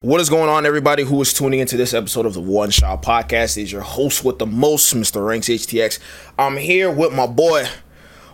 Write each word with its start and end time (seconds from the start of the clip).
What 0.00 0.20
is 0.20 0.30
going 0.30 0.48
on, 0.48 0.64
everybody 0.64 1.02
who 1.02 1.20
is 1.22 1.34
tuning 1.34 1.58
into 1.58 1.76
this 1.76 1.92
episode 1.92 2.24
of 2.24 2.32
the 2.32 2.40
One 2.40 2.70
Shot 2.70 3.02
Podcast? 3.02 3.60
Is 3.60 3.72
your 3.72 3.80
host 3.80 4.24
with 4.24 4.38
the 4.38 4.46
most, 4.46 4.94
Mr. 4.94 5.26
Ranks 5.26 5.48
HTX. 5.48 5.98
I'm 6.38 6.56
here 6.56 6.88
with 6.88 7.12
my 7.12 7.26
boy, 7.26 7.66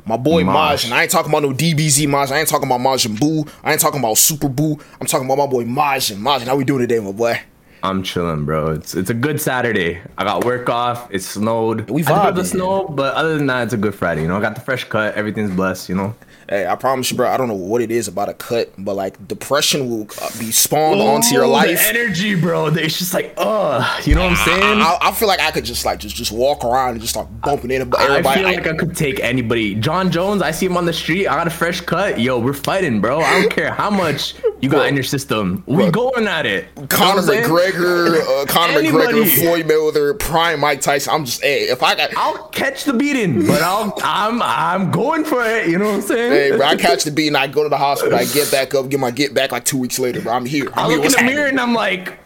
my 0.05 0.19
boy 0.19 0.45
Maj, 0.45 0.85
and 0.85 0.93
I 0.93 1.01
ain't 1.05 1.11
talking 1.11 1.33
about 1.33 1.43
no 1.43 1.55
DBZ 1.55 2.07
Maj. 2.07 2.31
I 2.31 2.39
ain't 2.41 2.51
talking 2.51 2.69
about 2.69 2.81
Majin 2.81 3.17
Buu. 3.17 3.51
I 3.63 3.73
ain't 3.73 3.81
talking 3.81 3.99
about 3.99 4.19
Super 4.19 4.51
Buu. 4.51 4.79
I'm 5.01 5.07
talking 5.07 5.25
about 5.25 5.39
my 5.39 5.47
boy 5.47 5.65
Majin. 5.65 6.19
Majin, 6.19 6.45
how 6.49 6.57
we 6.57 6.65
doing 6.65 6.81
today, 6.81 6.99
my 6.99 7.13
boy? 7.13 7.41
I'm 7.83 8.03
chilling, 8.03 8.45
bro. 8.45 8.73
It's 8.73 8.95
it's 8.95 9.09
a 9.09 9.15
good 9.15 9.41
Saturday. 9.41 10.03
I 10.19 10.25
got 10.25 10.45
work 10.45 10.69
off. 10.69 11.09
It 11.11 11.23
snowed. 11.23 11.89
We 11.89 12.05
I 12.05 12.13
had 12.13 12.13
a 12.15 12.21
bit 12.21 12.29
of 12.29 12.35
vibing. 12.35 12.37
the 12.37 12.45
snow, 12.45 12.89
but 12.89 13.15
other 13.15 13.39
than 13.39 13.47
that, 13.47 13.63
it's 13.65 13.73
a 13.73 13.79
good 13.79 13.95
Friday. 13.95 14.21
You 14.21 14.29
know, 14.29 14.37
I 14.37 14.43
got 14.43 14.55
the 14.55 14.61
fresh 14.61 14.85
cut. 14.85 15.15
Everything's 15.15 15.51
blessed. 15.51 15.89
You 15.89 15.95
know. 15.95 16.15
Hey, 16.49 16.67
I 16.67 16.77
promise 16.77 17.11
you, 17.11 17.17
bro. 17.17 17.29
I 17.29 17.37
don't 17.37 17.49
know 17.49 17.55
what 17.55 17.81
it 17.81 17.91
is 17.91 18.09
about 18.09 18.29
a 18.29 18.35
cut, 18.35 18.73
but 18.79 18.95
like 18.95 19.27
depression 19.27 19.89
will 19.89 20.09
uh, 20.21 20.31
be 20.39 20.51
spawned 20.53 21.01
onto 21.01 21.35
your 21.35 21.45
Ooh, 21.45 21.49
life. 21.49 21.79
The 21.79 21.99
energy, 21.99 22.35
bro. 22.35 22.67
It's 22.67 22.99
just 22.99 23.15
like, 23.15 23.35
uh, 23.37 24.01
you 24.05 24.15
know 24.15 24.23
what 24.23 24.33
I'm 24.39 24.45
saying? 24.45 24.81
I, 24.81 24.99
I 25.01 25.13
feel 25.13 25.29
like 25.29 25.41
I 25.41 25.51
could 25.51 25.65
just 25.65 25.85
like 25.85 25.99
just 26.01 26.17
just 26.17 26.33
walk 26.33 26.65
around 26.65 26.93
and 26.93 27.01
just 27.01 27.15
start 27.15 27.29
bumping 27.41 27.71
into 27.71 27.97
I 27.97 28.05
everybody. 28.05 28.41
feel 28.41 28.49
like 28.49 28.67
I 28.67 28.77
could 28.77 28.97
take 28.97 29.21
anybody. 29.21 29.75
Jon 29.75 30.11
Jones, 30.11 30.43
I 30.43 30.51
see 30.51 30.67
him 30.67 30.77
on 30.77 30.85
the 30.87 30.93
street. 30.93 31.27
I 31.27 31.37
got 31.37 31.47
a 31.47 31.51
fresh 31.51 31.81
cut. 31.81 32.21
Yo, 32.21 32.39
we're 32.39 32.53
fighting, 32.53 33.01
bro. 33.01 33.21
I 33.21 33.41
don't 33.41 33.51
care 33.51 33.73
how 33.73 33.91
much 33.91 34.35
you 34.61 34.69
got 34.69 34.87
in 34.89 34.95
your 34.95 35.05
system. 35.05 35.63
We 35.67 35.91
going 35.91 36.27
at 36.27 36.47
it. 36.47 36.67
You 36.77 36.83
know 36.83 36.89
Conor 36.89 37.21
I'm 37.21 37.25
saying? 37.27 37.45
McGregor, 37.45 38.43
uh, 38.43 38.47
Conor 38.47 38.79
Anybody. 38.79 39.19
McGregor, 39.19 39.43
Floyd 39.43 39.67
Mayweather, 39.67 40.19
Prime 40.19 40.61
Mike 40.61 40.81
Tyson. 40.81 41.13
I'm 41.15 41.25
just, 41.25 41.43
hey, 41.43 41.63
if 41.65 41.83
I 41.83 41.95
got, 41.95 42.11
I'll 42.17 42.49
catch 42.49 42.85
the 42.85 42.93
beating, 42.93 43.47
but 43.47 43.63
I'll 43.63 43.95
I'm 44.03 44.43
I'm 44.43 44.91
going 44.91 45.25
for 45.25 45.45
it. 45.45 45.69
You 45.69 45.79
know 45.79 45.87
what 45.87 45.95
I'm 45.95 46.03
saying? 46.03 46.34
Hey, 46.35 46.57
bro, 46.57 46.67
I 46.67 46.77
catch 46.77 47.05
the 47.05 47.11
beat 47.11 47.29
and 47.29 47.37
I 47.37 47.47
go 47.47 47.63
to 47.63 47.69
the 47.69 47.79
hospital. 47.79 48.19
I 48.19 48.25
get 48.25 48.51
back 48.51 48.75
up, 48.75 48.89
get 48.89 49.01
my 49.01 49.11
get 49.11 49.35
back 49.35 49.53
like 49.53 49.65
two 49.65 49.79
weeks 49.79 49.99
later, 49.99 50.21
bro. 50.21 50.33
I'm 50.33 50.45
here. 50.47 50.69
I'm 50.75 50.87
I 50.87 50.89
here. 50.89 50.89
look 50.89 50.97
in 50.97 51.01
What's 51.03 51.15
the 51.15 51.21
happening? 51.21 51.37
mirror 51.37 51.49
and 51.49 51.61
I'm 51.61 51.75
like, 51.75 52.19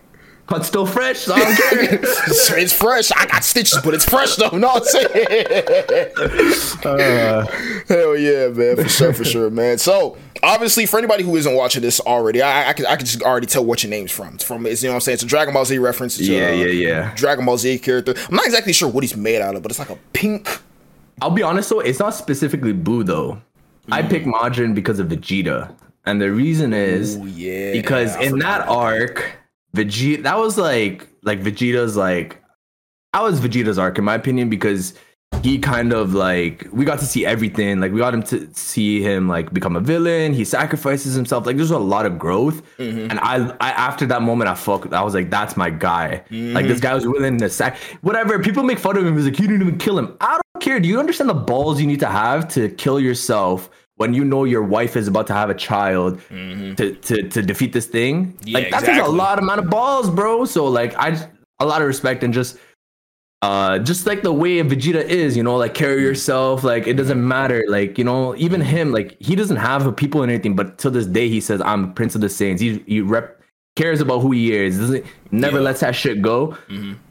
but 0.49 0.65
still 0.65 0.87
fresh. 0.87 1.19
So 1.19 1.35
I 1.35 1.41
don't 1.41 1.57
care. 1.57 2.01
it's, 2.03 2.73
fresh. 2.73 3.13
I 3.13 3.27
got 3.27 3.45
stitches, 3.45 3.81
but 3.85 3.93
it's 3.95 4.05
fresh 4.05 4.37
though. 4.37 4.49
You 4.53 4.61
know 4.61 4.69
what 4.69 4.83
I'm 4.83 5.11
saying? 5.13 6.55
Uh. 6.85 7.47
Hell 7.87 8.17
yeah, 8.17 8.49
man, 8.49 8.77
for 8.77 8.89
sure, 8.89 9.13
for 9.13 9.25
sure, 9.25 9.51
man. 9.51 9.79
So 9.79 10.17
obviously, 10.43 10.87
for 10.87 10.99
anybody 10.99 11.23
who 11.23 11.37
isn't 11.37 11.55
watching 11.55 11.83
this 11.83 12.01
already, 12.01 12.41
I, 12.41 12.71
I 12.71 12.73
can 12.73 12.87
I 12.87 12.97
can 12.97 13.05
just 13.07 13.23
already 13.23 13.47
tell 13.47 13.65
what 13.65 13.83
your 13.83 13.91
name's 13.91 14.11
from. 14.11 14.35
It's 14.35 14.45
from 14.45 14.67
it's 14.67 14.83
you 14.83 14.89
know 14.89 14.95
what 14.95 14.97
I'm 14.97 15.01
saying. 15.03 15.15
It's 15.15 15.23
a 15.23 15.27
Dragon 15.27 15.53
Ball 15.53 15.65
Z 15.67 15.79
reference. 15.79 16.19
Yeah, 16.19 16.49
uh, 16.49 16.53
yeah, 16.53 16.67
yeah. 16.67 17.15
Dragon 17.15 17.45
Ball 17.45 17.59
Z 17.59 17.79
character. 17.81 18.15
I'm 18.29 18.35
not 18.35 18.47
exactly 18.47 18.73
sure 18.73 18.89
what 18.89 19.05
he's 19.05 19.17
made 19.17 19.43
out 19.43 19.55
of, 19.55 19.63
but 19.63 19.71
it's 19.71 19.79
like 19.79 19.91
a 19.91 19.99
pink. 20.15 20.49
I'll 21.21 21.31
be 21.31 21.43
honest 21.43 21.69
though, 21.71 21.81
it's 21.81 21.99
not 21.99 22.15
specifically 22.15 22.73
blue 22.73 23.05
though. 23.05 23.43
I 23.91 24.03
pick 24.03 24.25
mm. 24.25 24.33
Majin 24.33 24.75
because 24.75 24.99
of 24.99 25.09
Vegeta, 25.09 25.75
and 26.05 26.21
the 26.21 26.31
reason 26.31 26.73
is 26.73 27.17
Ooh, 27.17 27.27
yeah, 27.27 27.73
because 27.73 28.17
in 28.17 28.39
that. 28.41 28.69
arc, 28.69 29.37
Vegeta 29.77 30.23
that 30.23 30.39
was 30.39 30.59
like 30.59 31.09
like 31.23 31.41
Vegeta's 31.41 31.97
like 31.97 32.43
that 33.13 33.23
was 33.23 33.41
Vegeta's 33.41 33.79
arc 33.79 33.99
in 33.99 34.05
my 34.05 34.15
opinion 34.15 34.49
because 34.49 34.95
he 35.43 35.59
kind 35.59 35.93
of 35.93 36.15
like 36.15 36.67
we 36.73 36.85
got 36.85 36.99
to 36.99 37.05
see 37.07 37.25
everything. 37.25 37.79
Like 37.81 37.93
we 37.93 37.99
got 37.99 38.13
him 38.13 38.23
to 38.25 38.49
see 38.55 39.01
him 39.01 39.29
like 39.29 39.53
become 39.53 39.77
a 39.77 39.81
villain. 39.81 40.33
He 40.33 40.45
sacrifices 40.45 41.15
himself. 41.15 41.47
Like 41.47 41.57
there's 41.57 41.71
a 41.71 41.79
lot 41.79 42.07
of 42.07 42.19
growth. 42.19 42.63
Mm-hmm. 42.79 43.11
and 43.11 43.21
I, 43.21 43.55
I 43.61 43.71
after 43.71 44.05
that 44.07 44.23
moment 44.23 44.49
i 44.51 44.55
fuck 44.55 44.93
i 44.93 45.03
was 45.03 45.15
like 45.15 45.31
that's 45.31 45.57
my 45.57 45.71
guy. 45.71 46.11
Like 46.11 46.27
Mm-hmm. 46.31 46.69
this 46.69 46.81
guy 46.81 46.95
was 46.95 47.07
willing 47.07 47.39
to 47.39 47.49
sac 47.49 47.77
whatever. 48.03 48.39
People 48.41 48.65
make 48.65 48.79
fun 48.79 48.97
of 48.97 49.07
him. 49.07 49.15
He's 49.17 49.27
like 49.27 49.39
you 49.39 49.47
didn't 49.47 49.63
even 49.63 49.79
kill 49.79 49.99
him. 49.99 50.17
I 50.21 50.33
don't 50.55 50.63
care. 50.63 50.81
Do 50.81 50.89
you 50.89 50.99
understand 50.99 51.31
the 51.31 51.35
balls 51.35 51.81
you 51.81 51.87
need 51.87 52.01
to 52.01 52.09
have 52.09 52.49
to 52.55 52.69
kill 52.71 52.99
yourself 52.99 53.71
when 53.97 54.15
you 54.15 54.25
know 54.25 54.45
your 54.45 54.63
wife 54.63 54.97
is 54.97 55.07
about 55.09 55.27
to 55.29 55.35
have 55.35 55.51
a 55.51 55.55
child 55.55 56.21
to, 56.31 56.95
to 56.95 57.29
to 57.29 57.43
defeat 57.43 57.73
this 57.73 57.87
thing? 57.87 58.33
Mm-hmm. 58.33 58.49
Yeah, 58.49 58.59
like 58.59 58.71
that 58.71 58.85
takes 58.85 59.07
a 59.07 59.11
lot 59.11 59.39
amount 59.39 59.61
of 59.61 59.71
balls 59.71 60.11
bro. 60.11 60.45
So 60.47 60.67
like 60.67 60.97
i 60.97 61.29
a 61.61 61.67
lot 61.67 61.81
of 61.81 61.87
respect 61.89 62.23
and 62.25 62.33
just 62.35 62.57
uh 63.43 63.79
just 63.79 64.05
like 64.07 64.23
the 64.23 64.33
way 64.33 64.61
Vegeta 64.63 65.03
is, 65.05 65.37
you 65.37 65.43
know, 65.43 65.57
like 65.57 65.75
carry 65.75 65.97
mm-hmm. 65.97 66.07
yourself, 66.07 66.65
like 66.65 66.87
it 66.87 66.95
doesn't 66.95 67.19
mm-hmm. 67.19 67.29
matter. 67.29 67.65
Like, 67.69 67.97
you 67.97 68.05
know, 68.05 68.35
even 68.37 68.61
mm-hmm. 68.61 68.71
him, 68.71 68.93
like 68.93 69.17
he 69.21 69.37
doesn't 69.37 69.59
have 69.59 69.87
a 69.87 69.93
people 69.93 70.23
and 70.23 70.33
anything, 70.33 70.57
but 70.57 70.79
till 70.79 70.91
this 70.91 71.07
day 71.07 71.29
he 71.29 71.41
says, 71.41 71.61
I'm 71.61 71.95
Prince 71.95 72.15
of 72.15 72.21
the 72.21 72.27
Saiyans. 72.27 72.61
He 72.61 72.83
he 72.87 73.01
rep 73.01 73.41
cares 73.77 74.01
about 74.01 74.21
who 74.21 74.33
he 74.33 74.53
is, 74.53 74.79
doesn't 74.79 75.05
never 75.31 75.59
Yeah. 75.59 75.65
lets 75.65 75.81
that 75.81 75.95
shit 75.95 76.21
go. 76.21 76.57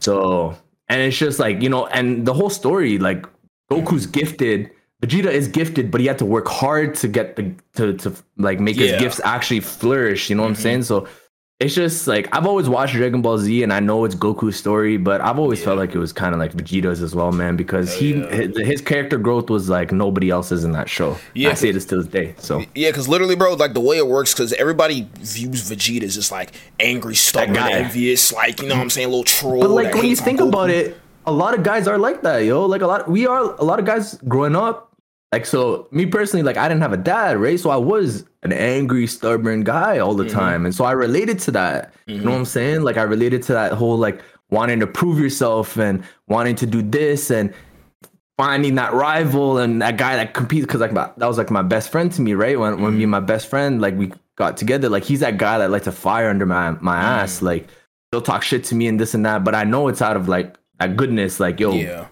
So 0.00 0.54
and 0.88 1.00
it's 1.00 1.16
just 1.16 1.38
like, 1.38 1.62
you 1.62 1.68
know, 1.68 1.86
and 1.86 2.26
the 2.26 2.34
whole 2.34 2.50
story, 2.50 2.98
like 2.98 3.26
Goku's 3.70 4.06
gifted. 4.06 4.70
Vegeta 5.02 5.30
is 5.30 5.46
gifted, 5.46 5.90
but 5.92 6.00
he 6.00 6.08
had 6.08 6.18
to 6.18 6.24
work 6.26 6.48
hard 6.48 6.94
to 6.96 7.08
get 7.08 7.36
the 7.36 7.54
to 7.76 7.94
to 7.98 8.12
like 8.36 8.58
make 8.60 8.76
Yeah. 8.76 8.92
his 8.92 9.00
gifts 9.00 9.20
actually 9.24 9.60
flourish. 9.60 10.28
You 10.28 10.36
know 10.36 10.42
what 10.42 10.48
I'm 10.48 10.54
saying? 10.56 10.82
So 10.82 11.06
it's 11.60 11.74
just 11.74 12.06
like 12.06 12.28
I've 12.32 12.46
always 12.46 12.68
watched 12.68 12.92
Dragon 12.92 13.20
Ball 13.20 13.36
Z, 13.38 13.64
and 13.64 13.72
I 13.72 13.80
know 13.80 14.04
it's 14.04 14.14
Goku's 14.14 14.54
story, 14.54 14.96
but 14.96 15.20
I've 15.20 15.40
always 15.40 15.62
felt 15.62 15.76
like 15.76 15.92
it 15.92 15.98
was 15.98 16.12
kind 16.12 16.32
of 16.32 16.38
like 16.38 16.52
Vegeta's 16.52 17.02
as 17.02 17.16
well, 17.16 17.32
man, 17.32 17.56
because 17.56 17.92
he 17.92 18.12
his, 18.12 18.56
his 18.56 18.80
character 18.80 19.18
growth 19.18 19.50
was 19.50 19.68
like 19.68 19.90
nobody 19.90 20.30
else's 20.30 20.62
in 20.62 20.70
that 20.72 20.88
show. 20.88 21.16
Yeah. 21.34 21.50
I 21.50 21.54
say 21.54 21.72
this 21.72 21.84
to 21.86 21.96
this 21.96 22.06
day. 22.06 22.34
So 22.38 22.60
Yeah, 22.76 22.90
because 22.90 23.08
literally, 23.08 23.34
bro, 23.34 23.54
like 23.54 23.74
the 23.74 23.80
way 23.80 23.96
it 23.96 24.06
works, 24.06 24.32
because 24.32 24.52
everybody 24.52 25.08
views 25.16 25.68
Vegeta 25.68 26.04
as 26.04 26.14
just 26.14 26.30
like 26.30 26.52
angry, 26.78 27.16
stubborn, 27.16 27.56
envious, 27.56 28.32
like 28.32 28.62
you 28.62 28.68
know 28.68 28.76
what 28.76 28.82
I'm 28.82 28.90
saying, 28.90 29.06
a 29.06 29.10
little 29.10 29.24
troll. 29.24 29.60
But 29.60 29.70
like 29.70 29.94
when 29.94 30.06
you 30.06 30.14
think 30.14 30.38
Goku. 30.38 30.48
about 30.48 30.70
it, 30.70 30.96
a 31.26 31.32
lot 31.32 31.54
of 31.54 31.64
guys 31.64 31.88
are 31.88 31.98
like 31.98 32.22
that, 32.22 32.44
yo. 32.44 32.66
Like 32.66 32.82
a 32.82 32.86
lot, 32.86 33.10
we 33.10 33.26
are 33.26 33.40
a 33.56 33.64
lot 33.64 33.80
of 33.80 33.84
guys 33.84 34.14
growing 34.28 34.54
up. 34.54 34.87
Like 35.32 35.44
so, 35.44 35.88
me 35.90 36.06
personally, 36.06 36.42
like 36.42 36.56
I 36.56 36.68
didn't 36.68 36.80
have 36.80 36.92
a 36.94 36.96
dad, 36.98 37.36
right? 37.36 37.60
So 37.60 37.68
I 37.70 37.76
was 37.76 38.24
an 38.42 38.52
angry, 38.52 39.06
stubborn 39.06 39.62
guy 39.62 39.98
all 39.98 40.14
the 40.14 40.24
Mm-hmm. 40.24 40.38
time, 40.38 40.64
and 40.64 40.74
so 40.74 40.84
I 40.84 40.92
related 40.92 41.38
to 41.40 41.50
that. 41.52 41.92
You 42.06 42.20
know 42.20 42.30
what 42.30 42.38
I'm 42.38 42.44
saying? 42.46 42.82
Like 42.82 42.96
I 42.96 43.02
related 43.02 43.42
to 43.44 43.52
that 43.52 43.72
whole 43.72 43.98
like 43.98 44.22
wanting 44.50 44.80
to 44.80 44.86
prove 44.86 45.18
yourself 45.18 45.76
and 45.76 46.02
wanting 46.28 46.56
to 46.56 46.66
do 46.66 46.80
this 46.80 47.30
and 47.30 47.52
finding 48.38 48.76
that 48.76 48.92
rival 48.94 49.58
and 49.58 49.82
that 49.82 49.96
guy 49.98 50.16
that 50.16 50.32
competes 50.32 50.64
because 50.64 50.80
like 50.80 50.92
my, 50.92 51.10
that 51.16 51.26
was 51.26 51.36
like 51.38 51.50
my 51.50 51.62
best 51.62 51.90
friend 51.90 52.10
to 52.12 52.22
me, 52.22 52.34
right? 52.34 52.58
When 52.58 52.80
when 52.80 52.92
me 52.92 52.96
Mm-hmm. 52.98 53.02
and 53.02 53.10
my 53.10 53.20
best 53.20 53.48
friend 53.48 53.80
like 53.82 53.96
we 53.96 54.12
got 54.36 54.56
together, 54.56 54.88
like 54.88 55.04
he's 55.04 55.20
that 55.20 55.36
guy 55.36 55.58
that 55.58 55.70
likes 55.70 55.84
to 55.84 55.92
fire 55.92 56.30
under 56.30 56.46
my 56.46 56.70
my 56.80 56.96
ass, 56.96 57.42
like 57.42 57.68
he'll 58.12 58.22
talk 58.22 58.42
shit 58.42 58.64
to 58.64 58.74
me 58.74 58.86
and 58.86 58.98
this 58.98 59.12
and 59.12 59.26
that, 59.26 59.44
but 59.44 59.54
I 59.54 59.64
know 59.64 59.88
it's 59.88 60.00
out 60.00 60.16
of 60.16 60.28
like 60.28 60.56
that 60.78 60.96
goodness, 60.96 61.38
like 61.40 61.60
yo, 61.60 61.72
yeah, 61.72 62.06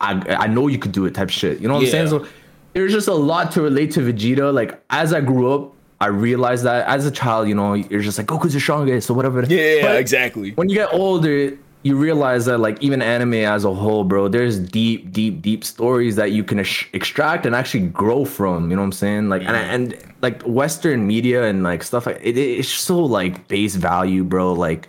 I 0.00 0.12
I 0.44 0.46
know 0.46 0.68
you 0.68 0.78
could 0.78 0.92
do 0.92 1.04
it 1.06 1.14
type 1.14 1.30
shit. 1.30 1.60
You 1.60 1.68
know 1.68 1.74
what 1.74 1.82
Yeah. 1.82 2.00
I'm 2.00 2.08
saying? 2.08 2.08
So 2.08 2.26
there's 2.72 2.92
just 2.92 3.08
a 3.08 3.14
lot 3.14 3.52
to 3.52 3.62
relate 3.62 3.90
to 3.92 4.00
Vegeta. 4.00 4.52
Like 4.52 4.80
as 4.90 5.12
I 5.12 5.20
grew 5.20 5.52
up, 5.52 5.72
I 6.00 6.08
realized 6.08 6.64
that 6.64 6.86
as 6.86 7.06
a 7.06 7.10
child, 7.10 7.48
you 7.48 7.54
know, 7.54 7.74
you're 7.74 8.02
just 8.02 8.18
like 8.18 8.26
Goku's 8.26 8.52
the 8.52 8.60
strongest 8.60 9.08
or 9.10 9.14
whatever. 9.14 9.42
yeah, 9.44 9.82
But 9.82 9.96
exactly. 9.96 10.52
when 10.52 10.68
you 10.68 10.74
get 10.76 10.92
older, 10.92 11.56
you 11.84 11.96
realize 11.96 12.44
that 12.46 12.58
like 12.58 12.82
even 12.82 13.00
anime 13.00 13.34
as 13.34 13.64
a 13.64 13.72
whole, 13.72 14.02
bro, 14.04 14.28
there's 14.28 14.58
deep, 14.58 15.10
deep, 15.12 15.40
deep 15.40 15.64
stories 15.64 16.16
that 16.16 16.32
you 16.32 16.42
can 16.44 16.58
ex- 16.58 16.84
extract 16.92 17.46
and 17.46 17.54
actually 17.54 17.86
grow 17.86 18.24
from. 18.24 18.68
You 18.70 18.76
know 18.76 18.82
what 18.82 18.86
I'm 18.86 18.92
saying? 18.92 19.28
Like 19.28 19.42
and 19.42 19.56
and 19.56 19.96
like 20.20 20.42
Western 20.42 21.06
media 21.06 21.44
and 21.44 21.62
like 21.62 21.82
stuff 21.82 22.06
like 22.06 22.20
it, 22.22 22.36
it's 22.36 22.68
so 22.68 22.98
like 23.02 23.46
base 23.48 23.76
value, 23.76 24.24
bro. 24.24 24.52
Like 24.52 24.88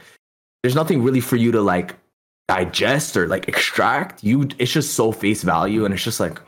there's 0.63 0.75
nothing 0.75 1.03
really 1.03 1.21
for 1.21 1.35
you 1.37 1.51
to 1.53 1.61
like 1.61 1.95
digest 2.47 3.17
or 3.17 3.27
like 3.27 3.47
extract. 3.47 4.23
You 4.23 4.47
it's 4.57 4.71
just 4.71 4.93
so 4.93 5.11
face 5.11 5.43
value 5.43 5.85
and 5.85 5.93
it's 5.93 6.03
just 6.03 6.19
like 6.19 6.39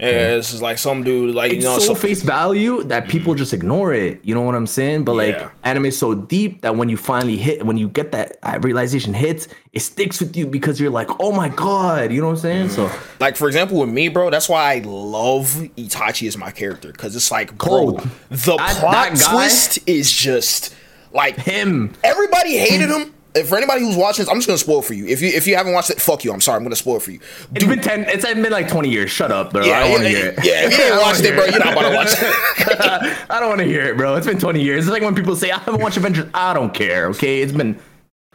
Yeah, 0.00 0.34
this 0.34 0.52
is 0.52 0.60
like 0.60 0.78
some 0.78 1.04
dude, 1.04 1.32
like 1.34 1.52
you 1.52 1.60
know, 1.60 1.78
so 1.78 1.94
some, 1.94 1.96
face 1.96 2.22
value 2.22 2.82
that 2.84 3.08
people 3.08 3.32
mm-hmm. 3.32 3.38
just 3.38 3.52
ignore 3.52 3.94
it. 3.94 4.20
You 4.24 4.34
know 4.34 4.42
what 4.42 4.56
I'm 4.56 4.66
saying? 4.66 5.04
But 5.04 5.14
like 5.14 5.36
Yeah. 5.36 5.50
anime 5.62 5.86
is 5.86 5.96
so 5.96 6.14
deep 6.14 6.62
that 6.62 6.76
when 6.76 6.88
you 6.88 6.96
finally 6.96 7.36
hit, 7.36 7.64
when 7.64 7.76
you 7.76 7.88
get 7.88 8.10
that 8.10 8.36
realization 8.64 9.14
hits, 9.14 9.46
it 9.72 9.80
sticks 9.80 10.18
with 10.18 10.36
you 10.36 10.48
because 10.48 10.80
you're 10.80 10.90
like, 10.90 11.08
oh 11.20 11.30
my 11.30 11.48
god, 11.50 12.10
you 12.10 12.20
know 12.20 12.26
what 12.26 12.32
I'm 12.32 12.38
saying? 12.40 12.68
So 12.70 12.88
mm-hmm. 12.88 13.16
like 13.20 13.36
for 13.36 13.46
example 13.46 13.78
with 13.78 13.90
me, 13.90 14.08
bro. 14.08 14.30
That's 14.30 14.48
why 14.48 14.74
I 14.74 14.78
love 14.80 15.46
Itachi 15.76 16.26
as 16.26 16.36
my 16.36 16.50
character 16.50 16.90
because 16.90 17.14
it's 17.14 17.30
like, 17.30 17.56
bro, 17.56 17.68
Cold. 17.68 18.08
the 18.30 18.56
plot 18.56 19.16
twist 19.16 19.78
is 19.86 20.10
just 20.10 20.74
like 21.12 21.36
him, 21.36 21.92
everybody 22.02 22.56
hated 22.56 22.90
him. 22.90 23.14
And 23.36 23.48
for 23.48 23.56
anybody 23.56 23.80
who's 23.80 23.96
watching 23.96 24.24
this, 24.24 24.30
I'm 24.30 24.36
just 24.36 24.46
gonna 24.46 24.58
spoil 24.58 24.80
for 24.80 24.94
you. 24.94 25.06
If 25.06 25.20
you 25.20 25.28
if 25.28 25.46
you 25.46 25.56
haven't 25.56 25.72
watched 25.72 25.90
it, 25.90 26.00
fuck 26.00 26.24
you. 26.24 26.32
I'm 26.32 26.40
sorry. 26.40 26.56
I'm 26.58 26.62
gonna 26.62 26.76
spoil 26.76 27.00
for 27.00 27.10
you. 27.10 27.18
it's 27.54 27.64
been 27.64 27.80
ten. 27.80 28.04
It's 28.08 28.24
been 28.24 28.42
like 28.50 28.68
20 28.68 28.88
years. 28.88 29.10
Shut 29.10 29.32
up, 29.32 29.52
bro. 29.52 29.64
Yeah, 29.64 29.78
I 29.78 29.80
don't 29.80 29.90
want 29.90 30.02
to 30.04 30.10
yeah, 30.10 30.16
hear 30.18 30.26
it. 30.30 30.44
yeah. 30.44 30.66
If 30.66 30.72
you 30.72 30.78
don't 30.78 31.02
watched 31.02 31.20
it, 31.24 31.34
bro, 31.34 31.42
hear 31.44 31.50
you're 31.52 31.64
not 31.64 31.72
about 31.72 31.88
to 31.90 31.96
watch 31.96 32.12
it. 32.12 33.26
I 33.30 33.40
don't 33.40 33.48
want 33.48 33.60
to 33.60 33.66
hear 33.66 33.82
it, 33.86 33.96
bro. 33.96 34.14
It's 34.14 34.26
been 34.26 34.38
20 34.38 34.62
years. 34.62 34.84
It's 34.84 34.92
like 34.92 35.02
when 35.02 35.14
people 35.16 35.34
say 35.34 35.50
I 35.50 35.58
haven't 35.58 35.80
watched 35.80 35.96
Avengers. 35.96 36.28
I 36.32 36.54
don't 36.54 36.72
care. 36.72 37.08
Okay, 37.08 37.42
it's 37.42 37.52
been. 37.52 37.78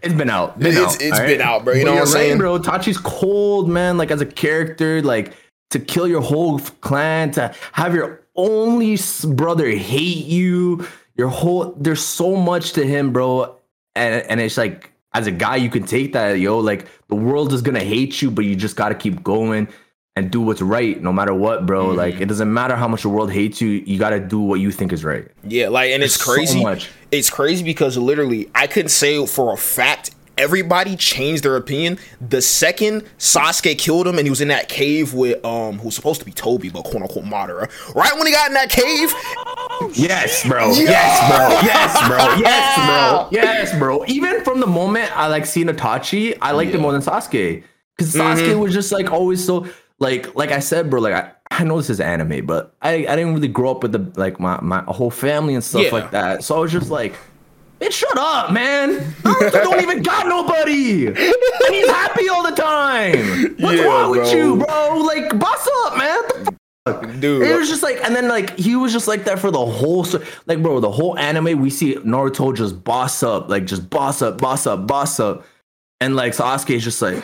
It's 0.01 0.13
been 0.13 0.29
out. 0.29 0.57
Been 0.59 0.67
It's- 0.71 0.95
out, 0.95 1.01
it's 1.01 1.19
all 1.19 1.25
been 1.25 1.41
out, 1.41 1.63
bro. 1.65 1.73
You 1.73 1.83
But 1.83 1.85
know 1.87 1.93
what 1.95 2.01
I'm 2.01 2.07
saying? 2.07 2.37
bro. 2.37 2.57
Tachi's 2.59 2.97
cold, 2.97 3.69
man. 3.69 3.97
Like 3.97 4.11
as 4.11 4.21
a 4.21 4.25
character, 4.25 5.01
like 5.01 5.33
to 5.71 5.79
kill 5.79 6.07
your 6.07 6.21
whole 6.21 6.59
clan, 6.81 7.31
to 7.31 7.53
have 7.73 7.93
your 7.95 8.21
only 8.35 8.97
brother 9.25 9.69
hate 9.69 10.25
you, 10.25 10.85
your 11.17 11.27
whole. 11.29 11.73
There's 11.77 12.01
so 12.03 12.35
much 12.35 12.73
to 12.73 12.85
him, 12.85 13.11
bro. 13.13 13.55
And 13.95 14.23
and 14.29 14.39
it's 14.39 14.57
like 14.57 14.91
as 15.13 15.27
a 15.27 15.31
guy, 15.31 15.55
you 15.57 15.69
can 15.69 15.83
take 15.83 16.13
that, 16.13 16.39
yo. 16.39 16.59
Like 16.59 16.87
the 17.07 17.15
world 17.15 17.53
is 17.53 17.61
gonna 17.61 17.83
hate 17.83 18.21
you, 18.21 18.31
but 18.31 18.45
you 18.45 18.55
just 18.55 18.75
gotta 18.75 18.95
keep 18.95 19.23
going. 19.23 19.67
and 20.15 20.31
do 20.31 20.41
what's 20.41 20.61
right 20.61 21.01
no 21.01 21.13
matter 21.13 21.33
what, 21.33 21.65
bro. 21.65 21.87
Mm-hmm. 21.87 21.97
Like 21.97 22.21
it 22.21 22.25
doesn't 22.25 22.53
matter 22.53 22.75
how 22.75 22.87
much 22.87 23.03
the 23.03 23.09
world 23.09 23.31
hates 23.31 23.61
you, 23.61 23.69
you 23.69 23.97
gotta 23.97 24.19
do 24.19 24.39
what 24.39 24.59
you 24.59 24.71
think 24.71 24.91
is 24.91 25.03
right. 25.05 25.27
Yeah, 25.43 25.69
like 25.69 25.91
and 25.91 26.03
it's 26.03 26.21
crazy. 26.21 26.61
So 26.61 26.77
it's 27.11 27.29
crazy 27.29 27.63
because 27.63 27.97
literally 27.97 28.49
I 28.53 28.67
couldn't 28.67 28.89
say 28.89 29.25
for 29.25 29.53
a 29.53 29.57
fact 29.57 30.11
everybody 30.39 30.95
changed 30.95 31.43
their 31.43 31.55
opinion 31.55 31.99
the 32.21 32.41
second 32.41 33.03
Sasuke 33.17 33.77
killed 33.77 34.07
him 34.07 34.17
and 34.17 34.25
he 34.25 34.29
was 34.29 34.41
in 34.41 34.47
that 34.47 34.69
cave 34.69 35.13
with 35.13 35.43
um 35.45 35.77
who's 35.79 35.95
supposed 35.95 36.19
to 36.21 36.25
be 36.25 36.31
Tobi 36.31 36.71
but 36.71 36.83
quote 36.83 37.03
unquote 37.03 37.25
Madara. 37.25 37.93
Right 37.93 38.13
when 38.15 38.25
he 38.25 38.33
got 38.33 38.47
in 38.47 38.53
that 38.53 38.69
cave. 38.69 39.13
Yes, 39.95 40.47
bro. 40.47 40.71
Yes, 40.71 41.29
bro. 41.29 41.49
Yes, 41.63 42.07
bro. 42.07 42.17
Yes, 42.37 42.75
bro. 42.75 43.29
Yes, 43.31 43.77
bro. 43.77 44.05
Even 44.07 44.43
from 44.43 44.59
the 44.59 44.67
moment 44.67 45.15
I 45.17 45.27
like 45.27 45.45
seen 45.45 45.67
Itachi, 45.67 46.37
I 46.41 46.51
liked 46.51 46.71
yeah. 46.71 46.77
him 46.77 46.81
more 46.81 46.91
than 46.91 47.01
Sasuke. 47.01 47.63
Because 47.95 48.13
Sasuke 48.13 48.49
mm-hmm. 48.49 48.59
was 48.59 48.73
just 48.73 48.91
like 48.91 49.11
always 49.11 49.43
so 49.45 49.67
like 49.99 50.35
like 50.35 50.51
I 50.51 50.59
said, 50.59 50.89
bro, 50.89 51.01
like 51.01 51.13
I, 51.13 51.31
I 51.51 51.63
know 51.63 51.77
this 51.77 51.89
is 51.89 51.99
anime, 51.99 52.45
but 52.45 52.75
I, 52.81 53.05
I 53.07 53.15
didn't 53.15 53.33
really 53.33 53.47
grow 53.47 53.71
up 53.71 53.83
with 53.83 53.91
the 53.91 54.11
like 54.19 54.39
my, 54.39 54.59
my 54.61 54.83
whole 54.83 55.11
family 55.11 55.55
and 55.55 55.63
stuff 55.63 55.83
yeah. 55.83 55.91
like 55.91 56.11
that. 56.11 56.43
So 56.43 56.55
I 56.55 56.59
was 56.59 56.71
just 56.71 56.89
like 56.89 57.15
Bitch, 57.79 57.93
shut 57.93 58.17
up, 58.17 58.51
man. 58.51 58.99
Naruto 59.23 59.51
don't 59.63 59.81
even 59.81 60.03
got 60.03 60.27
nobody. 60.27 61.07
And 61.07 61.17
he's 61.69 61.87
happy 61.87 62.27
all 62.27 62.43
the 62.43 62.55
time. 62.55 63.55
What's 63.57 63.79
yeah, 63.79 63.85
wrong 63.85 64.11
with 64.11 64.33
you, 64.33 64.57
bro? 64.57 64.97
Like, 64.97 65.39
boss 65.39 65.67
up, 65.85 65.97
man. 65.97 67.19
Dude. 67.19 67.43
It 67.43 67.55
was 67.55 67.69
just 67.69 67.83
like, 67.83 68.03
and 68.03 68.15
then 68.15 68.27
like 68.27 68.57
he 68.57 68.75
was 68.75 68.91
just 68.91 69.07
like 69.07 69.23
that 69.25 69.39
for 69.39 69.51
the 69.51 69.63
whole, 69.63 70.05
like, 70.45 70.61
bro, 70.61 70.79
the 70.79 70.91
whole 70.91 71.17
anime. 71.17 71.61
We 71.61 71.69
see 71.69 71.95
Naruto 71.95 72.55
just 72.55 72.83
boss 72.83 73.23
up, 73.23 73.49
like, 73.49 73.65
just 73.65 73.89
boss 73.89 74.21
up, 74.21 74.39
boss 74.39 74.65
up, 74.65 74.87
boss 74.87 75.19
up, 75.19 75.45
and 76.01 76.15
like 76.15 76.33
Sasuke 76.33 76.75
is 76.75 76.83
just 76.83 77.01
like, 77.01 77.23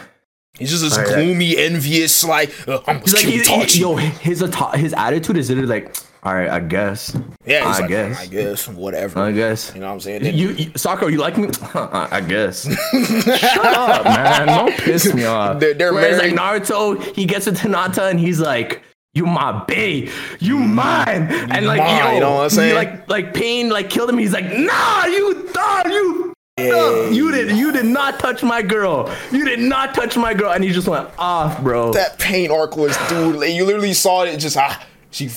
He's 0.58 0.70
just 0.70 0.84
this 0.84 0.98
right, 0.98 1.08
gloomy, 1.08 1.58
envious, 1.58 2.24
like 2.24 2.50
uh, 2.68 2.80
I'm 2.88 3.02
he's 3.02 3.14
like, 3.14 3.26
he, 3.26 3.40
he, 3.40 3.80
yo, 3.82 3.96
his 3.98 4.40
his 4.76 4.94
attitude 4.94 5.38
is 5.38 5.50
literally 5.50 5.68
like, 5.68 5.96
all 6.26 6.34
right, 6.34 6.50
I 6.50 6.60
guess. 6.60 7.16
Yeah, 7.46 7.68
I 7.68 7.80
like, 7.82 7.88
guess. 7.88 8.20
I 8.20 8.26
guess. 8.26 8.68
Whatever. 8.68 9.20
I 9.20 9.32
guess. 9.32 9.72
You 9.76 9.82
know 9.82 9.88
what 9.88 9.94
I'm 9.94 10.00
saying? 10.00 10.24
Then, 10.24 10.36
you, 10.36 10.50
you 10.54 10.72
Sakura, 10.76 11.12
you 11.12 11.20
like 11.20 11.38
me? 11.38 11.50
I 11.76 12.20
guess. 12.20 12.64
Shut 12.64 13.66
up, 13.66 14.06
man. 14.06 14.48
Don't 14.48 14.74
piss 14.74 15.14
me 15.14 15.24
off. 15.26 15.60
They're, 15.60 15.76
they're 15.76 15.94
Whereas 15.94 16.18
married. 16.18 16.36
like 16.36 16.64
Naruto, 16.64 17.00
he 17.16 17.26
gets 17.26 17.46
into 17.46 17.68
Hinata 17.68 18.10
and 18.10 18.20
he's 18.20 18.40
like, 18.40 18.82
you 19.14 19.28
my 19.28 19.64
bae, 19.66 20.10
you 20.40 20.58
mine, 20.58 21.28
and 21.32 21.68
like 21.68 21.80
mine, 21.80 22.06
yo, 22.06 22.14
you 22.16 22.20
know 22.20 22.34
what 22.34 22.44
I'm 22.44 22.50
saying? 22.50 22.76
Like 22.76 23.08
like 23.08 23.34
Pain 23.34 23.70
like 23.70 23.90
killed 23.90 24.10
him. 24.10 24.18
He's 24.18 24.34
like, 24.34 24.46
nah, 24.46 25.06
you 25.06 25.48
thought 25.50 25.86
you 25.86 26.34
yeah. 26.58 27.10
You 27.10 27.32
did 27.32 27.56
you 27.56 27.72
did 27.72 27.86
not 27.86 28.20
touch 28.20 28.42
my 28.42 28.62
girl. 28.62 29.14
You 29.32 29.46
did 29.46 29.60
not 29.60 29.94
touch 29.94 30.18
my 30.18 30.34
girl, 30.34 30.52
and 30.52 30.64
he 30.64 30.72
just 30.72 30.88
went 30.88 31.08
off, 31.20 31.62
bro. 31.62 31.94
That 31.94 32.18
pain 32.18 32.50
arc 32.50 32.76
was, 32.76 32.98
dude. 33.10 33.36
Like, 33.36 33.54
you 33.54 33.64
literally 33.66 33.94
saw 33.94 34.24
it. 34.24 34.38
Just 34.38 34.58
ah, 34.58 34.86
she 35.12 35.30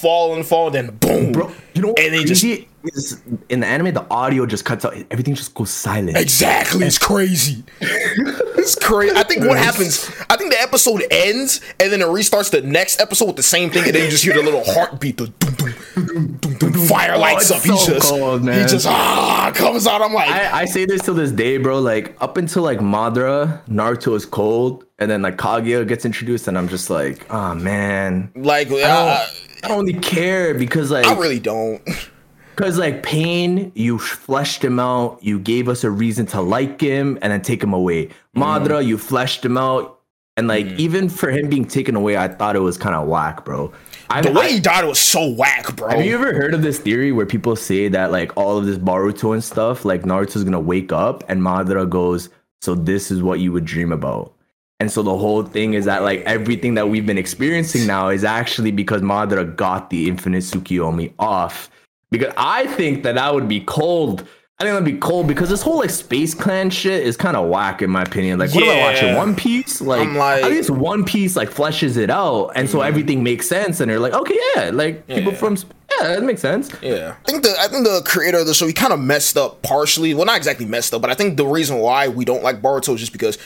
fall 0.00 0.34
and 0.34 0.46
fall, 0.46 0.70
then 0.70 0.96
boom, 0.96 1.32
bro. 1.32 1.52
You 1.74 1.82
know, 1.82 1.94
and 1.98 2.14
they 2.14 2.24
just 2.24 2.44
is 2.84 3.20
in 3.48 3.60
the 3.60 3.66
anime, 3.66 3.92
the 3.92 4.06
audio 4.10 4.46
just 4.46 4.64
cuts 4.64 4.84
out. 4.84 4.94
Everything 5.10 5.34
just 5.34 5.54
goes 5.54 5.70
silent. 5.70 6.16
Exactly, 6.16 6.86
it's 6.86 6.98
crazy. 6.98 7.62
it's 7.80 8.74
crazy. 8.76 9.14
I 9.16 9.22
think 9.22 9.44
what 9.44 9.58
happens. 9.58 10.10
I 10.30 10.36
think 10.36 10.52
the 10.52 10.60
episode 10.60 11.02
ends, 11.10 11.60
and 11.78 11.92
then 11.92 12.00
it 12.00 12.06
restarts 12.06 12.50
the 12.50 12.62
next 12.62 13.00
episode 13.00 13.26
with 13.26 13.36
the 13.36 13.42
same 13.42 13.70
thing, 13.70 13.84
and 13.84 13.94
then 13.94 14.04
you 14.04 14.10
just 14.10 14.24
hear 14.24 14.34
the 14.34 14.42
little 14.42 14.64
heartbeat, 14.64 15.18
the 15.18 15.26
doom, 15.28 16.36
doom, 16.38 16.56
doom, 16.58 16.72
doom, 16.72 16.86
fire 16.86 17.14
oh, 17.14 17.20
lights 17.20 17.50
oh, 17.50 17.56
up. 17.56 17.62
So 17.62 17.72
he 17.72 17.92
just, 17.92 18.10
cold, 18.10 18.42
he 18.42 18.60
just 18.66 18.86
ah 18.86 19.52
comes 19.54 19.86
out. 19.86 20.02
I'm 20.02 20.14
like, 20.14 20.28
I, 20.28 20.62
I 20.62 20.64
say 20.64 20.86
this 20.86 21.02
till 21.02 21.14
this 21.14 21.32
day, 21.32 21.58
bro. 21.58 21.80
Like 21.80 22.16
up 22.20 22.36
until 22.36 22.62
like 22.62 22.78
Madara, 22.78 23.64
Naruto 23.66 24.14
is 24.16 24.24
cold, 24.24 24.84
and 24.98 25.10
then 25.10 25.22
like 25.22 25.36
Kaguya 25.36 25.86
gets 25.86 26.04
introduced, 26.04 26.48
and 26.48 26.56
I'm 26.56 26.68
just 26.68 26.88
like, 26.88 27.30
oh 27.30 27.54
man, 27.54 28.32
like. 28.34 28.70
Uh, 28.70 29.26
I 29.62 29.68
don't 29.68 29.86
really 29.86 29.98
care 30.00 30.54
because 30.54 30.90
like 30.90 31.06
I 31.06 31.18
really 31.18 31.40
don't. 31.40 31.82
Because 32.56 32.76
like 32.76 33.02
Pain, 33.02 33.72
you 33.74 33.98
fleshed 33.98 34.62
him 34.62 34.78
out. 34.78 35.18
You 35.22 35.38
gave 35.38 35.66
us 35.66 35.82
a 35.82 35.90
reason 35.90 36.26
to 36.26 36.42
like 36.42 36.78
him, 36.78 37.18
and 37.22 37.32
then 37.32 37.40
take 37.40 37.62
him 37.62 37.72
away. 37.72 38.10
Madra, 38.36 38.82
mm. 38.82 38.86
you 38.86 38.98
fleshed 38.98 39.42
him 39.42 39.56
out, 39.56 40.00
and 40.36 40.46
like 40.46 40.66
mm. 40.66 40.78
even 40.78 41.08
for 41.08 41.30
him 41.30 41.48
being 41.48 41.64
taken 41.64 41.96
away, 41.96 42.18
I 42.18 42.28
thought 42.28 42.56
it 42.56 42.60
was 42.60 42.76
kind 42.76 42.94
of 42.94 43.08
whack, 43.08 43.46
bro. 43.46 43.72
I, 44.10 44.20
the 44.20 44.32
way 44.32 44.46
I, 44.46 44.48
he 44.50 44.60
died 44.60 44.84
was 44.84 45.00
so 45.00 45.26
whack, 45.30 45.74
bro. 45.74 45.88
Have 45.88 46.04
you 46.04 46.14
ever 46.14 46.34
heard 46.34 46.52
of 46.52 46.60
this 46.60 46.78
theory 46.78 47.12
where 47.12 47.24
people 47.24 47.56
say 47.56 47.88
that 47.88 48.12
like 48.12 48.36
all 48.36 48.58
of 48.58 48.66
this 48.66 48.76
Boruto 48.76 49.32
and 49.32 49.42
stuff, 49.42 49.86
like 49.86 50.02
Naruto's 50.02 50.44
gonna 50.44 50.60
wake 50.60 50.92
up 50.92 51.24
and 51.28 51.40
Madara 51.40 51.88
goes, 51.88 52.28
"So 52.60 52.74
this 52.74 53.10
is 53.10 53.22
what 53.22 53.40
you 53.40 53.52
would 53.52 53.64
dream 53.64 53.90
about." 53.90 54.34
And 54.80 54.90
so 54.90 55.02
the 55.02 55.16
whole 55.16 55.42
thing 55.42 55.74
is 55.74 55.84
that 55.84 56.02
like 56.02 56.22
everything 56.22 56.74
that 56.74 56.88
we've 56.88 57.04
been 57.04 57.18
experiencing 57.18 57.86
now 57.86 58.08
is 58.08 58.24
actually 58.24 58.70
because 58.72 59.02
Madara 59.02 59.54
got 59.54 59.90
the 59.90 60.08
infinite 60.08 60.42
Tsukiyomi 60.42 61.12
off. 61.18 61.70
Because 62.10 62.32
I 62.38 62.66
think 62.66 63.02
that 63.02 63.14
that 63.14 63.34
would 63.34 63.46
be 63.46 63.60
cold. 63.60 64.26
I 64.58 64.64
think 64.64 64.74
that'd 64.74 64.84
be 64.84 64.98
cold 64.98 65.26
because 65.28 65.48
this 65.48 65.62
whole 65.62 65.78
like 65.78 65.90
space 65.90 66.34
clan 66.34 66.70
shit 66.70 67.06
is 67.06 67.16
kind 67.16 67.36
of 67.36 67.48
whack 67.48 67.82
in 67.82 67.90
my 67.90 68.02
opinion. 68.02 68.38
Like, 68.38 68.54
what 68.54 68.64
yeah. 68.64 68.72
am 68.72 68.78
I 68.78 68.92
watching? 68.92 69.16
One 69.16 69.36
Piece? 69.36 69.80
Like, 69.80 70.08
like, 70.12 70.42
at 70.42 70.50
least 70.50 70.70
One 70.70 71.04
Piece 71.04 71.36
like 71.36 71.50
fleshes 71.50 71.96
it 71.96 72.10
out, 72.10 72.50
and 72.56 72.68
so 72.68 72.78
mm-hmm. 72.78 72.88
everything 72.88 73.22
makes 73.22 73.48
sense. 73.48 73.80
And 73.80 73.90
they're 73.90 74.00
like, 74.00 74.12
okay, 74.12 74.38
yeah, 74.56 74.70
like 74.70 75.04
yeah. 75.06 75.16
people 75.16 75.32
from 75.32 75.56
yeah, 75.56 76.08
that 76.08 76.22
makes 76.24 76.42
sense. 76.42 76.70
Yeah, 76.82 77.14
I 77.26 77.30
think 77.30 77.42
the 77.42 77.54
I 77.58 77.68
think 77.68 77.84
the 77.84 78.02
creator 78.04 78.38
of 78.38 78.46
the 78.46 78.54
show 78.54 78.66
he 78.66 78.72
kind 78.72 78.92
of 78.92 79.00
messed 79.00 79.36
up 79.36 79.62
partially. 79.62 80.12
Well, 80.14 80.26
not 80.26 80.36
exactly 80.36 80.66
messed 80.66 80.92
up, 80.92 81.00
but 81.00 81.10
I 81.10 81.14
think 81.14 81.36
the 81.36 81.46
reason 81.46 81.78
why 81.78 82.08
we 82.08 82.24
don't 82.24 82.42
like 82.42 82.60
Boruto 82.60 82.94
is 82.94 83.00
just 83.00 83.12
because 83.12 83.38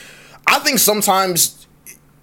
I 0.47 0.59
think 0.59 0.79
sometimes 0.79 1.65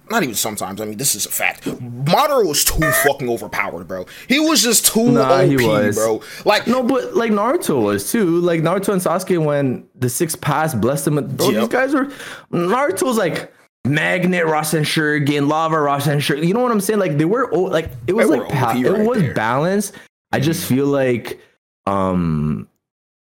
not 0.09 0.21
even 0.21 0.35
sometimes. 0.35 0.81
I 0.81 0.85
mean, 0.85 0.97
this 0.97 1.15
is 1.15 1.25
a 1.25 1.31
fact. 1.31 1.63
Madara 1.63 2.45
was 2.45 2.63
too 2.63 2.79
fucking 3.03 3.29
overpowered, 3.29 3.87
bro. 3.87 4.05
He 4.27 4.39
was 4.39 4.61
just 4.61 4.85
too 4.85 5.11
nah, 5.11 5.41
OP, 5.41 5.93
bro. 5.95 6.21
Like 6.45 6.67
no, 6.67 6.83
but 6.83 7.15
like 7.15 7.31
Naruto 7.31 7.81
was 7.81 8.11
too. 8.11 8.39
Like 8.39 8.61
Naruto 8.61 8.93
and 8.93 9.01
Sasuke, 9.01 9.43
when 9.43 9.87
the 9.95 10.09
Six 10.09 10.35
Paths 10.35 10.73
blessed 10.73 11.05
them. 11.05 11.35
Bro, 11.35 11.49
yep. 11.49 11.61
these 11.61 11.69
guys 11.69 11.93
were 11.93 12.05
Naruto 12.51 13.03
was 13.03 13.17
like 13.17 13.51
magnet 13.85 14.45
Rasenshuriken, 14.45 15.47
lava 15.47 15.75
Rasenshuriken. 15.75 16.47
You 16.47 16.53
know 16.53 16.61
what 16.61 16.71
I'm 16.71 16.81
saying? 16.81 16.99
Like 16.99 17.17
they 17.17 17.25
were 17.25 17.49
like 17.51 17.89
it 18.05 18.13
was 18.13 18.29
they 18.29 18.37
like 18.37 18.49
pa- 18.49 18.67
right 18.67 18.85
it 18.85 19.07
was 19.07 19.19
there. 19.19 19.33
balanced. 19.33 19.95
I 20.31 20.39
just 20.39 20.67
feel 20.67 20.87
like 20.87 21.39
um 21.85 22.67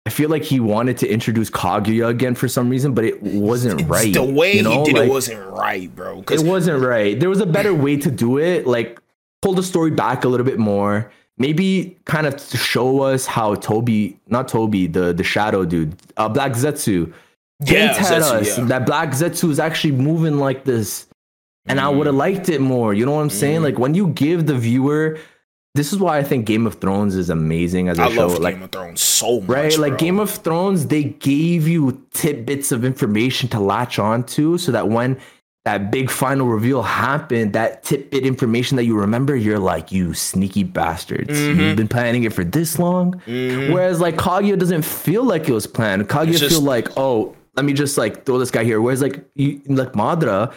I 0.06 0.11
feel 0.11 0.31
like 0.31 0.43
he 0.43 0.61
wanted 0.61 0.97
to 0.99 1.08
introduce 1.08 1.50
Kaguya 1.50 2.08
again 2.08 2.35
for 2.35 2.49
some 2.49 2.70
reason, 2.70 2.94
but 2.94 3.05
it 3.05 3.23
wasn't 3.23 3.87
right. 3.88 4.12
The 4.12 4.25
way 4.25 4.55
you 4.55 4.62
know? 4.62 4.82
he 4.82 4.93
did 4.93 4.94
like, 4.94 5.08
it 5.08 5.11
wasn't 5.11 5.47
right, 5.50 5.94
bro. 5.94 6.25
It 6.31 6.41
wasn't 6.41 6.82
right. 6.82 7.19
There 7.19 7.29
was 7.29 7.41
a 7.41 7.47
better 7.47 7.75
way 7.75 7.97
to 7.99 8.11
do 8.11 8.38
it. 8.38 8.67
Like 8.67 8.99
pull 9.43 9.55
the 9.55 9.62
story 9.62 9.91
back 9.91 10.25
a 10.25 10.29
little 10.29 10.47
bit 10.47 10.58
more. 10.58 11.12
Maybe 11.38 11.99
kind 12.05 12.26
of 12.26 12.41
show 12.41 13.02
us 13.02 13.26
how 13.26 13.55
Tobi, 13.55 14.17
not 14.26 14.49
Tobi, 14.49 14.93
the 14.93 15.12
the 15.12 15.25
shadow 15.25 15.64
dude, 15.64 15.97
uh, 16.17 16.29
Black 16.29 16.53
Zetsu, 16.53 17.12
yeah, 17.64 17.94
at 17.99 18.11
us 18.11 18.58
yeah. 18.58 18.64
that 18.64 18.87
Black 18.87 19.11
Zetsu 19.11 19.51
is 19.51 19.58
actually 19.58 19.93
moving 19.93 20.39
like 20.39 20.65
this, 20.65 21.06
and 21.67 21.79
mm. 21.79 21.82
I 21.82 21.89
would 21.89 22.06
have 22.06 22.15
liked 22.15 22.48
it 22.48 22.60
more. 22.60 22.93
You 22.93 23.06
know 23.06 23.13
what 23.13 23.22
I'm 23.22 23.31
saying? 23.31 23.60
Mm. 23.60 23.65
Like 23.65 23.79
when 23.79 23.94
you 23.94 24.08
give 24.08 24.46
the 24.46 24.55
viewer 24.55 25.19
this 25.74 25.93
is 25.93 25.98
why 25.98 26.19
I 26.19 26.22
think 26.22 26.46
Game 26.46 26.67
of 26.67 26.74
Thrones 26.74 27.15
is 27.15 27.31
amazing 27.31 27.89
as 27.89 27.98
a 27.98 28.03
I 28.03 28.12
show. 28.12 28.27
Love 28.27 28.39
like, 28.39 28.55
Game 28.55 28.62
of 28.65 28.72
Thrones 28.72 29.00
so 29.00 29.41
much, 29.41 29.48
right? 29.48 29.74
Bro. 29.74 29.82
Like 29.89 29.98
Game 29.98 30.19
of 30.19 30.31
Thrones, 30.31 30.86
they 30.86 31.05
gave 31.05 31.69
you 31.69 32.05
tidbits 32.12 32.72
of 32.72 32.84
information 32.84 33.48
to 33.50 33.60
latch 33.60 33.98
onto, 33.98 34.58
so 34.58 34.72
that 34.72 34.89
when 34.89 35.19
that 35.67 35.91
big 35.91 36.10
final 36.10 36.48
reveal 36.48 36.82
happened, 36.82 37.53
that 37.53 37.82
tidbit 37.82 38.24
information 38.24 38.77
that 38.79 38.84
you 38.84 38.96
remember, 38.96 39.36
you're 39.36 39.58
like, 39.58 39.93
you 39.93 40.15
sneaky 40.15 40.65
bastards. 40.65 41.39
Mm-hmm. 41.39 41.60
You've 41.60 41.77
been 41.77 41.86
planning 41.86 42.24
it 42.24 42.32
for 42.32 42.44
this 42.44 42.79
long. 42.79 43.20
Mm-hmm. 43.27 43.72
Whereas 43.72 44.00
like 44.00 44.17
Kaguya 44.17 44.58
doesn't 44.58 44.86
feel 44.86 45.22
like 45.22 45.48
it 45.48 45.53
was 45.53 45.67
planned. 45.67 46.08
Kaguya 46.08 46.39
just, 46.39 46.56
feel 46.56 46.62
like, 46.62 46.89
oh, 46.96 47.36
let 47.56 47.67
me 47.67 47.74
just 47.74 47.98
like 47.98 48.24
throw 48.24 48.39
this 48.39 48.50
guy 48.50 48.65
here. 48.65 48.81
Whereas 48.81 49.03
like 49.03 49.22
you, 49.34 49.60
like 49.67 49.93
Madara, 49.93 50.53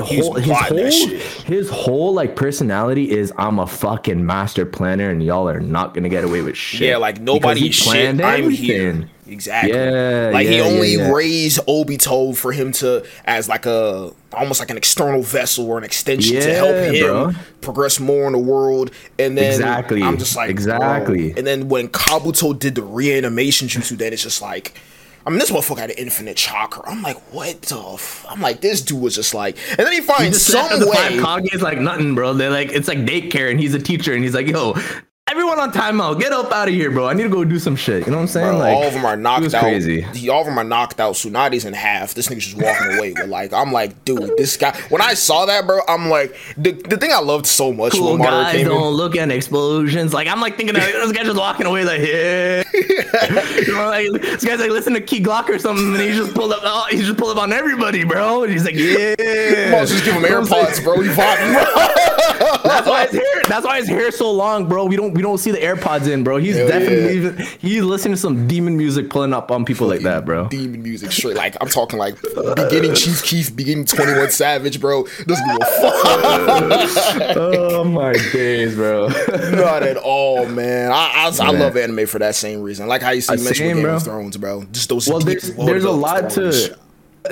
whole, 0.00 0.34
his 0.34 0.58
whole 0.58 1.44
his 1.44 1.70
whole 1.70 2.14
like 2.14 2.36
personality 2.36 3.10
is 3.10 3.32
I'm 3.36 3.58
a 3.58 3.66
fucking 3.66 4.24
master 4.24 4.66
planner 4.66 5.10
and 5.10 5.22
y'all 5.22 5.48
are 5.48 5.60
not 5.60 5.94
gonna 5.94 6.08
get 6.08 6.24
away 6.24 6.42
with 6.42 6.56
shit. 6.56 6.88
Yeah, 6.88 6.96
like 6.96 7.20
nobody 7.20 7.70
shit. 7.70 8.20
I'm 8.22 8.50
here. 8.50 9.08
Exactly. 9.30 9.72
Yeah, 9.72 10.30
like 10.32 10.46
yeah, 10.46 10.50
he 10.50 10.60
only 10.60 10.94
yeah, 10.94 11.06
yeah. 11.06 11.12
raised 11.12 11.60
Obito 11.66 12.36
for 12.36 12.52
him 12.52 12.72
to 12.72 13.06
as 13.24 13.48
like 13.48 13.64
a 13.64 14.12
almost 14.32 14.58
like 14.58 14.70
an 14.70 14.76
external 14.76 15.22
vessel 15.22 15.70
or 15.70 15.78
an 15.78 15.84
extension 15.84 16.34
to 16.36 16.54
help 16.54 16.74
him 16.74 17.06
bro. 17.06 17.32
progress 17.60 18.00
more 18.00 18.26
in 18.26 18.32
the 18.32 18.38
world. 18.38 18.90
And 19.18 19.38
then 19.38 19.52
exactly. 19.52 20.02
I'm 20.02 20.18
just 20.18 20.34
like 20.34 20.50
exactly. 20.50 21.30
Bro. 21.30 21.38
And 21.38 21.46
then 21.46 21.68
when 21.68 21.88
Kabuto 21.88 22.58
did 22.58 22.74
the 22.74 22.82
reanimation 22.82 23.68
jutsu, 23.68 23.96
then 23.96 24.12
it's 24.12 24.24
just 24.24 24.42
like 24.42 24.74
I 25.26 25.30
mean, 25.30 25.38
this 25.38 25.50
motherfucker 25.50 25.78
had 25.78 25.90
an 25.90 25.96
infinite 25.98 26.36
chakra. 26.36 26.82
I'm 26.86 27.02
like, 27.02 27.18
what 27.32 27.62
the? 27.62 27.78
F-? 27.78 28.24
I'm 28.28 28.40
like, 28.40 28.60
this 28.60 28.80
dude 28.80 29.00
was 29.00 29.14
just 29.14 29.34
like, 29.34 29.56
and 29.70 29.78
then 29.78 29.92
he 29.92 30.00
finds 30.00 30.40
some 30.40 30.80
way. 30.88 31.18
Five 31.18 31.44
is 31.52 31.62
like 31.62 31.78
nothing, 31.78 32.14
bro. 32.14 32.32
They're 32.32 32.50
like, 32.50 32.72
it's 32.72 32.88
like 32.88 32.98
daycare, 32.98 33.50
and 33.50 33.60
he's 33.60 33.74
a 33.74 33.78
teacher, 33.78 34.14
and 34.14 34.24
he's 34.24 34.34
like, 34.34 34.46
yo, 34.46 34.74
everyone 35.30 35.60
on 35.60 35.70
timeout, 35.72 36.18
get 36.18 36.32
up 36.32 36.50
out 36.50 36.66
of 36.66 36.74
here, 36.74 36.90
bro. 36.90 37.06
I 37.06 37.14
need 37.14 37.22
to 37.22 37.28
go 37.28 37.44
do 37.44 37.58
some 37.58 37.76
shit. 37.76 38.04
You 38.04 38.10
know 38.10 38.18
what 38.18 38.22
I'm 38.22 38.28
saying? 38.28 38.48
Bro, 38.48 38.58
like 38.58 38.76
all 38.76 38.84
of 38.84 38.92
them 38.92 39.04
are 39.04 39.16
knocked 39.16 39.54
out. 39.54 39.62
crazy. 39.62 40.28
All 40.28 40.40
of 40.40 40.46
them 40.46 40.58
are 40.58 40.64
knocked 40.64 40.98
out. 40.98 41.14
Tsunade's 41.14 41.64
in 41.64 41.72
half. 41.72 42.14
This 42.14 42.28
nigga's 42.28 42.46
just 42.46 42.56
walking 42.56 42.98
away. 42.98 43.12
But 43.14 43.28
like, 43.28 43.52
I'm 43.52 43.72
like, 43.72 44.04
dude, 44.04 44.36
this 44.36 44.56
guy. 44.56 44.76
When 44.88 45.00
I 45.00 45.14
saw 45.14 45.46
that, 45.46 45.66
bro, 45.66 45.80
I'm 45.86 46.08
like, 46.08 46.36
the, 46.56 46.72
the 46.72 46.96
thing 46.96 47.12
I 47.12 47.20
loved 47.20 47.46
so 47.46 47.72
much 47.72 47.92
cool 47.92 48.12
when 48.12 48.22
guys 48.22 48.52
came 48.52 48.66
don't 48.66 48.88
in. 48.88 48.94
look 48.94 49.16
at 49.16 49.30
explosions. 49.30 50.12
Like 50.12 50.26
I'm 50.26 50.40
like 50.40 50.56
thinking 50.56 50.74
of 50.76 50.82
this 50.82 51.12
guy 51.12 51.22
just 51.22 51.38
walking 51.38 51.66
away 51.66 51.84
like 51.84 52.00
yeah. 52.00 52.64
you 53.60 53.74
know, 53.74 53.86
like 53.86 54.22
this 54.22 54.44
guy's 54.44 54.60
like 54.60 54.70
listen 54.70 54.94
to 54.94 55.00
Key 55.00 55.20
Glock 55.20 55.48
or 55.48 55.58
something, 55.58 55.94
and 55.94 56.00
he 56.00 56.10
just 56.10 56.34
pulled 56.34 56.52
up. 56.52 56.60
Oh, 56.62 56.86
he 56.90 56.98
just 56.98 57.16
pulled 57.16 57.36
up 57.36 57.42
on 57.42 57.52
everybody, 57.52 58.04
bro. 58.04 58.42
And 58.42 58.52
he's 58.52 58.64
like 58.64 58.74
yeah. 58.74 59.14
Come 59.16 59.74
on, 59.80 59.86
just 59.86 60.04
give 60.04 60.14
him 60.14 60.22
You 60.22 60.30
know 60.30 60.40
what 60.40 60.52
I'm 60.52 60.66
AirPods, 60.66 60.82
bro. 60.82 61.00
You 61.00 61.10
vibing, 61.10 61.52
bro. 61.52 62.60
That's 62.64 62.88
why 62.88 63.06
his 63.06 63.12
hair. 63.12 63.42
That's 63.48 63.66
why 63.66 63.76
his 63.78 63.88
hair's 63.88 64.16
so 64.16 64.30
long, 64.30 64.66
bro. 64.66 64.84
We 64.84 64.96
don't 64.96 65.12
we 65.20 65.22
don't 65.22 65.36
see 65.36 65.50
the 65.50 65.58
AirPods 65.58 66.10
in, 66.10 66.24
bro. 66.24 66.38
He's 66.38 66.56
Hell 66.56 66.68
definitely 66.68 67.20
yeah. 67.20 67.44
he's 67.58 67.82
listening 67.82 68.14
to 68.14 68.16
some 68.16 68.48
demon 68.48 68.78
music 68.78 69.10
pulling 69.10 69.34
up 69.34 69.50
on 69.50 69.66
people 69.66 69.86
like 69.86 70.00
that, 70.00 70.24
bro. 70.24 70.48
Demon 70.48 70.82
music 70.82 71.12
straight. 71.12 71.36
Like 71.36 71.58
I'm 71.60 71.68
talking 71.68 71.98
like 71.98 72.14
beginning 72.56 72.94
Chief 72.94 73.22
Keef, 73.22 73.54
beginning 73.54 73.84
21 73.84 74.30
Savage, 74.30 74.80
bro. 74.80 75.04
Doesn't 75.26 75.46
give 75.46 75.58
a 75.60 75.64
fuck. 75.66 77.36
oh 77.36 77.84
my 77.84 78.14
days, 78.32 78.74
bro. 78.74 79.08
Not 79.28 79.82
at 79.82 79.98
all, 79.98 80.46
man. 80.46 80.90
I 80.90 81.30
I, 81.30 81.46
I 81.46 81.50
love 81.50 81.76
anime 81.76 82.06
for 82.06 82.18
that 82.18 82.34
same 82.34 82.62
reason. 82.62 82.88
Like 82.88 83.02
how 83.02 83.10
you 83.10 83.20
see 83.20 83.36
mentioned 83.36 83.74
Game 83.74 83.82
bro. 83.82 83.96
of 83.96 84.02
Thrones, 84.02 84.38
bro. 84.38 84.64
Just 84.72 84.88
those. 84.88 85.06
well, 85.06 85.20
there's 85.20 85.54
there's 85.54 85.84
a 85.84 85.90
lot 85.90 86.32
stories. 86.32 86.70
to. 86.70 86.78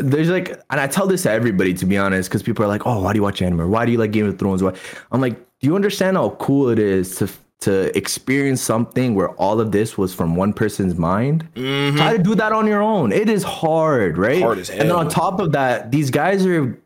There's 0.01 0.29
like, 0.29 0.51
and 0.69 0.79
I 0.79 0.89
tell 0.89 1.07
this 1.07 1.23
to 1.23 1.31
everybody 1.31 1.73
to 1.73 1.87
be 1.87 1.97
honest, 1.97 2.29
because 2.29 2.43
people 2.43 2.63
are 2.67 2.69
like, 2.69 2.87
"Oh, 2.87 3.01
why 3.01 3.15
do 3.15 3.19
you 3.19 3.23
watch 3.23 3.41
anime? 3.41 3.71
Why 3.71 3.87
do 3.87 3.93
you 3.93 3.97
like 3.97 4.13
Game 4.13 4.27
of 4.27 4.39
Thrones?" 4.39 4.63
Why? 4.63 4.75
I'm 5.11 5.23
like, 5.23 5.39
do 5.61 5.67
you 5.67 5.75
understand 5.75 6.19
how 6.19 6.37
cool 6.39 6.69
it 6.69 6.79
is 6.79 7.17
to 7.17 7.31
to 7.61 7.97
experience 7.97 8.63
something 8.63 9.15
where 9.15 9.31
all 9.31 9.61
of 9.61 9.73
this 9.73 9.99
was 9.99 10.15
from 10.15 10.37
one 10.37 10.53
person's 10.53 10.95
mind? 10.95 11.49
Try 11.55 12.17
to 12.17 12.23
do 12.23 12.35
that 12.37 12.53
on 12.53 12.67
your 12.67 12.83
own. 12.83 13.13
It 13.13 13.29
is 13.29 13.43
hard, 13.43 14.17
right? 14.17 14.37
Mm-hmm. 14.37 14.45
Hard 14.45 14.59
as 14.59 14.69
hell. 14.69 14.81
And 14.81 14.91
then 14.91 14.97
on 14.97 15.09
top 15.09 15.41
of 15.41 15.53
that, 15.53 15.91
these 15.91 16.11
guys 16.11 16.47
are 16.47 16.79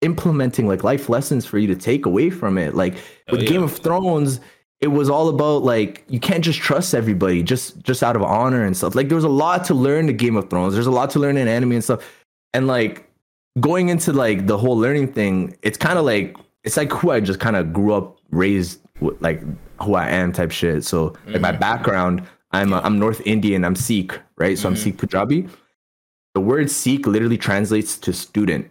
implementing 0.00 0.66
like 0.66 0.84
life 0.84 1.08
lessons 1.08 1.44
for 1.44 1.58
you 1.58 1.66
to 1.68 1.76
take 1.76 2.06
away 2.06 2.30
from 2.30 2.58
it. 2.58 2.74
Like 2.74 2.94
with 3.30 3.42
yeah. 3.42 3.48
Game 3.48 3.62
of 3.62 3.76
Thrones, 3.76 4.40
it 4.80 4.88
was 4.88 5.10
all 5.10 5.28
about 5.28 5.64
like 5.64 6.04
you 6.08 6.20
can't 6.20 6.44
just 6.44 6.60
trust 6.60 6.94
everybody 6.94 7.42
just 7.42 7.80
just 7.82 8.02
out 8.02 8.16
of 8.16 8.22
honor 8.22 8.64
and 8.64 8.76
stuff. 8.76 8.94
Like 8.94 9.08
there 9.08 9.16
was 9.16 9.24
a 9.24 9.28
lot 9.28 9.64
to 9.66 9.74
learn 9.74 10.08
in 10.08 10.16
Game 10.16 10.36
of 10.36 10.50
Thrones. 10.50 10.74
There's 10.74 10.86
a 10.86 10.92
lot 10.92 11.10
to 11.10 11.18
learn 11.18 11.36
in 11.36 11.48
anime 11.48 11.72
and 11.72 11.84
stuff. 11.84 12.04
And 12.54 12.66
like 12.66 13.08
going 13.60 13.88
into 13.88 14.12
like 14.12 14.46
the 14.46 14.56
whole 14.56 14.76
learning 14.76 15.12
thing, 15.12 15.56
it's 15.62 15.78
kind 15.78 15.98
of 15.98 16.04
like 16.04 16.36
it's 16.64 16.76
like 16.76 16.92
who 16.92 17.10
I 17.10 17.20
just 17.20 17.40
kind 17.40 17.56
of 17.56 17.72
grew 17.72 17.92
up 17.94 18.18
raised 18.30 18.80
like 19.00 19.42
who 19.80 19.94
I 19.94 20.08
am 20.08 20.32
type 20.32 20.50
shit. 20.50 20.84
So 20.84 21.16
like 21.26 21.40
my 21.40 21.50
mm-hmm. 21.50 21.60
background, 21.60 22.26
I'm 22.52 22.72
i 22.72 22.80
I'm 22.80 22.98
North 22.98 23.20
Indian. 23.26 23.64
I'm 23.64 23.76
Sikh, 23.76 24.18
right? 24.36 24.58
So 24.58 24.68
I'm 24.68 24.74
mm-hmm. 24.74 24.82
Sikh 24.82 24.98
Punjabi. 24.98 25.48
The 26.34 26.40
word 26.40 26.70
Sikh 26.70 27.06
literally 27.06 27.38
translates 27.38 27.98
to 27.98 28.12
student, 28.12 28.70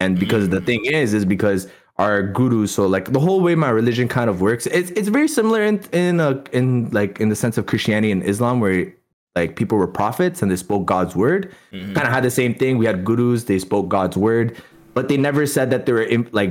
and 0.00 0.18
because 0.18 0.48
the 0.48 0.60
mm. 0.60 0.66
thing 0.66 0.84
is, 0.84 1.14
is 1.14 1.24
because 1.24 1.68
our 1.98 2.22
gurus. 2.22 2.72
So 2.74 2.86
like 2.86 3.12
the 3.12 3.20
whole 3.20 3.40
way 3.40 3.54
my 3.54 3.70
religion 3.70 4.08
kind 4.08 4.28
of 4.28 4.40
works, 4.40 4.66
it's 4.66 4.90
it's 4.90 5.08
very 5.08 5.28
similar 5.28 5.62
in 5.62 5.80
in 5.92 6.20
uh, 6.20 6.42
in 6.52 6.90
like 6.90 7.20
in 7.20 7.28
the 7.28 7.36
sense 7.36 7.58
of 7.58 7.66
Christianity 7.66 8.12
and 8.12 8.22
Islam, 8.22 8.60
where 8.60 8.92
like 9.34 9.56
people 9.56 9.78
were 9.78 9.86
prophets 9.86 10.42
and 10.42 10.50
they 10.50 10.56
spoke 10.56 10.86
God's 10.86 11.16
word. 11.16 11.54
Mm-hmm. 11.72 11.94
Kind 11.94 12.06
of 12.06 12.12
had 12.12 12.24
the 12.24 12.30
same 12.30 12.54
thing. 12.54 12.78
We 12.78 12.86
had 12.86 13.04
gurus; 13.04 13.44
they 13.44 13.58
spoke 13.58 13.88
God's 13.88 14.16
word, 14.16 14.56
but 14.94 15.08
they 15.08 15.16
never 15.16 15.46
said 15.46 15.70
that 15.70 15.86
they 15.86 15.92
were 15.92 16.04
im- 16.04 16.28
like 16.32 16.50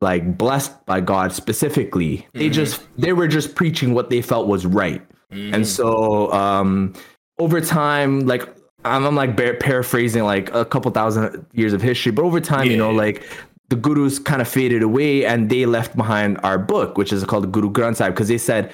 like 0.00 0.36
blessed 0.36 0.84
by 0.86 1.00
God 1.00 1.32
specifically. 1.32 2.26
They 2.34 2.48
just 2.50 2.82
they 2.98 3.12
were 3.12 3.28
just 3.28 3.54
preaching 3.54 3.94
what 3.94 4.10
they 4.10 4.22
felt 4.22 4.46
was 4.46 4.66
right. 4.66 5.02
And 5.30 5.66
so 5.66 6.32
um 6.32 6.94
over 7.38 7.60
time 7.60 8.26
like 8.26 8.48
I'm, 8.84 9.04
I'm 9.04 9.14
like 9.16 9.36
bar- 9.36 9.54
paraphrasing 9.54 10.24
like 10.24 10.52
a 10.54 10.64
couple 10.64 10.90
thousand 10.92 11.44
years 11.52 11.72
of 11.72 11.82
history, 11.82 12.12
but 12.12 12.22
over 12.22 12.40
time, 12.40 12.70
you 12.70 12.76
know, 12.76 12.90
like 12.90 13.24
the 13.68 13.76
gurus 13.76 14.18
kind 14.18 14.40
of 14.40 14.48
faded 14.48 14.82
away 14.82 15.24
and 15.24 15.50
they 15.50 15.66
left 15.66 15.96
behind 15.96 16.38
our 16.44 16.58
book, 16.58 16.96
which 16.96 17.12
is 17.12 17.24
called 17.24 17.44
the 17.44 17.48
Guru 17.48 17.70
Granth 17.70 17.96
Sahib, 17.96 18.14
because 18.14 18.28
they 18.28 18.38
said 18.38 18.72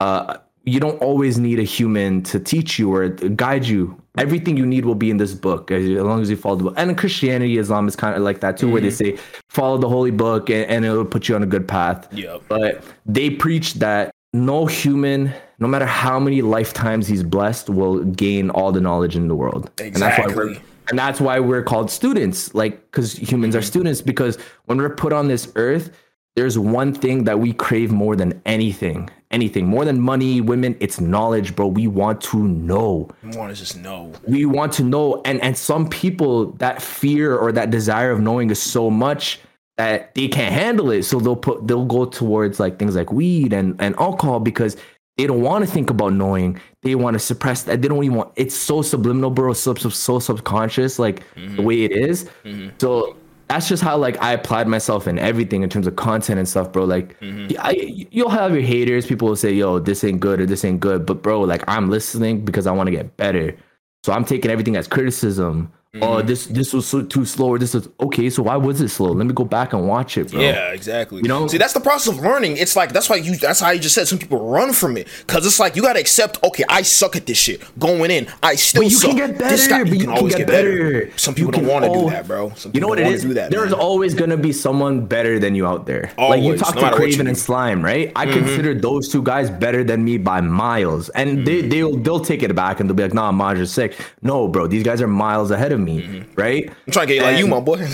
uh, 0.00 0.38
you 0.64 0.80
don't 0.80 1.00
always 1.02 1.38
need 1.38 1.58
a 1.58 1.64
human 1.64 2.22
to 2.22 2.40
teach 2.40 2.78
you 2.78 2.92
or 2.92 3.08
guide 3.08 3.66
you. 3.66 4.00
Everything 4.20 4.56
you 4.56 4.66
need 4.66 4.84
will 4.84 4.94
be 4.94 5.10
in 5.10 5.16
this 5.16 5.34
book 5.34 5.70
as, 5.70 5.84
long 5.86 6.20
as 6.20 6.28
you 6.30 6.36
follow 6.36 6.56
the 6.56 6.64
book. 6.64 6.74
And 6.76 6.90
in 6.90 6.96
Christianity, 6.96 7.58
Islam 7.58 7.88
is 7.88 7.96
kind 7.96 8.14
of 8.14 8.22
like 8.22 8.40
that 8.40 8.56
too, 8.56 8.70
where 8.70 8.80
they 8.80 8.88
mm-hmm. 8.88 9.16
say 9.16 9.22
follow 9.48 9.78
the 9.78 9.88
holy 9.88 10.10
book 10.10 10.50
and, 10.50 10.64
and 10.70 10.84
it'll 10.84 11.04
put 11.04 11.28
you 11.28 11.34
on 11.34 11.42
a 11.42 11.46
good 11.46 11.66
path. 11.66 12.06
Yep. 12.12 12.42
But 12.48 12.84
they 13.06 13.30
preach 13.30 13.74
that 13.74 14.10
no 14.32 14.66
human, 14.66 15.32
no 15.58 15.66
matter 15.66 15.86
how 15.86 16.20
many 16.20 16.42
lifetimes 16.42 17.08
he's 17.08 17.22
blessed, 17.22 17.70
will 17.70 18.04
gain 18.04 18.50
all 18.50 18.72
the 18.72 18.80
knowledge 18.80 19.16
in 19.16 19.28
the 19.28 19.34
world. 19.34 19.70
And 19.80 19.96
that's 19.96 20.18
why 20.18 20.26
we're 20.34 20.50
Exactly. 20.50 20.70
and 20.90 20.98
that's 20.98 21.20
why 21.20 21.40
we're 21.40 21.62
called 21.62 21.90
students, 21.90 22.54
like 22.54 22.80
because 22.90 23.14
humans 23.14 23.56
are 23.56 23.60
mm-hmm. 23.60 23.66
students. 23.66 24.02
Because 24.02 24.36
when 24.66 24.78
we're 24.78 24.94
put 24.94 25.12
on 25.12 25.28
this 25.28 25.50
earth, 25.56 25.90
there's 26.36 26.58
one 26.58 26.94
thing 26.94 27.24
that 27.24 27.40
we 27.40 27.52
crave 27.52 27.90
more 27.90 28.14
than 28.14 28.40
anything, 28.46 29.10
anything 29.30 29.66
more 29.66 29.84
than 29.84 30.00
money, 30.00 30.40
women. 30.40 30.76
It's 30.80 31.00
knowledge, 31.00 31.54
bro. 31.54 31.68
We 31.68 31.86
want 31.86 32.20
to 32.22 32.48
know 32.48 33.08
I 33.22 33.36
want 33.36 33.54
to 33.54 33.58
just 33.58 33.76
know. 33.78 34.12
we 34.26 34.44
want 34.44 34.72
to 34.74 34.82
know 34.82 35.22
and 35.24 35.40
and 35.42 35.56
some 35.56 35.88
people 35.88 36.52
that 36.52 36.82
fear 36.82 37.36
or 37.36 37.52
that 37.52 37.70
desire 37.70 38.10
of 38.10 38.20
knowing 38.20 38.50
is 38.50 38.60
so 38.60 38.90
much 38.90 39.40
that 39.76 40.14
they 40.14 40.28
can't 40.28 40.52
handle 40.52 40.90
it 40.90 41.04
so 41.04 41.18
they'll 41.18 41.36
put 41.36 41.66
they'll 41.66 41.86
go 41.86 42.04
towards 42.04 42.60
like 42.60 42.78
things 42.78 42.94
like 42.94 43.10
weed 43.12 43.52
and 43.52 43.80
and 43.80 43.98
alcohol 43.98 44.38
because 44.38 44.76
they 45.16 45.26
don't 45.26 45.40
want 45.40 45.64
to 45.64 45.70
think 45.70 45.88
about 45.90 46.12
knowing 46.12 46.60
they 46.82 46.94
want 46.94 47.14
to 47.14 47.18
suppress 47.18 47.62
that 47.62 47.80
they 47.80 47.88
don't 47.88 48.04
even 48.04 48.18
want 48.18 48.32
it's 48.36 48.54
so 48.54 48.82
subliminal 48.82 49.30
bro 49.30 49.52
so, 49.54 49.74
so, 49.74 49.88
so 49.88 50.18
subconscious 50.18 50.98
like 50.98 51.20
the 51.34 51.40
mm-hmm. 51.40 51.64
way 51.64 51.84
it 51.84 51.92
is. 51.92 52.24
Mm-hmm. 52.44 52.68
so 52.78 53.16
that's 53.50 53.68
just 53.68 53.82
how 53.82 53.96
like 53.96 54.16
I 54.22 54.32
applied 54.32 54.68
myself 54.68 55.08
in 55.08 55.18
everything 55.18 55.64
in 55.64 55.68
terms 55.68 55.88
of 55.88 55.96
content 55.96 56.38
and 56.38 56.48
stuff, 56.48 56.70
bro. 56.70 56.84
Like, 56.84 57.18
mm-hmm. 57.18 57.58
I, 57.58 57.72
you'll 58.12 58.30
have 58.30 58.52
your 58.52 58.62
haters. 58.62 59.06
People 59.06 59.26
will 59.26 59.34
say, 59.34 59.52
"Yo, 59.52 59.80
this 59.80 60.04
ain't 60.04 60.20
good" 60.20 60.40
or 60.40 60.46
"This 60.46 60.64
ain't 60.64 60.78
good," 60.78 61.04
but 61.04 61.20
bro, 61.20 61.40
like 61.40 61.64
I'm 61.66 61.90
listening 61.90 62.44
because 62.44 62.68
I 62.68 62.70
want 62.70 62.86
to 62.86 62.92
get 62.92 63.16
better. 63.16 63.56
So 64.04 64.12
I'm 64.12 64.24
taking 64.24 64.52
everything 64.52 64.76
as 64.76 64.86
criticism. 64.86 65.72
Oh, 65.96 65.98
mm-hmm. 65.98 66.26
this 66.28 66.46
this 66.46 66.72
was 66.72 66.86
so, 66.86 67.02
too 67.02 67.24
slow, 67.24 67.48
or 67.48 67.58
this 67.58 67.74
is 67.74 67.88
okay. 67.98 68.30
So 68.30 68.44
why 68.44 68.54
was 68.54 68.80
it 68.80 68.90
slow? 68.90 69.10
Let 69.10 69.26
me 69.26 69.34
go 69.34 69.42
back 69.42 69.72
and 69.72 69.88
watch 69.88 70.16
it, 70.16 70.30
bro. 70.30 70.40
Yeah, 70.40 70.70
exactly. 70.70 71.20
You 71.20 71.26
know? 71.26 71.48
see, 71.48 71.58
that's 71.58 71.72
the 71.72 71.80
process 71.80 72.14
of 72.14 72.20
learning. 72.20 72.58
It's 72.58 72.76
like 72.76 72.92
that's 72.92 73.10
why 73.10 73.16
you. 73.16 73.34
That's 73.36 73.58
how 73.58 73.70
you 73.70 73.80
just 73.80 73.96
said 73.96 74.06
some 74.06 74.20
people 74.20 74.38
run 74.48 74.72
from 74.72 74.96
it 74.96 75.08
because 75.26 75.44
it's 75.44 75.58
like 75.58 75.74
you 75.74 75.82
got 75.82 75.94
to 75.94 75.98
accept. 75.98 76.44
Okay, 76.44 76.62
I 76.68 76.82
suck 76.82 77.16
at 77.16 77.26
this 77.26 77.38
shit. 77.38 77.60
Going 77.76 78.12
in, 78.12 78.28
I 78.40 78.54
still. 78.54 78.82
But 78.82 78.92
you 78.92 78.98
suck. 78.98 79.10
can 79.10 79.16
get 79.16 79.38
better. 79.40 79.50
This 79.50 79.66
guy, 79.66 79.82
but 79.82 79.92
you 79.92 79.98
can 79.98 80.10
always 80.10 80.36
get 80.36 80.46
better. 80.46 81.10
Some 81.18 81.34
people 81.34 81.52
You 81.56 81.62
don't 81.62 81.68
want 81.68 81.84
to 81.84 81.92
do 81.92 82.10
that, 82.10 82.24
bro. 82.28 82.52
Some 82.54 82.70
You 82.72 82.80
know 82.80 82.86
what 82.86 83.00
it 83.00 83.08
is 83.08 83.26
that, 83.34 83.50
There's 83.50 83.72
man. 83.72 83.80
always 83.80 84.14
gonna 84.14 84.36
be 84.36 84.52
someone 84.52 85.06
better 85.06 85.40
than 85.40 85.56
you 85.56 85.66
out 85.66 85.86
there. 85.86 86.12
like 86.16 86.40
you 86.40 86.52
Always, 86.52 86.60
talk 86.60 86.76
no 86.76 86.88
to 86.88 86.94
Craven 86.94 87.26
and. 87.26 87.36
Slime, 87.36 87.84
right? 87.84 88.12
I 88.14 88.26
mm-hmm. 88.26 88.38
consider 88.38 88.74
those 88.74 89.08
two 89.08 89.24
guys 89.24 89.50
better 89.50 89.82
than 89.82 90.04
me 90.04 90.18
by 90.18 90.40
miles, 90.40 91.08
and 91.10 91.44
they 91.44 91.62
mm-hmm. 91.62 91.68
they'll 91.68 91.96
they'll 91.96 92.20
take 92.20 92.44
it 92.44 92.54
back 92.54 92.78
and 92.78 92.88
they'll 92.88 92.94
be 92.94 93.02
like, 93.02 93.14
"Nah, 93.14 93.32
Maj 93.32 93.58
is 93.58 93.72
sick." 93.72 93.98
No, 94.22 94.46
bro, 94.46 94.68
these 94.68 94.84
guys 94.84 95.02
are 95.02 95.08
miles 95.08 95.50
ahead 95.50 95.72
of 95.72 95.79
me, 95.84 96.24
right? 96.36 96.70
I'm 96.86 96.92
trying 96.92 97.08
to 97.08 97.14
get 97.14 97.22
like 97.22 97.38
you, 97.38 97.46
my 97.46 97.60
boy. 97.60 97.76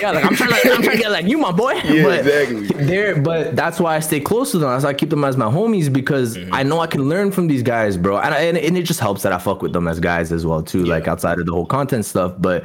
Yeah, 0.00 0.12
like 0.12 0.24
I'm 0.24 0.34
trying 0.36 0.50
to, 0.50 0.72
I'm 0.72 0.82
trying 0.82 0.96
to 0.96 1.02
get 1.02 1.10
like 1.10 1.26
you, 1.26 1.38
my 1.38 1.52
boy. 1.52 1.72
Yeah, 1.84 2.02
but 2.02 2.18
exactly. 2.20 2.84
They're, 2.86 3.20
but 3.20 3.56
that's 3.56 3.80
why 3.80 3.96
I 3.96 4.00
stay 4.00 4.20
close 4.20 4.52
to 4.52 4.58
them. 4.58 4.70
That's 4.70 4.84
why 4.84 4.90
I 4.90 4.94
keep 4.94 5.10
them 5.10 5.24
as 5.24 5.36
my 5.36 5.46
homies 5.46 5.92
because 5.92 6.38
Mm-hmm. 6.38 6.54
I 6.54 6.62
know 6.62 6.80
I 6.80 6.86
can 6.86 7.08
learn 7.08 7.32
from 7.32 7.48
these 7.48 7.62
guys, 7.62 7.96
bro. 7.96 8.18
And, 8.18 8.34
I, 8.34 8.40
and 8.40 8.56
and 8.56 8.76
it 8.76 8.82
just 8.82 9.00
helps 9.00 9.22
that 9.22 9.32
I 9.32 9.38
fuck 9.38 9.62
with 9.62 9.72
them 9.72 9.88
as 9.88 9.98
guys 10.00 10.32
as 10.32 10.46
well 10.46 10.62
too, 10.62 10.84
like 10.84 11.08
outside 11.08 11.38
of 11.38 11.46
the 11.46 11.52
whole 11.52 11.66
content 11.66 12.04
stuff. 12.04 12.34
But 12.38 12.64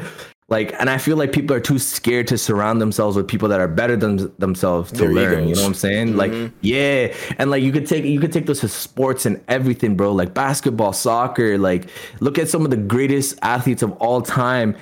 like, 0.50 0.74
and 0.80 0.90
I 0.90 0.98
feel 0.98 1.18
like 1.18 1.32
people 1.32 1.56
are 1.56 1.60
too 1.60 1.80
scared 1.80 2.28
to 2.28 2.38
surround 2.38 2.82
themselves 2.82 3.16
with 3.16 3.28
people 3.28 3.48
that 3.50 3.60
are 3.60 3.68
better 3.68 3.96
than 3.96 4.32
themselves 4.38 4.92
to 4.94 5.00
Their 5.00 5.14
learn. 5.14 5.48
You 5.48 5.56
know 5.56 5.62
what 5.62 5.68
I'm 5.68 5.74
saying? 5.74 6.16
Like, 6.18 6.34
yeah, 6.62 7.14
and 7.38 7.50
like 7.50 7.64
you 7.64 7.72
could 7.72 7.88
take 7.88 8.06
you 8.06 8.20
could 8.20 8.34
take 8.34 8.46
those 8.46 8.60
to 8.60 8.68
sports 8.68 9.26
and 9.26 9.42
everything, 9.48 9.96
bro. 9.96 10.12
Like 10.12 10.34
basketball, 10.34 10.94
soccer. 10.94 11.58
Like, 11.58 11.90
look 12.20 12.38
at 12.38 12.50
some 12.50 12.66
of 12.66 12.72
the 12.72 12.78
greatest 12.78 13.40
athletes 13.42 13.82
of 13.82 13.92
all 13.94 14.22
time 14.22 14.76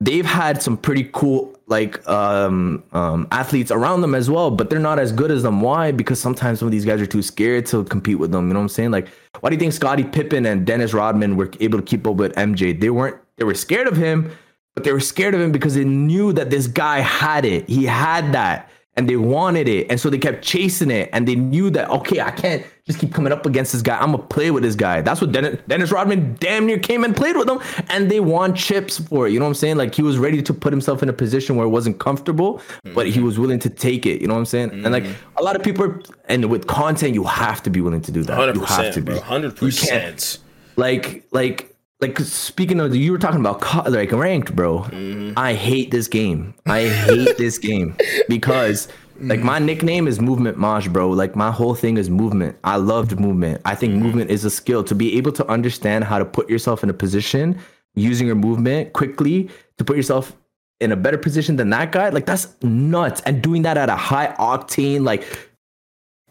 they've 0.00 0.26
had 0.26 0.62
some 0.62 0.76
pretty 0.76 1.08
cool 1.12 1.54
like 1.66 2.06
um, 2.08 2.82
um, 2.92 3.28
athletes 3.30 3.70
around 3.70 4.00
them 4.00 4.14
as 4.14 4.30
well, 4.30 4.50
but 4.50 4.70
they're 4.70 4.78
not 4.78 4.98
as 4.98 5.12
good 5.12 5.30
as 5.30 5.42
them. 5.42 5.60
Why? 5.60 5.92
Because 5.92 6.20
sometimes 6.20 6.60
some 6.60 6.68
of 6.68 6.72
these 6.72 6.84
guys 6.84 7.00
are 7.00 7.06
too 7.06 7.22
scared 7.22 7.66
to 7.66 7.84
compete 7.84 8.18
with 8.18 8.32
them. 8.32 8.48
You 8.48 8.54
know 8.54 8.60
what 8.60 8.64
I'm 8.64 8.68
saying? 8.70 8.90
Like, 8.90 9.08
why 9.40 9.50
do 9.50 9.54
you 9.54 9.60
think 9.60 9.72
Scottie 9.72 10.04
Pippen 10.04 10.46
and 10.46 10.66
Dennis 10.66 10.94
Rodman 10.94 11.36
were 11.36 11.50
able 11.60 11.78
to 11.78 11.84
keep 11.84 12.06
up 12.06 12.16
with 12.16 12.34
MJ? 12.36 12.78
They 12.78 12.90
weren't. 12.90 13.16
They 13.36 13.44
were 13.44 13.54
scared 13.54 13.86
of 13.86 13.96
him, 13.96 14.32
but 14.78 14.84
they 14.84 14.92
were 14.92 15.00
scared 15.00 15.34
of 15.34 15.40
him 15.40 15.50
because 15.50 15.74
they 15.74 15.82
knew 15.82 16.32
that 16.32 16.50
this 16.50 16.68
guy 16.68 17.00
had 17.00 17.44
it. 17.44 17.68
He 17.68 17.84
had 17.84 18.32
that. 18.32 18.70
and 18.98 19.08
they 19.08 19.14
wanted 19.14 19.68
it. 19.68 19.86
And 19.88 20.00
so 20.00 20.10
they 20.10 20.18
kept 20.18 20.42
chasing 20.42 20.90
it 20.90 21.08
and 21.12 21.28
they 21.28 21.36
knew 21.36 21.70
that, 21.70 21.88
okay, 21.88 22.20
I 22.20 22.32
can't 22.32 22.66
just 22.84 22.98
keep 22.98 23.14
coming 23.14 23.32
up 23.32 23.46
against 23.46 23.70
this 23.70 23.80
guy. 23.80 23.96
I'm 23.96 24.10
going 24.10 24.22
to 24.22 24.26
play 24.26 24.50
with 24.50 24.64
this 24.64 24.74
guy. 24.74 25.02
That's 25.02 25.20
what 25.20 25.30
Dennis, 25.30 25.60
Dennis 25.68 25.92
Rodman 25.92 26.36
damn 26.40 26.66
near 26.66 26.80
came 26.80 27.04
and 27.04 27.14
played 27.14 27.36
with 27.36 27.48
him. 27.48 27.60
And 27.90 28.10
they 28.10 28.18
won 28.18 28.56
chips 28.56 28.98
for 28.98 29.28
it. 29.28 29.32
You 29.32 29.38
know 29.38 29.44
what 29.44 29.50
I'm 29.50 29.54
saying? 29.54 29.76
Like 29.76 29.94
he 29.94 30.02
was 30.02 30.18
ready 30.18 30.42
to 30.42 30.52
put 30.52 30.72
himself 30.72 31.00
in 31.00 31.08
a 31.08 31.12
position 31.12 31.54
where 31.54 31.64
it 31.64 31.70
wasn't 31.70 32.00
comfortable, 32.00 32.54
mm-hmm. 32.54 32.94
but 32.94 33.08
he 33.08 33.20
was 33.20 33.38
willing 33.38 33.60
to 33.60 33.70
take 33.70 34.04
it. 34.04 34.20
You 34.20 34.26
know 34.26 34.34
what 34.34 34.40
I'm 34.40 34.46
saying? 34.46 34.70
Mm-hmm. 34.70 34.84
And 34.84 34.92
like 34.92 35.04
mm-hmm. 35.04 35.38
a 35.38 35.42
lot 35.44 35.54
of 35.54 35.62
people, 35.62 35.84
are, 35.84 36.02
and 36.24 36.50
with 36.50 36.66
content, 36.66 37.14
you 37.14 37.22
have 37.22 37.62
to 37.62 37.70
be 37.70 37.80
willing 37.80 38.02
to 38.02 38.10
do 38.10 38.24
that. 38.24 38.36
100%, 38.36 38.54
you 38.56 38.64
have 38.64 38.94
to 38.94 39.00
be. 39.00 39.12
Bro, 39.12 39.20
100%. 39.20 39.62
You 39.62 39.88
can't, 39.88 40.38
like, 40.74 41.24
like, 41.30 41.72
like 42.00 42.18
speaking 42.20 42.78
of 42.80 42.94
you 42.94 43.12
were 43.12 43.18
talking 43.18 43.40
about 43.40 43.90
like 43.90 44.12
ranked 44.12 44.54
bro. 44.54 44.80
Mm-hmm. 44.80 45.32
i 45.36 45.54
hate 45.54 45.90
this 45.90 46.08
game. 46.08 46.54
I 46.66 46.86
hate 46.88 47.36
this 47.38 47.58
game 47.58 47.96
because 48.28 48.88
like 49.20 49.40
my 49.40 49.58
nickname 49.58 50.06
is 50.06 50.20
movement 50.20 50.58
maj 50.58 50.92
bro. 50.92 51.10
Like 51.10 51.34
my 51.34 51.50
whole 51.50 51.74
thing 51.74 51.96
is 51.96 52.08
movement. 52.08 52.56
I 52.62 52.76
loved 52.76 53.18
movement. 53.18 53.60
I 53.64 53.74
think 53.74 53.94
mm-hmm. 53.94 54.02
movement 54.02 54.30
is 54.30 54.44
a 54.44 54.50
skill. 54.50 54.84
To 54.84 54.94
be 54.94 55.16
able 55.16 55.32
to 55.32 55.46
understand 55.50 56.04
how 56.04 56.18
to 56.18 56.24
put 56.24 56.48
yourself 56.48 56.84
in 56.84 56.90
a 56.90 56.94
position 56.94 57.58
using 57.94 58.28
your 58.28 58.36
movement 58.36 58.92
quickly 58.92 59.50
to 59.78 59.84
put 59.84 59.96
yourself 59.96 60.36
in 60.80 60.92
a 60.92 60.96
better 60.96 61.18
position 61.18 61.56
than 61.56 61.70
that 61.70 61.90
guy 61.90 62.10
like 62.10 62.26
that's 62.26 62.54
nuts. 62.62 63.20
And 63.26 63.42
doing 63.42 63.62
that 63.62 63.76
at 63.76 63.88
a 63.88 63.96
high 63.96 64.28
octane 64.38 65.04
like 65.04 65.24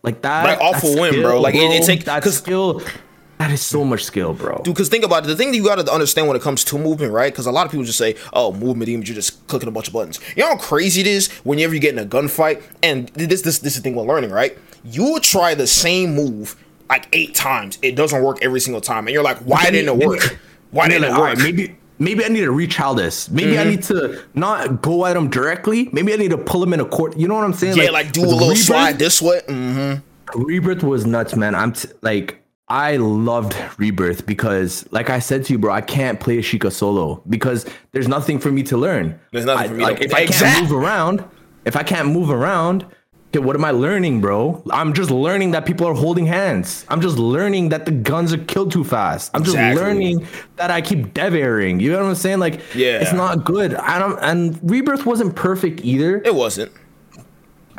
like 0.04 0.22
that 0.22 0.46
like 0.46 0.60
awful 0.62 0.96
win 0.96 1.22
bro. 1.22 1.42
like 1.42 1.56
bro, 1.56 1.64
it, 1.64 1.82
it 1.82 1.86
take 1.86 2.06
because 2.06 2.38
skill 2.38 2.82
that 3.38 3.52
is 3.52 3.62
so 3.62 3.84
much 3.84 4.04
skill, 4.04 4.34
bro. 4.34 4.62
Dude, 4.64 4.74
because 4.74 4.90
think 4.90 5.06
about 5.06 5.24
it. 5.24 5.28
The 5.28 5.36
thing 5.36 5.52
that 5.52 5.58
you 5.58 5.64
got 5.64 5.76
to 5.76 5.92
understand 5.92 6.28
when 6.28 6.36
it 6.36 6.42
comes 6.42 6.64
to 6.66 6.78
movement, 6.78 7.14
right? 7.14 7.32
Because 7.32 7.46
a 7.46 7.52
lot 7.52 7.66
of 7.66 7.72
people 7.72 7.86
just 7.86 7.98
say, 7.98 8.16
oh, 8.34 8.52
movement, 8.52 8.90
you're 8.90 9.02
just 9.02 9.46
clicking 9.48 9.70
a 9.70 9.72
bunch 9.72 9.88
of 9.88 9.94
buttons. 9.94 10.20
You 10.36 10.44
know 10.44 10.50
how 10.50 10.58
crazy 10.58 11.02
it 11.02 11.08
is 11.08 11.32
whenever 11.44 11.74
you 11.74 11.80
get 11.80 11.94
in 11.94 12.00
a 12.00 12.06
gunfight? 12.06 12.64
And 12.82 13.10
this, 13.10 13.44
this, 13.44 13.60
this 13.60 13.76
is 13.76 13.76
the 13.76 13.82
thing 13.82 13.96
we're 13.96 14.04
learning, 14.04 14.32
right? 14.32 14.58
You 14.84 15.04
will 15.04 15.20
try 15.20 15.54
the 15.54 15.68
same 15.68 16.16
move 16.16 16.56
like 16.90 17.08
eight 17.14 17.36
times. 17.36 17.78
It 17.82 17.96
doesn't 17.96 18.24
work 18.24 18.40
every 18.42 18.60
single 18.60 18.82
time. 18.82 19.06
And 19.08 19.14
you're 19.14 19.24
like, 19.24 19.38
why 19.40 19.70
didn't 19.70 20.02
it 20.02 20.06
work? 20.06 20.40
Why 20.72 20.88
didn't 20.88 21.14
it 21.14 21.18
work? 21.18 21.38
maybe 21.38 21.78
maybe 22.00 22.26
I 22.26 22.28
need 22.28 22.42
to 22.42 22.52
retry 22.52 22.96
this. 22.96 23.30
Maybe 23.30 23.54
mm-hmm. 23.54 23.68
I 23.68 23.72
need 23.72 23.84
to 23.84 24.24
not 24.34 24.82
go 24.82 25.06
at 25.06 25.16
him 25.16 25.30
directly. 25.30 25.90
Maybe 25.92 26.14
I 26.14 26.18
need 26.18 26.32
to 26.32 26.38
pull 26.38 26.62
him 26.64 26.74
in 26.74 26.80
a 26.80 26.86
court. 26.86 27.18
You 27.18 27.28
know 27.28 27.36
what 27.36 27.44
I'm 27.44 27.54
saying? 27.54 27.78
Yeah, 27.78 27.86
like, 27.86 28.06
like 28.06 28.12
do 28.14 28.22
a 28.22 28.26
little 28.26 28.50
rebirth, 28.50 28.58
slide 28.58 29.00
this 29.00 29.22
way. 29.22 29.42
Mm-hmm. 29.48 30.42
Rebirth 30.42 30.84
was 30.84 31.06
nuts, 31.06 31.36
man. 31.36 31.56
I'm 31.56 31.74
t- 31.74 31.90
like 32.02 32.44
I 32.70 32.98
loved 32.98 33.56
Rebirth 33.78 34.26
because, 34.26 34.88
like 34.92 35.10
I 35.10 35.20
said 35.20 35.46
to 35.46 35.54
you, 35.54 35.60
bro, 35.60 35.74
I 35.74 35.82
can't 35.82 36.20
play 36.20 36.38
Ashika 36.38 36.72
solo 36.72 37.24
because 37.30 37.66
there's 37.94 38.10
nothing 38.10 38.40
for 38.40 38.52
me 38.52 38.62
to 38.64 38.78
learn. 38.78 39.18
There's 39.32 39.46
nothing 39.46 39.64
I, 39.64 39.68
for 39.68 39.74
me 39.74 39.84
like, 39.84 40.00
to 40.00 40.06
If 40.06 40.14
I 40.14 40.26
can't 40.26 40.64
move 40.64 40.74
around, 40.74 41.24
if 41.64 41.78
I 41.78 41.84
can't 41.84 42.10
move 42.10 42.30
around, 42.30 42.86
okay, 43.30 43.40
what 43.40 43.56
am 43.56 43.64
I 43.64 43.72
learning, 43.72 44.20
bro? 44.20 44.62
I'm 44.70 44.92
just 44.94 45.12
learning 45.12 45.52
that 45.52 45.66
people 45.66 45.88
are 45.88 45.94
holding 45.94 46.26
hands. 46.26 46.86
I'm 46.90 47.00
just 47.00 47.18
learning 47.18 47.70
that 47.70 47.86
the 47.86 47.92
guns 47.92 48.34
are 48.34 48.38
killed 48.38 48.74
too 48.74 48.84
fast. 48.84 49.32
I'm 49.34 49.44
exactly. 49.44 49.74
just 49.74 49.82
learning 49.82 50.28
that 50.58 50.70
I 50.70 50.82
keep 50.82 51.14
dev 51.14 51.36
airing. 51.36 51.80
You 51.80 51.94
know 51.94 52.02
what 52.02 52.10
I'm 52.10 52.16
saying? 52.16 52.40
Like, 52.40 52.60
yeah, 52.76 53.00
it's 53.00 53.14
not 53.14 53.46
good. 53.46 53.76
I 53.76 53.98
don't. 53.98 54.20
And 54.20 54.60
Rebirth 54.70 55.06
wasn't 55.06 55.38
perfect 55.38 55.86
either. 55.86 56.22
It 56.26 56.36
wasn't. 56.36 56.74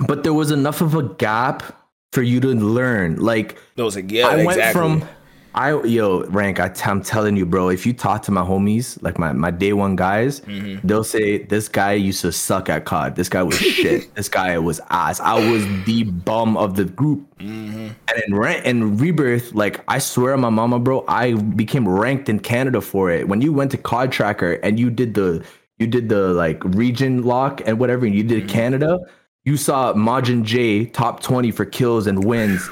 But 0.07 0.23
there 0.23 0.33
was 0.33 0.51
enough 0.51 0.81
of 0.81 0.95
a 0.95 1.03
gap 1.03 1.78
for 2.13 2.23
you 2.23 2.41
to 2.41 2.49
learn. 2.49 3.17
Like 3.17 3.59
those, 3.77 3.97
yeah, 3.97 4.27
I 4.27 4.37
went 4.37 4.51
exactly. 4.51 4.73
from 4.73 5.09
I 5.55 5.83
yo 5.83 6.25
rank. 6.27 6.61
I 6.61 6.69
t- 6.69 6.85
I'm 6.85 7.03
telling 7.03 7.37
you, 7.37 7.45
bro. 7.45 7.69
If 7.69 7.85
you 7.85 7.93
talk 7.93 8.23
to 8.23 8.31
my 8.31 8.43
homies, 8.43 9.03
like 9.03 9.19
my 9.19 9.33
my 9.33 9.51
day 9.51 9.73
one 9.73 9.97
guys, 9.97 10.41
mm-hmm. 10.43 10.87
they'll 10.87 11.03
say 11.03 11.39
this 11.39 11.69
guy 11.69 11.95
used 11.95 12.21
to 12.21 12.31
suck 12.31 12.69
at 12.69 12.85
COD. 12.85 13.17
This 13.17 13.29
guy 13.29 13.43
was 13.43 13.57
shit. 13.57 14.09
This 14.15 14.29
guy 14.29 14.57
was 14.59 14.81
ass. 14.91 15.21
I 15.21 15.35
was 15.51 15.67
the 15.85 16.05
bum 16.05 16.57
of 16.57 16.77
the 16.77 16.85
group. 16.85 17.27
Mm-hmm. 17.39 17.89
And 18.09 18.23
in 18.27 18.35
rent 18.35 18.67
and 18.67 19.01
rebirth, 19.01 19.55
like 19.55 19.83
I 19.89 19.99
swear 19.99 20.35
on 20.35 20.41
my 20.41 20.51
mama, 20.51 20.79
bro, 20.79 21.05
I 21.09 21.35
became 21.35 21.89
ranked 21.89 22.29
in 22.29 22.39
Canada 22.41 22.81
for 22.81 23.11
it. 23.11 23.27
When 23.27 23.41
you 23.41 23.53
went 23.53 23.71
to 23.73 23.79
COD 23.79 24.13
Tracker 24.13 24.53
and 24.63 24.79
you 24.79 24.91
did 24.91 25.15
the 25.15 25.45
you 25.79 25.87
did 25.87 26.09
the 26.09 26.35
like 26.35 26.63
region 26.65 27.23
lock 27.23 27.63
and 27.67 27.81
whatever, 27.81 28.07
and 28.07 28.15
you 28.15 28.23
did 28.23 28.45
mm-hmm. 28.45 28.49
Canada 28.49 28.99
you 29.45 29.57
saw 29.57 29.93
Majin 29.95 30.45
J 30.45 30.87
top 30.87 31.23
20 31.23 31.51
for 31.51 31.65
kills 31.65 32.07
and 32.07 32.25
wins 32.25 32.69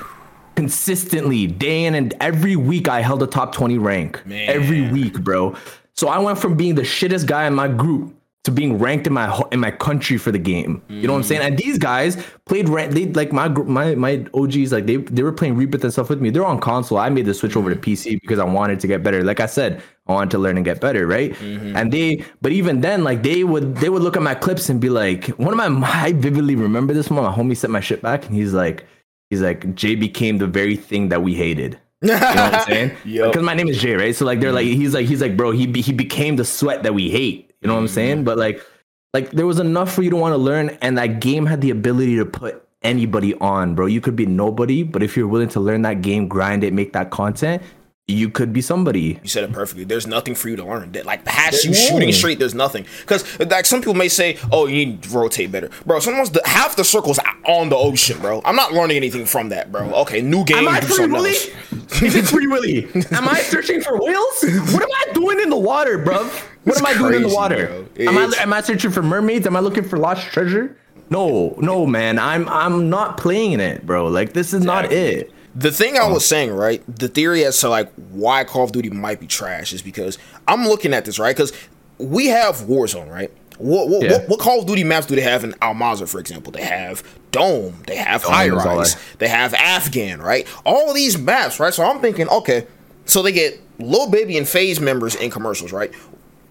consistently 0.56 1.46
day 1.46 1.84
in 1.84 1.94
and 1.94 2.14
every 2.20 2.56
week 2.56 2.88
I 2.88 3.02
held 3.02 3.22
a 3.22 3.26
top 3.26 3.52
20 3.52 3.78
rank. 3.78 4.24
Man. 4.26 4.48
Every 4.48 4.90
week, 4.90 5.20
bro. 5.22 5.54
So 5.94 6.08
I 6.08 6.18
went 6.18 6.38
from 6.38 6.56
being 6.56 6.74
the 6.74 6.82
shittest 6.82 7.26
guy 7.26 7.46
in 7.46 7.54
my 7.54 7.68
group 7.68 8.14
to 8.44 8.52
being 8.52 8.78
ranked 8.78 9.06
in 9.08 9.12
my 9.12 9.42
in 9.50 9.58
my 9.58 9.70
country 9.70 10.16
for 10.18 10.30
the 10.30 10.38
game. 10.38 10.80
You 10.88 11.06
know 11.06 11.14
what 11.14 11.18
I'm 11.18 11.24
saying? 11.24 11.42
And 11.42 11.58
these 11.58 11.78
guys 11.78 12.16
played 12.44 12.68
they 12.68 13.06
like 13.06 13.32
my 13.32 13.48
my 13.48 13.94
my 13.96 14.24
OGs 14.34 14.72
like 14.72 14.86
they 14.86 14.96
they 14.96 15.22
were 15.22 15.32
playing 15.32 15.56
Rebirth 15.56 15.82
and 15.82 15.92
stuff 15.92 16.08
with 16.08 16.20
me. 16.20 16.30
They're 16.30 16.46
on 16.46 16.60
console. 16.60 16.98
I 16.98 17.08
made 17.08 17.26
the 17.26 17.34
switch 17.34 17.56
over 17.56 17.74
to 17.74 17.76
mm. 17.76 17.82
PC 17.82 18.20
because 18.20 18.38
I 18.38 18.44
wanted 18.44 18.78
to 18.80 18.86
get 18.86 19.02
better. 19.02 19.24
Like 19.24 19.40
I 19.40 19.46
said, 19.46 19.82
I 20.08 20.24
to 20.26 20.38
learn 20.38 20.56
and 20.56 20.64
get 20.64 20.80
better, 20.80 21.06
right? 21.06 21.32
Mm-hmm. 21.32 21.76
And 21.76 21.92
they 21.92 22.24
but 22.40 22.52
even 22.52 22.80
then 22.80 23.04
like 23.04 23.22
they 23.22 23.44
would 23.44 23.76
they 23.76 23.88
would 23.88 24.02
look 24.02 24.16
at 24.16 24.22
my 24.22 24.34
clips 24.34 24.68
and 24.68 24.80
be 24.80 24.88
like 24.88 25.26
one 25.28 25.58
of 25.58 25.70
my 25.70 25.88
I 26.04 26.12
vividly 26.12 26.54
remember 26.54 26.94
this 26.94 27.10
one. 27.10 27.24
My 27.24 27.32
homie 27.32 27.56
sent 27.56 27.72
my 27.72 27.80
shit 27.80 28.02
back 28.02 28.26
and 28.26 28.34
he's 28.34 28.52
like 28.52 28.84
he's 29.30 29.40
like 29.40 29.74
Jay 29.74 29.94
became 29.94 30.38
the 30.38 30.46
very 30.46 30.76
thing 30.76 31.08
that 31.08 31.22
we 31.22 31.34
hated. 31.34 31.78
You 32.02 32.08
know 32.08 32.14
what 32.18 32.54
I'm 32.54 32.66
saying? 32.66 32.88
Because 33.04 33.34
yep. 33.36 33.44
my 33.44 33.54
name 33.54 33.68
is 33.68 33.78
Jay, 33.78 33.94
right? 33.94 34.14
So 34.14 34.24
like 34.24 34.40
they're 34.40 34.52
like 34.52 34.66
he's 34.66 34.94
like 34.94 35.06
he's 35.06 35.20
like 35.20 35.36
bro 35.36 35.50
he 35.50 35.66
be, 35.66 35.80
he 35.80 35.92
became 35.92 36.36
the 36.36 36.44
sweat 36.44 36.82
that 36.84 36.94
we 36.94 37.10
hate. 37.10 37.46
You 37.60 37.68
know 37.68 37.74
what 37.74 37.80
I'm 37.80 37.88
saying? 37.88 38.24
But 38.24 38.38
like, 38.38 38.64
like 39.12 39.30
there 39.30 39.46
was 39.46 39.58
enough 39.58 39.92
for 39.92 40.02
you 40.02 40.10
to 40.10 40.16
want 40.16 40.32
to 40.32 40.38
learn, 40.38 40.70
and 40.82 40.98
that 40.98 41.20
game 41.20 41.46
had 41.46 41.60
the 41.60 41.70
ability 41.70 42.16
to 42.16 42.26
put 42.26 42.64
anybody 42.82 43.34
on, 43.34 43.74
bro. 43.74 43.86
You 43.86 44.00
could 44.00 44.14
be 44.14 44.26
nobody, 44.26 44.82
but 44.82 45.02
if 45.02 45.16
you're 45.16 45.26
willing 45.26 45.48
to 45.48 45.60
learn 45.60 45.82
that 45.82 46.02
game, 46.02 46.28
grind 46.28 46.62
it, 46.62 46.72
make 46.72 46.92
that 46.92 47.10
content, 47.10 47.62
you 48.08 48.30
could 48.30 48.52
be 48.52 48.60
somebody. 48.60 49.18
You 49.20 49.28
said 49.28 49.42
it 49.42 49.52
perfectly. 49.52 49.82
There's 49.82 50.06
nothing 50.06 50.36
for 50.36 50.48
you 50.48 50.54
to 50.56 50.64
learn. 50.64 50.92
That 50.92 51.06
like 51.06 51.24
past 51.24 51.64
you 51.64 51.74
shooting 51.74 52.12
straight, 52.12 52.38
there's 52.38 52.54
nothing. 52.54 52.86
Because 53.00 53.38
like 53.40 53.66
some 53.66 53.80
people 53.80 53.94
may 53.94 54.08
say, 54.08 54.38
"Oh, 54.52 54.66
you 54.66 54.86
need 54.86 55.02
to 55.02 55.08
rotate 55.10 55.50
better, 55.50 55.70
bro." 55.84 55.98
Sometimes 55.98 56.30
the, 56.30 56.40
half 56.44 56.76
the 56.76 56.84
circles 56.84 57.18
on 57.46 57.68
the 57.68 57.76
ocean, 57.76 58.20
bro. 58.20 58.42
I'm 58.44 58.54
not 58.54 58.72
learning 58.72 58.96
anything 58.96 59.26
from 59.26 59.48
that, 59.48 59.72
bro. 59.72 59.92
Okay, 60.02 60.22
new 60.22 60.44
game. 60.44 60.58
Am 60.58 60.68
I 60.68 60.80
free 60.80 61.08
willy? 61.08 61.30
Is 61.30 62.14
it 62.14 62.26
free 62.26 62.46
willy? 62.46 62.84
am 63.10 63.28
I 63.28 63.40
searching 63.40 63.80
for 63.80 63.98
whales? 64.00 64.44
What 64.72 64.82
am 64.82 64.88
I 64.92 65.12
doing 65.12 65.40
in 65.40 65.50
the 65.50 65.58
water, 65.58 65.98
bro? 65.98 66.22
What 66.22 66.32
it's 66.66 66.78
am 66.78 66.86
I 66.86 66.92
crazy, 66.92 67.02
doing 67.02 67.14
in 67.16 67.22
the 67.28 67.34
water? 67.34 67.86
Am 67.98 68.18
I 68.18 68.32
am 68.38 68.52
I 68.52 68.60
searching 68.60 68.92
for 68.92 69.02
mermaids? 69.02 69.48
Am 69.48 69.56
I 69.56 69.60
looking 69.60 69.82
for 69.82 69.98
lost 69.98 70.28
treasure? 70.28 70.76
No, 71.10 71.56
no, 71.58 71.86
man. 71.86 72.20
I'm 72.20 72.48
I'm 72.48 72.88
not 72.88 73.16
playing 73.16 73.52
in 73.52 73.60
it, 73.60 73.84
bro. 73.84 74.06
Like 74.06 74.32
this 74.32 74.48
is 74.54 74.62
exactly. 74.62 74.96
not 74.96 75.04
it. 75.04 75.32
The 75.58 75.72
thing 75.72 75.96
I 75.96 76.06
was 76.06 76.26
saying, 76.26 76.52
right? 76.52 76.82
The 76.86 77.08
theory 77.08 77.42
as 77.44 77.58
to 77.60 77.70
like 77.70 77.90
why 78.10 78.44
Call 78.44 78.64
of 78.64 78.72
Duty 78.72 78.90
might 78.90 79.20
be 79.20 79.26
trash 79.26 79.72
is 79.72 79.80
because 79.80 80.18
I'm 80.46 80.66
looking 80.68 80.92
at 80.92 81.06
this, 81.06 81.18
right? 81.18 81.34
Because 81.34 81.52
we 81.96 82.26
have 82.26 82.56
Warzone, 82.56 83.10
right? 83.10 83.32
What 83.56 83.88
what, 83.88 84.02
yeah. 84.02 84.12
what, 84.12 84.28
what, 84.28 84.40
Call 84.40 84.60
of 84.60 84.66
Duty 84.66 84.84
maps 84.84 85.06
do 85.06 85.14
they 85.16 85.22
have 85.22 85.44
in 85.44 85.54
Al 85.62 85.74
Mazrah, 85.74 86.08
for 86.08 86.20
example? 86.20 86.52
They 86.52 86.62
have 86.62 87.02
Dome, 87.30 87.82
they 87.86 87.96
have 87.96 88.22
High 88.22 88.50
Rise, 88.50 88.96
they 89.16 89.28
have 89.28 89.54
Afghan, 89.54 90.20
right? 90.20 90.46
All 90.66 90.92
these 90.92 91.16
maps, 91.16 91.58
right? 91.58 91.72
So 91.72 91.84
I'm 91.84 92.00
thinking, 92.00 92.28
okay, 92.28 92.66
so 93.06 93.22
they 93.22 93.32
get 93.32 93.58
Lil 93.78 94.10
Baby 94.10 94.36
and 94.36 94.46
FaZe 94.46 94.78
members 94.78 95.14
in 95.14 95.30
commercials, 95.30 95.72
right? 95.72 95.90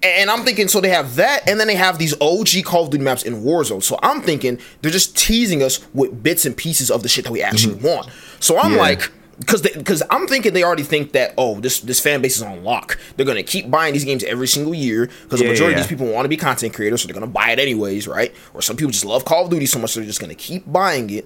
And 0.05 0.29
I'm 0.29 0.43
thinking, 0.43 0.67
so 0.67 0.79
they 0.79 0.89
have 0.89 1.15
that, 1.15 1.47
and 1.49 1.59
then 1.59 1.67
they 1.67 1.75
have 1.75 1.97
these 1.97 2.13
OG 2.21 2.63
Call 2.63 2.83
of 2.85 2.91
Duty 2.91 3.03
maps 3.03 3.23
in 3.23 3.41
Warzone. 3.43 3.81
So 3.81 3.97
I'm 4.03 4.21
thinking 4.21 4.59
they're 4.81 4.91
just 4.91 5.17
teasing 5.17 5.63
us 5.63 5.85
with 5.93 6.21
bits 6.21 6.45
and 6.45 6.55
pieces 6.55 6.91
of 6.91 7.01
the 7.01 7.09
shit 7.09 7.25
that 7.25 7.31
we 7.31 7.41
actually 7.41 7.75
mm-hmm. 7.75 7.87
want. 7.87 8.09
So 8.39 8.59
I'm 8.59 8.73
yeah. 8.73 8.79
like, 8.79 9.11
because 9.39 9.61
because 9.61 10.03
I'm 10.09 10.27
thinking 10.27 10.53
they 10.53 10.63
already 10.63 10.83
think 10.83 11.11
that 11.11 11.33
oh 11.37 11.59
this 11.59 11.81
this 11.81 11.99
fan 11.99 12.21
base 12.21 12.37
is 12.37 12.43
on 12.43 12.63
lock. 12.63 12.97
They're 13.15 13.25
gonna 13.25 13.43
keep 13.43 13.69
buying 13.69 13.93
these 13.93 14.05
games 14.05 14.23
every 14.23 14.47
single 14.47 14.73
year 14.73 15.07
because 15.23 15.41
yeah, 15.41 15.47
the 15.47 15.53
majority 15.53 15.75
yeah. 15.75 15.81
of 15.81 15.89
these 15.89 15.97
people 15.97 16.13
want 16.13 16.25
to 16.25 16.29
be 16.29 16.37
content 16.37 16.73
creators, 16.73 17.01
so 17.01 17.07
they're 17.07 17.13
gonna 17.13 17.27
buy 17.27 17.51
it 17.51 17.59
anyways, 17.59 18.07
right? 18.07 18.33
Or 18.53 18.61
some 18.61 18.77
people 18.77 18.91
just 18.91 19.05
love 19.05 19.25
Call 19.25 19.45
of 19.45 19.51
Duty 19.51 19.65
so 19.65 19.79
much 19.79 19.91
so 19.91 19.99
they're 19.99 20.07
just 20.07 20.21
gonna 20.21 20.35
keep 20.35 20.71
buying 20.71 21.09
it, 21.09 21.25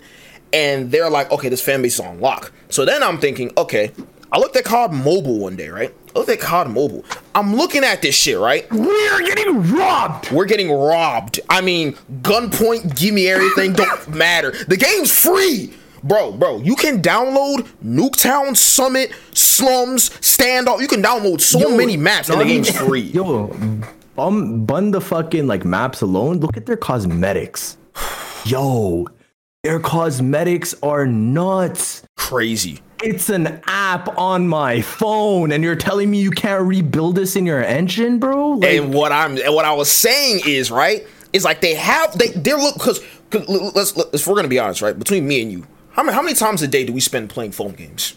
and 0.53 0.91
they're 0.91 1.09
like, 1.09 1.31
okay, 1.31 1.49
this 1.49 1.61
fan 1.61 1.81
base 1.81 1.95
is 1.95 1.99
on 1.99 2.19
lock. 2.19 2.51
So 2.69 2.85
then 2.85 3.03
I'm 3.03 3.19
thinking, 3.19 3.51
okay, 3.57 3.91
I 4.31 4.39
looked 4.39 4.55
at 4.55 4.63
COD 4.63 4.93
Mobile 4.93 5.39
one 5.39 5.55
day, 5.55 5.69
right? 5.69 5.93
Looked 6.15 6.29
at 6.29 6.39
COD 6.39 6.69
Mobile. 6.71 7.05
I'm 7.35 7.55
looking 7.55 7.83
at 7.83 8.01
this 8.01 8.15
shit, 8.15 8.37
right? 8.37 8.69
We're 8.71 9.25
getting 9.25 9.71
robbed. 9.71 10.31
We're 10.31 10.45
getting 10.45 10.71
robbed. 10.71 11.39
I 11.49 11.61
mean, 11.61 11.93
gunpoint, 12.21 12.97
give 12.97 13.13
me 13.13 13.27
everything, 13.29 13.73
don't 13.73 14.07
matter. 14.15 14.51
The 14.67 14.77
game's 14.77 15.11
free. 15.11 15.73
Bro, 16.03 16.33
bro, 16.33 16.59
you 16.59 16.75
can 16.75 17.01
download 17.01 17.67
Nuketown, 17.83 18.55
Summit, 18.55 19.11
Slums, 19.33 20.09
Standoff. 20.21 20.79
You 20.79 20.87
can 20.87 21.01
download 21.03 21.41
so 21.41 21.59
yo, 21.59 21.75
many 21.75 21.97
maps 21.97 22.29
and 22.29 22.39
the 22.39 22.45
game's 22.45 22.71
free. 22.71 23.01
Yo, 23.13 23.53
bum, 24.15 24.65
bun 24.65 24.91
the 24.91 25.01
fucking 25.01 25.45
like 25.47 25.65
maps 25.65 26.01
alone. 26.01 26.39
Look 26.39 26.55
at 26.55 26.65
their 26.65 26.77
cosmetics. 26.77 27.77
Yo, 28.45 29.07
their 29.63 29.79
cosmetics 29.79 30.73
are 30.81 31.05
nuts. 31.05 32.03
Crazy. 32.15 32.79
It's 33.01 33.29
an 33.29 33.61
app 33.65 34.17
on 34.17 34.47
my 34.47 34.81
phone, 34.81 35.51
and 35.51 35.63
you're 35.63 35.75
telling 35.75 36.11
me 36.11 36.21
you 36.21 36.31
can't 36.31 36.63
rebuild 36.65 37.15
this 37.15 37.35
in 37.35 37.45
your 37.45 37.63
engine, 37.63 38.19
bro? 38.19 38.51
Like, 38.51 38.71
and 38.71 38.93
what 38.93 39.11
I'm 39.11 39.37
and 39.37 39.53
what 39.53 39.65
I 39.65 39.73
was 39.73 39.89
saying 39.89 40.41
is 40.45 40.69
right. 40.69 41.07
It's 41.31 41.45
like 41.45 41.61
they 41.61 41.75
have 41.75 42.17
they 42.17 42.29
they're 42.29 42.57
look 42.57 42.73
because 42.73 43.01
let's, 43.31 43.95
let's 43.95 44.13
if 44.13 44.27
we're 44.27 44.35
gonna 44.35 44.49
be 44.49 44.59
honest, 44.59 44.81
right? 44.81 44.97
Between 44.97 45.27
me 45.27 45.41
and 45.41 45.51
you, 45.51 45.67
how 45.91 46.03
many 46.03 46.15
how 46.15 46.21
many 46.21 46.35
times 46.35 46.61
a 46.61 46.67
day 46.67 46.83
do 46.85 46.91
we 46.91 46.99
spend 46.99 47.29
playing 47.29 47.51
phone 47.51 47.73
games? 47.73 48.15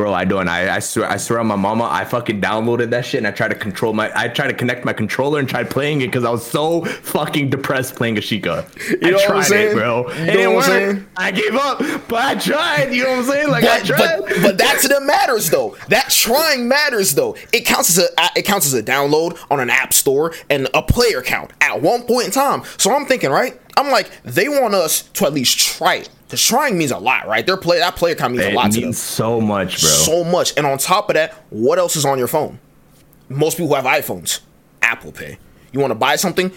Bro, 0.00 0.14
I 0.14 0.24
don't. 0.24 0.48
I, 0.48 0.76
I 0.76 0.78
swear, 0.78 1.06
I 1.10 1.18
swear 1.18 1.40
on 1.40 1.46
my 1.46 1.56
mama, 1.56 1.84
I 1.84 2.06
fucking 2.06 2.40
downloaded 2.40 2.88
that 2.88 3.04
shit 3.04 3.18
and 3.18 3.26
I 3.26 3.32
tried 3.32 3.48
to 3.48 3.54
control 3.54 3.92
my, 3.92 4.10
I 4.18 4.28
tried 4.28 4.46
to 4.46 4.54
connect 4.54 4.82
my 4.86 4.94
controller 4.94 5.38
and 5.38 5.46
tried 5.46 5.68
playing 5.68 6.00
it 6.00 6.06
because 6.06 6.24
I 6.24 6.30
was 6.30 6.42
so 6.42 6.86
fucking 6.86 7.50
depressed 7.50 7.96
playing 7.96 8.16
Ashika. 8.16 8.64
You 8.88 9.10
know 9.10 9.18
I 9.18 9.26
tried 9.26 9.50
it, 9.50 9.74
bro. 9.74 10.08
You 10.08 10.22
it 10.22 10.26
didn't 10.32 10.54
work. 10.54 11.02
I 11.18 11.30
gave 11.30 11.54
up, 11.54 11.80
but 12.08 12.24
I 12.24 12.34
tried. 12.36 12.94
You 12.94 13.04
know 13.04 13.10
what 13.10 13.18
I'm 13.18 13.24
saying? 13.26 13.48
Like 13.50 13.64
but, 13.64 13.82
I 13.82 13.84
tried. 13.84 14.20
But, 14.20 14.42
but 14.42 14.56
that's 14.56 14.88
that 14.88 15.02
matters 15.02 15.50
though. 15.50 15.76
That 15.88 16.08
trying 16.08 16.66
matters 16.66 17.14
though. 17.14 17.36
It 17.52 17.66
counts 17.66 17.90
as 17.90 17.98
a, 17.98 18.38
it 18.38 18.46
counts 18.46 18.64
as 18.64 18.72
a 18.72 18.82
download 18.82 19.38
on 19.50 19.60
an 19.60 19.68
app 19.68 19.92
store 19.92 20.32
and 20.48 20.66
a 20.72 20.80
player 20.80 21.20
count 21.20 21.50
at 21.60 21.82
one 21.82 22.04
point 22.04 22.24
in 22.24 22.32
time. 22.32 22.62
So 22.78 22.90
I'm 22.96 23.04
thinking, 23.04 23.28
right? 23.28 23.60
I'm 23.76 23.90
like, 23.90 24.10
they 24.22 24.48
want 24.48 24.72
us 24.72 25.02
to 25.02 25.26
at 25.26 25.34
least 25.34 25.58
try 25.58 25.96
it. 25.96 26.08
Because 26.30 26.46
trying 26.46 26.78
means 26.78 26.92
a 26.92 26.98
lot, 26.98 27.26
right? 27.26 27.44
Their 27.44 27.56
play 27.56 27.80
that 27.80 27.96
player 27.96 28.14
count 28.14 28.34
means 28.34 28.44
it 28.44 28.52
a 28.52 28.56
lot 28.56 28.70
to 28.70 28.80
them. 28.80 28.92
So 28.92 29.40
much, 29.40 29.80
bro. 29.80 29.90
So 29.90 30.22
much. 30.22 30.56
And 30.56 30.64
on 30.64 30.78
top 30.78 31.10
of 31.10 31.14
that, 31.14 31.34
what 31.50 31.80
else 31.80 31.96
is 31.96 32.04
on 32.04 32.18
your 32.18 32.28
phone? 32.28 32.60
Most 33.28 33.56
people 33.56 33.74
have 33.74 33.84
iPhones. 33.84 34.38
Apple 34.80 35.10
Pay. 35.10 35.38
You 35.72 35.80
want 35.80 35.90
to 35.90 35.96
buy 35.96 36.14
something? 36.14 36.52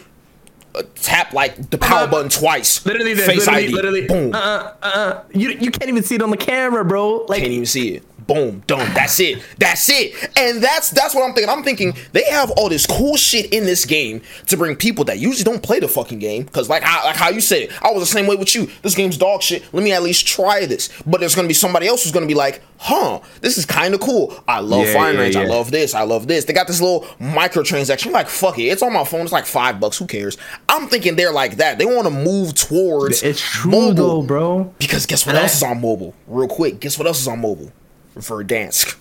Uh, 0.76 0.84
tap 0.94 1.34
like 1.34 1.72
the 1.72 1.80
power 1.80 2.04
uh, 2.04 2.08
button 2.08 2.30
twice. 2.30 2.86
Literally, 2.86 3.16
face 3.16 3.48
literally, 3.48 3.64
ID. 3.66 3.74
Literally, 3.74 4.08
boom. 4.08 4.36
Uh, 4.36 4.38
uh, 4.38 4.76
uh, 4.84 5.24
you 5.34 5.50
you 5.50 5.72
can't 5.72 5.90
even 5.90 6.04
see 6.04 6.16
it 6.16 6.22
on 6.22 6.30
the 6.30 6.38
camera, 6.38 6.86
bro. 6.86 7.26
Like 7.28 7.42
can't 7.42 7.52
even 7.52 7.66
see 7.66 7.96
it 7.96 8.04
boom, 8.28 8.64
done. 8.68 8.94
That's 8.94 9.20
it. 9.20 9.44
That's 9.58 9.90
it. 9.90 10.14
And 10.38 10.62
that's 10.64 10.90
that's 10.92 11.14
what 11.16 11.24
I'm 11.24 11.34
thinking. 11.34 11.50
I'm 11.50 11.64
thinking 11.64 11.94
they 12.12 12.24
have 12.26 12.52
all 12.52 12.70
this 12.70 12.86
cool 12.86 13.16
shit 13.18 13.54
in 13.54 13.66
this 13.66 13.86
game 13.86 14.22
to 14.48 14.58
bring 14.58 14.76
people 14.76 15.06
that 15.06 15.20
usually 15.20 15.44
don't 15.44 15.62
play 15.64 15.80
the 15.80 15.88
fucking 15.88 16.20
game. 16.20 16.46
Cause 16.46 16.70
like 16.70 16.84
how 16.84 17.06
like 17.06 17.16
how 17.16 17.30
you 17.30 17.42
said 17.42 17.64
it, 17.64 17.84
I 17.84 17.92
was 17.92 18.02
the 18.02 18.14
same 18.14 18.28
way 18.28 18.36
with 18.36 18.54
you. 18.56 18.68
This 18.82 18.96
game's 18.96 19.18
dog 19.18 19.42
shit. 19.42 19.64
Let 19.74 19.84
me 19.84 19.92
at 19.94 20.04
least 20.04 20.28
try 20.28 20.66
this. 20.66 20.90
But 21.06 21.20
there's 21.20 21.36
gonna 21.36 21.48
be 21.48 21.54
somebody 21.54 21.88
else 21.88 22.04
who's 22.04 22.12
gonna 22.12 22.26
be 22.28 22.34
like, 22.34 22.62
huh, 22.78 23.20
this 23.42 23.58
is 23.58 23.66
kind 23.66 23.94
of 23.94 24.00
cool. 24.00 24.42
I 24.48 24.60
love 24.60 24.86
yeah, 24.86 24.94
Fine 24.94 25.16
yeah, 25.16 25.20
Range. 25.22 25.36
Yeah. 25.36 25.42
I 25.42 25.46
love 25.46 25.72
this. 25.72 25.94
I 25.94 26.04
love 26.04 26.28
this. 26.28 26.46
They 26.46 26.54
got 26.54 26.68
this 26.68 26.82
little 26.82 27.02
microtransaction. 27.20 28.12
Like 28.12 28.28
fuck 28.30 28.60
it, 28.60 28.64
it's 28.64 28.82
on 28.82 28.94
my 28.94 29.04
phone. 29.04 29.22
It's 29.22 29.32
like 29.32 29.46
five 29.46 29.80
bucks. 29.80 29.98
Who 29.98 30.06
cares? 30.08 30.38
I'm 30.70 30.88
thinking 30.88 31.16
they're 31.16 31.32
like 31.34 31.58
that. 31.58 31.78
They 31.78 31.86
want 31.86 32.06
to 32.06 32.12
move 32.12 32.56
towards 32.56 33.24
it's 33.24 33.42
true 33.42 33.72
mobile, 33.72 33.94
though, 33.94 34.28
bro. 34.28 34.74
Because 34.80 35.06
guess 35.06 35.26
what 35.26 35.36
and 35.36 35.44
else 35.44 35.54
I- 35.62 35.68
is 35.68 35.72
on 35.72 35.82
mobile? 35.82 36.14
Real 36.28 36.48
quick, 36.48 36.80
guess 36.80 36.98
what 36.98 37.08
else 37.08 37.22
is 37.22 37.28
on 37.28 37.40
mobile? 37.42 37.72
Verdansk. 38.16 38.98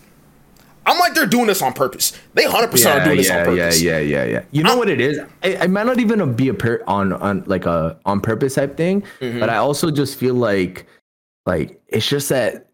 I'm 0.85 0.99
like 0.99 1.15
they're 1.15 1.27
doing 1.27 1.47
this 1.47 1.63
on 1.63 1.73
purpose. 1.73 2.13
They 2.35 2.45
100 2.45 2.71
percent 2.71 3.01
are 3.01 3.05
doing 3.05 3.19
this 3.19 3.29
yeah, 3.29 3.39
on 3.39 3.45
purpose. 3.45 3.81
Yeah, 3.81 3.99
yeah, 3.99 4.23
yeah, 4.23 4.25
yeah. 4.25 4.45
You 4.51 4.65
know 4.65 4.73
I'm, 4.73 4.79
what 4.79 4.89
it 4.89 5.01
is? 5.01 5.21
It, 5.43 5.71
might 5.71 5.87
not 5.87 6.01
even 6.01 6.35
be 6.35 6.49
a 6.49 6.55
per, 6.55 6.83
on 6.87 7.13
on 7.13 7.45
like 7.47 7.67
a 7.67 7.99
on 8.05 8.21
purpose 8.21 8.57
type 8.57 8.77
thing, 8.77 9.03
mm-hmm. 9.21 9.39
but 9.39 9.49
I 9.49 9.59
also 9.59 9.91
just 9.91 10.19
feel 10.19 10.35
like 10.35 10.87
like 11.47 11.81
it's 11.89 12.09
just 12.09 12.29
that 12.31 12.67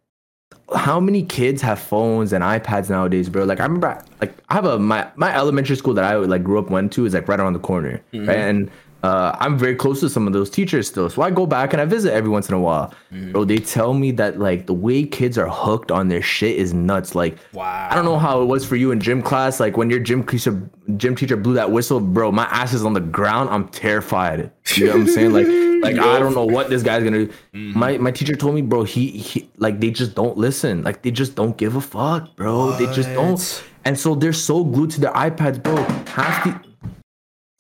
how 0.75 1.01
many 1.01 1.23
kids 1.23 1.63
have 1.63 1.79
phones 1.79 2.33
and 2.33 2.45
iPads 2.45 2.91
nowadays, 2.91 3.29
bro? 3.29 3.45
Like 3.45 3.61
I 3.61 3.65
remember, 3.65 4.03
like 4.21 4.35
I 4.49 4.55
have 4.55 4.65
a 4.65 4.79
my 4.79 5.11
my 5.17 5.35
elementary 5.35 5.77
school 5.77 5.95
that 5.95 6.05
I 6.05 6.17
like 6.17 6.45
grew 6.45 6.59
up 6.59 6.71
went 6.71 6.93
to 6.95 7.07
is 7.07 7.15
like 7.15 7.29
right 7.29 7.41
around 7.41 7.55
the 7.55 7.59
corner, 7.59 8.03
mm-hmm. 8.13 8.29
right? 8.29 8.39
And 8.39 8.71
uh, 9.03 9.37
I'm 9.39 9.57
very 9.57 9.77
close 9.77 10.01
to 10.01 10.11
some 10.11 10.27
of 10.27 10.33
those 10.33 10.51
teachers 10.51 10.89
still, 10.89 11.09
so 11.09 11.23
I 11.23 11.31
go 11.31 11.47
back 11.47 11.73
and 11.73 11.81
I 11.81 11.85
visit 11.85 12.13
every 12.13 12.31
once 12.31 12.49
in 12.49 12.55
a 12.55 12.59
while. 12.59 12.93
Mm. 13.13 13.33
Bro, 13.33 13.45
they 13.45 13.59
tell 13.59 13.95
me 13.95 14.11
that 14.13 14.41
like 14.41 14.67
the 14.67 14.75
way 14.75 15.05
kids 15.05 15.39
are 15.39 15.49
hooked 15.49 15.93
on 15.93 16.09
their 16.09 16.21
shit 16.21 16.57
is 16.57 16.75
nuts. 16.75 17.15
Like, 17.15 17.39
wow. 17.53 17.89
I 17.91 17.95
don't 17.95 18.05
know 18.05 18.19
how 18.19 18.43
it 18.43 18.47
was 18.47 18.67
for 18.67 18.75
you 18.75 18.91
in 18.91 18.99
gym 18.99 19.23
class. 19.23 19.61
Like 19.61 19.77
when 19.77 19.89
your 19.89 20.01
gym 20.01 20.25
teacher, 20.25 20.69
gym 20.97 21.15
teacher 21.15 21.37
blew 21.37 21.55
that 21.55 21.71
whistle, 21.71 22.01
bro, 22.01 22.33
my 22.33 22.45
ass 22.47 22.73
is 22.73 22.85
on 22.85 22.93
the 22.93 23.01
ground. 23.01 23.51
I'm 23.51 23.69
terrified. 23.69 24.51
You 24.75 24.87
know 24.87 24.93
what 24.93 25.01
I'm 25.01 25.07
saying? 25.07 25.33
Like, 25.33 25.47
like 25.83 26.05
I 26.05 26.19
don't 26.19 26.35
know 26.35 26.45
what 26.45 26.69
this 26.69 26.83
guy's 26.83 27.05
gonna 27.05 27.27
do. 27.27 27.33
Mm. 27.55 27.75
My 27.77 27.99
my 27.99 28.11
teacher 28.11 28.35
told 28.35 28.57
me, 28.57 28.63
bro, 28.63 28.83
he, 28.83 29.11
he 29.11 29.49
like 29.59 29.79
they 29.79 29.93
just 29.93 30.17
don't 30.17 30.37
listen. 30.37 30.83
Like 30.83 31.03
they 31.03 31.13
just 31.13 31.37
don't 31.37 31.57
give 31.57 31.77
a 31.77 31.81
fuck, 31.81 32.35
bro. 32.35 32.67
What? 32.67 32.79
They 32.81 32.87
just 32.93 33.11
don't. 33.11 33.65
And 33.85 33.99
so 33.99 34.17
they're 34.17 34.33
so 34.33 34.65
glued 34.65 34.91
to 34.91 35.01
their 35.01 35.13
iPads, 35.13 35.63
bro. 35.63 35.77
Half 36.07 36.45
the 36.45 36.68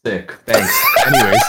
Sick. 0.06 0.32
Thanks. 0.46 0.72
Anyways. 1.06 1.42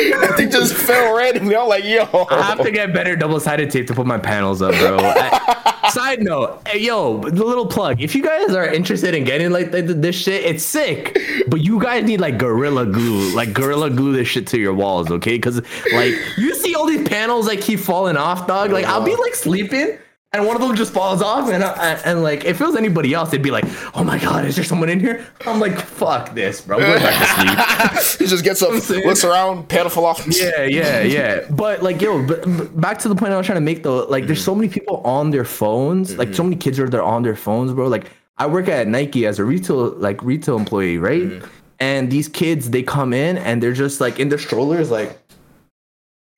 that 0.20 0.34
thing 0.36 0.50
just 0.50 0.74
fell 0.74 1.16
randomly. 1.16 1.54
I'm 1.54 1.68
like, 1.68 1.84
yo. 1.84 2.26
I 2.30 2.42
have 2.42 2.62
to 2.62 2.70
get 2.70 2.94
better 2.94 3.14
double 3.14 3.38
sided 3.40 3.70
tape 3.70 3.86
to 3.88 3.94
put 3.94 4.06
my 4.06 4.18
panels 4.18 4.62
up, 4.62 4.74
bro. 4.76 4.96
I, 4.98 5.90
side 5.92 6.22
note, 6.22 6.66
hey, 6.66 6.78
yo, 6.78 7.18
the 7.18 7.44
little 7.44 7.66
plug. 7.66 8.00
If 8.00 8.14
you 8.14 8.22
guys 8.22 8.54
are 8.54 8.66
interested 8.66 9.14
in 9.14 9.24
getting 9.24 9.50
like 9.50 9.70
this 9.70 10.16
shit, 10.16 10.44
it's 10.44 10.64
sick. 10.64 11.18
But 11.48 11.60
you 11.60 11.78
guys 11.78 12.04
need 12.04 12.20
like 12.20 12.38
gorilla 12.38 12.86
glue, 12.86 13.34
like 13.34 13.52
gorilla 13.52 13.90
glue 13.90 14.12
this 14.14 14.28
shit 14.28 14.46
to 14.48 14.58
your 14.58 14.72
walls, 14.72 15.10
okay? 15.10 15.36
Because 15.36 15.60
like 15.92 16.14
you 16.38 16.54
see 16.54 16.74
all 16.74 16.86
these 16.86 17.06
panels 17.06 17.46
like 17.46 17.60
keep 17.60 17.80
falling 17.80 18.16
off, 18.16 18.46
dog. 18.46 18.70
Like 18.70 18.86
I'll 18.86 19.04
be 19.04 19.14
like 19.14 19.34
sleeping 19.34 19.98
and 20.32 20.46
one 20.46 20.54
of 20.54 20.62
them 20.62 20.76
just 20.76 20.92
falls 20.92 21.22
off 21.22 21.50
and, 21.50 21.62
uh, 21.64 21.98
and 22.04 22.22
like 22.22 22.44
if 22.44 22.60
it 22.60 22.64
was 22.64 22.76
anybody 22.76 23.12
else 23.12 23.30
they'd 23.30 23.42
be 23.42 23.50
like 23.50 23.64
oh 23.94 24.04
my 24.04 24.18
god 24.18 24.44
is 24.44 24.54
there 24.54 24.64
someone 24.64 24.88
in 24.88 25.00
here? 25.00 25.26
I'm 25.46 25.58
like 25.58 25.78
fuck 25.78 26.34
this 26.34 26.60
bro. 26.60 26.78
Go 26.78 26.98
back 26.98 27.18
to 27.18 27.96
sleep. 27.96 28.18
He 28.20 28.26
just 28.26 28.44
gets 28.44 28.62
up 28.62 28.70
looks 29.04 29.24
around 29.24 29.68
panel 29.68 29.90
fall 29.90 30.06
off 30.06 30.26
yeah 30.28 30.64
yeah 30.64 31.00
yeah. 31.02 31.46
But 31.50 31.82
like 31.82 32.00
yo 32.00 32.24
but, 32.24 32.42
but, 32.42 32.80
back 32.80 32.98
to 33.00 33.08
the 33.08 33.14
point 33.14 33.32
i 33.32 33.36
was 33.36 33.46
trying 33.46 33.56
to 33.56 33.60
make 33.60 33.82
though 33.82 34.04
like 34.06 34.26
there's 34.26 34.42
so 34.42 34.54
many 34.54 34.68
people 34.68 34.98
on 34.98 35.30
their 35.30 35.44
phones 35.44 36.10
mm-hmm. 36.10 36.18
like 36.18 36.34
so 36.34 36.42
many 36.42 36.56
kids 36.56 36.78
are 36.78 36.88
there 36.88 37.02
on 37.02 37.22
their 37.22 37.36
phones 37.36 37.72
bro. 37.72 37.88
Like 37.88 38.10
i 38.38 38.46
work 38.46 38.68
at 38.68 38.86
nike 38.86 39.26
as 39.26 39.38
a 39.38 39.44
retail 39.44 39.90
like 39.96 40.22
retail 40.22 40.56
employee 40.56 40.98
right? 40.98 41.22
Mm-hmm. 41.22 41.46
and 41.80 42.10
these 42.10 42.28
kids 42.28 42.70
they 42.70 42.82
come 42.82 43.12
in 43.12 43.36
and 43.38 43.62
they're 43.62 43.72
just 43.72 44.00
like 44.00 44.20
in 44.20 44.28
their 44.28 44.38
strollers 44.38 44.90
like 44.90 45.18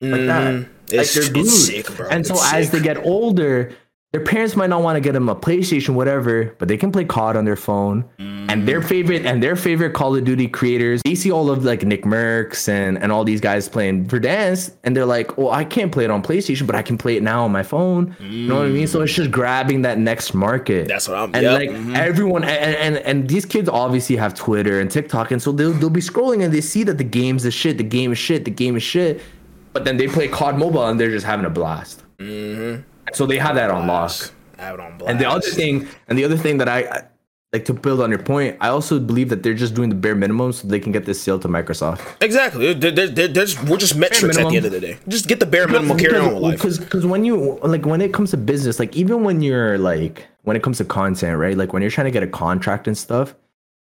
like 0.00 0.20
mm-hmm. 0.20 0.26
that 0.26 0.68
it's, 0.88 1.16
like 1.16 1.24
they're 1.24 1.32
glued. 1.32 1.48
Sick, 1.48 1.86
and 2.10 2.26
so 2.26 2.34
as 2.52 2.70
they 2.70 2.80
get 2.80 2.98
older 2.98 3.72
their 4.12 4.20
parents 4.20 4.56
might 4.56 4.68
not 4.68 4.82
want 4.82 4.96
to 4.96 5.00
get 5.00 5.12
them 5.12 5.30
a 5.30 5.34
PlayStation, 5.34 5.90
whatever, 5.90 6.54
but 6.58 6.68
they 6.68 6.76
can 6.76 6.92
play 6.92 7.04
COD 7.04 7.34
on 7.34 7.46
their 7.46 7.56
phone. 7.56 8.04
Mm. 8.18 8.52
And 8.52 8.68
their 8.68 8.82
favorite 8.82 9.24
and 9.24 9.42
their 9.42 9.56
favorite 9.56 9.94
Call 9.94 10.14
of 10.14 10.24
Duty 10.24 10.48
creators, 10.48 11.00
they 11.02 11.14
see 11.14 11.32
all 11.32 11.48
of 11.48 11.64
like 11.64 11.80
NICKMERCS 11.80 12.68
and 12.68 12.98
and 13.02 13.10
all 13.10 13.24
these 13.24 13.40
guys 13.40 13.70
playing 13.70 14.06
Verdansk, 14.06 14.74
and 14.84 14.94
they're 14.94 15.06
like, 15.06 15.38
"Well, 15.38 15.50
I 15.50 15.64
can't 15.64 15.90
play 15.90 16.04
it 16.04 16.10
on 16.10 16.22
PlayStation, 16.22 16.66
but 16.66 16.76
I 16.76 16.82
can 16.82 16.98
play 16.98 17.16
it 17.16 17.22
now 17.22 17.44
on 17.44 17.52
my 17.52 17.62
phone." 17.62 18.14
Mm. 18.20 18.30
You 18.30 18.48
know 18.48 18.56
what 18.56 18.66
I 18.66 18.68
mean? 18.68 18.86
So 18.86 19.00
it's 19.00 19.14
just 19.14 19.30
grabbing 19.30 19.82
that 19.82 19.98
next 19.98 20.34
market. 20.34 20.88
That's 20.88 21.08
what 21.08 21.16
I'm. 21.16 21.34
And 21.34 21.44
yep. 21.44 21.58
like 21.58 21.70
mm-hmm. 21.70 21.96
everyone, 21.96 22.44
and, 22.44 22.76
and 22.76 22.96
and 22.98 23.28
these 23.28 23.46
kids 23.46 23.70
obviously 23.70 24.16
have 24.16 24.34
Twitter 24.34 24.78
and 24.80 24.90
TikTok, 24.90 25.30
and 25.30 25.40
so 25.40 25.52
they'll 25.52 25.72
they'll 25.72 25.88
be 25.88 26.00
scrolling 26.00 26.44
and 26.44 26.52
they 26.52 26.60
see 26.60 26.84
that 26.84 26.98
the 26.98 27.04
game's 27.04 27.44
the 27.44 27.50
shit, 27.50 27.78
the 27.78 27.84
game 27.84 28.12
is 28.12 28.18
shit, 28.18 28.44
the 28.44 28.50
game 28.50 28.76
is 28.76 28.82
shit, 28.82 29.22
but 29.72 29.86
then 29.86 29.96
they 29.96 30.08
play 30.08 30.28
COD 30.28 30.58
Mobile 30.58 30.86
and 30.86 31.00
they're 31.00 31.10
just 31.10 31.24
having 31.24 31.46
a 31.46 31.50
blast. 31.50 32.02
Mm-hmm. 32.18 32.82
So 33.14 33.26
they 33.26 33.38
have 33.38 33.56
that 33.56 33.70
on 33.70 33.86
lock. 33.86 34.12
It 34.58 34.80
on. 34.80 35.00
And 35.06 35.18
the 35.18 35.28
other 35.28 35.40
thing, 35.40 35.88
and 36.08 36.18
the 36.18 36.24
other 36.24 36.36
thing 36.36 36.58
that 36.58 36.68
I, 36.68 37.08
like 37.52 37.66
to 37.66 37.74
build 37.74 38.00
on 38.00 38.08
your 38.08 38.18
point, 38.18 38.56
I 38.60 38.68
also 38.68 38.98
believe 38.98 39.28
that 39.28 39.42
they're 39.42 39.52
just 39.52 39.74
doing 39.74 39.90
the 39.90 39.94
bare 39.94 40.14
minimum 40.14 40.52
so 40.52 40.66
they 40.66 40.80
can 40.80 40.90
get 40.90 41.04
this 41.04 41.20
sale 41.20 41.38
to 41.40 41.48
Microsoft. 41.48 42.00
Exactly. 42.22 42.72
They're, 42.72 42.90
they're, 42.90 43.08
they're 43.08 43.28
just, 43.28 43.62
we're 43.64 43.76
just 43.76 43.94
metrics 43.96 44.38
at 44.38 44.48
the 44.48 44.56
end 44.56 44.64
of 44.64 44.72
the 44.72 44.80
day. 44.80 44.98
Just 45.06 45.28
get 45.28 45.38
the 45.38 45.46
bare 45.46 45.68
minimum, 45.68 45.98
carry 45.98 46.16
on 46.16 46.32
with 46.32 46.42
life. 46.42 46.58
Because 46.58 46.78
because 46.78 47.04
when 47.04 47.24
you 47.24 47.58
like 47.62 47.84
when 47.84 48.00
it 48.00 48.14
comes 48.14 48.30
to 48.30 48.38
business, 48.38 48.78
like 48.78 48.96
even 48.96 49.22
when 49.22 49.42
you're 49.42 49.76
like 49.76 50.26
when 50.44 50.56
it 50.56 50.62
comes 50.62 50.78
to 50.78 50.84
content, 50.84 51.36
right? 51.36 51.56
Like 51.56 51.74
when 51.74 51.82
you're 51.82 51.90
trying 51.90 52.06
to 52.06 52.10
get 52.10 52.22
a 52.22 52.26
contract 52.26 52.86
and 52.86 52.96
stuff, 52.96 53.34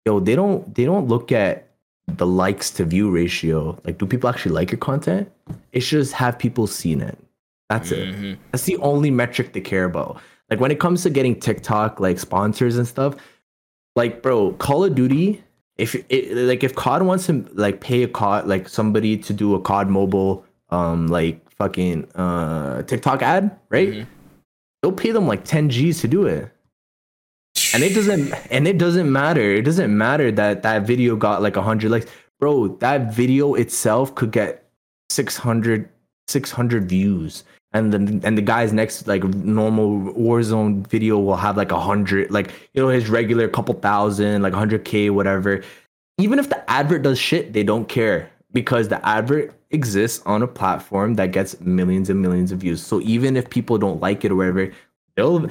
yo, 0.05 0.19
they 0.19 0.35
don't 0.35 0.73
they 0.73 0.85
don't 0.85 1.07
look 1.07 1.31
at 1.31 1.67
the 2.07 2.25
likes 2.25 2.71
to 2.71 2.83
view 2.83 3.11
ratio. 3.11 3.79
Like, 3.85 3.99
do 3.99 4.07
people 4.07 4.27
actually 4.27 4.53
like 4.53 4.71
your 4.71 4.79
content? 4.79 5.31
It's 5.71 5.87
just 5.87 6.13
have 6.13 6.39
people 6.39 6.65
seen 6.65 6.99
it. 6.99 7.17
That's 7.71 7.89
mm-hmm. 7.91 8.25
it. 8.25 8.39
That's 8.51 8.65
the 8.65 8.75
only 8.77 9.11
metric 9.11 9.53
they 9.53 9.61
care 9.61 9.85
about. 9.85 10.21
Like 10.49 10.59
when 10.59 10.71
it 10.71 10.79
comes 10.81 11.03
to 11.03 11.09
getting 11.09 11.39
TikTok 11.39 12.01
like 12.01 12.19
sponsors 12.19 12.77
and 12.77 12.85
stuff, 12.85 13.15
like 13.95 14.21
bro, 14.21 14.51
Call 14.53 14.83
of 14.83 14.93
Duty. 14.93 15.41
If 15.77 15.95
it, 16.09 16.35
like 16.35 16.63
if 16.65 16.75
COD 16.75 17.03
wants 17.03 17.27
to 17.27 17.49
like 17.53 17.79
pay 17.79 18.03
a 18.03 18.07
COD 18.09 18.45
like 18.45 18.67
somebody 18.67 19.17
to 19.17 19.33
do 19.33 19.55
a 19.55 19.61
COD 19.61 19.89
mobile 19.89 20.45
um 20.69 21.07
like 21.07 21.49
fucking 21.51 22.11
uh 22.15 22.83
TikTok 22.83 23.21
ad, 23.21 23.57
right? 23.69 23.89
Mm-hmm. 23.89 24.09
They'll 24.81 24.91
pay 24.91 25.11
them 25.11 25.27
like 25.27 25.45
10 25.45 25.69
G's 25.69 26.01
to 26.01 26.09
do 26.09 26.25
it. 26.25 26.51
And 27.73 27.83
it 27.83 27.95
doesn't 27.95 28.33
and 28.51 28.67
it 28.67 28.77
doesn't 28.77 29.09
matter. 29.09 29.53
It 29.53 29.61
doesn't 29.61 29.97
matter 29.97 30.29
that 30.33 30.63
that 30.63 30.85
video 30.85 31.15
got 31.15 31.41
like 31.41 31.55
100 31.55 31.89
likes. 31.89 32.11
Bro, 32.37 32.79
that 32.79 33.13
video 33.13 33.53
itself 33.53 34.13
could 34.13 34.31
get 34.31 34.67
600 35.09 35.87
600 36.27 36.89
views 36.89 37.45
and 37.73 37.93
then 37.93 38.21
and 38.23 38.37
the 38.37 38.41
guy's 38.41 38.73
next 38.73 39.07
like 39.07 39.23
normal 39.23 40.13
Warzone 40.13 40.85
video 40.87 41.17
will 41.19 41.37
have 41.37 41.55
like 41.55 41.71
a 41.71 41.79
hundred, 41.79 42.29
like 42.31 42.51
you 42.73 42.81
know 42.81 42.89
his 42.89 43.09
regular 43.09 43.47
couple 43.47 43.75
thousand, 43.75 44.41
like 44.41 44.53
hundred 44.53 44.83
k, 44.83 45.09
whatever. 45.09 45.63
Even 46.17 46.37
if 46.37 46.49
the 46.49 46.69
advert 46.69 47.03
does 47.03 47.17
shit, 47.17 47.53
they 47.53 47.63
don't 47.63 47.87
care 47.87 48.29
because 48.51 48.89
the 48.89 49.03
advert 49.07 49.53
exists 49.71 50.21
on 50.25 50.41
a 50.41 50.47
platform 50.47 51.15
that 51.15 51.31
gets 51.31 51.59
millions 51.61 52.09
and 52.09 52.21
millions 52.21 52.51
of 52.51 52.59
views. 52.59 52.85
So 52.85 52.99
even 53.01 53.37
if 53.37 53.49
people 53.49 53.77
don't 53.77 54.01
like 54.01 54.25
it 54.25 54.31
or 54.31 54.35
whatever, 54.35 54.71
they'll. 55.15 55.49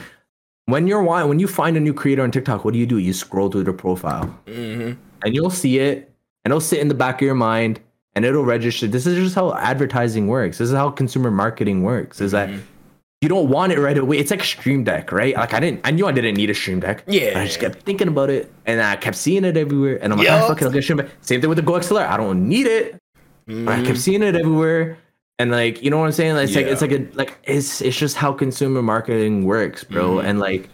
When 0.66 0.87
you're 0.87 1.02
why 1.02 1.24
when 1.24 1.40
you 1.40 1.48
find 1.48 1.76
a 1.76 1.80
new 1.80 1.94
creator 1.94 2.22
on 2.22 2.30
TikTok, 2.30 2.64
what 2.64 2.74
do 2.74 2.78
you 2.78 2.87
do? 2.87 2.98
You 2.98 3.12
scroll 3.12 3.50
through 3.50 3.64
their 3.64 3.72
profile, 3.72 4.38
mm-hmm. 4.46 4.92
and 5.24 5.35
you'll 5.35 5.50
see 5.50 5.78
it, 5.78 6.12
and 6.44 6.52
it'll 6.52 6.61
sit 6.61 6.78
in 6.78 6.87
the 6.88 6.94
back 6.94 7.16
of 7.16 7.22
your 7.22 7.35
mind 7.35 7.80
and 8.14 8.25
it'll 8.25 8.44
register. 8.44 8.87
This 8.87 9.07
is 9.07 9.16
just 9.16 9.35
how 9.35 9.55
advertising 9.55 10.27
works. 10.29 10.59
This 10.59 10.68
is 10.70 10.75
how 10.75 10.90
consumer 10.90 11.31
marketing 11.31 11.83
works. 11.83 12.20
Is 12.20 12.33
Mm-hmm. 12.33 12.57
that 12.57 12.62
you 13.23 13.29
don't 13.29 13.51
want 13.51 13.70
it 13.70 13.79
right 13.79 13.99
away. 13.99 14.16
It's 14.16 14.31
like 14.31 14.42
Stream 14.42 14.83
Deck, 14.83 15.12
right? 15.12 15.37
Like 15.37 15.53
I 15.53 15.61
didn't, 15.61 15.81
I 15.85 15.90
knew 15.90 16.07
I 16.07 16.12
didn't 16.12 16.37
need 16.37 16.49
a 16.49 16.55
Stream 16.55 16.81
Deck. 16.81 17.05
Yeah. 17.07 17.38
I 17.38 17.44
just 17.44 17.61
kept 17.61 17.83
thinking 17.83 18.09
about 18.09 18.31
it, 18.31 18.51
and 18.64 18.81
I 18.81 18.96
kept 18.96 19.16
seeing 19.16 19.44
it 19.44 19.59
everywhere. 19.59 19.99
And 20.03 20.12
I'm 20.12 20.18
like, 20.18 20.29
Yup. 20.29 20.44
oh, 20.44 20.49
fuck 20.49 20.62
it, 20.62 20.64
I'll 20.64 20.70
get 20.70 20.79
a 20.79 20.83
Stream 20.83 20.99
Deck. 20.99 21.11
Same 21.20 21.40
thing 21.40 21.51
with 21.51 21.57
the 21.57 21.62
Go 21.62 21.73
XLR. 21.75 22.09
I 22.09 22.16
don't 22.16 22.49
need 22.49 22.66
it, 22.66 22.96
but 23.46 23.68
I 23.68 23.83
kept 23.85 23.99
seeing 23.99 24.23
it 24.23 24.35
everywhere. 24.35 24.96
And 25.38 25.51
like, 25.51 25.83
you 25.83 25.90
know 25.90 25.99
what 25.99 26.07
I'm 26.07 26.12
saying? 26.12 26.35
Like, 26.35 26.44
it's 26.49 26.57
like 26.57 26.66
it's 26.66 26.81
like 26.81 26.92
a 26.92 27.09
like 27.14 27.38
it's 27.44 27.81
it's 27.83 27.96
just 27.96 28.16
how 28.16 28.33
consumer 28.33 28.81
marketing 28.83 29.44
works, 29.44 29.85
bro. 29.85 30.16
Mm-hmm. 30.16 30.27
And 30.27 30.38
like, 30.38 30.68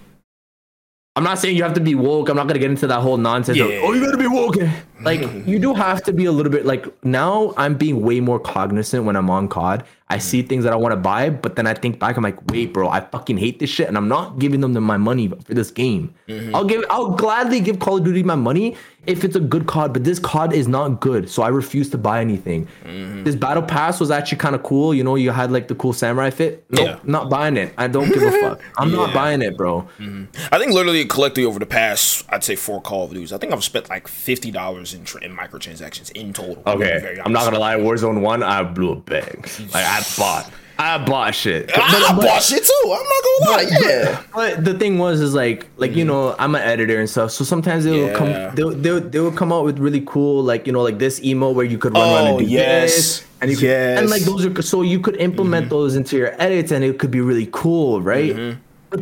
I'm 1.17 1.25
not 1.25 1.39
saying 1.39 1.57
you 1.57 1.63
have 1.63 1.73
to 1.75 1.81
be 1.81 1.95
woke. 1.95 2.29
I'm 2.29 2.37
not 2.37 2.47
gonna 2.47 2.59
get 2.59 2.71
into 2.71 2.87
that 2.89 3.01
whole 3.01 3.17
nonsense. 3.17 3.59
Of, 3.59 3.67
oh, 3.67 3.95
you 3.95 4.05
gotta 4.05 4.19
be 4.19 4.27
woke. 4.27 4.57
Like, 5.01 5.21
mm-hmm. 5.21 5.49
you 5.49 5.59
do 5.59 5.73
have 5.73 6.03
to 6.05 6.13
be 6.13 6.27
a 6.27 6.33
little 6.33 6.53
bit 6.53 6.67
like 6.67 6.87
now. 7.03 7.55
I'm 7.57 7.75
being 7.75 8.03
way 8.03 8.21
more 8.21 8.39
cognizant 8.39 9.05
when 9.05 9.17
I'm 9.17 9.31
on 9.31 9.49
COD. 9.49 9.83
I 10.09 10.17
mm-hmm. 10.17 10.21
see 10.21 10.43
things 10.43 10.65
that 10.65 10.75
I 10.75 10.77
want 10.77 10.93
to 10.93 10.97
buy, 10.97 11.31
but 11.31 11.57
then 11.57 11.67
I 11.67 11.73
think 11.73 11.99
back. 11.99 12.19
I'm 12.19 12.23
like, 12.23 12.51
wait, 12.51 12.75
bro, 12.75 12.91
I 12.91 13.01
fucking 13.01 13.39
hate 13.39 13.61
this 13.61 13.71
shit, 13.71 13.89
and 13.89 13.97
I'm 13.97 14.09
not 14.09 14.39
giving 14.39 14.61
them 14.61 14.73
my 14.85 14.99
money 14.99 15.29
for 15.29 15.55
this 15.55 15.71
game. 15.71 16.15
Mm-hmm. 16.29 16.55
I'll 16.55 16.65
give, 16.65 16.85
I'll 16.91 17.13
gladly 17.13 17.61
give 17.61 17.79
Call 17.79 17.97
of 17.97 18.05
Duty 18.05 18.23
my 18.23 18.35
money 18.35 18.77
if 19.07 19.25
it's 19.25 19.37
a 19.37 19.41
good 19.41 19.67
COD, 19.67 19.93
but 19.93 20.05
this 20.05 20.19
COD 20.19 20.53
is 20.53 20.69
not 20.69 21.01
good, 21.01 21.29
so 21.31 21.43
I 21.43 21.49
refuse 21.49 21.91
to 21.91 21.99
buy 21.99 22.21
anything. 22.21 22.67
Mm-hmm. 22.85 23.25
This 23.25 23.35
battle 23.35 23.63
pass 23.63 24.01
was 24.01 24.11
actually 24.11 24.39
kind 24.39 24.55
of 24.55 24.63
cool. 24.63 24.93
You 24.95 25.05
know, 25.05 25.15
you 25.15 25.31
had 25.31 25.51
like 25.53 25.69
the 25.69 25.75
cool 25.75 25.93
samurai 25.93 26.31
fit. 26.31 26.65
Nope, 26.71 26.87
Yeah. 26.87 26.99
not 27.05 27.31
buying 27.31 27.57
it. 27.57 27.73
I 27.79 27.87
don't 27.89 28.09
give 28.13 28.23
a 28.23 28.31
fuck. 28.33 28.61
I'm 28.79 28.93
not 28.93 29.15
buying 29.15 29.43
it, 29.43 29.57
bro. 29.57 29.83
Mm-hmm. 29.99 30.55
I 30.55 30.59
think 30.59 30.73
literally 30.73 31.05
collectively 31.05 31.45
over 31.49 31.59
the 31.59 31.67
past, 31.67 32.25
I'd 32.29 32.45
say 32.45 32.57
four 32.57 32.81
Call 32.83 33.05
of 33.05 33.11
Duties, 33.13 33.33
I 33.33 33.39
think 33.39 33.53
I've 33.53 33.65
spent 33.65 33.89
like 33.89 34.09
fifty 34.09 34.51
dollars 34.51 34.95
in, 34.95 35.05
tr- 35.05 35.19
in 35.19 35.37
microtransactions 35.37 36.11
in 36.13 36.33
total. 36.33 36.63
I'm 36.67 36.79
gonna 36.79 37.01
very 37.01 37.13
Okay, 37.15 37.21
I'm 37.25 37.33
not 37.33 37.45
gonna 37.45 37.59
lie. 37.59 37.77
Warzone 37.77 38.21
one, 38.21 38.43
I 38.43 38.63
blew 38.63 38.93
a 38.93 38.97
bag. 38.97 39.49
Like 39.73 39.85
I 39.85 40.03
bought, 40.19 40.51
I 40.79 40.99
bought 41.05 41.35
shit. 41.35 41.69
But- 41.69 41.79
I, 41.79 42.15
but- 42.15 42.23
bought 42.23 42.43
shit 42.43 42.65
too. 42.65 42.83
I'm 42.85 43.07
not 43.07 43.23
gonna 43.25 43.51
lie. 43.51 43.79
Yeah. 43.81 44.23
But 44.35 44.65
the 44.65 44.75
thing 44.75 44.99
was, 44.99 45.21
is 45.21 45.35
like, 45.35 45.67
like 45.77 45.95
you 45.95 46.05
mm. 46.05 46.09
know, 46.09 46.37
I'm 46.39 46.55
an 46.55 46.63
editor 46.63 46.99
and 46.99 47.09
stuff. 47.09 47.31
So 47.31 47.45
sometimes 47.45 47.85
they 47.85 47.93
will 47.93 48.09
Yeah. 48.09 48.15
come, 48.15 48.55
they 48.55 48.91
they 48.91 49.01
they 49.01 49.31
come 49.37 49.53
out 49.53 49.65
with 49.65 49.79
really 49.79 50.03
cool, 50.07 50.43
like 50.43 50.67
you 50.67 50.73
know, 50.73 50.83
like 50.83 50.99
this 50.99 51.23
emo 51.23 51.51
where 51.51 51.65
you 51.65 51.79
could 51.79 51.95
run 51.95 52.03
around 52.03 52.27
and 52.27 52.37
Oh, 52.37 52.39
do 52.41 52.45
yes. 52.45 52.95
this, 52.95 53.27
and 53.41 53.51
you 53.51 53.57
could, 53.57 53.71
and 53.71 54.11
like 54.11 54.23
those 54.23 54.45
are 54.45 54.63
so 54.63 54.83
you 54.83 55.01
could 55.01 55.17
implement 55.17 55.67
mm-hmm. 55.67 55.71
those 55.71 55.97
into 55.97 56.17
your 56.17 56.35
edits, 56.41 56.71
and 56.73 56.85
it 56.85 56.99
could 56.99 57.11
be 57.11 57.21
really 57.21 57.49
cool, 57.53 58.03
right? 58.03 58.35
Mm-hmm. 58.35 58.61
But 58.91 59.01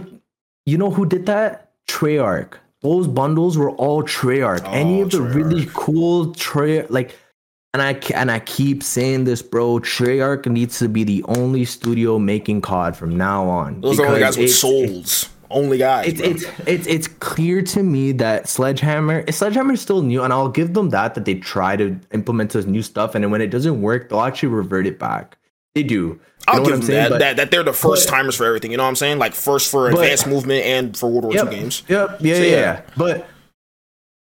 you 0.66 0.78
know 0.78 0.90
who 0.90 1.06
did 1.06 1.26
that? 1.26 1.70
Treyarch. 1.88 2.54
Those 2.80 3.06
bundles 3.08 3.56
were 3.56 3.70
all 3.70 4.02
Treyarch. 4.02 4.62
Any 4.66 5.00
Oh, 5.00 5.04
of 5.04 5.10
the 5.10 5.22
really 5.22 5.68
cool 5.72 6.34
Treyarch, 6.34 6.90
like 6.90 7.16
and 7.74 7.82
I 7.82 7.92
and 8.14 8.30
I 8.30 8.38
keep 8.38 8.82
saying 8.82 9.24
this, 9.24 9.42
bro. 9.42 9.80
Treyarch 9.80 10.46
needs 10.46 10.78
to 10.78 10.88
be 10.88 11.04
the 11.04 11.22
only 11.28 11.64
studio 11.66 12.18
making 12.18 12.62
COD 12.62 12.96
from 12.96 13.16
now 13.18 13.46
on. 13.48 13.80
Those 13.82 13.98
are 14.00 14.06
only 14.06 14.20
guys 14.20 14.38
with 14.38 14.54
souls. 14.54 15.28
Only 15.50 15.78
guys. 15.78 16.08
It's 16.08 16.20
it's 16.20 16.44
it's 16.66 16.86
it's 16.86 17.08
clear 17.08 17.62
to 17.62 17.82
me 17.82 18.12
that 18.12 18.48
Sledgehammer, 18.48 19.30
Sledgehammer 19.30 19.74
is 19.74 19.80
still 19.80 20.02
new, 20.02 20.22
and 20.22 20.32
I'll 20.32 20.48
give 20.48 20.72
them 20.72 20.90
that 20.90 21.14
that 21.16 21.24
they 21.26 21.34
try 21.34 21.76
to 21.76 21.98
implement 22.12 22.52
this 22.52 22.64
new 22.64 22.82
stuff, 22.82 23.14
and 23.14 23.22
then 23.24 23.30
when 23.30 23.40
it 23.40 23.48
doesn't 23.48 23.82
work, 23.82 24.08
they'll 24.08 24.22
actually 24.22 24.48
revert 24.50 24.86
it 24.86 24.98
back. 24.98 25.36
They 25.74 25.82
do. 25.82 25.94
You 25.96 26.20
I'll 26.46 26.64
give 26.64 26.74
I'm 26.74 26.80
them 26.80 26.82
saying? 26.86 27.02
that, 27.02 27.10
But- 27.10 27.18
that. 27.18 27.36
That 27.36 27.50
they're 27.50 27.62
the 27.64 27.72
first 27.72 28.06
but- 28.06 28.14
timers 28.14 28.36
for 28.36 28.46
everything. 28.46 28.70
You 28.70 28.76
know 28.76 28.84
what 28.84 28.90
I'm 28.90 28.96
saying? 28.96 29.18
Like 29.18 29.34
first 29.34 29.70
for 29.70 29.90
But- 29.90 30.00
advanced 30.00 30.26
movement 30.28 30.64
and 30.64 30.96
for 30.96 31.08
World 31.10 31.24
War 31.24 31.34
Yep. 31.34 31.52
II 31.52 31.58
games. 31.58 31.82
Yep. 31.88 32.18
Yeah, 32.20 32.34
So, 32.34 32.40
yeah, 32.40 32.46
yeah. 32.48 32.56
yeah. 32.56 32.80
But 32.96 33.28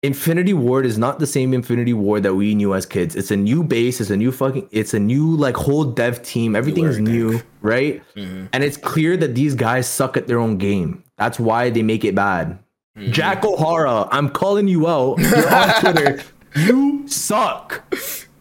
Infinity 0.02 0.52
Ward 0.52 0.84
is 0.84 0.98
not 0.98 1.20
the 1.20 1.26
same 1.28 1.54
Infinity 1.54 1.92
Ward 1.92 2.24
that 2.24 2.34
we 2.34 2.56
knew 2.56 2.74
as 2.74 2.84
kids. 2.86 3.14
It's 3.14 3.30
a 3.30 3.36
new 3.36 3.62
base. 3.62 4.00
It's 4.00 4.10
a 4.10 4.16
new 4.16 4.32
fucking. 4.32 4.68
It's 4.72 4.94
a 4.94 4.98
new 4.98 5.36
like 5.36 5.56
whole 5.56 5.84
dev 5.84 6.22
team. 6.22 6.56
Everything's 6.56 6.96
everything. 6.98 7.04
new, 7.30 7.40
right? 7.60 8.02
Mm-hmm. 8.16 8.46
And 8.52 8.64
it's 8.64 8.76
clear 8.76 9.16
that 9.18 9.36
these 9.36 9.54
guys 9.54 9.86
suck 9.86 10.16
at 10.16 10.26
their 10.26 10.40
own 10.40 10.58
game. 10.58 11.04
That's 11.18 11.38
why 11.38 11.70
they 11.70 11.82
make 11.82 12.04
it 12.04 12.16
bad. 12.16 12.58
Mm-hmm. 12.98 13.12
Jack 13.12 13.44
O'Hara, 13.44 14.08
I'm 14.10 14.28
calling 14.28 14.66
you 14.66 14.88
out. 14.88 15.18
You're 15.20 15.54
on 15.54 15.68
Twitter. 15.80 16.22
You 16.56 17.06
suck. 17.06 17.84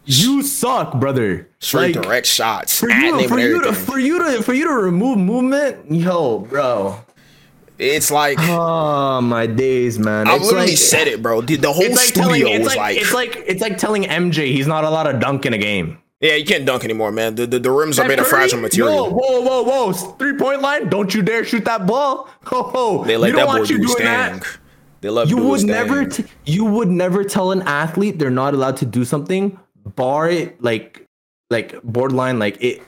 You 0.04 0.42
suck, 0.42 0.98
brother. 0.98 1.48
Straight 1.60 1.94
Like, 1.94 2.04
direct 2.04 2.26
shots. 2.26 2.80
for 2.80 2.90
you, 2.90 3.28
for 3.28 3.38
you 3.38 3.62
to 3.62 3.72
for 3.72 4.00
you 4.00 4.18
to 4.18 4.42
for 4.42 4.52
you 4.52 4.64
to 4.66 4.74
remove 4.74 5.16
movement, 5.18 5.92
yo, 5.92 6.40
bro. 6.40 6.98
It's 7.78 8.10
like 8.10 8.38
Oh 8.40 9.20
my 9.20 9.46
days, 9.46 9.98
man. 9.98 10.28
I 10.28 10.36
It's 10.36 10.44
literally 10.44 10.68
like- 10.68 10.78
said 10.78 11.08
it, 11.08 11.22
bro. 11.22 11.40
The, 11.40 11.56
the 11.56 11.72
whole 11.72 11.88
like 11.88 11.98
studio 11.98 12.46
telling 12.46 12.58
was 12.60 12.68
like, 12.68 12.76
like, 12.76 12.96
it's 12.98 13.12
like 13.12 13.36
it's 13.46 13.60
like 13.60 13.78
telling 13.78 14.04
MJ 14.04 14.52
he's 14.52 14.66
not 14.66 14.84
allowed 14.84 15.10
to 15.10 15.18
dunk 15.18 15.46
in 15.46 15.52
a 15.52 15.58
game. 15.58 15.98
yeah, 16.20 16.34
you 16.34 16.44
can't 16.44 16.64
dunk 16.64 16.84
anymore, 16.84 17.10
man. 17.10 17.34
The 17.34 17.46
the, 17.46 17.58
the 17.58 17.70
rims 17.70 17.98
are 17.98 18.06
made 18.06 18.18
of 18.20 18.26
fragile 18.26 18.60
material. 18.60 19.10
Whoa, 19.10 19.40
whoa, 19.40 19.62
whoa, 19.62 19.62
whoa! 19.86 19.92
Three 19.92 20.36
point 20.36 20.60
line. 20.62 20.88
Don't 20.88 21.12
you 21.14 21.22
dare 21.22 21.44
shoot 21.44 21.64
that 21.64 21.86
ball. 21.86 22.28
Ho, 22.44 22.62
ho. 22.62 23.04
They 23.04 23.16
let 23.16 23.34
that 23.34 23.46
boy 23.46 23.64
do 23.64 23.76
his 23.78 23.94
thing. 23.94 24.42
They 25.00 25.10
love 25.10 25.28
You 25.28 25.38
would 25.38 25.64
never. 25.64 26.04
T- 26.04 26.24
you 26.44 26.64
would 26.64 26.88
never 26.88 27.24
tell 27.24 27.50
an 27.50 27.62
athlete 27.62 28.20
they're 28.20 28.30
not 28.30 28.54
allowed 28.54 28.76
to 28.78 28.86
do 28.86 29.04
something. 29.04 29.58
Bar 29.96 30.30
it 30.30 30.62
like 30.62 31.04
like 31.50 31.82
borderline 31.82 32.38
like 32.38 32.62
it 32.62 32.80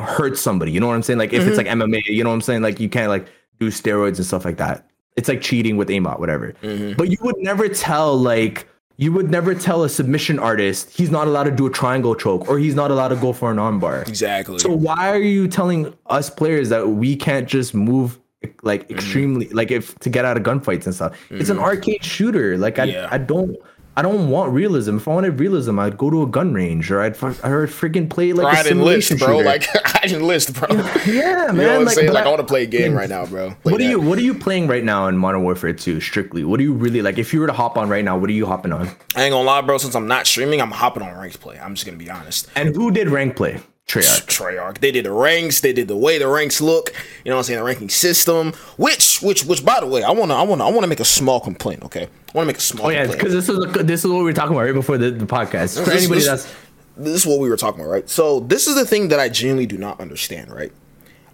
hurts 0.00 0.40
somebody. 0.40 0.70
You 0.70 0.78
know 0.78 0.86
what 0.86 0.94
I'm 0.94 1.02
saying? 1.02 1.18
Like 1.18 1.32
if 1.32 1.40
Mm-hmm. 1.40 1.48
it's 1.48 1.58
like 1.58 1.66
MMA, 1.66 2.04
you 2.06 2.22
know 2.22 2.30
what 2.30 2.34
I'm 2.34 2.40
saying? 2.42 2.62
Like 2.62 2.78
you 2.78 2.88
can't 2.88 3.08
like 3.08 3.26
do 3.58 3.68
steroids 3.68 4.16
and 4.16 4.26
stuff 4.26 4.44
like 4.44 4.56
that. 4.58 4.86
It's 5.16 5.28
like 5.28 5.40
cheating 5.40 5.76
with 5.76 5.88
aimbot, 5.88 6.18
whatever. 6.20 6.54
Mm-hmm. 6.62 6.92
But 6.96 7.10
you 7.10 7.16
would 7.22 7.38
never 7.38 7.68
tell 7.68 8.16
like 8.16 8.68
you 8.98 9.12
would 9.12 9.30
never 9.30 9.54
tell 9.54 9.84
a 9.84 9.88
submission 9.88 10.38
artist 10.38 10.90
he's 10.90 11.10
not 11.10 11.26
allowed 11.26 11.44
to 11.44 11.50
do 11.50 11.66
a 11.66 11.70
triangle 11.70 12.14
choke 12.14 12.48
or 12.48 12.58
he's 12.58 12.74
not 12.74 12.90
allowed 12.90 13.08
to 13.08 13.16
go 13.16 13.32
for 13.32 13.50
an 13.50 13.56
armbar. 13.58 14.06
exactly. 14.08 14.58
So 14.58 14.70
why 14.70 15.10
are 15.10 15.18
you 15.18 15.48
telling 15.48 15.94
us 16.06 16.30
players 16.30 16.68
that 16.70 16.88
we 16.88 17.16
can't 17.16 17.46
just 17.48 17.74
move 17.74 18.18
like 18.62 18.82
Mm-hmm. 18.84 18.94
extremely 18.94 19.48
like 19.48 19.70
if 19.70 19.98
to 20.00 20.10
get 20.10 20.24
out 20.24 20.36
of 20.36 20.42
gunfights 20.42 20.84
and 20.86 20.94
stuff? 20.94 21.16
It's 21.30 21.50
an 21.50 21.58
arcade 21.58 22.04
shooter. 22.04 22.56
Like 22.58 22.78
I 22.78 22.84
Yeah. 22.84 23.08
I 23.10 23.18
don't 23.18 23.56
I 23.98 24.02
don't 24.02 24.28
want 24.28 24.52
realism. 24.52 24.98
If 24.98 25.08
I 25.08 25.14
wanted 25.14 25.40
realism, 25.40 25.78
I'd 25.78 25.96
go 25.96 26.10
to 26.10 26.22
a 26.22 26.26
gun 26.26 26.52
range 26.52 26.90
or 26.90 27.00
I'd 27.00 27.12
or 27.22 27.66
freaking 27.66 28.10
play 28.10 28.34
like 28.34 28.54
a 28.54 28.60
I 28.60 28.62
didn't 28.62 28.82
list, 28.84 29.08
simulation 29.08 29.16
bro. 29.16 29.38
shooter. 29.38 29.44
Like 29.46 29.94
I 30.04 30.06
didn't 30.06 30.26
list, 30.26 30.52
bro. 30.52 30.68
yeah, 30.70 30.76
man. 31.52 31.56
You 31.56 31.62
know 31.62 31.68
what 31.68 31.76
I'm 31.78 31.84
like, 31.86 31.94
saying? 31.94 32.12
Like 32.12 32.24
I 32.24 32.26
I- 32.26 32.30
want 32.30 32.40
to 32.40 32.46
play 32.46 32.62
a 32.64 32.66
game 32.66 32.92
right 32.94 33.08
now, 33.08 33.24
bro. 33.24 33.52
Play 33.62 33.72
what 33.72 33.80
are 33.80 33.84
you 33.84 33.98
What 34.00 34.18
are 34.18 34.22
you 34.22 34.34
playing 34.34 34.66
right 34.68 34.84
now 34.84 35.06
in 35.08 35.16
Modern 35.16 35.42
Warfare 35.44 35.72
2? 35.72 36.00
Strictly, 36.00 36.44
what 36.44 36.60
are 36.60 36.62
you 36.62 36.74
really 36.74 37.00
like? 37.00 37.16
If 37.16 37.32
you 37.32 37.40
were 37.40 37.46
to 37.46 37.54
hop 37.54 37.78
on 37.78 37.88
right 37.88 38.04
now, 38.04 38.18
what 38.18 38.28
are 38.28 38.34
you 38.34 38.44
hopping 38.44 38.72
on? 38.72 38.86
I 39.16 39.22
ain't 39.24 39.32
gonna 39.32 39.40
lie, 39.46 39.62
bro. 39.62 39.78
Since 39.78 39.94
I'm 39.94 40.06
not 40.08 40.26
streaming, 40.26 40.60
I'm 40.60 40.72
hopping 40.72 41.02
on 41.02 41.16
ranked 41.18 41.40
play. 41.40 41.58
I'm 41.58 41.74
just 41.74 41.86
gonna 41.86 41.96
be 41.96 42.10
honest. 42.10 42.48
And 42.54 42.74
who 42.76 42.90
did 42.90 43.08
rank 43.08 43.34
play? 43.34 43.60
Treyarch. 43.88 44.26
Treyarch. 44.26 44.78
They 44.78 44.90
did 44.90 45.04
the 45.04 45.12
ranks. 45.12 45.60
They 45.60 45.72
did 45.72 45.86
the 45.86 45.96
way 45.96 46.18
the 46.18 46.26
ranks 46.26 46.60
look. 46.60 46.92
You 47.24 47.30
know 47.30 47.36
what 47.36 47.42
I'm 47.42 47.44
saying? 47.44 47.60
The 47.60 47.64
ranking 47.64 47.88
system. 47.88 48.52
Which, 48.76 49.22
which, 49.22 49.44
which. 49.44 49.64
By 49.64 49.78
the 49.78 49.86
way, 49.86 50.02
I 50.02 50.10
wanna, 50.10 50.34
I 50.34 50.42
wanna, 50.42 50.66
I 50.66 50.72
wanna 50.72 50.88
make 50.88 50.98
a 50.98 51.04
small 51.04 51.38
complaint. 51.38 51.84
Okay, 51.84 52.08
I 52.36 52.40
wanna 52.40 52.48
make 52.48 52.58
a 52.58 52.60
small. 52.60 52.88
Oh 52.88 52.90
yeah, 52.90 53.06
because 53.06 53.32
this 53.32 53.48
is 53.48 53.72
this 53.86 54.04
is 54.04 54.10
what 54.10 54.18
we 54.18 54.24
were 54.24 54.32
talking 54.34 54.52
about 54.54 54.64
right 54.66 54.74
before 54.74 54.98
the, 54.98 55.10
the 55.10 55.24
podcast. 55.24 55.82
For 55.82 55.88
This- 55.88 56.02
anybody 56.02 56.20
this- 56.20 56.26
that's 56.28 56.54
this 56.98 57.14
is 57.14 57.26
what 57.26 57.40
we 57.40 57.48
were 57.48 57.56
talking 57.56 57.80
about, 57.80 57.90
right? 57.90 58.08
So 58.10 58.40
this 58.40 58.66
is 58.66 58.74
the 58.74 58.84
thing 58.84 59.08
that 59.08 59.18
I 59.20 59.30
genuinely 59.30 59.64
do 59.66 59.78
not 59.78 60.00
understand, 60.00 60.50
right? 60.54 60.70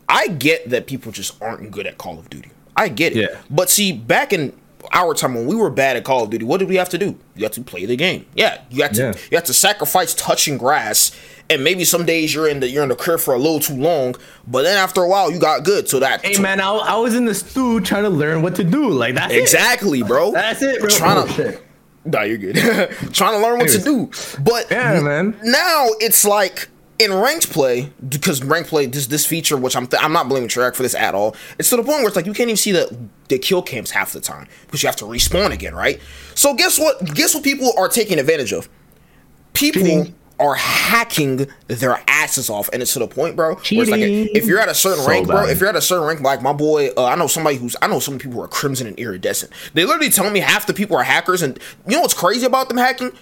I 0.09 0.29
get 0.29 0.71
that 0.71 0.87
people 0.87 1.11
just 1.11 1.41
aren't 1.43 1.71
good 1.73 1.87
at 1.89 1.99
Call 1.99 2.19
of 2.21 2.31
Duty. 2.31 2.51
I 2.77 2.89
get 2.89 3.13
it. 3.17 3.19
Yeah. 3.31 3.39
But 3.51 3.69
see, 3.71 3.93
back 3.93 4.33
in 4.33 4.53
our 4.93 5.13
time 5.15 5.35
when 5.35 5.47
we 5.47 5.55
were 5.57 5.71
bad 5.71 5.97
at 5.97 6.05
Call 6.05 6.23
of 6.25 6.31
Duty, 6.31 6.45
what 6.45 6.59
did 6.59 6.69
we 6.69 6.77
have 6.77 6.89
to 6.91 6.99
do? 6.99 7.17
You 7.37 7.45
had 7.45 7.53
to 7.55 7.63
play 7.63 7.85
the 7.87 7.97
game. 7.97 8.27
Yeah, 8.35 8.61
you 8.71 8.83
had 8.83 8.95
to 8.95 9.03
Yeah. 9.03 9.13
you 9.31 9.37
have 9.37 9.45
to 9.45 9.55
sacrifice 9.55 10.15
touching 10.15 10.57
grass, 10.57 11.11
and 11.51 11.63
maybe 11.65 11.85
some 11.85 12.05
days 12.07 12.35
you're 12.35 12.49
in 12.49 12.61
the 12.61 12.69
you're 12.69 12.83
in 12.83 12.89
the 12.89 12.97
crib 12.97 13.21
for 13.21 13.35
a 13.35 13.39
little 13.39 13.61
too 13.61 13.75
long, 13.77 14.15
but 14.47 14.63
then 14.63 14.77
after 14.77 15.03
a 15.03 15.09
while 15.09 15.31
you 15.31 15.39
got 15.39 15.65
good. 15.65 15.89
So 15.89 15.99
that 16.01 16.25
Hey 16.25 16.41
man, 16.41 16.61
I, 16.61 16.71
I 16.75 16.97
was 16.97 17.15
in 17.15 17.25
the 17.25 17.35
stew 17.35 17.81
trying 17.81 18.05
to 18.05 18.11
learn 18.11 18.43
what 18.43 18.55
to 18.57 18.65
do. 18.65 18.89
Like 18.91 19.15
that's 19.15 19.33
it. 19.35 19.39
exactly, 19.41 20.03
bro. 20.03 20.33
That's 20.43 20.63
it, 20.63 20.81
bro. 20.81 20.89
Trying 20.89 21.19
Oh, 21.19 21.27
to 21.27 21.33
shit. 21.33 21.63
Nah, 22.05 22.23
you're 22.23 22.37
good. 22.39 22.57
Trying 23.13 23.35
to 23.35 23.39
learn 23.47 23.59
what 23.61 23.69
to 23.69 23.79
do. 23.81 24.11
But 24.43 24.67
Yeah, 24.73 24.99
man. 25.01 25.39
now 25.45 25.87
it's 26.01 26.25
like 26.25 26.69
in 26.99 27.13
ranked 27.15 27.51
play, 27.53 27.93
because 28.09 28.43
ranked 28.43 28.71
play, 28.71 28.87
this 28.87 29.07
this 29.07 29.25
feature, 29.25 29.57
which 29.57 29.77
I'm 29.77 29.87
th- 29.87 30.03
I'm 30.03 30.13
not 30.13 30.29
blaming 30.29 30.49
Treyarch 30.49 30.75
for 30.75 30.83
this 30.83 30.95
at 30.97 31.15
all. 31.15 31.37
It's 31.61 31.71
to 31.71 31.77
the 31.77 31.83
point 31.85 31.99
where 31.99 32.09
it's 32.09 32.17
like 32.17 32.27
you 32.27 32.33
can't 32.35 32.49
even 32.49 32.57
see 32.57 32.73
the 32.73 32.97
the 33.29 33.39
kill 33.39 33.63
cams 33.63 33.91
half 33.93 34.13
the 34.13 34.21
time 34.21 34.49
because 34.67 34.83
you 34.83 34.89
have 34.89 34.97
to 34.97 35.05
respawn 35.05 35.53
again, 35.53 35.75
right? 35.77 36.01
So 36.35 36.55
guess 36.55 36.77
what? 36.79 37.05
Guess 37.15 37.35
what 37.37 37.45
people 37.45 37.73
are 37.79 37.89
taking 37.89 38.19
advantage 38.19 38.53
of? 38.53 38.69
People 39.53 39.83
Cheating. 39.83 40.15
Are 40.41 40.55
hacking 40.55 41.47
their 41.69 42.01
asses 42.09 42.51
off, 42.51 42.69
and 42.73 42.83
it's 42.83 42.93
to 42.95 42.99
the 42.99 43.07
point, 43.09 43.37
bro. 43.37 43.55
Where 43.55 43.61
it's 43.63 43.91
like 43.91 44.01
Cheating. 44.01 44.35
if 44.35 44.47
you're 44.47 44.59
at 44.61 44.69
a 44.69 44.75
certain 44.75 45.03
So 45.05 45.09
rank, 45.11 45.27
bro. 45.27 45.37
bad. 45.47 45.51
If 45.51 45.61
you're 45.61 45.69
at 45.69 45.77
a 45.77 45.81
certain 45.81 46.07
rank, 46.07 46.21
like 46.21 46.43
my 46.43 46.53
boy, 46.53 46.89
uh, 46.97 47.05
I 47.05 47.15
know 47.17 47.27
somebody 47.27 47.57
who's 47.57 47.77
I 47.83 47.87
know 47.87 47.99
some 48.01 48.19
people 48.19 48.35
who 48.39 48.43
are 48.43 48.49
crimson 48.49 48.87
and 48.87 48.99
iridescent. 48.99 49.53
They 49.75 49.85
literally 49.85 50.11
tell 50.11 50.29
me 50.31 50.41
half 50.41 50.67
the 50.67 50.75
people 50.75 50.97
are 50.97 51.03
hackers, 51.05 51.43
and 51.43 51.59
you 51.87 51.95
know 51.97 52.01
what's 52.03 52.15
crazy 52.15 52.47
about 52.47 52.69
them 52.69 52.79
hacking? 52.79 53.13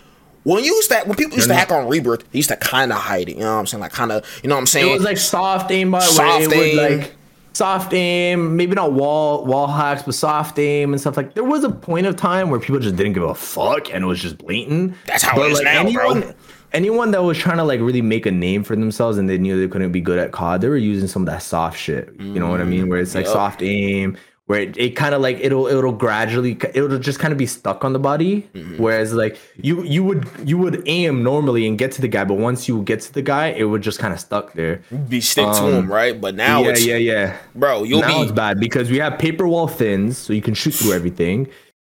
When 0.42 0.64
you 0.64 0.74
used 0.74 0.88
that, 0.90 1.06
when 1.06 1.16
people 1.16 1.34
used 1.34 1.44
to 1.44 1.48
They're 1.48 1.58
hack 1.58 1.70
on 1.70 1.86
Rebirth, 1.86 2.30
they 2.32 2.38
used 2.38 2.48
to 2.48 2.56
kind 2.56 2.92
of 2.92 2.98
hide 2.98 3.28
it. 3.28 3.34
You 3.34 3.40
know 3.40 3.52
what 3.54 3.58
I'm 3.60 3.66
saying? 3.66 3.82
Like 3.82 3.92
kind 3.92 4.10
of, 4.10 4.40
you 4.42 4.48
know 4.48 4.54
what 4.54 4.60
I'm 4.60 4.66
saying? 4.66 4.88
It 4.88 4.94
was 4.94 5.02
like 5.02 5.18
soft 5.18 5.70
aimbot 5.70 6.00
Soft 6.00 6.48
where 6.48 6.64
it 6.64 6.74
aim. 6.92 7.00
like 7.00 7.14
soft 7.52 7.92
aim, 7.92 8.56
maybe 8.56 8.74
not 8.74 8.92
wall 8.92 9.44
wall 9.44 9.66
hacks, 9.66 10.02
but 10.02 10.14
soft 10.14 10.58
aim 10.58 10.92
and 10.94 11.00
stuff 11.00 11.18
like. 11.18 11.34
There 11.34 11.44
was 11.44 11.62
a 11.62 11.68
point 11.70 12.06
of 12.06 12.16
time 12.16 12.48
where 12.48 12.58
people 12.58 12.78
just 12.80 12.96
didn't 12.96 13.12
give 13.12 13.22
a 13.22 13.34
fuck 13.34 13.92
and 13.92 14.02
it 14.02 14.06
was 14.06 14.18
just 14.18 14.38
blatant. 14.38 14.94
That's 15.04 15.22
how 15.22 15.36
but 15.36 15.48
it 15.48 15.52
is 15.52 15.58
like 15.58 15.64
now, 15.64 15.80
anyone, 15.80 16.20
bro. 16.22 16.34
Anyone 16.72 17.10
that 17.10 17.22
was 17.22 17.36
trying 17.36 17.56
to 17.56 17.64
like 17.64 17.80
really 17.80 18.02
make 18.02 18.26
a 18.26 18.30
name 18.30 18.62
for 18.62 18.76
themselves 18.76 19.18
and 19.18 19.28
they 19.28 19.38
knew 19.38 19.58
they 19.58 19.68
couldn't 19.68 19.92
be 19.92 20.00
good 20.00 20.18
at 20.18 20.32
COD, 20.32 20.60
they 20.60 20.68
were 20.68 20.76
using 20.76 21.08
some 21.08 21.22
of 21.22 21.26
that 21.26 21.42
soft 21.42 21.78
shit. 21.78 22.14
You 22.18 22.38
know 22.38 22.48
what 22.48 22.60
I 22.60 22.64
mean? 22.64 22.88
Where 22.88 23.00
it's 23.00 23.14
like 23.14 23.24
yep. 23.24 23.32
soft 23.32 23.62
aim, 23.62 24.16
where 24.50 24.62
it, 24.62 24.76
it 24.76 24.90
kind 24.96 25.14
of 25.14 25.20
like 25.22 25.38
it'll 25.40 25.68
it'll 25.68 25.92
gradually 25.92 26.58
it'll 26.74 26.98
just 26.98 27.20
kind 27.20 27.30
of 27.30 27.38
be 27.38 27.46
stuck 27.46 27.84
on 27.84 27.92
the 27.92 28.00
body 28.00 28.42
mm-hmm. 28.52 28.82
whereas 28.82 29.12
like 29.12 29.38
you 29.62 29.84
you 29.84 30.02
would 30.02 30.28
you 30.44 30.58
would 30.58 30.82
aim 30.86 31.22
normally 31.22 31.68
and 31.68 31.78
get 31.78 31.92
to 31.92 32.00
the 32.00 32.08
guy 32.08 32.24
but 32.24 32.34
once 32.34 32.66
you 32.66 32.82
get 32.82 33.00
to 33.00 33.12
the 33.12 33.22
guy 33.22 33.46
it 33.50 33.62
would 33.62 33.80
just 33.80 34.00
kind 34.00 34.12
of 34.12 34.18
stuck 34.18 34.52
there 34.54 34.82
be 35.08 35.20
stick 35.20 35.46
um, 35.46 35.54
to 35.54 35.76
him 35.76 35.92
right 35.92 36.20
but 36.20 36.34
now 36.34 36.64
yeah 36.64 36.76
yeah 36.78 36.96
yeah 36.96 37.36
bro 37.54 37.84
you'll 37.84 38.00
now 38.00 38.18
be 38.18 38.22
it's 38.24 38.32
bad 38.32 38.58
because 38.58 38.90
we 38.90 38.98
have 38.98 39.16
paper 39.20 39.46
wall 39.46 39.68
thins 39.68 40.18
so 40.18 40.32
you 40.32 40.42
can 40.42 40.54
shoot 40.54 40.74
through 40.74 40.94
everything 40.94 41.48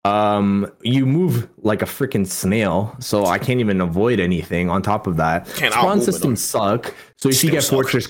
um 0.05 0.71
you 0.83 1.07
move 1.07 1.49
like 1.59 1.81
a 1.81 1.85
freaking 1.85 2.27
snail 2.27 2.97
so 2.99 3.27
i 3.27 3.39
can't 3.39 3.61
even 3.61 3.81
avoid 3.81 4.19
anything 4.19 4.69
on 4.69 4.83
top 4.83 5.07
of 5.07 5.17
that 5.17 5.47
can't 5.55 5.73
spawn 5.73 6.01
systems 6.01 6.43
suck 6.43 6.93
so 7.17 7.29
if 7.29 7.45
you 7.45 7.51
get 7.51 7.63
suck. 7.63 7.73
fortress 7.73 8.09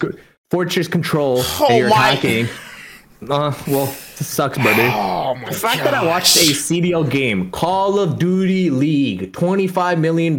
fortress 0.51 0.89
control 0.89 1.43
oh 1.43 1.67
and 1.69 1.79
you're 1.79 1.91
my. 1.91 2.13
attacking 2.13 2.49
uh, 3.31 3.55
well, 3.69 3.87
sucks, 3.87 4.59
buddy. 4.59 4.83
Oh 4.83 5.37
the 5.47 5.53
fact 5.53 5.79
gosh. 5.79 5.85
that 5.85 5.95
I 5.95 6.05
watched 6.05 6.37
a 6.37 6.41
CDL 6.41 7.09
game, 7.09 7.51
Call 7.51 7.99
of 7.99 8.19
Duty 8.19 8.71
League, 8.71 9.33
$25 9.33 9.99
million 9.99 10.37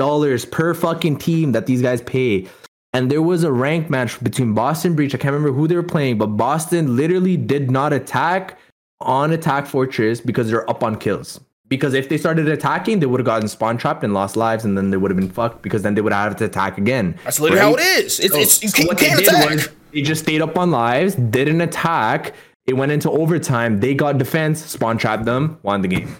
per 0.49 0.73
fucking 0.73 1.17
team 1.17 1.51
that 1.53 1.65
these 1.65 1.81
guys 1.81 2.01
pay. 2.01 2.47
And 2.93 3.09
there 3.09 3.21
was 3.21 3.43
a 3.43 3.51
rank 3.51 3.89
match 3.89 4.21
between 4.23 4.53
Boston 4.53 4.95
Breach. 4.95 5.15
I 5.15 5.17
can't 5.17 5.33
remember 5.33 5.55
who 5.57 5.67
they 5.67 5.75
were 5.75 5.83
playing, 5.83 6.17
but 6.17 6.27
Boston 6.27 6.95
literally 6.95 7.37
did 7.37 7.71
not 7.71 7.91
attack 7.91 8.59
on 9.01 9.31
Attack 9.31 9.67
Fortress 9.67 10.21
because 10.21 10.49
they're 10.49 10.69
up 10.69 10.83
on 10.83 10.97
kills. 10.97 11.39
Because 11.69 11.93
if 11.93 12.09
they 12.09 12.17
started 12.17 12.47
attacking, 12.47 12.99
they 12.99 13.05
would 13.05 13.19
have 13.19 13.25
gotten 13.25 13.47
spawn 13.47 13.77
trapped 13.77 14.03
and 14.03 14.13
lost 14.13 14.35
lives, 14.35 14.63
and 14.63 14.77
then 14.77 14.91
they 14.91 14.97
would 14.97 15.09
have 15.09 15.19
been 15.19 15.29
fucked 15.29 15.61
because 15.61 15.81
then 15.81 15.95
they 15.95 16.01
would 16.01 16.13
have 16.13 16.35
to 16.35 16.45
attack 16.45 16.77
again. 16.77 17.17
That's 17.23 17.39
literally 17.39 17.61
right? 17.61 17.67
how 17.67 17.73
it 17.75 18.05
is. 18.05 18.19
It's, 18.19 18.33
so, 18.33 18.39
it's 18.39 18.63
you, 18.63 18.69
so 18.69 18.87
can't, 18.87 18.99
can't 18.99 19.19
attack. 19.21 19.49
Was, 19.49 19.69
they 19.91 20.01
just 20.01 20.23
stayed 20.23 20.41
up 20.41 20.57
on 20.57 20.71
lives, 20.71 21.15
didn't 21.15 21.61
attack, 21.61 22.33
it 22.65 22.73
went 22.73 22.91
into 22.91 23.09
overtime. 23.11 23.79
They 23.79 23.93
got 23.93 24.17
defense, 24.17 24.63
spawn 24.63 24.97
trapped 24.97 25.25
them, 25.25 25.59
won 25.63 25.81
the 25.81 25.87
game. 25.87 26.15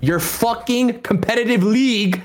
Your 0.00 0.20
fucking 0.20 1.02
competitive 1.02 1.62
league 1.62 2.22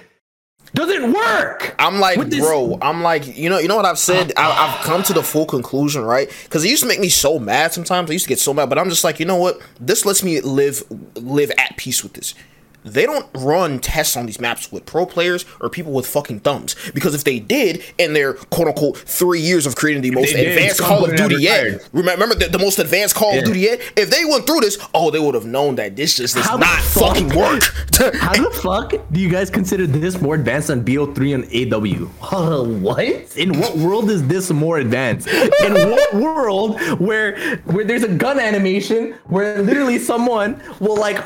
doesn't 0.74 1.14
work. 1.14 1.76
I'm 1.80 2.00
like, 2.00 2.30
bro. 2.30 2.78
I'm 2.82 3.02
like, 3.02 3.38
you 3.38 3.50
know, 3.50 3.58
you 3.58 3.68
know 3.68 3.76
what 3.76 3.86
I've 3.86 4.00
said. 4.00 4.34
I, 4.38 4.68
have 4.68 4.84
come 4.84 5.04
to 5.04 5.14
the 5.14 5.24
full 5.24 5.46
conclusion, 5.46 6.04
right? 6.04 6.30
Because 6.44 6.64
it 6.64 6.70
used 6.70 6.84
to 6.84 6.88
make 6.88 7.00
me 7.00 7.10
so 7.10 7.40
mad. 7.40 7.74
Sometimes 7.74 8.10
I 8.10 8.14
used 8.14 8.26
to 8.26 8.30
get 8.30 8.40
so 8.40 8.54
mad, 8.54 8.70
but 8.70 8.78
I'm 8.78 8.90
just 8.90 9.04
like, 9.04 9.20
you 9.20 9.26
know 9.26 9.38
what? 9.38 9.60
This 9.80 10.06
lets 10.06 10.24
me 10.24 10.42
live 10.42 10.84
live 11.16 11.52
at 11.58 11.78
peace 11.78 12.04
with 12.04 12.14
this 12.14 12.34
they 12.84 13.06
don't 13.06 13.28
run 13.34 13.80
tests 13.80 14.16
on 14.16 14.26
these 14.26 14.40
maps 14.40 14.72
with 14.72 14.86
pro 14.86 15.06
players 15.06 15.46
or 15.60 15.70
people 15.70 15.92
with 15.92 16.08
fucking 16.08 16.40
thumbs. 16.42 16.76
Because 16.94 17.14
if 17.14 17.24
they 17.24 17.40
did, 17.40 17.84
in 17.98 18.14
their 18.14 18.34
quote 18.34 18.68
unquote 18.68 18.98
three 18.98 19.42
years 19.42 19.66
of 19.66 19.76
creating 19.76 20.04
the 20.04 20.12
most 20.12 20.34
advanced 20.34 20.82
Call 20.82 21.06
of 21.06 21.16
Duty 21.16 21.36
yet, 21.40 21.88
remember 21.92 22.36
the, 22.36 22.48
the 22.48 22.60
most 22.60 22.80
advanced 22.80 23.16
Call 23.16 23.34
yeah. 23.34 23.40
of 23.40 23.46
Duty 23.46 23.60
yet, 23.62 23.82
if 23.96 24.10
they 24.10 24.26
went 24.26 24.46
through 24.46 24.62
this, 24.62 24.78
oh, 24.94 25.12
they 25.12 25.20
would 25.20 25.36
have 25.36 25.46
known 25.46 25.76
that 25.76 25.96
this 25.96 26.16
just 26.16 26.36
does 26.36 26.46
How 26.46 26.58
not 26.58 26.80
fuck, 26.82 27.16
fucking 27.16 27.30
work. 27.30 27.64
How 28.16 28.34
the 28.34 28.52
fuck 28.62 28.94
do 29.12 29.20
you 29.20 29.30
guys 29.30 29.50
consider 29.50 29.88
this 29.88 30.22
more 30.22 30.36
advanced 30.36 30.68
than 30.68 30.84
BO3 30.84 31.36
and 31.36 31.74
AW? 31.74 32.36
Uh, 32.36 32.64
what? 32.80 33.38
In 33.38 33.60
what 33.60 33.76
world 33.78 34.10
is 34.10 34.26
this 34.28 34.52
more 34.52 34.78
advanced? 34.78 35.28
In 35.28 35.74
what 35.74 36.14
world 36.14 36.80
where 37.00 37.58
where 37.66 37.86
there's 37.86 38.04
a 38.04 38.08
gun 38.08 38.40
animation 38.40 39.14
where 39.26 39.62
literally 39.62 40.00
someone 40.00 40.62
will 40.80 40.98
like 40.98 41.18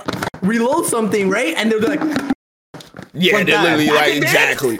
reload 0.41 0.85
something, 0.85 1.29
right? 1.29 1.53
And 1.57 1.71
they'll 1.71 1.81
be 1.81 1.87
like, 1.87 2.33
yeah, 3.13 3.35
like 3.35 3.45
they're 3.45 3.61
literally 3.61 3.89
like 3.89 4.15
exactly. 4.15 4.79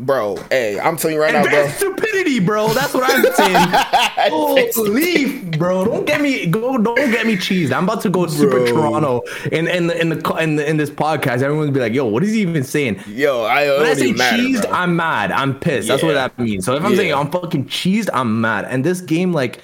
Bro, 0.00 0.36
hey, 0.50 0.78
I'm 0.78 0.96
telling 0.96 1.16
you 1.16 1.20
right 1.20 1.34
and 1.34 1.44
now, 1.44 1.50
bro. 1.50 1.68
stupidity, 1.70 2.38
bro. 2.38 2.68
That's 2.68 2.94
what 2.94 3.02
I'm 3.04 3.20
saying. 3.32 4.30
oh, 4.32 4.70
leaf, 4.76 5.58
bro. 5.58 5.84
Don't 5.84 6.06
get 6.06 6.20
me 6.20 6.46
go. 6.46 6.78
Don't 6.78 7.10
get 7.10 7.26
me 7.26 7.34
cheesed. 7.34 7.72
I'm 7.72 7.82
about 7.82 8.02
to 8.02 8.08
go 8.08 8.28
super 8.28 8.64
Toronto 8.64 9.22
in 9.50 9.66
in 9.66 9.88
the 9.88 10.00
in 10.00 10.10
the 10.10 10.34
in, 10.36 10.54
the, 10.54 10.70
in 10.70 10.76
this 10.76 10.88
podcast. 10.88 11.42
Everyone's 11.42 11.72
be 11.72 11.80
like, 11.80 11.94
"Yo, 11.94 12.04
what 12.04 12.22
is 12.22 12.30
he 12.30 12.42
even 12.42 12.62
saying?" 12.62 13.02
Yo, 13.08 13.42
I 13.42 13.66
when 13.76 13.86
I 13.86 13.94
say 13.94 14.12
matter, 14.12 14.36
cheesed, 14.36 14.62
bro. 14.62 14.70
I'm 14.70 14.94
mad. 14.94 15.32
I'm 15.32 15.58
pissed. 15.58 15.88
Yeah. 15.88 15.94
That's 15.94 16.04
what 16.04 16.12
that 16.12 16.38
means. 16.38 16.64
So 16.64 16.76
if 16.76 16.84
I'm 16.84 16.92
yeah. 16.92 16.96
saying 16.96 17.14
I'm 17.14 17.30
fucking 17.32 17.66
cheesed, 17.66 18.08
I'm 18.12 18.40
mad. 18.40 18.66
And 18.66 18.84
this 18.84 19.00
game, 19.00 19.32
like, 19.32 19.62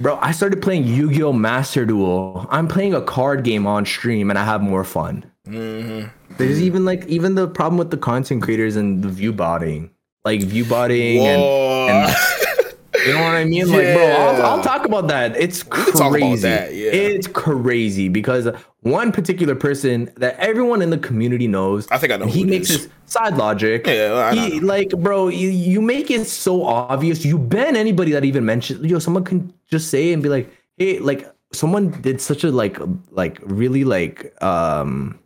Bro, 0.00 0.18
I 0.22 0.30
started 0.32 0.62
playing 0.62 0.84
Yu 0.84 1.12
Gi 1.12 1.22
Oh! 1.24 1.32
Master 1.32 1.84
Duel. 1.84 2.46
I'm 2.50 2.68
playing 2.68 2.94
a 2.94 3.00
card 3.02 3.42
game 3.42 3.66
on 3.66 3.84
stream 3.84 4.30
and 4.30 4.38
I 4.38 4.44
have 4.44 4.62
more 4.62 4.84
fun. 4.84 5.30
Mm-hmm. 5.46 6.08
There's 6.36 6.62
even 6.62 6.84
like 6.84 7.04
even 7.06 7.34
the 7.34 7.48
problem 7.48 7.78
with 7.78 7.90
the 7.90 7.96
content 7.96 8.42
creators 8.42 8.76
and 8.76 9.02
the 9.02 9.08
view 9.08 9.32
botting, 9.32 9.90
like 10.24 10.42
view 10.42 10.64
botting 10.64 11.18
and, 11.26 11.42
and 11.42 12.16
you 13.06 13.12
know 13.12 13.22
what 13.22 13.34
I 13.34 13.44
mean? 13.44 13.68
Like, 13.68 13.94
bro, 13.94 14.06
I'll, 14.06 14.42
I'll, 14.42 14.62
talk 14.62 14.84
about 14.84 15.08
that. 15.08 15.36
It's 15.36 15.62
crazy. 15.62 16.42
That, 16.42 16.74
yeah. 16.74 16.90
It's 16.90 17.26
crazy 17.26 18.08
because 18.08 18.48
one 18.80 19.12
particular 19.12 19.54
person 19.54 20.10
that 20.16 20.36
everyone 20.38 20.82
in 20.82 20.90
the 20.90 20.98
community 20.98 21.46
knows. 21.46 21.88
I 21.90 21.98
think 21.98 22.12
I 22.12 22.16
know. 22.16 22.26
He 22.26 22.44
makes 22.44 22.68
his 22.68 22.88
side 23.06 23.36
logic. 23.36 23.86
Yeah, 23.86 24.30
I, 24.32 24.34
he, 24.34 24.60
like, 24.60 24.90
bro, 24.90 25.28
you, 25.28 25.48
you 25.48 25.80
make 25.80 26.10
it 26.10 26.26
so 26.26 26.64
obvious. 26.64 27.24
You 27.24 27.38
ban 27.38 27.76
anybody 27.76 28.12
that 28.12 28.24
even 28.24 28.44
mentions. 28.44 28.84
Yo, 28.84 28.98
someone 28.98 29.24
can 29.24 29.52
just 29.66 29.90
say 29.90 30.12
and 30.12 30.22
be 30.22 30.28
like, 30.28 30.50
hey, 30.76 30.98
like, 30.98 31.30
someone 31.52 31.90
did 32.02 32.20
such 32.20 32.44
a 32.44 32.50
like, 32.50 32.78
like, 33.10 33.38
really 33.42 33.84
like, 33.84 34.32
um, 34.42 35.18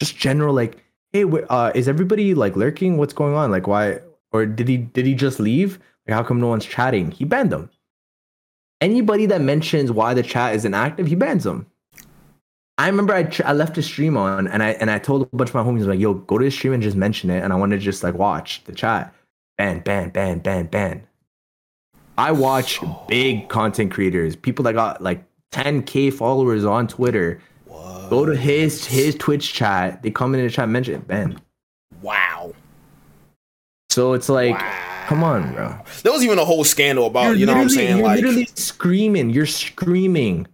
just 0.00 0.16
general 0.16 0.54
like, 0.54 0.82
hey, 1.12 1.24
uh, 1.48 1.72
is 1.74 1.88
everybody 1.88 2.34
like 2.34 2.56
lurking? 2.56 2.98
What's 2.98 3.12
going 3.12 3.34
on? 3.34 3.50
Like, 3.50 3.66
why? 3.66 4.00
Or 4.32 4.44
did 4.44 4.66
he 4.66 4.78
did 4.78 5.06
he 5.06 5.14
just 5.14 5.38
leave? 5.38 5.78
Like, 6.06 6.14
how 6.14 6.22
come 6.22 6.40
no 6.40 6.48
one's 6.48 6.66
chatting? 6.66 7.10
He 7.10 7.24
banned 7.24 7.50
them. 7.50 7.70
Anybody 8.80 9.26
that 9.26 9.40
mentions 9.40 9.90
why 9.90 10.14
the 10.14 10.22
chat 10.22 10.54
isn't 10.54 10.74
active, 10.74 11.06
he 11.06 11.14
bans 11.14 11.44
them. 11.44 11.66
I 12.76 12.88
remember 12.88 13.14
I, 13.14 13.30
I 13.44 13.52
left 13.52 13.76
the 13.76 13.82
stream 13.82 14.16
on 14.16 14.48
and 14.48 14.62
I 14.62 14.70
and 14.72 14.90
I 14.90 14.98
told 14.98 15.22
a 15.22 15.36
bunch 15.36 15.50
of 15.50 15.54
my 15.54 15.62
homies 15.62 15.86
like, 15.86 16.00
"Yo, 16.00 16.14
go 16.14 16.38
to 16.38 16.44
the 16.44 16.50
stream 16.50 16.72
and 16.72 16.82
just 16.82 16.96
mention 16.96 17.30
it." 17.30 17.42
And 17.42 17.52
I 17.52 17.56
want 17.56 17.70
to 17.70 17.78
just 17.78 18.02
like 18.02 18.14
watch 18.14 18.64
the 18.64 18.72
chat. 18.72 19.14
Ban, 19.56 19.78
ban, 19.80 20.10
ban, 20.10 20.40
ban, 20.40 20.66
ban. 20.66 21.06
I 22.18 22.32
watch 22.32 22.80
oh. 22.82 23.04
big 23.08 23.48
content 23.48 23.92
creators, 23.92 24.34
people 24.34 24.64
that 24.64 24.74
got 24.74 25.00
like 25.00 25.24
10k 25.52 26.12
followers 26.12 26.64
on 26.64 26.88
Twitter. 26.88 27.40
Whoa. 27.66 28.08
Go 28.10 28.26
to 28.26 28.36
his 28.36 28.84
his 28.84 29.14
Twitch 29.14 29.54
chat. 29.54 30.02
They 30.02 30.10
come 30.10 30.34
in 30.34 30.44
the 30.44 30.50
chat, 30.50 30.68
mention 30.68 30.94
it, 30.94 31.06
ban. 31.06 31.40
Wow. 32.02 32.54
So 33.88 34.14
it's 34.14 34.28
like. 34.28 34.56
Wow 34.56 34.93
Come 35.06 35.22
on, 35.22 35.52
bro. 35.52 35.78
There 36.02 36.12
was 36.12 36.24
even 36.24 36.38
a 36.38 36.44
whole 36.44 36.64
scandal 36.64 37.06
about, 37.06 37.26
you're 37.26 37.36
you 37.36 37.46
know 37.46 37.54
what 37.54 37.62
I'm 37.62 37.68
saying? 37.68 37.98
You're 37.98 38.06
like 38.06 38.16
literally 38.16 38.48
screaming. 38.54 39.30
You're 39.30 39.46
screaming. 39.46 40.46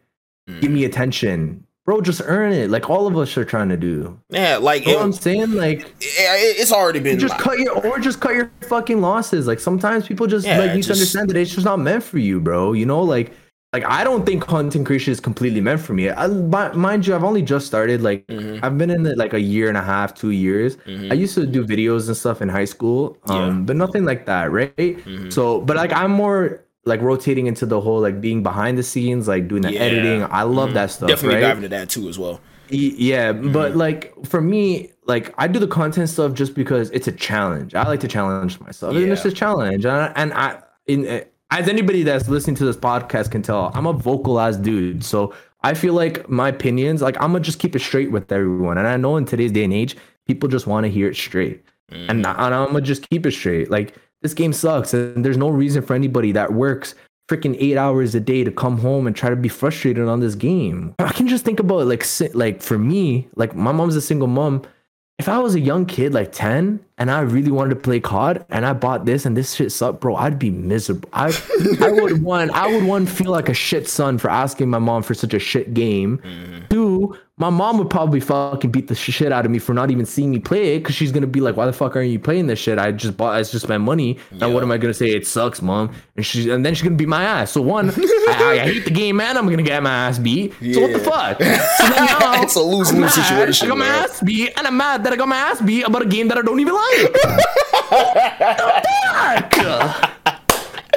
Mm. 0.48 0.60
Give 0.60 0.70
me 0.70 0.84
attention. 0.84 1.66
Bro, 1.86 2.02
just 2.02 2.20
earn 2.24 2.52
it. 2.52 2.70
Like 2.70 2.90
all 2.90 3.06
of 3.06 3.16
us 3.16 3.36
are 3.36 3.44
trying 3.44 3.68
to 3.70 3.76
do. 3.76 4.20
Yeah, 4.28 4.58
like 4.58 4.86
you 4.86 4.92
know 4.92 4.98
what 4.98 5.06
I'm 5.06 5.12
saying? 5.12 5.52
Like 5.52 5.80
it, 5.80 6.60
it's 6.60 6.70
already 6.70 7.00
been 7.00 7.18
just 7.18 7.32
like, 7.32 7.40
cut 7.40 7.58
your 7.58 7.84
or 7.84 7.98
just 7.98 8.20
cut 8.20 8.34
your 8.34 8.50
fucking 8.62 9.00
losses. 9.00 9.46
Like 9.46 9.58
sometimes 9.58 10.06
people 10.06 10.26
just 10.26 10.46
yeah, 10.46 10.58
like 10.58 10.74
need 10.74 10.84
to 10.84 10.92
understand 10.92 11.30
that 11.30 11.36
it's 11.36 11.52
just 11.52 11.64
not 11.64 11.78
meant 11.78 12.04
for 12.04 12.18
you, 12.18 12.38
bro. 12.38 12.74
You 12.74 12.86
know, 12.86 13.02
like 13.02 13.32
like 13.72 13.84
I 13.84 14.02
don't 14.02 14.26
think 14.26 14.42
content 14.42 14.84
creation 14.84 15.12
is 15.12 15.20
completely 15.20 15.60
meant 15.60 15.80
for 15.80 15.92
me. 15.92 16.10
I, 16.10 16.26
mind 16.26 17.06
you, 17.06 17.14
I've 17.14 17.22
only 17.22 17.42
just 17.42 17.66
started. 17.66 18.02
Like 18.02 18.26
mm-hmm. 18.26 18.64
I've 18.64 18.76
been 18.76 18.90
in 18.90 19.06
it 19.06 19.16
like 19.16 19.32
a 19.32 19.40
year 19.40 19.68
and 19.68 19.78
a 19.78 19.82
half, 19.82 20.12
two 20.14 20.30
years. 20.30 20.76
Mm-hmm. 20.78 21.12
I 21.12 21.14
used 21.14 21.34
to 21.36 21.46
do 21.46 21.64
videos 21.64 22.08
and 22.08 22.16
stuff 22.16 22.42
in 22.42 22.48
high 22.48 22.64
school, 22.64 23.16
um, 23.26 23.58
yeah. 23.58 23.64
but 23.64 23.76
nothing 23.76 24.04
like 24.04 24.26
that, 24.26 24.50
right? 24.50 24.76
Mm-hmm. 24.76 25.30
So, 25.30 25.60
but 25.60 25.76
like 25.76 25.92
I'm 25.92 26.10
more 26.10 26.64
like 26.84 27.00
rotating 27.00 27.46
into 27.46 27.64
the 27.64 27.80
whole 27.80 28.00
like 28.00 28.20
being 28.20 28.42
behind 28.42 28.76
the 28.76 28.82
scenes, 28.82 29.28
like 29.28 29.46
doing 29.46 29.62
the 29.62 29.72
yeah. 29.72 29.80
editing. 29.80 30.24
I 30.24 30.42
love 30.42 30.68
mm-hmm. 30.68 30.74
that 30.74 30.90
stuff. 30.90 31.08
Definitely 31.08 31.36
right? 31.36 31.48
dive 31.48 31.56
into 31.58 31.68
that 31.68 31.90
too 31.90 32.08
as 32.08 32.18
well. 32.18 32.40
Yeah, 32.70 33.32
but 33.32 33.70
mm-hmm. 33.70 33.78
like 33.78 34.26
for 34.26 34.40
me, 34.40 34.90
like 35.06 35.32
I 35.38 35.46
do 35.46 35.60
the 35.60 35.68
content 35.68 36.08
stuff 36.08 36.34
just 36.34 36.54
because 36.54 36.90
it's 36.90 37.06
a 37.06 37.12
challenge. 37.12 37.76
I 37.76 37.86
like 37.86 38.00
to 38.00 38.08
challenge 38.08 38.58
myself, 38.58 38.94
yeah. 38.94 39.02
and 39.02 39.12
it's 39.12 39.24
a 39.24 39.32
challenge, 39.32 39.84
and 39.84 39.94
I, 39.94 40.12
and 40.16 40.32
I 40.34 40.62
in 40.86 41.24
as 41.50 41.68
anybody 41.68 42.02
that's 42.02 42.28
listening 42.28 42.56
to 42.56 42.64
this 42.64 42.76
podcast 42.76 43.30
can 43.30 43.42
tell, 43.42 43.70
I'm 43.74 43.86
a 43.86 43.92
vocal 43.92 44.38
ass 44.38 44.56
dude. 44.56 45.04
So 45.04 45.34
I 45.62 45.74
feel 45.74 45.94
like 45.94 46.28
my 46.28 46.48
opinions, 46.48 47.02
like 47.02 47.16
I'm 47.16 47.32
gonna 47.32 47.40
just 47.40 47.58
keep 47.58 47.74
it 47.76 47.80
straight 47.80 48.10
with 48.10 48.30
everyone. 48.30 48.78
And 48.78 48.86
I 48.86 48.96
know 48.96 49.16
in 49.16 49.24
today's 49.24 49.52
day 49.52 49.64
and 49.64 49.72
age, 49.72 49.96
people 50.26 50.48
just 50.48 50.66
want 50.66 50.84
to 50.84 50.90
hear 50.90 51.08
it 51.08 51.16
straight. 51.16 51.62
Mm. 51.90 52.08
And, 52.08 52.26
and 52.26 52.54
I'm 52.54 52.66
gonna 52.66 52.80
just 52.80 53.08
keep 53.10 53.26
it 53.26 53.32
straight. 53.32 53.70
Like 53.70 53.94
this 54.22 54.34
game 54.34 54.52
sucks, 54.52 54.94
and 54.94 55.24
there's 55.24 55.36
no 55.36 55.48
reason 55.48 55.82
for 55.82 55.94
anybody 55.94 56.32
that 56.32 56.52
works 56.52 56.94
freaking 57.28 57.56
eight 57.60 57.76
hours 57.76 58.14
a 58.14 58.20
day 58.20 58.42
to 58.42 58.50
come 58.50 58.76
home 58.76 59.06
and 59.06 59.14
try 59.14 59.30
to 59.30 59.36
be 59.36 59.48
frustrated 59.48 60.08
on 60.08 60.20
this 60.20 60.34
game. 60.34 60.94
I 60.98 61.12
can 61.12 61.28
just 61.28 61.44
think 61.44 61.60
about 61.60 61.80
it 61.80 61.84
like 61.84 62.04
like 62.34 62.62
for 62.62 62.78
me, 62.78 63.28
like 63.36 63.54
my 63.54 63.72
mom's 63.72 63.96
a 63.96 64.00
single 64.00 64.28
mom. 64.28 64.62
If 65.20 65.28
I 65.28 65.38
was 65.38 65.54
a 65.54 65.60
young 65.60 65.84
kid, 65.84 66.14
like 66.14 66.32
10, 66.32 66.80
and 66.96 67.10
I 67.10 67.20
really 67.20 67.50
wanted 67.50 67.74
to 67.74 67.76
play 67.76 68.00
COD 68.00 68.42
and 68.48 68.64
I 68.64 68.72
bought 68.72 69.04
this 69.04 69.26
and 69.26 69.36
this 69.36 69.52
shit 69.52 69.70
sucked, 69.70 70.00
bro, 70.00 70.16
I'd 70.16 70.38
be 70.38 70.48
miserable. 70.48 71.10
I 71.12 71.26
I 71.78 71.92
would 71.92 72.22
one 72.22 72.50
I 72.52 72.66
would 72.72 72.84
one 72.84 73.04
feel 73.04 73.30
like 73.30 73.50
a 73.50 73.54
shit 73.54 73.86
son 73.86 74.16
for 74.16 74.30
asking 74.30 74.70
my 74.70 74.78
mom 74.78 75.02
for 75.02 75.12
such 75.12 75.34
a 75.34 75.38
shit 75.38 75.74
game. 75.74 76.22
Mm-hmm. 76.24 76.68
Two, 76.70 77.18
my 77.40 77.48
mom 77.48 77.78
would 77.78 77.88
probably 77.88 78.20
fucking 78.20 78.70
beat 78.70 78.86
the 78.88 78.94
shit 78.94 79.32
out 79.32 79.46
of 79.46 79.50
me 79.50 79.58
for 79.58 79.72
not 79.72 79.90
even 79.90 80.04
seeing 80.04 80.30
me 80.30 80.38
play 80.38 80.76
it 80.76 80.80
because 80.80 80.94
she's 80.94 81.10
gonna 81.10 81.26
be 81.26 81.40
like, 81.40 81.56
"Why 81.56 81.64
the 81.64 81.72
fuck 81.72 81.96
aren't 81.96 82.10
you 82.10 82.18
playing 82.18 82.48
this 82.48 82.58
shit? 82.58 82.78
I 82.78 82.92
just 82.92 83.16
bought, 83.16 83.34
I 83.34 83.42
just 83.42 83.62
spent 83.62 83.82
money. 83.82 84.18
Yeah. 84.30 84.44
And 84.44 84.54
what 84.54 84.62
am 84.62 84.70
I 84.70 84.76
gonna 84.76 84.92
say? 84.92 85.08
It 85.12 85.26
sucks, 85.26 85.62
mom." 85.62 85.90
And 86.16 86.26
she's 86.26 86.44
and 86.46 86.66
then 86.66 86.74
she's 86.74 86.82
gonna 86.82 86.96
beat 86.96 87.08
my 87.08 87.24
ass. 87.24 87.52
So 87.52 87.62
one, 87.62 87.88
I, 87.96 88.50
I, 88.52 88.58
hate 88.58 88.84
the 88.84 88.90
game, 88.90 89.16
man. 89.16 89.38
I'm 89.38 89.48
gonna 89.48 89.62
get 89.62 89.82
my 89.82 89.90
ass 89.90 90.18
beat. 90.18 90.52
Yeah. 90.60 90.74
So 90.74 90.82
what 90.82 90.92
the 90.92 90.98
fuck? 90.98 91.40
So 91.80 91.88
now, 91.88 92.42
it's 92.42 92.56
a 92.56 92.60
lose 92.60 92.92
lose 92.92 93.14
situation. 93.14 93.66
I 93.66 93.68
got 93.70 93.78
my 93.78 93.86
ass 93.86 94.20
beat, 94.20 94.52
and 94.56 94.66
I'm 94.66 94.76
mad 94.76 95.02
that 95.04 95.12
I 95.14 95.16
got 95.16 95.28
my 95.28 95.36
ass 95.36 95.62
beat 95.62 95.84
about 95.84 96.02
a 96.02 96.06
game 96.06 96.28
that 96.28 96.36
I 96.36 96.42
don't 96.42 96.60
even 96.60 96.74
like. 96.74 97.16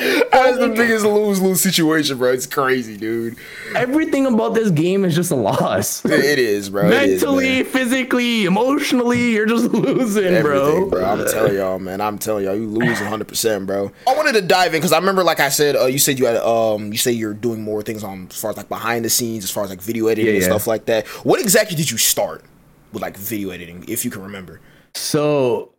That's 0.31 0.57
the 0.57 0.69
biggest 0.69 1.05
lose 1.05 1.41
lose 1.41 1.61
situation, 1.61 2.17
bro. 2.17 2.31
It's 2.33 2.45
crazy, 2.45 2.97
dude. 2.97 3.37
Everything 3.75 4.25
about 4.25 4.53
this 4.53 4.69
game 4.71 5.05
is 5.05 5.15
just 5.15 5.31
a 5.31 5.35
loss. 5.35 6.03
It 6.23 6.39
is, 6.39 6.69
bro. 6.69 6.89
Mentally, 6.89 7.59
is, 7.59 7.67
physically, 7.67 8.45
emotionally, 8.45 9.31
you're 9.31 9.45
just 9.45 9.65
losing, 9.73 10.25
Everything, 10.25 10.89
bro. 10.89 10.89
bro. 10.89 11.05
I'm 11.05 11.27
telling 11.27 11.55
y'all, 11.55 11.79
man. 11.79 12.01
I'm 12.01 12.17
telling 12.17 12.45
y'all, 12.45 12.55
you 12.55 12.67
lose 12.67 12.99
100, 12.99 13.27
percent 13.27 13.67
bro. 13.67 13.91
I 14.07 14.15
wanted 14.15 14.33
to 14.33 14.41
dive 14.41 14.73
in 14.73 14.79
because 14.79 14.93
I 14.93 14.97
remember, 14.97 15.23
like 15.23 15.39
I 15.39 15.49
said, 15.49 15.75
uh, 15.75 15.85
you 15.85 15.99
said 15.99 16.19
you 16.19 16.25
had, 16.25 16.37
um, 16.37 16.91
you 16.91 16.97
say 16.97 17.11
you're 17.11 17.33
doing 17.33 17.61
more 17.61 17.81
things 17.81 18.03
on 18.03 18.27
as 18.29 18.39
far 18.39 18.51
as 18.51 18.57
like 18.57 18.69
behind 18.69 19.05
the 19.05 19.09
scenes, 19.09 19.43
as 19.43 19.51
far 19.51 19.63
as 19.63 19.69
like 19.69 19.81
video 19.81 20.07
editing 20.07 20.25
yeah, 20.25 20.33
and 20.33 20.41
yeah. 20.41 20.49
stuff 20.49 20.67
like 20.67 20.85
that. 20.85 21.07
What 21.25 21.39
exactly 21.39 21.75
did 21.75 21.91
you 21.91 21.97
start 21.97 22.43
with 22.91 23.01
like 23.01 23.17
video 23.17 23.49
editing, 23.49 23.85
if 23.87 24.05
you 24.05 24.11
can 24.11 24.21
remember? 24.21 24.61
So 24.95 25.72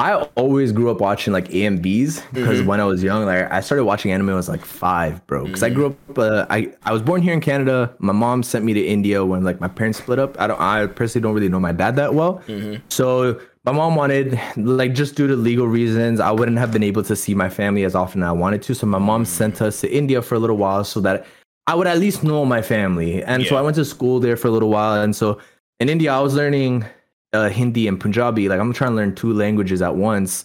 I 0.00 0.14
always 0.34 0.72
grew 0.72 0.90
up 0.90 0.98
watching 0.98 1.34
like 1.34 1.48
AMVs 1.48 2.32
because 2.32 2.60
mm-hmm. 2.60 2.66
when 2.66 2.80
I 2.80 2.84
was 2.84 3.02
young, 3.02 3.26
like 3.26 3.52
I 3.52 3.60
started 3.60 3.84
watching 3.84 4.10
anime 4.12 4.28
when 4.28 4.32
I 4.32 4.36
was 4.38 4.48
like 4.48 4.64
five, 4.64 5.24
bro. 5.26 5.44
Because 5.44 5.60
mm-hmm. 5.60 5.72
I 5.72 5.74
grew 5.74 5.86
up, 5.88 6.18
uh, 6.18 6.46
I 6.48 6.72
I 6.84 6.92
was 6.94 7.02
born 7.02 7.20
here 7.20 7.34
in 7.34 7.42
Canada. 7.42 7.94
My 7.98 8.14
mom 8.14 8.42
sent 8.42 8.64
me 8.64 8.72
to 8.72 8.80
India 8.80 9.22
when 9.22 9.44
like 9.44 9.60
my 9.60 9.68
parents 9.68 9.98
split 9.98 10.18
up. 10.18 10.40
I 10.40 10.46
don't, 10.46 10.58
I 10.58 10.86
personally 10.86 11.22
don't 11.22 11.34
really 11.34 11.50
know 11.50 11.60
my 11.60 11.72
dad 11.72 11.96
that 11.96 12.14
well. 12.14 12.42
Mm-hmm. 12.46 12.82
So 12.88 13.38
my 13.64 13.72
mom 13.72 13.94
wanted, 13.94 14.40
like, 14.56 14.94
just 14.94 15.16
due 15.16 15.26
to 15.26 15.36
legal 15.36 15.66
reasons, 15.66 16.18
I 16.18 16.30
wouldn't 16.30 16.56
have 16.56 16.72
been 16.72 16.82
able 16.82 17.02
to 17.02 17.14
see 17.14 17.34
my 17.34 17.50
family 17.50 17.84
as 17.84 17.94
often 17.94 18.22
as 18.22 18.28
I 18.28 18.32
wanted 18.32 18.62
to. 18.62 18.74
So 18.74 18.86
my 18.86 18.98
mom 18.98 19.26
sent 19.26 19.60
us 19.60 19.82
to 19.82 19.94
India 19.94 20.22
for 20.22 20.34
a 20.34 20.38
little 20.38 20.56
while 20.56 20.82
so 20.82 21.00
that 21.00 21.26
I 21.66 21.74
would 21.74 21.86
at 21.86 21.98
least 21.98 22.24
know 22.24 22.46
my 22.46 22.62
family. 22.62 23.22
And 23.22 23.42
yeah. 23.42 23.50
so 23.50 23.56
I 23.56 23.60
went 23.60 23.76
to 23.76 23.84
school 23.84 24.18
there 24.18 24.38
for 24.38 24.48
a 24.48 24.50
little 24.50 24.70
while. 24.70 25.02
And 25.02 25.14
so 25.14 25.38
in 25.78 25.90
India, 25.90 26.10
I 26.10 26.20
was 26.20 26.34
learning 26.34 26.86
uh, 27.32 27.48
Hindi 27.48 27.88
and 27.88 28.00
Punjabi. 28.00 28.48
Like 28.48 28.60
I'm 28.60 28.72
trying 28.72 28.90
to 28.90 28.96
learn 28.96 29.14
two 29.14 29.32
languages 29.32 29.82
at 29.82 29.96
once, 29.96 30.44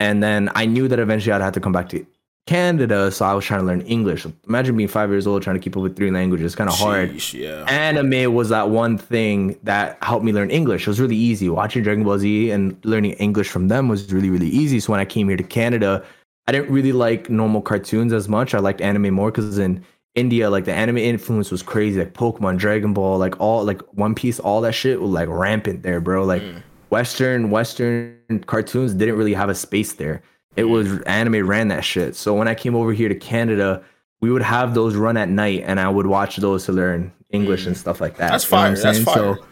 and 0.00 0.22
then 0.22 0.50
I 0.54 0.66
knew 0.66 0.88
that 0.88 0.98
eventually 0.98 1.32
I'd 1.32 1.40
have 1.40 1.54
to 1.54 1.60
come 1.60 1.72
back 1.72 1.88
to 1.90 2.06
Canada, 2.48 3.10
so 3.10 3.26
I 3.26 3.34
was 3.34 3.44
trying 3.44 3.60
to 3.60 3.66
learn 3.66 3.82
English. 3.82 4.26
Imagine 4.48 4.74
being 4.74 4.88
five 4.88 5.10
years 5.10 5.26
old 5.26 5.42
trying 5.42 5.56
to 5.56 5.60
keep 5.60 5.76
up 5.76 5.82
with 5.82 5.96
three 5.96 6.10
languages. 6.10 6.54
Kind 6.54 6.70
of 6.70 6.76
hard. 6.76 7.34
Yeah. 7.34 7.64
Anime 7.68 8.32
was 8.32 8.48
that 8.48 8.70
one 8.70 8.96
thing 8.96 9.58
that 9.64 9.98
helped 10.02 10.24
me 10.24 10.32
learn 10.32 10.50
English. 10.50 10.82
It 10.82 10.88
was 10.88 10.98
really 10.98 11.14
easy. 11.16 11.50
Watching 11.50 11.82
Dragon 11.82 12.04
Ball 12.04 12.18
Z 12.18 12.50
and 12.50 12.74
learning 12.84 13.12
English 13.12 13.50
from 13.50 13.68
them 13.68 13.88
was 13.88 14.10
really 14.10 14.30
really 14.30 14.48
easy. 14.48 14.80
So 14.80 14.92
when 14.92 15.00
I 15.00 15.04
came 15.04 15.28
here 15.28 15.36
to 15.36 15.42
Canada, 15.42 16.02
I 16.46 16.52
didn't 16.52 16.70
really 16.70 16.92
like 16.92 17.28
normal 17.28 17.60
cartoons 17.60 18.14
as 18.14 18.30
much. 18.30 18.54
I 18.54 18.60
liked 18.60 18.80
anime 18.80 19.12
more 19.12 19.30
because 19.30 19.58
in 19.58 19.84
India, 20.14 20.50
like 20.50 20.64
the 20.64 20.72
anime 20.72 20.98
influence 20.98 21.50
was 21.50 21.62
crazy, 21.62 21.98
like 21.98 22.14
Pokemon, 22.14 22.58
Dragon 22.58 22.92
Ball, 22.92 23.18
like 23.18 23.38
all 23.40 23.64
like 23.64 23.80
One 23.94 24.14
Piece, 24.14 24.40
all 24.40 24.60
that 24.62 24.72
shit 24.72 25.00
was 25.00 25.10
like 25.10 25.28
rampant 25.28 25.82
there, 25.82 26.00
bro. 26.00 26.24
Like 26.24 26.42
mm. 26.42 26.62
Western 26.90 27.50
Western 27.50 28.18
cartoons 28.46 28.94
didn't 28.94 29.16
really 29.16 29.34
have 29.34 29.48
a 29.48 29.54
space 29.54 29.92
there. 29.94 30.22
It 30.56 30.62
mm. 30.62 30.70
was 30.70 31.00
anime 31.02 31.46
ran 31.46 31.68
that 31.68 31.84
shit. 31.84 32.16
So 32.16 32.34
when 32.34 32.48
I 32.48 32.54
came 32.54 32.74
over 32.74 32.92
here 32.92 33.08
to 33.08 33.14
Canada, 33.14 33.82
we 34.20 34.32
would 34.32 34.42
have 34.42 34.74
those 34.74 34.96
run 34.96 35.16
at 35.16 35.28
night, 35.28 35.62
and 35.64 35.78
I 35.78 35.88
would 35.88 36.06
watch 36.06 36.36
those 36.36 36.64
to 36.66 36.72
learn 36.72 37.12
English 37.30 37.64
mm. 37.64 37.68
and 37.68 37.76
stuff 37.76 38.00
like 38.00 38.16
that. 38.16 38.30
That's 38.30 38.44
fine. 38.44 38.74
That's 38.74 39.02
fine. 39.02 39.14
So, 39.14 39.44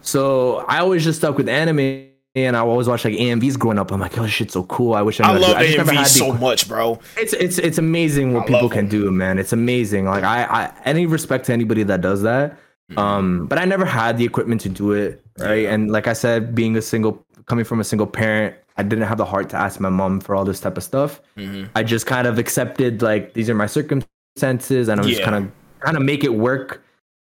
so 0.00 0.56
I 0.68 0.78
always 0.78 1.04
just 1.04 1.18
stuck 1.18 1.36
with 1.36 1.48
anime 1.48 2.08
and 2.34 2.56
I 2.56 2.60
always 2.60 2.88
watch 2.88 3.04
like 3.04 3.14
AMVs 3.14 3.58
growing 3.58 3.78
up. 3.78 3.90
I'm 3.90 4.00
like, 4.00 4.18
oh, 4.18 4.26
shit's 4.26 4.52
so 4.52 4.64
cool. 4.64 4.94
I 4.94 5.02
wish 5.02 5.20
I, 5.20 5.32
I 5.32 5.36
love 5.36 5.56
I 5.56 5.66
AMVs 5.66 6.06
so 6.06 6.32
much, 6.32 6.68
bro. 6.68 7.00
It's 7.16 7.32
it's 7.32 7.58
it's 7.58 7.78
amazing 7.78 8.34
what 8.34 8.44
I 8.44 8.46
people 8.46 8.68
can 8.68 8.88
do, 8.88 9.10
man. 9.10 9.38
It's 9.38 9.52
amazing. 9.52 10.04
Like 10.06 10.24
I, 10.24 10.44
I 10.44 10.72
any 10.84 11.06
respect 11.06 11.46
to 11.46 11.52
anybody 11.52 11.82
that 11.84 12.00
does 12.00 12.22
that. 12.22 12.52
Mm-hmm. 12.90 12.98
Um, 12.98 13.46
but 13.46 13.58
I 13.58 13.64
never 13.64 13.84
had 13.84 14.16
the 14.16 14.24
equipment 14.24 14.60
to 14.62 14.68
do 14.68 14.92
it, 14.92 15.22
right? 15.38 15.62
Yeah. 15.62 15.74
And 15.74 15.90
like 15.90 16.06
I 16.06 16.14
said, 16.14 16.54
being 16.54 16.76
a 16.76 16.82
single, 16.82 17.24
coming 17.46 17.64
from 17.64 17.80
a 17.80 17.84
single 17.84 18.06
parent, 18.06 18.56
I 18.78 18.82
didn't 18.82 19.06
have 19.06 19.18
the 19.18 19.26
heart 19.26 19.50
to 19.50 19.56
ask 19.56 19.78
my 19.78 19.90
mom 19.90 20.20
for 20.20 20.34
all 20.34 20.44
this 20.44 20.60
type 20.60 20.76
of 20.76 20.84
stuff. 20.84 21.20
Mm-hmm. 21.36 21.66
I 21.74 21.82
just 21.82 22.06
kind 22.06 22.26
of 22.26 22.38
accepted 22.38 23.02
like 23.02 23.34
these 23.34 23.50
are 23.50 23.54
my 23.54 23.66
circumstances, 23.66 24.88
and 24.88 25.00
I'm 25.00 25.06
yeah. 25.06 25.14
just 25.14 25.24
kind 25.24 25.36
of 25.44 25.52
kind 25.80 25.96
of 25.96 26.02
make 26.02 26.24
it 26.24 26.34
work. 26.34 26.82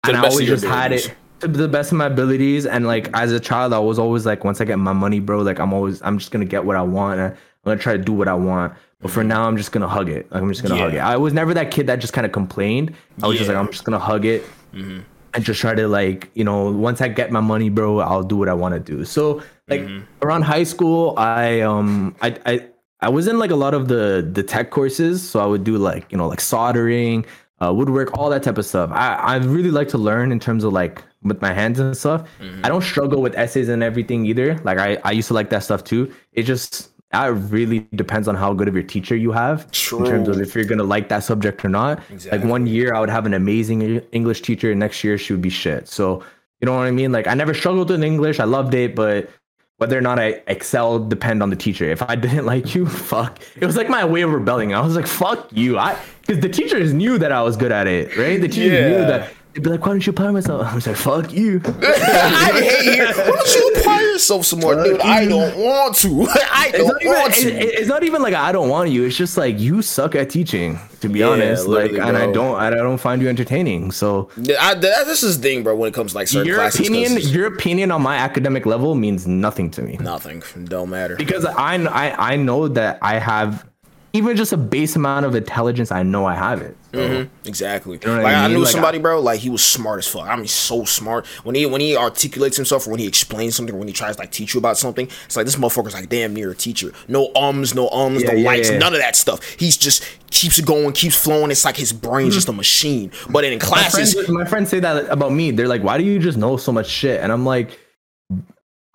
To 0.03 0.09
and 0.09 0.17
I 0.17 0.27
always 0.27 0.47
just 0.47 0.63
had 0.63 0.93
it 0.93 1.13
to 1.41 1.47
the 1.47 1.67
best 1.67 1.91
of 1.91 1.97
my 1.97 2.05
abilities. 2.05 2.65
And 2.65 2.87
like 2.87 3.09
as 3.13 3.31
a 3.31 3.39
child, 3.39 3.73
I 3.73 3.79
was 3.79 3.99
always 3.99 4.25
like, 4.25 4.43
once 4.43 4.61
I 4.61 4.65
get 4.65 4.77
my 4.77 4.93
money, 4.93 5.19
bro, 5.19 5.41
like 5.41 5.59
I'm 5.59 5.73
always 5.73 6.01
I'm 6.01 6.17
just 6.17 6.31
gonna 6.31 6.45
get 6.45 6.65
what 6.65 6.75
I 6.75 6.81
want. 6.81 7.19
I'm 7.19 7.35
gonna 7.65 7.79
try 7.79 7.93
to 7.93 8.03
do 8.03 8.13
what 8.13 8.27
I 8.27 8.33
want. 8.33 8.73
But 8.99 9.11
for 9.11 9.23
now, 9.23 9.47
I'm 9.47 9.57
just 9.57 9.71
gonna 9.71 9.87
hug 9.87 10.09
it. 10.09 10.31
Like 10.31 10.41
I'm 10.41 10.49
just 10.49 10.61
gonna 10.61 10.75
yeah. 10.75 10.83
hug 10.83 10.93
it. 10.93 10.99
I 10.99 11.17
was 11.17 11.33
never 11.33 11.53
that 11.53 11.71
kid 11.71 11.87
that 11.87 11.97
just 11.97 12.13
kind 12.13 12.25
of 12.25 12.31
complained. 12.31 12.95
I 13.21 13.27
was 13.27 13.35
yeah. 13.35 13.39
just 13.39 13.49
like, 13.49 13.57
I'm 13.57 13.71
just 13.71 13.83
gonna 13.83 13.99
hug 13.99 14.25
it. 14.25 14.43
Mm-hmm. 14.73 15.01
And 15.33 15.45
just 15.45 15.61
try 15.61 15.73
to 15.73 15.87
like, 15.87 16.29
you 16.33 16.43
know, 16.43 16.71
once 16.71 16.99
I 16.99 17.07
get 17.07 17.31
my 17.31 17.39
money, 17.39 17.69
bro, 17.69 17.99
I'll 17.99 18.23
do 18.23 18.35
what 18.35 18.49
I 18.49 18.53
want 18.53 18.73
to 18.73 18.79
do. 18.79 19.05
So 19.05 19.41
like 19.69 19.81
mm-hmm. 19.81 20.03
around 20.21 20.41
high 20.43 20.63
school, 20.63 21.15
I 21.17 21.61
um 21.61 22.15
I 22.21 22.37
I 22.45 22.67
I 22.99 23.09
was 23.09 23.27
in 23.27 23.39
like 23.39 23.51
a 23.51 23.55
lot 23.55 23.73
of 23.73 23.87
the 23.87 24.29
the 24.31 24.43
tech 24.43 24.69
courses, 24.69 25.27
so 25.27 25.39
I 25.39 25.45
would 25.45 25.63
do 25.63 25.77
like 25.77 26.11
you 26.11 26.17
know 26.17 26.27
like 26.27 26.41
soldering, 26.41 27.25
uh, 27.61 27.73
woodwork, 27.73 28.17
all 28.17 28.29
that 28.29 28.43
type 28.43 28.57
of 28.57 28.65
stuff. 28.65 28.91
I 28.91 29.15
I 29.15 29.35
really 29.37 29.71
like 29.71 29.87
to 29.89 29.97
learn 29.97 30.31
in 30.31 30.39
terms 30.39 30.63
of 30.63 30.73
like 30.73 31.01
with 31.23 31.41
my 31.41 31.53
hands 31.53 31.79
and 31.79 31.95
stuff. 31.95 32.27
Mm-hmm. 32.39 32.65
I 32.65 32.69
don't 32.69 32.81
struggle 32.81 33.21
with 33.21 33.35
essays 33.35 33.69
and 33.69 33.83
everything 33.83 34.25
either. 34.25 34.57
Like 34.59 34.77
I, 34.77 34.97
I 35.03 35.11
used 35.11 35.27
to 35.29 35.33
like 35.33 35.49
that 35.51 35.63
stuff 35.63 35.83
too. 35.83 36.11
It 36.33 36.43
just 36.43 36.91
that 37.11 37.27
really 37.27 37.87
depends 37.95 38.27
on 38.27 38.35
how 38.35 38.53
good 38.53 38.67
of 38.67 38.73
your 38.73 38.83
teacher 38.83 39.15
you 39.15 39.31
have 39.33 39.69
True. 39.71 39.99
in 39.99 40.05
terms 40.05 40.27
of 40.29 40.39
if 40.39 40.55
you're 40.55 40.65
gonna 40.65 40.83
like 40.83 41.09
that 41.09 41.23
subject 41.23 41.63
or 41.65 41.69
not. 41.69 42.01
Exactly. 42.09 42.39
Like 42.39 42.49
one 42.49 42.67
year 42.67 42.93
I 42.95 42.99
would 42.99 43.09
have 43.09 43.25
an 43.25 43.33
amazing 43.33 43.81
English 44.11 44.41
teacher, 44.41 44.71
and 44.71 44.79
next 44.79 45.03
year 45.03 45.17
she 45.17 45.33
would 45.33 45.41
be 45.41 45.49
shit. 45.49 45.87
So 45.87 46.23
you 46.61 46.65
know 46.65 46.75
what 46.75 46.87
I 46.87 46.91
mean? 46.91 47.11
Like 47.11 47.27
I 47.27 47.33
never 47.33 47.53
struggled 47.53 47.89
with 47.89 48.03
English. 48.03 48.39
I 48.39 48.45
loved 48.45 48.73
it, 48.73 48.95
but 48.95 49.29
whether 49.77 49.97
or 49.97 50.01
not 50.01 50.19
I 50.19 50.43
excelled 50.45 51.09
depend 51.09 51.41
on 51.41 51.49
the 51.49 51.55
teacher. 51.55 51.85
If 51.85 52.03
I 52.03 52.15
didn't 52.25 52.45
like 52.45 52.75
you, 52.75 52.85
fuck. 52.85 53.39
It 53.59 53.65
was 53.65 53.75
like 53.75 53.89
my 53.89 54.05
way 54.05 54.21
of 54.21 54.31
rebelling. 54.31 54.73
I 54.73 54.79
was 54.79 54.95
like, 54.95 55.07
fuck 55.07 55.49
you. 55.51 55.77
I 55.77 55.97
because 56.21 56.39
the 56.39 56.49
teachers 56.49 56.93
knew 56.93 57.17
that 57.17 57.31
I 57.31 57.41
was 57.41 57.57
good 57.57 57.71
at 57.71 57.87
it, 57.87 58.15
right? 58.15 58.39
The 58.39 58.47
teachers 58.47 58.71
yeah. 58.71 58.87
knew 58.89 59.05
that 59.07 59.33
They'd 59.53 59.63
be 59.63 59.69
like, 59.69 59.81
why 59.81 59.87
don't 59.87 60.05
you 60.05 60.11
apply 60.11 60.31
myself? 60.31 60.65
I 60.65 60.73
was 60.73 60.87
like, 60.87 60.95
fuck 60.95 61.33
you. 61.33 61.61
I 61.65 62.51
hate 62.53 62.97
you. 62.97 63.05
Why 63.05 63.13
don't 63.13 63.55
you 63.55 63.73
apply 63.75 64.01
yourself 64.01 64.45
some 64.45 64.61
more, 64.61 64.81
dude? 64.81 65.01
I 65.01 65.25
don't 65.25 65.57
want 65.57 65.95
to. 65.97 66.25
I 66.53 66.71
don't 66.71 67.01
even, 67.01 67.13
want 67.13 67.33
to. 67.33 67.49
It, 67.49 67.79
it's 67.79 67.87
not 67.89 68.03
even 68.03 68.21
like 68.21 68.33
I 68.33 68.53
don't 68.53 68.69
want 68.69 68.91
you. 68.91 69.03
It's 69.03 69.17
just 69.17 69.37
like 69.37 69.59
you 69.59 69.81
suck 69.81 70.15
at 70.15 70.29
teaching, 70.29 70.79
to 71.01 71.09
be 71.09 71.19
yeah, 71.19 71.27
honest. 71.27 71.67
Like, 71.67 71.91
and 71.91 72.15
I 72.15 72.31
don't, 72.31 72.55
I 72.55 72.69
don't 72.69 72.97
find 72.97 73.21
you 73.21 73.27
entertaining. 73.27 73.91
So 73.91 74.29
I, 74.37 74.73
that, 74.73 75.05
this 75.05 75.21
is 75.21 75.41
the 75.41 75.43
thing, 75.43 75.63
bro. 75.63 75.75
When 75.75 75.89
it 75.89 75.93
comes 75.93 76.11
to 76.11 76.17
like 76.19 76.29
certain 76.29 76.47
your 76.47 76.55
classes, 76.55 76.87
opinion, 76.87 77.17
your 77.17 77.47
opinion 77.47 77.91
on 77.91 78.01
my 78.01 78.15
academic 78.15 78.65
level 78.65 78.95
means 78.95 79.27
nothing 79.27 79.69
to 79.71 79.81
me. 79.81 79.97
Nothing. 79.99 80.43
Don't 80.63 80.89
matter. 80.89 81.17
Because 81.17 81.43
I, 81.43 81.75
I, 81.75 82.33
I 82.33 82.35
know 82.37 82.69
that 82.69 82.99
I 83.01 83.19
have 83.19 83.67
even 84.13 84.35
just 84.35 84.53
a 84.53 84.57
base 84.57 84.95
amount 84.95 85.25
of 85.25 85.35
intelligence, 85.35 85.91
I 85.91 86.03
know 86.03 86.25
I 86.25 86.35
have 86.35 86.61
it. 86.61 86.75
So, 86.93 86.99
mm-hmm. 86.99 87.47
Exactly. 87.47 87.99
You 88.01 88.07
know 88.07 88.21
like 88.21 88.25
I, 88.35 88.41
mean? 88.41 88.51
I, 88.51 88.53
knew 88.53 88.63
like 88.63 88.71
somebody, 88.71 88.97
I, 88.97 89.01
bro. 89.01 89.21
Like 89.21 89.39
he 89.39 89.49
was 89.49 89.63
smart 89.63 89.99
as 89.99 90.07
fuck. 90.07 90.27
I 90.27 90.35
mean, 90.35 90.47
so 90.47 90.83
smart. 90.83 91.25
When 91.43 91.55
he 91.55 91.65
when 91.65 91.79
he 91.79 91.95
articulates 91.95 92.57
himself, 92.57 92.85
or 92.85 92.91
when 92.91 92.99
he 92.99 93.07
explains 93.07 93.55
something, 93.55 93.73
or 93.73 93.77
when 93.77 93.87
he 93.87 93.93
tries 93.93 94.17
to 94.17 94.21
like 94.21 94.31
teach 94.31 94.53
you 94.53 94.57
about 94.57 94.77
something, 94.77 95.07
it's 95.25 95.37
like 95.37 95.45
this 95.45 95.55
motherfucker's 95.55 95.93
like 95.93 96.09
damn 96.09 96.33
near 96.33 96.51
a 96.51 96.55
teacher. 96.55 96.91
No 97.07 97.31
ums, 97.33 97.73
no 97.73 97.87
ums, 97.89 98.23
yeah, 98.23 98.31
no 98.31 98.37
yeah, 98.37 98.45
likes, 98.45 98.69
yeah. 98.69 98.77
none 98.77 98.93
of 98.93 98.99
that 98.99 99.15
stuff. 99.15 99.41
He's 99.51 99.77
just 99.77 100.03
keeps 100.31 100.59
it 100.59 100.65
going, 100.65 100.91
keeps 100.91 101.15
flowing. 101.15 101.49
It's 101.49 101.63
like 101.63 101.77
his 101.77 101.93
brain's 101.93 102.29
mm-hmm. 102.29 102.35
just 102.35 102.49
a 102.49 102.53
machine. 102.53 103.11
But 103.29 103.45
in 103.45 103.57
classes, 103.57 104.13
my 104.15 104.21
friends, 104.23 104.29
my 104.29 104.45
friends 104.45 104.69
say 104.69 104.79
that 104.81 105.05
about 105.09 105.31
me. 105.31 105.51
They're 105.51 105.69
like, 105.69 105.83
"Why 105.83 105.97
do 105.97 106.03
you 106.03 106.19
just 106.19 106.37
know 106.37 106.57
so 106.57 106.73
much 106.73 106.87
shit?" 106.87 107.21
And 107.21 107.31
I'm 107.31 107.45
like, 107.45 107.79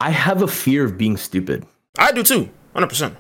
I 0.01 0.11
have 0.11 0.42
a 0.42 0.49
fear 0.49 0.84
of 0.84 0.99
being 0.99 1.16
stupid. 1.16 1.64
I 1.99 2.12
do 2.12 2.22
too, 2.22 2.51
hundred 2.74 2.88
percent. 2.88 3.16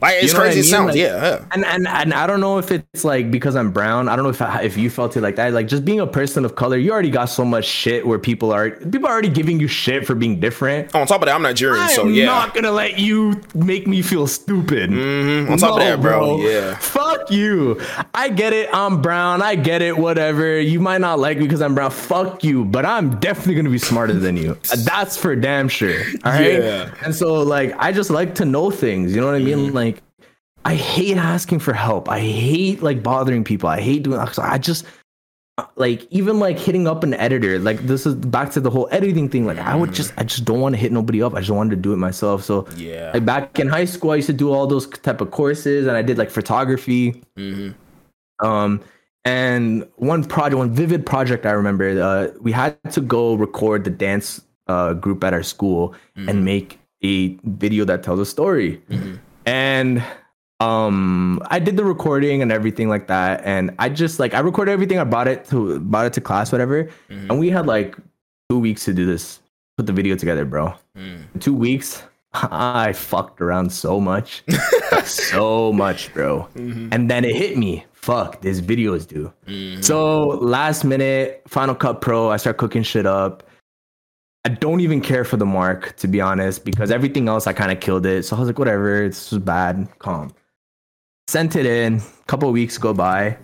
Like 0.00 0.14
it's 0.22 0.32
You 0.32 0.32
know 0.34 0.40
crazy. 0.40 0.48
I 0.48 0.52
It 0.52 0.56
mean? 0.56 0.64
sounds. 0.70 0.86
Like- 0.88 0.96
yeah, 0.96 1.22
yeah. 1.22 1.44
And, 1.52 1.64
and 1.64 1.88
and 1.88 2.12
I 2.14 2.26
don't 2.26 2.40
know 2.40 2.58
if 2.58 2.70
it's 2.70 3.04
like 3.04 3.30
because 3.30 3.56
I'm 3.56 3.70
brown. 3.72 4.08
I 4.08 4.16
don't 4.16 4.24
know 4.24 4.30
if 4.30 4.42
I, 4.42 4.62
if 4.70 4.76
you 4.76 4.90
felt 4.90 5.16
it 5.16 5.20
like 5.22 5.36
that. 5.36 5.52
Like 5.52 5.68
just 5.68 5.84
being 5.84 6.00
a 6.00 6.06
person 6.06 6.44
of 6.44 6.56
color, 6.56 6.76
you 6.76 6.92
already 6.92 7.10
got 7.10 7.26
so 7.26 7.44
much 7.44 7.64
shit 7.64 8.06
where 8.06 8.18
people 8.18 8.52
are 8.52 8.70
people 8.70 9.06
are 9.06 9.12
already 9.12 9.28
giving 9.28 9.60
you 9.60 9.68
shit 9.68 10.06
for 10.06 10.14
being 10.14 10.40
different. 10.40 10.94
On 10.94 11.06
top 11.06 11.22
of 11.22 11.26
that, 11.26 11.34
I'm 11.34 11.42
Nigerian, 11.42 11.82
I 11.84 11.92
so 11.92 12.06
yeah. 12.06 12.26
not 12.26 12.54
gonna 12.54 12.72
let 12.72 12.98
you 12.98 13.40
make 13.54 13.86
me 13.86 14.02
feel 14.02 14.26
stupid. 14.26 14.90
Mhm. 14.90 15.50
On 15.50 15.58
top 15.58 15.72
of 15.74 15.78
that, 15.78 16.00
bro, 16.00 16.38
yeah. 16.38 16.76
Fuck 16.76 17.30
you. 17.30 17.80
I 18.14 18.28
get 18.28 18.52
it. 18.52 18.68
I'm 18.72 19.00
brown. 19.00 19.42
I 19.42 19.54
get 19.54 19.80
it. 19.82 19.96
Whatever. 19.96 20.60
You 20.60 20.80
might 20.80 21.00
not 21.00 21.18
like 21.18 21.38
me 21.38 21.44
because 21.44 21.62
I'm 21.62 21.74
brown. 21.74 21.90
Fuck 21.90 22.44
you. 22.44 22.64
But 22.64 22.84
I'm 22.84 23.18
definitely 23.20 23.54
gonna 23.54 23.70
be 23.70 23.78
smarter 23.78 24.12
than 24.14 24.36
you. 24.36 24.56
That's 24.84 25.16
for 25.16 25.34
damn 25.36 25.68
sure. 25.68 26.00
All 26.24 26.32
right. 26.32 26.62
Yeah. 26.62 26.90
And 27.04 27.14
so 27.14 27.34
like 27.42 27.74
I 27.78 27.92
just 27.92 28.10
like 28.10 28.34
to 28.36 28.44
know 28.44 28.70
things. 28.70 29.14
You 29.14 29.20
know 29.20 29.26
what 29.28 29.36
I 29.36 29.38
mean? 29.38 29.58
Mm-hmm. 29.68 29.74
Like 29.74 29.93
I 30.64 30.74
hate 30.74 31.16
asking 31.16 31.58
for 31.60 31.72
help. 31.74 32.08
I 32.08 32.20
hate 32.20 32.82
like 32.82 33.02
bothering 33.02 33.44
people. 33.44 33.68
I 33.68 33.80
hate 33.80 34.02
doing. 34.02 34.18
I 34.18 34.58
just 34.58 34.84
like 35.76 36.06
even 36.10 36.40
like 36.40 36.58
hitting 36.58 36.88
up 36.88 37.04
an 37.04 37.14
editor 37.14 37.60
like 37.60 37.78
this 37.86 38.06
is 38.06 38.16
back 38.16 38.50
to 38.50 38.58
the 38.60 38.68
whole 38.70 38.88
editing 38.90 39.28
thing 39.28 39.46
like 39.46 39.58
i 39.58 39.72
would 39.76 39.92
just 39.92 40.12
i 40.18 40.24
just 40.24 40.44
don't 40.44 40.58
want 40.60 40.74
to 40.74 40.76
hit 40.80 40.90
nobody 40.90 41.22
up 41.22 41.32
i 41.34 41.38
just 41.38 41.52
wanted 41.52 41.70
to 41.70 41.76
do 41.76 41.92
it 41.92 41.96
myself 41.96 42.42
so 42.42 42.66
Yeah. 42.76 43.12
like 43.14 43.24
back 43.24 43.60
in 43.60 43.68
high 43.68 43.84
school 43.84 44.10
i 44.10 44.16
used 44.16 44.26
to 44.26 44.32
do 44.32 44.52
all 44.52 44.66
those 44.66 44.88
type 44.88 45.20
of 45.20 45.30
courses 45.30 45.86
and 45.86 45.96
i 45.96 46.02
did 46.02 46.18
like 46.18 46.28
photography 46.28 47.22
Mhm. 47.38 47.72
um 48.42 48.80
and 49.24 49.86
one 49.94 50.24
project 50.24 50.56
one 50.58 50.74
vivid 50.74 51.06
project 51.06 51.46
i 51.46 51.52
remember 51.52 52.02
uh 52.02 52.36
we 52.40 52.50
had 52.50 52.76
to 52.90 53.00
go 53.00 53.34
record 53.34 53.84
the 53.84 53.90
dance 53.90 54.40
uh 54.66 54.92
group 54.94 55.22
at 55.22 55.32
our 55.32 55.44
school 55.44 55.94
and 56.16 56.44
make 56.44 56.80
a 57.04 57.28
video 57.44 57.84
that 57.84 58.02
tells 58.02 58.18
a 58.18 58.26
story 58.26 58.82
and 59.46 60.02
um 60.64 61.40
i 61.50 61.58
did 61.58 61.76
the 61.76 61.84
recording 61.84 62.42
and 62.42 62.50
everything 62.52 62.88
like 62.88 63.06
that 63.06 63.42
and 63.44 63.74
i 63.78 63.88
just 63.88 64.18
like 64.18 64.34
i 64.34 64.38
recorded 64.38 64.72
everything 64.72 64.98
i 64.98 65.04
brought 65.04 65.28
it 65.28 65.44
to 65.44 65.78
brought 65.80 66.06
it 66.06 66.12
to 66.12 66.20
class 66.20 66.52
whatever 66.52 66.84
mm-hmm. 66.84 67.30
and 67.30 67.38
we 67.38 67.50
had 67.50 67.66
like 67.66 67.96
two 68.48 68.58
weeks 68.58 68.84
to 68.84 68.92
do 68.92 69.06
this 69.06 69.40
put 69.76 69.86
the 69.86 69.92
video 69.92 70.16
together 70.16 70.44
bro. 70.44 70.74
Mm. 70.96 71.24
In 71.34 71.40
two 71.40 71.54
weeks 71.54 72.02
i 72.32 72.92
fucked 72.92 73.40
around 73.40 73.70
so 73.70 74.00
much. 74.00 74.44
So 75.04 75.70
much 75.70 76.14
bro. 76.14 76.48
Mm-hmm. 76.56 76.88
And 76.90 77.10
then 77.10 77.26
it 77.26 77.36
hit 77.36 77.58
me. 77.58 77.84
Fuck 77.92 78.40
this 78.40 78.60
video 78.60 78.94
is 78.94 79.04
due. 79.04 79.30
Mm-hmm. 79.46 79.82
So 79.82 80.28
last 80.28 80.82
minute 80.82 81.42
final 81.46 81.74
cut 81.74 82.00
pro 82.00 82.30
i 82.30 82.38
start 82.38 82.56
cooking 82.56 82.82
shit 82.82 83.04
up. 83.04 83.42
I 84.46 84.50
don't 84.50 84.80
even 84.80 85.00
care 85.00 85.24
for 85.24 85.36
the 85.36 85.46
mark, 85.46 85.96
to 85.96 86.08
be 86.08 86.20
honest, 86.20 86.64
because 86.64 86.90
everything 86.90 87.28
else 87.28 87.46
I 87.46 87.52
kind 87.52 87.72
of 87.72 87.80
killed 87.80 88.06
it. 88.06 88.24
So 88.24 88.36
I 88.36 88.38
was 88.38 88.48
like, 88.48 88.58
whatever, 88.58 89.08
this 89.08 89.30
was 89.30 89.40
bad, 89.40 89.88
calm. 89.98 90.34
Sent 91.28 91.56
it 91.56 91.66
in, 91.66 91.96
a 91.96 92.24
couple 92.26 92.50
weeks 92.52 92.78
go 92.78 92.92
by, 92.92 93.36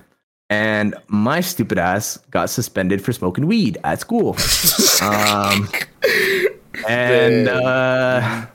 and 0.50 0.94
my 1.08 1.40
stupid 1.40 1.78
ass 1.78 2.18
got 2.30 2.50
suspended 2.50 3.02
for 3.02 3.12
smoking 3.12 3.46
weed 3.46 3.78
at 3.84 4.00
school. 4.00 4.36
um, 5.02 5.68
and 6.88 7.48
uh, 7.48 8.46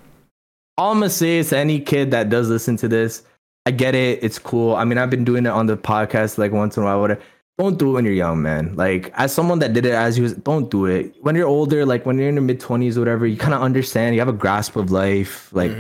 all 0.78 0.92
I'm 0.92 1.00
gonna 1.00 1.10
say 1.10 1.38
is 1.38 1.50
to 1.50 1.58
any 1.58 1.80
kid 1.80 2.12
that 2.12 2.30
does 2.30 2.50
listen 2.50 2.78
to 2.78 2.88
this, 2.88 3.24
I 3.66 3.72
get 3.72 3.96
it, 3.96 4.24
it's 4.24 4.38
cool. 4.38 4.76
I 4.76 4.84
mean, 4.84 4.98
I've 4.98 5.10
been 5.10 5.26
doing 5.26 5.46
it 5.46 5.50
on 5.50 5.66
the 5.66 5.78
podcast 5.78 6.38
like 6.38 6.52
once 6.52 6.78
in 6.78 6.84
a 6.84 6.86
while, 6.86 7.02
whatever 7.02 7.22
don't 7.58 7.80
do 7.80 7.90
it 7.90 7.94
when 7.94 8.06
you're 8.06 8.14
young, 8.14 8.42
man. 8.42 8.76
Like 8.76 9.12
as 9.16 9.34
someone 9.34 9.60
that 9.60 9.74
did 9.74 9.86
it 9.86 9.94
as 9.94 10.18
you 10.18 10.24
was, 10.24 10.34
don't 10.34 10.70
do 10.70 10.86
it 10.86 11.16
when 11.22 11.36
you're 11.36 11.48
older. 11.48 11.86
Like 11.86 12.06
when 12.06 12.18
you're 12.18 12.28
in 12.28 12.36
your 12.36 12.44
mid 12.44 12.60
twenties, 12.60 12.98
or 12.98 13.02
whatever, 13.02 13.26
you 13.26 13.38
kind 13.38 13.54
of 13.54 13.62
understand. 13.62 14.16
You 14.16 14.22
have 14.22 14.28
a 14.28 14.34
grasp 14.34 14.76
of 14.76 14.92
life, 14.92 15.54
like 15.54 15.72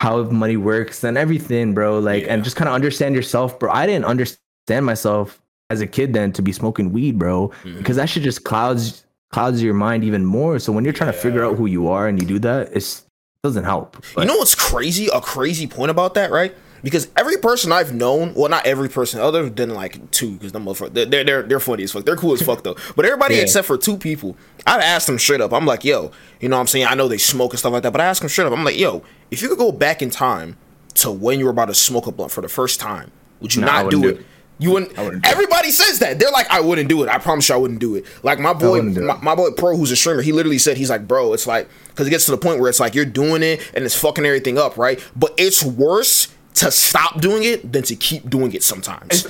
how 0.00 0.22
money 0.24 0.56
works 0.56 1.04
and 1.04 1.18
everything, 1.18 1.74
bro. 1.74 1.98
Like 1.98 2.24
and 2.28 2.42
just 2.42 2.56
kind 2.56 2.68
of 2.68 2.74
understand 2.74 3.14
yourself, 3.14 3.58
bro. 3.58 3.70
I 3.70 3.86
didn't 3.86 4.06
understand 4.06 4.86
myself 4.86 5.40
as 5.68 5.80
a 5.80 5.86
kid 5.86 6.12
then 6.12 6.32
to 6.32 6.42
be 6.42 6.52
smoking 6.52 6.92
weed, 6.92 7.18
bro, 7.18 7.48
mm-hmm. 7.48 7.78
because 7.78 7.96
that 7.96 8.08
shit 8.08 8.22
just 8.22 8.44
clouds 8.44 9.04
clouds 9.30 9.62
your 9.62 9.74
mind 9.74 10.02
even 10.04 10.24
more. 10.24 10.58
So 10.58 10.72
when 10.72 10.84
you're 10.84 10.92
trying 10.92 11.12
to 11.12 11.18
figure 11.18 11.44
out 11.44 11.56
who 11.56 11.66
you 11.66 11.88
are 11.88 12.08
and 12.08 12.20
you 12.20 12.26
do 12.26 12.38
that, 12.40 12.70
it's, 12.72 13.00
it 13.00 13.06
doesn't 13.44 13.64
help. 13.64 14.04
But 14.14 14.22
You 14.22 14.26
know 14.26 14.36
what's 14.36 14.56
crazy? 14.56 15.08
A 15.14 15.20
crazy 15.20 15.66
point 15.66 15.90
about 15.90 16.14
that, 16.14 16.30
right? 16.32 16.54
Because 16.82 17.08
every 17.16 17.36
person 17.36 17.72
I've 17.72 17.94
known, 17.94 18.34
well, 18.34 18.48
not 18.50 18.66
every 18.66 18.88
person, 18.88 19.20
other 19.20 19.48
than 19.50 19.70
like 19.70 20.10
two, 20.10 20.32
because 20.32 20.52
them 20.52 20.64
motherfuckers, 20.64 21.10
they're, 21.10 21.24
they're 21.24 21.42
they're 21.42 21.60
funny 21.60 21.82
as 21.84 21.92
fuck. 21.92 22.04
They're 22.04 22.16
cool 22.16 22.32
as 22.32 22.42
fuck 22.42 22.62
though. 22.62 22.76
But 22.96 23.04
everybody 23.04 23.36
Yeah. 23.36 23.42
except 23.42 23.66
for 23.66 23.76
two 23.76 23.96
people, 23.96 24.36
I've 24.66 24.80
asked 24.80 25.06
them 25.06 25.18
straight 25.18 25.40
up. 25.40 25.52
I'm 25.52 25.66
like, 25.66 25.84
yo, 25.84 26.10
you 26.40 26.48
know 26.48 26.56
what 26.56 26.60
I'm 26.60 26.66
saying? 26.66 26.86
I 26.86 26.94
know 26.94 27.08
they 27.08 27.18
smoke 27.18 27.52
and 27.52 27.58
stuff 27.58 27.72
like 27.72 27.82
that, 27.82 27.92
but 27.92 28.00
I 28.00 28.04
asked 28.06 28.20
them 28.20 28.28
straight 28.30 28.46
up. 28.46 28.52
I'm 28.52 28.64
like, 28.64 28.78
yo, 28.78 29.02
if 29.30 29.42
you 29.42 29.48
could 29.48 29.58
go 29.58 29.72
back 29.72 30.02
in 30.02 30.10
time 30.10 30.56
to 30.94 31.10
when 31.10 31.38
you 31.38 31.44
were 31.44 31.50
about 31.52 31.66
to 31.66 31.74
smoke 31.74 32.06
a 32.06 32.12
blunt 32.12 32.32
for 32.32 32.40
the 32.40 32.48
first 32.48 32.80
time, 32.80 33.10
would 33.40 33.54
you 33.54 33.62
I 33.62 33.66
not 33.82 33.90
do 33.90 33.98
it? 33.98 34.02
do 34.02 34.08
it. 34.20 34.26
You 34.58 34.72
wouldn't. 34.72 34.94
wouldn't 34.98 35.22
do 35.22 35.28
it. 35.28 35.32
everybody 35.32 35.70
says 35.70 36.00
that. 36.00 36.18
They're 36.18 36.30
like, 36.30 36.46
I 36.50 36.60
wouldn't 36.60 36.88
do 36.90 37.02
it. 37.02 37.08
I 37.08 37.16
promise 37.16 37.48
you, 37.48 37.54
I 37.54 37.58
wouldn't 37.58 37.80
do 37.80 37.94
it. 37.94 38.04
Like 38.22 38.38
my 38.38 38.52
boy, 38.52 38.72
wouldn't 38.72 38.94
do 38.94 39.02
it. 39.02 39.06
my, 39.06 39.16
my 39.22 39.34
boy 39.34 39.52
Pro, 39.52 39.74
who's 39.74 39.90
a 39.90 39.96
streamer, 39.96 40.20
he 40.20 40.32
literally 40.32 40.58
said, 40.58 40.76
he's 40.76 40.90
like, 40.90 41.08
bro, 41.08 41.32
it's 41.32 41.46
like, 41.46 41.66
because 41.88 42.06
it 42.06 42.10
gets 42.10 42.26
to 42.26 42.30
the 42.32 42.36
point 42.36 42.60
where 42.60 42.68
it's 42.68 42.78
like 42.80 42.94
you're 42.94 43.06
doing 43.06 43.42
it 43.42 43.70
and 43.72 43.84
it's 43.86 43.98
fucking 43.98 44.26
everything 44.26 44.58
up, 44.58 44.76
right? 44.76 45.02
But 45.16 45.32
it's 45.38 45.62
worse 45.62 46.28
to 46.54 46.70
stop 46.70 47.20
doing 47.20 47.44
it 47.44 47.72
than 47.72 47.82
to 47.84 47.96
keep 47.96 48.28
doing 48.28 48.52
it 48.52 48.62
sometimes. 48.62 49.26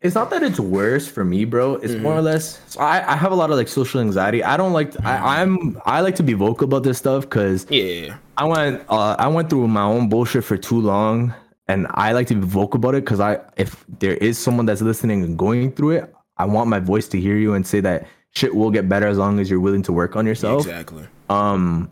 it's 0.00 0.14
not 0.14 0.30
that 0.30 0.42
it's 0.42 0.60
worse 0.60 1.06
for 1.08 1.24
me, 1.24 1.44
bro. 1.44 1.76
It's 1.76 1.94
more 1.94 2.14
or 2.14 2.22
less. 2.22 2.60
So 2.66 2.80
I, 2.80 3.12
I 3.12 3.16
have 3.16 3.32
a 3.32 3.34
lot 3.34 3.50
of 3.50 3.56
like 3.56 3.68
social 3.68 4.00
anxiety. 4.00 4.42
I 4.42 4.56
don't 4.56 4.72
like. 4.72 4.94
I, 5.04 5.40
I'm. 5.40 5.80
I 5.84 6.00
like 6.00 6.16
to 6.16 6.22
be 6.22 6.32
vocal 6.32 6.64
about 6.64 6.82
this 6.82 6.98
stuff 6.98 7.22
because 7.22 7.66
yeah. 7.70 8.16
I 8.36 8.44
went. 8.44 8.84
Uh, 8.88 9.16
I 9.18 9.28
went 9.28 9.50
through 9.50 9.68
my 9.68 9.82
own 9.82 10.08
bullshit 10.08 10.44
for 10.44 10.56
too 10.56 10.80
long, 10.80 11.34
and 11.68 11.86
I 11.90 12.12
like 12.12 12.26
to 12.28 12.34
be 12.34 12.46
vocal 12.46 12.78
about 12.78 12.94
it 12.94 13.04
because 13.04 13.20
I, 13.20 13.40
if 13.56 13.84
there 14.00 14.14
is 14.14 14.38
someone 14.38 14.66
that's 14.66 14.82
listening 14.82 15.22
and 15.22 15.38
going 15.38 15.72
through 15.72 15.90
it, 15.90 16.14
I 16.36 16.44
want 16.44 16.68
my 16.68 16.80
voice 16.80 17.08
to 17.08 17.20
hear 17.20 17.36
you 17.36 17.54
and 17.54 17.66
say 17.66 17.80
that 17.80 18.06
shit 18.34 18.54
will 18.54 18.70
get 18.70 18.88
better 18.88 19.06
as 19.06 19.18
long 19.18 19.38
as 19.38 19.50
you're 19.50 19.60
willing 19.60 19.82
to 19.82 19.92
work 19.92 20.16
on 20.16 20.26
yourself. 20.26 20.62
Exactly. 20.62 21.06
Um, 21.28 21.90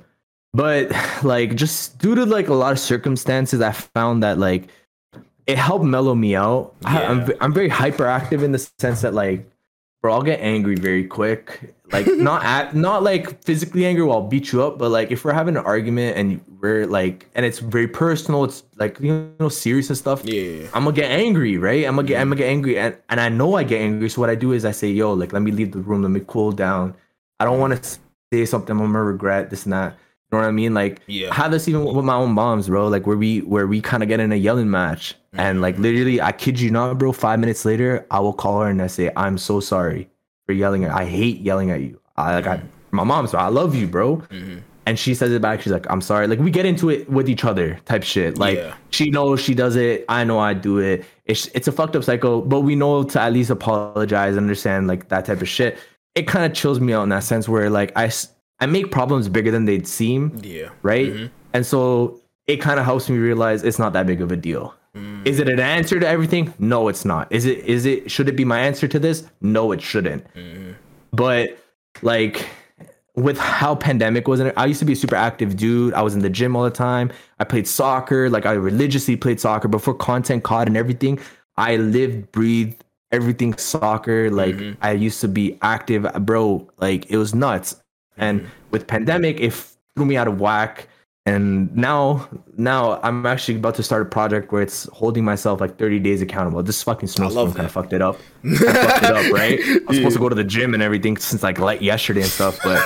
but 0.53 0.90
like 1.22 1.55
just 1.57 1.98
due 1.98 2.14
to 2.14 2.24
like 2.26 2.48
a 2.48 2.55
lot 2.55 2.72
of 2.72 2.78
circumstances, 2.78 3.61
I 3.61 3.72
found 3.72 4.22
that 4.22 4.38
like 4.38 4.68
it 5.46 5.59
helped 5.59 5.84
mellow 5.84 6.14
me 6.14 6.36
out. 6.36 6.74
I, 6.84 7.05
I'm 7.05 7.30
I'm 7.40 7.53
very 7.53 7.70
hyperactive 7.70 8.42
in 8.42 8.53
the 8.53 8.59
sense 8.78 9.03
that 9.03 9.14
like, 9.14 9.48
bro, 10.03 10.14
I'll 10.14 10.22
get 10.22 10.40
angry 10.40 10.76
very 10.76 11.05
quick. 11.05 11.74
Like 11.92 12.07
not 12.16 12.44
at 12.44 12.74
not 12.74 13.03
like 13.03 13.42
physically 13.42 13.84
angry 13.84 14.05
while 14.05 14.18
I'll 14.18 14.28
beat 14.28 14.53
you 14.53 14.62
up, 14.62 14.78
but 14.78 14.90
like 14.90 15.11
if 15.11 15.24
we're 15.24 15.32
having 15.32 15.57
an 15.57 15.64
argument 15.64 16.16
and 16.16 16.40
we're 16.61 16.86
like 16.86 17.26
and 17.34 17.44
it's 17.44 17.59
very 17.59 17.88
personal, 17.88 18.44
it's 18.44 18.62
like 18.76 19.01
you 19.01 19.32
know 19.40 19.48
serious 19.48 19.88
and 19.88 19.98
stuff. 19.98 20.24
Yeah. 20.24 20.68
I'm 20.72 20.84
gonna 20.84 20.92
get 20.92 21.11
angry, 21.11 21.59
right? 21.59 21.84
I'm 21.84 21.96
gonna 21.96 22.09
get 22.09 22.20
I'm 22.20 22.28
gonna 22.28 22.36
get 22.36 22.48
angry, 22.48 22.78
and 22.78 22.96
and 23.09 23.20
I 23.20 23.28
know 23.28 23.55
I 23.57 23.64
get 23.64 23.80
angry. 23.80 24.09
So 24.09 24.20
what 24.20 24.30
I 24.30 24.34
do 24.34 24.53
is 24.53 24.64
I 24.64 24.72
say, 24.72 24.88
"Yo, 24.88 25.12
like 25.14 25.32
let 25.32 25.42
me 25.42 25.51
leave 25.51 25.72
the 25.72 25.80
room, 25.80 26.03
let 26.03 26.11
me 26.11 26.22
cool 26.26 26.53
down. 26.53 26.94
I 27.40 27.44
don't 27.44 27.59
want 27.59 27.82
to 27.82 27.98
say 28.32 28.44
something 28.44 28.76
I'm 28.76 28.78
gonna 28.78 29.03
regret 29.03 29.51
this 29.51 29.64
and 29.64 29.72
that." 29.72 29.96
You 30.33 30.39
know 30.39 30.45
what 30.45 30.49
I 30.49 30.53
mean? 30.53 30.74
Like, 30.74 31.01
Yeah. 31.09 31.31
I 31.31 31.35
have 31.35 31.51
this 31.51 31.66
even 31.66 31.85
with 31.85 32.05
my 32.05 32.14
own 32.14 32.33
moms, 32.33 32.68
bro. 32.68 32.87
Like 32.87 33.05
where 33.05 33.16
we 33.16 33.41
where 33.41 33.66
we 33.66 33.81
kind 33.81 34.03
of 34.03 34.09
get 34.09 34.20
in 34.20 34.31
a 34.31 34.37
yelling 34.37 34.70
match, 34.70 35.16
and 35.33 35.61
like 35.61 35.76
mm. 35.76 35.81
literally, 35.81 36.20
I 36.20 36.31
kid 36.31 36.61
you 36.61 36.70
not, 36.70 36.99
bro. 36.99 37.11
Five 37.12 37.41
minutes 37.41 37.64
later, 37.64 38.07
I 38.12 38.20
will 38.20 38.33
call 38.33 38.61
her 38.61 38.68
and 38.68 38.81
I 38.81 38.87
say, 38.87 39.11
"I'm 39.16 39.39
so 39.39 39.59
sorry 39.59 40.09
for 40.47 40.53
yelling 40.53 40.85
at. 40.85 40.93
I 40.93 41.05
hate 41.05 41.41
yelling 41.41 41.72
at 41.72 41.81
you. 41.81 42.01
I 42.16 42.35
like 42.35 42.47
I 42.47 42.59
mm. 42.59 42.62
my 42.93 43.03
mom, 43.03 43.26
so 43.26 43.39
I 43.39 43.49
love 43.49 43.74
you, 43.74 43.89
bro." 43.89 44.18
Mm-hmm. 44.18 44.59
And 44.87 44.99
she 44.99 45.14
says 45.14 45.31
it 45.33 45.43
back. 45.43 45.62
She's 45.62 45.72
like, 45.72 45.87
"I'm 45.91 46.01
sorry." 46.01 46.28
Like 46.28 46.39
we 46.39 46.53
get 46.53 46.64
into 46.64 46.91
it 46.91 47.11
with 47.11 47.28
each 47.28 47.45
other, 47.45 47.81
type 47.85 48.05
shit. 48.05 48.39
Like 48.39 48.57
Yeah. 48.57 48.74
she 48.91 49.11
knows 49.11 49.41
she 49.41 49.55
does 49.55 49.74
it. 49.74 50.05
I 50.09 50.22
know 50.22 50.39
I 50.39 50.55
do 50.55 50.78
it. 50.78 51.05
It's 51.26 51.47
it's 51.55 51.66
a 51.66 51.72
fucked 51.72 51.97
up 51.97 52.05
cycle, 52.05 52.41
but 52.41 52.61
we 52.61 52.76
know 52.76 53.03
to 53.03 53.20
at 53.20 53.33
least 53.33 53.51
apologize, 53.51 54.37
and 54.37 54.45
understand 54.45 54.87
like 54.87 55.09
that 55.09 55.24
type 55.24 55.43
of 55.43 55.49
shit. 55.49 55.76
It 56.14 56.28
kind 56.28 56.45
of 56.45 56.55
chills 56.57 56.78
me 56.78 56.93
out 56.93 57.03
in 57.03 57.09
that 57.09 57.24
sense 57.24 57.49
where 57.49 57.68
like 57.68 57.91
I 57.97 58.11
I 58.61 58.66
make 58.66 58.90
problems 58.90 59.28
bigger 59.28 59.50
than 59.50 59.64
they'd 59.64 59.86
seem, 59.86 60.38
Yeah. 60.42 60.68
right? 60.82 61.08
Mm-hmm. 61.08 61.26
And 61.52 61.66
so 61.66 62.20
it 62.46 62.58
kind 62.58 62.78
of 62.78 62.84
helps 62.84 63.08
me 63.08 63.18
realize 63.18 63.62
it's 63.62 63.78
not 63.78 63.92
that 63.94 64.06
big 64.06 64.20
of 64.20 64.30
a 64.30 64.36
deal. 64.36 64.74
Mm. 64.94 65.26
Is 65.26 65.38
it 65.38 65.48
an 65.48 65.61
answer 65.61 66.00
to 66.00 66.06
everything? 66.06 66.52
No, 66.58 66.88
it's 66.88 67.04
not. 67.04 67.30
Is 67.30 67.46
it 67.46 67.58
is 67.58 67.86
it 67.86 68.11
should 68.11 68.28
it 68.28 68.36
be 68.36 68.44
my 68.44 68.61
answer 68.61 68.88
to 68.88 68.98
this? 68.98 69.24
No, 69.40 69.70
it 69.72 69.80
shouldn't. 69.80 70.24
Mm-hmm. 70.34 70.72
But 71.12 71.58
like 72.02 72.48
with 73.14 73.38
how 73.38 73.74
pandemic 73.74 74.26
was, 74.26 74.40
I 74.40 74.66
used 74.66 74.80
to 74.80 74.84
be 74.84 74.94
a 74.94 74.96
super 74.96 75.16
active 75.16 75.56
dude. 75.56 75.94
I 75.94 76.02
was 76.02 76.14
in 76.14 76.22
the 76.22 76.30
gym 76.30 76.56
all 76.56 76.64
the 76.64 76.70
time. 76.70 77.12
I 77.38 77.44
played 77.44 77.68
soccer. 77.68 78.28
Like 78.30 78.46
I 78.46 78.52
religiously 78.52 79.16
played 79.16 79.40
soccer 79.40 79.68
before 79.68 79.94
content 79.94 80.42
caught 80.42 80.66
and 80.66 80.76
everything. 80.76 81.20
I 81.56 81.76
lived, 81.76 82.32
breathed 82.32 82.82
everything 83.12 83.56
soccer. 83.56 84.30
Like 84.30 84.56
mm-hmm. 84.56 84.82
I 84.82 84.92
used 84.92 85.20
to 85.20 85.28
be 85.28 85.58
active, 85.62 86.11
bro. 86.20 86.68
Like 86.78 87.11
it 87.11 87.16
was 87.16 87.34
nuts. 87.34 87.76
And 88.20 88.46
with 88.70 88.86
pandemic, 88.86 89.40
it 89.40 89.52
threw 89.96 90.04
me 90.04 90.16
out 90.16 90.28
of 90.28 90.40
whack. 90.40 90.86
And 91.26 91.74
now, 91.76 92.28
now 92.56 93.00
I'm 93.02 93.26
actually 93.26 93.56
about 93.56 93.74
to 93.76 93.82
start 93.82 94.02
a 94.02 94.04
project 94.04 94.52
where 94.52 94.62
it's 94.62 94.84
holding 94.92 95.24
myself 95.24 95.60
like 95.60 95.76
30 95.78 95.98
days 95.98 96.22
accountable. 96.22 96.62
This 96.62 96.82
fucking 96.82 97.08
snowstorm 97.08 97.52
kind 97.52 97.66
of 97.66 97.72
fucked 97.72 97.92
it 97.92 98.00
up. 98.00 98.16
Fucked 98.42 99.04
it 99.04 99.10
up, 99.10 99.32
right? 99.32 99.60
I 99.60 99.80
was 99.86 99.98
supposed 99.98 100.16
to 100.16 100.20
go 100.20 100.28
to 100.28 100.34
the 100.34 100.44
gym 100.44 100.72
and 100.72 100.82
everything 100.82 101.16
since 101.18 101.42
like 101.42 101.58
like 101.58 101.82
yesterday 101.82 102.22
and 102.22 102.30
stuff, 102.30 102.58
but 102.64 102.78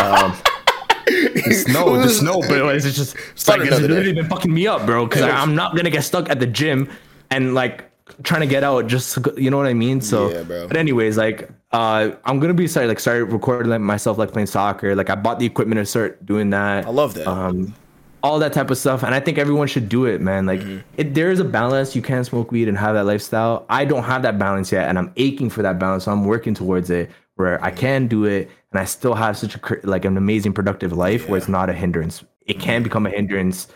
um, 0.00 0.34
the 1.06 1.64
snow, 1.66 2.00
the 2.00 2.08
snow, 2.08 2.40
but 2.40 2.74
it's 2.74 2.84
just 2.96 3.14
it's 3.32 3.46
like 3.46 3.60
it's 3.60 3.78
literally 3.78 4.14
been 4.14 4.28
fucking 4.28 4.52
me 4.52 4.66
up, 4.66 4.86
bro. 4.86 5.06
Because 5.06 5.22
I'm 5.22 5.54
not 5.54 5.76
gonna 5.76 5.90
get 5.90 6.02
stuck 6.02 6.30
at 6.30 6.40
the 6.40 6.46
gym 6.46 6.90
and 7.30 7.54
like 7.54 7.91
trying 8.22 8.40
to 8.42 8.46
get 8.46 8.64
out. 8.64 8.86
Just 8.86 9.18
you 9.36 9.50
know 9.50 9.56
what 9.56 9.66
I 9.66 9.74
mean. 9.74 10.00
So, 10.00 10.30
yeah, 10.30 10.42
bro. 10.42 10.68
but 10.68 10.76
anyways, 10.76 11.16
like 11.16 11.50
uh, 11.72 12.10
I'm 12.24 12.40
gonna 12.40 12.54
be 12.54 12.68
started 12.68 12.88
like 12.88 13.00
started 13.00 13.26
recording 13.26 13.70
like, 13.70 13.80
myself 13.80 14.18
like 14.18 14.32
playing 14.32 14.46
soccer. 14.46 14.94
Like 14.94 15.10
I 15.10 15.14
bought 15.14 15.38
the 15.38 15.46
equipment 15.46 15.78
to 15.78 15.86
start 15.86 16.24
doing 16.24 16.50
that. 16.50 16.86
I 16.86 16.90
love 16.90 17.14
that. 17.14 17.26
Um, 17.26 17.74
all 18.22 18.38
that 18.38 18.52
type 18.52 18.70
of 18.70 18.78
stuff, 18.78 19.02
and 19.02 19.14
I 19.14 19.20
think 19.20 19.38
everyone 19.38 19.66
should 19.66 19.88
do 19.88 20.04
it, 20.04 20.20
man. 20.20 20.46
Like 20.46 20.60
mm-hmm. 20.60 20.78
it, 20.96 21.14
there 21.14 21.30
is 21.30 21.40
a 21.40 21.44
balance. 21.44 21.96
You 21.96 22.02
can 22.02 22.24
smoke 22.24 22.52
weed 22.52 22.68
and 22.68 22.78
have 22.78 22.94
that 22.94 23.04
lifestyle. 23.04 23.66
I 23.68 23.84
don't 23.84 24.04
have 24.04 24.22
that 24.22 24.38
balance 24.38 24.70
yet, 24.70 24.88
and 24.88 24.98
I'm 24.98 25.12
aching 25.16 25.50
for 25.50 25.62
that 25.62 25.78
balance. 25.78 26.04
So 26.04 26.12
I'm 26.12 26.24
working 26.24 26.54
towards 26.54 26.90
it, 26.90 27.10
where 27.34 27.62
I 27.62 27.70
mm-hmm. 27.70 27.78
can 27.78 28.06
do 28.06 28.24
it, 28.24 28.50
and 28.70 28.80
I 28.80 28.84
still 28.84 29.14
have 29.14 29.36
such 29.36 29.56
a 29.56 29.60
like 29.84 30.04
an 30.04 30.16
amazing 30.16 30.52
productive 30.52 30.92
life 30.92 31.24
yeah. 31.24 31.30
where 31.30 31.38
it's 31.38 31.48
not 31.48 31.68
a 31.68 31.72
hindrance. 31.72 32.24
It 32.46 32.60
can 32.60 32.76
mm-hmm. 32.76 32.84
become 32.84 33.06
a 33.06 33.10
hindrance, 33.10 33.68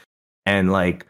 and 0.44 0.70
like 0.70 1.06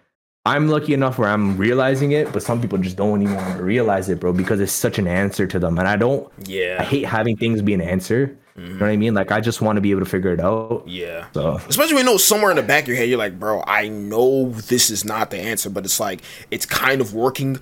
I'm 0.46 0.68
lucky 0.68 0.94
enough 0.94 1.18
where 1.18 1.28
I'm 1.28 1.56
realizing 1.56 2.12
it, 2.12 2.32
but 2.32 2.40
some 2.40 2.60
people 2.60 2.78
just 2.78 2.96
don't 2.96 3.20
even 3.20 3.34
want 3.34 3.56
to 3.56 3.64
realize 3.64 4.08
it, 4.08 4.20
bro, 4.20 4.32
because 4.32 4.60
it's 4.60 4.70
such 4.70 4.96
an 4.96 5.08
answer 5.08 5.44
to 5.44 5.58
them. 5.58 5.76
And 5.76 5.88
I 5.88 5.96
don't, 5.96 6.32
yeah, 6.46 6.76
I 6.78 6.84
hate 6.84 7.04
having 7.04 7.36
things 7.36 7.62
be 7.62 7.74
an 7.74 7.80
answer. 7.80 8.38
Mm-hmm. 8.56 8.66
You 8.66 8.74
know 8.74 8.86
what 8.86 8.92
I 8.92 8.96
mean? 8.96 9.12
Like, 9.14 9.32
I 9.32 9.40
just 9.40 9.60
want 9.60 9.76
to 9.76 9.80
be 9.80 9.90
able 9.90 10.00
to 10.00 10.06
figure 10.06 10.32
it 10.32 10.40
out. 10.40 10.84
Yeah. 10.86 11.26
So, 11.34 11.56
especially 11.68 11.96
when 11.96 12.06
you 12.06 12.12
know 12.12 12.16
somewhere 12.16 12.50
in 12.50 12.56
the 12.56 12.62
back 12.62 12.84
of 12.84 12.88
your 12.88 12.96
head, 12.96 13.08
you're 13.08 13.18
like, 13.18 13.40
bro, 13.40 13.62
I 13.66 13.88
know 13.88 14.50
this 14.50 14.88
is 14.88 15.04
not 15.04 15.30
the 15.30 15.38
answer, 15.38 15.68
but 15.68 15.84
it's 15.84 15.98
like, 15.98 16.22
it's 16.52 16.64
kind 16.64 17.00
of 17.00 17.12
working 17.12 17.58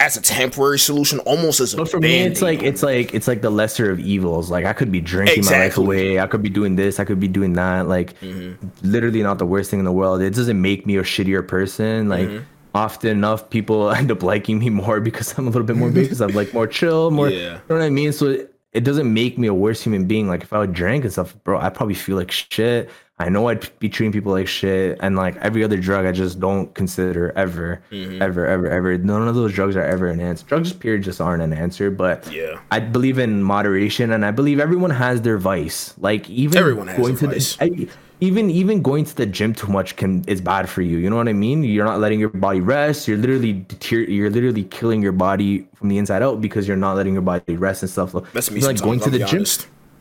as 0.00 0.16
a 0.16 0.22
temporary 0.22 0.78
solution, 0.78 1.18
almost 1.20 1.60
as 1.60 1.74
a. 1.74 1.76
But 1.76 1.90
for 1.90 2.00
me, 2.00 2.20
it's 2.20 2.42
like 2.42 2.62
it's 2.62 2.82
like 2.82 3.14
it's 3.14 3.28
like 3.28 3.42
the 3.42 3.50
lesser 3.50 3.90
of 3.90 4.00
evils. 4.00 4.50
Like 4.50 4.64
I 4.64 4.72
could 4.72 4.92
be 4.92 5.00
drinking 5.00 5.38
exactly. 5.38 5.58
my 5.58 5.64
life 5.64 5.78
away. 5.78 6.20
I 6.20 6.26
could 6.26 6.42
be 6.42 6.48
doing 6.48 6.76
this. 6.76 7.00
I 7.00 7.04
could 7.04 7.20
be 7.20 7.28
doing 7.28 7.54
that. 7.54 7.88
Like 7.88 8.18
mm-hmm. 8.20 8.66
literally 8.82 9.22
not 9.22 9.38
the 9.38 9.46
worst 9.46 9.70
thing 9.70 9.78
in 9.78 9.84
the 9.84 9.92
world. 9.92 10.20
It 10.20 10.34
doesn't 10.34 10.60
make 10.60 10.86
me 10.86 10.96
a 10.96 11.02
shittier 11.02 11.46
person. 11.46 12.08
Like. 12.08 12.28
Mm-hmm. 12.28 12.44
Often 12.74 13.08
enough, 13.08 13.48
people 13.48 13.90
end 13.96 14.10
up 14.10 14.22
liking 14.22 14.58
me 14.58 14.68
more 14.68 15.00
because 15.00 15.32
I'm 15.38 15.46
a 15.46 15.50
little 15.50 15.66
bit 15.66 15.76
more 15.76 15.88
big, 15.88 16.04
because 16.04 16.20
I'm 16.20 16.34
like 16.34 16.52
more 16.52 16.66
chill, 16.66 17.10
more. 17.10 17.30
Yeah. 17.30 17.38
You 17.38 17.60
know 17.70 17.76
what 17.76 17.80
I 17.80 17.88
mean? 17.88 18.12
So 18.12 18.26
it, 18.26 18.54
it 18.74 18.84
doesn't 18.84 19.10
make 19.10 19.38
me 19.38 19.46
a 19.46 19.54
worse 19.54 19.82
human 19.82 20.04
being. 20.04 20.28
Like 20.28 20.42
if 20.42 20.52
I 20.52 20.58
would 20.58 20.74
drink 20.74 21.04
and 21.04 21.10
stuff, 21.10 21.34
bro, 21.42 21.58
I 21.58 21.70
probably 21.70 21.94
feel 21.94 22.16
like 22.16 22.30
shit. 22.30 22.90
I 23.18 23.30
know 23.30 23.48
I'd 23.48 23.66
be 23.78 23.88
treating 23.88 24.12
people 24.12 24.32
like 24.32 24.46
shit, 24.46 24.98
and 25.00 25.16
like 25.16 25.36
every 25.36 25.64
other 25.64 25.78
drug, 25.78 26.04
I 26.04 26.12
just 26.12 26.38
don't 26.38 26.72
consider 26.74 27.32
ever, 27.34 27.82
mm-hmm. 27.90 28.20
ever, 28.20 28.46
ever, 28.46 28.68
ever. 28.68 28.98
None 28.98 29.26
of 29.26 29.34
those 29.34 29.54
drugs 29.54 29.74
are 29.74 29.82
ever 29.82 30.08
an 30.08 30.20
answer. 30.20 30.44
Drugs, 30.46 30.72
period, 30.74 31.02
just 31.02 31.18
aren't 31.18 31.42
an 31.42 31.54
answer. 31.54 31.90
But 31.90 32.30
yeah, 32.30 32.60
I 32.70 32.80
believe 32.80 33.18
in 33.18 33.42
moderation, 33.42 34.12
and 34.12 34.22
I 34.24 34.32
believe 34.32 34.60
everyone 34.60 34.90
has 34.90 35.22
their 35.22 35.38
vice. 35.38 35.94
Like 35.98 36.28
even 36.28 36.58
everyone 36.58 36.88
has 36.88 36.98
going 36.98 37.16
to 37.16 37.26
vice. 37.28 37.56
The, 37.56 37.64
I, 37.64 37.88
even 38.20 38.50
even 38.50 38.82
going 38.82 39.04
to 39.04 39.14
the 39.14 39.26
gym 39.26 39.54
too 39.54 39.68
much 39.68 39.96
can 39.96 40.22
is 40.26 40.40
bad 40.40 40.68
for 40.68 40.82
you. 40.82 40.98
You 40.98 41.08
know 41.08 41.16
what 41.16 41.28
I 41.28 41.32
mean? 41.32 41.64
You're 41.64 41.84
not 41.84 42.00
letting 42.00 42.20
your 42.20 42.28
body 42.28 42.60
rest. 42.60 43.08
You're 43.08 43.18
literally 43.18 43.54
deter- 43.54 44.10
you're 44.10 44.30
literally 44.30 44.64
killing 44.64 45.02
your 45.02 45.12
body 45.12 45.66
from 45.74 45.88
the 45.88 45.96
inside 45.98 46.22
out 46.22 46.40
because 46.40 46.66
you're 46.68 46.76
not 46.76 46.96
letting 46.96 47.14
your 47.14 47.22
body 47.22 47.56
rest 47.56 47.82
and 47.82 47.90
stuff. 47.90 48.14
That's 48.32 48.50
me. 48.50 48.60
Like 48.60 48.80
going 48.80 49.00
to 49.00 49.10
the 49.10 49.24
gym. 49.24 49.44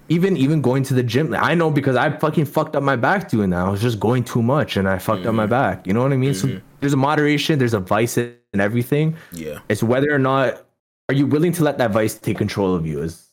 Even 0.07 0.37
even 0.37 0.61
going 0.61 0.83
to 0.83 0.93
the 0.93 1.01
gym, 1.01 1.33
I 1.33 1.55
know 1.55 1.71
because 1.71 1.95
I 1.95 2.15
fucking 2.15 2.45
fucked 2.45 2.75
up 2.75 2.83
my 2.83 2.95
back 2.95 3.27
doing 3.29 3.49
that. 3.49 3.65
I 3.65 3.69
was 3.69 3.81
just 3.81 3.99
going 3.99 4.23
too 4.23 4.43
much 4.43 4.77
and 4.77 4.87
I 4.87 4.99
fucked 4.99 5.21
mm-hmm. 5.21 5.29
up 5.29 5.35
my 5.35 5.43
mm-hmm. 5.43 5.49
back. 5.49 5.87
You 5.87 5.93
know 5.93 6.03
what 6.03 6.13
I 6.13 6.17
mean? 6.17 6.33
Mm-hmm. 6.33 6.57
So 6.57 6.61
there's 6.79 6.93
a 6.93 6.97
moderation, 6.97 7.57
there's 7.57 7.73
a 7.73 7.79
vice 7.79 8.17
in 8.17 8.35
everything. 8.53 9.15
Yeah. 9.31 9.59
It's 9.67 9.81
whether 9.81 10.13
or 10.13 10.19
not 10.19 10.63
are 11.09 11.15
you 11.15 11.25
willing 11.25 11.53
to 11.53 11.63
let 11.63 11.79
that 11.79 11.91
vice 11.91 12.15
take 12.15 12.37
control 12.37 12.75
of 12.75 12.85
you 12.85 13.01
is 13.01 13.25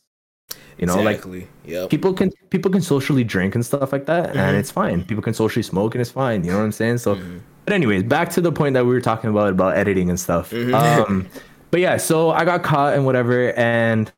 you 0.78 0.86
know, 0.86 0.98
exactly. 0.98 1.40
like 1.40 1.48
yep. 1.64 1.90
people 1.90 2.12
can 2.12 2.32
people 2.50 2.70
can 2.70 2.80
socially 2.80 3.24
drink 3.24 3.54
and 3.54 3.64
stuff 3.64 3.92
like 3.92 4.06
that, 4.06 4.30
mm-hmm. 4.30 4.38
and 4.38 4.56
it's 4.56 4.70
fine. 4.70 5.04
People 5.04 5.22
can 5.22 5.34
socially 5.34 5.62
smoke 5.62 5.94
and 5.94 6.00
it's 6.00 6.10
fine. 6.10 6.44
You 6.44 6.50
know 6.50 6.58
what 6.58 6.64
I'm 6.64 6.72
saying? 6.72 6.98
So, 6.98 7.14
mm-hmm. 7.14 7.38
but 7.64 7.74
anyways, 7.74 8.04
back 8.04 8.30
to 8.30 8.40
the 8.40 8.50
point 8.50 8.74
that 8.74 8.84
we 8.84 8.92
were 8.92 9.00
talking 9.00 9.30
about 9.30 9.50
about 9.50 9.76
editing 9.76 10.08
and 10.08 10.18
stuff. 10.18 10.50
Mm-hmm. 10.50 10.74
Um, 10.74 11.28
but 11.70 11.80
yeah, 11.80 11.98
so 11.98 12.30
I 12.30 12.44
got 12.44 12.62
caught 12.62 12.94
and 12.94 13.04
whatever, 13.04 13.52
and 13.52 14.10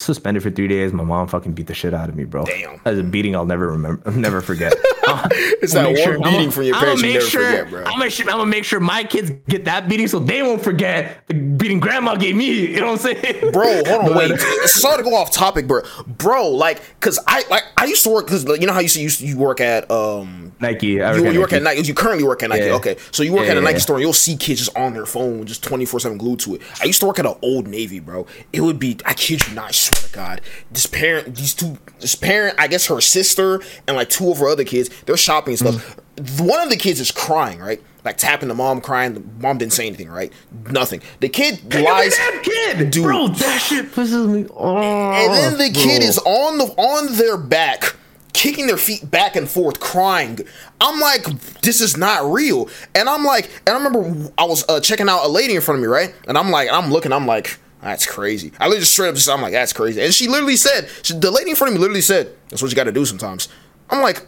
suspended 0.00 0.42
for 0.42 0.50
three 0.50 0.68
days. 0.68 0.92
My 0.92 1.04
mom 1.04 1.28
fucking 1.28 1.52
beat 1.52 1.66
the 1.66 1.74
shit 1.74 1.94
out 1.94 2.08
of 2.08 2.16
me, 2.16 2.24
bro. 2.24 2.44
Damn. 2.44 2.80
That's 2.84 2.98
a 2.98 3.02
beating 3.02 3.36
I'll 3.36 3.46
never 3.46 3.70
remember, 3.72 4.10
never 4.16 4.40
forget. 4.40 4.74
It's 5.62 5.74
that 5.74 5.86
one 5.86 5.96
sure, 5.96 6.18
beating 6.18 6.46
I'm, 6.46 6.50
from 6.50 6.62
your 6.64 6.76
parents 6.76 7.02
you 7.02 7.12
never 7.12 7.24
sure, 7.26 7.44
forget, 7.44 7.70
bro. 7.70 7.84
I'm 7.84 7.98
gonna, 7.98 8.10
I'm 8.20 8.26
gonna 8.26 8.46
make 8.46 8.64
sure 8.64 8.80
my 8.80 9.04
kids 9.04 9.30
get 9.48 9.66
that 9.66 9.88
beating 9.88 10.08
so 10.08 10.18
they 10.18 10.42
won't 10.42 10.62
forget 10.62 11.22
the 11.28 11.34
beating 11.34 11.80
grandma 11.80 12.16
gave 12.16 12.34
me. 12.36 12.66
You 12.68 12.80
know 12.80 12.92
what 12.92 13.04
I'm 13.06 13.22
saying? 13.22 13.40
Bro, 13.52 13.84
hold 13.84 14.10
on, 14.10 14.16
wait. 14.16 14.40
Sorry 14.40 14.96
to 14.98 15.02
go 15.02 15.14
off 15.14 15.30
topic, 15.30 15.66
bro. 15.66 15.82
Bro, 16.06 16.50
like, 16.50 16.80
cause 17.00 17.18
I 17.26 17.44
like 17.50 17.64
I 17.76 17.84
used 17.84 18.04
to 18.04 18.10
work 18.10 18.26
because 18.26 18.44
you 18.44 18.66
know 18.66 18.72
how 18.72 18.80
you 18.80 18.88
see 18.88 19.02
you, 19.02 19.10
you 19.18 19.38
work 19.38 19.60
at 19.60 19.90
um 19.90 20.52
Nike. 20.60 20.88
You, 20.88 21.30
you, 21.30 21.40
work 21.40 21.52
Nike. 21.52 21.56
at 21.56 21.62
Nike. 21.62 21.82
You 21.82 21.94
currently 21.94 22.24
work 22.24 22.42
at 22.42 22.50
Nike. 22.50 22.66
Yeah. 22.66 22.74
Okay, 22.74 22.96
so 23.10 23.22
you 23.22 23.32
work 23.32 23.46
yeah, 23.46 23.52
at 23.52 23.58
a 23.58 23.60
Nike 23.60 23.74
yeah. 23.74 23.78
store 23.78 23.96
and 23.96 24.02
you'll 24.02 24.12
see 24.12 24.36
kids 24.36 24.60
just 24.60 24.76
on 24.76 24.92
their 24.92 25.06
phone, 25.06 25.46
just 25.46 25.62
24 25.64 26.00
seven 26.00 26.18
glued 26.18 26.40
to 26.40 26.56
it. 26.56 26.62
I 26.80 26.84
used 26.84 27.00
to 27.00 27.06
work 27.06 27.18
at 27.18 27.26
an 27.26 27.34
Old 27.42 27.66
Navy, 27.66 28.00
bro. 28.00 28.26
It 28.52 28.60
would 28.60 28.78
be 28.78 28.98
I 29.04 29.14
kid 29.14 29.46
you 29.46 29.54
not, 29.54 29.68
I 29.68 29.70
swear 29.72 30.08
to 30.08 30.12
God, 30.12 30.40
this 30.70 30.86
parent, 30.86 31.34
these 31.36 31.54
two, 31.54 31.78
this 32.00 32.14
parent, 32.14 32.56
I 32.58 32.68
guess 32.68 32.86
her 32.86 33.00
sister 33.00 33.60
and 33.86 33.96
like 33.96 34.10
two 34.10 34.30
of 34.30 34.38
her 34.38 34.48
other 34.48 34.64
kids, 34.64 34.90
they're 35.06 35.16
shopping 35.16 35.52
and 35.52 35.58
stuff. 35.58 35.96
Mm. 36.16 36.48
One 36.48 36.60
of 36.60 36.70
the 36.70 36.76
kids 36.76 37.00
is 37.00 37.10
crying, 37.10 37.58
right? 37.58 37.82
Like 38.04 38.16
tapping 38.16 38.48
the 38.48 38.54
mom, 38.54 38.80
crying. 38.80 39.14
The 39.14 39.22
mom 39.40 39.58
didn't 39.58 39.72
say 39.72 39.86
anything, 39.86 40.08
right? 40.08 40.32
Nothing. 40.70 41.02
The 41.20 41.28
kid 41.28 41.74
lies. 41.74 42.16
That 42.16 42.42
kid, 42.42 42.90
dude. 42.90 43.04
Bro, 43.04 43.28
that 43.28 43.58
shit 43.58 43.92
pisses 43.92 44.28
me 44.28 44.46
off. 44.46 45.14
And 45.14 45.32
then 45.32 45.52
the 45.52 45.72
bro. 45.72 45.82
kid 45.82 46.02
is 46.02 46.18
on 46.18 46.58
the 46.58 46.64
on 46.76 47.16
their 47.16 47.36
back 47.36 47.96
kicking 48.32 48.66
their 48.66 48.76
feet 48.76 49.10
back 49.10 49.36
and 49.36 49.48
forth, 49.48 49.80
crying. 49.80 50.38
I'm 50.80 51.00
like, 51.00 51.24
this 51.60 51.80
is 51.80 51.96
not 51.96 52.30
real. 52.30 52.68
And 52.94 53.08
I'm 53.08 53.24
like, 53.24 53.50
and 53.66 53.76
I 53.76 53.82
remember 53.82 54.32
I 54.38 54.44
was 54.44 54.64
uh, 54.68 54.80
checking 54.80 55.08
out 55.08 55.24
a 55.24 55.28
lady 55.28 55.54
in 55.54 55.60
front 55.60 55.78
of 55.78 55.82
me, 55.82 55.88
right? 55.88 56.14
And 56.26 56.38
I'm 56.38 56.50
like, 56.50 56.70
I'm 56.72 56.90
looking, 56.90 57.12
I'm 57.12 57.26
like, 57.26 57.58
that's 57.82 58.06
crazy. 58.06 58.52
I 58.58 58.64
literally 58.64 58.80
just 58.80 58.92
straight 58.92 59.08
up 59.08 59.14
just, 59.14 59.28
I'm 59.28 59.42
like, 59.42 59.52
that's 59.52 59.72
crazy. 59.72 60.00
And 60.00 60.14
she 60.14 60.28
literally 60.28 60.56
said, 60.56 60.88
she, 61.02 61.14
the 61.14 61.30
lady 61.30 61.50
in 61.50 61.56
front 61.56 61.70
of 61.70 61.74
me 61.74 61.80
literally 61.80 62.00
said, 62.00 62.34
that's 62.48 62.62
what 62.62 62.70
you 62.70 62.76
got 62.76 62.84
to 62.84 62.92
do 62.92 63.04
sometimes. 63.04 63.48
I'm 63.88 64.02
like, 64.02 64.26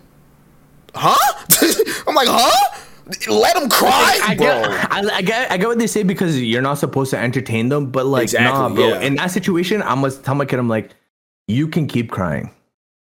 huh? 0.95 2.05
I'm 2.07 2.15
like, 2.15 2.29
huh? 2.29 2.79
Let 3.29 3.55
them 3.57 3.69
cry, 3.69 4.21
I, 4.23 4.35
bro. 4.35 4.47
Get, 4.47 4.93
I, 4.93 5.17
I, 5.17 5.23
get, 5.23 5.51
I 5.51 5.57
get 5.57 5.67
what 5.67 5.79
they 5.79 5.87
say 5.87 6.03
because 6.03 6.41
you're 6.41 6.63
not 6.63 6.79
supposed 6.79 7.11
to 7.11 7.19
entertain 7.19 7.69
them, 7.69 7.91
but 7.91 8.07
like, 8.07 8.25
exactly, 8.25 8.61
nah, 8.61 8.69
bro. 8.69 8.89
Yeah. 8.89 9.01
In 9.01 9.17
that 9.17 9.31
situation, 9.31 9.83
I 9.83 9.95
must 9.95 10.25
tell 10.25 10.35
my 10.35 10.45
kid, 10.45 10.59
I'm 10.59 10.69
like, 10.69 10.95
you 11.49 11.69
can 11.69 11.87
keep 11.87 12.11
crying, 12.11 12.51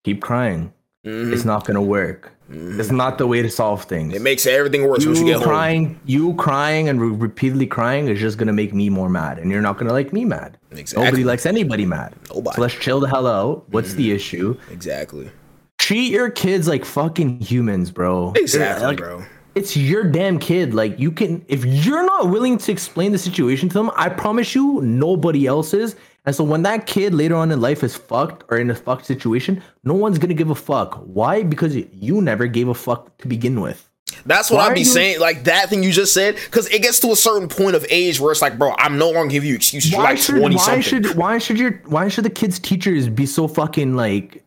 keep 0.03 0.21
crying. 0.21 0.73
Mm-hmm. 1.05 1.33
It's 1.33 1.45
not 1.45 1.65
gonna 1.65 1.81
work. 1.81 2.31
Mm-hmm. 2.49 2.79
It's 2.79 2.91
not 2.91 3.17
the 3.17 3.27
way 3.27 3.41
to 3.41 3.49
solve 3.49 3.83
things. 3.83 4.13
It 4.13 4.21
makes 4.21 4.45
everything 4.45 4.87
worse 4.87 5.03
you 5.03 5.09
once 5.09 5.19
you 5.19 5.25
get 5.25 5.41
crying, 5.41 5.87
home. 5.87 5.99
You 6.05 6.33
crying 6.35 6.89
and 6.89 7.01
re- 7.01 7.09
repeatedly 7.09 7.67
crying 7.67 8.07
is 8.07 8.19
just 8.19 8.37
gonna 8.37 8.53
make 8.53 8.73
me 8.73 8.89
more 8.89 9.09
mad, 9.09 9.39
and 9.39 9.51
you're 9.51 9.61
not 9.61 9.77
gonna 9.77 9.93
like 9.93 10.13
me 10.13 10.25
mad. 10.25 10.57
Exactly. 10.71 11.05
Nobody 11.05 11.23
likes 11.23 11.45
anybody 11.45 11.85
mad. 11.85 12.13
Nobody. 12.33 12.55
So 12.55 12.61
let's 12.61 12.73
chill 12.75 12.99
the 12.99 13.07
hell 13.07 13.27
out. 13.27 13.69
What's 13.69 13.89
mm-hmm. 13.89 13.97
the 13.97 14.11
issue? 14.11 14.57
Exactly. 14.69 15.29
Treat 15.77 16.11
your 16.11 16.29
kids 16.29 16.67
like 16.67 16.83
fucking 16.83 17.39
humans, 17.39 17.91
bro. 17.91 18.33
Exactly, 18.35 18.87
like, 18.87 18.97
bro. 18.97 19.23
It's 19.55 19.75
your 19.75 20.03
damn 20.03 20.37
kid. 20.39 20.73
Like 20.73 20.99
you 20.99 21.11
can, 21.11 21.43
if 21.47 21.65
you're 21.65 22.05
not 22.05 22.29
willing 22.29 22.57
to 22.57 22.71
explain 22.71 23.11
the 23.11 23.17
situation 23.17 23.69
to 23.69 23.73
them, 23.73 23.91
I 23.95 24.09
promise 24.09 24.53
you, 24.53 24.81
nobody 24.81 25.47
else 25.47 25.73
is. 25.73 25.95
And 26.25 26.35
so 26.35 26.43
when 26.43 26.61
that 26.63 26.87
kid 26.87 27.13
later 27.13 27.35
on 27.35 27.51
in 27.51 27.61
life 27.61 27.83
is 27.83 27.95
fucked 27.95 28.43
or 28.49 28.57
in 28.57 28.69
a 28.69 28.75
fucked 28.75 29.05
situation, 29.05 29.63
no 29.83 29.93
one's 29.93 30.19
gonna 30.19 30.33
give 30.33 30.49
a 30.49 30.55
fuck. 30.55 31.01
Why? 31.05 31.41
Because 31.41 31.75
you 31.75 32.21
never 32.21 32.47
gave 32.47 32.67
a 32.67 32.73
fuck 32.73 33.17
to 33.19 33.27
begin 33.27 33.61
with. 33.61 33.89
That's 34.25 34.51
what 34.51 34.59
I'd 34.59 34.73
be 34.73 34.81
you... 34.81 34.85
saying. 34.85 35.19
Like 35.19 35.45
that 35.45 35.69
thing 35.69 35.83
you 35.83 35.91
just 35.91 36.13
said, 36.13 36.35
because 36.35 36.67
it 36.69 36.81
gets 36.81 36.99
to 37.01 37.11
a 37.11 37.15
certain 37.15 37.47
point 37.47 37.75
of 37.75 37.85
age 37.89 38.19
where 38.19 38.31
it's 38.31 38.41
like, 38.41 38.57
bro, 38.57 38.73
I'm 38.77 38.97
no 38.97 39.09
longer 39.11 39.31
giving 39.31 39.49
you 39.49 39.55
excuses. 39.55 39.91
Why 39.91 39.97
You're 39.99 40.09
like 40.09 40.17
should, 40.17 40.35
20 40.37 40.55
why 40.55 40.61
something. 40.61 40.81
Should, 40.81 41.15
why 41.15 41.37
should 41.37 41.59
your 41.59 41.81
why 41.85 42.07
should 42.09 42.25
the 42.25 42.29
kids' 42.29 42.59
teachers 42.59 43.09
be 43.09 43.25
so 43.25 43.47
fucking 43.47 43.95
like 43.95 44.43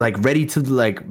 like 0.00 0.16
ready 0.24 0.46
to 0.46 0.60
like 0.60 1.02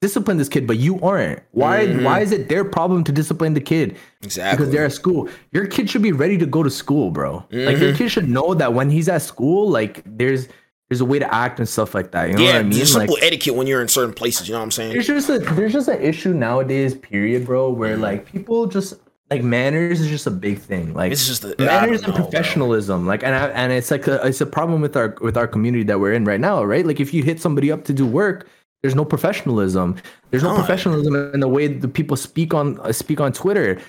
discipline 0.00 0.36
this 0.36 0.48
kid, 0.48 0.66
but 0.66 0.78
you 0.78 1.00
aren't. 1.00 1.42
Why? 1.50 1.86
Mm-hmm. 1.86 2.04
Why 2.04 2.20
is 2.20 2.32
it 2.32 2.48
their 2.48 2.64
problem 2.64 3.04
to 3.04 3.12
discipline 3.12 3.54
the 3.54 3.60
kid? 3.60 3.96
Exactly. 4.22 4.56
Because 4.56 4.72
they're 4.72 4.86
at 4.86 4.92
school. 4.92 5.28
Your 5.52 5.66
kid 5.66 5.90
should 5.90 6.02
be 6.02 6.12
ready 6.12 6.38
to 6.38 6.46
go 6.46 6.62
to 6.62 6.70
school, 6.70 7.10
bro. 7.10 7.40
Mm-hmm. 7.50 7.66
Like 7.66 7.78
your 7.78 7.90
mm-hmm. 7.90 7.98
kid 7.98 8.08
should 8.10 8.28
know 8.28 8.54
that 8.54 8.74
when 8.74 8.90
he's 8.90 9.08
at 9.08 9.22
school, 9.22 9.68
like 9.68 10.02
there's 10.06 10.48
there's 10.88 11.00
a 11.00 11.04
way 11.04 11.18
to 11.18 11.34
act 11.34 11.58
and 11.58 11.68
stuff 11.68 11.94
like 11.94 12.12
that. 12.12 12.30
You 12.30 12.36
know 12.36 12.42
yeah, 12.42 12.52
what 12.52 12.56
I 12.56 12.62
mean? 12.62 12.72
There's 12.72 12.92
simple 12.92 13.14
like, 13.14 13.24
etiquette 13.24 13.54
when 13.54 13.66
you're 13.66 13.82
in 13.82 13.88
certain 13.88 14.14
places. 14.14 14.48
You 14.48 14.52
know 14.52 14.60
what 14.60 14.64
I'm 14.64 14.70
saying? 14.70 14.92
There's 14.92 15.06
just 15.06 15.28
a 15.28 15.38
there's 15.38 15.72
just 15.72 15.88
an 15.88 16.00
issue 16.00 16.32
nowadays, 16.32 16.94
period, 16.94 17.44
bro, 17.44 17.70
where 17.70 17.94
mm-hmm. 17.94 18.02
like 18.02 18.26
people 18.26 18.66
just 18.66 18.94
like 19.30 19.42
manners 19.42 20.00
is 20.00 20.08
just 20.08 20.26
a 20.26 20.30
big 20.30 20.58
thing. 20.58 20.94
Like 20.94 21.12
it's 21.12 21.26
just 21.26 21.44
a, 21.44 21.54
manners 21.58 22.02
and 22.02 22.14
professionalism. 22.14 23.02
Bro. 23.02 23.08
Like 23.08 23.22
and 23.22 23.34
I, 23.34 23.48
and 23.48 23.72
it's 23.72 23.90
like 23.90 24.06
a, 24.06 24.26
it's 24.26 24.40
a 24.40 24.46
problem 24.46 24.80
with 24.80 24.96
our 24.96 25.16
with 25.20 25.36
our 25.36 25.46
community 25.46 25.84
that 25.84 26.00
we're 26.00 26.12
in 26.12 26.24
right 26.24 26.40
now, 26.40 26.64
right? 26.64 26.86
Like 26.86 27.00
if 27.00 27.12
you 27.12 27.22
hit 27.22 27.40
somebody 27.40 27.70
up 27.70 27.84
to 27.84 27.92
do 27.92 28.06
work 28.06 28.48
there's 28.82 28.94
no 28.94 29.04
professionalism. 29.04 29.96
There's 30.30 30.42
no 30.42 30.54
professionalism 30.54 31.14
in 31.34 31.40
the 31.40 31.48
way 31.48 31.66
the 31.66 31.88
people 31.88 32.16
speak 32.16 32.54
on 32.54 32.78
uh, 32.80 32.92
speak 32.92 33.20
on 33.20 33.32
Twitter. 33.32 33.80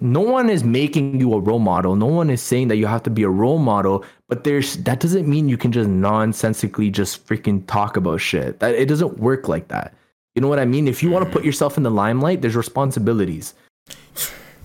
No 0.00 0.20
one 0.20 0.50
is 0.50 0.64
making 0.64 1.20
you 1.20 1.32
a 1.34 1.40
role 1.40 1.58
model. 1.58 1.96
No 1.96 2.06
one 2.06 2.30
is 2.30 2.42
saying 2.42 2.68
that 2.68 2.76
you 2.76 2.86
have 2.86 3.02
to 3.04 3.10
be 3.10 3.22
a 3.22 3.28
role 3.28 3.58
model, 3.58 4.04
but 4.28 4.44
there's 4.44 4.76
that 4.78 5.00
doesn't 5.00 5.28
mean 5.28 5.48
you 5.48 5.56
can 5.56 5.72
just 5.72 5.88
nonsensically 5.88 6.90
just 6.90 7.26
freaking 7.26 7.66
talk 7.66 7.96
about 7.96 8.20
shit. 8.20 8.60
That 8.60 8.74
it 8.74 8.86
doesn't 8.86 9.18
work 9.18 9.48
like 9.48 9.68
that. 9.68 9.94
You 10.34 10.42
know 10.42 10.48
what 10.48 10.58
I 10.58 10.64
mean? 10.64 10.88
If 10.88 11.02
you 11.02 11.10
want 11.10 11.24
to 11.24 11.30
put 11.30 11.44
yourself 11.44 11.76
in 11.76 11.82
the 11.82 11.90
limelight, 11.90 12.40
there's 12.40 12.56
responsibilities. 12.56 13.54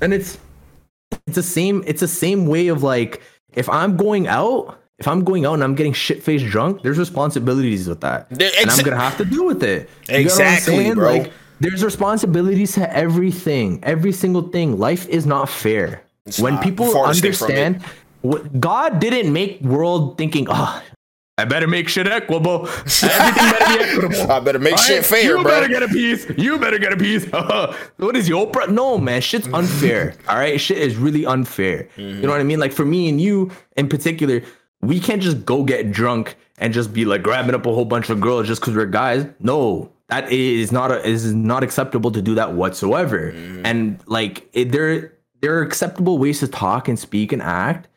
And 0.01 0.13
it's 0.13 0.37
it's 1.27 1.35
the 1.35 1.43
same 1.43 1.83
it's 1.85 2.01
the 2.01 2.07
same 2.07 2.47
way 2.47 2.67
of 2.67 2.83
like 2.83 3.21
if 3.53 3.69
I'm 3.69 3.97
going 3.97 4.27
out, 4.27 4.79
if 4.97 5.07
I'm 5.07 5.23
going 5.23 5.45
out 5.45 5.55
and 5.55 5.63
I'm 5.63 5.75
getting 5.75 5.93
shit 5.93 6.23
faced 6.23 6.45
drunk, 6.45 6.81
there's 6.83 6.97
responsibilities 6.97 7.87
with 7.87 8.01
that. 8.01 8.27
And 8.31 8.69
I'm 8.69 8.83
gonna 8.83 8.97
have 8.97 9.17
to 9.17 9.25
deal 9.25 9.45
with 9.45 9.63
it. 9.63 9.89
You 10.07 10.23
get 10.23 10.31
what 10.31 10.41
I'm 10.41 10.53
Exactly, 10.55 10.93
bro. 10.93 11.17
Like 11.17 11.33
there's 11.59 11.83
responsibilities 11.83 12.73
to 12.73 12.95
everything, 12.95 13.79
every 13.83 14.11
single 14.11 14.43
thing. 14.43 14.79
Life 14.79 15.07
is 15.09 15.25
not 15.25 15.49
fair. 15.49 16.01
when 16.39 16.55
not. 16.55 16.63
people 16.63 16.91
Farthest 16.91 17.21
thing 17.21 17.33
from 17.33 17.51
it. 17.51 17.65
understand 17.65 17.83
what 18.21 18.59
God 18.59 18.99
didn't 18.99 19.31
make 19.31 19.61
world 19.61 20.17
thinking, 20.17 20.47
oh, 20.49 20.81
I 21.39 21.45
better 21.45 21.67
make 21.67 21.87
shit 21.87 22.05
equitable. 22.05 22.67
Everything 22.67 23.51
better 23.51 23.77
be 23.77 23.83
equitable. 23.83 24.31
I 24.31 24.39
better 24.41 24.59
make 24.59 24.77
shit 24.77 25.05
fair, 25.05 25.23
you 25.23 25.41
bro. 25.41 25.41
You 25.41 25.47
better 25.47 25.67
get 25.69 25.83
a 25.83 25.87
piece. 25.87 26.29
You 26.37 26.59
better 26.59 26.77
get 26.77 26.91
a 26.91 26.97
piece. 26.97 27.25
what 27.97 28.15
is 28.17 28.27
your 28.27 28.45
Oprah? 28.45 28.69
No, 28.69 28.97
man, 28.97 29.21
shit's 29.21 29.47
unfair. 29.53 30.15
all 30.27 30.37
right, 30.37 30.59
shit 30.59 30.77
is 30.77 30.97
really 30.97 31.25
unfair. 31.25 31.87
You 31.95 32.05
know 32.05 32.11
mm-hmm. 32.11 32.29
what 32.29 32.41
I 32.41 32.43
mean? 32.43 32.59
Like 32.59 32.73
for 32.73 32.83
me 32.83 33.07
and 33.07 33.21
you 33.21 33.51
in 33.77 33.87
particular, 33.87 34.41
we 34.81 34.99
can't 34.99 35.21
just 35.21 35.45
go 35.45 35.63
get 35.63 35.91
drunk 35.91 36.35
and 36.57 36.73
just 36.73 36.91
be 36.93 37.05
like 37.05 37.23
grabbing 37.23 37.55
up 37.55 37.65
a 37.65 37.73
whole 37.73 37.85
bunch 37.85 38.09
of 38.09 38.19
girls 38.19 38.47
just 38.47 38.59
because 38.59 38.75
we're 38.75 38.85
guys. 38.85 39.25
No, 39.39 39.93
that 40.09 40.29
is 40.31 40.73
not 40.73 40.91
a, 40.91 41.01
is 41.05 41.33
not 41.33 41.63
acceptable 41.63 42.11
to 42.11 42.21
do 42.21 42.35
that 42.35 42.53
whatsoever. 42.53 43.31
Mm. 43.31 43.61
And 43.63 43.99
like 44.07 44.49
it, 44.51 44.73
there 44.73 45.13
there 45.41 45.57
are 45.57 45.61
acceptable 45.61 46.17
ways 46.17 46.39
to 46.39 46.49
talk 46.49 46.89
and 46.89 46.99
speak 46.99 47.31
and 47.31 47.41
act. 47.41 47.87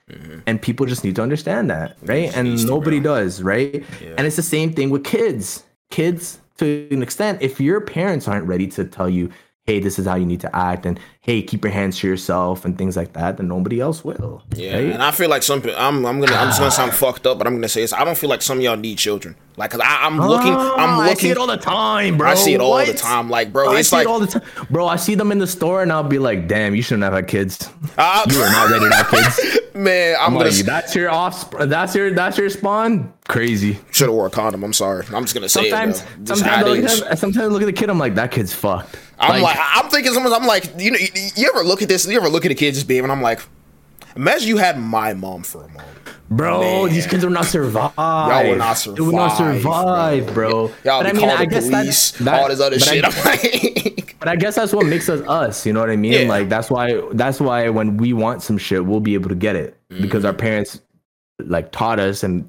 And 0.46 0.60
people 0.60 0.86
just 0.86 1.04
need 1.04 1.16
to 1.16 1.22
understand 1.22 1.70
that, 1.70 1.96
right? 2.02 2.36
And 2.36 2.66
nobody 2.66 3.00
does, 3.00 3.42
right? 3.42 3.84
And 4.18 4.26
it's 4.26 4.36
the 4.36 4.42
same 4.42 4.72
thing 4.72 4.90
with 4.90 5.04
kids. 5.04 5.64
Kids, 5.90 6.40
to 6.58 6.88
an 6.90 7.02
extent, 7.02 7.42
if 7.42 7.60
your 7.60 7.80
parents 7.80 8.28
aren't 8.28 8.46
ready 8.46 8.66
to 8.68 8.84
tell 8.84 9.08
you, 9.08 9.30
hey, 9.64 9.78
this 9.78 9.98
is 9.98 10.06
how 10.06 10.16
you 10.16 10.26
need 10.26 10.40
to 10.40 10.54
act, 10.56 10.86
and 10.86 10.98
hey, 11.20 11.40
keep 11.42 11.64
your 11.64 11.72
hands 11.72 11.98
to 12.00 12.08
yourself, 12.08 12.64
and 12.64 12.76
things 12.76 12.96
like 12.96 13.12
that, 13.12 13.36
then 13.36 13.48
nobody 13.48 13.80
else 13.80 14.04
will. 14.04 14.42
Yeah, 14.54 14.74
right? 14.74 14.84
and 14.92 15.02
I 15.02 15.10
feel 15.12 15.28
like 15.30 15.42
some. 15.42 15.62
I'm. 15.76 16.04
I'm 16.04 16.20
gonna. 16.20 16.34
I'm 16.34 16.48
just 16.48 16.58
gonna 16.58 16.70
sound 16.70 16.92
fucked 16.92 17.26
up, 17.26 17.38
but 17.38 17.46
I'm 17.46 17.54
gonna 17.54 17.68
say 17.68 17.82
this. 17.82 17.92
I 17.92 18.04
don't 18.04 18.18
feel 18.18 18.30
like 18.30 18.42
some 18.42 18.58
of 18.58 18.64
y'all 18.64 18.76
need 18.76 18.98
children. 18.98 19.36
Like, 19.56 19.70
cause 19.70 19.80
I, 19.84 20.06
I'm 20.06 20.18
looking. 20.18 20.52
Ah, 20.54 20.74
I'm 20.76 20.98
looking. 20.98 21.12
I 21.12 21.14
see 21.14 21.30
it 21.30 21.36
all 21.36 21.46
the 21.46 21.56
time, 21.58 22.16
bro. 22.16 22.28
I 22.28 22.34
see 22.34 22.54
it 22.54 22.60
all 22.60 22.84
the 22.84 22.94
time. 22.94 23.28
Like, 23.28 23.52
bro, 23.52 23.72
I 23.72 23.80
it's 23.80 23.90
see 23.90 23.96
like. 23.96 24.06
it 24.06 24.10
all 24.10 24.18
the 24.20 24.26
time, 24.26 24.42
bro. 24.70 24.86
I 24.86 24.96
see 24.96 25.14
them 25.14 25.30
in 25.30 25.38
the 25.38 25.46
store, 25.46 25.82
and 25.82 25.92
I'll 25.92 26.02
be 26.02 26.18
like, 26.18 26.48
"Damn, 26.48 26.74
you 26.74 26.82
shouldn't 26.82 27.04
have 27.04 27.12
had 27.12 27.28
kids. 27.28 27.68
Ah, 27.98 28.24
You 28.30 28.40
are 28.40 28.50
not 28.50 28.70
ready 28.70 28.88
to 28.88 28.94
have 28.96 29.08
kids." 29.10 29.58
man, 29.74 30.16
I'm, 30.18 30.28
I'm 30.28 30.38
gonna. 30.38 30.50
like, 30.50 30.64
that's 30.64 30.94
your 30.94 31.10
offspring. 31.10 31.68
That's 31.68 31.94
your 31.94 32.12
that's 32.14 32.38
your 32.38 32.50
spawn. 32.50 33.12
Crazy. 33.28 33.78
Should 33.92 34.08
have 34.08 34.14
wore 34.14 34.26
a 34.26 34.30
condom. 34.30 34.64
I'm 34.64 34.72
sorry. 34.72 35.06
I'm 35.14 35.22
just 35.22 35.34
gonna 35.34 35.48
say 35.48 35.70
Sometimes, 35.70 36.00
it. 36.00 36.28
Sometimes, 36.28 36.66
look 36.66 37.10
at, 37.10 37.18
sometimes 37.18 37.44
I 37.44 37.46
look 37.46 37.62
at 37.62 37.66
the 37.66 37.72
kid. 37.72 37.90
I'm 37.90 37.98
like, 37.98 38.14
that 38.16 38.30
kid's 38.32 38.52
fucked. 38.52 38.96
I'm 39.22 39.42
like, 39.42 39.56
I'm 39.60 39.88
thinking 39.90 40.12
sometimes 40.12 40.34
I'm 40.34 40.46
like, 40.46 40.64
you 40.78 40.90
know, 40.90 40.98
you, 40.98 41.08
you 41.36 41.48
ever 41.54 41.64
look 41.64 41.82
at 41.82 41.88
this? 41.88 42.06
You 42.06 42.16
ever 42.16 42.28
look 42.28 42.44
at 42.44 42.50
a 42.50 42.54
kid 42.54 42.74
just 42.74 42.88
being? 42.88 43.02
And 43.02 43.12
I'm 43.12 43.22
like, 43.22 43.40
imagine 44.16 44.48
you 44.48 44.56
had 44.58 44.78
my 44.78 45.14
mom 45.14 45.42
for 45.42 45.64
a 45.64 45.68
moment. 45.68 45.88
bro, 46.28 46.60
Man. 46.60 46.88
these 46.92 47.06
kids 47.06 47.24
will 47.24 47.32
not 47.32 47.44
survive. 47.46 47.92
Y'all 47.96 48.44
will 48.48 48.56
not 48.56 48.74
survive. 48.74 48.96
They 48.96 49.02
will 49.02 49.12
not 49.12 49.36
survive, 49.36 49.62
survive, 49.62 50.34
bro. 50.34 50.60
Y'all 50.84 51.02
But 51.02 51.06
I 51.06 51.12
mean, 51.12 51.28
I 51.30 51.44
guess 51.44 51.68
police, 51.70 52.10
that, 52.12 52.40
all 52.42 52.48
this 52.48 52.60
other 52.60 52.78
but 52.78 52.88
I- 52.88 52.92
shit. 52.94 53.04
I'm 53.04 53.24
like, 53.24 54.16
But 54.18 54.28
I 54.28 54.36
guess 54.36 54.54
that's 54.56 54.72
what 54.72 54.86
makes 54.86 55.08
us 55.08 55.20
us. 55.28 55.66
You 55.66 55.72
know 55.72 55.80
what 55.80 55.90
I 55.90 55.96
mean? 55.96 56.12
Yeah. 56.12 56.28
Like 56.28 56.48
that's 56.48 56.70
why 56.70 57.00
that's 57.12 57.40
why 57.40 57.68
when 57.70 57.96
we 57.96 58.12
want 58.12 58.42
some 58.42 58.56
shit, 58.58 58.84
we'll 58.86 59.00
be 59.00 59.14
able 59.14 59.28
to 59.30 59.34
get 59.34 59.56
it 59.56 59.76
Mm-hmm. 59.90 60.02
because 60.02 60.24
our 60.24 60.32
parents 60.32 60.80
like 61.38 61.70
taught 61.72 61.98
us 62.00 62.22
and 62.22 62.48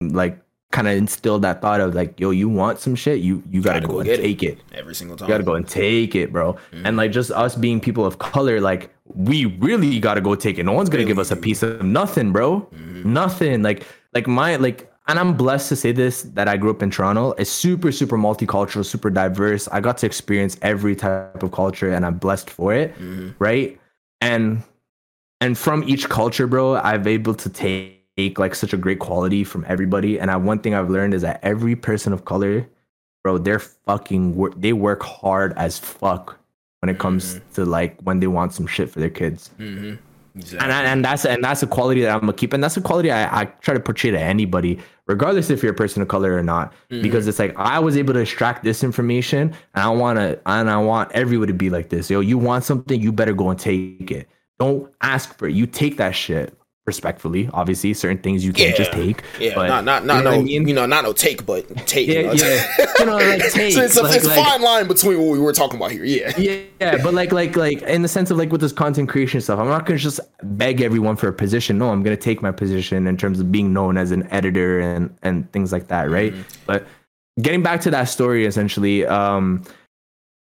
like 0.00 0.38
kind 0.72 0.88
of 0.88 0.96
instilled 0.96 1.42
that 1.42 1.60
thought 1.62 1.80
of 1.80 1.94
like, 1.94 2.18
yo, 2.18 2.30
you 2.30 2.48
want 2.48 2.80
some 2.80 2.94
shit, 2.96 3.20
you 3.20 3.42
you 3.50 3.62
gotta, 3.62 3.80
Gotta 3.80 3.86
go, 3.86 3.92
go 3.94 4.00
and 4.00 4.08
get 4.08 4.18
it. 4.18 4.22
take 4.22 4.42
it. 4.42 4.58
every 4.74 4.94
single 4.94 5.16
time. 5.16 5.28
You 5.28 5.34
gotta 5.34 5.44
go 5.44 5.54
and 5.54 5.68
take 5.68 6.14
it, 6.16 6.32
bro. 6.32 6.54
Mm-hmm. 6.54 6.86
And 6.86 6.96
like 6.96 7.12
just 7.12 7.30
us 7.30 7.54
being 7.54 7.80
people 7.80 8.04
of 8.04 8.18
color, 8.18 8.60
like 8.60 8.92
we 9.14 9.46
really 9.46 10.00
gotta 10.00 10.20
go 10.20 10.34
take 10.34 10.58
it. 10.58 10.64
No 10.64 10.72
one's 10.72 10.88
gonna 10.88 11.04
give 11.04 11.18
us 11.18 11.30
a 11.30 11.36
piece 11.36 11.62
of 11.62 11.82
nothing, 11.82 12.32
bro. 12.32 12.62
Mm-hmm. 12.74 13.12
Nothing. 13.12 13.62
Like 13.62 13.86
like 14.14 14.26
my 14.26 14.56
like 14.56 14.88
and 15.08 15.18
I'm 15.18 15.36
blessed 15.36 15.68
to 15.70 15.76
say 15.76 15.92
this 15.92 16.22
that 16.34 16.48
I 16.48 16.56
grew 16.56 16.70
up 16.70 16.82
in 16.82 16.90
Toronto. 16.90 17.32
It's 17.32 17.50
super, 17.50 17.90
super 17.92 18.16
multicultural, 18.16 18.84
super 18.84 19.10
diverse. 19.10 19.68
I 19.68 19.80
got 19.80 19.98
to 19.98 20.06
experience 20.06 20.56
every 20.62 20.94
type 20.94 21.42
of 21.42 21.50
culture 21.52 21.92
and 21.92 22.06
I'm 22.06 22.18
blessed 22.18 22.48
for 22.50 22.72
it. 22.72 22.94
Mm-hmm. 22.94 23.30
Right. 23.38 23.78
And 24.20 24.62
and 25.40 25.58
from 25.58 25.82
each 25.88 26.08
culture, 26.08 26.46
bro, 26.46 26.76
I've 26.76 27.06
able 27.08 27.34
to 27.34 27.48
take 27.48 28.01
like 28.36 28.54
such 28.54 28.72
a 28.72 28.76
great 28.76 28.98
quality 28.98 29.44
from 29.44 29.64
everybody. 29.68 30.18
And 30.18 30.30
I, 30.30 30.36
one 30.36 30.58
thing 30.58 30.74
I've 30.74 30.90
learned 30.90 31.14
is 31.14 31.22
that 31.22 31.40
every 31.42 31.76
person 31.76 32.12
of 32.12 32.24
color, 32.24 32.66
bro, 33.24 33.38
they're 33.38 33.58
fucking 33.58 34.36
work. 34.36 34.54
They 34.56 34.72
work 34.72 35.02
hard 35.02 35.54
as 35.56 35.78
fuck 35.78 36.38
when 36.80 36.88
it 36.88 36.98
comes 36.98 37.34
mm-hmm. 37.34 37.52
to 37.54 37.64
like 37.64 38.00
when 38.02 38.20
they 38.20 38.26
want 38.26 38.52
some 38.52 38.66
shit 38.66 38.90
for 38.90 39.00
their 39.00 39.10
kids. 39.10 39.50
Exactly. 40.34 40.64
And 40.64 40.72
I, 40.72 40.82
and 40.84 41.04
that's 41.04 41.24
and 41.26 41.44
that's 41.44 41.62
a 41.62 41.66
quality 41.66 42.00
that 42.02 42.14
I'm 42.14 42.20
gonna 42.20 42.32
keep, 42.32 42.52
and 42.52 42.64
that's 42.64 42.76
a 42.76 42.80
quality 42.80 43.10
I, 43.10 43.42
I 43.42 43.44
try 43.44 43.74
to 43.74 43.80
portray 43.80 44.10
to 44.10 44.18
anybody, 44.18 44.78
regardless 45.06 45.50
if 45.50 45.62
you're 45.62 45.72
a 45.72 45.76
person 45.76 46.00
of 46.00 46.08
color 46.08 46.34
or 46.34 46.42
not, 46.42 46.72
mm-hmm. 46.90 47.02
because 47.02 47.26
it's 47.28 47.38
like 47.38 47.54
I 47.56 47.78
was 47.78 47.98
able 47.98 48.14
to 48.14 48.20
extract 48.20 48.64
this 48.64 48.82
information, 48.82 49.54
and 49.74 49.84
I 49.84 49.90
want 49.90 50.18
to, 50.18 50.40
and 50.46 50.70
I 50.70 50.78
want 50.78 51.12
everyone 51.12 51.48
to 51.48 51.54
be 51.54 51.68
like 51.68 51.90
this. 51.90 52.10
Yo, 52.10 52.20
you 52.20 52.38
want 52.38 52.64
something, 52.64 53.00
you 53.00 53.12
better 53.12 53.34
go 53.34 53.50
and 53.50 53.58
take 53.58 54.10
it. 54.10 54.26
Don't 54.58 54.90
ask 55.02 55.36
for 55.36 55.48
it. 55.48 55.54
You 55.54 55.66
take 55.66 55.98
that 55.98 56.14
shit 56.14 56.56
respectfully. 56.86 57.48
Obviously, 57.52 57.94
certain 57.94 58.18
things 58.18 58.44
you 58.44 58.52
can't 58.52 58.76
just 58.76 58.92
take. 58.92 59.22
Yeah, 59.38 59.54
but, 59.54 59.68
not 59.68 59.84
not 59.84 60.02
you 60.02 60.08
know 60.08 60.22
no, 60.22 60.30
I 60.30 60.42
mean? 60.42 60.66
you 60.68 60.74
know, 60.74 60.86
not 60.86 61.04
no 61.04 61.12
take, 61.12 61.46
but 61.46 61.68
take. 61.86 62.08
you 62.08 62.14
Yeah, 62.14 62.22
know? 62.22 62.32
yeah. 62.32 62.86
You 62.98 63.06
know, 63.06 63.16
like 63.16 63.40
take. 63.52 63.72
So 63.72 63.82
it's 63.82 63.96
a, 63.96 64.02
like- 64.02 64.16
it's 64.16 64.26
like- 64.26 64.44
fine 64.44 64.62
line 64.62 64.88
between 64.88 65.18
what 65.18 65.28
we 65.32 65.38
were 65.38 65.52
talking 65.52 65.76
about 65.78 65.92
here. 65.92 66.04
Yeah. 66.04 66.32
yeah, 66.36 66.60
yeah, 66.80 67.02
but 67.02 67.14
like 67.14 67.32
like 67.32 67.56
like 67.56 67.82
in 67.82 68.02
the 68.02 68.08
sense 68.08 68.30
of 68.30 68.36
like 68.36 68.50
with 68.50 68.60
this 68.60 68.72
content 68.72 69.08
creation 69.08 69.40
stuff, 69.40 69.58
I'm 69.58 69.68
not 69.68 69.86
gonna 69.86 69.98
just 69.98 70.20
beg 70.42 70.80
everyone 70.80 71.16
for 71.16 71.28
a 71.28 71.32
position. 71.32 71.78
No, 71.78 71.90
I'm 71.90 72.02
gonna 72.02 72.16
take 72.16 72.42
my 72.42 72.50
position 72.52 73.06
in 73.06 73.16
terms 73.16 73.38
of 73.40 73.52
being 73.52 73.72
known 73.72 73.96
as 73.96 74.10
an 74.10 74.26
editor 74.32 74.80
and 74.80 75.14
and 75.22 75.50
things 75.52 75.72
like 75.72 75.88
that, 75.88 76.10
right? 76.10 76.34
But 76.66 76.86
getting 77.40 77.62
back 77.62 77.80
to 77.82 77.90
that 77.92 78.04
story, 78.04 78.44
essentially, 78.44 79.06
um, 79.06 79.62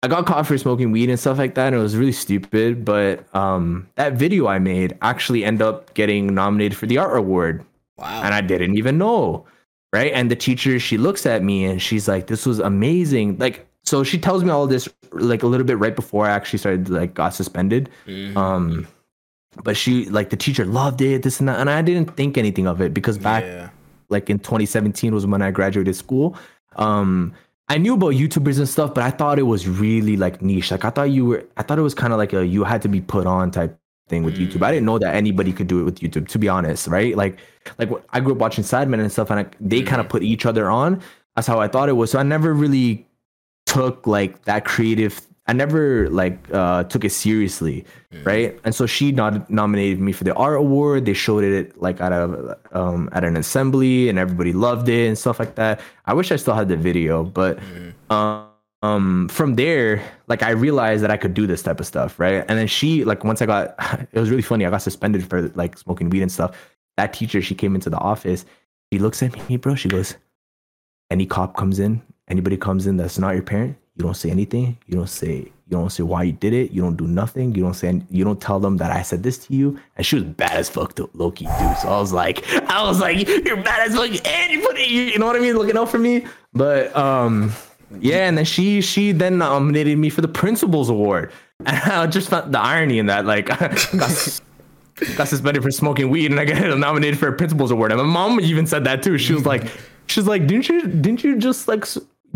I 0.07 0.09
got 0.09 0.25
caught 0.25 0.47
for 0.47 0.57
smoking 0.57 0.91
weed 0.91 1.09
and 1.09 1.19
stuff 1.19 1.37
like 1.37 1.55
that, 1.55 1.67
and 1.67 1.75
it 1.75 1.79
was 1.79 1.97
really 1.97 2.13
stupid. 2.13 2.85
But 2.85 3.25
um, 3.35 3.89
that 3.95 4.13
video 4.13 4.47
I 4.47 4.57
made 4.57 4.97
actually 5.01 5.43
ended 5.43 5.63
up 5.63 5.93
getting 5.95 6.33
nominated 6.33 6.77
for 6.77 6.85
the 6.85 6.97
art 6.97 7.17
award 7.17 7.65
Wow. 7.97 8.21
and 8.23 8.33
I 8.33 8.41
didn't 8.41 8.77
even 8.77 8.97
know. 8.97 9.45
Right. 9.91 10.13
And 10.13 10.29
the 10.31 10.35
teacher, 10.35 10.79
she 10.79 10.97
looks 10.97 11.25
at 11.25 11.43
me 11.43 11.65
and 11.65 11.81
she's 11.81 12.07
like, 12.07 12.27
this 12.27 12.45
was 12.45 12.59
amazing. 12.59 13.37
Like, 13.37 13.67
so 13.83 14.03
she 14.03 14.17
tells 14.17 14.43
me 14.43 14.49
all 14.49 14.67
this 14.67 14.87
like 15.11 15.43
a 15.43 15.47
little 15.47 15.65
bit 15.65 15.77
right 15.77 15.95
before 15.95 16.25
I 16.25 16.31
actually 16.31 16.59
started, 16.59 16.89
like, 16.89 17.13
got 17.13 17.33
suspended. 17.33 17.89
Um, 18.37 18.87
but 19.63 19.75
she, 19.75 20.05
like, 20.09 20.29
the 20.29 20.37
teacher 20.37 20.65
loved 20.65 21.01
it, 21.01 21.23
this 21.23 21.39
and 21.39 21.49
that. 21.49 21.59
And 21.59 21.69
I 21.69 21.81
didn't 21.81 22.15
think 22.15 22.37
anything 22.37 22.67
of 22.67 22.81
it 22.81 22.93
because 22.93 23.17
back, 23.17 23.43
yeah. 23.43 23.69
like, 24.09 24.29
in 24.29 24.39
2017 24.39 25.13
was 25.13 25.25
when 25.25 25.41
I 25.41 25.51
graduated 25.51 25.95
school. 25.95 26.37
Um, 26.75 27.33
I 27.69 27.77
knew 27.77 27.95
about 27.95 28.13
YouTubers 28.13 28.59
and 28.59 28.69
stuff, 28.69 28.93
but 28.93 29.03
I 29.03 29.11
thought 29.11 29.39
it 29.39 29.43
was 29.43 29.67
really 29.67 30.15
like 30.15 30.41
niche. 30.41 30.71
Like 30.71 30.85
I 30.85 30.89
thought 30.89 31.11
you 31.11 31.25
were, 31.25 31.45
I 31.57 31.63
thought 31.63 31.77
it 31.77 31.81
was 31.81 31.93
kind 31.93 32.13
of 32.13 32.17
like 32.17 32.33
a 32.33 32.45
you 32.45 32.63
had 32.63 32.81
to 32.83 32.87
be 32.87 33.01
put 33.01 33.27
on 33.27 33.51
type 33.51 33.77
thing 34.07 34.23
with 34.23 34.37
YouTube. 34.37 34.61
I 34.63 34.71
didn't 34.71 34.83
mm. 34.83 34.87
know 34.87 34.99
that 34.99 35.15
anybody 35.15 35.51
could 35.51 35.67
do 35.67 35.81
it 35.81 35.83
with 35.83 35.99
YouTube. 35.99 36.27
To 36.29 36.39
be 36.39 36.47
honest, 36.47 36.87
right? 36.87 37.15
Like, 37.15 37.39
like 37.77 37.89
I 38.11 38.19
grew 38.21 38.33
up 38.33 38.39
watching 38.39 38.63
Sidemen 38.63 38.99
and 38.99 39.11
stuff, 39.11 39.29
and 39.29 39.41
I, 39.41 39.45
they 39.59 39.81
kind 39.81 39.99
of 39.99 40.07
mm. 40.07 40.11
put 40.11 40.23
each 40.23 40.45
other 40.45 40.69
on. 40.69 41.01
That's 41.35 41.47
how 41.47 41.59
I 41.59 41.67
thought 41.67 41.89
it 41.89 41.93
was. 41.93 42.11
So 42.11 42.19
I 42.19 42.23
never 42.23 42.53
really 42.53 43.05
took 43.65 44.07
like 44.07 44.45
that 44.45 44.65
creative. 44.65 45.21
I 45.47 45.53
never 45.53 46.09
like 46.09 46.39
uh, 46.51 46.83
took 46.83 47.05
it 47.05 47.11
seriously, 47.11 47.85
right? 48.23 48.59
And 48.65 48.75
so 48.75 48.85
she 48.85 49.11
not- 49.11 49.49
nominated 49.49 49.99
me 49.99 50.11
for 50.11 50.25
the 50.25 50.33
art 50.35 50.57
award. 50.57 51.05
They 51.05 51.13
showed 51.13 51.43
it 51.43 51.81
like 51.81 52.01
at 52.01 52.11
a 52.11 52.57
um, 52.73 53.09
at 53.13 53.23
an 53.23 53.37
assembly, 53.37 54.09
and 54.09 54.19
everybody 54.19 54.51
loved 54.51 54.89
it 54.89 55.07
and 55.07 55.17
stuff 55.17 55.39
like 55.39 55.55
that. 55.55 55.79
I 56.05 56.13
wish 56.13 56.31
I 56.31 56.35
still 56.35 56.53
had 56.53 56.67
the 56.67 56.75
video, 56.75 57.23
but 57.23 57.59
um, 58.09 58.47
um, 58.83 59.27
from 59.29 59.55
there, 59.55 60.03
like 60.27 60.43
I 60.43 60.51
realized 60.51 61.03
that 61.03 61.11
I 61.11 61.17
could 61.17 61.33
do 61.33 61.47
this 61.47 61.63
type 61.63 61.79
of 61.79 61.87
stuff, 61.87 62.19
right? 62.19 62.45
And 62.47 62.59
then 62.59 62.67
she 62.67 63.03
like 63.03 63.23
once 63.23 63.41
I 63.41 63.45
got, 63.45 63.75
it 64.11 64.19
was 64.19 64.29
really 64.29 64.41
funny. 64.41 64.65
I 64.65 64.69
got 64.69 64.81
suspended 64.81 65.27
for 65.29 65.49
like 65.55 65.77
smoking 65.77 66.09
weed 66.09 66.21
and 66.21 66.31
stuff. 66.31 66.55
That 66.97 67.13
teacher, 67.13 67.41
she 67.41 67.55
came 67.55 67.75
into 67.75 67.89
the 67.89 67.97
office. 67.97 68.45
She 68.91 68.99
looks 68.99 69.21
at 69.23 69.49
me, 69.49 69.57
bro. 69.57 69.75
She 69.75 69.89
goes, 69.89 70.15
any 71.09 71.25
cop 71.25 71.55
comes 71.55 71.79
in, 71.79 72.01
anybody 72.27 72.57
comes 72.57 72.87
in 72.87 72.97
that's 72.97 73.17
not 73.17 73.33
your 73.33 73.43
parent, 73.43 73.77
you 73.97 74.03
don't 74.03 74.15
say 74.15 74.29
anything. 74.29 74.77
You 74.85 74.95
don't 74.97 75.09
say 75.09 75.51
you 75.69 75.71
don't 75.71 75.89
say 75.89 76.03
why 76.03 76.23
you 76.23 76.31
did 76.31 76.53
it. 76.53 76.71
You 76.71 76.81
don't 76.81 76.95
do 76.95 77.07
nothing. 77.07 77.53
You 77.55 77.63
don't 77.63 77.73
say 77.73 78.01
you 78.09 78.23
don't 78.23 78.39
tell 78.39 78.59
them 78.59 78.77
that 78.77 78.91
I 78.91 79.01
said 79.01 79.23
this 79.23 79.37
to 79.39 79.53
you. 79.53 79.79
And 79.97 80.05
she 80.05 80.15
was 80.15 80.23
bad 80.23 80.51
as 80.51 80.69
fuck 80.69 80.95
to 80.95 81.09
Loki 81.13 81.45
dude. 81.45 81.77
So 81.77 81.89
I 81.89 81.99
was 81.99 82.13
like, 82.13 82.47
I 82.69 82.83
was 82.83 82.99
like, 82.99 83.27
you're 83.27 83.61
bad 83.61 83.89
as 83.89 83.95
fuck, 83.95 84.27
and 84.27 84.51
you 84.51 84.61
put 84.61 84.77
it, 84.77 84.89
you 84.89 85.17
know 85.17 85.25
what 85.25 85.35
I 85.35 85.39
mean, 85.39 85.57
looking 85.57 85.77
out 85.77 85.89
for 85.89 85.97
me. 85.97 86.25
But 86.53 86.95
um, 86.95 87.51
yeah, 87.99 88.27
and 88.27 88.37
then 88.37 88.45
she 88.45 88.81
she 88.81 89.11
then 89.11 89.39
nominated 89.39 89.97
me 89.97 90.09
for 90.09 90.21
the 90.21 90.27
Principals 90.27 90.89
Award. 90.89 91.31
And 91.65 91.91
I 91.91 92.05
just 92.05 92.29
found 92.29 92.53
the 92.53 92.59
irony 92.59 92.99
in 92.99 93.07
that, 93.07 93.25
like, 93.25 93.47
got, 93.47 95.27
suspended 95.27 95.63
for 95.63 95.71
smoking 95.71 96.11
weed, 96.11 96.29
and 96.29 96.39
I 96.39 96.45
got 96.45 96.77
nominated 96.77 97.17
for 97.17 97.29
a 97.29 97.33
Principals 97.33 97.71
Award. 97.71 97.91
And 97.91 97.99
my 97.99 98.05
mom 98.05 98.39
even 98.41 98.67
said 98.67 98.83
that 98.83 99.01
too. 99.01 99.17
She 99.17 99.33
was 99.33 99.43
like, 99.43 99.63
she's 100.05 100.27
like, 100.27 100.45
didn't 100.45 100.69
you 100.69 100.83
didn't 100.83 101.23
you 101.23 101.35
just 101.37 101.67
like 101.67 101.83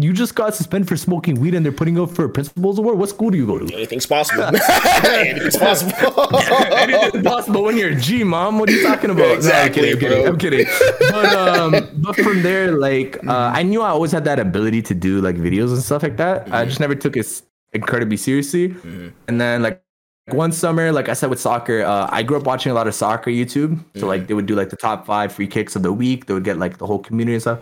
you 0.04 0.14
just 0.14 0.36
got 0.36 0.56
suspended 0.56 0.88
for 0.88 0.98
smoking 0.98 1.40
weed 1.40 1.54
and 1.54 1.66
they're 1.66 1.72
putting 1.72 2.00
up 2.00 2.12
for 2.12 2.26
a 2.26 2.30
principal's 2.30 2.80
award. 2.80 2.98
What 2.98 3.10
school 3.10 3.30
do 3.30 3.38
you 3.38 3.46
go 3.46 3.60
to? 3.60 3.74
Anything's 3.74 4.06
possible. 4.06 4.44
Anything's 5.06 5.58
possible. 5.58 6.36
Anything's 6.74 7.24
possible 7.24 7.64
when 7.64 7.78
you're 7.78 7.92
a 7.92 7.96
G, 7.96 8.24
mom. 8.24 8.60
What 8.60 8.70
are 8.70 8.74
you 8.74 8.84
talking 8.84 9.10
about? 9.10 9.32
Exactly, 9.32 9.94
no, 9.94 9.94
I'm 9.94 10.00
kidding. 10.00 10.28
I'm 10.28 10.38
kidding. 10.38 10.66
But 11.12 11.26
um, 11.26 11.90
but 11.96 12.16
from 12.16 12.42
there, 12.42 12.78
like 12.78 13.26
uh, 13.28 13.52
I 13.54 13.64
knew 13.64 13.82
I 13.82 13.90
always 13.90 14.12
had 14.12 14.26
that 14.26 14.40
ability 14.40 14.82
to 14.84 14.94
do 14.94 15.22
like 15.22 15.36
videos 15.36 15.74
and 15.74 15.82
stuff 15.82 16.04
like 16.04 16.18
that. 16.18 16.46
Mm-hmm. 16.46 16.56
I 16.56 16.66
just 16.66 16.80
never 16.80 16.96
took 16.96 17.18
it 17.18 17.42
incredibly 17.74 18.18
seriously. 18.18 18.70
Mm-hmm. 18.70 19.10
And 19.28 19.42
then 19.42 19.62
like 19.62 19.84
one 20.30 20.52
summer, 20.52 20.92
like 20.92 21.10
I 21.10 21.14
said 21.14 21.30
with 21.30 21.40
soccer, 21.40 21.84
uh, 21.84 22.08
I 22.12 22.24
grew 22.24 22.38
up 22.38 22.44
watching 22.44 22.72
a 22.72 22.76
lot 22.76 22.88
of 22.88 22.96
soccer 22.96 23.32
YouTube. 23.32 23.78
So 23.96 24.02
mm-hmm. 24.02 24.08
like 24.08 24.28
they 24.28 24.34
would 24.34 24.46
do 24.46 24.56
like 24.56 24.70
the 24.70 24.78
top 24.78 25.06
five 25.06 25.32
free 25.32 25.48
kicks 25.48 25.76
of 25.76 25.84
the 25.84 25.94
week. 25.94 26.26
They 26.26 26.34
would 26.34 26.44
get 26.44 26.58
like 26.58 26.78
the 26.78 26.86
whole 26.86 27.00
community 27.00 27.34
and 27.34 27.42
stuff. 27.42 27.60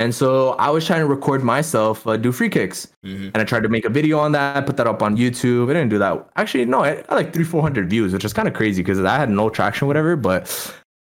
And 0.00 0.14
so 0.14 0.50
I 0.60 0.70
was 0.70 0.86
trying 0.86 1.00
to 1.00 1.06
record 1.06 1.42
myself 1.42 2.06
uh, 2.06 2.16
do 2.16 2.30
free 2.30 2.48
kicks, 2.48 2.86
mm-hmm. 3.04 3.30
and 3.34 3.36
I 3.36 3.44
tried 3.44 3.64
to 3.64 3.68
make 3.68 3.84
a 3.84 3.88
video 3.88 4.20
on 4.20 4.30
that, 4.30 4.64
put 4.64 4.76
that 4.76 4.86
up 4.86 5.02
on 5.02 5.16
YouTube. 5.16 5.70
I 5.70 5.72
didn't 5.74 5.88
do 5.88 5.98
that. 5.98 6.24
Actually, 6.36 6.66
no, 6.66 6.84
I, 6.84 7.02
I 7.08 7.16
like 7.16 7.32
three, 7.32 7.42
four 7.42 7.62
hundred 7.62 7.90
views, 7.90 8.12
which 8.12 8.24
is 8.24 8.32
kind 8.32 8.46
of 8.46 8.54
crazy 8.54 8.80
because 8.80 9.02
I 9.02 9.16
had 9.16 9.28
no 9.28 9.50
traction, 9.50 9.88
whatever. 9.88 10.14
But 10.14 10.46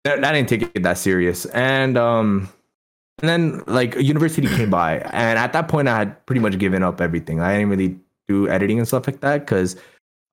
that, 0.03 0.21
that 0.21 0.33
didn't 0.33 0.47
take 0.47 0.61
it 0.75 0.83
that 0.83 0.99
serious. 0.99 1.45
And 1.47 1.97
um, 1.97 2.49
and 3.21 3.29
then 3.29 3.63
like 3.65 3.95
university 3.95 4.47
came 4.47 4.69
by, 4.69 4.99
and 4.99 5.39
at 5.39 5.53
that 5.53 5.67
point, 5.69 5.87
I 5.87 5.97
had 5.97 6.23
pretty 6.27 6.41
much 6.41 6.59
given 6.59 6.83
up 6.83 7.01
everything. 7.01 7.39
I 7.39 7.53
didn't 7.53 7.69
really 7.69 7.99
do 8.27 8.47
editing 8.47 8.77
and 8.77 8.87
stuff 8.87 9.07
like 9.07 9.21
that 9.21 9.39
because 9.39 9.75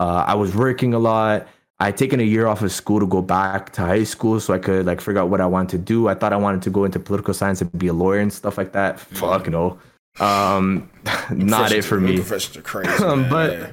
uh, 0.00 0.24
I 0.26 0.34
was 0.34 0.54
working 0.54 0.92
a 0.92 0.98
lot. 0.98 1.48
I 1.80 1.86
had 1.86 1.96
taken 1.96 2.20
a 2.20 2.24
year 2.24 2.46
off 2.46 2.60
of 2.60 2.70
school 2.70 3.00
to 3.00 3.06
go 3.06 3.22
back 3.22 3.72
to 3.72 3.80
high 3.80 4.04
school 4.04 4.38
so 4.38 4.52
I 4.52 4.58
could 4.58 4.84
like 4.84 5.00
figure 5.00 5.20
out 5.20 5.30
what 5.30 5.40
I 5.40 5.46
wanted 5.46 5.70
to 5.70 5.78
do. 5.78 6.08
I 6.08 6.14
thought 6.14 6.34
I 6.34 6.36
wanted 6.36 6.60
to 6.62 6.70
go 6.70 6.84
into 6.84 7.00
political 7.00 7.32
science 7.32 7.62
and 7.62 7.76
be 7.78 7.86
a 7.86 7.94
lawyer 7.94 8.20
and 8.20 8.30
stuff 8.30 8.58
like 8.58 8.72
that. 8.72 9.00
Fuck 9.00 9.48
no. 9.48 9.78
Um 10.20 10.90
not 11.30 11.72
it 11.72 11.82
for 11.82 11.98
me. 11.98 12.16
Professors 12.16 12.56
are 12.58 12.62
crazy. 12.62 13.02
um, 13.04 13.28
but 13.30 13.72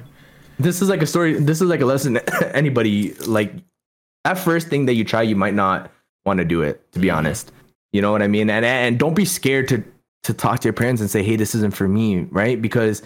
this 0.58 0.80
is 0.80 0.88
like 0.88 1.02
a 1.02 1.06
story 1.06 1.34
this 1.34 1.60
is 1.60 1.68
like 1.68 1.80
a 1.80 1.86
lesson 1.86 2.16
anybody 2.54 3.12
like 3.26 3.52
that 4.24 4.38
first 4.38 4.68
thing 4.68 4.86
that 4.86 4.94
you 4.94 5.04
try 5.04 5.22
you 5.22 5.36
might 5.36 5.54
not 5.54 5.90
want 6.24 6.38
to 6.38 6.44
do 6.44 6.62
it 6.62 6.90
to 6.92 6.98
be 6.98 7.08
mm-hmm. 7.08 7.18
honest. 7.18 7.52
You 7.92 8.00
know 8.00 8.10
what 8.10 8.22
I 8.22 8.26
mean? 8.26 8.48
And 8.48 8.64
and 8.64 8.98
don't 8.98 9.14
be 9.14 9.26
scared 9.26 9.68
to 9.68 9.84
to 10.22 10.32
talk 10.32 10.60
to 10.60 10.68
your 10.68 10.72
parents 10.72 11.00
and 11.00 11.10
say, 11.10 11.22
"Hey, 11.22 11.36
this 11.36 11.54
isn't 11.54 11.74
for 11.74 11.88
me," 11.88 12.26
right? 12.30 12.60
Because 12.60 13.02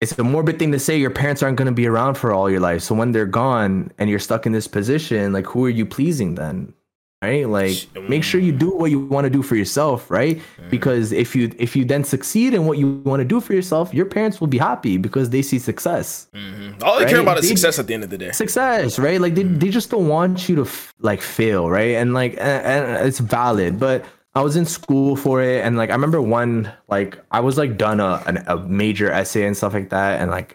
it's 0.00 0.16
a 0.18 0.24
morbid 0.24 0.58
thing 0.58 0.72
to 0.72 0.78
say 0.78 0.98
your 0.98 1.10
parents 1.10 1.42
aren't 1.42 1.56
going 1.56 1.66
to 1.66 1.72
be 1.72 1.86
around 1.86 2.14
for 2.14 2.32
all 2.32 2.48
your 2.48 2.60
life. 2.60 2.82
So 2.82 2.94
when 2.94 3.12
they're 3.12 3.26
gone 3.26 3.90
and 3.98 4.08
you're 4.08 4.18
stuck 4.18 4.46
in 4.46 4.52
this 4.52 4.68
position 4.68 5.32
like 5.32 5.46
who 5.46 5.64
are 5.64 5.70
you 5.70 5.86
pleasing 5.86 6.34
then 6.34 6.74
right? 7.20 7.48
Like 7.48 7.88
make 8.08 8.22
sure 8.22 8.40
you 8.40 8.52
do 8.52 8.70
what 8.70 8.92
you 8.92 9.00
want 9.00 9.24
to 9.24 9.30
do 9.30 9.42
for 9.42 9.56
yourself 9.56 10.08
right? 10.08 10.40
Because 10.70 11.10
if 11.10 11.34
you 11.34 11.50
if 11.58 11.74
you 11.74 11.84
then 11.84 12.04
succeed 12.04 12.54
in 12.54 12.64
what 12.64 12.78
you 12.78 12.92
want 13.04 13.20
to 13.20 13.24
do 13.24 13.40
for 13.40 13.54
yourself 13.54 13.92
your 13.92 14.06
parents 14.06 14.40
will 14.40 14.46
be 14.46 14.58
happy 14.58 14.98
because 14.98 15.30
they 15.30 15.42
see 15.42 15.58
success 15.58 16.28
mm-hmm. 16.32 16.80
all 16.82 16.98
they 16.98 17.04
right? 17.04 17.10
care 17.10 17.20
about 17.20 17.38
is 17.38 17.42
they, 17.42 17.48
success 17.48 17.78
at 17.78 17.88
the 17.88 17.94
end 17.94 18.04
of 18.04 18.10
the 18.10 18.18
day. 18.18 18.30
Success 18.30 18.98
right? 19.00 19.20
Like 19.20 19.34
they, 19.34 19.42
mm-hmm. 19.42 19.58
they 19.58 19.70
just 19.70 19.90
don't 19.90 20.06
want 20.06 20.48
you 20.48 20.54
to 20.56 20.62
f- 20.62 20.94
like 21.00 21.20
fail 21.20 21.68
right? 21.68 21.96
And 21.96 22.14
like 22.14 22.32
and, 22.34 22.40
and 22.66 23.08
it's 23.08 23.18
valid 23.18 23.80
but 23.80 24.04
I 24.38 24.40
was 24.40 24.54
in 24.54 24.66
school 24.66 25.16
for 25.16 25.42
it, 25.42 25.64
and 25.64 25.76
like 25.76 25.90
I 25.90 25.94
remember 25.94 26.22
one 26.22 26.72
like 26.86 27.18
I 27.32 27.40
was 27.40 27.58
like 27.58 27.76
done 27.76 27.98
a 27.98 28.22
an, 28.24 28.44
a 28.46 28.56
major 28.56 29.10
essay 29.10 29.44
and 29.44 29.56
stuff 29.56 29.74
like 29.74 29.90
that, 29.90 30.20
and 30.20 30.30
like 30.30 30.54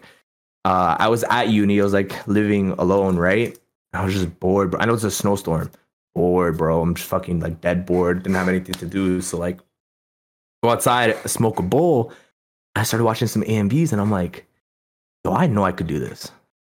uh, 0.64 0.96
I 0.98 1.08
was 1.08 1.22
at 1.24 1.50
uni, 1.50 1.78
I 1.78 1.84
was 1.84 1.92
like 1.92 2.26
living 2.26 2.70
alone, 2.78 3.16
right? 3.16 3.58
I 3.92 4.02
was 4.02 4.14
just 4.14 4.40
bored. 4.40 4.70
Bro. 4.70 4.80
I 4.80 4.86
know 4.86 4.94
it's 4.94 5.04
a 5.04 5.10
snowstorm, 5.10 5.70
bored, 6.14 6.56
bro. 6.56 6.80
I'm 6.80 6.94
just 6.94 7.06
fucking 7.10 7.40
like 7.40 7.60
dead 7.60 7.84
bored. 7.84 8.22
Didn't 8.22 8.36
have 8.36 8.48
anything 8.48 8.74
to 8.76 8.86
do, 8.86 9.20
so 9.20 9.36
like 9.36 9.60
go 10.62 10.70
outside, 10.70 11.16
smoke 11.28 11.58
a 11.58 11.62
bowl. 11.62 12.10
I 12.74 12.84
started 12.84 13.04
watching 13.04 13.28
some 13.28 13.42
AMVs, 13.42 13.92
and 13.92 14.00
I'm 14.00 14.10
like, 14.10 14.46
yo, 15.26 15.34
I 15.34 15.46
know 15.46 15.62
I 15.62 15.72
could 15.72 15.88
do 15.88 15.98
this. 15.98 16.32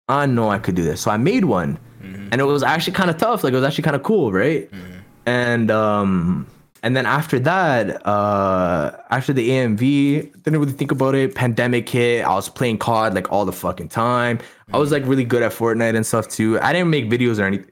I 0.10 0.28
know 0.28 0.52
I 0.52 0.60
could 0.60 0.76
do 0.76 0.84
this. 0.84 1.02
So 1.02 1.10
I 1.10 1.18
made 1.18 1.46
one, 1.46 1.80
mm-hmm. 2.04 2.30
and 2.32 2.40
it 2.40 2.44
was 2.44 2.62
actually 2.62 2.94
kind 2.94 3.10
of 3.10 3.18
tough. 3.18 3.44
Like 3.44 3.54
it 3.54 3.56
was 3.56 3.66
actually 3.66 3.86
kind 3.86 3.96
of 3.96 4.04
cool, 4.04 4.32
right? 4.32 4.72
Mm-hmm. 4.72 5.00
And 5.26 5.72
um 5.72 6.48
and 6.82 6.96
then 6.96 7.06
after 7.06 7.40
that, 7.40 8.06
uh, 8.08 8.98
after 9.10 9.34
the 9.34 9.50
AMV, 9.50 10.44
didn't 10.44 10.60
really 10.60 10.72
think 10.72 10.92
about 10.92 11.16
it. 11.16 11.36
Pandemic 11.36 11.90
hit. 11.90 12.24
I 12.26 12.34
was 12.34 12.50
playing 12.50 12.78
COD 12.78 13.14
like 13.14 13.32
all 13.32 13.46
the 13.46 13.52
fucking 13.52 13.90
time. 13.90 14.40
I 14.72 14.78
was 14.78 14.92
like 14.92 15.06
really 15.06 15.26
good 15.26 15.44
at 15.44 15.52
Fortnite 15.52 15.96
and 15.96 16.06
stuff 16.06 16.28
too. 16.28 16.60
I 16.62 16.72
didn't 16.72 16.90
make 16.90 17.10
videos 17.10 17.40
or 17.40 17.44
anything, 17.44 17.72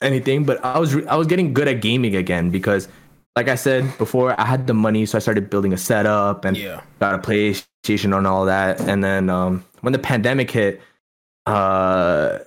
anything, 0.00 0.44
but 0.44 0.64
I 0.64 0.78
was 0.78 0.94
re- 0.94 1.06
I 1.06 1.16
was 1.16 1.26
getting 1.26 1.52
good 1.52 1.68
at 1.68 1.80
gaming 1.82 2.16
again 2.16 2.50
because, 2.50 2.88
like 3.36 3.48
I 3.48 3.56
said 3.56 3.96
before, 3.98 4.40
I 4.40 4.44
had 4.44 4.66
the 4.66 4.74
money, 4.74 5.06
so 5.06 5.18
I 5.18 5.20
started 5.20 5.50
building 5.50 5.72
a 5.72 5.78
setup 5.78 6.44
and 6.44 6.56
yeah. 6.56 6.80
got 6.98 7.14
a 7.14 7.18
PlayStation 7.18 8.16
and 8.16 8.26
all 8.26 8.46
that. 8.46 8.80
And 8.80 9.04
then 9.04 9.28
um, 9.28 9.64
when 9.80 9.92
the 9.92 9.98
pandemic 9.98 10.50
hit, 10.50 10.80
uh, 11.46 12.38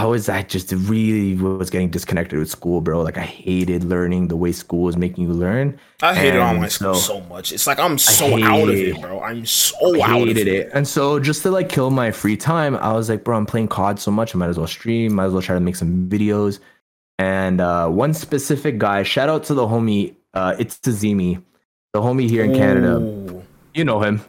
I 0.00 0.06
was 0.06 0.30
I 0.30 0.42
just 0.44 0.72
really 0.72 1.34
was 1.34 1.68
getting 1.68 1.90
disconnected 1.90 2.38
with 2.38 2.50
school, 2.50 2.80
bro. 2.80 3.02
Like 3.02 3.18
I 3.18 3.22
hated 3.22 3.84
learning 3.84 4.28
the 4.28 4.36
way 4.36 4.50
school 4.50 4.84
was 4.84 4.96
making 4.96 5.24
you 5.24 5.34
learn. 5.34 5.78
I 6.00 6.14
hated 6.14 6.36
and 6.36 6.56
online 6.56 6.70
school 6.70 6.94
so, 6.94 7.20
much. 7.22 7.52
It's 7.52 7.66
like 7.66 7.78
I'm 7.78 7.98
so 7.98 8.42
out 8.42 8.70
of 8.70 8.74
it, 8.74 8.98
bro. 8.98 9.20
I'm 9.20 9.44
so 9.44 10.02
out 10.02 10.26
hated 10.26 10.48
it. 10.48 10.48
it. 10.48 10.70
And 10.72 10.88
so 10.88 11.20
just 11.20 11.42
to 11.42 11.50
like 11.50 11.68
kill 11.68 11.90
my 11.90 12.12
free 12.12 12.38
time, 12.38 12.76
I 12.76 12.94
was 12.94 13.10
like, 13.10 13.24
bro, 13.24 13.36
I'm 13.36 13.44
playing 13.44 13.68
COD 13.68 14.00
so 14.00 14.10
much. 14.10 14.34
I 14.34 14.38
might 14.38 14.48
as 14.48 14.56
well 14.56 14.66
stream. 14.66 15.16
Might 15.16 15.26
as 15.26 15.32
well 15.34 15.42
try 15.42 15.54
to 15.54 15.60
make 15.60 15.76
some 15.76 16.08
videos. 16.08 16.60
And 17.18 17.60
uh, 17.60 17.90
one 17.90 18.14
specific 18.14 18.78
guy, 18.78 19.02
shout 19.02 19.28
out 19.28 19.44
to 19.44 19.54
the 19.54 19.66
homie, 19.66 20.14
uh, 20.32 20.56
it's 20.58 20.78
Azimi, 20.78 21.42
the 21.92 22.00
homie 22.00 22.26
here 22.26 22.44
in 22.44 22.52
Ooh. 22.52 22.56
Canada. 22.56 23.44
You 23.74 23.84
know 23.84 24.00
him. 24.00 24.22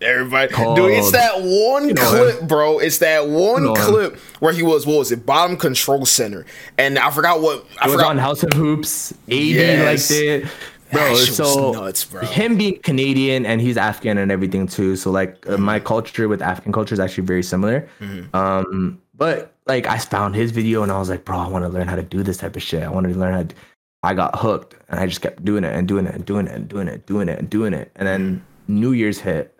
Everybody, 0.00 0.48
dude, 0.48 0.92
it's 0.92 1.12
that 1.12 1.40
one 1.40 1.88
you 1.88 1.94
know 1.94 2.08
clip, 2.10 2.48
bro. 2.48 2.78
It's 2.78 2.98
that 2.98 3.28
one 3.28 3.62
you 3.62 3.68
know 3.68 3.74
clip 3.74 4.16
where 4.40 4.52
he 4.52 4.62
was. 4.62 4.86
What 4.86 4.98
was 4.98 5.12
it? 5.12 5.24
Bottom 5.24 5.56
control 5.56 6.04
center, 6.04 6.44
and 6.76 6.98
I 6.98 7.10
forgot 7.10 7.40
what. 7.40 7.64
I 7.80 7.88
it 7.88 7.92
forgot. 7.92 8.10
on 8.10 8.18
House 8.18 8.42
of 8.42 8.52
Hoops. 8.52 9.12
AD 9.12 9.32
yes. 9.32 10.10
like 10.10 10.20
it, 10.20 10.44
bro. 10.92 11.14
So 11.14 11.72
nuts, 11.72 12.04
bro. 12.04 12.22
him 12.22 12.58
being 12.58 12.80
Canadian 12.80 13.46
and 13.46 13.60
he's 13.60 13.76
Afghan 13.76 14.18
and 14.18 14.30
everything 14.30 14.66
too. 14.66 14.96
So 14.96 15.10
like 15.10 15.40
mm-hmm. 15.42 15.54
uh, 15.54 15.58
my 15.58 15.80
culture 15.80 16.28
with 16.28 16.42
African 16.42 16.72
culture 16.72 16.92
is 16.92 17.00
actually 17.00 17.24
very 17.24 17.42
similar. 17.42 17.88
Mm-hmm. 18.00 18.34
Um, 18.36 19.00
but 19.14 19.54
like 19.66 19.86
I 19.86 19.98
found 19.98 20.34
his 20.34 20.50
video 20.50 20.82
and 20.82 20.92
I 20.92 20.98
was 20.98 21.08
like, 21.08 21.24
bro, 21.24 21.38
I 21.38 21.48
want 21.48 21.64
to 21.64 21.68
learn 21.68 21.88
how 21.88 21.96
to 21.96 22.02
do 22.02 22.22
this 22.22 22.36
type 22.36 22.56
of 22.56 22.62
shit. 22.62 22.82
I 22.82 22.90
wanted 22.90 23.12
to 23.12 23.18
learn 23.18 23.34
how. 23.34 23.42
To, 23.44 23.54
I 24.02 24.12
got 24.12 24.38
hooked 24.38 24.76
and 24.90 25.00
I 25.00 25.06
just 25.06 25.22
kept 25.22 25.42
doing 25.46 25.64
it 25.64 25.74
and 25.74 25.88
doing 25.88 26.06
it 26.06 26.14
and 26.14 26.26
doing 26.26 26.46
it 26.46 26.52
and 26.52 26.68
doing 26.68 26.88
it, 26.88 26.94
and 26.94 27.06
doing 27.06 27.28
it 27.28 27.38
and 27.38 27.48
doing 27.48 27.72
it. 27.72 27.90
And 27.96 28.06
then 28.06 28.36
mm-hmm. 28.36 28.80
New 28.80 28.92
Year's 28.92 29.18
hit 29.18 29.53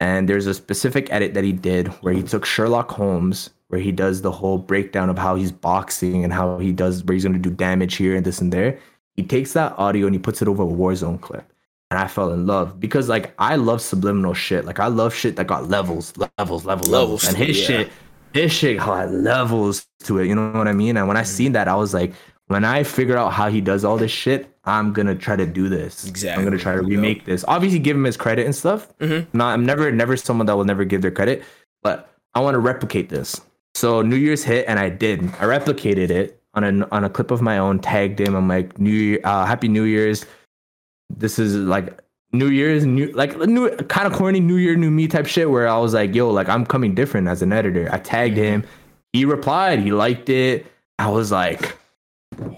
and 0.00 0.28
there's 0.28 0.46
a 0.46 0.54
specific 0.54 1.12
edit 1.12 1.34
that 1.34 1.44
he 1.44 1.52
did 1.52 1.88
where 2.02 2.14
he 2.14 2.22
took 2.22 2.44
Sherlock 2.44 2.90
Holmes, 2.90 3.50
where 3.68 3.80
he 3.80 3.92
does 3.92 4.22
the 4.22 4.30
whole 4.30 4.58
breakdown 4.58 5.10
of 5.10 5.18
how 5.18 5.34
he's 5.34 5.52
boxing 5.52 6.24
and 6.24 6.32
how 6.32 6.58
he 6.58 6.72
does 6.72 7.04
where 7.04 7.14
he's 7.14 7.24
gonna 7.24 7.38
do 7.38 7.50
damage 7.50 7.96
here 7.96 8.14
and 8.14 8.24
this 8.24 8.40
and 8.40 8.52
there. 8.52 8.78
He 9.16 9.24
takes 9.24 9.52
that 9.54 9.76
audio 9.78 10.06
and 10.06 10.14
he 10.14 10.18
puts 10.18 10.40
it 10.40 10.48
over 10.48 10.62
a 10.62 10.66
Warzone 10.66 11.20
clip. 11.20 11.52
And 11.90 11.98
I 11.98 12.06
fell 12.06 12.32
in 12.32 12.46
love 12.46 12.78
because 12.78 13.08
like 13.08 13.34
I 13.38 13.56
love 13.56 13.80
subliminal 13.80 14.34
shit. 14.34 14.64
Like 14.64 14.78
I 14.78 14.88
love 14.88 15.14
shit 15.14 15.36
that 15.36 15.46
got 15.46 15.68
levels, 15.68 16.12
levels, 16.16 16.64
levels, 16.64 16.88
levels. 16.88 17.26
And 17.26 17.36
his 17.36 17.58
yeah. 17.58 17.66
shit, 17.66 17.90
his 18.34 18.52
shit 18.52 18.78
had 18.78 19.10
levels 19.10 19.86
to 20.04 20.18
it. 20.18 20.26
You 20.26 20.34
know 20.34 20.52
what 20.52 20.68
I 20.68 20.74
mean? 20.74 20.96
And 20.98 21.08
when 21.08 21.16
I 21.16 21.22
seen 21.22 21.52
that, 21.52 21.66
I 21.66 21.74
was 21.74 21.94
like, 21.94 22.12
when 22.48 22.64
I 22.64 22.82
figure 22.82 23.16
out 23.16 23.32
how 23.32 23.48
he 23.48 23.60
does 23.60 23.84
all 23.84 23.96
this 23.96 24.10
shit, 24.10 24.54
I'm 24.68 24.92
gonna 24.92 25.14
try 25.14 25.36
to 25.36 25.46
do 25.46 25.68
this. 25.68 26.06
Exactly. 26.06 26.40
I'm 26.40 26.48
gonna 26.48 26.60
try 26.60 26.74
to 26.74 26.82
remake 26.82 27.24
this. 27.24 27.44
Obviously, 27.48 27.78
give 27.78 27.96
him 27.96 28.04
his 28.04 28.16
credit 28.16 28.46
and 28.46 28.54
stuff. 28.54 28.96
Mm-hmm. 28.98 29.36
Not, 29.36 29.54
I'm 29.54 29.66
never, 29.66 29.90
never 29.90 30.16
someone 30.16 30.46
that 30.46 30.56
will 30.56 30.64
never 30.64 30.84
give 30.84 31.02
their 31.02 31.10
credit, 31.10 31.42
but 31.82 32.12
I 32.34 32.40
want 32.40 32.54
to 32.54 32.58
replicate 32.58 33.08
this. 33.08 33.40
So 33.74 34.02
New 34.02 34.16
Year's 34.16 34.44
hit, 34.44 34.66
and 34.68 34.78
I 34.78 34.88
did. 34.88 35.24
I 35.24 35.44
replicated 35.44 36.10
it 36.10 36.40
on 36.54 36.64
a 36.64 36.88
on 36.90 37.04
a 37.04 37.10
clip 37.10 37.30
of 37.30 37.40
my 37.42 37.58
own. 37.58 37.78
Tagged 37.78 38.20
him. 38.20 38.34
I'm 38.34 38.48
like, 38.48 38.78
New 38.78 38.90
Year, 38.90 39.20
uh, 39.24 39.44
Happy 39.44 39.68
New 39.68 39.84
Year's. 39.84 40.26
This 41.10 41.38
is 41.38 41.56
like 41.56 41.98
New 42.32 42.48
Year's, 42.48 42.84
new 42.84 43.10
like 43.12 43.36
new 43.38 43.70
kind 43.88 44.06
of 44.06 44.12
corny 44.12 44.40
New 44.40 44.56
Year, 44.56 44.76
new 44.76 44.90
me 44.90 45.08
type 45.08 45.26
shit. 45.26 45.50
Where 45.50 45.68
I 45.68 45.78
was 45.78 45.94
like, 45.94 46.14
yo, 46.14 46.30
like 46.30 46.48
I'm 46.48 46.66
coming 46.66 46.94
different 46.94 47.28
as 47.28 47.42
an 47.42 47.52
editor. 47.52 47.88
I 47.92 47.98
tagged 47.98 48.36
mm-hmm. 48.36 48.62
him. 48.62 48.64
He 49.12 49.24
replied. 49.24 49.80
He 49.80 49.92
liked 49.92 50.28
it. 50.28 50.66
I 50.98 51.08
was 51.08 51.30
like 51.30 51.78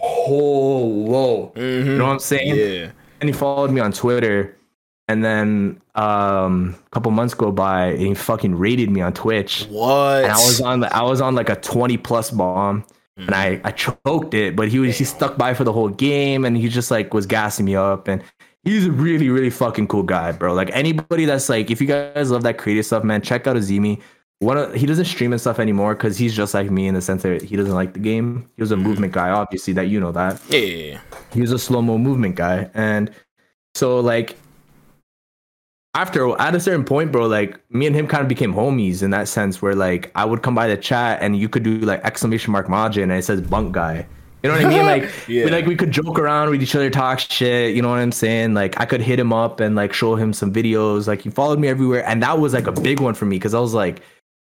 oh 0.02 0.19
whoa 0.38 1.52
mm-hmm. 1.54 1.88
you 1.88 1.98
know 1.98 2.06
what 2.06 2.12
i'm 2.12 2.18
saying? 2.18 2.56
Yeah 2.56 2.90
and 3.20 3.28
he 3.28 3.32
followed 3.32 3.70
me 3.70 3.80
on 3.80 3.92
twitter. 3.92 4.56
And 5.08 5.24
then 5.24 5.80
um, 5.96 6.76
a 6.86 6.90
couple 6.90 7.10
months 7.10 7.34
go 7.34 7.50
by 7.50 7.86
and 7.86 8.00
he 8.00 8.14
fucking 8.14 8.54
rated 8.54 8.90
me 8.90 9.00
on 9.00 9.12
twitch. 9.12 9.66
What? 9.68 10.22
And 10.22 10.32
i 10.32 10.36
was 10.36 10.60
on 10.60 10.84
i 10.84 11.02
was 11.02 11.20
on 11.20 11.34
like 11.34 11.48
a 11.48 11.56
20 11.56 11.96
plus 11.98 12.30
bomb. 12.30 12.84
Mm. 13.18 13.26
and 13.26 13.34
i 13.34 13.60
i 13.64 13.72
choked 13.72 14.34
it 14.34 14.54
but 14.54 14.68
he 14.68 14.78
was 14.78 14.96
he 14.96 15.02
stuck 15.02 15.36
by 15.36 15.52
for 15.52 15.64
the 15.64 15.72
whole 15.72 15.88
game 15.88 16.44
and 16.44 16.56
he 16.56 16.68
just 16.68 16.92
like 16.92 17.12
was 17.12 17.26
gassing 17.26 17.66
me 17.66 17.76
up. 17.76 18.08
And 18.08 18.22
he's 18.62 18.86
a 18.86 18.92
really 18.92 19.28
really 19.30 19.50
fucking 19.50 19.88
cool 19.88 20.04
guy 20.04 20.32
bro. 20.32 20.54
Like 20.54 20.70
anybody 20.72 21.24
that's 21.24 21.48
like 21.48 21.70
if 21.70 21.80
you 21.80 21.86
guys 21.86 22.30
love 22.30 22.44
that 22.44 22.58
creative 22.58 22.86
stuff 22.86 23.04
man 23.04 23.20
check 23.20 23.46
out 23.46 23.56
azimi 23.56 24.00
one 24.40 24.56
of, 24.56 24.74
he 24.74 24.86
doesn't 24.86 25.04
stream 25.04 25.32
and 25.32 25.40
stuff 25.40 25.58
anymore 25.58 25.94
because 25.94 26.16
he's 26.16 26.34
just 26.34 26.54
like 26.54 26.70
me 26.70 26.88
in 26.88 26.94
the 26.94 27.02
sense 27.02 27.22
that 27.22 27.42
he 27.42 27.56
doesn't 27.56 27.74
like 27.74 27.92
the 27.92 28.00
game. 28.00 28.48
He 28.56 28.62
was 28.62 28.72
a 28.72 28.74
mm-hmm. 28.74 28.84
movement 28.84 29.12
guy, 29.12 29.30
obviously 29.30 29.74
that 29.74 29.88
you 29.88 30.00
know 30.00 30.12
that. 30.12 30.40
Yeah, 30.48 30.58
yeah, 30.58 30.84
yeah. 30.92 31.00
He 31.32 31.40
was 31.42 31.52
a 31.52 31.58
slow 31.58 31.82
mo 31.82 31.98
movement 31.98 32.36
guy, 32.36 32.70
and 32.74 33.10
so 33.74 34.00
like 34.00 34.36
after 35.94 36.40
at 36.40 36.54
a 36.54 36.60
certain 36.60 36.84
point, 36.84 37.12
bro, 37.12 37.26
like 37.26 37.60
me 37.70 37.86
and 37.86 37.94
him 37.94 38.06
kind 38.06 38.22
of 38.22 38.28
became 38.28 38.54
homies 38.54 39.02
in 39.02 39.10
that 39.10 39.28
sense 39.28 39.60
where 39.60 39.74
like 39.74 40.10
I 40.14 40.24
would 40.24 40.42
come 40.42 40.54
by 40.54 40.68
the 40.68 40.76
chat 40.76 41.20
and 41.20 41.38
you 41.38 41.48
could 41.48 41.62
do 41.62 41.78
like 41.78 42.02
exclamation 42.04 42.52
mark 42.52 42.66
Majin 42.66 43.04
and 43.04 43.12
it 43.12 43.24
says 43.24 43.42
bunk 43.42 43.72
guy. 43.72 44.06
You 44.42 44.48
know 44.48 44.56
what 44.56 44.64
I 44.64 44.68
mean? 44.70 44.86
Like, 44.86 45.02
yeah. 45.28 45.44
we, 45.44 45.50
like 45.50 45.66
we 45.66 45.76
could 45.76 45.90
joke 45.90 46.18
around 46.18 46.48
with 46.48 46.62
each 46.62 46.74
other, 46.74 46.88
talk 46.88 47.18
shit. 47.18 47.74
You 47.76 47.82
know 47.82 47.90
what 47.90 47.98
I'm 47.98 48.12
saying? 48.12 48.54
Like, 48.54 48.80
I 48.80 48.86
could 48.86 49.02
hit 49.02 49.20
him 49.20 49.34
up 49.34 49.60
and 49.60 49.76
like 49.76 49.92
show 49.92 50.14
him 50.14 50.32
some 50.32 50.50
videos. 50.50 51.06
Like, 51.06 51.20
he 51.20 51.28
followed 51.28 51.58
me 51.58 51.68
everywhere, 51.68 52.06
and 52.06 52.22
that 52.22 52.38
was 52.38 52.54
like 52.54 52.66
a 52.66 52.72
big 52.72 53.00
one 53.00 53.12
for 53.12 53.26
me 53.26 53.36
because 53.36 53.52
I 53.52 53.60
was 53.60 53.74
like, 53.74 54.00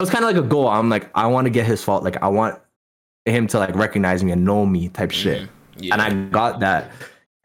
was 0.03 0.09
kind 0.09 0.23
of 0.25 0.29
like 0.35 0.43
a 0.43 0.47
goal. 0.47 0.67
I'm 0.67 0.89
like, 0.89 1.09
I 1.15 1.27
want 1.27 1.45
to 1.45 1.49
get 1.49 1.65
his 1.65 1.83
fault. 1.83 2.03
Like, 2.03 2.21
I 2.21 2.27
want 2.27 2.59
him 3.25 3.47
to 3.47 3.59
like 3.59 3.75
recognize 3.75 4.23
me 4.23 4.31
and 4.31 4.43
know 4.43 4.65
me, 4.65 4.89
type 4.89 5.11
shit. 5.11 5.43
Mm-hmm. 5.43 5.83
Yeah. 5.83 5.93
And 5.93 6.01
I 6.01 6.29
got 6.29 6.59
that. 6.59 6.91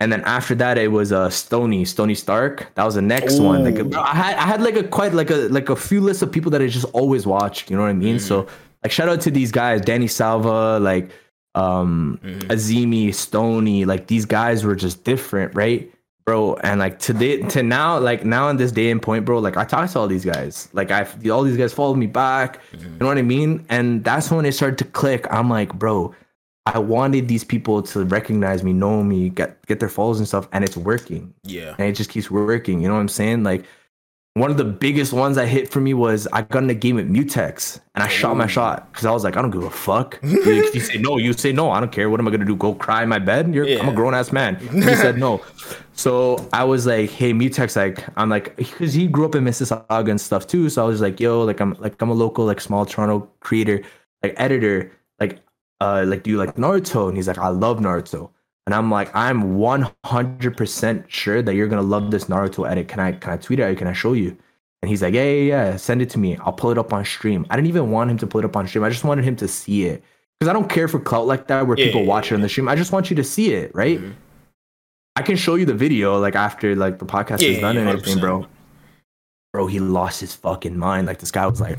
And 0.01 0.13
then 0.13 0.23
after 0.23 0.55
that, 0.57 0.79
it 0.79 0.93
was 0.93 1.13
uh 1.13 1.31
Stony, 1.31 1.85
Stony 1.85 2.15
Stark. 2.15 2.73
That 2.75 2.85
was 2.85 2.95
the 2.95 3.03
next 3.03 3.39
Ooh. 3.39 3.45
one. 3.45 3.65
Like 3.65 3.95
I 3.97 4.15
had, 4.15 4.37
I 4.37 4.43
had 4.43 4.63
like 4.63 4.77
a 4.77 4.85
quite 4.85 5.13
like 5.13 5.31
a 5.31 5.49
like 5.49 5.69
a 5.69 5.77
few 5.77 6.01
lists 6.01 6.23
of 6.23 6.31
people 6.31 6.51
that 6.53 6.63
I 6.63 6.67
just 6.69 6.87
always 6.93 7.27
watched. 7.27 7.71
You 7.71 7.77
know 7.77 7.83
what 7.83 7.91
I 7.91 7.95
mean? 7.95 8.17
Mm-hmm. 8.17 8.27
So 8.27 8.47
like 8.83 8.93
shout 8.93 9.09
out 9.09 9.21
to 9.23 9.31
these 9.31 9.51
guys, 9.51 9.81
Danny 9.81 10.07
Salva, 10.07 10.79
like 10.79 11.11
um 11.55 12.21
mm-hmm. 12.23 12.49
Azimi, 12.49 13.13
Stony. 13.13 13.85
Like 13.85 14.07
these 14.07 14.25
guys 14.25 14.65
were 14.65 14.77
just 14.77 15.03
different, 15.03 15.55
right? 15.55 15.93
Bro, 16.29 16.57
and 16.57 16.79
like 16.79 16.99
today 16.99 17.41
to 17.41 17.63
now, 17.63 17.99
like 17.99 18.23
now 18.23 18.51
in 18.51 18.59
this 18.59 18.71
day 18.71 18.91
and 18.91 19.01
point, 19.01 19.25
bro, 19.25 19.39
like 19.39 19.57
I 19.57 19.65
talk 19.65 19.89
to 19.89 19.99
all 19.99 20.07
these 20.07 20.27
guys. 20.27 20.69
Like 20.75 20.91
I 20.91 21.09
all 21.31 21.43
these 21.43 21.57
guys 21.57 21.73
followed 21.73 21.95
me 21.95 22.07
back. 22.07 22.61
Mm-hmm. 22.73 22.85
You 22.85 22.99
know 22.99 23.07
what 23.07 23.17
I 23.17 23.23
mean? 23.23 23.65
And 23.71 24.05
that's 24.05 24.31
when 24.31 24.45
it 24.45 24.53
started 24.53 24.77
to 24.77 24.85
click. 24.85 25.27
I'm 25.31 25.49
like, 25.49 25.73
bro, 25.73 26.15
I 26.67 26.81
wanted 26.81 27.29
these 27.29 27.45
people 27.45 27.83
to 27.83 28.05
recognize 28.05 28.63
me, 28.63 28.75
know 28.75 29.03
me, 29.03 29.31
get 29.31 29.65
get 29.65 29.81
their 29.81 29.89
follows 29.89 30.19
and 30.19 30.29
stuff, 30.29 30.47
and 30.53 30.65
it's 30.65 30.77
working. 30.77 31.33
Yeah. 31.45 31.75
And 31.79 31.89
it 31.89 31.93
just 31.95 32.11
keeps 32.11 32.31
working. 32.31 32.83
You 32.83 32.89
know 32.89 32.95
what 32.95 33.01
I'm 33.01 33.09
saying? 33.09 33.43
Like 33.43 33.65
one 34.41 34.51
of 34.51 34.57
the 34.57 34.65
biggest 34.65 35.13
ones 35.13 35.37
that 35.37 35.47
hit 35.47 35.71
for 35.71 35.81
me 35.81 35.95
was 35.95 36.27
I 36.33 36.43
got 36.43 36.63
in 36.63 36.71
a 36.71 36.75
game 36.75 36.97
with 36.97 37.11
Mutex 37.11 37.81
and 37.95 38.03
I 38.03 38.09
shot 38.09 38.37
my 38.37 38.47
shot 38.47 38.91
because 38.93 39.07
I 39.07 39.11
was 39.11 39.25
like, 39.25 39.37
I 39.37 39.43
don't 39.43 39.51
give 39.51 39.63
a 39.63 39.71
fuck. 39.71 40.19
if 40.23 40.75
you 40.75 40.81
say 40.81 40.99
no, 40.99 41.17
you 41.17 41.33
say 41.33 41.53
no. 41.53 41.71
I 41.71 41.81
don't 41.81 41.93
care. 41.93 42.11
What 42.11 42.21
am 42.21 42.29
I 42.29 42.31
gonna 42.31 42.45
do? 42.45 42.57
Go 42.57 42.75
cry 42.75 43.03
in 43.03 43.09
my 43.09 43.19
bed? 43.19 43.55
Yeah. 43.55 43.81
I'm 43.81 43.89
a 43.89 43.93
grown 43.93 44.15
ass 44.15 44.33
man. 44.33 44.57
he 44.73 44.95
said 44.97 45.19
no. 45.19 45.43
So 45.93 46.49
I 46.53 46.65
was 46.65 46.87
like, 46.87 47.11
hey, 47.11 47.33
Mutex, 47.33 47.77
like 47.77 48.05
I'm 48.17 48.29
like, 48.29 48.57
because 48.57 48.95
he 48.95 49.07
grew 49.07 49.25
up 49.25 49.35
in 49.35 49.45
Mississauga 49.45 50.11
and 50.11 50.21
stuff 50.21 50.47
too. 50.47 50.69
So 50.69 50.85
I 50.85 50.87
was 50.87 51.01
like, 51.01 51.21
yo, 51.21 51.43
like 51.43 51.61
I'm 51.61 51.75
like 51.79 52.01
I'm 52.01 52.11
a 52.11 52.15
local 52.15 52.45
like 52.45 52.61
small 52.61 52.87
Toronto 52.87 53.29
creator, 53.41 53.83
like 54.23 54.35
editor. 54.37 54.93
Like 55.21 55.41
uh, 55.81 56.05
like, 56.07 56.23
do 56.23 56.31
you 56.31 56.39
like 56.39 56.57
Naruto? 56.57 57.09
And 57.09 57.17
he's 57.17 57.29
like, 57.29 57.39
I 57.39 57.49
love 57.49 57.79
Naruto. 57.79 58.31
And 58.69 58.75
I'm 58.75 58.91
like, 58.91 59.11
I'm 59.17 59.55
100% 59.55 61.05
sure 61.09 61.41
that 61.41 61.55
you're 61.55 61.69
gonna 61.69 61.81
love 61.81 62.11
this 62.11 62.27
Naruto 62.27 62.71
edit. 62.71 62.87
Can 62.87 63.01
I 63.01 63.13
can 63.13 63.33
I 63.33 63.39
tweet 63.39 63.61
it 63.61 63.71
you? 63.71 63.75
Can 63.75 63.87
I 63.87 63.95
show 63.95 64.13
you? 64.13 64.37
And 64.83 64.91
he's 64.91 65.01
like, 65.01 65.15
yeah, 65.15 65.25
yeah, 65.25 65.71
yeah, 65.71 65.77
send 65.77 66.03
it 66.03 66.11
to 66.11 66.19
me. 66.19 66.37
I'll 66.37 66.53
pull 66.53 66.71
it 66.71 66.77
up 66.77 66.93
on 66.93 67.03
stream. 67.07 67.47
I 67.49 67.57
didn't 67.57 67.69
even 67.69 67.91
want 67.91 68.11
him 68.11 68.19
to 68.19 68.27
pull 68.27 68.41
it 68.41 68.45
up 68.45 68.55
on 68.59 68.69
stream. 68.69 68.85
I 68.85 68.91
just 68.91 69.05
wanted 69.05 69.25
him 69.25 69.37
to 69.37 69.49
see 69.49 69.87
it 69.87 70.05
because 70.39 70.51
I 70.51 70.53
don't 70.53 70.69
care 70.69 70.87
for 70.87 71.01
clout 71.01 71.27
like 71.27 71.47
that 71.47 71.67
where 71.67 71.79
yeah, 71.79 71.87
people 71.87 72.03
yeah, 72.03 72.09
watch 72.09 72.27
yeah. 72.27 72.35
it 72.35 72.37
on 72.37 72.41
the 72.43 72.49
stream. 72.51 72.69
I 72.69 72.77
just 72.77 72.93
want 72.93 73.09
you 73.09 73.17
to 73.17 73.25
see 73.25 73.55
it, 73.55 73.75
right? 73.75 73.99
Mm-hmm. 73.99 74.13
I 75.17 75.23
can 75.23 75.37
show 75.37 75.55
you 75.55 75.65
the 75.65 75.73
video 75.73 76.19
like 76.19 76.37
after 76.37 76.77
like 76.77 76.99
the 76.99 77.07
podcast 77.07 77.43
is 77.43 77.61
done 77.61 77.79
and 77.79 77.89
everything, 77.89 78.19
bro. 78.19 78.47
Bro, 79.55 79.69
he 79.69 79.81
lost 79.81 80.21
his 80.21 80.35
fucking 80.35 80.77
mind. 80.77 81.07
Like 81.07 81.21
this 81.21 81.31
guy 81.31 81.47
was 81.47 81.63
like 81.63 81.79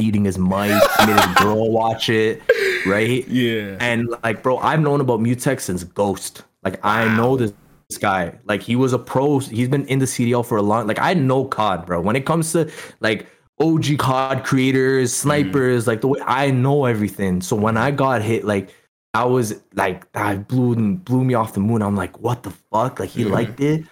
eating 0.00 0.24
his 0.24 0.38
mic, 0.38 0.82
made 1.06 1.16
his 1.16 1.34
girl 1.36 1.70
watch 1.70 2.08
it 2.08 2.42
right? 2.86 3.26
Yeah. 3.28 3.76
And 3.80 4.08
like, 4.22 4.42
bro, 4.42 4.58
I've 4.58 4.80
known 4.80 5.00
about 5.00 5.20
Mutex 5.20 5.62
since 5.62 5.84
Ghost. 5.84 6.42
Like, 6.62 6.82
wow. 6.84 6.90
I 6.90 7.16
know 7.16 7.36
this, 7.36 7.52
this 7.88 7.98
guy. 7.98 8.38
Like, 8.44 8.62
he 8.62 8.76
was 8.76 8.92
a 8.92 8.98
pro. 8.98 9.38
He's 9.38 9.68
been 9.68 9.86
in 9.86 9.98
the 9.98 10.06
CDL 10.06 10.44
for 10.44 10.58
a 10.58 10.62
long. 10.62 10.86
Like, 10.86 10.98
I 11.00 11.14
know 11.14 11.44
COD, 11.44 11.86
bro. 11.86 12.00
When 12.00 12.16
it 12.16 12.26
comes 12.26 12.52
to 12.52 12.70
like 13.00 13.26
OG 13.60 13.98
COD 13.98 14.44
creators, 14.44 15.14
snipers, 15.14 15.84
mm. 15.84 15.86
like 15.88 16.00
the 16.00 16.08
way 16.08 16.20
I 16.24 16.50
know 16.50 16.84
everything. 16.84 17.40
So 17.40 17.56
when 17.56 17.76
I 17.76 17.90
got 17.90 18.22
hit, 18.22 18.44
like. 18.44 18.74
I 19.12 19.24
was 19.24 19.60
like, 19.74 20.12
that 20.12 20.46
blew 20.46 20.94
blew 20.94 21.24
me 21.24 21.34
off 21.34 21.54
the 21.54 21.58
moon. 21.58 21.82
I'm 21.82 21.96
like, 21.96 22.20
what 22.20 22.44
the 22.44 22.50
fuck? 22.50 23.00
Like 23.00 23.10
he 23.10 23.24
mm. 23.24 23.32
liked 23.32 23.58
it. 23.58 23.84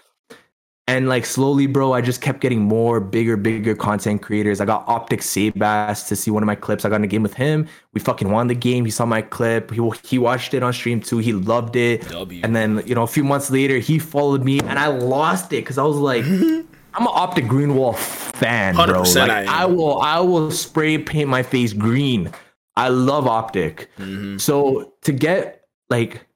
And 0.88 1.06
like 1.06 1.26
slowly, 1.26 1.66
bro, 1.66 1.92
I 1.92 2.00
just 2.00 2.22
kept 2.22 2.40
getting 2.40 2.62
more 2.62 2.98
bigger, 2.98 3.36
bigger 3.36 3.74
content 3.74 4.22
creators. 4.22 4.58
I 4.58 4.64
got 4.64 4.88
Optic 4.88 5.20
Sabas 5.20 6.08
to 6.08 6.16
see 6.16 6.30
one 6.30 6.42
of 6.42 6.46
my 6.46 6.54
clips. 6.54 6.86
I 6.86 6.88
got 6.88 6.96
in 6.96 7.04
a 7.04 7.06
game 7.06 7.22
with 7.22 7.34
him. 7.34 7.68
We 7.92 8.00
fucking 8.00 8.30
won 8.30 8.46
the 8.46 8.54
game. 8.54 8.86
He 8.86 8.90
saw 8.90 9.04
my 9.04 9.20
clip. 9.20 9.70
He 9.70 9.86
he 10.02 10.18
watched 10.18 10.54
it 10.54 10.62
on 10.62 10.72
stream 10.72 11.02
too. 11.02 11.18
He 11.18 11.34
loved 11.34 11.76
it. 11.76 12.08
W. 12.08 12.40
And 12.42 12.56
then 12.56 12.82
you 12.86 12.94
know 12.94 13.02
a 13.02 13.06
few 13.06 13.22
months 13.22 13.50
later, 13.50 13.76
he 13.76 13.98
followed 13.98 14.42
me, 14.42 14.60
and 14.60 14.78
I 14.78 14.86
lost 14.86 15.52
it 15.52 15.56
because 15.56 15.76
I 15.76 15.84
was 15.84 15.98
like, 15.98 16.24
I'm 16.94 17.06
an 17.06 17.12
Optic 17.12 17.44
Greenwall 17.44 17.94
fan, 17.94 18.74
bro. 18.74 19.02
Like 19.02 19.30
I, 19.30 19.44
I, 19.44 19.66
will 19.66 20.00
I 20.00 20.20
will 20.20 20.50
spray 20.50 20.96
paint 20.96 21.28
my 21.28 21.42
face 21.42 21.74
green. 21.74 22.32
I 22.76 22.88
love 22.88 23.26
Optic. 23.26 23.90
Mm-hmm. 23.98 24.38
So 24.38 24.94
to 25.02 25.12
get 25.12 25.66
like 25.90 26.26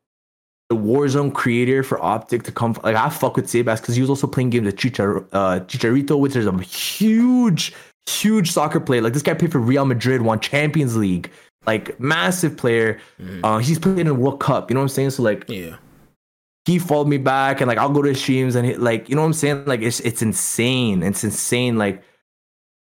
the 0.72 0.78
Warzone 0.78 1.34
creator 1.34 1.82
for 1.82 2.02
Optic 2.02 2.44
to 2.44 2.52
come. 2.52 2.74
Like 2.82 2.96
I 2.96 3.10
fuck 3.10 3.36
with 3.36 3.46
Sebas 3.46 3.80
because 3.80 3.94
he 3.94 4.00
was 4.00 4.08
also 4.08 4.26
playing 4.26 4.50
games 4.50 4.64
with 4.64 4.76
Chichar, 4.76 5.26
uh, 5.32 5.60
Chicharito, 5.60 6.18
which 6.18 6.34
is 6.34 6.46
a 6.46 6.58
huge, 6.62 7.74
huge 8.08 8.50
soccer 8.50 8.80
player. 8.80 9.02
Like 9.02 9.12
this 9.12 9.22
guy 9.22 9.34
played 9.34 9.52
for 9.52 9.58
Real 9.58 9.84
Madrid, 9.84 10.22
won 10.22 10.40
Champions 10.40 10.96
League, 10.96 11.30
like 11.66 12.00
massive 12.00 12.56
player. 12.56 12.98
Mm-hmm. 13.20 13.44
Uh, 13.44 13.58
he's 13.58 13.78
playing 13.78 13.98
in 13.98 14.06
the 14.06 14.14
World 14.14 14.40
Cup. 14.40 14.70
You 14.70 14.74
know 14.74 14.80
what 14.80 14.84
I'm 14.84 14.88
saying? 14.88 15.10
So 15.10 15.22
like, 15.22 15.44
yeah. 15.48 15.76
He 16.64 16.78
followed 16.78 17.08
me 17.08 17.18
back, 17.18 17.60
and 17.60 17.66
like 17.66 17.76
I'll 17.76 17.90
go 17.90 18.02
to 18.02 18.10
his 18.10 18.20
streams, 18.20 18.54
and 18.54 18.64
he, 18.64 18.74
like 18.76 19.08
you 19.08 19.16
know 19.16 19.22
what 19.22 19.26
I'm 19.26 19.32
saying. 19.32 19.64
Like 19.64 19.82
it's 19.82 19.98
it's 20.00 20.22
insane. 20.22 21.02
It's 21.02 21.24
insane. 21.24 21.76
Like 21.76 22.04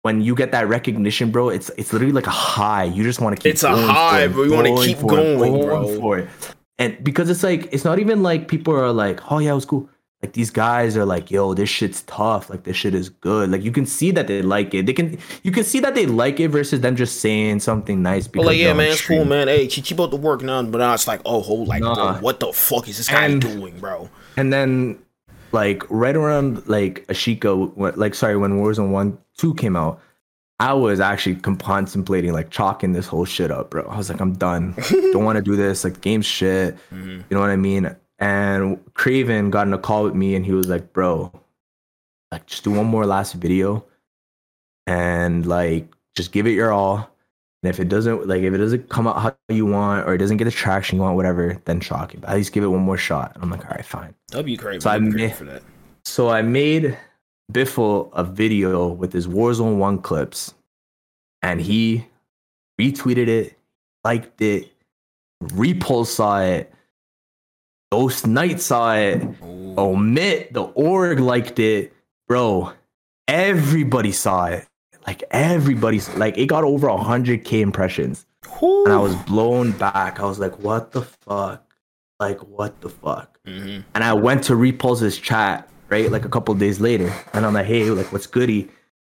when 0.01 0.19
you 0.19 0.35
get 0.35 0.51
that 0.51 0.67
recognition, 0.67 1.31
bro, 1.31 1.47
it's 1.47 1.71
it's 1.77 1.93
literally 1.93 2.11
like 2.11 2.27
a 2.27 2.29
high. 2.29 2.83
You 2.83 3.03
just 3.03 3.21
want 3.21 3.37
to 3.37 3.41
keep. 3.41 3.53
It's 3.53 3.63
a 3.63 3.73
high, 3.73 4.27
bro. 4.27 4.43
You 4.43 4.51
want 4.51 4.67
to 4.67 4.85
keep 4.85 4.99
going, 4.99 5.37
going, 5.37 5.65
bro. 5.65 5.97
For 5.97 6.19
it 6.19 6.29
and 6.79 7.03
because 7.03 7.29
it's 7.29 7.43
like 7.43 7.67
it's 7.71 7.83
not 7.83 7.99
even 7.99 8.23
like 8.23 8.47
people 8.47 8.73
are 8.73 8.91
like, 8.91 9.31
oh 9.31 9.37
yeah, 9.39 9.51
it 9.51 9.55
was 9.55 9.65
cool. 9.65 9.89
Like 10.23 10.33
these 10.33 10.49
guys 10.49 10.97
are 10.97 11.05
like, 11.05 11.31
yo, 11.31 11.53
this 11.53 11.69
shit's 11.69 12.01
tough. 12.03 12.49
Like 12.49 12.63
this 12.63 12.75
shit 12.75 12.93
is 12.93 13.09
good. 13.09 13.51
Like 13.51 13.63
you 13.63 13.71
can 13.71 13.85
see 13.85 14.11
that 14.11 14.27
they 14.27 14.41
like 14.41 14.73
it. 14.73 14.85
They 14.85 14.93
can 14.93 15.17
you 15.43 15.51
can 15.51 15.63
see 15.63 15.79
that 15.81 15.93
they 15.93 16.05
like 16.05 16.39
it 16.39 16.49
versus 16.49 16.81
them 16.81 16.95
just 16.95 17.19
saying 17.19 17.59
something 17.59 18.01
nice. 18.01 18.27
Because 18.27 18.47
like 18.47 18.57
yeah, 18.57 18.73
man, 18.73 18.91
it's 18.91 19.05
cool, 19.05 19.25
man. 19.25 19.47
Hey, 19.47 19.67
keep 19.67 19.99
up 19.99 20.09
the 20.09 20.17
work 20.17 20.41
now. 20.41 20.63
But 20.63 20.79
now 20.79 20.93
it's 20.93 21.07
like, 21.07 21.21
oh, 21.25 21.41
hold 21.41 21.67
like, 21.67 21.83
nah. 21.83 22.13
bro, 22.13 22.21
what 22.21 22.39
the 22.39 22.51
fuck 22.51 22.87
is 22.87 22.97
this 22.97 23.09
guy 23.09 23.25
and, 23.25 23.41
doing, 23.41 23.77
bro? 23.79 24.09
And 24.37 24.51
then 24.51 24.99
like 25.51 25.83
right 25.89 26.15
around 26.15 26.67
like 26.67 27.05
Ashika, 27.07 27.95
like 27.97 28.15
sorry, 28.15 28.37
when 28.37 28.53
Warzone 28.53 28.91
One 28.91 29.17
Two 29.37 29.53
came 29.53 29.75
out, 29.75 30.01
I 30.59 30.73
was 30.73 30.99
actually 30.99 31.35
contemplating 31.37 32.33
like 32.33 32.49
chalking 32.49 32.91
this 32.91 33.07
whole 33.07 33.25
shit 33.25 33.49
up, 33.49 33.69
bro. 33.69 33.83
I 33.83 33.97
was 33.97 34.09
like, 34.09 34.19
I'm 34.19 34.33
done. 34.33 34.75
Don't 34.89 35.23
want 35.23 35.37
to 35.37 35.41
do 35.41 35.55
this. 35.55 35.85
Like, 35.85 36.01
game 36.01 36.21
shit. 36.21 36.75
Mm-hmm. 36.93 37.09
You 37.09 37.25
know 37.31 37.39
what 37.39 37.49
I 37.49 37.55
mean? 37.55 37.95
And 38.19 38.79
Craven 38.93 39.51
got 39.51 39.67
in 39.67 39.73
a 39.73 39.77
call 39.77 40.03
with 40.03 40.15
me 40.15 40.35
and 40.35 40.45
he 40.45 40.51
was 40.51 40.67
like, 40.67 40.91
bro, 40.91 41.31
like, 42.31 42.45
just 42.45 42.65
do 42.65 42.71
one 42.71 42.87
more 42.87 43.05
last 43.05 43.33
video 43.33 43.85
and 44.85 45.45
like, 45.45 45.87
just 46.15 46.33
give 46.33 46.45
it 46.45 46.51
your 46.51 46.73
all. 46.73 47.09
And 47.63 47.69
if 47.69 47.79
it 47.79 47.87
doesn't, 47.87 48.27
like, 48.27 48.41
if 48.41 48.53
it 48.53 48.57
doesn't 48.57 48.89
come 48.89 49.07
out 49.07 49.21
how 49.21 49.35
you 49.47 49.65
want 49.65 50.07
or 50.07 50.13
it 50.13 50.17
doesn't 50.17 50.37
get 50.37 50.45
the 50.45 50.51
traction 50.51 50.97
you 50.97 51.03
want, 51.03 51.15
whatever, 51.15 51.61
then 51.63 51.79
chalk 51.79 52.13
it. 52.13 52.21
But 52.21 52.31
at 52.31 52.35
least 52.35 52.51
give 52.51 52.65
it 52.65 52.67
one 52.67 52.81
more 52.81 52.97
shot. 52.97 53.31
And 53.35 53.43
I'm 53.43 53.49
like, 53.49 53.63
all 53.63 53.71
right, 53.71 53.85
fine. 53.85 54.13
Be 54.43 54.57
great. 54.57 54.81
So 54.81 54.89
I 54.89 54.99
made, 54.99 55.33
for 55.33 55.45
that. 55.45 55.61
So 56.03 56.29
I 56.29 56.41
made 56.41 56.97
Biffle 57.51 58.09
a 58.13 58.23
video 58.23 58.87
with 58.87 59.11
his 59.11 59.27
Warzone 59.27 59.77
1 59.77 59.99
clips, 59.99 60.53
and 61.41 61.59
he 61.59 62.05
retweeted 62.79 63.27
it, 63.27 63.57
liked 64.03 64.41
it, 64.41 64.71
Repullze 65.43 66.07
saw 66.07 66.39
it, 66.41 66.71
Ghost 67.91 68.27
Knight 68.27 68.61
saw 68.61 68.93
it, 68.95 69.23
Ooh. 69.43 69.73
Omit, 69.77 70.53
the 70.53 70.63
org 70.63 71.19
liked 71.19 71.59
it. 71.59 71.93
Bro, 72.27 72.73
everybody 73.27 74.11
saw 74.11 74.45
it. 74.45 74.67
Like 75.07 75.23
everybody's 75.31 76.07
like 76.15 76.37
it 76.37 76.45
got 76.45 76.63
over 76.63 76.87
100k 76.87 77.61
impressions. 77.61 78.27
Ooh. 78.61 78.83
And 78.83 78.93
I 78.93 78.97
was 78.97 79.15
blown 79.15 79.71
back. 79.71 80.19
I 80.19 80.25
was 80.25 80.37
like, 80.37 80.59
what 80.59 80.91
the 80.91 81.01
fuck? 81.01 81.65
Like, 82.19 82.39
what 82.41 82.79
the 82.81 82.89
fuck? 82.89 83.39
Mm-hmm. 83.47 83.81
And 83.95 84.03
I 84.03 84.13
went 84.13 84.43
to 84.45 84.53
Repullze's 84.53 85.17
chat 85.17 85.67
right? 85.89 86.11
Like 86.11 86.25
a 86.25 86.29
couple 86.29 86.53
days 86.55 86.79
later. 86.79 87.13
And 87.33 87.45
I'm 87.45 87.53
like, 87.53 87.65
hey, 87.65 87.89
like, 87.89 88.11
what's 88.11 88.27
goody? 88.27 88.69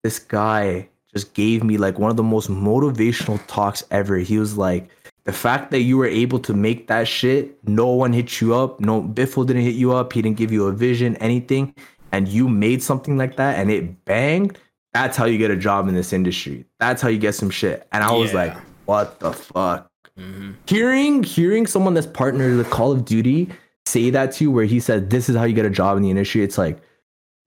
This 0.03 0.19
guy 0.19 0.89
just 1.13 1.33
gave 1.33 1.63
me 1.63 1.77
like 1.77 1.99
one 1.99 2.11
of 2.11 2.17
the 2.17 2.23
most 2.23 2.49
motivational 2.49 3.39
talks 3.47 3.83
ever. 3.91 4.17
He 4.17 4.37
was 4.37 4.57
like, 4.57 4.89
the 5.25 5.33
fact 5.33 5.71
that 5.71 5.81
you 5.81 5.97
were 5.97 6.07
able 6.07 6.39
to 6.39 6.53
make 6.53 6.87
that 6.87 7.07
shit, 7.07 7.57
no 7.67 7.87
one 7.87 8.11
hit 8.11 8.41
you 8.41 8.53
up, 8.55 8.81
no 8.81 9.01
Biffle 9.01 9.45
didn't 9.45 9.61
hit 9.61 9.75
you 9.75 9.93
up, 9.93 10.11
he 10.11 10.21
didn't 10.21 10.37
give 10.37 10.51
you 10.51 10.67
a 10.67 10.73
vision, 10.73 11.15
anything, 11.17 11.73
and 12.11 12.27
you 12.27 12.49
made 12.49 12.83
something 12.83 13.17
like 13.17 13.37
that 13.37 13.57
and 13.57 13.71
it 13.71 14.03
banged, 14.03 14.57
that's 14.93 15.15
how 15.15 15.25
you 15.25 15.37
get 15.37 15.49
a 15.49 15.55
job 15.55 15.87
in 15.87 15.95
this 15.95 16.13
industry. 16.13 16.65
That's 16.79 17.01
how 17.01 17.09
you 17.09 17.17
get 17.17 17.35
some 17.35 17.49
shit. 17.49 17.87
And 17.91 18.03
I 18.03 18.11
was 18.11 18.33
like, 18.33 18.55
what 18.85 19.19
the 19.19 19.33
fuck? 19.33 19.89
Mm-hmm. 20.19 20.51
Hearing 20.67 21.23
hearing 21.23 21.65
someone 21.65 21.95
that's 21.95 22.05
partnered 22.05 22.55
with 22.57 22.69
Call 22.69 22.91
of 22.91 23.03
Duty 23.03 23.49
say 23.85 24.09
that 24.09 24.31
to 24.33 24.43
you 24.43 24.51
where 24.51 24.65
he 24.65 24.79
said 24.79 25.09
this 25.09 25.29
is 25.29 25.35
how 25.35 25.43
you 25.43 25.53
get 25.53 25.65
a 25.65 25.69
job 25.69 25.97
in 25.97 26.03
the 26.03 26.09
industry 26.09 26.43
it's 26.43 26.57
like 26.57 26.81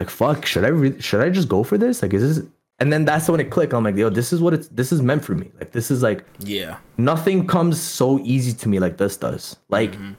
like 0.01 0.11
fuck, 0.11 0.45
should 0.45 0.65
I 0.65 0.69
re- 0.69 1.01
should 1.01 1.21
I 1.21 1.31
just 1.31 1.49
go 1.49 1.63
for 1.63 1.79
this? 1.79 2.03
Like, 2.03 2.13
is 2.13 2.37
this? 2.37 2.47
And 2.79 2.93
then 2.93 3.07
that's 3.07 3.29
when 3.29 3.41
it 3.41 3.51
clicked. 3.51 3.73
I'm 3.73 3.85
like, 3.85 3.97
yo, 3.97 4.11
this 4.11 4.33
is 4.33 4.43
what 4.43 4.53
it's. 4.53 4.69
This 4.69 4.93
is 4.93 5.01
meant 5.01 5.25
for 5.25 5.35
me. 5.35 5.51
Like, 5.59 5.73
this 5.73 5.91
is 5.91 6.03
like, 6.03 6.25
yeah, 6.41 6.77
nothing 6.99 7.47
comes 7.47 7.81
so 7.81 8.19
easy 8.21 8.53
to 8.53 8.69
me 8.69 8.79
like 8.79 8.99
this 8.99 9.17
does. 9.17 9.57
Like, 9.71 9.93
mm-hmm. 9.93 10.13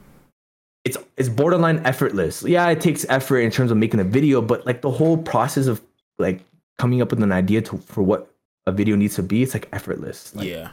it's 0.84 0.97
it's 1.15 1.30
borderline 1.30 1.86
effortless. 1.86 2.41
Yeah, 2.41 2.68
it 2.70 2.82
takes 2.82 3.05
effort 3.09 3.39
in 3.39 3.51
terms 3.51 3.70
of 3.70 3.78
making 3.78 3.99
a 3.99 4.03
video, 4.03 4.41
but 4.41 4.65
like 4.65 4.82
the 4.82 4.91
whole 4.91 5.18
process 5.18 5.68
of 5.68 5.82
like 6.18 6.41
coming 6.80 7.01
up 7.01 7.11
with 7.11 7.22
an 7.22 7.32
idea 7.32 7.61
to 7.61 7.78
for 7.78 8.01
what 8.01 8.34
a 8.65 8.72
video 8.72 8.95
needs 8.95 9.15
to 9.15 9.24
be, 9.24 9.43
it's 9.43 9.53
like 9.53 9.70
effortless. 9.72 10.36
Like, 10.36 10.47
yeah. 10.47 10.72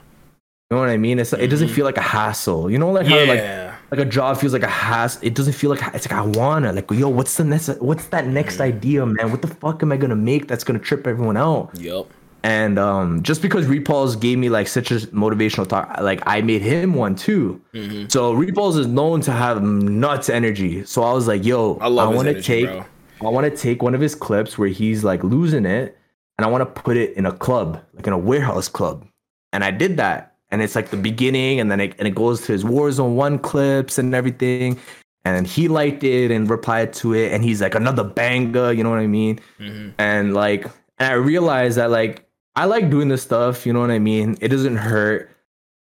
You 0.70 0.76
know 0.76 0.80
what 0.80 0.88
I 0.88 0.96
mean? 0.96 1.18
It's 1.18 1.34
it 1.34 1.48
doesn't 1.48 1.66
mm-hmm. 1.66 1.76
feel 1.76 1.84
like 1.84 1.98
a 1.98 2.02
hassle. 2.02 2.70
You 2.70 2.78
know, 2.78 2.90
like 2.90 3.06
how 3.06 3.26
like 3.26 3.73
like 3.90 4.00
a 4.00 4.04
job 4.04 4.38
feels 4.38 4.52
like 4.52 4.62
a 4.62 4.68
hassle. 4.68 5.20
It 5.22 5.34
doesn't 5.34 5.52
feel 5.52 5.70
like 5.70 5.82
it's 5.94 6.10
like 6.10 6.18
I 6.18 6.22
wanna 6.22 6.72
like 6.72 6.90
yo. 6.90 7.08
What's 7.08 7.36
the 7.36 7.44
next? 7.44 7.68
What's 7.80 8.06
that 8.06 8.26
next 8.26 8.60
idea, 8.60 9.04
man? 9.06 9.30
What 9.30 9.42
the 9.42 9.48
fuck 9.48 9.82
am 9.82 9.92
I 9.92 9.96
gonna 9.96 10.16
make 10.16 10.48
that's 10.48 10.64
gonna 10.64 10.78
trip 10.78 11.06
everyone 11.06 11.36
out? 11.36 11.70
Yep. 11.74 12.06
And 12.44 12.78
um, 12.78 13.22
just 13.22 13.40
because 13.40 13.64
Repullze 13.64 14.20
gave 14.20 14.36
me 14.36 14.50
like 14.50 14.68
such 14.68 14.90
a 14.90 14.96
motivational 14.96 15.66
talk, 15.66 15.98
like 16.02 16.22
I 16.26 16.42
made 16.42 16.60
him 16.60 16.92
one 16.92 17.14
too. 17.14 17.58
Mm-hmm. 17.72 18.08
So 18.08 18.34
Repullze 18.34 18.78
is 18.78 18.86
known 18.86 19.22
to 19.22 19.32
have 19.32 19.62
nuts 19.62 20.28
energy. 20.28 20.84
So 20.84 21.02
I 21.02 21.14
was 21.14 21.26
like, 21.26 21.42
yo, 21.42 21.78
I, 21.80 21.86
I 21.86 22.06
want 22.06 22.28
to 22.28 22.42
take, 22.42 22.66
bro. 22.66 22.84
I 23.22 23.28
want 23.30 23.50
to 23.50 23.56
take 23.56 23.82
one 23.82 23.94
of 23.94 24.02
his 24.02 24.14
clips 24.14 24.58
where 24.58 24.68
he's 24.68 25.02
like 25.02 25.24
losing 25.24 25.64
it, 25.64 25.96
and 26.36 26.44
I 26.44 26.50
want 26.50 26.60
to 26.60 26.82
put 26.82 26.98
it 26.98 27.16
in 27.16 27.24
a 27.24 27.32
club, 27.32 27.82
like 27.94 28.06
in 28.06 28.12
a 28.12 28.18
warehouse 28.18 28.68
club. 28.68 29.06
And 29.54 29.64
I 29.64 29.70
did 29.70 29.96
that 29.96 30.33
and 30.54 30.62
it's 30.62 30.76
like 30.76 30.90
the 30.90 30.96
beginning, 30.96 31.58
and 31.58 31.68
then 31.68 31.80
it, 31.80 31.96
and 31.98 32.06
it 32.06 32.14
goes 32.14 32.42
to 32.42 32.52
his 32.52 32.62
Warzone 32.62 33.16
one 33.16 33.40
clips 33.40 33.98
and 33.98 34.14
everything. 34.14 34.78
And 35.24 35.48
he 35.48 35.66
liked 35.66 36.04
it 36.04 36.30
and 36.30 36.48
replied 36.48 36.92
to 36.94 37.12
it, 37.12 37.32
and 37.32 37.42
he's 37.42 37.60
like 37.60 37.74
another 37.74 38.04
banger, 38.04 38.70
you 38.70 38.84
know 38.84 38.90
what 38.90 39.00
I 39.00 39.08
mean? 39.08 39.40
Mm-hmm. 39.58 39.88
And 39.98 40.32
like, 40.32 40.66
and 40.98 41.10
I 41.10 41.14
realized 41.14 41.76
that 41.76 41.90
like 41.90 42.28
I 42.54 42.66
like 42.66 42.88
doing 42.88 43.08
this 43.08 43.22
stuff, 43.22 43.66
you 43.66 43.72
know 43.72 43.80
what 43.80 43.90
I 43.90 43.98
mean? 43.98 44.36
It 44.40 44.48
doesn't 44.48 44.76
hurt. 44.76 45.28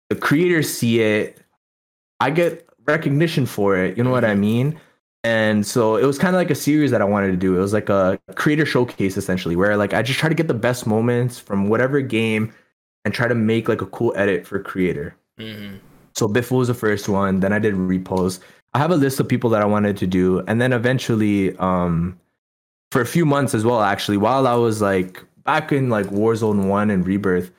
The 0.09 0.15
creators 0.15 0.73
see 0.73 1.01
it. 1.01 1.41
I 2.21 2.31
get 2.31 2.69
recognition 2.87 3.45
for 3.45 3.77
it, 3.77 3.97
you 3.97 4.05
know 4.05 4.11
what 4.11 4.25
I 4.25 4.33
mm-hmm. 4.33 4.41
mean? 4.41 4.81
And 5.25 5.67
so 5.67 5.97
it 5.97 6.05
was 6.05 6.17
kind 6.17 6.37
of 6.37 6.39
like 6.39 6.51
a 6.51 6.55
series 6.55 6.93
that 6.93 7.03
I 7.03 7.05
wanted 7.05 7.33
to 7.33 7.37
do. 7.37 7.57
It 7.57 7.61
was 7.61 7.73
like 7.73 7.89
a 7.89 8.21
creator 8.37 8.65
showcase 8.65 9.17
essentially, 9.17 9.57
where 9.57 9.77
like 9.77 9.95
I 9.95 10.03
just 10.03 10.21
try 10.21 10.29
to 10.29 10.35
get 10.35 10.47
the 10.47 10.55
best 10.55 10.87
moments 10.87 11.41
from 11.41 11.69
whatever 11.69 12.01
game 12.01 12.53
and 13.05 13.15
try 13.15 13.29
to 13.29 13.35
make 13.35 13.69
like 13.69 13.81
a 13.81 13.87
cool 13.87 14.13
edit 14.17 14.47
for 14.47 14.59
creator. 14.61 15.15
Mm-hmm. 15.39 15.77
So 16.15 16.29
Biffle 16.29 16.59
was 16.59 16.69
the 16.69 16.75
first 16.75 17.09
one. 17.09 17.41
Then 17.41 17.53
I 17.53 17.59
did 17.59 17.75
repos. 17.75 18.41
I 18.75 18.79
have 18.79 18.91
a 18.91 18.97
list 18.97 19.19
of 19.21 19.29
people 19.29 19.51
that 19.51 19.63
I 19.63 19.65
wanted 19.65 19.97
to 19.99 20.07
do, 20.07 20.41
and 20.47 20.61
then 20.61 20.73
eventually, 20.73 21.57
um, 21.57 22.19
for 22.93 23.01
a 23.01 23.07
few 23.07 23.25
months 23.25 23.55
as 23.55 23.65
well, 23.65 23.81
actually, 23.81 24.17
while 24.17 24.47
I 24.47 24.55
was 24.55 24.81
like 24.81 25.25
back 25.45 25.73
in 25.73 25.89
like 25.89 26.07
Warzone 26.07 26.69
One 26.69 26.91
and 26.91 27.07
Rebirth, 27.07 27.51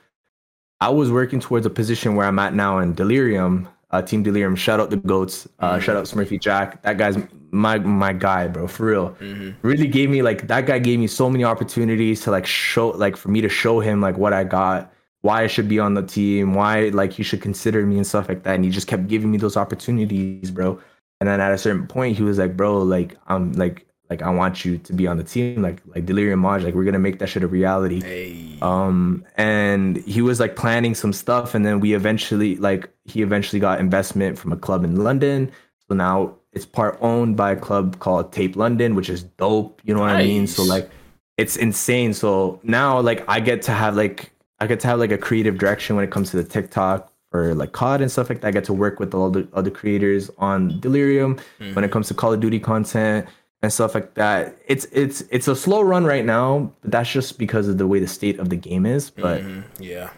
I 0.80 0.88
was 0.88 1.10
working 1.10 1.40
towards 1.40 1.66
a 1.66 1.70
position 1.70 2.14
where 2.14 2.26
I'm 2.26 2.38
at 2.38 2.54
now 2.54 2.78
in 2.78 2.94
Delirium, 2.94 3.68
uh, 3.90 4.00
Team 4.00 4.22
Delirium. 4.22 4.56
Shout 4.56 4.80
out 4.80 4.90
the 4.90 4.96
goats. 4.96 5.46
Uh, 5.58 5.72
mm-hmm. 5.72 5.80
Shout 5.80 5.96
out 5.96 6.04
Smurfy 6.04 6.40
Jack. 6.40 6.82
That 6.82 6.96
guy's 6.96 7.18
my 7.50 7.78
my 7.78 8.12
guy, 8.14 8.46
bro. 8.46 8.66
For 8.66 8.86
real. 8.86 9.10
Mm-hmm. 9.20 9.66
Really 9.66 9.86
gave 9.86 10.08
me 10.08 10.22
like 10.22 10.46
that 10.48 10.66
guy 10.66 10.78
gave 10.78 10.98
me 10.98 11.06
so 11.06 11.28
many 11.28 11.44
opportunities 11.44 12.22
to 12.22 12.30
like 12.30 12.46
show 12.46 12.88
like 12.88 13.16
for 13.16 13.28
me 13.28 13.42
to 13.42 13.48
show 13.48 13.80
him 13.80 14.00
like 14.00 14.16
what 14.16 14.32
I 14.32 14.44
got 14.44 14.92
why 15.22 15.42
I 15.42 15.46
should 15.46 15.68
be 15.68 15.78
on 15.78 15.94
the 15.94 16.02
team, 16.02 16.54
why 16.54 16.88
like 16.88 17.12
he 17.12 17.22
should 17.22 17.40
consider 17.40 17.86
me 17.86 17.96
and 17.96 18.06
stuff 18.06 18.28
like 18.28 18.42
that. 18.42 18.54
And 18.54 18.64
he 18.64 18.70
just 18.70 18.86
kept 18.86 19.08
giving 19.08 19.30
me 19.30 19.38
those 19.38 19.56
opportunities, 19.56 20.50
bro. 20.50 20.78
And 21.20 21.28
then 21.28 21.40
at 21.40 21.52
a 21.52 21.58
certain 21.58 21.86
point, 21.86 22.16
he 22.16 22.22
was 22.22 22.38
like, 22.38 22.56
bro, 22.56 22.78
like 22.78 23.16
I'm 23.28 23.52
like 23.52 23.86
like 24.10 24.20
I 24.20 24.30
want 24.30 24.64
you 24.64 24.76
to 24.78 24.92
be 24.92 25.06
on 25.06 25.16
the 25.16 25.24
team, 25.24 25.62
like 25.62 25.80
like 25.86 26.04
Delirium 26.04 26.40
Maj, 26.40 26.64
like 26.64 26.74
we're 26.74 26.84
gonna 26.84 26.98
make 26.98 27.18
that 27.20 27.28
shit 27.28 27.42
a 27.42 27.46
reality. 27.46 28.02
Hey. 28.02 28.58
Um, 28.60 29.24
and 29.36 29.96
he 29.98 30.20
was 30.20 30.38
like 30.38 30.56
planning 30.56 30.94
some 30.94 31.12
stuff, 31.12 31.54
and 31.54 31.64
then 31.64 31.80
we 31.80 31.94
eventually 31.94 32.56
like 32.56 32.90
he 33.04 33.22
eventually 33.22 33.60
got 33.60 33.80
investment 33.80 34.38
from 34.38 34.52
a 34.52 34.56
club 34.56 34.84
in 34.84 35.02
London. 35.02 35.50
So 35.88 35.94
now 35.94 36.34
it's 36.52 36.66
part 36.66 36.98
owned 37.00 37.36
by 37.36 37.52
a 37.52 37.56
club 37.56 38.00
called 38.00 38.32
Tape 38.32 38.56
London, 38.56 38.94
which 38.94 39.08
is 39.08 39.22
dope. 39.22 39.80
You 39.84 39.94
know 39.94 40.00
what 40.00 40.12
nice. 40.12 40.24
I 40.24 40.26
mean? 40.26 40.46
So 40.46 40.62
like 40.62 40.90
it's 41.38 41.56
insane. 41.56 42.12
So 42.12 42.60
now 42.62 43.00
like 43.00 43.24
I 43.28 43.40
get 43.40 43.62
to 43.62 43.72
have 43.72 43.96
like 43.96 44.31
I 44.62 44.66
get 44.68 44.78
to 44.80 44.86
have 44.86 45.00
like 45.00 45.10
a 45.10 45.18
creative 45.18 45.58
direction 45.58 45.96
when 45.96 46.04
it 46.04 46.12
comes 46.12 46.30
to 46.30 46.36
the 46.36 46.44
TikTok 46.44 47.12
or 47.32 47.52
like 47.52 47.72
COD 47.72 48.00
and 48.02 48.12
stuff 48.12 48.28
like 48.28 48.42
that. 48.42 48.48
I 48.48 48.50
get 48.52 48.62
to 48.64 48.72
work 48.72 49.00
with 49.00 49.12
all 49.12 49.28
the 49.28 49.48
other 49.54 49.72
creators 49.72 50.30
on 50.38 50.78
Delirium 50.78 51.34
mm-hmm. 51.58 51.74
when 51.74 51.84
it 51.84 51.90
comes 51.90 52.06
to 52.08 52.14
Call 52.14 52.32
of 52.32 52.38
Duty 52.38 52.60
content 52.60 53.26
and 53.60 53.72
stuff 53.72 53.92
like 53.96 54.14
that. 54.14 54.56
It's 54.68 54.84
it's 54.92 55.22
it's 55.30 55.48
a 55.48 55.56
slow 55.56 55.82
run 55.82 56.04
right 56.04 56.24
now, 56.24 56.72
but 56.80 56.92
that's 56.92 57.10
just 57.10 57.40
because 57.40 57.66
of 57.66 57.78
the 57.78 57.88
way 57.88 57.98
the 57.98 58.06
state 58.06 58.38
of 58.38 58.50
the 58.50 58.56
game 58.56 58.86
is. 58.86 59.10
But 59.10 59.42
mm-hmm. 59.42 59.82
yeah, 59.82 60.10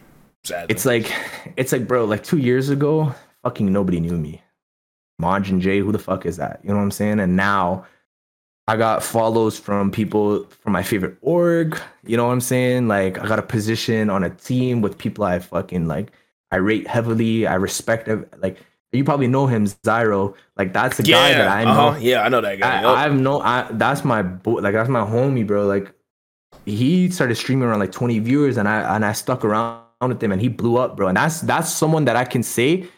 Sadly. 0.42 0.66
it's 0.68 0.84
like 0.84 1.10
it's 1.56 1.72
like 1.72 1.88
bro, 1.88 2.04
like 2.04 2.22
two 2.22 2.36
years 2.36 2.68
ago, 2.68 3.14
fucking 3.44 3.72
nobody 3.72 3.98
knew 3.98 4.18
me. 4.18 4.42
Majiinnj, 5.22 5.82
who 5.82 5.90
the 5.90 5.98
fuck 5.98 6.26
is 6.26 6.36
that? 6.36 6.60
You 6.62 6.68
know 6.68 6.76
what 6.76 6.82
I'm 6.82 6.90
saying? 6.90 7.18
And 7.18 7.34
now 7.34 7.86
I 8.66 8.76
got 8.76 9.02
follows 9.02 9.58
from 9.58 9.90
people 9.90 10.44
from 10.46 10.72
my 10.72 10.82
favorite 10.82 11.18
org. 11.20 11.78
You 12.06 12.16
know 12.16 12.26
what 12.26 12.32
I'm 12.32 12.40
saying? 12.40 12.88
Like 12.88 13.18
I 13.18 13.26
got 13.26 13.38
a 13.38 13.42
position 13.42 14.08
on 14.08 14.24
a 14.24 14.30
team 14.30 14.80
with 14.80 14.96
people 14.96 15.24
I 15.24 15.38
fucking 15.38 15.86
like. 15.86 16.12
I 16.50 16.56
rate 16.56 16.86
heavily. 16.86 17.46
I 17.46 17.54
respect. 17.54 18.08
Like 18.38 18.58
you 18.92 19.04
probably 19.04 19.26
know 19.26 19.46
him, 19.46 19.66
Zyro. 19.66 20.34
Like 20.56 20.72
that's 20.72 20.96
the 20.96 21.04
yeah, 21.04 21.16
guy 21.16 21.38
that 21.38 21.48
I 21.48 21.64
know. 21.64 21.88
Uh-huh. 21.88 21.98
Yeah, 22.00 22.22
I 22.22 22.28
know 22.28 22.40
that 22.40 22.58
guy. 22.58 22.90
I, 22.90 23.02
have 23.02 23.14
no. 23.14 23.40
I 23.40 23.68
that's 23.72 24.04
my 24.04 24.22
bo- 24.22 24.52
like 24.52 24.72
that's 24.72 24.88
my 24.88 25.00
homie, 25.00 25.46
bro. 25.46 25.66
Like 25.66 25.92
he 26.64 27.10
started 27.10 27.34
streaming 27.34 27.68
around 27.68 27.80
like 27.80 27.92
20 27.92 28.18
viewers, 28.20 28.56
and 28.56 28.66
I 28.68 28.94
and 28.94 29.04
I 29.04 29.12
stuck 29.12 29.44
around 29.44 29.82
with 30.00 30.22
him, 30.22 30.32
and 30.32 30.40
he 30.40 30.48
blew 30.48 30.78
up, 30.78 30.96
bro. 30.96 31.08
And 31.08 31.16
that's 31.16 31.40
that's 31.42 31.70
someone 31.70 32.06
that 32.06 32.16
I 32.16 32.24
can 32.24 32.42
say, 32.42 32.88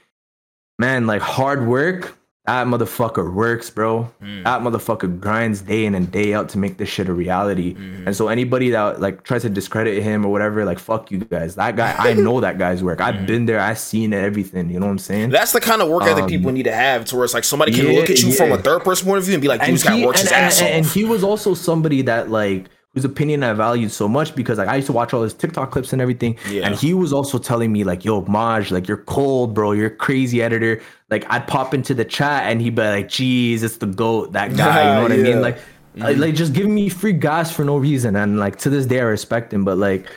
man, 0.79 1.07
like 1.07 1.23
hard 1.23 1.67
work 1.67 2.16
that 2.47 2.67
motherfucker 2.69 3.33
works, 3.33 3.71
bro. 3.71 4.13
Mm. 4.23 4.45
That 4.45 4.63
motherfucker 4.63 5.19
grinds 5.21 5.63
day 5.63 5.85
in 5.85 5.97
and 5.97 6.11
day 6.11 6.33
out 6.33 6.49
to 6.51 6.59
make 6.59 6.79
this 6.79 6.89
shit 6.89 7.09
a 7.09 7.13
reality. 7.13 7.75
Mm. 7.75 8.07
And 8.07 8.17
so 8.17 8.29
anybody 8.29 8.71
that 8.71 9.01
like 9.01 9.25
tries 9.25 9.43
to 9.43 9.51
discredit 9.51 10.01
him 10.01 10.25
or 10.25 10.31
whatever, 10.31 10.65
like 10.65 10.79
fuck 10.79 11.11
you 11.11 11.19
guys. 11.19 11.57
That 11.57 11.75
guy, 11.75 11.95
I 11.99 12.13
know 12.15 12.41
that 12.41 12.57
guy's 12.57 12.85
work. 12.85 13.01
I've 13.01 13.17
mm. 13.17 13.27
been 13.27 13.47
there. 13.47 13.59
I've 13.59 13.79
seen 13.79 14.13
everything. 14.13 14.71
You 14.71 14.79
know 14.79 14.87
what 14.87 14.93
I'm 14.93 14.99
saying? 14.99 15.31
That's 15.31 15.53
the 15.53 15.61
kind 15.61 15.83
of 15.83 15.89
work 15.89 16.05
ethic 16.05 16.25
um, 16.25 16.29
people 16.29 16.53
need 16.53 16.65
to 16.65 16.75
have, 16.75 17.05
to 17.07 17.17
where 17.17 17.25
it's 17.25 17.35
like 17.35 17.45
somebody 17.45 17.73
can 17.73 17.87
yeah, 17.87 17.99
look 17.99 18.11
at 18.11 18.23
you 18.23 18.29
yeah. 18.29 18.37
from 18.37 18.53
a 18.53 18.59
third 18.59 18.85
person 18.85 19.07
point 19.07 19.19
of 19.19 19.25
view 19.25 19.35
and 19.35 19.43
be 19.43 19.49
like, 19.49 19.67
"This 19.67 19.83
guy 19.83 20.05
works 20.07 20.21
and, 20.21 20.45
his 20.45 20.61
and, 20.61 20.69
off." 20.69 20.75
And 20.77 20.87
he 20.87 21.05
was 21.05 21.25
also 21.25 21.55
somebody 21.55 22.03
that 22.03 22.31
like 22.31 22.67
whose 22.97 23.05
opinion 23.05 23.43
I 23.43 23.53
valued 23.53 23.93
so 23.93 24.09
much 24.09 24.35
because 24.35 24.57
like 24.57 24.69
I 24.69 24.77
used 24.77 24.87
to 24.87 24.93
watch 24.95 25.13
all 25.13 25.23
his 25.23 25.35
TikTok 25.35 25.71
clips 25.71 25.93
and 25.93 26.01
everything. 26.01 26.39
Yeah. 26.49 26.65
And 26.65 26.75
he 26.75 26.95
was 26.95 27.13
also 27.13 27.37
telling 27.37 27.71
me 27.71 27.85
like, 27.85 28.07
yo, 28.07 28.23
Maj, 28.23 28.71
like 28.71 28.89
you're 28.89 29.05
cold, 29.05 29.53
bro. 29.53 29.73
You're 29.73 29.91
crazy 29.91 30.43
editor. 30.43 30.81
Like 31.11 31.31
I'd 31.31 31.47
pop 31.47 31.75
into 31.75 31.93
the 31.93 32.07
chat 32.07 32.45
and 32.45 32.59
he'd 32.63 32.75
be 32.75 32.81
like, 32.81 33.11
geez, 33.11 33.63
it's 33.63 33.77
the 33.77 33.87
GOAT, 33.87 34.33
that 34.33 34.57
guy. 34.57 34.89
You 34.89 34.95
know 34.95 35.03
what 35.03 35.11
yeah. 35.19 35.19
I 35.19 35.35
mean? 35.35 35.43
Like, 35.43 35.59
mm-hmm. 35.95 36.19
like 36.19 36.35
just 36.35 36.55
giving 36.55 36.75
me 36.75 36.89
free 36.89 37.13
gas 37.13 37.53
for 37.53 37.67
no 37.67 37.77
reason. 37.77 38.17
And 38.17 38.39
like 38.39 38.57
to 38.61 38.71
this 38.71 38.87
day 38.87 39.01
I 39.01 39.05
respect 39.05 39.53
him. 39.53 39.63
But 39.63 39.77
like 39.77 40.11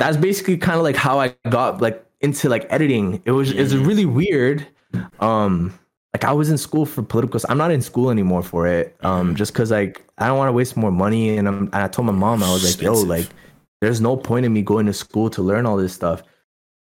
that's 0.00 0.16
basically 0.16 0.56
kind 0.56 0.76
of 0.76 0.82
like 0.82 0.96
how 0.96 1.20
I 1.20 1.36
got 1.48 1.80
like 1.80 2.04
into 2.20 2.48
like 2.48 2.66
editing. 2.70 3.22
It 3.24 3.30
was 3.30 3.50
mm-hmm. 3.50 3.60
it's 3.60 3.72
really 3.72 4.04
weird. 4.04 4.66
Um 5.20 5.78
like 6.14 6.24
I 6.24 6.32
was 6.32 6.48
in 6.48 6.56
school 6.56 6.86
for 6.86 7.02
political. 7.02 7.40
I'm 7.48 7.58
not 7.58 7.72
in 7.72 7.82
school 7.82 8.10
anymore 8.10 8.42
for 8.42 8.68
it. 8.68 8.96
Um, 9.00 9.28
mm-hmm. 9.28 9.36
just 9.36 9.52
cause 9.52 9.72
like 9.72 10.06
I 10.16 10.28
don't 10.28 10.38
want 10.38 10.48
to 10.48 10.52
waste 10.52 10.76
more 10.76 10.92
money. 10.92 11.36
And, 11.36 11.48
and 11.48 11.74
I 11.74 11.88
told 11.88 12.06
my 12.06 12.12
mom 12.12 12.42
I 12.42 12.52
was 12.52 12.64
like, 12.64 12.80
yo, 12.80 12.94
like 12.94 13.26
there's 13.80 14.00
no 14.00 14.16
point 14.16 14.46
in 14.46 14.52
me 14.52 14.62
going 14.62 14.86
to 14.86 14.92
school 14.92 15.28
to 15.30 15.42
learn 15.42 15.66
all 15.66 15.76
this 15.76 15.92
stuff. 15.92 16.22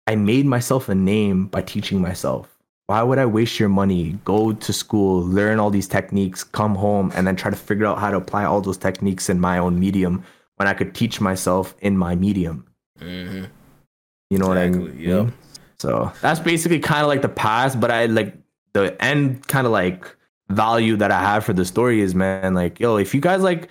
I 0.09 0.17
made 0.17 0.45
myself 0.45 0.89
a 0.89 0.95
name 0.95 1.47
by 1.47 1.63
teaching 1.63 2.01
myself. 2.01 2.49
Why 2.89 3.01
would 3.05 3.19
I 3.19 3.25
waste 3.25 3.61
your 3.61 3.69
money? 3.69 4.19
Go 4.25 4.53
to 4.53 4.73
school, 4.73 5.23
learn 5.23 5.61
all 5.61 5.71
these 5.71 5.87
techniques, 5.87 6.43
come 6.43 6.75
home, 6.75 7.13
and 7.15 7.25
then 7.25 7.37
try 7.37 7.49
to 7.49 7.57
figure 7.57 7.87
out 7.87 7.99
how 7.99 8.11
to 8.11 8.17
apply 8.17 8.45
all 8.45 8.61
those 8.61 8.77
techniques 8.77 9.31
in 9.31 9.39
my 9.39 9.59
own 9.59 9.79
medium 9.79 10.25
when 10.57 10.67
I 10.67 10.75
could 10.75 10.95
teach 10.95 11.21
myself 11.21 11.77
in 11.81 11.97
my 11.97 12.17
medium. 12.17 12.67
Mm-hmm. 12.99 13.45
You 14.31 14.39
know 14.39 14.53
exactly, 14.53 14.81
what 14.81 14.91
I 14.91 14.95
mean? 14.95 15.09
Yep. 15.27 15.35
So 15.79 16.13
that's 16.21 16.41
basically 16.41 16.81
kind 16.81 17.03
of 17.03 17.09
like 17.09 17.23
the 17.23 17.29
past, 17.29 17.79
but 17.79 17.93
I 17.93 18.07
like 18.07 18.35
the 18.75 19.03
end 19.03 19.47
kind 19.49 19.67
of 19.67 19.73
like 19.73 20.17
value 20.49 20.97
that 20.97 21.11
I 21.11 21.21
have 21.21 21.45
for 21.45 21.53
the 21.53 21.65
story 21.65 22.01
is 22.01 22.15
man, 22.15 22.55
like 22.55 22.81
yo, 22.81 22.97
if 22.97 23.15
you 23.15 23.21
guys 23.21 23.43
like 23.43 23.69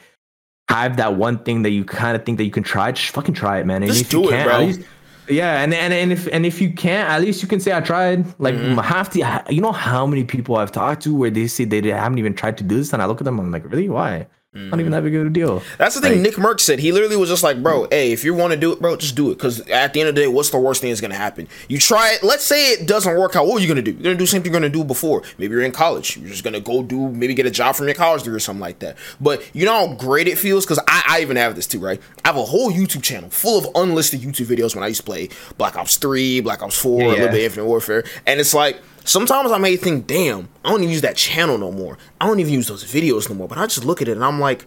have 0.70 0.98
that 0.98 1.16
one 1.16 1.40
thing 1.40 1.64
that 1.64 1.72
you 1.72 1.84
kind 1.84 2.16
of 2.16 2.26
think 2.26 2.38
that 2.38 2.46
you 2.46 2.52
can 2.52 2.64
try, 2.64 2.92
just 2.92 3.12
fucking 3.12 3.34
try 3.34 3.60
it, 3.60 3.66
man. 3.66 3.84
And 3.84 3.92
just 3.92 4.04
if 4.04 4.10
do 4.10 4.22
you 4.22 4.30
can't, 4.30 4.42
it, 4.42 4.52
bro. 4.52 4.60
Least, 4.60 4.82
yeah, 5.30 5.62
and, 5.62 5.74
and 5.74 5.94
and 5.94 6.12
if 6.12 6.28
and 6.28 6.46
if 6.46 6.60
you 6.62 6.74
can't, 6.74 7.10
at 7.10 7.22
least 7.22 7.42
you 7.42 7.48
can 7.48 7.60
say 7.60 7.76
I 7.76 7.82
tried. 7.82 8.26
Like 8.40 8.56
mm-hmm. 8.56 8.80
half 8.80 9.12
the, 9.12 9.24
you 9.50 9.62
know 9.62 9.72
how 9.72 10.06
many 10.06 10.24
people 10.24 10.58
I've 10.58 10.72
talked 10.72 11.04
to 11.04 11.16
where 11.16 11.30
they 11.30 11.48
say 11.48 11.66
they 11.66 11.82
haven't 11.90 12.20
even 12.20 12.34
tried 12.34 12.58
to 12.58 12.64
do 12.64 12.78
this, 12.78 12.94
and 12.94 13.02
I 13.02 13.06
look 13.06 13.22
at 13.22 13.26
them, 13.26 13.40
I'm 13.40 13.52
like, 13.52 13.70
really, 13.72 13.90
why? 13.90 14.28
Not 14.54 14.82
even 14.82 14.92
that 14.92 15.02
big 15.02 15.16
of 15.16 15.28
a 15.28 15.30
deal. 15.30 15.64
That's 15.78 15.96
the 15.96 16.02
thing 16.02 16.22
Nick 16.22 16.36
Merck 16.36 16.60
said. 16.60 16.80
He 16.80 16.92
literally 16.92 17.16
was 17.16 17.30
just 17.30 17.42
like, 17.42 17.64
bro, 17.64 17.84
mm. 17.84 17.94
hey, 17.94 18.12
if 18.12 18.26
you 18.26 18.34
want 18.34 18.52
to 18.52 18.60
do 18.60 18.74
it, 18.74 18.82
bro, 18.82 18.98
just 18.98 19.16
do 19.16 19.32
it. 19.32 19.36
Because 19.36 19.62
at 19.70 19.94
the 19.94 20.02
end 20.02 20.10
of 20.10 20.16
the 20.16 20.22
day, 20.22 20.28
what's 20.28 20.50
the 20.50 20.60
worst 20.60 20.82
thing 20.82 20.90
that's 20.90 21.00
going 21.00 21.12
to 21.12 21.18
happen? 21.18 21.48
You 21.70 21.80
try 21.80 22.12
it. 22.14 22.22
Let's 22.22 22.44
say 22.44 22.74
it 22.74 22.86
doesn't 22.86 23.18
work 23.18 23.38
out. 23.38 23.48
What 23.48 23.60
are 23.60 23.62
you 23.62 23.74
going 23.74 23.78
to 23.78 23.82
do? 23.82 23.92
You're 23.92 24.04
going 24.04 24.18
to 24.18 24.22
do 24.22 24.26
something 24.26 24.52
you're 24.52 24.60
going 24.60 24.70
to 24.70 24.78
do 24.78 24.84
before. 24.84 25.24
Maybe 25.38 25.54
you're 25.54 25.64
in 25.64 25.72
college. 25.72 26.18
You're 26.18 26.28
just 26.28 26.44
going 26.44 26.54
to 26.54 26.60
go 26.60 26.84
do, 26.84 27.08
maybe 27.10 27.34
get 27.34 27.46
a 27.46 27.52
job 27.52 27.76
from 27.76 27.86
your 27.86 27.96
college 27.96 28.24
degree 28.24 28.36
or 28.36 28.42
something 28.42 28.60
like 28.60 28.80
that. 28.80 28.98
But 29.22 29.50
you 29.56 29.64
know 29.64 29.88
how 29.88 29.94
great 29.94 30.28
it 30.28 30.38
feels? 30.38 30.66
Because 30.66 30.80
I, 30.86 31.04
I 31.08 31.22
even 31.22 31.38
have 31.38 31.56
this 31.56 31.66
too, 31.66 31.80
right? 31.80 32.02
I 32.26 32.28
have 32.28 32.38
a 32.38 32.44
whole 32.44 32.74
YouTube 32.74 33.04
channel 33.04 33.30
full 33.30 33.58
of 33.58 33.70
unlisted 33.76 34.20
YouTube 34.20 34.48
videos 34.48 34.76
when 34.76 34.84
I 34.84 34.88
used 34.88 35.00
to 35.00 35.06
play 35.06 35.30
Black 35.58 35.78
Ops 35.78 35.96
3, 35.96 36.42
Black 36.42 36.62
Ops 36.62 36.78
4, 36.78 37.00
yeah, 37.00 37.08
a 37.08 37.10
little 37.10 37.28
bit 37.28 37.36
of 37.36 37.40
Infinite 37.40 37.68
Warfare. 37.68 38.04
And 38.28 38.42
it's 38.42 38.54
like, 38.54 38.82
sometimes 39.04 39.52
I 39.52 39.58
may 39.58 39.76
think, 39.76 40.08
damn, 40.08 40.50
I 40.64 40.70
don't 40.70 40.82
even 40.82 40.92
use 40.92 41.02
that 41.02 41.16
channel 41.16 41.58
no 41.58 41.72
more. 41.72 41.98
I 42.20 42.28
don't 42.28 42.40
even 42.40 42.54
use 42.54 42.68
those 42.68 42.84
videos 42.84 43.30
no 43.30 43.36
more. 43.36 43.48
But 43.48 43.58
I 43.58 43.66
just 43.66 43.86
look 43.86 44.02
at 44.02 44.08
it 44.08 44.14
and 44.14 44.24
I'm 44.24 44.40
like, 44.40 44.66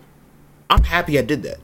I'm 0.70 0.82
happy 0.82 1.19
I 1.19 1.23
did 1.23 1.43
that. 1.43 1.59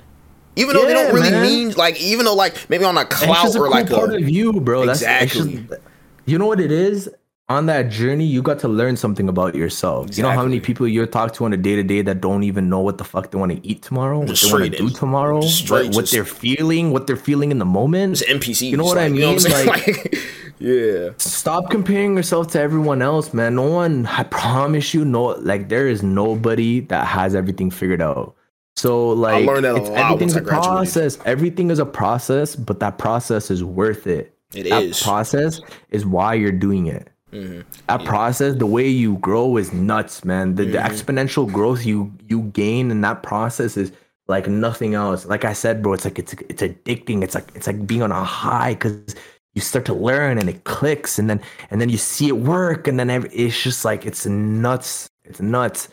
Even 0.57 0.75
though 0.75 0.83
yeah, 0.83 0.89
they 0.89 0.95
don't 0.95 1.15
really 1.15 1.31
man. 1.31 1.43
mean 1.43 1.71
like, 1.73 2.01
even 2.01 2.25
though 2.25 2.35
like 2.35 2.69
maybe 2.69 2.85
on 2.85 2.99
a 2.99 3.05
clout 3.05 3.55
or 3.55 3.63
cool 3.63 3.71
like 3.71 3.89
part 3.89 4.13
a, 4.13 4.17
of 4.17 4.29
you, 4.29 4.53
bro. 4.61 4.83
Exactly. 4.83 5.57
That's 5.57 5.83
you 6.27 6.39
know 6.39 6.47
what 6.47 6.61
it 6.61 6.73
is. 6.73 7.09
On 7.51 7.67
that 7.67 7.91
journey, 7.91 8.25
you 8.25 8.43
got 8.43 8.61
to 8.61 8.69
learn 8.69 8.97
something 8.97 9.29
about 9.29 9.57
yourself. 9.57 10.07
Exactly. 10.07 10.23
You 10.23 10.29
know 10.29 10.37
how 10.37 10.45
many 10.45 10.61
people 10.61 10.87
you 10.87 11.05
talk 11.05 11.35
to 11.35 11.45
on 11.45 11.53
a 11.53 11.57
day 11.57 11.75
to 11.75 11.83
day 11.83 12.01
that 12.01 12.21
don't 12.21 12.45
even 12.45 12.69
know 12.69 12.79
what 12.79 12.97
the 12.97 13.03
fuck 13.03 13.33
they 13.33 13.39
want 13.39 13.51
to 13.51 13.67
eat 13.67 13.83
tomorrow, 13.83 14.21
what 14.21 14.39
they 14.41 14.53
want 14.53 14.65
to 14.67 14.71
do 14.71 14.89
tomorrow, 14.89 15.43
what, 15.67 15.93
what 15.93 16.11
they're 16.13 16.25
feeling, 16.25 16.93
what 16.93 17.09
they're 17.09 17.17
feeling 17.17 17.51
in 17.51 17.59
the 17.59 17.65
moment. 17.65 18.23
It's 18.23 18.31
NPC. 18.31 18.71
You 18.71 18.77
know 18.77 18.85
what 18.85 18.99
like, 18.99 19.07
I 19.07 19.09
mean? 19.09 19.37
You 19.37 19.49
know 19.49 19.65
like, 19.65 20.19
yeah. 20.61 21.11
Stop 21.17 21.71
comparing 21.71 22.17
yourself 22.17 22.53
to 22.53 22.61
everyone 22.61 23.03
else, 23.03 23.35
man. 23.35 23.57
No 23.57 23.69
one. 23.69 24.07
I 24.07 24.23
promise 24.23 24.95
you, 24.95 25.05
no. 25.05 25.31
Like 25.41 25.69
there 25.69 25.89
is 25.89 26.05
nobody 26.05 26.81
that 26.83 27.05
has 27.09 27.35
everything 27.35 27.73
figured 27.73 28.01
out. 28.01 28.37
So 28.77 29.09
like 29.09 29.45
everything's 29.49 30.37
a 30.37 30.43
process. 30.43 31.19
Everything 31.25 31.71
is 31.71 31.81
a 31.81 31.87
process, 31.87 32.55
but 32.55 32.79
that 32.79 32.97
process 32.99 33.51
is 33.51 33.65
worth 33.65 34.07
it. 34.07 34.37
It 34.55 34.69
that 34.69 34.83
is. 34.85 35.03
process 35.03 35.61
is 35.91 36.07
why 36.07 36.35
you're 36.35 36.53
doing 36.53 36.87
it. 36.87 37.11
Mm-hmm. 37.33 37.61
That 37.87 38.01
yeah. 38.01 38.09
process, 38.09 38.57
the 38.57 38.67
way 38.67 38.89
you 38.89 39.17
grow 39.19 39.57
is 39.57 39.73
nuts, 39.73 40.25
man. 40.25 40.57
The, 40.57 40.65
mm-hmm. 40.65 40.73
the 40.73 40.79
exponential 40.79 41.51
growth 41.51 41.85
you 41.85 42.13
you 42.29 42.43
gain 42.53 42.91
in 42.91 43.01
that 43.03 43.23
process 43.23 43.77
is 43.77 43.93
like 44.27 44.49
nothing 44.49 44.95
else. 44.95 45.27
Like 45.27 45.45
I 45.45 45.53
said, 45.53 45.83
bro, 45.83 45.93
it's 45.93 46.05
like 46.05 46.19
it's 46.19 46.33
it's 46.33 46.63
addicting. 46.63 47.23
It's 47.23 47.35
like 47.35 47.51
it's 47.55 47.67
like 47.67 47.87
being 47.87 48.03
on 48.03 48.13
a 48.13 48.25
high 48.25 48.75
because 48.75 49.15
you 49.55 49.61
start 49.61 49.85
to 49.87 49.95
learn 49.95 50.39
and 50.39 50.49
it 50.49 50.65
clicks, 50.65 51.19
and 51.19 51.31
then 51.31 51.41
and 51.71 51.81
then 51.81 51.89
you 51.89 51.99
see 51.99 52.29
it 52.29 52.39
work, 52.39 52.89
and 52.89 52.99
then 52.99 53.11
it's 53.11 53.63
just 53.63 53.85
like 53.85 54.07
it's 54.07 54.27
nuts. 54.27 55.09
It's 55.25 55.41
nuts 55.41 55.89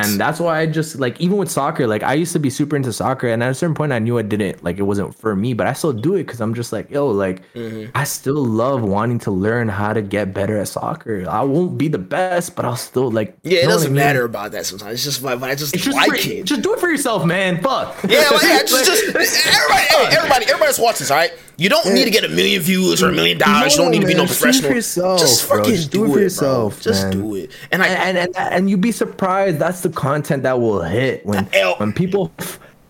and 0.00 0.20
that's 0.20 0.40
why 0.40 0.60
I 0.60 0.66
just 0.66 0.98
like 0.98 1.20
even 1.20 1.36
with 1.36 1.50
soccer, 1.50 1.86
like 1.86 2.02
I 2.02 2.14
used 2.14 2.32
to 2.32 2.38
be 2.38 2.50
super 2.50 2.76
into 2.76 2.92
soccer, 2.92 3.28
and 3.28 3.42
at 3.42 3.50
a 3.50 3.54
certain 3.54 3.74
point, 3.74 3.92
I 3.92 3.98
knew 3.98 4.18
I 4.18 4.22
didn't 4.22 4.62
like 4.64 4.78
it 4.78 4.82
wasn't 4.82 5.14
for 5.14 5.34
me, 5.36 5.54
but 5.54 5.66
I 5.66 5.72
still 5.72 5.92
do 5.92 6.14
it 6.14 6.24
because 6.24 6.40
I'm 6.40 6.54
just 6.54 6.72
like, 6.72 6.90
yo, 6.90 7.08
like 7.08 7.42
mm-hmm. 7.52 7.90
I 7.94 8.04
still 8.04 8.44
love 8.44 8.82
wanting 8.82 9.18
to 9.20 9.30
learn 9.30 9.68
how 9.68 9.92
to 9.92 10.02
get 10.02 10.34
better 10.34 10.58
at 10.58 10.68
soccer. 10.68 11.28
I 11.28 11.42
won't 11.42 11.78
be 11.78 11.88
the 11.88 11.98
best, 11.98 12.56
but 12.56 12.64
I'll 12.64 12.76
still 12.76 13.10
like. 13.10 13.36
Yeah, 13.42 13.60
it 13.60 13.66
doesn't 13.66 13.94
matter 13.94 14.24
about 14.24 14.52
that 14.52 14.66
sometimes. 14.66 14.94
It's 14.94 15.04
just 15.04 15.22
like 15.22 15.40
I 15.42 15.54
just, 15.54 15.74
it's 15.74 15.84
just 15.84 15.96
like 15.96 16.10
for, 16.10 16.16
it. 16.16 16.44
Just 16.44 16.62
do 16.62 16.74
it 16.74 16.80
for 16.80 16.88
yourself, 16.88 17.24
man. 17.24 17.62
Fuck. 17.62 17.96
Yeah, 18.08 18.28
like, 18.30 18.42
yeah, 18.42 18.58
just, 18.66 18.84
just 18.84 19.46
everybody, 19.46 19.82
hey, 19.82 20.16
everybody, 20.16 20.46
everybody's 20.46 20.78
watching 20.78 21.00
this, 21.00 21.10
all 21.10 21.16
right? 21.16 21.32
You 21.60 21.68
don't 21.68 21.84
yeah. 21.84 21.92
need 21.92 22.04
to 22.04 22.10
get 22.10 22.24
a 22.24 22.28
million 22.28 22.62
views 22.62 23.02
or 23.02 23.10
a 23.10 23.12
million 23.12 23.36
dollars. 23.36 23.76
No, 23.76 23.84
you 23.84 23.90
don't 23.90 23.90
need 23.90 23.98
man. 23.98 24.08
to 24.08 24.14
be 24.14 24.20
no 24.22 24.24
professional. 24.24 24.72
Yourself, 24.72 25.20
just 25.20 25.44
fucking 25.44 25.74
just 25.74 25.90
do, 25.90 25.98
do, 25.98 26.04
it 26.06 26.14
for 26.14 26.20
yourself. 26.20 26.82
Bro. 26.82 26.92
Just 26.92 27.10
do 27.10 27.34
it. 27.34 27.50
And 27.70 27.82
I 27.82 27.88
and, 27.88 28.16
and, 28.16 28.34
and 28.34 28.54
and 28.54 28.70
you'd 28.70 28.80
be 28.80 28.92
surprised. 28.92 29.58
That's 29.58 29.82
the 29.82 29.90
content 29.90 30.42
that 30.44 30.58
will 30.58 30.80
hit 30.80 31.26
when 31.26 31.44
when 31.76 31.92
people 31.92 32.32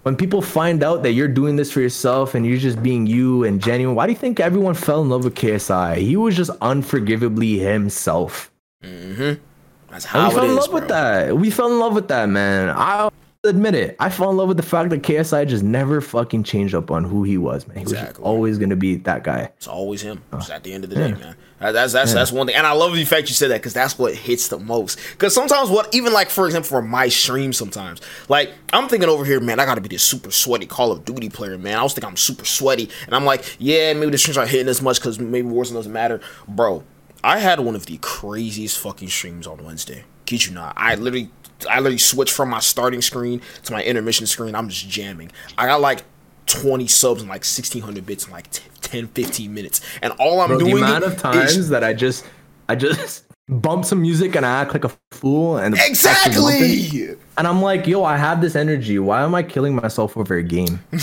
when 0.04 0.14
people 0.14 0.40
find 0.40 0.84
out 0.84 1.02
that 1.02 1.14
you're 1.14 1.26
doing 1.26 1.56
this 1.56 1.72
for 1.72 1.80
yourself 1.80 2.36
and 2.36 2.46
you're 2.46 2.58
just 2.58 2.80
being 2.80 3.08
you 3.08 3.42
and 3.42 3.60
genuine. 3.60 3.96
Why 3.96 4.06
do 4.06 4.12
you 4.12 4.18
think 4.18 4.38
everyone 4.38 4.74
fell 4.74 5.02
in 5.02 5.08
love 5.08 5.24
with 5.24 5.34
KSI? 5.34 5.96
He 5.96 6.16
was 6.16 6.36
just 6.36 6.52
unforgivably 6.60 7.58
himself. 7.58 8.52
Mm-hmm. 8.84 9.42
That's 9.90 10.04
how 10.04 10.20
and 10.20 10.28
we 10.28 10.34
fell 10.34 10.44
in 10.44 10.50
is, 10.50 10.56
love 10.56 10.70
bro. 10.70 10.74
with 10.78 10.88
that. 10.90 11.36
We 11.36 11.50
fell 11.50 11.72
in 11.72 11.80
love 11.80 11.94
with 11.96 12.06
that, 12.06 12.28
man. 12.28 12.70
I 12.70 13.10
admit 13.44 13.74
it. 13.74 13.96
I 13.98 14.10
fell 14.10 14.30
in 14.30 14.36
love 14.36 14.48
with 14.48 14.58
the 14.58 14.62
fact 14.62 14.90
that 14.90 15.02
KSI 15.02 15.46
just 15.48 15.62
never 15.62 16.00
fucking 16.00 16.44
changed 16.44 16.74
up 16.74 16.90
on 16.90 17.04
who 17.04 17.22
he 17.22 17.38
was, 17.38 17.66
man. 17.66 17.78
He 17.78 17.82
exactly. 17.82 18.22
was 18.22 18.28
always 18.28 18.58
gonna 18.58 18.76
be 18.76 18.96
that 18.96 19.24
guy. 19.24 19.50
It's 19.56 19.66
always 19.66 20.02
him. 20.02 20.22
It's 20.34 20.50
at 20.50 20.62
the 20.62 20.72
end 20.72 20.84
of 20.84 20.90
the 20.90 21.00
yeah. 21.00 21.08
day, 21.08 21.14
man. 21.14 21.36
That's 21.58 21.92
that's 21.92 22.10
yeah. 22.10 22.14
that's 22.14 22.32
one 22.32 22.46
thing, 22.46 22.56
and 22.56 22.66
I 22.66 22.72
love 22.72 22.94
the 22.94 23.04
fact 23.04 23.28
you 23.28 23.34
said 23.34 23.50
that 23.50 23.58
because 23.58 23.72
that's 23.72 23.98
what 23.98 24.14
hits 24.14 24.48
the 24.48 24.58
most. 24.58 24.98
Because 25.12 25.34
sometimes, 25.34 25.70
what 25.70 25.94
even 25.94 26.12
like 26.12 26.30
for 26.30 26.46
example, 26.46 26.68
for 26.68 26.82
my 26.82 27.08
stream, 27.08 27.52
sometimes 27.52 28.00
like 28.28 28.50
I'm 28.72 28.88
thinking 28.88 29.08
over 29.08 29.24
here, 29.24 29.40
man, 29.40 29.58
I 29.58 29.64
got 29.64 29.76
to 29.76 29.80
be 29.80 29.88
this 29.88 30.02
super 30.02 30.30
sweaty 30.30 30.66
Call 30.66 30.92
of 30.92 31.04
Duty 31.04 31.28
player, 31.28 31.56
man. 31.58 31.78
I 31.78 31.82
was 31.82 31.94
thinking 31.94 32.08
I'm 32.08 32.16
super 32.16 32.44
sweaty, 32.44 32.90
and 33.06 33.14
I'm 33.14 33.24
like, 33.24 33.56
yeah, 33.58 33.92
maybe 33.94 34.10
the 34.10 34.18
streams 34.18 34.38
aren't 34.38 34.50
hitting 34.50 34.68
as 34.68 34.82
much 34.82 34.98
because 34.98 35.18
maybe 35.18 35.48
Warzone 35.48 35.74
doesn't 35.74 35.92
matter, 35.92 36.20
bro. 36.46 36.84
I 37.22 37.38
had 37.38 37.60
one 37.60 37.74
of 37.74 37.84
the 37.84 37.98
craziest 37.98 38.78
fucking 38.78 39.08
streams 39.08 39.46
on 39.46 39.62
Wednesday. 39.62 40.04
Kid 40.24 40.46
you 40.46 40.52
not, 40.52 40.72
I 40.76 40.94
literally 40.94 41.30
I 41.68 41.76
literally 41.76 41.98
switched 41.98 42.32
from 42.32 42.50
my 42.50 42.60
starting 42.60 43.02
screen 43.02 43.40
to 43.64 43.72
my 43.72 43.82
intermission 43.82 44.26
screen. 44.26 44.54
I'm 44.54 44.68
just 44.68 44.88
jamming. 44.88 45.30
I 45.58 45.66
got 45.66 45.80
like 45.80 46.04
20 46.46 46.86
subs 46.86 47.20
and 47.20 47.28
like 47.28 47.42
1600 47.42 48.04
bits 48.04 48.26
in 48.26 48.32
like 48.32 48.48
10, 48.80 49.08
15 49.08 49.54
minutes. 49.54 49.80
And 50.02 50.12
all 50.18 50.40
I'm 50.40 50.48
Bro, 50.48 50.58
doing 50.58 50.76
the 50.76 50.84
amount 50.84 51.04
of 51.04 51.16
times 51.16 51.56
is, 51.56 51.68
that 51.70 51.84
I 51.84 51.92
just 51.94 52.26
I 52.68 52.74
just 52.74 53.24
bump 53.48 53.84
some 53.84 54.02
music 54.02 54.34
and 54.36 54.44
I 54.44 54.62
act 54.62 54.72
like 54.72 54.84
a 54.84 54.90
fool 55.12 55.58
and 55.58 55.74
exactly. 55.78 57.16
And 57.38 57.46
I'm 57.46 57.62
like, 57.62 57.86
yo, 57.86 58.04
I 58.04 58.16
have 58.16 58.40
this 58.40 58.56
energy. 58.56 58.98
Why 58.98 59.22
am 59.22 59.34
I 59.34 59.42
killing 59.42 59.74
myself 59.74 60.16
over 60.16 60.36
a 60.36 60.42
game? 60.42 60.80
you 60.92 60.98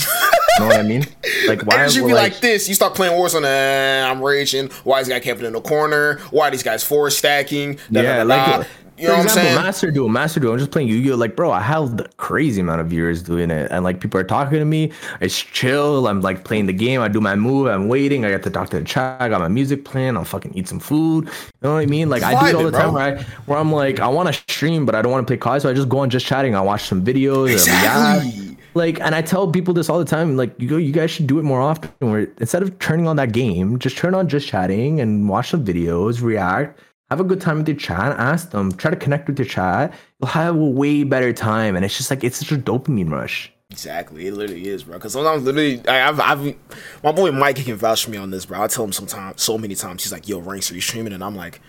know 0.60 0.66
what 0.66 0.76
I 0.76 0.82
mean? 0.82 1.06
Like 1.46 1.62
why 1.64 1.80
energy 1.80 2.00
be 2.00 2.12
like, 2.12 2.32
like, 2.32 2.40
this? 2.40 2.68
You 2.68 2.74
start 2.74 2.94
playing 2.94 3.18
Warzone, 3.18 3.44
eh, 3.44 4.08
I'm 4.08 4.22
raging. 4.22 4.68
Why 4.84 5.00
is 5.00 5.06
this 5.06 5.16
guy 5.16 5.20
camping 5.20 5.46
in 5.46 5.54
the 5.54 5.60
corner? 5.60 6.18
Why 6.30 6.48
are 6.48 6.50
these 6.50 6.62
guys 6.62 6.84
forest 6.84 7.18
stacking? 7.18 7.78
Da, 7.90 8.02
yeah, 8.02 8.24
da, 8.24 8.24
da, 8.24 8.56
like 8.58 8.68
you 8.98 9.08
know 9.08 9.16
For 9.16 9.22
example, 9.22 9.62
Master 9.62 9.90
Duel, 9.90 10.08
Master 10.08 10.40
Duel. 10.40 10.52
I'm 10.52 10.58
just 10.58 10.70
playing 10.70 10.88
Yu-Gi-Oh! 10.88 11.16
Like, 11.16 11.36
bro, 11.36 11.50
I 11.50 11.60
have 11.60 11.96
the 11.96 12.08
crazy 12.16 12.60
amount 12.60 12.80
of 12.80 12.88
viewers 12.88 13.22
doing 13.22 13.50
it, 13.50 13.70
and 13.70 13.84
like 13.84 14.00
people 14.00 14.18
are 14.20 14.24
talking 14.24 14.58
to 14.58 14.64
me. 14.64 14.92
It's 15.20 15.40
chill. 15.40 16.06
I'm 16.08 16.20
like 16.20 16.44
playing 16.44 16.66
the 16.66 16.72
game. 16.72 17.00
I 17.00 17.08
do 17.08 17.20
my 17.20 17.36
move. 17.36 17.66
I'm 17.66 17.88
waiting. 17.88 18.24
I 18.24 18.30
got 18.30 18.42
to 18.42 18.50
talk 18.50 18.70
to 18.70 18.78
the 18.78 18.84
chat. 18.84 19.20
I 19.20 19.28
got 19.28 19.40
my 19.40 19.48
music 19.48 19.84
playing. 19.84 20.16
I'll 20.16 20.24
fucking 20.24 20.52
eat 20.54 20.68
some 20.68 20.80
food. 20.80 21.26
You 21.26 21.32
know 21.62 21.74
what 21.74 21.80
I 21.80 21.86
mean? 21.86 22.10
Like 22.10 22.22
I 22.22 22.40
do 22.40 22.48
it 22.48 22.54
all 22.54 22.70
the 22.70 22.72
time. 22.72 22.94
Where, 22.94 23.18
I, 23.18 23.22
where 23.46 23.58
I'm 23.58 23.72
like, 23.72 24.00
I 24.00 24.08
want 24.08 24.28
to 24.28 24.52
stream, 24.52 24.84
but 24.86 24.94
I 24.94 25.02
don't 25.02 25.12
want 25.12 25.26
to 25.26 25.30
play 25.30 25.38
COD, 25.38 25.62
so 25.62 25.70
I 25.70 25.74
just 25.74 25.88
go 25.88 25.98
on 25.98 26.10
just 26.10 26.26
chatting. 26.26 26.54
I 26.54 26.60
watch 26.60 26.84
some 26.84 27.04
videos. 27.04 27.52
Exactly. 27.52 28.56
Like, 28.74 29.00
and 29.00 29.14
I 29.14 29.22
tell 29.22 29.50
people 29.50 29.74
this 29.74 29.88
all 29.88 29.98
the 29.98 30.04
time. 30.04 30.36
Like, 30.36 30.54
you 30.60 30.68
go, 30.68 30.76
you 30.76 30.92
guys 30.92 31.10
should 31.10 31.26
do 31.26 31.38
it 31.38 31.42
more 31.42 31.60
often. 31.60 31.90
Where 31.98 32.28
instead 32.38 32.62
of 32.62 32.78
turning 32.78 33.08
on 33.08 33.16
that 33.16 33.32
game, 33.32 33.78
just 33.78 33.96
turn 33.96 34.14
on 34.14 34.28
just 34.28 34.46
chatting 34.46 35.00
and 35.00 35.28
watch 35.28 35.50
some 35.50 35.64
videos, 35.64 36.22
react 36.22 36.78
have 37.10 37.20
a 37.20 37.24
good 37.24 37.40
time 37.40 37.58
with 37.58 37.68
your 37.68 37.76
chat, 37.76 38.18
ask 38.18 38.50
them, 38.50 38.72
try 38.72 38.90
to 38.90 38.96
connect 38.96 39.28
with 39.28 39.38
your 39.38 39.46
chat. 39.46 39.94
You'll 40.20 40.28
have 40.28 40.56
a 40.56 40.58
way 40.58 41.04
better 41.04 41.32
time. 41.32 41.76
And 41.76 41.84
it's 41.84 41.96
just 41.96 42.10
like, 42.10 42.24
it's 42.24 42.38
such 42.38 42.52
a 42.52 42.56
dopamine 42.56 43.10
rush. 43.10 43.52
Exactly, 43.70 44.26
it 44.26 44.32
literally 44.32 44.66
is, 44.66 44.82
bro. 44.82 44.94
Because 44.96 45.12
sometimes, 45.12 45.42
literally, 45.42 45.86
I, 45.86 46.08
I've, 46.08 46.20
I've, 46.20 46.56
my 47.02 47.12
boy 47.12 47.32
Mike 47.32 47.56
can 47.56 47.76
vouch 47.76 48.04
for 48.04 48.10
me 48.10 48.16
on 48.16 48.30
this, 48.30 48.46
bro. 48.46 48.62
I 48.62 48.66
tell 48.66 48.84
him 48.84 48.92
sometimes, 48.92 49.42
so 49.42 49.58
many 49.58 49.74
times, 49.74 50.04
he's 50.04 50.12
like, 50.12 50.26
"Yo, 50.26 50.38
Ranks, 50.38 50.70
are 50.70 50.74
you 50.74 50.80
streaming?" 50.80 51.12
And 51.12 51.22
I'm 51.22 51.36
like, 51.36 51.60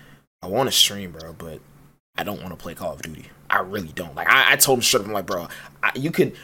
"I 0.42 0.48
want 0.48 0.68
to 0.68 0.72
stream, 0.72 1.12
bro, 1.12 1.34
but 1.34 1.60
I 2.18 2.24
don't 2.24 2.42
want 2.42 2.52
to 2.52 2.56
play 2.56 2.74
Call 2.74 2.94
of 2.94 3.02
Duty. 3.02 3.26
I 3.50 3.60
really 3.60 3.90
don't." 3.90 4.16
Like, 4.16 4.30
I, 4.30 4.54
I 4.54 4.56
told 4.56 4.80
him 4.80 4.84
straight 4.84 5.02
up, 5.02 5.08
I'm 5.08 5.14
like, 5.14 5.26
"Bro, 5.26 5.50
I, 5.84 5.92
you 5.96 6.10
could, 6.10 6.38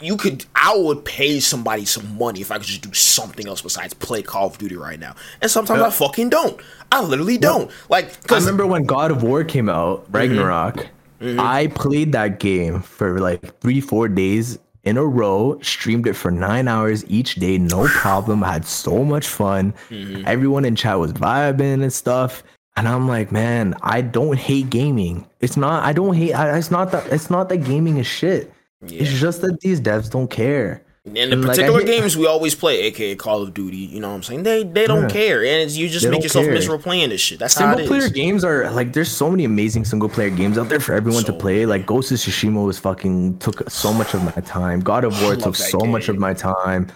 you 0.00 0.16
could 0.16 0.44
I 0.54 0.76
would 0.76 1.04
pay 1.04 1.40
somebody 1.40 1.84
some 1.84 2.16
money 2.18 2.40
if 2.40 2.50
I 2.50 2.58
could 2.58 2.66
just 2.66 2.82
do 2.82 2.92
something 2.92 3.46
else 3.46 3.62
besides 3.62 3.94
play 3.94 4.22
Call 4.22 4.46
of 4.46 4.58
Duty 4.58 4.76
right 4.76 4.98
now. 4.98 5.14
And 5.40 5.50
sometimes 5.50 5.78
yep. 5.80 5.88
I 5.88 5.90
fucking 5.90 6.28
don't. 6.28 6.60
I 6.92 7.02
literally 7.02 7.38
don't. 7.38 7.70
Like 7.88 8.30
I 8.30 8.36
remember 8.36 8.66
when 8.66 8.84
God 8.84 9.10
of 9.10 9.22
War 9.22 9.44
came 9.44 9.68
out, 9.68 10.06
Ragnarok. 10.10 10.76
Mm-hmm. 10.76 11.26
Mm-hmm. 11.26 11.40
I 11.40 11.66
played 11.68 12.12
that 12.12 12.38
game 12.38 12.80
for 12.80 13.18
like 13.18 13.60
3 13.60 13.80
4 13.80 14.08
days 14.08 14.58
in 14.84 14.96
a 14.96 15.04
row, 15.04 15.58
streamed 15.62 16.06
it 16.06 16.14
for 16.14 16.30
9 16.30 16.68
hours 16.68 17.04
each 17.10 17.34
day, 17.34 17.58
no 17.58 17.88
problem. 17.88 18.44
I 18.44 18.52
had 18.52 18.64
so 18.66 19.04
much 19.04 19.26
fun. 19.26 19.74
Mm-hmm. 19.90 20.22
Everyone 20.26 20.64
in 20.64 20.76
chat 20.76 20.98
was 20.98 21.12
vibing 21.12 21.82
and 21.82 21.92
stuff. 21.92 22.44
And 22.76 22.86
I'm 22.86 23.08
like, 23.08 23.32
man, 23.32 23.74
I 23.82 24.02
don't 24.02 24.38
hate 24.38 24.70
gaming. 24.70 25.26
It's 25.40 25.56
not 25.56 25.82
I 25.84 25.92
don't 25.92 26.14
hate 26.14 26.32
I, 26.32 26.56
it's 26.56 26.70
not 26.70 26.92
that 26.92 27.12
it's 27.12 27.28
not 27.30 27.48
that 27.48 27.58
gaming 27.58 27.96
is 27.96 28.06
shit. 28.06 28.52
Yeah. 28.86 29.02
It's 29.02 29.12
just 29.12 29.40
that 29.42 29.60
these 29.60 29.80
devs 29.80 30.10
don't 30.10 30.28
care. 30.28 30.84
In 31.14 31.30
the 31.30 31.46
particular 31.46 31.78
like, 31.78 31.86
games 31.86 32.16
we 32.16 32.26
always 32.26 32.54
play, 32.54 32.82
aka 32.82 33.14
Call 33.16 33.42
of 33.42 33.54
Duty, 33.54 33.76
you 33.76 34.00
know 34.00 34.08
what 34.08 34.16
I'm 34.16 34.22
saying? 34.22 34.42
They 34.42 34.62
they 34.62 34.86
don't 34.86 35.04
yeah. 35.04 35.08
care, 35.08 35.44
and 35.44 35.70
you 35.70 35.88
just 35.88 36.04
they 36.04 36.10
make 36.10 36.22
yourself 36.22 36.44
care. 36.44 36.52
miserable 36.52 36.82
playing 36.82 37.08
this 37.08 37.20
shit. 37.20 37.38
That's 37.38 37.54
single 37.54 37.78
how 37.78 37.84
it 37.84 37.86
player 37.86 38.04
is. 38.04 38.12
games 38.12 38.44
are 38.44 38.70
like 38.72 38.92
there's 38.92 39.10
so 39.10 39.30
many 39.30 39.44
amazing 39.44 39.84
single 39.84 40.08
player 40.08 40.30
games 40.30 40.58
out 40.58 40.68
there 40.68 40.80
for 40.80 40.92
everyone 40.92 41.24
so, 41.24 41.32
to 41.32 41.38
play. 41.38 41.66
Like 41.66 41.86
Ghost 41.86 42.12
of 42.12 42.18
Tsushima 42.18 42.64
was 42.64 42.78
fucking 42.78 43.38
took 43.38 43.68
so 43.70 43.92
much 43.92 44.12
of 44.14 44.22
my 44.22 44.42
time. 44.42 44.80
God 44.80 45.04
of 45.04 45.20
War 45.22 45.34
took 45.36 45.56
so 45.56 45.78
game. 45.80 45.90
much 45.90 46.08
of 46.08 46.18
my 46.18 46.34
time. 46.34 46.88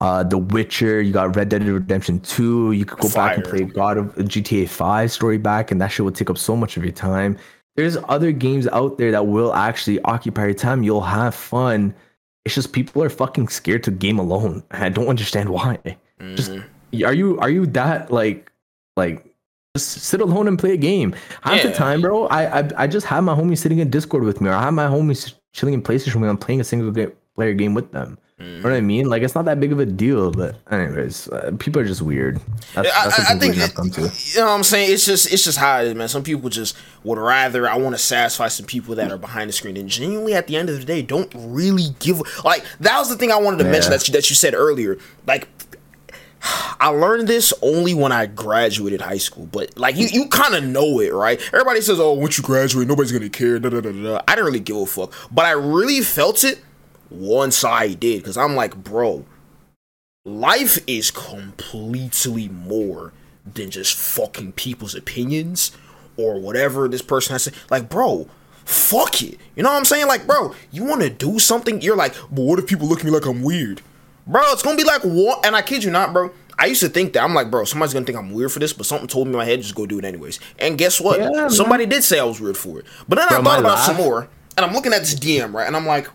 Uh, 0.00 0.22
The 0.22 0.38
Witcher, 0.38 1.02
you 1.02 1.12
got 1.12 1.34
Red 1.34 1.48
Dead 1.48 1.64
Redemption 1.64 2.20
2. 2.20 2.70
You 2.70 2.84
could 2.84 3.00
go 3.00 3.08
Fire. 3.08 3.36
back 3.36 3.36
and 3.38 3.44
play 3.44 3.64
God 3.64 3.98
of 3.98 4.14
GTA 4.14 4.68
5 4.68 5.10
story 5.10 5.38
back, 5.38 5.72
and 5.72 5.80
that 5.80 5.88
shit 5.88 6.04
would 6.04 6.14
take 6.14 6.30
up 6.30 6.38
so 6.38 6.54
much 6.54 6.76
of 6.76 6.84
your 6.84 6.92
time 6.92 7.36
there's 7.78 7.96
other 8.08 8.32
games 8.32 8.66
out 8.66 8.98
there 8.98 9.12
that 9.12 9.28
will 9.28 9.54
actually 9.54 10.00
occupy 10.02 10.46
your 10.46 10.54
time. 10.54 10.82
You'll 10.82 11.00
have 11.00 11.32
fun. 11.32 11.94
It's 12.44 12.56
just 12.56 12.72
people 12.72 13.04
are 13.04 13.08
fucking 13.08 13.46
scared 13.50 13.84
to 13.84 13.92
game 13.92 14.18
alone. 14.18 14.64
I 14.72 14.88
don't 14.88 15.06
understand 15.06 15.48
why. 15.48 15.78
Mm-hmm. 16.18 16.34
Just 16.34 16.50
are 17.04 17.14
you 17.14 17.38
are 17.38 17.48
you 17.48 17.66
that 17.66 18.10
like 18.10 18.50
like 18.96 19.24
just 19.76 19.92
sit 19.92 20.20
alone 20.20 20.48
and 20.48 20.58
play 20.58 20.72
a 20.72 20.76
game? 20.76 21.14
Half 21.42 21.58
yeah. 21.58 21.70
the 21.70 21.72
time, 21.72 22.00
bro, 22.00 22.26
I, 22.26 22.62
I 22.62 22.70
I 22.78 22.86
just 22.88 23.06
have 23.06 23.22
my 23.22 23.36
homies 23.36 23.58
sitting 23.58 23.78
in 23.78 23.90
Discord 23.90 24.24
with 24.24 24.40
me, 24.40 24.50
or 24.50 24.54
I 24.54 24.62
have 24.62 24.74
my 24.74 24.88
homies 24.88 25.34
chilling 25.52 25.74
in 25.74 25.80
PlayStation 25.80 26.20
me. 26.20 26.26
I'm 26.26 26.36
playing 26.36 26.60
a 26.60 26.64
single 26.64 26.92
player 27.36 27.54
game 27.54 27.74
with 27.74 27.92
them. 27.92 28.18
You 28.40 28.46
know 28.46 28.62
what 28.62 28.72
I 28.72 28.80
mean? 28.80 29.08
Like 29.08 29.22
it's 29.22 29.34
not 29.34 29.46
that 29.46 29.58
big 29.58 29.72
of 29.72 29.80
a 29.80 29.86
deal, 29.86 30.30
but 30.30 30.54
anyways, 30.70 31.28
uh, 31.28 31.50
people 31.58 31.82
are 31.82 31.84
just 31.84 32.02
weird. 32.02 32.40
That's, 32.72 32.88
that's 32.88 33.18
I, 33.18 33.34
I 33.34 33.38
think 33.38 33.56
it, 33.56 33.72
you 34.36 34.40
know 34.40 34.46
what 34.46 34.52
I'm 34.52 34.62
saying. 34.62 34.92
It's 34.92 35.04
just 35.04 35.32
it's 35.32 35.42
just 35.42 35.58
how 35.58 35.80
it 35.80 35.88
is, 35.88 35.94
man. 35.96 36.06
Some 36.06 36.22
people 36.22 36.48
just 36.48 36.76
would 37.02 37.18
rather 37.18 37.68
I 37.68 37.76
want 37.76 37.96
to 37.96 37.98
satisfy 37.98 38.46
some 38.46 38.64
people 38.64 38.94
that 38.94 39.10
are 39.10 39.18
behind 39.18 39.48
the 39.48 39.52
screen, 39.52 39.76
and 39.76 39.88
genuinely 39.88 40.34
at 40.34 40.46
the 40.46 40.56
end 40.56 40.70
of 40.70 40.78
the 40.78 40.84
day, 40.84 41.02
don't 41.02 41.32
really 41.34 41.88
give 41.98 42.22
like 42.44 42.64
that 42.78 42.96
was 42.98 43.08
the 43.08 43.16
thing 43.16 43.32
I 43.32 43.38
wanted 43.38 43.58
to 43.58 43.64
yeah. 43.64 43.72
mention 43.72 43.90
that 43.90 44.06
you, 44.06 44.12
that 44.12 44.30
you 44.30 44.36
said 44.36 44.54
earlier. 44.54 44.98
Like 45.26 45.48
I 46.78 46.90
learned 46.90 47.26
this 47.26 47.52
only 47.60 47.92
when 47.92 48.12
I 48.12 48.26
graduated 48.26 49.00
high 49.00 49.18
school, 49.18 49.48
but 49.50 49.76
like 49.76 49.96
you, 49.96 50.06
you 50.06 50.28
kind 50.28 50.54
of 50.54 50.62
know 50.62 51.00
it, 51.00 51.12
right? 51.12 51.40
Everybody 51.52 51.80
says, 51.80 51.98
"Oh, 51.98 52.12
once 52.12 52.38
you 52.38 52.44
graduate, 52.44 52.86
nobody's 52.86 53.10
gonna 53.10 53.30
care." 53.30 53.58
Da, 53.58 53.68
da, 53.68 53.80
da, 53.80 53.90
da. 53.90 54.22
I 54.28 54.36
didn't 54.36 54.46
really 54.46 54.60
give 54.60 54.76
a 54.76 54.86
fuck, 54.86 55.12
but 55.32 55.44
I 55.44 55.50
really 55.50 56.02
felt 56.02 56.44
it 56.44 56.60
once 57.10 57.64
I 57.64 57.88
did, 57.88 58.22
because 58.22 58.36
I'm 58.36 58.54
like, 58.54 58.76
bro, 58.76 59.24
life 60.24 60.78
is 60.86 61.10
completely 61.10 62.48
more 62.48 63.12
than 63.44 63.70
just 63.70 63.96
fucking 63.96 64.52
people's 64.52 64.94
opinions 64.94 65.72
or 66.16 66.38
whatever 66.40 66.88
this 66.88 67.02
person 67.02 67.32
has 67.32 67.44
to. 67.44 67.52
Like, 67.70 67.88
bro, 67.88 68.28
fuck 68.64 69.22
it. 69.22 69.38
You 69.56 69.62
know 69.62 69.70
what 69.70 69.78
I'm 69.78 69.84
saying? 69.84 70.06
Like, 70.06 70.26
bro, 70.26 70.54
you 70.70 70.84
want 70.84 71.02
to 71.02 71.10
do 71.10 71.38
something? 71.38 71.80
You're 71.80 71.96
like, 71.96 72.14
but 72.30 72.42
what 72.42 72.58
if 72.58 72.66
people 72.66 72.88
look 72.88 73.00
at 73.00 73.04
me 73.04 73.10
like 73.10 73.26
I'm 73.26 73.42
weird? 73.42 73.80
bro, 74.28 74.42
it's 74.52 74.62
gonna 74.62 74.76
be 74.76 74.84
like 74.84 75.02
what? 75.02 75.44
And 75.44 75.56
I 75.56 75.62
kid 75.62 75.82
you 75.82 75.90
not, 75.90 76.12
bro. 76.12 76.30
I 76.58 76.66
used 76.66 76.80
to 76.80 76.88
think 76.88 77.12
that 77.14 77.22
I'm 77.22 77.34
like, 77.34 77.50
bro, 77.50 77.64
somebody's 77.64 77.94
gonna 77.94 78.04
think 78.04 78.18
I'm 78.18 78.32
weird 78.32 78.52
for 78.52 78.58
this, 78.58 78.72
but 78.72 78.86
something 78.86 79.08
told 79.08 79.26
me 79.26 79.32
in 79.32 79.38
my 79.38 79.44
head 79.44 79.62
just 79.62 79.74
go 79.74 79.86
do 79.86 79.98
it 79.98 80.04
anyways. 80.04 80.38
And 80.58 80.76
guess 80.76 81.00
what? 81.00 81.18
Yeah, 81.20 81.48
Somebody 81.48 81.86
did 81.86 82.04
say 82.04 82.18
I 82.18 82.24
was 82.24 82.40
weird 82.40 82.56
for 82.56 82.80
it. 82.80 82.86
But 83.08 83.16
then 83.16 83.28
bro, 83.28 83.38
I 83.38 83.42
thought 83.42 83.60
about 83.60 83.78
some 83.78 83.96
more, 83.96 84.28
and 84.56 84.66
I'm 84.66 84.72
looking 84.74 84.92
at 84.92 85.00
this 85.00 85.14
DM 85.14 85.52
right, 85.54 85.66
and 85.66 85.76
I'm 85.76 85.86
like, 85.86 86.08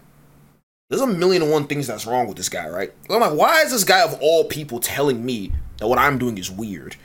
there's 0.94 1.02
a 1.02 1.08
million 1.08 1.42
and 1.42 1.52
one 1.52 1.66
things 1.66 1.88
that's 1.88 2.06
wrong 2.06 2.28
with 2.28 2.38
this 2.38 2.50
guy, 2.50 2.70
right? 2.70 2.94
I'm 3.10 3.20
like, 3.20 3.34
why 3.34 3.62
is 3.64 3.72
this 3.72 3.84
guy 3.84 4.04
of 4.04 4.16
all 4.22 4.44
people 4.44 4.80
telling 4.80 5.26
me 5.26 5.52
that 5.78 5.88
what 5.88 5.98
I'm 5.98 6.20
doing 6.20 6.38
is 6.38 6.52
weird? 6.52 6.96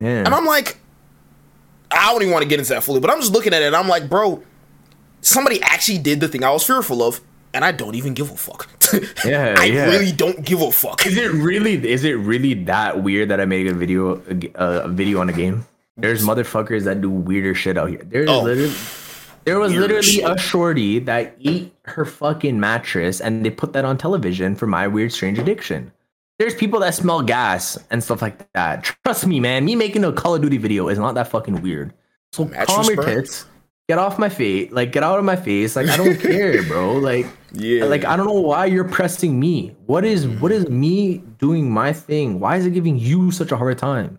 Yeah. 0.00 0.24
And 0.24 0.28
I'm 0.28 0.44
like, 0.44 0.76
I 1.90 2.12
don't 2.12 2.20
even 2.20 2.32
want 2.32 2.42
to 2.42 2.48
get 2.48 2.58
into 2.58 2.74
that 2.74 2.84
fully, 2.84 3.00
but 3.00 3.08
I'm 3.08 3.20
just 3.20 3.32
looking 3.32 3.54
at 3.54 3.62
it, 3.62 3.66
and 3.66 3.76
I'm 3.76 3.88
like, 3.88 4.10
bro, 4.10 4.42
somebody 5.22 5.62
actually 5.62 5.96
did 5.96 6.20
the 6.20 6.28
thing 6.28 6.44
I 6.44 6.50
was 6.50 6.62
fearful 6.66 7.02
of 7.02 7.22
and 7.54 7.64
I 7.64 7.72
don't 7.72 7.94
even 7.94 8.12
give 8.12 8.30
a 8.30 8.36
fuck. 8.36 8.68
yeah, 9.24 9.54
I 9.58 9.64
yeah. 9.64 9.86
really 9.86 10.12
don't 10.12 10.44
give 10.44 10.60
a 10.60 10.70
fuck. 10.70 11.06
Is 11.06 11.16
it 11.16 11.32
really? 11.32 11.74
Is 11.90 12.04
it 12.04 12.12
really 12.12 12.52
that 12.64 13.02
weird 13.02 13.30
that 13.30 13.40
I 13.40 13.46
made 13.46 13.66
a 13.66 13.74
video 13.74 14.22
a, 14.28 14.84
a 14.84 14.88
video 14.88 15.20
on 15.20 15.30
a 15.30 15.32
game? 15.32 15.66
There's 15.96 16.24
motherfuckers 16.24 16.84
that 16.84 17.00
do 17.00 17.10
weirder 17.10 17.54
shit 17.54 17.76
out 17.76 17.90
here. 17.90 18.02
There's 18.04 18.28
oh, 18.28 18.42
literally. 18.42 18.74
There 19.44 19.58
was 19.58 19.74
literally 19.74 20.02
shit. 20.02 20.24
a 20.24 20.38
shorty 20.38 20.98
that 21.00 21.36
ate 21.44 21.74
her 21.84 22.04
fucking 22.04 22.58
mattress 22.58 23.20
and 23.20 23.44
they 23.44 23.50
put 23.50 23.72
that 23.72 23.84
on 23.84 23.98
television 23.98 24.54
for 24.54 24.66
my 24.66 24.86
weird 24.86 25.12
strange 25.12 25.38
addiction. 25.38 25.92
There's 26.38 26.54
people 26.54 26.80
that 26.80 26.94
smell 26.94 27.22
gas 27.22 27.78
and 27.90 28.02
stuff 28.02 28.22
like 28.22 28.50
that. 28.52 28.84
Trust 29.04 29.26
me, 29.26 29.40
man. 29.40 29.64
Me 29.64 29.76
making 29.76 30.04
a 30.04 30.12
Call 30.12 30.34
of 30.34 30.42
Duty 30.42 30.58
video 30.58 30.88
is 30.88 30.98
not 30.98 31.14
that 31.14 31.28
fucking 31.28 31.62
weird. 31.62 31.92
So 32.32 32.46
mattress 32.46 32.66
calm 32.68 32.86
your 32.86 33.04
tits 33.04 33.46
get 33.88 33.98
off 33.98 34.18
my 34.18 34.28
face 34.28 34.70
like 34.72 34.92
get 34.92 35.02
out 35.02 35.18
of 35.18 35.24
my 35.24 35.36
face 35.36 35.76
like 35.76 35.88
i 35.88 35.96
don't 35.96 36.16
care 36.20 36.62
bro 36.62 36.94
like 36.94 37.26
yeah 37.52 37.84
like 37.84 38.04
i 38.04 38.16
don't 38.16 38.26
know 38.26 38.40
why 38.40 38.64
you're 38.64 38.88
pressing 38.88 39.38
me 39.38 39.74
what 39.86 40.04
is 40.04 40.26
what 40.26 40.52
mm. 40.52 40.54
is 40.54 40.68
me 40.68 41.18
doing 41.38 41.70
my 41.70 41.92
thing 41.92 42.38
why 42.38 42.56
is 42.56 42.64
it 42.64 42.70
giving 42.70 42.96
you 42.96 43.30
such 43.30 43.50
a 43.52 43.56
hard 43.56 43.76
time 43.76 44.18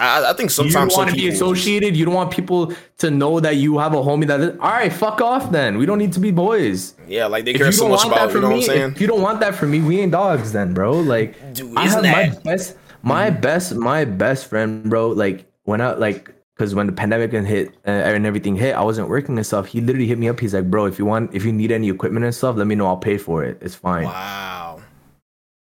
I, 0.00 0.30
I 0.30 0.32
think 0.32 0.50
sometimes 0.50 0.92
you 0.92 0.98
want 0.98 1.10
to 1.10 1.16
be 1.16 1.28
associated. 1.28 1.94
You 1.94 2.06
don't 2.06 2.14
want 2.14 2.30
people 2.30 2.72
to 2.98 3.10
know 3.10 3.38
that 3.38 3.56
you 3.56 3.76
have 3.78 3.92
a 3.92 3.98
homie 3.98 4.26
that 4.28 4.40
is 4.40 4.58
all 4.58 4.70
right. 4.70 4.90
Fuck 4.90 5.20
off, 5.20 5.52
then. 5.52 5.76
We 5.76 5.84
don't 5.84 5.98
need 5.98 6.14
to 6.14 6.20
be 6.20 6.30
boys. 6.30 6.94
Yeah, 7.06 7.26
like 7.26 7.44
they 7.44 7.52
care 7.52 7.70
so 7.70 7.88
much 7.88 8.06
about. 8.06 8.32
You 8.32 8.40
know 8.40 8.48
me, 8.48 8.54
what 8.54 8.62
I'm 8.62 8.66
saying? 8.66 8.92
If 8.92 9.00
you 9.00 9.06
don't 9.06 9.20
want 9.20 9.40
that 9.40 9.54
for 9.54 9.66
me, 9.66 9.80
we 9.80 10.00
ain't 10.00 10.12
dogs, 10.12 10.52
then, 10.52 10.72
bro. 10.72 10.92
Like, 10.92 11.36
Dude, 11.52 11.76
I 11.76 11.86
have 11.86 12.02
that... 12.02 12.32
my 12.32 12.40
best, 12.40 12.76
my 13.02 13.30
mm-hmm. 13.30 13.40
best, 13.40 13.74
my 13.74 14.04
best 14.06 14.46
friend, 14.46 14.88
bro. 14.88 15.08
Like 15.08 15.46
when 15.64 15.82
I 15.82 15.92
like 15.92 16.34
because 16.56 16.74
when 16.74 16.86
the 16.86 16.92
pandemic 16.92 17.34
and 17.34 17.46
hit 17.46 17.74
uh, 17.86 17.90
and 17.90 18.24
everything 18.24 18.56
hit, 18.56 18.74
I 18.74 18.82
wasn't 18.82 19.10
working 19.10 19.36
and 19.36 19.46
stuff. 19.46 19.66
He 19.66 19.82
literally 19.82 20.06
hit 20.06 20.18
me 20.18 20.30
up. 20.30 20.40
He's 20.40 20.54
like, 20.54 20.70
"Bro, 20.70 20.86
if 20.86 20.98
you 20.98 21.04
want, 21.04 21.34
if 21.34 21.44
you 21.44 21.52
need 21.52 21.72
any 21.72 21.90
equipment 21.90 22.24
and 22.24 22.34
stuff, 22.34 22.56
let 22.56 22.66
me 22.66 22.74
know. 22.74 22.86
I'll 22.86 22.96
pay 22.96 23.18
for 23.18 23.44
it. 23.44 23.58
It's 23.60 23.74
fine." 23.74 24.04
Wow. 24.04 24.80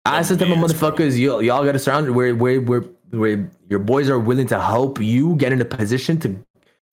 I 0.05 0.23
said 0.23 0.39
to 0.39 0.47
my 0.47 0.55
motherfuckers, 0.55 1.19
y'all, 1.19 1.43
y'all 1.43 1.65
got 1.65 1.73
to 1.73 1.79
surround 1.79 2.15
where 2.15 2.35
where 2.35 2.61
where 2.61 2.85
where 3.11 3.51
your 3.69 3.79
boys 3.79 4.09
are 4.09 4.19
willing 4.19 4.47
to 4.49 4.61
help 4.61 5.01
you 5.01 5.37
get 5.37 5.53
in 5.53 5.61
a 5.61 5.65
position 5.65 6.19
to 6.21 6.37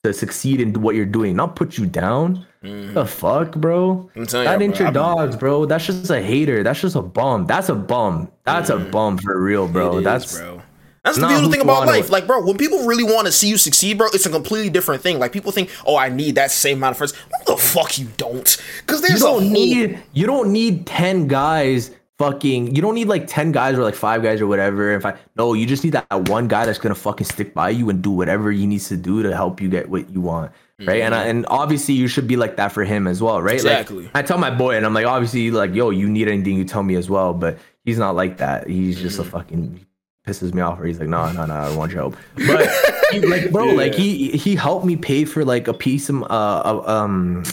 to 0.04 0.14
succeed 0.14 0.60
in 0.60 0.74
what 0.82 0.96
you're 0.96 1.06
doing, 1.06 1.34
not 1.34 1.56
put 1.56 1.78
you 1.78 1.86
down. 1.86 2.46
Mm-hmm. 2.62 2.94
The 2.94 3.06
fuck, 3.06 3.56
bro? 3.56 4.10
That 4.16 4.62
ain't 4.62 4.78
your 4.78 4.92
dogs, 4.92 5.38
bro. 5.38 5.66
That's 5.66 5.86
just 5.86 6.10
a 6.10 6.22
hater. 6.22 6.62
That's 6.62 6.82
just 6.82 6.98
a 6.98 7.02
bum. 7.02 7.46
That's 7.46 7.70
a 7.70 7.76
bum. 7.76 8.30
That's 8.44 8.70
mm-hmm. 8.70 8.88
a 8.88 8.92
bum 8.92 9.18
for 9.18 9.42
real, 9.42 9.68
bro. 9.68 10.00
Is, 10.00 10.04
That's 10.04 10.40
bro. 10.40 10.62
That's 11.06 11.18
the 11.18 11.28
beautiful 11.28 11.52
thing 11.52 11.62
about 11.62 11.86
life. 11.86 12.10
Like, 12.10 12.28
bro, 12.28 12.46
when 12.46 12.58
people 12.58 12.86
really 12.86 13.04
want 13.04 13.28
to 13.28 13.32
see 13.32 13.50
you 13.50 13.58
succeed, 13.58 13.98
bro, 13.98 14.08
it's 14.14 14.26
a 14.26 14.30
completely 14.30 14.70
different 14.70 15.02
thing. 15.02 15.20
Like, 15.20 15.34
people 15.34 15.52
think, 15.52 15.70
oh, 15.86 15.98
I 15.98 16.08
need 16.10 16.36
that 16.36 16.50
same 16.52 16.78
amount 16.78 16.92
of 16.92 16.98
friends. 16.98 17.14
What 17.30 17.46
the 17.46 17.58
fuck 17.58 17.98
you 17.98 18.08
don't? 18.16 18.58
Because 18.82 19.02
there's 19.02 19.20
you 19.20 19.26
don't 19.26 19.52
need 19.52 20.02
you 20.14 20.26
don't 20.26 20.52
need 20.52 20.86
ten 20.86 21.28
guys. 21.28 21.92
Fucking, 22.32 22.76
you 22.76 22.82
don't 22.82 22.96
need 22.96 23.08
like 23.08 23.28
ten 23.28 23.52
guys 23.52 23.78
or 23.78 23.84
like 23.84 23.96
five 23.96 24.24
guys 24.24 24.42
or 24.42 24.48
whatever. 24.48 24.92
If 24.92 25.06
I 25.06 25.18
no, 25.36 25.54
you 25.54 25.66
just 25.66 25.84
need 25.84 25.94
that 25.94 26.30
one 26.30 26.48
guy 26.48 26.66
that's 26.66 26.80
gonna 26.80 26.96
fucking 26.96 27.26
stick 27.26 27.54
by 27.54 27.70
you 27.70 27.90
and 27.90 28.02
do 28.02 28.12
whatever 28.12 28.52
he 28.52 28.66
needs 28.66 28.88
to 28.90 28.98
do 28.98 29.24
to 29.24 29.36
help 29.36 29.62
you 29.62 29.70
get 29.70 29.90
what 29.90 30.10
you 30.10 30.22
want 30.22 30.52
right? 30.80 31.02
Mm-hmm. 31.02 31.06
And 31.06 31.16
I, 31.16 31.26
and 31.26 31.46
obviously 31.48 31.94
you 31.94 32.08
should 32.08 32.28
be 32.28 32.36
like 32.36 32.56
that 32.58 32.72
for 32.72 32.84
him 32.84 33.08
as 33.08 33.22
well, 33.22 33.42
right? 33.42 33.56
Exactly. 33.56 34.04
Like, 34.06 34.16
I 34.16 34.22
tell 34.22 34.38
my 34.38 34.50
boy, 34.50 34.76
and 34.76 34.86
I'm 34.86 34.94
like, 34.94 35.06
obviously, 35.06 35.52
like, 35.52 35.74
yo, 35.74 35.90
you 35.90 36.10
need 36.10 36.28
anything, 36.28 36.58
you 36.58 36.66
tell 36.66 36.84
me 36.84 36.96
as 36.96 37.10
well. 37.10 37.34
But 37.34 37.58
he's 37.84 37.98
not 37.98 38.16
like 38.16 38.38
that. 38.38 38.68
He's 38.68 39.00
just 39.02 39.20
mm-hmm. 39.20 39.28
a 39.28 39.32
fucking 39.32 39.86
pisses 40.28 40.54
me 40.54 40.62
off 40.62 40.78
where 40.78 40.88
he's 40.88 41.00
like, 41.00 41.10
no, 41.10 41.32
no, 41.32 41.46
no, 41.46 41.54
I 41.54 41.68
don't 41.68 41.78
want 41.78 41.92
your 41.92 42.02
help. 42.02 42.18
But 42.36 42.70
he, 43.12 43.20
like, 43.20 43.52
bro, 43.52 43.66
yeah. 43.72 43.74
like 43.74 43.94
he 43.94 44.32
he 44.32 44.56
helped 44.56 44.86
me 44.86 44.96
pay 44.96 45.26
for 45.26 45.44
like 45.44 45.68
a 45.68 45.74
piece 45.74 46.10
of 46.10 46.24
uh, 46.24 46.82
um 46.86 47.44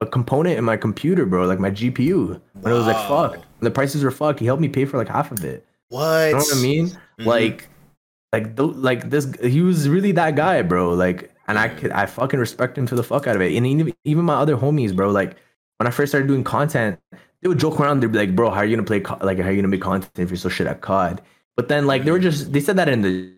a 0.00 0.06
component 0.06 0.58
in 0.58 0.64
my 0.64 0.76
computer, 0.76 1.26
bro, 1.26 1.46
like 1.46 1.60
my 1.60 1.70
GPU. 1.70 2.28
When 2.28 2.40
wow. 2.62 2.70
it 2.70 2.74
was 2.74 2.86
like 2.86 3.08
fuck, 3.08 3.44
the 3.64 3.70
prices 3.70 4.02
were 4.02 4.10
fuck, 4.10 4.38
he 4.38 4.46
helped 4.46 4.62
me 4.62 4.68
pay 4.68 4.84
for 4.84 4.98
like 4.98 5.08
half 5.08 5.32
of 5.32 5.44
it. 5.44 5.66
What? 5.88 6.26
You 6.26 6.32
know 6.32 6.38
what 6.38 6.56
I 6.56 6.60
mean? 6.60 6.86
Mm-hmm. 6.86 7.24
Like, 7.28 7.68
like 8.32 8.56
th- 8.56 8.74
like 8.76 9.10
this, 9.10 9.32
he 9.42 9.60
was 9.60 9.88
really 9.88 10.12
that 10.12 10.36
guy, 10.36 10.62
bro. 10.62 10.90
Like, 10.90 11.34
and 11.46 11.58
I 11.58 11.68
could 11.68 11.90
I 11.92 12.06
fucking 12.06 12.40
respect 12.40 12.76
him 12.78 12.86
to 12.86 12.94
the 12.94 13.02
fuck 13.02 13.26
out 13.26 13.36
of 13.36 13.42
it. 13.42 13.54
And 13.54 13.66
even 13.66 13.94
even 14.04 14.24
my 14.24 14.34
other 14.34 14.56
homies, 14.56 14.94
bro, 14.94 15.10
like 15.10 15.36
when 15.78 15.86
I 15.86 15.90
first 15.90 16.10
started 16.10 16.26
doing 16.26 16.44
content, 16.44 16.98
they 17.42 17.48
would 17.48 17.58
joke 17.58 17.78
around. 17.78 18.00
They'd 18.00 18.12
be 18.12 18.18
like, 18.18 18.34
"Bro, 18.34 18.50
how 18.50 18.58
are 18.58 18.64
you 18.64 18.74
gonna 18.74 18.86
play? 18.86 19.00
Co- 19.00 19.18
like, 19.20 19.38
how 19.38 19.48
are 19.48 19.50
you 19.50 19.58
gonna 19.58 19.68
make 19.68 19.82
content 19.82 20.18
if 20.18 20.30
you're 20.30 20.36
so 20.36 20.48
shit 20.48 20.66
at 20.66 20.80
COD?" 20.80 21.20
But 21.56 21.68
then 21.68 21.86
like 21.86 22.04
they 22.04 22.10
were 22.10 22.18
just 22.18 22.52
they 22.52 22.60
said 22.60 22.76
that 22.76 22.88
in 22.88 23.02
the 23.02 23.32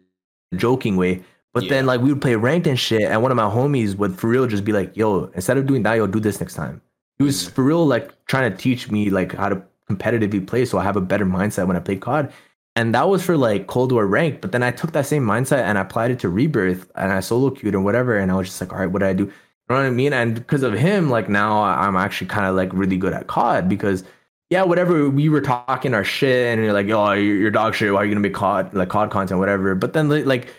joking 0.54 0.96
way. 0.96 1.24
But 1.52 1.64
yeah. 1.64 1.70
then 1.70 1.86
like 1.86 2.00
we 2.00 2.12
would 2.12 2.22
play 2.22 2.36
ranked 2.36 2.66
and 2.66 2.78
shit, 2.78 3.02
and 3.02 3.22
one 3.22 3.32
of 3.32 3.36
my 3.36 3.50
homies 3.50 3.96
would 3.96 4.18
for 4.18 4.28
real 4.28 4.46
just 4.46 4.64
be 4.64 4.72
like, 4.72 4.96
"Yo, 4.96 5.24
instead 5.34 5.58
of 5.58 5.66
doing 5.66 5.82
that, 5.82 5.94
yo, 5.94 6.06
do 6.06 6.20
this 6.20 6.40
next 6.40 6.54
time." 6.54 6.80
He 7.18 7.24
was 7.24 7.48
mm. 7.48 7.50
for 7.50 7.64
real 7.64 7.86
like 7.86 8.12
trying 8.26 8.50
to 8.50 8.56
teach 8.56 8.90
me 8.90 9.10
like 9.10 9.34
how 9.34 9.48
to 9.48 9.62
competitively 9.90 10.46
play, 10.46 10.64
so 10.64 10.78
I 10.78 10.84
have 10.84 10.96
a 10.96 11.00
better 11.00 11.26
mindset 11.26 11.66
when 11.66 11.76
I 11.76 11.80
play 11.80 11.96
COD. 11.96 12.32
And 12.76 12.94
that 12.94 13.08
was 13.08 13.22
for 13.24 13.38
like 13.38 13.68
Cold 13.68 13.90
War 13.90 14.06
rank, 14.06 14.42
But 14.42 14.52
then 14.52 14.62
I 14.62 14.70
took 14.70 14.92
that 14.92 15.06
same 15.06 15.24
mindset 15.24 15.62
and 15.62 15.78
I 15.78 15.80
applied 15.80 16.10
it 16.10 16.18
to 16.20 16.28
Rebirth 16.28 16.90
and 16.94 17.10
I 17.10 17.20
solo 17.20 17.50
queued 17.50 17.74
and 17.74 17.84
whatever. 17.84 18.18
And 18.18 18.30
I 18.30 18.34
was 18.34 18.48
just 18.48 18.60
like, 18.60 18.70
all 18.72 18.78
right, 18.78 18.90
what 18.90 19.00
do 19.00 19.06
I 19.06 19.14
do? 19.14 19.24
You 19.24 19.30
know 19.70 19.76
what 19.76 19.86
I 19.86 19.90
mean? 19.90 20.12
And 20.12 20.34
because 20.34 20.62
of 20.62 20.74
him, 20.74 21.08
like 21.08 21.28
now 21.28 21.62
I'm 21.62 21.96
actually 21.96 22.26
kind 22.28 22.46
of 22.46 22.54
like 22.54 22.70
really 22.74 22.98
good 22.98 23.14
at 23.14 23.28
COD 23.28 23.68
because 23.68 24.04
yeah, 24.50 24.62
whatever 24.62 25.10
we 25.10 25.28
were 25.28 25.40
talking 25.40 25.92
our 25.92 26.04
shit, 26.04 26.52
and 26.52 26.62
you're 26.62 26.72
like, 26.72 26.88
oh, 26.90 27.12
you're, 27.12 27.50
dog 27.50 27.74
shit. 27.74 27.92
Why 27.92 28.00
are 28.00 28.04
you 28.04 28.12
gonna 28.12 28.28
be 28.28 28.30
caught 28.30 28.72
like 28.74 28.90
COD 28.90 29.10
content, 29.10 29.40
whatever? 29.40 29.74
But 29.74 29.92
then 29.92 30.08
like, 30.26 30.54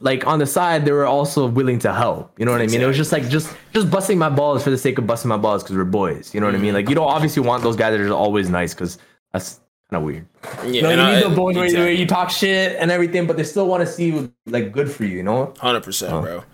like 0.00 0.26
on 0.26 0.38
the 0.38 0.46
side, 0.46 0.84
they 0.84 0.92
were 0.92 1.06
also 1.06 1.46
willing 1.46 1.78
to 1.80 1.92
help. 1.92 2.38
You 2.38 2.44
know 2.44 2.52
what 2.52 2.60
exactly. 2.60 2.78
I 2.78 2.80
mean? 2.80 2.84
It 2.84 2.88
was 2.88 2.96
just 2.96 3.12
like 3.12 3.28
just 3.28 3.54
just 3.72 3.90
busting 3.90 4.18
my 4.18 4.28
balls 4.28 4.62
for 4.62 4.70
the 4.70 4.78
sake 4.78 4.98
of 4.98 5.06
busting 5.06 5.28
my 5.28 5.36
balls 5.36 5.62
because 5.62 5.76
we're 5.76 5.84
boys. 5.84 6.34
You 6.34 6.40
know 6.40 6.46
what 6.46 6.54
mm-hmm. 6.54 6.62
I 6.62 6.64
mean? 6.64 6.74
Like 6.74 6.88
you 6.88 6.94
don't 6.94 7.08
obviously 7.08 7.42
want 7.42 7.62
those 7.62 7.76
guys 7.76 7.96
that 7.96 8.00
are 8.00 8.12
always 8.12 8.48
nice 8.48 8.74
because 8.74 8.98
that's 9.32 9.60
kind 9.90 10.02
of 10.02 10.06
weird. 10.06 10.26
Yeah, 10.58 10.70
you, 10.70 10.82
know, 10.82 10.90
you 10.90 11.16
need 11.16 11.24
the 11.24 11.36
boys 11.36 11.56
exactly. 11.56 11.78
where 11.80 11.92
you 11.92 12.06
talk 12.06 12.30
shit 12.30 12.76
and 12.78 12.90
everything, 12.90 13.26
but 13.26 13.36
they 13.36 13.44
still 13.44 13.66
want 13.66 13.82
to 13.82 13.86
see 13.86 14.06
you 14.06 14.32
like 14.46 14.72
good 14.72 14.90
for 14.90 15.04
you. 15.04 15.16
You 15.16 15.22
know? 15.22 15.54
Hundred 15.58 15.82
percent, 15.82 16.22
bro. 16.22 16.44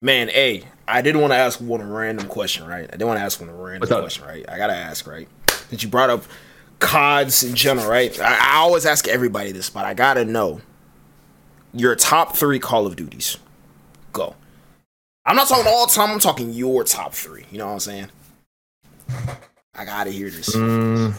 Man, 0.00 0.28
hey, 0.28 0.62
I 0.86 1.02
didn't 1.02 1.20
want 1.20 1.32
to 1.32 1.36
ask 1.36 1.60
one 1.60 1.82
random 1.82 2.28
question, 2.28 2.66
right? 2.66 2.84
I 2.84 2.92
didn't 2.92 3.08
want 3.08 3.18
to 3.18 3.24
ask 3.24 3.40
one 3.40 3.50
random 3.50 3.88
question, 3.88 4.24
right? 4.24 4.44
I 4.48 4.56
gotta 4.56 4.76
ask, 4.76 5.06
right? 5.06 5.28
that 5.70 5.82
you 5.82 5.88
brought 5.88 6.10
up 6.10 6.24
CODs 6.80 7.42
in 7.42 7.54
general, 7.54 7.88
right? 7.88 8.18
I, 8.20 8.54
I 8.54 8.56
always 8.56 8.86
ask 8.86 9.08
everybody 9.08 9.52
this, 9.52 9.70
but 9.70 9.84
I 9.84 9.94
gotta 9.94 10.24
know 10.24 10.60
your 11.72 11.94
top 11.94 12.36
three 12.36 12.58
Call 12.58 12.86
of 12.86 12.96
Duties. 12.96 13.38
Go. 14.12 14.34
I'm 15.26 15.36
not 15.36 15.48
talking 15.48 15.66
all 15.66 15.86
time. 15.86 16.10
I'm 16.10 16.18
talking 16.18 16.52
your 16.52 16.84
top 16.84 17.12
three. 17.12 17.44
You 17.50 17.58
know 17.58 17.66
what 17.66 17.72
I'm 17.74 17.80
saying? 17.80 18.06
I 19.74 19.84
gotta 19.84 20.10
hear 20.10 20.30
this. 20.30 20.54
Mm, 20.56 21.14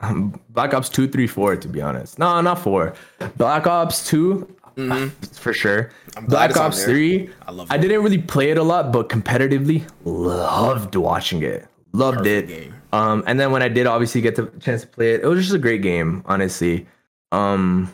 um, 0.00 0.40
Black 0.50 0.74
Ops 0.74 0.88
2, 0.88 1.08
3, 1.08 1.26
4, 1.26 1.56
to 1.56 1.68
be 1.68 1.80
honest. 1.80 2.18
No, 2.18 2.40
not 2.40 2.58
4. 2.60 2.94
Black 3.36 3.66
Ops 3.66 4.08
2, 4.08 4.56
mm-hmm. 4.76 5.08
for 5.34 5.52
sure. 5.52 5.90
Black 6.28 6.56
Ops 6.56 6.84
3, 6.84 7.28
I, 7.46 7.50
love 7.50 7.70
I 7.70 7.76
didn't 7.76 8.02
really 8.02 8.18
play 8.18 8.50
it 8.50 8.58
a 8.58 8.62
lot, 8.62 8.92
but 8.92 9.08
competitively, 9.08 9.88
loved 10.04 10.96
watching 10.96 11.42
it. 11.42 11.66
Loved 11.92 12.18
Perfect 12.18 12.50
it. 12.50 12.54
Game. 12.54 12.74
Um, 12.92 13.24
and 13.26 13.38
then 13.38 13.50
when 13.50 13.62
I 13.62 13.68
did 13.68 13.86
obviously 13.86 14.20
get 14.20 14.36
the 14.36 14.46
chance 14.60 14.82
to 14.82 14.88
play 14.88 15.14
it, 15.14 15.22
it 15.22 15.26
was 15.26 15.40
just 15.40 15.54
a 15.54 15.58
great 15.58 15.82
game, 15.82 16.22
honestly. 16.26 16.86
Um, 17.32 17.92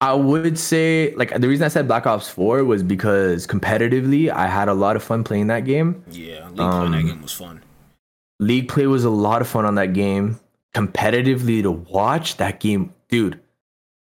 I 0.00 0.12
would 0.12 0.58
say 0.58 1.14
like 1.16 1.38
the 1.40 1.48
reason 1.48 1.64
I 1.64 1.68
said 1.68 1.88
Black 1.88 2.06
Ops 2.06 2.28
4 2.28 2.64
was 2.64 2.82
because 2.82 3.46
competitively 3.46 4.30
I 4.30 4.46
had 4.46 4.68
a 4.68 4.74
lot 4.74 4.94
of 4.96 5.02
fun 5.02 5.24
playing 5.24 5.46
that 5.46 5.60
game. 5.60 6.02
Yeah, 6.10 6.48
League 6.50 6.60
um, 6.60 6.92
that 6.92 7.02
game 7.02 7.22
was 7.22 7.32
fun. 7.32 7.62
League 8.38 8.68
play 8.68 8.86
was 8.86 9.04
a 9.04 9.10
lot 9.10 9.40
of 9.40 9.48
fun 9.48 9.64
on 9.64 9.76
that 9.76 9.94
game. 9.94 10.38
Competitively 10.74 11.62
to 11.62 11.70
watch 11.70 12.36
that 12.36 12.60
game, 12.60 12.92
dude. 13.08 13.40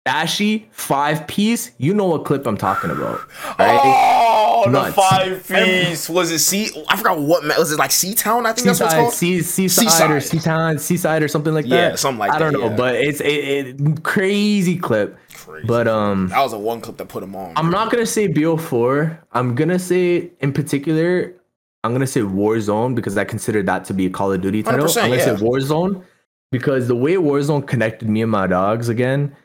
Ashy 0.05 0.67
five 0.71 1.27
piece, 1.27 1.71
you 1.77 1.93
know 1.93 2.05
what 2.05 2.25
clip 2.25 2.45
I'm 2.45 2.57
talking 2.57 2.91
about, 2.91 3.19
right? 3.59 3.79
Oh, 3.83 4.65
Nuts. 4.69 4.95
the 4.95 5.01
five 5.01 5.47
piece 5.47 6.07
was 6.07 6.31
it? 6.31 6.39
C? 6.39 6.69
I 6.87 6.97
forgot 6.97 7.19
what 7.19 7.43
was 7.57 7.71
it 7.71 7.79
like. 7.79 7.91
Sea 7.91 8.13
Town, 8.13 8.45
I 8.45 8.53
think 8.53 8.67
Seaside, 8.67 8.69
that's 8.69 8.79
what 8.79 8.85
it's 8.85 8.93
called. 8.95 9.13
Sea, 9.13 9.41
seaside, 9.41 9.85
seaside 9.85 10.11
or 10.11 10.21
Sea 10.21 10.39
Town, 10.39 10.77
Seaside 10.77 11.23
or 11.23 11.27
something 11.27 11.53
like 11.53 11.65
that. 11.65 11.75
Yeah, 11.91 11.95
something 11.95 12.19
like 12.19 12.31
I 12.31 12.39
that. 12.39 12.47
I 12.47 12.51
don't 12.51 12.61
know, 12.61 12.69
yeah. 12.69 12.75
but 12.75 12.95
it's 12.95 13.21
it, 13.21 13.25
it 13.25 14.03
crazy 14.03 14.77
clip. 14.77 15.17
Crazy. 15.49 15.67
But 15.67 15.87
um, 15.87 16.27
that 16.27 16.41
was 16.41 16.53
a 16.53 16.59
one 16.59 16.79
clip 16.79 16.97
that 16.97 17.07
put 17.07 17.23
him 17.23 17.35
on. 17.35 17.53
I'm 17.55 17.71
bro. 17.71 17.79
not 17.79 17.91
gonna 17.91 18.05
say 18.05 18.27
BO4. 18.27 19.17
I'm 19.31 19.55
gonna 19.55 19.79
say 19.79 20.29
in 20.41 20.53
particular, 20.53 21.33
I'm 21.83 21.91
gonna 21.91 22.05
say 22.05 22.21
Warzone 22.21 22.93
because 22.93 23.17
I 23.17 23.25
consider 23.25 23.63
that 23.63 23.83
to 23.85 23.93
be 23.95 24.05
a 24.05 24.11
Call 24.11 24.31
of 24.31 24.41
Duty 24.41 24.61
title. 24.61 24.81
I'm 24.81 24.93
gonna 24.93 25.15
yeah. 25.15 25.25
say 25.25 25.43
Warzone 25.43 26.03
because 26.51 26.87
the 26.87 26.95
way 26.95 27.15
Warzone 27.15 27.65
connected 27.65 28.07
me 28.07 28.21
and 28.21 28.31
my 28.31 28.45
dogs 28.45 28.89
again, 28.89 29.35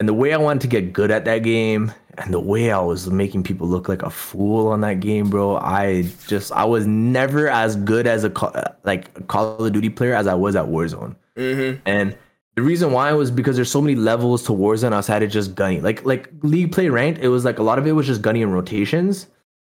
and 0.00 0.06
the 0.06 0.12
way 0.12 0.34
I 0.34 0.36
wanted 0.36 0.60
to 0.62 0.68
get 0.68 0.92
good 0.92 1.10
at 1.10 1.24
that 1.24 1.38
game, 1.38 1.90
and 2.18 2.34
the 2.34 2.40
way 2.40 2.70
I 2.70 2.80
was 2.80 3.08
making 3.08 3.42
people 3.44 3.66
look 3.66 3.88
like 3.88 4.02
a 4.02 4.10
fool 4.10 4.68
on 4.68 4.82
that 4.82 5.00
game, 5.00 5.30
bro. 5.30 5.56
I 5.56 6.02
just 6.28 6.52
I 6.52 6.64
was 6.66 6.86
never 6.86 7.48
as 7.48 7.76
good 7.76 8.06
as 8.06 8.24
a 8.24 8.74
like 8.84 9.16
a 9.16 9.22
Call 9.22 9.64
of 9.64 9.72
Duty 9.72 9.88
player 9.88 10.14
as 10.14 10.26
I 10.26 10.34
was 10.34 10.56
at 10.56 10.66
Warzone, 10.66 11.16
mm-hmm. 11.38 11.80
and 11.86 12.14
the 12.56 12.62
reason 12.62 12.92
why 12.92 13.12
was 13.12 13.30
because 13.30 13.56
there's 13.56 13.70
so 13.70 13.82
many 13.82 13.96
levels 13.96 14.44
to 14.44 14.52
Warzone 14.52 14.92
outside 14.92 15.22
of 15.22 15.30
just 15.30 15.54
gunning. 15.54 15.82
Like 15.82 16.04
like 16.04 16.30
League 16.42 16.72
play 16.72 16.88
ranked, 16.88 17.20
it 17.20 17.28
was 17.28 17.44
like 17.44 17.58
a 17.58 17.62
lot 17.62 17.78
of 17.78 17.86
it 17.86 17.92
was 17.92 18.06
just 18.06 18.22
gunning 18.22 18.42
and 18.44 18.52
rotations, 18.52 19.26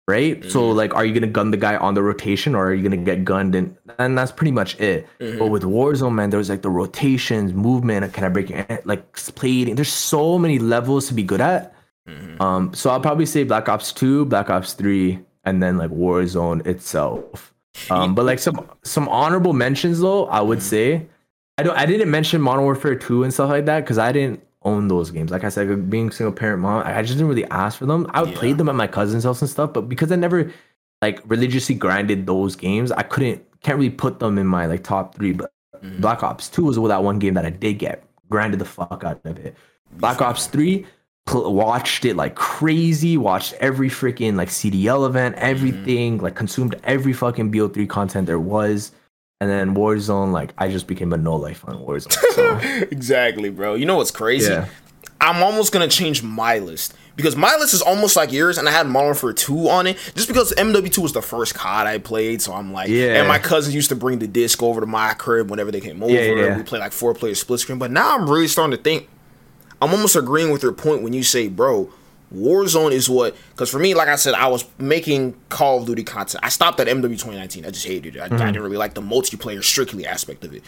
right? 0.09 0.41
Mm-hmm. 0.41 0.49
So 0.49 0.71
like, 0.71 0.95
are 0.95 1.05
you 1.05 1.13
gonna 1.13 1.27
gun 1.27 1.51
the 1.51 1.59
guy 1.59 1.77
on 1.77 1.95
the 1.95 2.03
rotation 2.03 2.55
or 2.55 2.69
are 2.69 2.75
you 2.75 2.83
gonna 2.83 2.97
get 2.97 3.25
gunned? 3.25 3.55
And 3.55 3.77
and 3.99 4.17
that's 4.17 4.33
pretty 4.33 4.53
much 4.53 4.81
it. 4.81 5.07
Mm-hmm. 5.19 5.39
But 5.39 5.49
with 5.49 5.63
Warzone, 5.63 6.15
man, 6.15 6.31
there's 6.31 6.49
like 6.49 6.63
the 6.63 6.71
rotations, 6.71 7.53
movement. 7.53 8.11
Can 8.15 8.25
I 8.25 8.31
break 8.31 8.49
your 8.49 8.67
like 8.85 9.13
plating? 9.35 9.75
There's 9.75 9.93
so 9.93 10.39
many 10.39 10.59
levels 10.59 11.07
to 11.09 11.15
be 11.15 11.23
good 11.23 11.43
at. 11.43 11.75
Mm-hmm. 12.09 12.41
Um, 12.41 12.73
so 12.73 12.89
I'll 12.89 13.01
probably 13.01 13.27
say 13.27 13.45
Black 13.45 13.69
Ops 13.69 13.93
Two, 13.93 14.25
Black 14.25 14.49
Ops 14.49 14.73
Three, 14.73 15.21
and 15.45 15.63
then 15.63 15.77
like 15.77 15.91
Warzone 15.91 16.67
itself. 16.67 17.55
Um, 17.89 18.17
but 18.17 18.27
like 18.27 18.41
some 18.41 18.69
some 18.83 19.09
honorable 19.09 19.53
mentions 19.53 20.01
though, 20.01 20.27
I 20.27 20.41
would 20.41 20.59
mm-hmm. 20.59 20.69
say 20.69 21.07
I 21.59 21.63
don't. 21.63 21.77
I 21.77 21.87
didn't 21.87 22.11
mention 22.11 22.41
Modern 22.41 22.65
Warfare 22.65 22.95
two 22.95 23.23
and 23.23 23.33
stuff 23.33 23.51
like 23.51 23.67
that 23.67 23.81
because 23.81 23.99
I 23.99 24.13
didn't 24.13 24.43
own 24.63 24.89
those 24.89 25.11
games. 25.11 25.31
Like 25.31 25.45
I 25.45 25.49
said, 25.49 25.91
being 25.91 26.11
single 26.11 26.33
parent 26.33 26.63
mom, 26.63 26.83
I 26.85 27.03
just 27.03 27.15
didn't 27.15 27.29
really 27.29 27.47
ask 27.47 27.79
for 27.79 27.87
them. 27.87 28.07
I 28.11 28.21
would 28.21 28.31
yeah. 28.31 28.39
play 28.39 28.53
them 28.53 28.69
at 28.69 28.75
my 28.75 28.87
cousin's 28.87 29.25
house 29.25 29.41
and 29.41 29.51
stuff, 29.51 29.73
but 29.73 29.83
because 29.83 30.13
I 30.13 30.17
never 30.17 30.53
like 31.03 31.21
religiously 31.27 31.75
grinded 31.75 32.27
those 32.27 32.57
games, 32.57 32.93
I 32.93 33.03
couldn't 33.03 33.45
can't 33.63 33.79
really 33.79 33.91
put 33.91 34.19
them 34.19 34.39
in 34.39 34.47
my 34.47 34.67
like 34.67 34.85
top 34.85 35.15
three. 35.15 35.33
But 35.33 35.53
mm-hmm. 35.77 36.01
Black 36.01 36.23
Ops 36.23 36.49
two 36.49 36.65
was 36.65 36.77
that 36.77 37.05
one 37.05 37.19
game 37.19 37.35
that 37.35 37.47
I 37.47 37.51
did 37.51 37.75
get 37.75 38.05
grinded 38.29 38.61
the 38.61 38.65
fuck 38.65 39.03
out 39.05 39.21
of 39.25 39.39
it. 39.39 39.57
Black 39.93 40.21
Ops 40.21 40.47
three 40.47 40.87
pl- 41.27 41.53
watched 41.55 42.05
it 42.05 42.17
like 42.17 42.35
crazy. 42.35 43.17
Watched 43.17 43.55
every 43.55 43.89
freaking 43.89 44.37
like 44.37 44.49
CDL 44.49 45.07
event, 45.07 45.37
mm-hmm. 45.37 45.45
everything. 45.45 46.15
Mm-hmm. 46.15 46.25
Like 46.25 46.35
consumed 46.35 46.75
every 46.85 47.13
fucking 47.13 47.53
BO3 47.53 47.89
content 47.89 48.27
there 48.27 48.41
was. 48.41 48.93
And 49.41 49.49
then 49.49 49.75
Warzone, 49.75 50.33
like 50.33 50.53
I 50.59 50.69
just 50.69 50.87
became 50.87 51.13
a 51.13 51.17
no 51.17 51.37
life 51.37 51.67
on 51.67 51.77
Warzone. 51.77 52.13
So. 52.35 52.59
exactly, 52.91 53.49
bro. 53.49 53.75
You 53.75 53.87
know 53.87 53.97
what's 53.97 54.11
crazy? 54.11 54.51
Yeah. 54.51 54.69
I'm 55.19 55.43
almost 55.43 55.73
gonna 55.73 55.89
change 55.89 56.23
my 56.23 56.59
list 56.59 56.95
because 57.17 57.37
my 57.37 57.57
list 57.57 57.75
is 57.75 57.83
almost 57.83 58.17
like 58.17 58.33
yours, 58.33 58.59
and 58.59 58.69
I 58.69 58.73
had 58.73 58.87
Modern 58.87 59.09
Warfare 59.09 59.33
2 59.33 59.69
on 59.69 59.87
it 59.87 59.99
just 60.15 60.29
because 60.29 60.53
MW2 60.55 60.99
was 60.99 61.13
the 61.13 61.23
first 61.23 61.55
COD 61.55 61.87
I 61.87 61.99
played. 61.99 62.43
So 62.43 62.53
I'm 62.53 62.73
like, 62.73 62.89
yeah. 62.89 63.19
And 63.19 63.29
my 63.29 63.39
cousins 63.39 63.75
used 63.75 63.89
to 63.91 63.97
bring 63.97 64.19
the 64.19 64.27
disc 64.27 64.63
over 64.63 64.81
to 64.81 64.87
my 64.87 65.15
crib 65.15 65.51
whenever 65.51 65.71
they 65.71 65.81
came 65.81 66.03
over. 66.03 66.13
Yeah, 66.13 66.35
yeah. 66.35 66.57
We 66.57 66.63
play 66.63 66.79
like 66.79 66.93
four 66.93 67.15
player 67.15 67.35
split 67.35 67.61
screen. 67.61 67.79
But 67.79 67.91
now 67.91 68.17
I'm 68.17 68.29
really 68.29 68.49
starting 68.49 68.77
to 68.77 68.83
think. 68.83 69.09
I'm 69.83 69.91
almost 69.91 70.17
agreeing 70.17 70.51
with 70.51 70.63
your 70.63 70.73
point 70.73 71.03
when 71.03 71.15
you 71.15 71.23
say, 71.23 71.49
bro, 71.49 71.91
Warzone 72.35 72.93
is 72.93 73.09
what 73.11 73.37
because 73.51 73.71
for 73.71 73.79
me, 73.79 73.95
like 73.95 74.09
I 74.09 74.17
said, 74.17 74.35
I 74.35 74.49
was 74.49 74.65
making 74.79 75.35
Call 75.49 75.81
of 75.81 75.87
Duty 75.87 76.05
content. 76.05 76.45
I 76.45 76.49
stopped 76.49 76.79
at 76.81 76.87
MW 76.87 77.03
2019. 77.03 77.67
I 77.67 77.71
just 77.71 77.87
hated 77.87 78.17
it. 78.17 78.23
I, 78.23 78.29
mm-hmm. 78.29 78.35
I 78.35 78.47
didn't 78.47 78.63
really 78.63 78.77
like 78.77 78.95
the 78.95 79.03
multiplayer 79.03 79.63
strictly 79.63 80.07
aspect 80.07 80.45
of 80.45 80.55
it. 80.55 80.63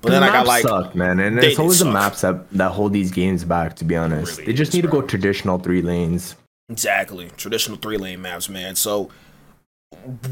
But 0.00 0.10
the 0.10 0.20
then 0.20 0.22
I 0.22 0.28
got 0.28 0.46
like, 0.46 0.62
suck, 0.62 0.94
man, 0.94 1.18
and 1.18 1.38
it's 1.38 1.58
always 1.58 1.80
the 1.80 1.86
maps 1.86 2.20
that 2.20 2.48
that 2.52 2.70
hold 2.70 2.92
these 2.92 3.10
games 3.10 3.44
back. 3.44 3.74
To 3.76 3.84
be 3.84 3.96
honest, 3.96 4.38
really 4.38 4.46
they 4.46 4.52
just 4.52 4.68
is, 4.70 4.76
need 4.76 4.82
to 4.82 4.88
bro. 4.88 5.00
go 5.00 5.06
traditional 5.06 5.58
three 5.58 5.82
lanes. 5.82 6.36
Exactly, 6.68 7.30
traditional 7.36 7.78
three 7.78 7.96
lane 7.96 8.22
maps, 8.22 8.48
man. 8.48 8.76
So 8.76 9.10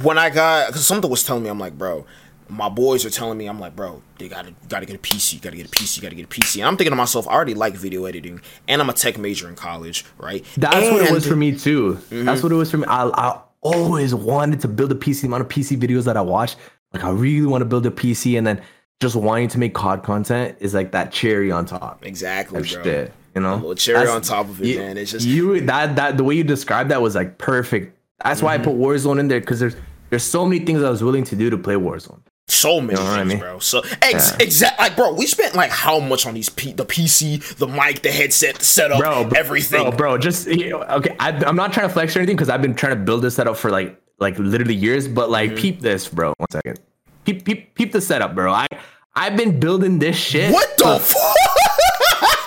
when 0.02 0.18
I 0.18 0.30
got, 0.30 0.68
because 0.68 0.86
something 0.86 1.10
was 1.10 1.24
telling 1.24 1.42
me, 1.42 1.48
I'm 1.48 1.58
like, 1.58 1.76
bro, 1.76 2.06
my 2.48 2.68
boys 2.68 3.05
are 3.05 3.10
telling 3.10 3.39
me, 3.39 3.47
I'm 3.47 3.59
like, 3.59 3.74
bro, 3.74 4.02
they 4.18 4.28
gotta 4.28 4.55
gotta 4.68 4.86
get 4.86 4.97
a 4.97 4.98
PC, 4.98 5.40
gotta 5.40 5.56
get 5.56 5.66
a 5.66 5.70
PC, 5.70 6.01
gotta 6.01 6.14
get 6.14 6.27
a 6.27 6.28
PC. 6.28 6.56
And 6.56 6.64
I'm 6.64 6.77
thinking 6.77 6.93
to 6.93 6.97
myself, 6.97 7.27
I 7.28 7.32
already 7.32 7.55
like 7.55 7.74
video 7.74 8.05
editing, 8.05 8.40
and 8.68 8.81
I'm 8.81 8.89
a 8.89 8.93
tech 8.93 9.18
major 9.18 9.48
in 9.48 9.55
college, 9.55 10.05
right? 10.18 10.44
That's 10.56 10.77
and, 10.77 10.94
what 10.94 11.05
it 11.05 11.12
was 11.12 11.27
for 11.27 11.36
me 11.36 11.56
too. 11.56 11.94
Mm-hmm. 11.94 12.24
That's 12.24 12.43
what 12.43 12.52
it 12.52 12.56
was 12.56 12.70
for 12.70 12.78
me. 12.78 12.86
I, 12.86 13.09
I 13.09 13.40
always 13.62 14.14
wanted 14.14 14.60
to 14.60 14.68
build 14.68 14.93
a 14.93 14.94
PC. 14.94 15.23
The 15.23 15.27
amount 15.28 15.43
of 15.43 15.48
PC 15.48 15.78
videos 15.78 16.05
that 16.05 16.16
I 16.16 16.20
watched, 16.20 16.56
like 16.93 17.05
I 17.05 17.10
really 17.10 17.47
want 17.47 17.62
to 17.62 17.66
build 17.66 17.85
a 17.86 17.90
PC, 17.90 18.39
and 18.39 18.47
then 18.47 18.62
just 19.01 19.16
wanting 19.16 19.48
to 19.48 19.59
make 19.59 19.74
COD 19.74 20.02
content 20.02 20.56
is 20.60 20.73
like 20.73 20.93
that 20.93 21.12
cherry 21.12 21.51
on 21.51 21.66
top. 21.66 22.05
Exactly, 22.05 22.60
bro. 22.60 22.82
Shit, 22.82 23.12
you 23.35 23.40
know, 23.40 23.55
a 23.55 23.56
little 23.56 23.74
cherry 23.74 24.06
That's, 24.06 24.10
on 24.10 24.23
top 24.23 24.48
of 24.48 24.62
it, 24.62 24.66
you, 24.66 24.78
man. 24.78 24.97
It's 24.97 25.10
just 25.10 25.27
you 25.27 25.60
that 25.62 25.97
that 25.97 26.16
the 26.16 26.24
way 26.24 26.36
you 26.36 26.44
described 26.44 26.90
that 26.90 27.02
was 27.02 27.14
like 27.14 27.39
perfect. 27.39 27.98
That's 28.23 28.39
mm-hmm. 28.39 28.47
why 28.47 28.55
I 28.55 28.59
mm-hmm. 28.59 28.64
put 28.64 28.77
Warzone 28.77 29.18
in 29.18 29.28
there 29.28 29.40
because 29.40 29.60
there's 29.60 29.77
there's 30.10 30.24
so 30.24 30.47
many 30.47 30.64
things 30.64 30.82
I 30.82 30.90
was 30.90 31.02
willing 31.02 31.24
to 31.24 31.36
do 31.36 31.51
to 31.51 31.59
play 31.59 31.74
Warzone. 31.74 32.20
So 32.48 32.81
many 32.81 32.98
you 32.98 33.05
know 33.05 33.14
things, 33.14 33.18
I 33.18 33.24
mean? 33.24 33.39
bro. 33.39 33.59
So 33.59 33.82
ex- 34.02 34.31
yeah. 34.31 34.44
exact 34.44 34.78
like, 34.78 34.94
bro. 34.94 35.12
We 35.14 35.27
spent 35.27 35.56
like 35.56 35.70
how 35.70 35.98
much 35.98 36.27
on 36.27 36.35
these 36.35 36.48
P- 36.48 36.73
the 36.73 36.85
PC, 36.85 37.56
the 37.56 37.66
mic, 37.66 38.02
the 38.02 38.12
headset, 38.12 38.56
the 38.56 38.64
setup, 38.64 39.01
bro, 39.01 39.28
everything, 39.35 39.82
bro. 39.82 39.97
Bro, 39.97 40.18
just 40.18 40.47
you 40.47 40.70
know, 40.70 40.82
okay. 40.85 41.16
I, 41.18 41.31
am 41.44 41.56
not 41.56 41.73
trying 41.73 41.89
to 41.89 41.93
flex 41.93 42.14
or 42.14 42.20
anything 42.20 42.36
because 42.36 42.48
I've 42.48 42.62
been 42.62 42.74
trying 42.74 42.97
to 42.97 43.02
build 43.02 43.23
this 43.23 43.35
setup 43.35 43.56
for 43.56 43.73
like 43.73 44.01
like 44.20 44.39
literally 44.39 44.77
years. 44.77 45.09
But 45.09 45.28
like, 45.28 45.51
mm-hmm. 45.51 45.59
peep 45.59 45.81
this, 45.81 46.06
bro. 46.06 46.35
One 46.36 46.51
second. 46.52 46.78
Peep 47.24 47.44
peep 47.44 47.74
peep 47.74 47.90
the 47.90 48.01
setup, 48.01 48.36
bro. 48.36 48.52
I 48.52 48.68
I've 49.16 49.36
been 49.36 49.59
building 49.59 49.98
this 49.98 50.16
shit. 50.16 50.52
What 50.52 50.78
the 50.78 51.01
fuck? 51.01 51.36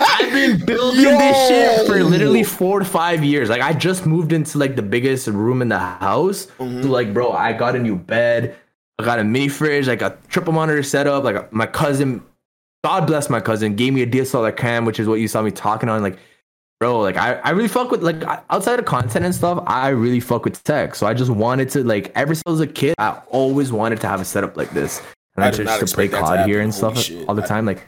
I've 0.00 0.32
been 0.32 0.64
building 0.64 1.02
Yo. 1.02 1.18
this 1.18 1.48
shit 1.48 1.86
for 1.86 2.02
literally 2.02 2.44
four 2.44 2.78
to 2.78 2.84
five 2.86 3.22
years. 3.22 3.50
Like 3.50 3.60
I 3.60 3.74
just 3.74 4.06
moved 4.06 4.32
into 4.32 4.56
like 4.56 4.76
the 4.76 4.82
biggest 4.82 5.26
room 5.26 5.60
in 5.60 5.68
the 5.68 5.78
house. 5.78 6.46
Mm-hmm. 6.58 6.82
So 6.82 6.88
like, 6.88 7.12
bro, 7.12 7.32
I 7.32 7.52
got 7.52 7.76
a 7.76 7.78
new 7.78 7.96
bed. 7.96 8.56
I 9.00 9.04
got 9.04 9.18
a 9.18 9.24
mini 9.24 9.48
fridge, 9.48 9.88
like 9.88 10.02
a 10.02 10.16
triple 10.28 10.52
monitor 10.52 10.82
setup. 10.82 11.24
Like 11.24 11.52
my 11.52 11.66
cousin, 11.66 12.22
God 12.84 13.06
bless 13.06 13.30
my 13.30 13.40
cousin, 13.40 13.76
gave 13.76 13.92
me 13.92 14.02
a 14.02 14.06
DSLR 14.06 14.56
cam, 14.56 14.84
which 14.84 15.00
is 15.00 15.08
what 15.08 15.20
you 15.20 15.28
saw 15.28 15.42
me 15.42 15.50
talking 15.50 15.88
on. 15.88 16.02
Like, 16.02 16.18
bro, 16.78 17.00
like 17.00 17.16
I, 17.16 17.34
I 17.34 17.50
really 17.50 17.68
fuck 17.68 17.90
with 17.90 18.02
like 18.02 18.22
outside 18.50 18.78
of 18.78 18.84
content 18.84 19.24
and 19.24 19.34
stuff. 19.34 19.62
I 19.66 19.88
really 19.88 20.20
fuck 20.20 20.44
with 20.44 20.62
tech. 20.64 20.94
So 20.94 21.06
I 21.06 21.14
just 21.14 21.30
wanted 21.30 21.70
to 21.70 21.84
like 21.84 22.12
ever 22.14 22.34
since 22.34 22.44
I 22.46 22.50
was 22.50 22.60
a 22.60 22.66
kid, 22.66 22.94
I 22.98 23.20
always 23.28 23.72
wanted 23.72 24.00
to 24.00 24.08
have 24.08 24.20
a 24.20 24.24
setup 24.24 24.56
like 24.56 24.70
this. 24.70 25.02
And 25.36 25.44
I, 25.44 25.48
I 25.48 25.50
just 25.50 25.88
to 25.88 25.94
play 25.94 26.08
COD 26.08 26.46
here 26.46 26.60
and 26.60 26.74
stuff 26.74 26.98
shit. 26.98 27.28
all 27.28 27.34
the 27.34 27.42
time. 27.42 27.64
Like 27.64 27.86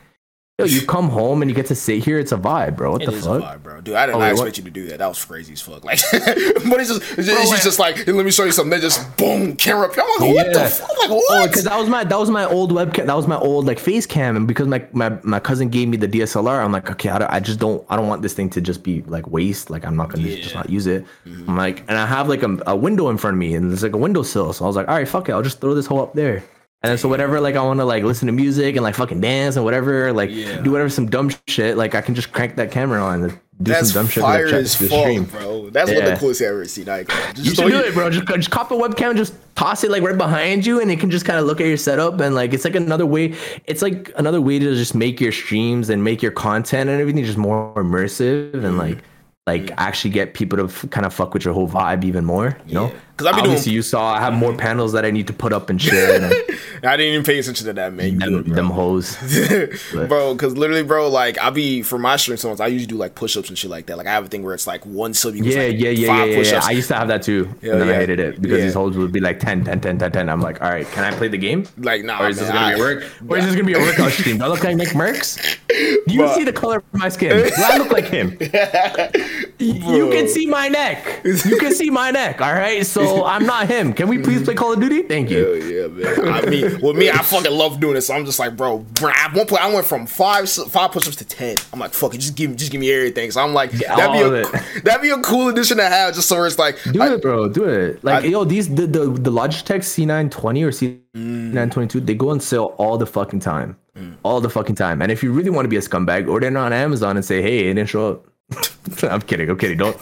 Yo, 0.58 0.66
you 0.66 0.82
come 0.82 1.08
home 1.08 1.40
and 1.40 1.50
you 1.50 1.54
get 1.54 1.64
to 1.64 1.74
sit 1.74 2.04
here. 2.04 2.18
It's 2.18 2.30
a 2.30 2.36
vibe, 2.36 2.76
bro. 2.76 2.92
What 2.92 3.02
it 3.02 3.06
the 3.06 3.12
fuck, 3.12 3.42
vibe, 3.42 3.62
bro? 3.62 3.80
Dude, 3.80 3.94
I 3.94 4.04
did 4.04 4.14
oh, 4.14 4.18
not 4.18 4.32
expect 4.32 4.48
what? 4.48 4.58
you 4.58 4.64
to 4.64 4.70
do 4.70 4.86
that. 4.88 4.98
That 4.98 5.08
was 5.08 5.24
crazy 5.24 5.54
as 5.54 5.62
fuck. 5.62 5.82
Like, 5.82 5.98
but 6.12 6.78
it's 6.78 6.90
just, 6.90 7.18
it's 7.18 7.26
just, 7.26 7.52
he's 7.52 7.64
just 7.64 7.78
like, 7.78 8.06
let 8.06 8.22
me 8.22 8.30
show 8.30 8.44
you 8.44 8.52
something. 8.52 8.68
They 8.68 8.78
just 8.78 9.16
boom, 9.16 9.56
camera. 9.56 9.88
I'm 9.90 10.20
like, 10.20 10.34
what 10.34 10.46
yeah. 10.48 10.52
the 10.52 10.68
fuck? 10.68 10.90
I'm 10.90 10.98
Like, 10.98 11.10
what? 11.10 11.24
Oh, 11.30 11.46
because 11.46 11.64
that 11.64 11.78
was 11.78 11.88
my 11.88 12.04
that 12.04 12.18
was 12.18 12.28
my 12.28 12.44
old 12.44 12.70
webcam. 12.70 13.06
That 13.06 13.16
was 13.16 13.26
my 13.26 13.38
old 13.38 13.64
like 13.64 13.78
face 13.78 14.04
cam, 14.04 14.36
and 14.36 14.46
because 14.46 14.68
my 14.68 14.84
my, 14.92 15.18
my 15.22 15.40
cousin 15.40 15.70
gave 15.70 15.88
me 15.88 15.96
the 15.96 16.06
DSLR, 16.06 16.62
I'm 16.62 16.70
like, 16.70 16.90
okay, 16.90 17.08
I, 17.08 17.36
I 17.36 17.40
just 17.40 17.58
don't 17.58 17.82
I 17.88 17.96
don't 17.96 18.08
want 18.08 18.20
this 18.20 18.34
thing 18.34 18.50
to 18.50 18.60
just 18.60 18.82
be 18.82 19.00
like 19.02 19.26
waste. 19.28 19.70
Like, 19.70 19.86
I'm 19.86 19.96
not 19.96 20.10
gonna 20.10 20.28
yeah. 20.28 20.42
just 20.42 20.54
not 20.54 20.68
use 20.68 20.86
it. 20.86 21.06
Mm-hmm. 21.24 21.48
I'm 21.48 21.56
like, 21.56 21.80
and 21.88 21.96
I 21.96 22.04
have 22.04 22.28
like 22.28 22.42
a, 22.42 22.58
a 22.66 22.76
window 22.76 23.08
in 23.08 23.16
front 23.16 23.36
of 23.36 23.38
me, 23.38 23.54
and 23.54 23.70
there's 23.70 23.82
like 23.82 23.94
a 23.94 23.98
windowsill. 23.98 24.52
So 24.52 24.66
I 24.66 24.68
was 24.68 24.76
like, 24.76 24.88
all 24.88 24.96
right, 24.96 25.08
fuck 25.08 25.30
it, 25.30 25.32
I'll 25.32 25.40
just 25.40 25.62
throw 25.62 25.72
this 25.72 25.86
hole 25.86 26.02
up 26.02 26.12
there. 26.12 26.44
And 26.82 26.90
then 26.90 26.98
so 26.98 27.08
whatever, 27.08 27.40
like 27.40 27.54
I 27.54 27.62
want 27.62 27.78
to 27.78 27.84
like 27.84 28.02
listen 28.02 28.26
to 28.26 28.32
music 28.32 28.74
and 28.74 28.82
like 28.82 28.96
fucking 28.96 29.20
dance 29.20 29.54
and 29.54 29.64
whatever, 29.64 30.12
like 30.12 30.30
yeah. 30.32 30.60
do 30.60 30.72
whatever 30.72 30.90
some 30.90 31.06
dumb 31.06 31.30
shit, 31.46 31.76
like 31.76 31.94
I 31.94 32.00
can 32.00 32.14
just 32.14 32.32
crank 32.32 32.56
that 32.56 32.72
camera 32.72 33.00
on. 33.00 33.22
And 33.22 33.38
do 33.62 33.70
That's 33.70 33.92
some 33.92 34.02
dumb 34.02 34.10
shit 34.10 34.22
fire 34.22 34.46
as 34.46 34.74
fuck, 34.74 34.88
stream. 34.88 35.24
bro. 35.24 35.70
That's 35.70 35.88
one 35.88 35.98
of 35.98 36.04
the 36.04 36.10
Yeah. 36.10 36.18
coolest 36.18 36.42
I've 36.42 36.48
ever 36.48 36.64
seen. 36.64 36.88
I 36.88 37.04
just 37.04 37.38
You 37.38 37.54
should 37.54 37.70
do 37.70 37.78
it, 37.78 37.94
bro. 37.94 38.10
Just, 38.10 38.26
just 38.26 38.50
cop 38.50 38.72
a 38.72 38.74
webcam, 38.74 39.16
just 39.16 39.34
toss 39.54 39.84
it 39.84 39.92
like 39.92 40.02
right 40.02 40.18
behind 40.18 40.66
you, 40.66 40.80
and 40.80 40.90
it 40.90 40.98
can 40.98 41.10
just 41.10 41.24
kind 41.24 41.38
of 41.38 41.44
look 41.44 41.60
at 41.60 41.68
your 41.68 41.76
setup. 41.76 42.18
And 42.20 42.34
like, 42.34 42.52
it's 42.52 42.64
like 42.64 42.74
another 42.74 43.06
way. 43.06 43.36
It's 43.66 43.82
like 43.82 44.10
another 44.16 44.40
way 44.40 44.58
to 44.58 44.74
just 44.74 44.96
make 44.96 45.20
your 45.20 45.30
streams 45.30 45.90
and 45.90 46.02
make 46.02 46.22
your 46.22 46.32
content 46.32 46.90
and 46.90 47.00
everything 47.00 47.24
just 47.24 47.38
more 47.38 47.72
immersive 47.76 48.54
and 48.54 48.64
mm-hmm. 48.64 48.78
like, 48.78 48.98
like 49.46 49.62
mm. 49.62 49.74
actually 49.76 50.10
get 50.10 50.34
people 50.34 50.56
to 50.56 50.64
f- 50.64 50.88
kind 50.90 51.04
of 51.04 51.12
fuck 51.12 51.34
with 51.34 51.44
your 51.44 51.52
whole 51.52 51.68
vibe 51.68 52.04
even 52.04 52.24
more. 52.24 52.56
You 52.66 52.74
know? 52.74 52.92
Because 53.16 53.26
I 53.26 53.32
doing- 53.32 53.44
obviously 53.46 53.72
you 53.72 53.82
saw 53.82 54.14
I 54.14 54.20
have 54.20 54.34
more 54.34 54.52
mm. 54.52 54.58
panels 54.58 54.92
that 54.92 55.04
I 55.04 55.10
need 55.10 55.26
to 55.26 55.32
put 55.32 55.52
up 55.52 55.68
and 55.68 55.82
shit. 55.82 56.22
And 56.22 56.32
I 56.84 56.96
didn't 56.96 57.12
even 57.12 57.24
pay 57.24 57.40
attention 57.40 57.66
to 57.66 57.72
that, 57.72 57.92
man. 57.92 58.12
You 58.12 58.18
them, 58.18 58.42
them 58.44 58.66
hoes. 58.70 59.16
bro, 59.92 60.34
because 60.34 60.56
literally, 60.56 60.84
bro, 60.84 61.08
like 61.08 61.38
I 61.38 61.50
be 61.50 61.82
for 61.82 61.98
my 61.98 62.16
stream 62.16 62.36
songs, 62.36 62.60
I 62.60 62.68
usually 62.68 62.86
do 62.86 62.96
like 62.96 63.16
push 63.16 63.36
ups 63.36 63.48
and 63.48 63.58
shit 63.58 63.68
like 63.68 63.86
that. 63.86 63.98
Like 63.98 64.06
I 64.06 64.12
have 64.12 64.26
a 64.26 64.28
thing 64.28 64.44
where 64.44 64.54
it's 64.54 64.68
like 64.68 64.86
one 64.86 65.12
sub 65.12 65.34
equals 65.34 65.54
Yeah, 65.54 65.62
like 65.62 65.78
yeah, 65.78 65.90
yeah, 65.90 66.06
five 66.06 66.28
yeah, 66.30 66.36
yeah, 66.36 66.52
yeah. 66.52 66.60
I 66.62 66.70
used 66.70 66.88
to 66.88 66.94
have 66.94 67.08
that 67.08 67.22
too, 67.22 67.52
Yeah, 67.62 67.72
and 67.72 67.82
then. 67.82 67.88
I 67.88 67.94
hated 67.94 68.20
it 68.20 68.40
because 68.40 68.62
these 68.62 68.74
hoes 68.74 68.96
would 68.96 69.10
be 69.10 69.20
like 69.20 69.40
10, 69.40 69.64
10, 69.64 69.80
10, 69.80 69.98
10, 69.98 70.12
10. 70.12 70.28
I'm 70.28 70.40
like, 70.40 70.62
all 70.62 70.70
right, 70.70 70.86
can 70.92 71.02
I 71.02 71.16
play 71.16 71.26
the 71.26 71.38
game? 71.38 71.66
Like, 71.78 72.04
nah, 72.04 72.22
or 72.22 72.28
is 72.28 72.38
this 72.38 72.48
gonna 72.48 72.74
be 72.74 72.74
a 72.74 72.76
I- 72.76 72.78
work? 72.78 73.04
Or 73.28 73.38
is 73.38 73.44
this 73.44 73.54
gonna 73.56 73.66
be 73.66 73.74
a 73.74 73.80
workout 73.80 74.12
stream? 74.12 74.38
Do 74.38 74.44
I 74.44 74.46
look 74.46 74.62
like 74.62 74.76
NICKMERCS? 74.76 75.58
Do 76.06 76.14
you 76.14 76.20
Bruh. 76.22 76.34
see 76.34 76.44
the 76.44 76.52
color 76.52 76.78
of 76.78 76.84
my 76.92 77.08
skin? 77.08 77.30
Do 77.30 77.50
I 77.56 77.78
look 77.78 77.92
like 77.92 78.06
him? 78.06 78.38
you 79.58 80.10
can 80.10 80.28
see 80.28 80.46
my 80.46 80.68
neck. 80.68 81.20
You 81.52 81.58
can 81.58 81.74
see 81.74 81.90
my 81.90 82.10
neck. 82.10 82.40
All 82.40 82.52
right, 82.52 82.84
so 82.86 83.24
I'm 83.24 83.46
not 83.46 83.68
him. 83.68 83.92
Can 83.92 84.08
we 84.08 84.18
please 84.18 84.42
play 84.42 84.54
Call 84.54 84.72
of 84.72 84.80
Duty? 84.80 85.02
Thank 85.02 85.30
you. 85.30 85.44
Hell 85.44 85.56
yeah, 85.56 85.86
man. 85.88 86.28
I 86.28 86.46
mean, 86.48 86.80
with 86.80 86.96
me, 86.96 87.10
I 87.10 87.18
fucking 87.18 87.50
love 87.50 87.80
doing 87.80 87.94
this. 87.94 88.06
So 88.06 88.14
I'm 88.14 88.24
just 88.24 88.38
like, 88.38 88.56
bro, 88.56 88.78
bro, 88.78 89.10
at 89.10 89.34
one 89.34 89.46
point 89.46 89.62
I 89.62 89.72
went 89.72 89.86
from 89.86 90.06
five 90.06 90.48
five 90.50 90.92
push-ups 90.92 91.16
to 91.16 91.24
ten. 91.24 91.56
I'm 91.72 91.80
like, 91.80 91.92
fuck 91.92 92.14
it, 92.14 92.18
just 92.18 92.36
give 92.36 92.50
me 92.50 92.56
just 92.56 92.70
give 92.70 92.80
me 92.80 92.92
everything. 92.92 93.30
So 93.30 93.42
I'm 93.42 93.54
like, 93.54 93.72
Yeah, 93.72 93.96
that'd 93.96 94.12
be 94.12 94.20
a 94.20 94.32
it. 94.42 94.52
that'd 94.84 95.02
be 95.02 95.10
a 95.10 95.18
cool 95.18 95.48
addition 95.48 95.78
to 95.78 95.88
have, 95.88 96.14
just 96.14 96.28
so 96.28 96.42
it's 96.44 96.58
like, 96.58 96.78
Do 96.90 97.02
I- 97.02 97.14
it, 97.14 97.22
bro. 97.22 97.48
Do 97.48 97.64
it. 97.64 98.02
Like, 98.04 98.24
I- 98.24 98.28
yo, 98.28 98.44
these 98.44 98.72
the, 98.72 98.86
the 98.86 99.06
the 99.06 99.30
Logitech 99.30 99.80
C920 99.80 100.62
or 100.62 100.70
C922, 100.70 101.12
mm. 101.14 102.06
they 102.06 102.14
go 102.14 102.30
on 102.30 102.40
sale 102.40 102.74
all 102.78 102.98
the 102.98 103.06
fucking 103.06 103.40
time, 103.40 103.76
mm. 103.96 104.16
all 104.22 104.40
the 104.40 104.50
fucking 104.50 104.76
time. 104.76 105.02
And 105.02 105.10
if 105.10 105.22
you 105.22 105.32
really 105.32 105.50
want 105.50 105.64
to 105.64 105.68
be 105.68 105.76
a 105.76 105.80
scumbag, 105.80 106.28
order 106.28 106.46
it 106.46 106.56
on 106.56 106.72
Amazon 106.72 107.16
and 107.16 107.24
say, 107.24 107.42
hey, 107.42 107.68
it 107.68 107.74
didn't 107.74 107.88
show 107.88 108.12
up. 108.12 108.31
I'm 109.02 109.22
kidding. 109.22 109.50
I'm 109.50 109.58
kidding. 109.58 109.78
Don't. 109.78 109.96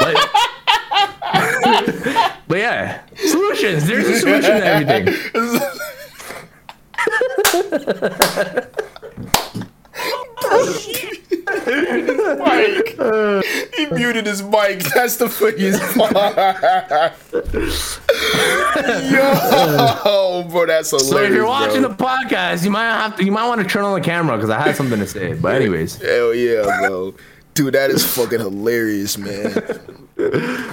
but, 0.00 0.30
but 2.48 2.58
yeah, 2.58 3.02
solutions. 3.16 3.86
There's 3.86 4.06
a 4.06 4.18
solution 4.18 4.60
to 4.60 4.66
everything. 4.66 5.14
Oh, 10.42 11.09
Mike. 12.38 12.96
he 13.76 13.86
muted 13.86 14.26
his 14.26 14.42
mic. 14.42 14.80
That's 14.94 15.16
the 15.16 15.28
funniest 15.28 15.82
part. 15.96 17.14
Yo, 19.10 20.44
bro, 20.48 20.66
that's 20.66 20.90
hilarious. 20.90 21.08
So 21.10 21.22
if 21.22 21.32
you're 21.32 21.46
watching 21.46 21.82
bro. 21.82 21.90
the 21.90 22.04
podcast, 22.04 22.64
you 22.64 22.70
might 22.70 22.84
have 22.84 23.16
to. 23.16 23.24
You 23.24 23.32
might 23.32 23.48
want 23.48 23.60
to 23.60 23.66
turn 23.66 23.84
on 23.84 23.98
the 23.98 24.04
camera 24.04 24.36
because 24.36 24.50
I 24.50 24.60
had 24.60 24.76
something 24.76 24.98
to 24.98 25.06
say. 25.06 25.34
But 25.34 25.56
anyways. 25.56 25.96
hell 26.00 26.34
yeah, 26.34 26.62
bro. 26.80 27.14
Dude, 27.54 27.74
that 27.74 27.90
is 27.90 28.04
fucking 28.14 28.38
hilarious, 28.38 29.18
man. 29.18 29.52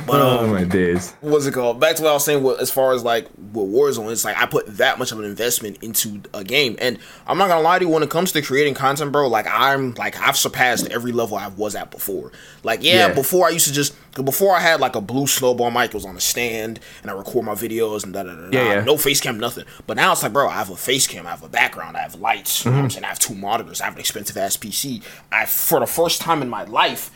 But 0.06 0.22
um, 0.22 0.38
Oh 0.40 0.48
my 0.48 0.64
days. 0.64 1.14
what's 1.22 1.46
it 1.46 1.54
called? 1.54 1.80
Back 1.80 1.96
to 1.98 2.04
what 2.04 2.10
I 2.10 2.14
was 2.14 2.26
saying. 2.26 2.44
With, 2.44 2.60
as 2.60 2.72
far 2.72 2.94
as 2.94 3.04
like 3.04 3.26
with 3.38 3.70
Warzone, 3.72 4.12
it's 4.12 4.24
like 4.26 4.38
I 4.38 4.46
put 4.46 4.66
that 4.78 5.00
much 5.00 5.12
of 5.12 5.20
an 5.20 5.26
investment 5.26 5.82
into 5.84 6.22
a 6.34 6.44
game, 6.44 6.76
and 6.80 6.98
I'm 7.26 7.38
not 7.38 7.48
gonna 7.48 7.62
lie 7.62 7.80
to 7.80 7.86
you. 7.86 7.90
When 7.90 8.04
it 8.04 8.10
comes 8.10 8.32
to 8.34 8.42
creating 8.42 8.74
content, 8.74 9.12
bro, 9.12 9.28
like 9.28 9.48
I'm 9.50 9.94
like 9.96 10.20
I've 10.22 10.38
surpassed 10.38 10.88
every 10.90 11.12
level 11.12 11.38
I 11.38 11.48
was 11.48 11.76
at 11.76 11.92
before. 11.92 12.32
Like 12.64 12.84
yeah, 12.84 13.08
Yeah. 13.08 13.14
before 13.14 13.48
I 13.48 13.50
used 13.50 13.68
to 13.68 13.74
just 13.74 13.96
before 14.24 14.56
I 14.56 14.60
had 14.60 14.80
like 14.80 14.96
a 14.96 15.02
blue 15.02 15.28
snowball 15.28 15.70
mic, 15.72 15.90
it 15.90 15.94
was 15.94 16.06
on 16.06 16.16
a 16.16 16.22
stand, 16.22 16.80
and 17.02 17.12
I 17.12 17.14
record 17.14 17.46
my 17.46 17.54
videos 17.54 18.04
and 18.04 18.14
da 18.14 18.24
da 18.24 18.34
da. 18.36 18.50
da. 18.50 18.58
Yeah, 18.58 18.74
yeah. 18.76 18.84
No 18.84 18.98
face 18.98 19.20
cam, 19.22 19.40
nothing. 19.40 19.66
But 19.86 19.98
now 19.98 20.12
it's 20.14 20.24
like, 20.24 20.34
bro, 20.34 20.48
I 20.48 20.54
have 20.54 20.70
a 20.70 20.76
face 20.78 21.06
cam, 21.08 21.28
I 21.28 21.32
have 21.32 21.44
a 21.44 21.50
background, 21.50 21.98
I 21.98 22.02
have 22.02 22.16
lights. 22.16 22.66
You 22.66 22.72
know 22.72 22.78
what 22.78 22.80
Mm-hmm. 22.80 22.84
I'm 22.86 22.90
saying? 22.92 23.06
I 23.06 23.08
have 23.10 23.20
two 23.20 23.36
monitors, 23.36 23.82
I 23.82 23.86
have 23.86 23.94
an 23.96 24.00
expensive 24.00 24.38
ass 24.38 24.58
PC. 24.58 25.04
I 25.32 25.46
for 25.46 25.80
the 25.80 25.86
first 25.88 26.22
time 26.22 26.42
in 26.42 26.50
my 26.50 26.64
life, 26.64 27.12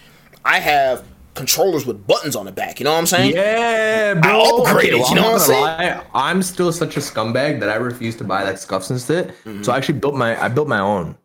I 0.45 0.59
have 0.59 1.03
controllers 1.33 1.85
with 1.85 2.05
buttons 2.07 2.35
on 2.35 2.45
the 2.45 2.51
back. 2.51 2.79
You 2.79 2.83
know 2.83 2.91
what 2.91 2.99
I'm 2.99 3.05
saying? 3.05 3.33
Yeah, 3.35 4.15
bro. 4.15 4.63
upgraded, 4.63 5.09
you 5.09 5.15
know 5.15 5.27
I'm 5.27 5.31
what 5.33 5.41
I'm 5.41 5.47
gonna 5.49 5.61
lie, 5.61 6.03
I'm 6.13 6.43
still 6.43 6.71
such 6.71 6.97
a 6.97 6.99
scumbag 6.99 7.59
that 7.59 7.69
I 7.69 7.75
refuse 7.75 8.15
to 8.17 8.23
buy 8.23 8.43
that 8.43 8.55
SCUFs 8.55 8.89
and 8.89 8.99
shit. 9.01 9.27
Mm-hmm. 9.45 9.63
So 9.63 9.71
I 9.71 9.77
actually 9.77 9.99
built 9.99 10.15
my 10.15 10.41
I 10.41 10.47
built 10.47 10.67
my 10.67 10.79
own. 10.79 11.17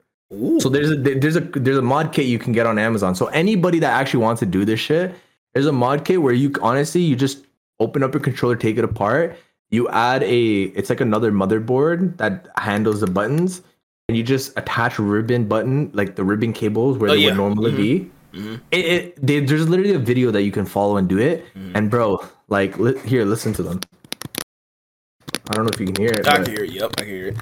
So 0.58 0.68
there's 0.68 0.90
a 0.90 0.96
there's 0.96 1.36
a 1.36 1.40
there's 1.40 1.78
a 1.78 1.82
mod 1.82 2.12
kit 2.12 2.26
you 2.26 2.38
can 2.38 2.52
get 2.52 2.66
on 2.66 2.78
Amazon. 2.78 3.14
So 3.14 3.26
anybody 3.26 3.78
that 3.78 3.92
actually 3.92 4.22
wants 4.24 4.40
to 4.40 4.46
do 4.46 4.64
this 4.64 4.80
shit, 4.80 5.14
there's 5.54 5.66
a 5.66 5.72
mod 5.72 6.04
kit 6.04 6.20
where 6.20 6.34
you 6.34 6.52
honestly 6.62 7.00
you 7.00 7.14
just 7.14 7.44
open 7.78 8.02
up 8.02 8.12
your 8.12 8.20
controller, 8.20 8.56
take 8.56 8.76
it 8.76 8.84
apart, 8.84 9.36
you 9.70 9.88
add 9.90 10.22
a 10.24 10.62
it's 10.74 10.90
like 10.90 11.00
another 11.00 11.30
motherboard 11.30 12.16
that 12.16 12.48
handles 12.56 13.00
the 13.00 13.06
buttons, 13.06 13.62
and 14.08 14.16
you 14.16 14.24
just 14.24 14.56
attach 14.58 14.98
ribbon 14.98 15.46
button 15.46 15.90
like 15.94 16.16
the 16.16 16.24
ribbon 16.24 16.52
cables 16.52 16.98
where 16.98 17.10
Oh, 17.10 17.14
they 17.14 17.20
yeah. 17.20 17.30
Mm-hmm. 17.30 17.40
would 17.40 17.56
normally 17.56 17.72
be. 17.76 18.10
It, 18.70 18.84
it 18.84 19.26
they, 19.26 19.40
there's 19.40 19.68
literally 19.68 19.94
a 19.94 19.98
video 19.98 20.30
that 20.30 20.42
you 20.42 20.52
can 20.52 20.66
follow 20.66 20.96
and 20.96 21.08
do 21.08 21.18
it. 21.18 21.44
Mm-hmm. 21.54 21.76
And 21.76 21.90
bro, 21.90 22.24
like 22.48 22.78
li- 22.78 22.98
here, 23.04 23.24
listen 23.24 23.52
to 23.54 23.62
them. 23.62 23.80
I 25.50 25.54
don't 25.54 25.64
know 25.64 25.70
if 25.72 25.80
you 25.80 25.86
can 25.86 25.96
hear 25.96 26.10
it. 26.10 26.26
I 26.26 26.38
but- 26.38 26.46
can 26.46 26.54
hear 26.56 26.64
it. 26.64 26.70
Yep, 26.72 26.90
I 26.98 27.00
can 27.00 27.06
hear 27.08 27.26
it. 27.28 27.36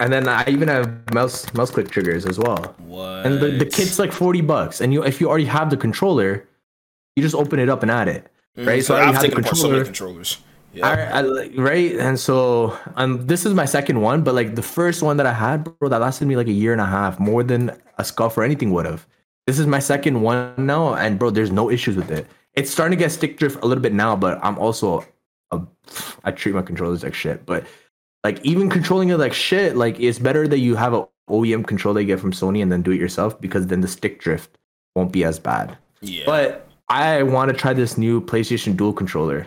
and 0.00 0.12
then 0.12 0.28
I 0.28 0.44
even 0.48 0.68
have 0.68 0.88
mouse 1.14 1.52
mouse 1.54 1.70
click 1.70 1.90
triggers 1.90 2.24
as 2.26 2.38
well. 2.38 2.74
What? 2.78 3.26
And 3.26 3.38
the, 3.40 3.50
the 3.50 3.66
kit's 3.66 3.98
like 3.98 4.12
40 4.12 4.40
bucks. 4.42 4.80
And 4.80 4.92
you 4.92 5.04
if 5.04 5.20
you 5.20 5.28
already 5.28 5.44
have 5.46 5.68
the 5.70 5.76
controller, 5.76 6.46
you 7.16 7.22
just 7.22 7.34
open 7.34 7.58
it 7.58 7.68
up 7.68 7.82
and 7.82 7.90
add 7.90 8.08
it. 8.08 8.26
Right? 8.56 8.82
So 8.84 8.94
I 8.94 8.98
already 8.98 9.16
I've 9.16 9.22
the 9.22 9.28
taken 9.28 9.44
apart 9.44 9.56
so 9.56 9.68
many 9.68 9.84
controller. 9.84 10.12
controllers. 10.14 10.38
Yeah. 10.72 10.86
I, 10.86 11.20
I, 11.20 11.48
right? 11.56 11.92
And 11.96 12.18
so 12.18 12.76
um 12.96 13.26
this 13.26 13.44
is 13.44 13.52
my 13.54 13.64
second 13.66 14.00
one, 14.00 14.22
but 14.22 14.34
like 14.34 14.54
the 14.54 14.62
first 14.62 15.02
one 15.02 15.16
that 15.18 15.26
I 15.26 15.32
had, 15.32 15.64
bro, 15.64 15.88
that 15.88 16.00
lasted 16.00 16.26
me 16.28 16.36
like 16.36 16.46
a 16.46 16.52
year 16.52 16.72
and 16.72 16.80
a 16.80 16.86
half, 16.86 17.18
more 17.20 17.42
than 17.42 17.70
a 17.98 18.04
SCUF 18.04 18.38
or 18.38 18.42
anything 18.44 18.70
would 18.72 18.86
have. 18.86 19.06
This 19.46 19.58
is 19.58 19.66
my 19.66 19.78
second 19.78 20.20
one 20.20 20.54
now, 20.56 20.94
and 20.94 21.18
bro, 21.18 21.30
there's 21.30 21.50
no 21.50 21.70
issues 21.70 21.96
with 21.96 22.10
it. 22.10 22.26
It's 22.54 22.70
starting 22.70 22.96
to 22.96 23.02
get 23.04 23.10
stick 23.10 23.38
drift 23.38 23.62
a 23.62 23.66
little 23.66 23.82
bit 23.82 23.92
now, 23.92 24.16
but 24.16 24.38
I'm 24.44 24.58
also 24.58 25.04
a, 25.50 25.60
I 26.24 26.30
treat 26.30 26.54
my 26.54 26.62
controllers 26.62 27.02
like 27.02 27.14
shit. 27.14 27.46
But 27.46 27.64
like 28.24 28.44
even 28.44 28.68
controlling 28.68 29.08
it 29.08 29.16
like 29.16 29.32
shit, 29.32 29.76
like 29.76 29.98
it's 29.98 30.18
better 30.18 30.46
that 30.46 30.58
you 30.58 30.76
have 30.76 30.92
a 30.92 31.08
OEM 31.28 31.66
controller 31.66 32.00
you 32.00 32.06
get 32.06 32.20
from 32.20 32.32
Sony 32.32 32.62
and 32.62 32.70
then 32.70 32.82
do 32.82 32.90
it 32.90 33.00
yourself 33.00 33.40
because 33.40 33.68
then 33.68 33.80
the 33.80 33.88
stick 33.88 34.20
drift 34.20 34.58
won't 34.94 35.12
be 35.12 35.24
as 35.24 35.38
bad. 35.38 35.76
yeah. 36.00 36.24
But 36.26 36.68
I 36.88 37.22
want 37.22 37.50
to 37.52 37.56
try 37.56 37.72
this 37.72 37.96
new 37.96 38.20
PlayStation 38.20 38.76
Dual 38.76 38.92
controller, 38.92 39.46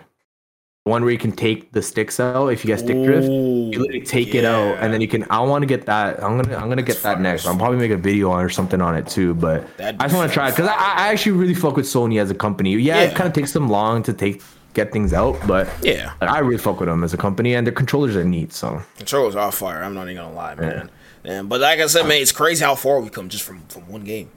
one 0.84 1.02
where 1.02 1.10
you 1.12 1.18
can 1.18 1.32
take 1.32 1.72
the 1.72 1.80
sticks 1.80 2.20
out 2.20 2.48
if 2.48 2.62
you 2.62 2.68
get 2.68 2.78
stick 2.78 3.02
drift. 3.02 3.26
Ooh, 3.26 3.70
You 3.72 3.78
literally 3.80 4.02
take 4.04 4.34
it 4.34 4.44
out, 4.44 4.76
and 4.80 4.92
then 4.92 5.00
you 5.00 5.08
can. 5.08 5.24
I 5.30 5.40
want 5.40 5.62
to 5.62 5.66
get 5.66 5.86
that. 5.86 6.22
I'm 6.22 6.36
gonna. 6.40 6.56
I'm 6.56 6.68
gonna 6.68 6.82
get 6.82 7.02
that 7.02 7.20
next. 7.22 7.46
I'll 7.46 7.56
probably 7.56 7.78
make 7.78 7.90
a 7.90 7.96
video 7.96 8.30
on 8.30 8.44
or 8.44 8.50
something 8.50 8.82
on 8.82 8.94
it 8.94 9.06
too. 9.06 9.32
But 9.34 9.66
That'd 9.78 9.98
I 10.00 10.04
just 10.04 10.14
want 10.14 10.30
to 10.30 10.34
try 10.34 10.48
it 10.48 10.52
because 10.52 10.68
I, 10.68 10.74
I 10.74 11.08
actually 11.08 11.32
really 11.32 11.54
fuck 11.54 11.76
with 11.76 11.86
Sony 11.86 12.20
as 12.20 12.30
a 12.30 12.34
company. 12.34 12.72
Yeah, 12.76 13.00
it 13.00 13.14
kind 13.16 13.26
of 13.26 13.32
takes 13.32 13.52
them 13.52 13.68
long 13.68 14.02
to 14.02 14.12
take 14.12 14.42
get 14.74 14.92
things 14.92 15.12
out, 15.14 15.38
but 15.46 15.68
Yeah. 15.82 16.12
like, 16.20 16.28
I 16.28 16.40
really 16.40 16.58
fuck 16.58 16.80
with 16.80 16.88
them 16.88 17.02
as 17.04 17.14
a 17.14 17.16
company, 17.16 17.54
and 17.54 17.66
their 17.66 17.72
controllers 17.72 18.14
are 18.16 18.24
neat. 18.24 18.52
So 18.52 18.82
Controllers 18.98 19.36
are 19.36 19.52
fire. 19.52 19.82
I'm 19.82 19.94
not 19.94 20.04
even 20.10 20.16
gonna 20.16 20.34
lie, 20.34 20.54
man. 20.56 20.90
And 21.24 21.48
but 21.48 21.62
like 21.62 21.80
I 21.80 21.86
said, 21.86 22.06
man, 22.06 22.20
it's 22.20 22.32
crazy 22.32 22.62
how 22.62 22.74
far 22.74 23.00
we 23.00 23.08
come 23.08 23.30
just 23.30 23.44
from 23.44 23.62
from 23.68 23.88
one 23.88 24.04
game, 24.04 24.28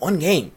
one 0.00 0.18
game, 0.18 0.50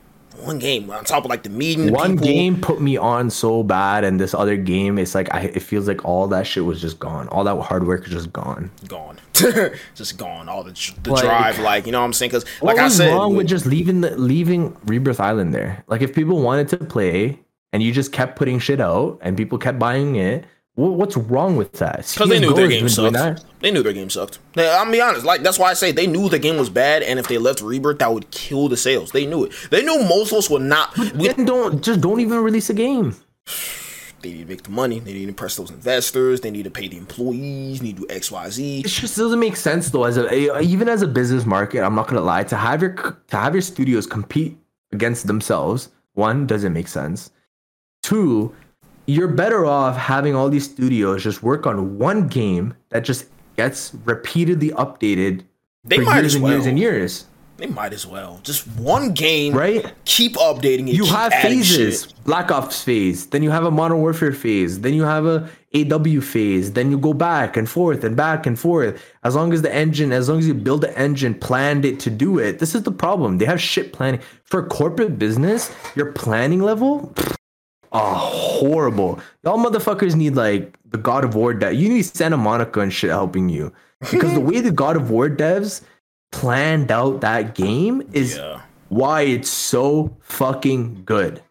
one 0.44 0.60
game. 0.60 0.90
On 0.92 1.04
top 1.06 1.24
of 1.26 1.30
like 1.30 1.44
the 1.44 1.50
meeting, 1.50 1.92
one 1.92 2.12
people. 2.14 2.26
game 2.28 2.62
put 2.62 2.82
me 2.82 2.98
on 2.98 3.30
so 3.30 3.64
bad, 3.64 4.04
and 4.04 4.20
this 4.20 4.34
other 4.34 4.58
game, 4.58 4.98
it's 4.98 5.16
like 5.16 5.34
I. 5.34 5.42
It 5.42 5.62
feels 5.62 5.88
like 5.88 6.04
all 6.06 6.28
that 6.28 6.46
shit 6.48 6.66
was 6.66 6.82
just 6.82 7.00
gone. 7.00 7.28
All 7.30 7.44
that 7.44 7.60
hard 7.62 7.88
work 7.88 8.06
is 8.06 8.12
just 8.12 8.32
gone. 8.34 8.72
gone, 8.88 9.18
just 9.96 10.18
gone. 10.18 10.50
All 10.50 10.64
the 10.64 10.72
the 11.04 11.12
Like- 11.12 11.24
drive, 11.24 11.60
like 11.60 11.86
you 11.86 11.92
know 11.92 12.00
what 12.00 12.06
I'm 12.06 12.14
saying? 12.14 12.30
Because 12.30 12.48
What 12.60 12.76
like 12.76 12.86
I 12.86 12.90
said, 12.90 13.14
wrong 13.14 13.36
with- 13.36 13.48
just 13.48 13.66
leaving 13.66 14.02
the 14.02 14.18
leaving 14.18 14.76
Rebirth 14.86 15.20
Island 15.20 15.54
there? 15.54 15.84
Like 15.88 16.02
if 16.02 16.14
people 16.14 16.42
wanted 16.42 16.68
to 16.70 16.78
play 16.78 17.40
and 17.74 17.82
you 17.84 17.92
just 17.92 18.12
kept 18.12 18.38
putting 18.38 18.60
shit 18.60 18.80
out 18.80 19.20
and 19.22 19.36
people 19.36 19.58
kept 19.58 19.80
buying 19.80 20.16
it, 20.16 20.46
what's 20.76 21.16
wrong 21.16 21.56
with 21.56 21.74
that? 21.74 22.10
Because 22.14 22.30
they 22.30 22.40
knew 22.40 22.54
their 22.54 22.68
game 22.68 22.90
sucked. 22.90 23.46
They 23.62 23.72
knew 23.72 23.82
their 23.82 23.94
game 23.94 24.10
sucked. 24.10 24.40
I'm 24.58 24.92
be 24.92 25.02
honest, 25.02 25.26
like 25.26 25.42
that's 25.42 25.58
why 25.58 25.72
I 25.72 25.74
say 25.74 25.92
they 25.92 26.08
knew 26.08 26.30
the 26.30 26.40
game 26.40 26.58
was 26.58 26.70
bad, 26.70 27.02
and 27.04 27.18
if 27.18 27.28
they 27.28 27.38
left 27.38 27.62
Rebirth, 27.62 28.00
that 28.00 28.14
would 28.14 28.30
kill 28.32 28.68
the 28.68 28.78
sales. 28.78 29.12
They 29.12 29.26
knew 29.26 29.46
it. 29.46 29.54
They 29.72 29.84
knew 29.84 30.04
most 30.04 30.32
of 30.32 30.40
us 30.40 30.50
would 30.50 30.62
not. 30.62 30.96
We, 30.98 31.30
Then 31.30 31.46
don't 31.46 31.82
just 31.82 32.02
don't 32.02 32.20
even 32.20 32.40
release 32.40 32.70
a 32.70 32.74
game. 32.74 33.16
they 34.22 34.34
need 34.34 34.42
to 34.42 34.46
make 34.46 34.64
the 34.64 34.72
money. 34.72 35.00
They 35.00 35.14
need 35.14 35.24
to 35.24 35.30
impress 35.30 35.56
those 35.56 35.72
investors. 35.72 36.42
They 36.42 36.52
need 36.52 36.64
to 36.64 36.72
pay 36.72 36.88
the 36.88 36.98
employees. 36.98 37.82
Need 37.82 37.98
to 37.98 38.08
do 38.08 38.14
X, 38.14 38.32
Y, 38.32 38.50
Z. 38.50 38.80
It 38.82 38.88
just 38.88 39.18
doesn't 39.18 39.40
make 39.40 39.56
sense 39.56 39.90
though. 39.90 40.04
As 40.04 40.18
a 40.18 40.60
even 40.60 40.90
as 40.90 41.02
a 41.02 41.08
business 41.08 41.46
market, 41.46 41.84
I'm 41.84 41.96
not 41.96 42.08
gonna 42.08 42.22
lie. 42.22 42.44
To 42.44 42.56
have 42.58 42.82
your 42.82 42.94
to 42.94 43.38
have 43.38 43.54
your 43.54 43.62
studios 43.62 44.06
compete 44.06 44.58
against 44.92 45.28
themselves, 45.28 45.90
one 46.14 46.46
doesn't 46.46 46.74
make 46.74 46.88
sense. 46.88 47.32
Two, 48.04 48.54
you're 49.06 49.28
better 49.28 49.66
off 49.66 49.98
having 49.98 50.36
all 50.36 50.50
these 50.50 50.66
studios 50.66 51.24
just 51.24 51.44
work 51.44 51.66
on 51.68 51.98
one 51.98 52.28
game 52.28 52.74
that 52.90 53.04
just 53.04 53.28
gets 53.56 53.94
repeatedly 54.06 54.70
updated 54.72 55.44
They 55.84 55.98
for 55.98 56.04
might 56.04 56.16
years 56.22 56.36
as 56.36 56.42
and 56.42 56.48
years 56.48 56.66
and 56.66 56.80
years. 56.80 57.26
They 57.58 57.68
might 57.68 57.94
as 57.94 58.06
well. 58.06 58.42
Just 58.44 58.68
one 58.68 59.14
game, 59.14 59.54
Right? 59.54 59.94
Keep 60.04 60.34
updating 60.36 60.90
it. 60.90 60.96
You 60.96 61.06
have 61.06 61.32
phases. 61.32 62.04
shit. 62.04 62.14
Black 62.26 62.52
Ops 62.52 62.84
phase, 62.84 63.28
then 63.28 63.44
you 63.44 63.50
have 63.50 63.64
a 63.64 63.72
Modern 63.72 64.00
Warfare 64.00 64.34
phase, 64.34 64.82
then 64.82 64.94
you 64.94 65.04
have 65.04 65.26
a 65.26 65.50
AW 65.74 66.20
phase, 66.20 66.74
then 66.74 66.92
you 66.92 66.98
go 66.98 67.14
back 67.14 67.56
and 67.56 67.70
forth 67.70 68.04
and 68.04 68.18
back 68.18 68.46
and 68.46 68.60
forth. 68.60 69.02
As 69.24 69.36
long 69.36 69.54
as 69.54 69.62
the 69.62 69.74
engine, 69.74 70.12
as 70.12 70.28
long 70.28 70.40
as 70.40 70.48
you 70.48 70.54
build 70.54 70.82
the 70.82 70.98
engine, 71.00 71.34
planned 71.34 71.86
it 71.86 71.98
to 72.02 72.10
do 72.10 72.40
it. 72.40 72.60
This 72.60 72.76
is 72.76 72.84
the 72.84 72.92
problem. 72.92 73.38
They 73.38 73.46
have 73.46 73.62
shit 73.62 73.94
planning 73.94 74.20
for 74.44 74.68
corporate 74.68 75.18
business. 75.18 75.74
Your 75.96 76.12
planning 76.12 76.60
level, 76.62 77.14
oh, 77.96 78.60
horrible. 78.60 79.20
Y'all 79.44 79.58
motherfuckers 79.58 80.16
need 80.16 80.36
like 80.36 80.78
the 80.90 80.98
God 80.98 81.24
of 81.24 81.36
War 81.36 81.54
dev. 81.54 81.74
You 81.74 81.90
need 81.90 82.04
Santa 82.04 82.38
Monica 82.38 82.80
and 82.82 82.92
shit 82.94 83.10
helping 83.10 83.50
you 83.50 83.72
because 84.12 84.34
the 84.34 84.40
way 84.50 84.60
the 84.62 84.72
God 84.72 84.96
of 84.96 85.10
War 85.10 85.30
devs 85.30 85.82
planned 86.32 86.92
out 86.92 87.22
that 87.22 87.56
game 87.56 88.02
is 88.14 88.38
Yeah. 88.38 88.62
why 88.90 89.22
it's 89.22 89.50
so 89.50 90.16
fucking 90.22 91.04
good. 91.06 91.42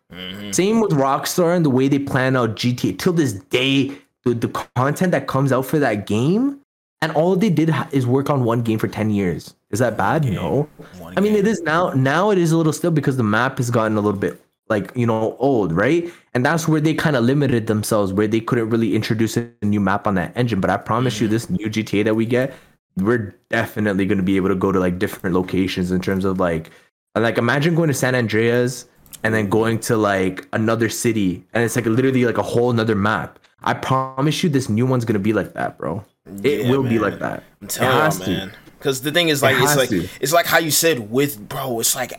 Same 0.53 0.81
with 0.81 0.93
Rockstar 0.93 1.57
and 1.57 1.65
the 1.65 1.71
way 1.71 1.89
they 1.89 1.99
plan 1.99 2.37
out 2.37 2.55
GTA. 2.55 2.97
Till 2.99 3.13
this 3.13 3.33
day, 3.33 3.91
the, 4.25 4.33
the 4.35 4.47
content 4.77 5.11
that 5.11 5.27
comes 5.27 5.51
out 5.51 5.67
for 5.67 5.81
that 5.81 6.07
game, 6.07 6.61
and 7.03 7.11
all 7.13 7.35
they 7.35 7.51
did 7.51 7.75
is 7.91 8.07
work 8.07 8.31
on 8.31 8.45
one 8.45 8.63
game 8.63 8.79
for 8.79 8.87
10 8.87 9.11
years. 9.11 9.55
Is 9.71 9.81
that 9.81 9.97
bad? 9.97 10.25
No. 10.25 10.69
I 11.17 11.21
mean, 11.21 11.35
it 11.35 11.49
is 11.49 11.61
now. 11.63 11.91
Now 11.91 12.31
it 12.31 12.39
is 12.39 12.53
a 12.53 12.57
little 12.57 12.73
still 12.73 12.93
because 12.93 13.17
the 13.17 13.25
map 13.25 13.59
has 13.59 13.71
gotten 13.71 13.97
a 13.97 14.01
little 14.01 14.21
bit 14.21 14.41
like, 14.69 14.93
you 14.97 15.07
know, 15.07 15.37
old, 15.39 15.73
right? 15.73 16.11
And 16.33 16.45
that's 16.45 16.67
where 16.67 16.81
they 16.81 16.95
kind 16.95 17.17
of 17.17 17.25
limited 17.25 17.67
themselves, 17.67 18.13
where 18.13 18.27
they 18.27 18.41
couldn't 18.41 18.71
really 18.71 18.95
introduce 18.95 19.37
a 19.37 19.51
new 19.63 19.81
map 19.81 20.07
on 20.07 20.15
that 20.15 20.33
engine. 20.37 20.61
But 20.61 20.71
I 20.71 20.77
promise 20.77 21.21
you, 21.21 21.27
mm-hmm. 21.27 21.33
this 21.33 21.51
new 21.51 21.69
GTA 21.69 22.05
that 22.05 22.15
we 22.15 22.27
get, 22.27 22.55
we're 22.97 23.35
definitely 23.51 24.07
going 24.07 24.19
to 24.19 24.25
be 24.25 24.37
able 24.37 24.49
to 24.49 24.55
go 24.55 24.73
to 24.73 24.81
like 24.81 24.99
different 24.99 25.35
locations 25.35 25.91
in 25.91 26.01
terms 26.01 26.25
of 26.25 26.41
like, 26.41 26.71
like 27.15 27.39
imagine 27.39 27.75
going 27.75 27.89
to 27.89 27.95
San 27.95 28.15
Andreas 28.15 28.87
and 29.23 29.35
then 29.35 29.49
going 29.49 29.81
to 29.81 29.97
like 29.97 30.47
another 30.53 30.89
city 30.89 31.45
and 31.55 31.65
it's 31.65 31.77
like 31.77 31.87
literally 31.87 32.25
like 32.25 32.39
a 32.39 32.43
whole 32.43 32.71
another 32.71 32.95
map. 32.95 33.39
I 33.63 33.75
promise 33.75 34.43
you, 34.43 34.51
this 34.51 34.69
new 34.69 34.87
one's 34.87 35.05
gonna 35.05 35.19
be 35.19 35.33
like 35.33 35.55
that, 35.55 35.79
bro. 35.79 36.05
It 36.43 36.67
Yeah, 36.67 36.71
will 36.71 36.83
be 36.83 36.99
like 36.99 37.19
that. 37.21 37.43
I'm 37.63 37.69
telling 37.69 38.21
you, 38.21 38.37
man. 38.37 38.53
Because 38.79 39.01
the 39.01 39.11
thing 39.13 39.29
is, 39.29 39.43
like, 39.43 39.57
it's 39.59 39.77
like 39.77 39.89
to. 39.89 40.07
it's 40.21 40.33
like 40.33 40.47
how 40.47 40.59
you 40.59 40.71
said 40.71 41.11
with 41.11 41.49
bro. 41.49 41.81
It's 41.81 41.95
like 41.97 42.13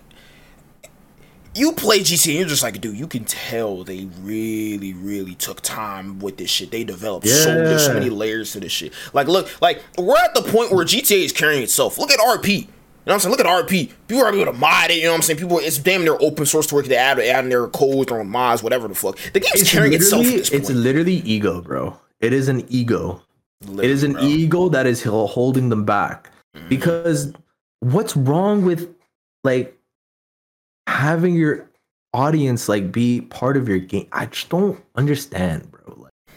you 1.55 1.71
play 1.71 1.99
GTA, 1.99 2.27
and 2.27 2.39
you're 2.39 2.47
just 2.47 2.63
like, 2.63 2.81
dude, 2.81 2.97
you 2.97 3.07
can 3.07 3.23
tell 3.23 3.83
they 3.83 4.05
really, 4.21 4.93
really 4.93 5.35
took 5.35 5.61
time 5.61 6.19
with 6.19 6.37
this 6.37 6.49
shit. 6.49 6.71
They 6.71 6.83
developed 6.83 7.27
so 7.27 7.53
there's 7.53 7.85
so 7.85 7.93
many 7.93 8.09
layers 8.09 8.51
to 8.53 8.59
this 8.59 8.71
shit. 8.71 8.93
Like, 9.13 9.27
look, 9.27 9.49
like 9.61 9.81
we're 9.97 10.17
at 10.17 10.33
the 10.33 10.41
point 10.41 10.71
where 10.71 10.85
GTA 10.85 11.23
is 11.23 11.31
carrying 11.31 11.63
itself. 11.63 11.97
Look 11.97 12.11
at 12.11 12.19
RP. 12.19 12.67
You 13.05 13.11
know 13.11 13.13
what 13.13 13.13
I'm 13.13 13.19
saying? 13.19 13.31
Look 13.37 13.45
at 13.45 13.67
RP. 13.67 13.91
People 14.07 14.23
are 14.23 14.33
able 14.33 14.45
to 14.45 14.53
mod 14.53 14.89
it. 14.89 14.97
You 14.97 15.03
know 15.03 15.11
what 15.11 15.17
I'm 15.17 15.21
saying? 15.21 15.37
People, 15.37 15.59
it's 15.59 15.77
damn 15.77 16.03
near 16.03 16.17
open 16.19 16.45
source 16.45 16.65
to 16.67 16.75
where 16.75 16.83
they 16.83 16.95
add, 16.95 17.19
add 17.19 17.43
in 17.43 17.49
their 17.51 17.67
code, 17.67 18.09
their 18.09 18.19
own 18.19 18.29
mods, 18.29 18.63
whatever 18.63 18.87
the 18.87 18.95
fuck. 18.95 19.17
The 19.31 19.39
game's 19.39 19.61
It's 19.61 19.71
carrying 19.71 19.93
itself 19.93 20.23
literally, 20.23 20.57
it's 20.57 20.69
literally 20.71 21.13
ego, 21.17 21.61
bro. 21.61 21.99
It 22.19 22.33
is 22.33 22.47
an 22.47 22.65
ego. 22.67 23.21
it 23.61 23.91
is 23.91 24.03
an 24.03 24.13
bro. 24.13 24.23
ego 24.23 24.69
that 24.69 24.87
is 24.87 25.03
holding 25.03 25.69
them 25.69 25.85
back. 25.85 26.31
Mm-hmm. 26.55 26.67
Because 26.67 27.31
what's 27.81 28.17
wrong 28.17 28.65
with 28.65 28.91
like 29.43 29.74
having 30.87 31.35
your 31.35 31.69
audience 32.13 32.69
like 32.69 32.91
be 32.91 33.21
part 33.21 33.57
of 33.57 33.67
your 33.67 33.79
game? 33.79 34.07
I 34.11 34.25
just 34.27 34.49
don't 34.49 34.81
understand, 34.95 35.69
bro. 35.71 35.81
Like, 35.97 36.11
you 36.27 36.33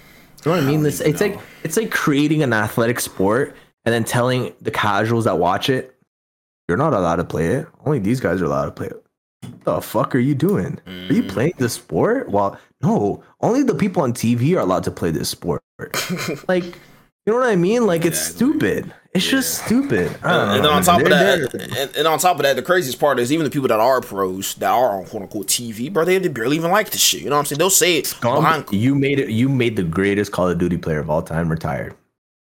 know 0.47 0.53
what 0.53 0.65
I 0.65 0.67
mean? 0.67 0.83
This 0.83 1.01
it's 1.01 1.21
like 1.21 1.39
it's 1.65 1.77
like 1.77 1.91
creating 1.91 2.43
an 2.43 2.53
athletic 2.53 3.01
sport 3.01 3.55
and 3.85 3.93
then 3.95 4.05
telling 4.05 4.53
the 4.61 4.71
casuals 4.71 5.25
that 5.25 5.39
watch 5.39 5.71
it, 5.71 5.95
you're 6.69 6.79
not 6.79 6.95
allowed 6.95 7.17
to 7.17 7.25
play 7.25 7.47
it. 7.47 7.67
Only 7.87 7.99
these 7.99 8.21
guys 8.21 8.41
are 8.43 8.45
allowed 8.47 8.67
to 8.67 8.71
play 8.73 8.87
it. 8.89 9.05
What 9.43 9.65
the 9.65 9.81
fuck 9.81 10.15
are 10.15 10.19
you 10.19 10.35
doing? 10.35 10.81
Are 10.87 11.13
you 11.13 11.23
Mm. 11.23 11.29
playing 11.29 11.53
this 11.59 11.75
sport? 11.75 12.29
Well, 12.29 12.59
no, 12.83 13.23
only 13.41 13.63
the 13.63 13.75
people 13.75 14.03
on 14.03 14.13
TV 14.13 14.55
are 14.57 14.61
allowed 14.61 14.85
to 14.85 14.91
play 14.91 15.11
this 15.11 15.29
sport. 15.29 15.63
like, 16.49 16.65
you 17.27 17.33
know 17.33 17.39
what 17.41 17.49
I 17.49 17.57
mean? 17.57 17.87
Like, 17.87 18.05
it's 18.05 18.31
Exactly. 18.31 18.49
stupid. 18.53 18.95
It's 19.15 19.27
just 19.27 19.65
stupid. 19.65 20.13
Don't 20.23 20.49
and 20.51 20.65
then 20.65 20.71
on 20.73 20.83
top 20.83 21.01
of 21.03 21.09
that, 21.09 21.53
and, 21.79 21.97
and 21.97 22.07
on 22.07 22.19
top 22.19 22.37
of 22.37 22.43
that, 22.43 22.57
the 22.57 22.63
craziest 22.63 23.01
part 23.01 23.19
is 23.19 23.33
even 23.33 23.45
the 23.45 23.51
people 23.51 23.67
that 23.69 23.81
are 23.81 24.01
pros 24.03 24.55
that 24.57 24.71
are 24.71 24.99
on 24.99 25.07
quote 25.07 25.23
unquote 25.23 25.47
TV, 25.47 25.91
bro, 25.93 26.05
they, 26.05 26.19
they 26.19 26.29
barely 26.29 26.57
even 26.57 26.71
like 26.71 26.91
this 26.91 27.01
shit. 27.01 27.23
You 27.23 27.31
know 27.31 27.37
what 27.37 27.41
I'm 27.41 27.47
saying? 27.47 27.59
They'll 27.59 27.71
say 27.71 27.97
it 27.97 28.15
Gump, 28.21 28.37
behind. 28.43 28.65
you 28.71 28.95
made 28.95 29.19
it. 29.19 29.31
You 29.31 29.49
made 29.49 29.77
the 29.77 29.83
greatest 29.83 30.31
Call 30.31 30.49
of 30.49 30.59
Duty 30.59 30.77
player 30.77 30.99
of 31.01 31.09
all 31.11 31.23
time 31.23 31.49
retired. 31.51 31.95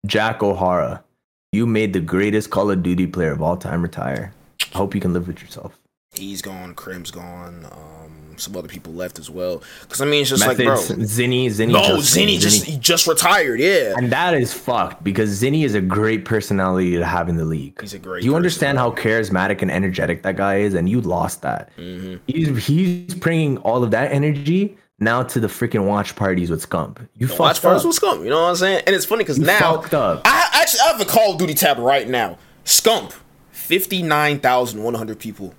Jack 0.07 0.41
O'Hara, 0.41 1.03
you 1.51 1.67
made 1.67 1.91
the 1.93 1.99
greatest 1.99 2.49
Call 2.49 2.71
of 2.71 2.81
Duty 2.81 3.07
player 3.07 3.33
of 3.33 3.41
all 3.41 3.57
time 3.57 3.81
retire. 3.83 4.33
I 4.73 4.77
hope 4.77 4.95
you 4.95 5.01
can 5.01 5.13
live 5.13 5.27
with 5.27 5.41
yourself. 5.41 5.77
He's 6.15 6.41
gone. 6.41 6.73
Krim's 6.75 7.11
gone. 7.11 7.65
Um, 7.71 8.22
some 8.37 8.55
other 8.55 8.67
people 8.67 8.93
left 8.93 9.19
as 9.19 9.29
well. 9.29 9.63
Because 9.81 10.01
I 10.01 10.05
mean, 10.05 10.21
it's 10.21 10.29
just 10.29 10.45
like, 10.45 10.57
bro, 10.57 10.75
Methods, 10.75 11.17
Zinni, 11.17 11.47
Zinni, 11.47 11.71
no, 11.71 11.97
just, 11.97 12.15
Zinni 12.15 12.39
just 12.39 12.65
he 12.65 12.77
just 12.77 13.07
retired. 13.07 13.59
Yeah, 13.59 13.93
and 13.97 14.11
that 14.11 14.33
is 14.33 14.53
fucked 14.53 15.03
because 15.03 15.41
Zinni 15.41 15.63
is 15.65 15.75
a 15.75 15.81
great 15.81 16.25
personality 16.25 16.97
to 16.97 17.05
have 17.05 17.29
in 17.29 17.37
the 17.37 17.45
league. 17.45 17.79
He's 17.81 17.93
a 17.93 17.99
great 17.99 18.23
You 18.23 18.35
understand 18.35 18.77
how 18.77 18.91
charismatic 18.91 19.61
and 19.61 19.71
energetic 19.71 20.23
that 20.23 20.37
guy 20.37 20.57
is, 20.57 20.73
and 20.73 20.89
you 20.89 21.01
lost 21.01 21.41
that. 21.41 21.69
Mm-hmm. 21.77 22.15
He's 22.27 22.65
he's 22.65 23.15
bringing 23.15 23.57
all 23.59 23.83
of 23.83 23.91
that 23.91 24.11
energy 24.11 24.77
now 24.99 25.23
to 25.23 25.39
the 25.39 25.47
freaking 25.47 25.85
watch 25.85 26.15
parties 26.15 26.49
with 26.49 26.67
Scump. 26.67 27.05
You 27.17 27.27
watch 27.37 27.61
parties 27.61 27.83
with 27.83 27.99
Scump. 27.99 28.23
You 28.23 28.29
know 28.29 28.41
what 28.41 28.49
I'm 28.49 28.55
saying? 28.55 28.83
And 28.87 28.95
it's 28.95 29.05
funny 29.05 29.23
because 29.23 29.39
now 29.39 29.59
fucked 29.59 29.93
up. 29.93 30.21
I 30.25 30.49
actually 30.53 30.81
I 30.81 30.87
have 30.91 31.01
a 31.01 31.05
Call 31.05 31.33
of 31.33 31.39
Duty 31.39 31.53
tab 31.53 31.77
right 31.77 32.07
now. 32.07 32.37
Scump, 32.65 33.13
fifty 33.51 34.01
nine 34.01 34.39
thousand 34.39 34.83
one 34.83 34.93
hundred 34.93 35.19
people. 35.19 35.53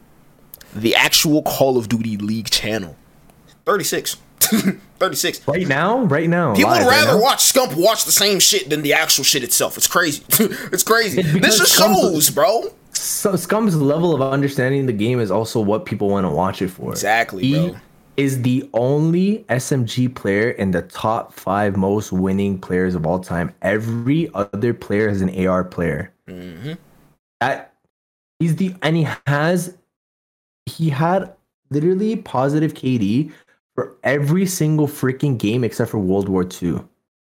The 0.74 0.94
actual 0.94 1.42
Call 1.42 1.78
of 1.78 1.88
Duty 1.88 2.16
League 2.16 2.50
channel, 2.50 2.96
thirty 3.64 3.84
six. 3.84 4.16
36. 4.98 5.48
Right 5.48 5.66
now, 5.66 6.02
right 6.04 6.28
now, 6.28 6.54
People 6.54 6.72
would 6.72 6.80
live, 6.80 6.86
right 6.86 7.04
rather 7.06 7.20
watch 7.20 7.38
Scump 7.38 7.74
watch 7.76 8.04
the 8.04 8.12
same 8.12 8.38
shit 8.40 8.68
than 8.68 8.82
the 8.82 8.92
actual 8.92 9.24
shit 9.24 9.42
itself. 9.42 9.76
It's 9.78 9.86
crazy. 9.86 10.22
it's 10.38 10.82
crazy. 10.82 11.20
It's 11.20 11.32
this 11.40 11.58
just 11.58 11.72
Scump's- 11.78 12.00
shows, 12.00 12.30
bro. 12.30 12.64
So 12.92 13.32
Scump's 13.32 13.74
level 13.74 14.14
of 14.14 14.20
understanding 14.22 14.86
the 14.86 14.92
game 14.92 15.18
is 15.18 15.30
also 15.30 15.60
what 15.60 15.84
people 15.84 16.08
want 16.10 16.24
to 16.26 16.30
watch 16.30 16.62
it 16.62 16.68
for. 16.68 16.90
Exactly, 16.92 17.42
he 17.42 17.68
bro. 17.70 17.76
is 18.16 18.42
the 18.42 18.68
only 18.74 19.44
SMG 19.48 20.14
player 20.14 20.50
in 20.50 20.70
the 20.70 20.82
top 20.82 21.32
five 21.32 21.76
most 21.76 22.12
winning 22.12 22.58
players 22.58 22.94
of 22.94 23.06
all 23.06 23.18
time. 23.18 23.52
Every 23.62 24.30
other 24.34 24.74
player 24.74 25.08
is 25.08 25.22
an 25.22 25.46
AR 25.46 25.64
player. 25.64 26.12
Mm-hmm. 26.28 26.74
That 27.40 27.74
he's 28.38 28.56
the 28.56 28.74
and 28.82 28.96
he 28.96 29.08
has 29.26 29.76
he 30.66 30.88
had 30.90 31.32
literally 31.70 32.16
positive 32.16 32.74
KD 32.74 33.32
for 33.74 33.94
every 34.04 34.46
single 34.46 34.86
freaking 34.86 35.36
game 35.38 35.64
except 35.64 35.90
for 35.90 35.98
World 35.98 36.28
War 36.28 36.44
II. 36.44 36.80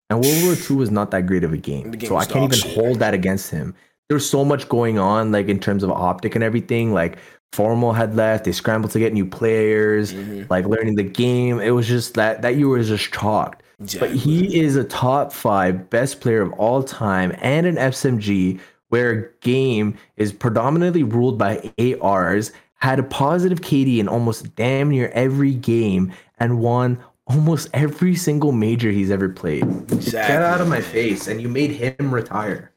And 0.09 0.23
World 0.23 0.43
War 0.43 0.55
II 0.69 0.75
was 0.77 0.89
not 0.91 1.11
that 1.11 1.27
great 1.27 1.43
of 1.43 1.53
a 1.53 1.57
game. 1.57 1.91
Game 1.91 2.09
So 2.09 2.15
I 2.17 2.25
can't 2.25 2.45
even 2.45 2.57
shit. 2.57 2.73
hold 2.73 2.99
that 2.99 3.13
against 3.13 3.51
him. 3.51 3.75
There's 4.09 4.27
so 4.27 4.43
much 4.43 4.67
going 4.67 4.97
on, 4.97 5.31
like 5.31 5.47
in 5.49 5.59
terms 5.59 5.83
of 5.83 5.91
optic 5.91 6.33
and 6.33 6.43
everything. 6.43 6.93
Like 6.93 7.19
FormaL 7.53 7.95
had 7.95 8.15
left, 8.15 8.45
they 8.45 8.51
scrambled 8.51 8.91
to 8.93 8.99
get 8.99 9.13
new 9.13 9.25
players, 9.25 10.13
Mm-hmm. 10.13 10.43
like 10.49 10.65
learning 10.65 10.95
the 10.95 11.03
game. 11.03 11.59
It 11.59 11.71
was 11.71 11.87
just 11.87 12.15
that 12.15 12.41
that 12.41 12.55
year 12.57 12.67
was 12.69 12.87
just 12.87 13.13
chalked. 13.13 13.61
But 13.99 14.11
he 14.11 14.59
is 14.59 14.75
a 14.75 14.83
top 14.83 15.31
five 15.31 15.89
best 15.91 16.19
player 16.21 16.41
of 16.41 16.51
all 16.53 16.81
time 16.83 17.33
and 17.39 17.65
an 17.67 17.75
SMG 17.75 18.59
where 18.89 19.11
a 19.11 19.29
game 19.45 19.95
is 20.17 20.33
predominantly 20.33 21.03
ruled 21.03 21.37
by 21.37 21.71
ARs, 22.01 22.51
had 22.79 22.99
a 22.99 23.03
positive 23.03 23.61
KD 23.61 23.99
in 23.99 24.07
almost 24.07 24.55
damn 24.55 24.89
near 24.89 25.09
every 25.09 25.53
game, 25.53 26.11
and 26.39 26.59
won 26.59 26.97
almost 27.27 27.69
every 27.73 28.15
single 28.15 28.51
major 28.51 28.89
he's 28.89 29.11
ever 29.11 29.29
played. 29.29 29.63
Get 29.87 30.41
out 30.41 30.61
of 30.61 30.67
my 30.67 30.81
face. 30.81 31.27
And 31.27 31.41
you 31.41 31.47
made 31.47 31.71
him 31.71 32.13
retire. 32.13 32.71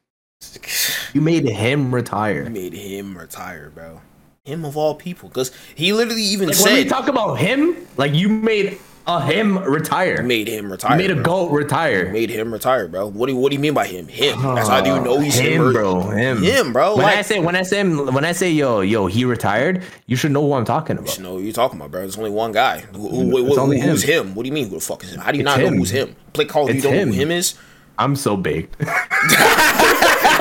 You 1.13 1.21
made 1.21 1.47
him 1.47 1.93
retire. 1.93 2.43
You 2.43 2.49
made 2.49 2.73
him 2.73 3.17
retire, 3.17 3.71
bro. 3.73 4.01
Him 4.43 4.65
of 4.65 4.75
all 4.75 4.93
people, 4.93 5.29
because 5.29 5.51
he 5.73 5.93
literally 5.93 6.21
even 6.21 6.49
Like, 6.49 6.59
when 6.59 6.73
we 6.73 6.81
said 6.81 6.89
talk 6.89 7.07
about 7.07 7.35
him, 7.35 7.87
like 7.95 8.13
you 8.13 8.27
made 8.27 8.77
a 9.05 9.21
him 9.25 9.57
retire. 9.57 10.23
made 10.23 10.47
him 10.47 10.71
retire. 10.71 10.97
Made 10.97 11.11
a 11.11 11.15
bro. 11.15 11.23
goat 11.23 11.51
retire. 11.51 12.11
Made 12.11 12.29
him 12.29 12.53
retire, 12.53 12.87
bro. 12.87 13.07
What 13.07 13.27
do 13.27 13.33
you, 13.33 13.39
what 13.39 13.49
do 13.49 13.55
you 13.55 13.59
mean 13.59 13.73
by 13.73 13.87
him? 13.87 14.07
Him. 14.07 14.41
That's 14.41 14.69
how 14.69 14.81
do 14.81 14.89
you 14.89 14.95
oh, 14.95 15.03
know 15.03 15.19
he's 15.19 15.35
him, 15.35 15.63
him, 15.65 15.73
bro. 15.73 16.01
Him, 16.09 16.41
Him, 16.41 16.73
bro. 16.73 16.95
When 16.95 17.05
like, 17.05 17.17
I 17.17 17.21
say 17.21 17.39
when 17.39 17.55
I 17.55 17.63
say 17.63 17.83
when 17.83 18.25
I 18.25 18.31
say 18.31 18.51
yo 18.51 18.81
yo 18.81 19.07
he 19.07 19.25
retired, 19.25 19.83
you 20.05 20.15
should 20.15 20.31
know 20.31 20.41
who 20.41 20.53
I'm 20.53 20.65
talking 20.65 20.97
about. 20.97 21.17
you 21.17 21.23
know 21.23 21.35
what 21.35 21.43
you're 21.43 21.53
talking 21.53 21.79
about, 21.79 21.91
bro. 21.91 22.01
There's 22.01 22.17
only 22.17 22.29
one 22.29 22.51
guy. 22.51 22.79
Who, 22.79 23.09
who, 23.09 23.45
who- 23.45 23.59
only 23.59 23.79
who's 23.79 24.03
him. 24.03 24.27
him. 24.27 24.35
What 24.35 24.43
do 24.43 24.47
you 24.47 24.53
mean? 24.53 24.69
Who 24.69 24.75
the 24.75 24.81
fuck 24.81 25.03
is 25.03 25.13
him? 25.13 25.19
How 25.19 25.31
do 25.31 25.37
you 25.37 25.43
It's 25.43 25.57
not 25.57 25.59
know 25.59 25.69
who's 25.69 25.91
him? 25.91 26.15
Play 26.33 26.45
Call 26.45 26.71
You 26.71 26.81
don't 26.81 26.93
know 26.93 27.05
who 27.05 27.11
him 27.11 27.31
is? 27.31 27.55
I'm 27.97 28.15
so 28.15 28.35
baked. 28.35 28.75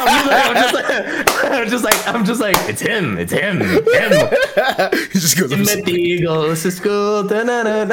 I'm 0.04 0.54
just 0.56 0.74
like, 0.74 0.90
I'm 1.44 1.68
just 1.68 1.84
like, 1.84 2.08
I'm 2.08 2.24
just 2.24 2.40
like, 2.40 2.56
it's 2.68 2.80
him, 2.80 3.18
it's 3.18 3.32
him, 3.32 3.60
him. 3.60 3.70
he 5.12 5.18
just 5.18 5.38
goes, 5.38 5.52
I'm 5.52 5.64
Met 5.64 5.84
the 5.84 5.92
eagles 5.92 6.62
to 6.62 6.70
school. 6.70 7.24
Man, 7.24 7.56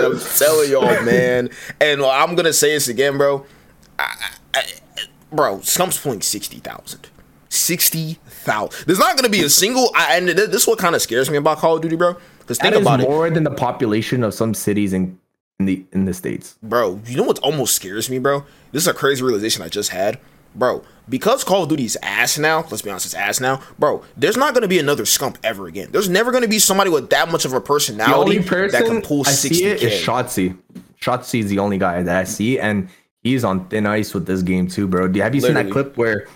I'm 0.00 0.20
telling 0.20 0.70
y'all, 0.70 1.02
man. 1.04 1.50
And 1.80 2.02
I'm 2.02 2.34
gonna 2.36 2.52
say 2.52 2.74
this 2.74 2.88
again, 2.88 3.18
bro. 3.18 3.44
I, 3.98 4.30
I, 4.54 4.62
bro, 5.32 5.60
Scump's 5.60 5.98
playing 5.98 6.22
sixty 6.22 6.58
thousand. 6.58 7.08
Sixty 7.48 8.18
thousand. 8.24 8.86
There's 8.86 8.98
not 8.98 9.16
gonna 9.16 9.28
be 9.28 9.42
a 9.42 9.50
single. 9.50 9.90
I, 9.94 10.16
and 10.16 10.28
this 10.28 10.62
is 10.62 10.66
what 10.66 10.78
kind 10.78 10.94
of 10.94 11.02
scares 11.02 11.28
me 11.28 11.36
about 11.36 11.58
Call 11.58 11.76
of 11.76 11.82
Duty, 11.82 11.96
bro. 11.96 12.16
Because 12.38 12.58
think 12.58 12.74
about 12.74 13.00
it, 13.00 13.08
more 13.08 13.30
than 13.30 13.44
the 13.44 13.50
population 13.50 14.24
of 14.24 14.34
some 14.34 14.54
cities 14.54 14.92
in 14.92 15.19
in 15.60 15.66
the 15.66 15.84
in 15.92 16.06
the 16.06 16.14
states. 16.14 16.56
bro. 16.62 17.00
You 17.06 17.16
know 17.18 17.22
what 17.22 17.38
almost 17.40 17.74
scares 17.76 18.08
me, 18.10 18.18
bro? 18.18 18.44
This 18.72 18.82
is 18.82 18.88
a 18.88 18.94
crazy 18.94 19.22
realization 19.22 19.62
I 19.62 19.68
just 19.68 19.90
had, 19.90 20.18
bro. 20.54 20.82
Because 21.08 21.42
Call 21.44 21.64
of 21.64 21.68
Duty 21.68 21.84
is 21.84 21.98
ass 22.02 22.38
now. 22.38 22.60
Let's 22.70 22.82
be 22.82 22.90
honest, 22.90 23.04
it's 23.06 23.14
ass 23.14 23.40
now, 23.40 23.60
bro. 23.78 24.02
There's 24.16 24.36
not 24.36 24.54
gonna 24.54 24.68
be 24.68 24.78
another 24.78 25.04
scump 25.04 25.36
ever 25.44 25.66
again. 25.66 25.88
There's 25.92 26.08
never 26.08 26.32
gonna 26.32 26.48
be 26.48 26.58
somebody 26.58 26.88
with 26.90 27.10
that 27.10 27.30
much 27.30 27.44
of 27.44 27.52
a 27.52 27.60
personality 27.60 28.42
person 28.42 28.80
that 28.80 28.88
can 28.88 29.02
pull 29.02 29.20
I 29.26 29.30
see 29.32 29.48
sixty 29.48 29.64
it 29.66 29.82
is. 29.82 29.92
Shotzzy. 30.02 30.56
Shotzzy 31.00 31.40
is 31.40 31.50
the 31.50 31.58
only 31.58 31.78
guy 31.78 32.02
that 32.02 32.16
I 32.16 32.24
see, 32.24 32.58
and 32.58 32.88
he's 33.22 33.44
on 33.44 33.68
thin 33.68 33.86
ice 33.86 34.14
with 34.14 34.26
this 34.26 34.42
game 34.42 34.66
too, 34.68 34.86
bro. 34.86 35.12
Have 35.14 35.34
you 35.34 35.40
seen 35.40 35.54
that 35.54 35.70
clip 35.70 35.96
where 35.96 36.26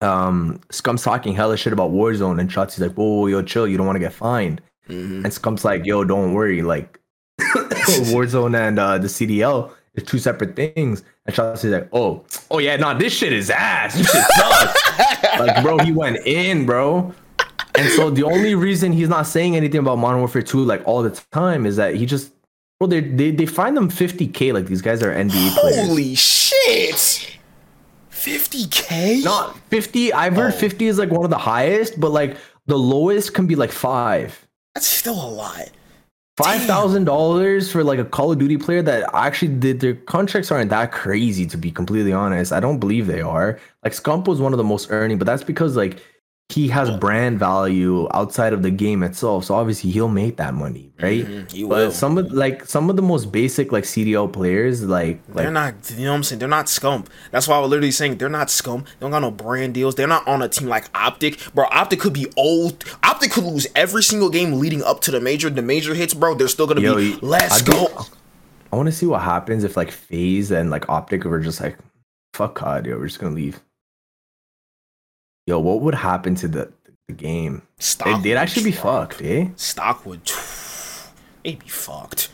um 0.00 0.60
Scump's 0.70 1.02
talking 1.02 1.32
hella 1.34 1.56
shit 1.56 1.72
about 1.72 1.92
Warzone 1.92 2.40
and 2.40 2.50
Shotzzy's 2.50 2.80
like, 2.80 2.94
"Whoa, 2.94 3.26
yo, 3.28 3.42
chill, 3.42 3.66
you 3.66 3.76
don't 3.76 3.86
want 3.86 3.96
to 3.96 4.00
get 4.00 4.12
fined," 4.12 4.60
Mm-hmm. 4.88 5.24
and 5.24 5.32
Scump's 5.32 5.64
like, 5.64 5.86
"Yo, 5.86 6.04
don't 6.04 6.34
worry, 6.34 6.60
like 6.62 7.00
Warzone 7.40 8.56
and 8.68 8.78
uh, 8.78 8.98
the 8.98 9.08
CDL 9.08 9.70
is 9.94 10.02
two 10.04 10.18
separate 10.18 10.56
things," 10.56 11.02
and 11.26 11.34
Shotzzy's 11.34 11.64
like, 11.72 11.88
"Oh, 11.92 12.24
oh 12.50 12.58
yeah, 12.58 12.76
no, 12.76 12.96
this 12.96 13.12
shit 13.12 13.32
is 13.32 13.50
ass. 13.50 13.94
This 13.96 14.10
shit 14.10 14.22
sucks." 14.36 15.20
like, 15.40 15.62
bro, 15.62 15.78
he 15.78 15.92
went 15.92 16.18
in, 16.26 16.66
bro. 16.66 17.12
And 17.76 17.88
so 17.90 18.08
the 18.08 18.22
only 18.22 18.54
reason 18.54 18.92
he's 18.92 19.08
not 19.08 19.26
saying 19.26 19.56
anything 19.56 19.80
about 19.80 19.98
Modern 19.98 20.20
Warfare 20.20 20.42
2 20.42 20.64
like 20.64 20.86
all 20.86 21.02
the 21.02 21.10
time 21.32 21.66
is 21.66 21.74
that 21.74 21.96
he 21.96 22.06
just 22.06 22.30
well 22.80 22.86
they 22.86 23.00
they 23.00 23.32
they 23.32 23.46
find 23.46 23.76
them 23.76 23.90
50k 23.90 24.52
like 24.52 24.66
these 24.66 24.80
guys 24.80 25.02
are 25.02 25.12
NBA 25.12 25.56
players. 25.58 25.86
Holy 25.88 26.14
shit! 26.14 27.36
Fifty 28.10 28.66
k? 28.68 29.20
Not 29.24 29.58
50. 29.70 30.12
I've 30.12 30.36
heard 30.36 30.54
Oh. 30.54 30.56
50 30.56 30.86
is 30.86 30.98
like 30.98 31.10
one 31.10 31.24
of 31.24 31.30
the 31.30 31.38
highest, 31.38 31.98
but 31.98 32.10
like 32.10 32.36
the 32.66 32.78
lowest 32.78 33.34
can 33.34 33.46
be 33.48 33.56
like 33.56 33.72
5. 33.72 34.46
That's 34.74 34.86
still 34.86 35.14
a 35.14 35.28
lot. 35.28 35.68
$5,000 36.36 37.70
for 37.70 37.84
like 37.84 38.00
a 38.00 38.04
Call 38.04 38.32
of 38.32 38.38
Duty 38.38 38.56
player 38.56 38.82
that 38.82 39.08
actually 39.14 39.54
did 39.54 39.78
their 39.78 39.94
contracts 39.94 40.50
aren't 40.50 40.70
that 40.70 40.90
crazy 40.90 41.46
to 41.46 41.56
be 41.56 41.70
completely 41.70 42.12
honest. 42.12 42.52
I 42.52 42.58
don't 42.58 42.80
believe 42.80 43.06
they 43.06 43.20
are. 43.20 43.60
Like 43.84 43.92
Scump 43.92 44.26
was 44.26 44.40
one 44.40 44.52
of 44.52 44.56
the 44.56 44.64
most 44.64 44.90
earning, 44.90 45.18
but 45.18 45.26
that's 45.26 45.44
because 45.44 45.76
like 45.76 46.02
he 46.50 46.68
has 46.68 46.90
brand 46.98 47.38
value 47.38 48.06
outside 48.12 48.52
of 48.52 48.62
the 48.62 48.70
game 48.70 49.02
itself. 49.02 49.46
So 49.46 49.54
obviously 49.54 49.90
he'll 49.90 50.08
make 50.08 50.36
that 50.36 50.52
money, 50.54 50.92
right? 51.00 51.24
Mhm, 51.26 51.50
he 51.50 51.62
but 51.62 51.68
will. 51.68 51.90
some 51.90 52.18
of 52.18 52.30
like 52.32 52.66
some 52.66 52.90
of 52.90 52.96
the 52.96 53.02
most 53.02 53.32
basic 53.32 53.72
like 53.72 53.84
CDL 53.84 54.30
players, 54.30 54.82
like 54.84 55.24
They're 55.28 55.46
like 55.50 55.52
not, 55.54 55.90
you 55.96 56.04
know 56.04 56.10
what 56.12 56.16
I'm 56.18 56.22
saying? 56.22 56.38
They're 56.40 56.48
not 56.48 56.66
Scump. 56.66 57.06
That's 57.30 57.48
why 57.48 57.56
I 57.56 57.60
was 57.60 57.70
literally 57.70 57.90
saying 57.90 58.18
they're 58.18 58.28
not 58.28 58.48
Scump. 58.48 58.84
They 58.84 58.90
don't 59.00 59.10
got 59.10 59.20
no 59.20 59.30
brand 59.30 59.72
deals. 59.74 59.94
They're 59.94 60.06
not 60.06 60.28
on 60.28 60.42
a 60.42 60.48
team 60.48 60.68
like 60.68 60.84
Optic. 60.94 61.40
Bro, 61.54 61.66
Optic 61.72 62.00
could 62.00 62.12
be 62.12 62.26
old. 62.36 62.84
Optic 63.02 63.32
could 63.32 63.44
lose 63.44 63.66
every 63.74 64.02
single 64.02 64.28
game 64.28 64.60
leading 64.60 64.82
up 64.82 65.00
to 65.02 65.10
the 65.10 65.20
major. 65.20 65.48
The 65.48 65.62
major 65.62 65.94
hits, 65.94 66.12
bro, 66.14 66.34
they're 66.34 66.48
still 66.48 66.66
going 66.66 66.76
to 66.76 66.82
Yo, 66.82 66.96
be, 66.96 67.16
let's 67.22 67.62
I 67.62 67.64
do- 67.64 67.72
go. 67.72 68.06
I 68.70 68.76
want 68.76 68.86
to 68.88 68.92
see 68.92 69.06
what 69.06 69.22
happens 69.22 69.64
if 69.64 69.76
like 69.78 69.90
FaZe 69.90 70.50
and 70.50 70.68
like 70.70 70.88
Optic 70.90 71.24
were 71.24 71.40
just 71.40 71.60
like, 71.60 71.78
fuck 72.34 72.54
COD, 72.54 72.86
yo, 72.86 72.98
we're 72.98 73.06
just 73.06 73.18
gonna 73.20 73.34
leave. 73.34 73.60
Yo, 75.46 75.58
what 75.58 75.80
would 75.80 75.94
happen 75.94 76.34
to 76.36 76.48
the 76.48 76.72
the 77.06 77.12
game? 77.12 77.62
Stock 77.78 78.22
they'd 78.22 78.36
actually 78.36 78.64
be 78.64 78.72
fucked, 78.72 79.20
eh? 79.22 79.48
Stock 79.56 80.06
would, 80.06 80.22
they'd 81.42 81.58
be 81.58 81.68
fucked. 81.68 82.30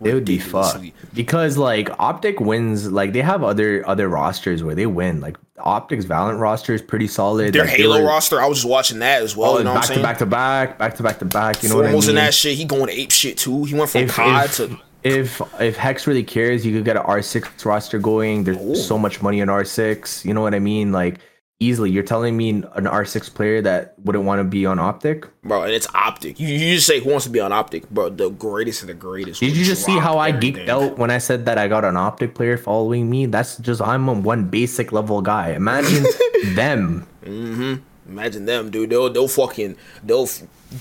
They 0.00 0.14
would 0.14 0.24
be 0.24 0.38
fucked 0.38 0.92
because 1.14 1.56
like 1.56 1.88
Optic 2.00 2.40
wins. 2.40 2.90
Like 2.90 3.12
they 3.12 3.22
have 3.22 3.44
other 3.44 3.86
other 3.86 4.08
rosters 4.08 4.62
where 4.62 4.74
they 4.74 4.86
win. 4.86 5.20
Like 5.20 5.36
Optic's 5.58 6.04
Valorant 6.04 6.40
roster 6.40 6.74
is 6.74 6.82
pretty 6.82 7.06
solid. 7.06 7.52
Their 7.52 7.64
like, 7.64 7.76
Halo 7.76 8.00
were- 8.00 8.08
roster, 8.08 8.40
I 8.40 8.46
was 8.46 8.58
just 8.58 8.68
watching 8.68 8.98
that 8.98 9.22
as 9.22 9.36
well. 9.36 9.52
Oh, 9.52 9.58
you 9.58 9.64
know 9.64 9.74
back 9.74 9.86
to 9.86 10.02
back 10.02 10.18
to 10.18 10.26
back, 10.26 10.78
back 10.78 10.96
to 10.96 11.02
back 11.02 11.18
to 11.20 11.24
back. 11.24 11.62
You 11.62 11.68
know 11.68 11.76
what 11.76 11.86
I 11.86 11.92
mean? 11.92 12.08
in 12.08 12.14
that 12.16 12.34
shit, 12.34 12.56
he 12.56 12.64
going 12.64 12.86
to 12.86 12.92
ape 12.92 13.12
shit 13.12 13.38
too. 13.38 13.64
He 13.64 13.74
went 13.74 13.90
from 13.90 14.02
if, 14.02 14.14
COD 14.14 14.44
if, 14.44 14.56
to 14.56 14.78
if 15.04 15.40
if 15.60 15.76
H3CZ 15.76 16.06
really 16.06 16.24
cares, 16.24 16.66
you 16.66 16.74
could 16.74 16.84
get 16.84 16.96
an 16.96 17.04
R6 17.04 17.64
roster 17.64 17.98
going. 17.98 18.44
There's 18.44 18.86
so 18.86 18.98
much 18.98 19.22
money 19.22 19.40
in 19.40 19.48
R6. 19.48 20.24
You 20.24 20.34
know 20.34 20.42
what 20.42 20.54
I 20.54 20.58
mean? 20.58 20.90
Like 20.90 21.20
easily, 21.62 21.90
you're 21.90 22.02
telling 22.02 22.36
me 22.36 22.50
an 22.50 22.62
R6 22.84 23.32
player 23.34 23.62
that 23.62 23.94
wouldn't 24.00 24.24
want 24.24 24.40
to 24.40 24.44
be 24.44 24.66
on 24.66 24.78
Optic? 24.78 25.26
bro, 25.44 25.62
and 25.62 25.72
it's 25.72 25.86
Optic. 25.94 26.38
You, 26.38 26.48
you 26.48 26.74
just 26.76 26.86
say 26.86 27.00
who 27.00 27.10
wants 27.10 27.24
to 27.24 27.30
be 27.30 27.40
on 27.40 27.52
Optic, 27.52 27.88
bro? 27.90 28.08
The 28.10 28.30
greatest 28.30 28.82
of 28.82 28.88
the 28.88 28.94
greatest. 28.94 29.40
Did 29.40 29.56
you 29.56 29.64
just 29.64 29.84
see 29.84 29.98
how 29.98 30.18
I 30.18 30.32
geeked 30.32 30.68
out 30.68 30.98
when 30.98 31.10
I 31.10 31.18
said 31.18 31.44
that 31.46 31.58
I 31.58 31.68
got 31.68 31.84
an 31.84 31.96
Optic 31.96 32.34
player 32.34 32.56
following 32.58 33.08
me? 33.08 33.26
That's 33.26 33.56
just 33.58 33.80
I'm 33.80 34.08
a 34.08 34.12
one 34.12 34.44
basic 34.48 34.92
level 34.92 35.22
guy. 35.22 35.50
Imagine 35.52 36.04
them. 36.54 37.06
Mm-hmm. 37.24 37.74
Imagine 38.10 38.46
them, 38.46 38.70
dude. 38.70 38.90
They'll 38.90 39.10
they'll 39.10 39.28
fucking 39.28 39.76
they'll 40.02 40.28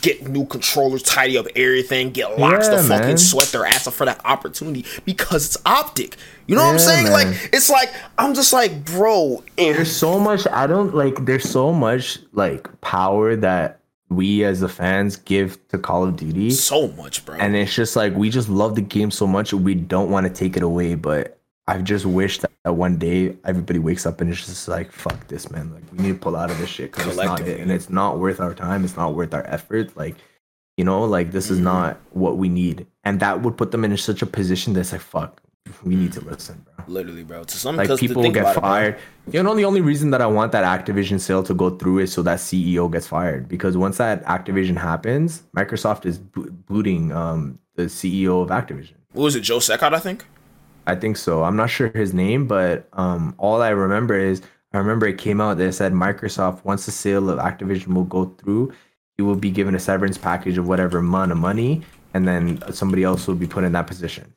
get 0.02 0.28
new 0.28 0.46
controllers, 0.46 1.04
tidy 1.04 1.38
up 1.38 1.48
everything, 1.56 2.12
get 2.12 2.40
locks 2.40 2.68
Yeah, 2.68 2.78
to 2.78 2.84
fucking 2.84 3.18
sweat 3.18 3.48
their 3.48 3.66
ass 3.66 3.88
off 3.88 3.96
for 3.96 4.06
that 4.06 4.22
opportunity 4.26 4.86
because 5.06 5.46
it's 5.46 5.58
optic. 5.66 6.18
You 6.48 6.56
know 6.56 6.66
what 6.66 6.74
I'm 6.74 6.80
saying? 6.80 7.04
man. 7.06 7.14
Like 7.14 7.50
it's 7.54 7.70
like 7.70 7.90
I'm 8.18 8.34
just 8.34 8.54
like, 8.54 8.86
bro. 8.86 9.44
there's 9.58 9.92
so 9.96 10.20
much 10.20 10.48
i 10.48 10.68
don't 10.68 10.94
like 10.94 11.26
there's 11.26 11.50
so 11.50 11.72
much 11.72 12.20
like 12.34 12.70
power 12.82 13.36
that 13.36 13.80
we 14.10 14.44
as 14.44 14.60
the 14.60 14.68
fans 14.70 15.16
give 15.16 15.66
to 15.70 15.78
call 15.78 16.04
of 16.04 16.18
duty 16.18 16.50
so 16.52 16.90
much, 16.90 17.26
bro. 17.26 17.36
and 17.36 17.56
it's 17.56 17.74
just 17.74 17.96
like 17.96 18.14
we 18.16 18.30
just 18.30 18.50
love 18.50 18.76
the 18.76 18.82
game 18.82 19.10
so 19.10 19.26
much 19.26 19.54
we 19.54 19.74
don't 19.74 20.10
want 20.10 20.28
to 20.28 20.34
take 20.34 20.58
it 20.58 20.64
away 20.64 20.96
but 20.96 21.40
i 21.68 21.78
just 21.78 22.06
wish 22.06 22.40
that, 22.40 22.52
that 22.64 22.74
one 22.74 22.98
day 22.98 23.36
everybody 23.46 23.80
wakes 23.80 24.06
up 24.06 24.20
and 24.22 24.30
it's 24.32 24.46
just 24.46 24.68
like 24.68 24.92
fuck 24.92 25.28
this 25.28 25.50
man 25.52 25.72
like 25.74 25.84
we 25.92 26.00
need 26.00 26.14
to 26.14 26.18
pull 26.20 26.36
out 26.36 26.50
of 26.52 26.58
this 26.58 26.70
shit 26.70 26.92
because 26.92 27.08
it's 27.08 27.18
not 27.18 27.42
it 27.42 27.60
and 27.60 27.72
it's 27.72 27.90
not 27.90 28.20
worth 28.20 28.40
our 28.40 28.54
time 28.54 28.84
it's 28.84 28.98
not 28.98 29.14
worth 29.16 29.34
our 29.34 29.46
effort 29.48 29.96
like 29.96 30.16
you 30.78 30.84
know 30.84 31.04
like 31.04 31.32
this 31.32 31.50
is 31.52 31.60
Mhm. 31.60 31.64
not 31.64 31.98
what 32.12 32.38
we 32.38 32.50
need 32.50 32.88
and 33.04 33.20
that 33.20 33.42
would 33.42 33.58
put 33.58 33.72
them 33.72 33.84
in 33.86 33.96
such 33.98 34.22
a 34.22 34.26
position 34.26 34.74
that's 34.74 34.92
like 34.92 35.02
fuck 35.02 35.42
we 35.84 35.96
need 35.96 36.12
to 36.14 36.22
listen 36.22 36.66
bro 36.66 36.86
Literally, 36.88 37.24
bro. 37.24 37.44
To 37.44 37.58
some 37.58 37.76
like 37.78 37.96
people 38.00 38.24
get 38.24 38.38
about 38.42 38.58
it, 38.58 38.62
fired. 38.62 38.98
you 39.32 39.42
know, 39.44 39.54
the 39.56 39.64
only 39.66 39.80
reason 39.82 40.10
that 40.12 40.20
I 40.22 40.26
want 40.26 40.52
that 40.54 40.66
Activision 40.66 41.20
sale 41.20 41.44
to 41.44 41.54
go 41.54 41.70
through 41.70 42.00
is 42.00 42.12
so 42.12 42.24
that 42.24 42.40
CEO 42.40 42.92
gets 42.92 43.06
fired. 43.08 43.48
Because 43.48 43.78
once 43.78 43.98
that 43.98 44.26
Activision 44.26 44.76
happens, 44.78 45.44
Microsoft 45.56 46.08
is 46.08 46.18
bo- 46.18 46.50
booting 46.50 47.12
um, 47.12 47.60
the 47.76 47.84
CEO 47.84 48.42
of 48.42 48.50
Activision. 48.50 48.94
What 49.14 49.26
was 49.26 49.36
it, 49.36 49.42
Joe 49.42 49.60
Secott? 49.60 49.94
I 49.94 50.00
think. 50.00 50.26
I 50.88 50.96
think 50.96 51.18
so. 51.18 51.44
I'm 51.44 51.56
not 51.56 51.70
sure 51.70 51.90
his 51.90 52.14
name, 52.14 52.48
but 52.48 52.88
um, 52.94 53.36
all 53.38 53.62
I 53.62 53.70
remember 53.70 54.16
is 54.16 54.42
I 54.74 54.78
remember 54.78 55.08
it 55.08 55.18
came 55.18 55.42
out 55.42 55.58
that 55.58 55.74
said 55.74 55.94
Microsoft 55.94 56.64
once 56.64 56.86
the 56.86 56.92
sale 56.92 57.30
of 57.30 57.40
Activision 57.40 57.94
will 57.94 58.06
go 58.06 58.26
through, 58.38 58.74
you 59.18 59.26
will 59.26 59.36
be 59.36 59.52
given 59.52 59.76
a 59.76 59.80
severance 59.80 60.18
package 60.18 60.58
of 60.58 60.68
whatever 60.68 61.00
amount 61.00 61.32
of 61.32 61.38
money, 61.38 61.82
and 62.14 62.28
then 62.28 62.62
somebody 62.72 63.04
else 63.04 63.28
will 63.28 63.36
be 63.36 63.48
put 63.48 63.64
in 63.64 63.74
that 63.74 63.88
position. 63.88 64.34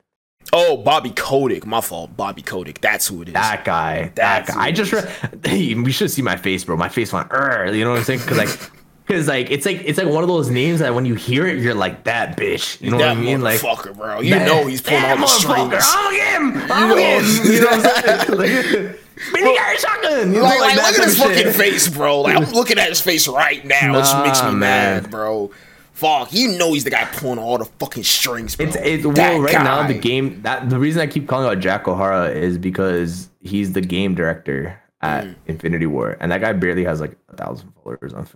Oh, 0.52 0.76
Bobby 0.76 1.10
Kotick. 1.10 1.66
My 1.66 1.80
fault. 1.80 2.16
Bobby 2.16 2.42
Kotick. 2.42 2.80
That's 2.80 3.08
who 3.08 3.22
it 3.22 3.28
is. 3.28 3.34
That 3.34 3.64
guy. 3.64 4.12
That 4.14 4.46
guy. 4.46 4.64
I 4.64 4.72
just 4.72 4.92
it 4.92 5.04
re- 5.04 5.40
hey, 5.44 5.74
we 5.82 5.90
should 5.90 6.10
see 6.10 6.22
my 6.22 6.36
face, 6.36 6.64
bro. 6.64 6.76
My 6.76 6.88
face 6.88 7.12
went, 7.12 7.28
you 7.32 7.84
know 7.84 7.90
what 7.90 7.98
I'm 7.98 8.04
saying? 8.04 8.20
Because 8.20 8.38
like, 8.38 8.70
because 9.06 9.28
like 9.28 9.50
it's 9.50 9.66
like 9.66 9.82
it's 9.84 9.98
like 9.98 10.08
one 10.08 10.22
of 10.22 10.28
those 10.28 10.50
names 10.50 10.80
that 10.80 10.94
when 10.94 11.04
you 11.06 11.14
hear 11.14 11.46
it, 11.46 11.58
you're 11.60 11.74
like 11.74 12.04
that 12.04 12.36
bitch. 12.36 12.80
You 12.80 12.90
know 12.90 12.98
that 12.98 13.08
what 13.10 13.18
I 13.18 13.20
mean? 13.20 13.40
Like, 13.42 13.60
motherfucker, 13.60 13.96
bro. 13.96 14.20
You 14.20 14.30
that- 14.30 14.46
know 14.46 14.66
he's 14.66 14.80
pulling 14.80 15.04
all 15.04 15.16
the 15.18 15.26
strings. 15.26 15.74
I'm 15.86 16.52
him. 16.52 16.72
I'm 16.72 16.88
know- 16.88 16.96
him. 16.96 17.24
You 17.44 17.60
know 17.60 17.66
what 17.66 17.86
I'm 17.86 18.26
saying? 18.28 18.94
Like, 19.14 19.32
Billy 19.32 19.54
Gary 19.54 19.78
shotgun. 19.78 20.32
You 20.34 20.38
know, 20.40 20.42
Like, 20.42 20.58
like, 20.60 20.74
that 20.74 20.90
look 20.90 20.98
at 20.98 21.04
his 21.04 21.16
shit. 21.16 21.36
fucking 21.36 21.52
face, 21.52 21.88
bro. 21.88 22.22
Like, 22.22 22.36
I'm 22.36 22.50
looking 22.52 22.78
at 22.80 22.88
his 22.88 23.00
face 23.00 23.28
right 23.28 23.64
now. 23.64 23.92
it 23.94 23.98
just 24.00 24.18
makes 24.24 24.40
me 24.42 24.48
Nah, 24.48 24.52
mad, 24.56 25.08
bro. 25.10 25.52
Fuck, 25.92 26.32
you 26.32 26.58
know 26.58 26.72
he's 26.72 26.82
the 26.82 26.90
guy 26.90 27.04
pulling 27.04 27.38
all 27.38 27.56
the 27.56 27.64
fucking 27.78 28.02
strings, 28.02 28.56
bro. 28.56 28.66
It's 28.66 28.76
it's 28.76 29.06
well 29.06 29.38
right 29.40 29.52
now 29.52 29.86
the 29.86 29.94
game 29.94 30.42
that 30.42 30.68
the 30.68 30.80
reason 30.80 31.00
I 31.00 31.06
keep 31.06 31.28
calling 31.28 31.46
out 31.46 31.60
Jack 31.62 31.86
O'Hara 31.86 32.30
is 32.30 32.58
because 32.58 33.30
he's 33.40 33.72
the 33.74 33.80
game 33.80 34.16
director 34.16 34.76
at 35.00 35.24
Mm. 35.24 35.34
Infinity 35.46 35.86
Ward, 35.86 36.16
and 36.20 36.32
that 36.32 36.40
guy 36.40 36.52
barely 36.52 36.82
has 36.82 37.00
like 37.00 37.16
a 37.32 37.36
thousand 37.36 37.72
followers 37.84 38.12
on 38.12 38.26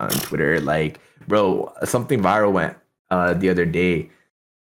on 0.00 0.10
Twitter. 0.10 0.60
Like, 0.60 1.00
bro, 1.28 1.72
something 1.84 2.20
viral 2.20 2.52
went 2.52 2.76
uh 3.10 3.34
the 3.34 3.48
other 3.48 3.66
day. 3.66 4.10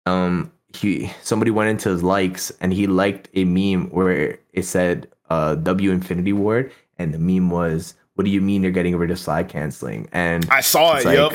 Um, 0.06 0.52
he 0.74 1.10
somebody 1.22 1.50
went 1.50 1.70
into 1.70 1.90
his 1.90 2.02
likes 2.02 2.50
and 2.60 2.72
he 2.72 2.86
liked 2.86 3.28
a 3.34 3.44
meme 3.44 3.90
where 3.90 4.38
it 4.52 4.64
said 4.64 5.08
uh 5.30 5.54
W 5.56 5.90
Infinity 5.90 6.32
Ward, 6.32 6.72
and 6.98 7.12
the 7.12 7.18
meme 7.18 7.50
was, 7.50 7.94
"What 8.14 8.24
do 8.24 8.30
you 8.30 8.40
mean 8.40 8.62
you're 8.62 8.72
getting 8.72 8.96
rid 8.96 9.10
of 9.10 9.18
slide 9.18 9.48
canceling?" 9.48 10.08
And 10.12 10.48
I 10.50 10.60
saw 10.60 10.96
it, 10.96 11.04
like, 11.04 11.16
yup. 11.16 11.34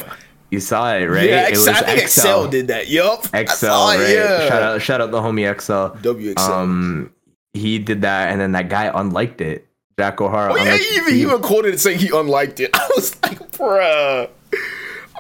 You 0.49 0.61
saw 0.61 0.95
it, 0.95 1.06
right? 1.06 1.30
Yeah, 1.30 1.48
it 1.48 1.49
Excel, 1.49 1.76
I 1.76 1.82
think 1.82 2.02
Excel 2.03 2.48
did 2.48 2.68
that. 2.68 2.88
Yup. 2.88 3.26
I 3.34 3.44
XL, 3.44 3.53
saw 3.53 3.91
it, 3.91 3.98
right? 3.98 4.14
Yeah. 4.14 4.48
Shout 4.48 4.64
out, 4.64 4.82
shout 4.82 5.02
out 5.02 5.11
the 5.11 5.19
homie 5.19 5.45
XL. 5.60 5.98
WXL. 5.99 6.40
Um, 6.40 7.11
he 7.53 7.80
did 7.80 8.02
that, 8.03 8.32
and 8.32 8.40
then 8.40 8.53
that 8.53 8.69
guy 8.69 8.90
unliked 8.94 9.41
it. 9.41 9.66
Jack 9.99 10.22
O'Hara. 10.22 10.53
oh, 10.53 10.57
yeah, 10.57 10.78
he 10.78 10.95
even, 10.95 11.14
he 11.15 11.22
even 11.24 11.41
quoted 11.41 11.74
it 11.74 11.80
saying 11.80 11.98
he 11.98 12.10
unliked 12.14 12.60
it. 12.60 12.69
I 12.76 12.88
was 12.95 13.15
like, 13.24 13.40
bruh. 13.52 14.30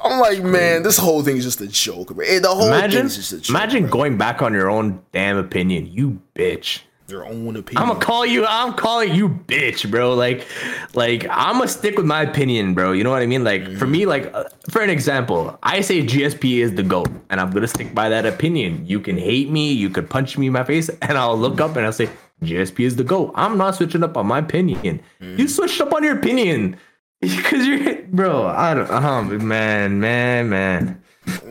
I'm 0.03 0.19
like, 0.19 0.43
man, 0.43 0.83
this 0.83 0.97
whole 0.99 1.23
thing 1.23 1.37
is 1.37 1.43
just 1.43 1.59
a 1.61 1.67
joke, 1.67 2.09
The 2.15 2.41
whole 2.45 2.67
imagine, 2.67 2.99
thing 2.99 3.05
is 3.07 3.15
just 3.15 3.33
a 3.33 3.39
joke. 3.39 3.49
imagine 3.49 3.83
bro. 3.83 3.91
going 3.91 4.17
back 4.17 4.43
on 4.43 4.53
your 4.53 4.69
own 4.69 5.01
damn 5.11 5.37
opinion. 5.37 5.87
You 5.87 6.21
bitch. 6.35 6.81
Your 7.07 7.25
own 7.25 7.55
opinion. 7.55 7.81
I'm 7.81 7.87
gonna 7.87 8.05
call 8.05 8.25
you. 8.25 8.45
I'm 8.45 8.73
calling 8.73 9.15
you 9.15 9.29
bitch, 9.29 9.89
bro. 9.89 10.13
Like, 10.13 10.45
like 10.93 11.25
I'm 11.29 11.57
gonna 11.57 11.69
stick 11.69 11.95
with 11.95 12.05
my 12.05 12.21
opinion, 12.21 12.73
bro. 12.73 12.91
You 12.91 13.03
know 13.03 13.11
what 13.11 13.21
I 13.21 13.25
mean? 13.25 13.45
Like 13.45 13.61
mm-hmm. 13.63 13.77
for 13.77 13.87
me, 13.87 14.05
like 14.05 14.29
uh, 14.33 14.43
for 14.69 14.81
an 14.81 14.89
example, 14.89 15.57
I 15.63 15.79
say 15.79 16.03
GSP 16.03 16.57
is 16.57 16.75
the 16.75 16.83
goat, 16.83 17.09
and 17.29 17.39
I'm 17.39 17.49
gonna 17.51 17.67
stick 17.67 17.95
by 17.95 18.09
that 18.09 18.25
opinion. 18.25 18.85
You 18.85 18.99
can 18.99 19.17
hate 19.17 19.49
me, 19.49 19.71
you 19.71 19.89
could 19.89 20.09
punch 20.09 20.37
me 20.37 20.47
in 20.47 20.53
my 20.53 20.65
face, 20.65 20.89
and 21.01 21.17
I'll 21.17 21.37
look 21.37 21.61
up 21.61 21.77
and 21.77 21.85
I'll 21.85 21.93
say 21.93 22.09
GSP 22.43 22.85
is 22.85 22.95
the 22.95 23.03
goat. 23.03 23.31
I'm 23.35 23.57
not 23.57 23.75
switching 23.75 24.03
up 24.03 24.17
on 24.17 24.27
my 24.27 24.39
opinion. 24.39 25.01
Mm-hmm. 25.21 25.39
You 25.39 25.47
switched 25.47 25.81
up 25.81 25.93
on 25.93 26.03
your 26.03 26.17
opinion 26.17 26.77
because 27.21 27.65
you're, 27.65 28.03
bro. 28.03 28.47
I 28.47 28.73
don't. 28.73 28.89
Oh 28.89 29.23
man, 29.23 29.99
man, 29.99 30.49
man 30.49 31.01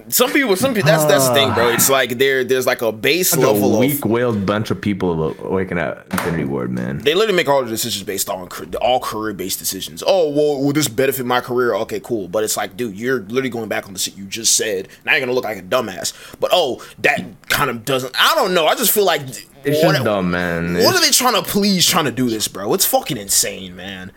some 0.09 0.33
people, 0.33 0.57
some 0.57 0.73
people. 0.75 0.89
That's 0.89 1.05
that's 1.05 1.29
the 1.29 1.35
thing, 1.35 1.53
bro. 1.53 1.69
It's 1.69 1.91
like 1.91 2.19
there, 2.19 2.45
there's 2.45 2.67
like 2.67 2.83
a 2.83 2.93
base 2.93 3.33
that's 3.33 3.43
level 3.43 3.77
a 3.77 3.81
weak-willed 3.81 4.47
bunch 4.47 4.71
of 4.71 4.81
people 4.81 5.35
waking 5.43 5.79
up 5.79 6.07
Infinity 6.13 6.45
Ward, 6.45 6.71
man. 6.71 6.99
They 6.99 7.15
literally 7.15 7.37
make 7.37 7.49
all 7.49 7.63
the 7.63 7.71
decisions 7.71 8.05
based 8.05 8.31
on 8.31 8.49
all 8.81 9.01
career-based 9.01 9.59
decisions. 9.59 10.03
Oh, 10.07 10.31
well, 10.31 10.63
will 10.63 10.73
this 10.73 10.89
benefit 10.89 11.27
my 11.27 11.41
career? 11.41 11.75
Okay, 11.75 12.01
cool. 12.01 12.29
But 12.29 12.45
it's 12.45 12.57
like, 12.57 12.77
dude, 12.77 12.97
you're 12.97 13.21
literally 13.21 13.51
going 13.51 13.69
back 13.69 13.87
on 13.87 13.93
the 13.93 13.99
shit 13.99 14.17
you 14.17 14.25
just 14.27 14.55
said. 14.55 14.89
Now 15.05 15.13
you're 15.13 15.21
gonna 15.21 15.33
look 15.33 15.45
like 15.45 15.59
a 15.59 15.63
dumbass. 15.63 16.13
But 16.41 16.51
oh, 16.53 16.85
that 17.01 17.25
kind 17.49 17.69
of 17.69 17.85
doesn't. 17.85 18.15
I 18.19 18.35
don't 18.35 18.55
know. 18.55 18.67
I 18.67 18.75
just 18.77 18.93
feel 18.93 19.05
like 19.05 19.23
it's 19.23 19.85
what, 19.85 19.93
just 19.93 20.05
dumb, 20.05 20.31
man. 20.31 20.75
What 20.75 20.95
it's... 20.95 20.97
are 20.97 21.01
they 21.01 21.11
trying 21.11 21.43
to 21.43 21.49
please? 21.49 21.87
Trying 21.87 22.07
to 22.07 22.13
do 22.13 22.31
this, 22.31 22.49
bro? 22.49 22.73
It's 22.75 22.87
fucking 22.87 23.17
insane, 23.17 23.77
man. 23.77 24.13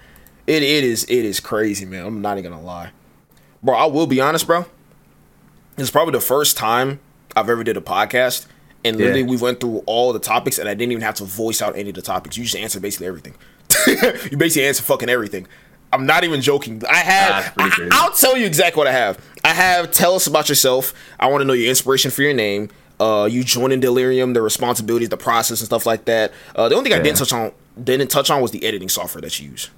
It 0.48 0.64
it 0.64 0.84
is 0.84 1.04
it 1.06 1.26
is 1.26 1.40
crazy, 1.40 1.86
man. 1.86 2.06
I'm 2.06 2.22
not 2.22 2.38
even 2.38 2.52
gonna 2.52 2.64
lie, 2.64 2.92
bro. 3.62 3.76
I 3.76 3.86
will 3.86 4.08
be 4.08 4.22
honest, 4.22 4.48
bro 4.48 4.66
it's 5.82 5.92
probably 5.92 6.14
the 6.14 6.22
first 6.22 6.58
time 6.58 7.00
I've 7.36 7.50
ever 7.50 7.64
did 7.64 7.78
a 7.78 7.82
podcast, 7.82 8.48
and 8.84 8.98
literally 8.98 9.22
yeah. 9.22 9.28
we 9.28 9.38
went 9.38 9.60
through 9.60 9.84
all 9.86 10.14
the 10.14 10.20
topics, 10.20 10.58
and 10.58 10.68
I 10.68 10.74
didn't 10.74 10.92
even 10.92 11.04
have 11.04 11.16
to 11.16 11.24
voice 11.24 11.62
out 11.62 11.76
any 11.76 11.90
of 11.90 11.96
the 11.96 12.02
topics. 12.02 12.38
You 12.38 12.44
just 12.44 12.56
answer 12.56 12.80
basically 12.80 13.08
everything. 13.08 13.36
you 14.32 14.38
basically 14.38 14.68
answer 14.68 14.84
fucking 14.84 15.10
everything. 15.10 15.48
I'm 15.92 16.06
not 16.06 16.24
even 16.24 16.42
joking. 16.42 16.84
I 16.88 16.98
have. 16.98 17.54
I, 17.58 18.06
will 18.08 18.16
tell 18.16 18.38
you 18.38 18.46
exactly 18.46 18.80
what 18.80 18.88
I 18.88 18.92
have. 18.92 19.20
I 19.44 19.54
have. 19.54 19.92
Tell 19.92 20.16
us 20.16 20.28
about 20.28 20.48
yourself. 20.48 20.94
I 21.20 21.28
want 21.28 21.42
to 21.42 21.46
know 21.46 21.54
your 21.54 21.70
inspiration 21.70 22.12
for 22.12 22.22
your 22.22 22.34
name. 22.34 22.70
Uh, 23.00 23.28
you 23.32 23.44
joining 23.44 23.80
Delirium, 23.80 24.34
the 24.34 24.42
responsibilities, 24.42 25.10
the 25.10 25.18
process, 25.18 25.62
and 25.62 25.66
stuff 25.66 25.86
like 25.86 26.06
that. 26.06 26.32
Uh, 26.56 26.70
the 26.70 26.76
only 26.76 26.90
thing 26.90 26.98
yeah. 26.98 27.02
I 27.02 27.04
didn't 27.04 27.18
touch 27.18 27.34
on, 27.34 27.52
didn't 27.82 28.10
touch 28.10 28.30
on, 28.30 28.42
was 28.42 28.52
the 28.52 28.64
editing 28.66 28.90
software 28.90 29.22
that 29.22 29.40
you 29.40 29.52
use. 29.52 29.70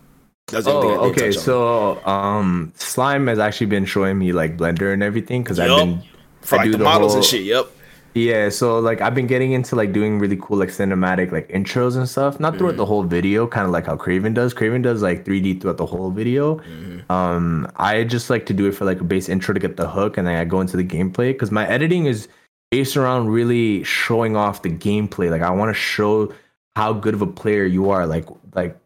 Oh, 0.53 1.09
okay. 1.09 1.31
So, 1.31 2.03
um, 2.05 2.73
Slime 2.75 3.27
has 3.27 3.39
actually 3.39 3.67
been 3.67 3.85
showing 3.85 4.17
me 4.17 4.31
like 4.31 4.57
Blender 4.57 4.93
and 4.93 5.03
everything 5.03 5.43
because 5.43 5.57
yep. 5.57 5.69
I've 5.69 5.77
been 5.77 6.03
for 6.41 6.57
like 6.57 6.71
the, 6.71 6.77
the 6.77 6.83
models 6.83 7.13
whole, 7.13 7.21
and 7.21 7.25
shit. 7.25 7.43
Yep. 7.43 7.67
Yeah, 8.13 8.49
so 8.49 8.79
like 8.79 8.99
I've 8.99 9.15
been 9.15 9.27
getting 9.27 9.53
into 9.53 9.75
like 9.75 9.93
doing 9.93 10.19
really 10.19 10.37
cool 10.41 10.57
like 10.57 10.69
cinematic 10.69 11.31
like 11.31 11.47
intros 11.47 11.95
and 11.95 12.09
stuff. 12.09 12.39
Not 12.39 12.57
throughout 12.57 12.71
mm-hmm. 12.71 12.77
the 12.79 12.85
whole 12.85 13.03
video, 13.03 13.47
kind 13.47 13.65
of 13.65 13.71
like 13.71 13.85
how 13.85 13.95
Craven 13.95 14.33
does. 14.33 14.53
Craven 14.53 14.81
does 14.81 15.01
like 15.01 15.23
3D 15.23 15.61
throughout 15.61 15.77
the 15.77 15.85
whole 15.85 16.11
video. 16.11 16.57
Mm-hmm. 16.57 17.11
Um, 17.11 17.71
I 17.77 18.03
just 18.03 18.29
like 18.29 18.45
to 18.47 18.53
do 18.53 18.67
it 18.67 18.73
for 18.73 18.83
like 18.83 18.99
a 18.99 19.05
base 19.05 19.29
intro 19.29 19.53
to 19.53 19.59
get 19.59 19.77
the 19.77 19.87
hook, 19.87 20.17
and 20.17 20.27
then 20.27 20.35
I 20.35 20.43
go 20.43 20.59
into 20.59 20.75
the 20.75 20.83
gameplay 20.83 21.31
because 21.31 21.51
my 21.51 21.65
editing 21.67 22.05
is 22.05 22.27
based 22.69 22.97
around 22.97 23.29
really 23.29 23.83
showing 23.83 24.35
off 24.35 24.61
the 24.61 24.69
gameplay. 24.69 25.29
Like 25.29 25.41
I 25.41 25.49
want 25.51 25.69
to 25.69 25.79
show 25.79 26.33
how 26.75 26.91
good 26.91 27.13
of 27.13 27.21
a 27.21 27.27
player 27.27 27.63
you 27.65 27.89
are. 27.91 28.05
Like 28.05 28.25
like 28.53 28.80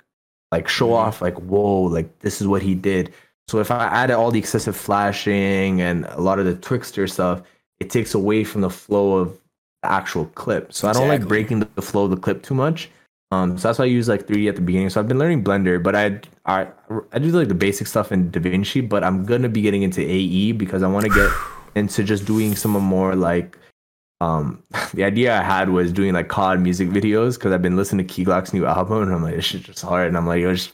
like 0.55 0.67
show 0.67 0.87
mm-hmm. 0.87 1.07
off 1.07 1.21
like 1.21 1.37
whoa 1.51 1.81
like 1.97 2.07
this 2.19 2.41
is 2.41 2.47
what 2.47 2.61
he 2.61 2.73
did. 2.75 3.13
So 3.47 3.59
if 3.59 3.69
i 3.71 3.85
added 3.85 4.15
all 4.15 4.31
the 4.31 4.39
excessive 4.39 4.75
flashing 4.75 5.81
and 5.81 6.05
a 6.05 6.21
lot 6.21 6.39
of 6.39 6.45
the 6.45 6.55
twixtor 6.55 7.09
stuff 7.09 7.41
it 7.79 7.89
takes 7.89 8.13
away 8.13 8.43
from 8.43 8.61
the 8.61 8.69
flow 8.69 9.17
of 9.17 9.37
the 9.83 9.91
actual 9.91 10.25
clip. 10.41 10.73
So 10.73 10.87
i 10.87 10.93
don't 10.93 11.07
like 11.07 11.27
breaking 11.27 11.59
the, 11.59 11.69
the 11.75 11.81
flow 11.81 12.05
of 12.05 12.11
the 12.11 12.17
clip 12.17 12.41
too 12.41 12.55
much. 12.55 12.89
Um 13.31 13.57
so 13.57 13.67
that's 13.67 13.79
why 13.79 13.85
i 13.85 13.87
use 13.99 14.07
like 14.07 14.27
3d 14.27 14.49
at 14.49 14.55
the 14.55 14.61
beginning. 14.61 14.89
So 14.89 14.99
i've 14.99 15.07
been 15.07 15.19
learning 15.19 15.43
blender 15.43 15.81
but 15.81 15.95
i 15.95 16.05
i 16.45 16.67
i 17.11 17.19
do 17.19 17.29
like 17.31 17.49
the 17.49 17.61
basic 17.67 17.87
stuff 17.87 18.11
in 18.11 18.31
davinci 18.31 18.87
but 18.87 19.03
i'm 19.03 19.25
gonna 19.25 19.49
be 19.49 19.61
getting 19.61 19.83
into 19.83 20.01
ae 20.01 20.51
because 20.63 20.81
i 20.83 20.87
want 20.87 21.05
to 21.05 21.13
get 21.21 21.31
into 21.79 22.03
just 22.03 22.25
doing 22.25 22.55
some 22.55 22.71
more 22.71 23.15
like 23.15 23.57
um 24.21 24.63
the 24.93 25.03
idea 25.03 25.37
I 25.37 25.43
had 25.43 25.69
was 25.69 25.91
doing 25.91 26.13
like 26.13 26.29
COD 26.29 26.59
music 26.59 26.89
videos 26.89 27.35
because 27.35 27.51
I've 27.51 27.61
been 27.61 27.75
listening 27.75 28.07
to 28.07 28.13
Key 28.13 28.25
Glock's 28.25 28.53
new 28.53 28.65
album 28.65 29.03
and 29.03 29.13
I'm 29.13 29.23
like 29.23 29.35
this 29.35 29.49
just 29.49 29.81
hard. 29.81 30.07
And 30.07 30.17
I'm 30.17 30.27
like 30.27 30.41
just 30.41 30.73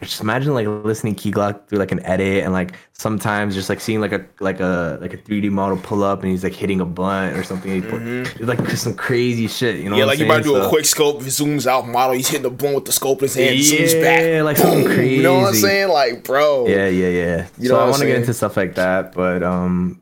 just 0.00 0.20
imagine 0.20 0.54
like 0.54 0.66
listening 0.66 1.14
Key 1.14 1.32
Glock 1.32 1.66
through 1.68 1.78
like 1.78 1.92
an 1.92 2.04
edit 2.04 2.44
and 2.44 2.52
like 2.52 2.74
sometimes 2.92 3.54
just 3.54 3.68
like 3.68 3.80
seeing 3.80 4.00
like 4.00 4.12
a 4.12 4.24
like 4.40 4.60
a 4.60 4.98
like 5.00 5.14
a 5.14 5.16
3D 5.16 5.50
model 5.50 5.76
pull 5.76 6.02
up 6.02 6.22
and 6.22 6.30
he's 6.30 6.44
like 6.44 6.52
hitting 6.52 6.80
a 6.80 6.84
blunt 6.84 7.36
or 7.36 7.42
something 7.42 7.82
mm-hmm. 7.82 8.44
like 8.44 8.62
just 8.68 8.82
some 8.84 8.94
crazy 8.94 9.46
shit 9.46 9.76
you 9.76 9.88
know 9.88 9.96
yeah 9.96 10.04
like 10.04 10.18
you 10.18 10.26
might 10.26 10.42
do 10.42 10.50
so, 10.50 10.66
a 10.66 10.68
quick 10.68 10.84
scope 10.84 11.20
zooms 11.22 11.66
out 11.66 11.88
model 11.88 12.14
he's 12.14 12.28
hitting 12.28 12.42
the 12.42 12.50
blunt 12.50 12.74
with 12.74 12.84
the 12.84 12.92
scope 12.92 13.18
in 13.18 13.24
his 13.24 13.34
hand 13.34 13.56
yeah, 13.56 13.78
zooms 13.78 14.02
back 14.02 14.44
like 14.44 14.56
something 14.56 14.84
crazy 14.84 15.16
you 15.16 15.22
know 15.22 15.38
what 15.38 15.48
I'm 15.48 15.54
saying? 15.54 15.88
Like 15.88 16.24
bro. 16.24 16.66
Yeah 16.66 16.88
yeah 16.88 17.08
yeah. 17.08 17.46
You 17.58 17.68
so 17.68 17.78
I 17.78 17.84
want 17.84 17.98
to 17.98 18.06
get 18.06 18.16
into 18.16 18.34
stuff 18.34 18.56
like 18.56 18.74
that 18.74 19.12
but 19.12 19.42
um 19.42 20.00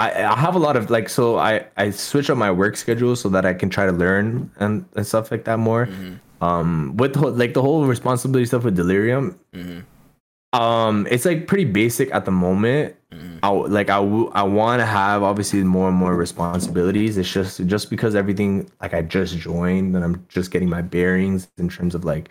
I, 0.00 0.32
I 0.32 0.36
have 0.38 0.54
a 0.54 0.58
lot 0.58 0.76
of 0.76 0.88
like 0.88 1.10
so 1.10 1.38
I 1.38 1.66
I 1.76 1.90
switch 1.90 2.30
up 2.30 2.38
my 2.38 2.50
work 2.50 2.76
schedule 2.76 3.16
so 3.16 3.28
that 3.28 3.44
I 3.44 3.52
can 3.52 3.68
try 3.68 3.84
to 3.84 3.92
learn 3.92 4.50
and, 4.58 4.86
and 4.96 5.06
stuff 5.06 5.30
like 5.30 5.44
that 5.44 5.58
more. 5.58 5.86
Mm-hmm. 5.86 6.14
Um, 6.42 6.96
with 6.96 7.12
the, 7.12 7.28
like 7.28 7.52
the 7.52 7.60
whole 7.60 7.84
responsibility 7.84 8.46
stuff 8.46 8.64
with 8.64 8.74
Delirium, 8.74 9.38
mm-hmm. 9.52 10.58
um, 10.58 11.06
it's 11.10 11.26
like 11.26 11.46
pretty 11.46 11.66
basic 11.66 12.10
at 12.14 12.24
the 12.24 12.30
moment. 12.30 12.96
Mm-hmm. 13.12 13.38
I 13.42 13.48
like 13.50 13.90
I, 13.90 13.98
w- 13.98 14.30
I 14.32 14.42
want 14.42 14.80
to 14.80 14.86
have 14.86 15.22
obviously 15.22 15.62
more 15.64 15.88
and 15.88 15.96
more 15.98 16.16
responsibilities. 16.16 17.18
It's 17.18 17.30
just 17.30 17.66
just 17.66 17.90
because 17.90 18.14
everything 18.14 18.70
like 18.80 18.94
I 18.94 19.02
just 19.02 19.36
joined 19.36 19.94
and 19.94 20.02
I'm 20.02 20.24
just 20.30 20.50
getting 20.50 20.70
my 20.70 20.80
bearings 20.80 21.48
in 21.58 21.68
terms 21.68 21.94
of 21.94 22.06
like 22.06 22.30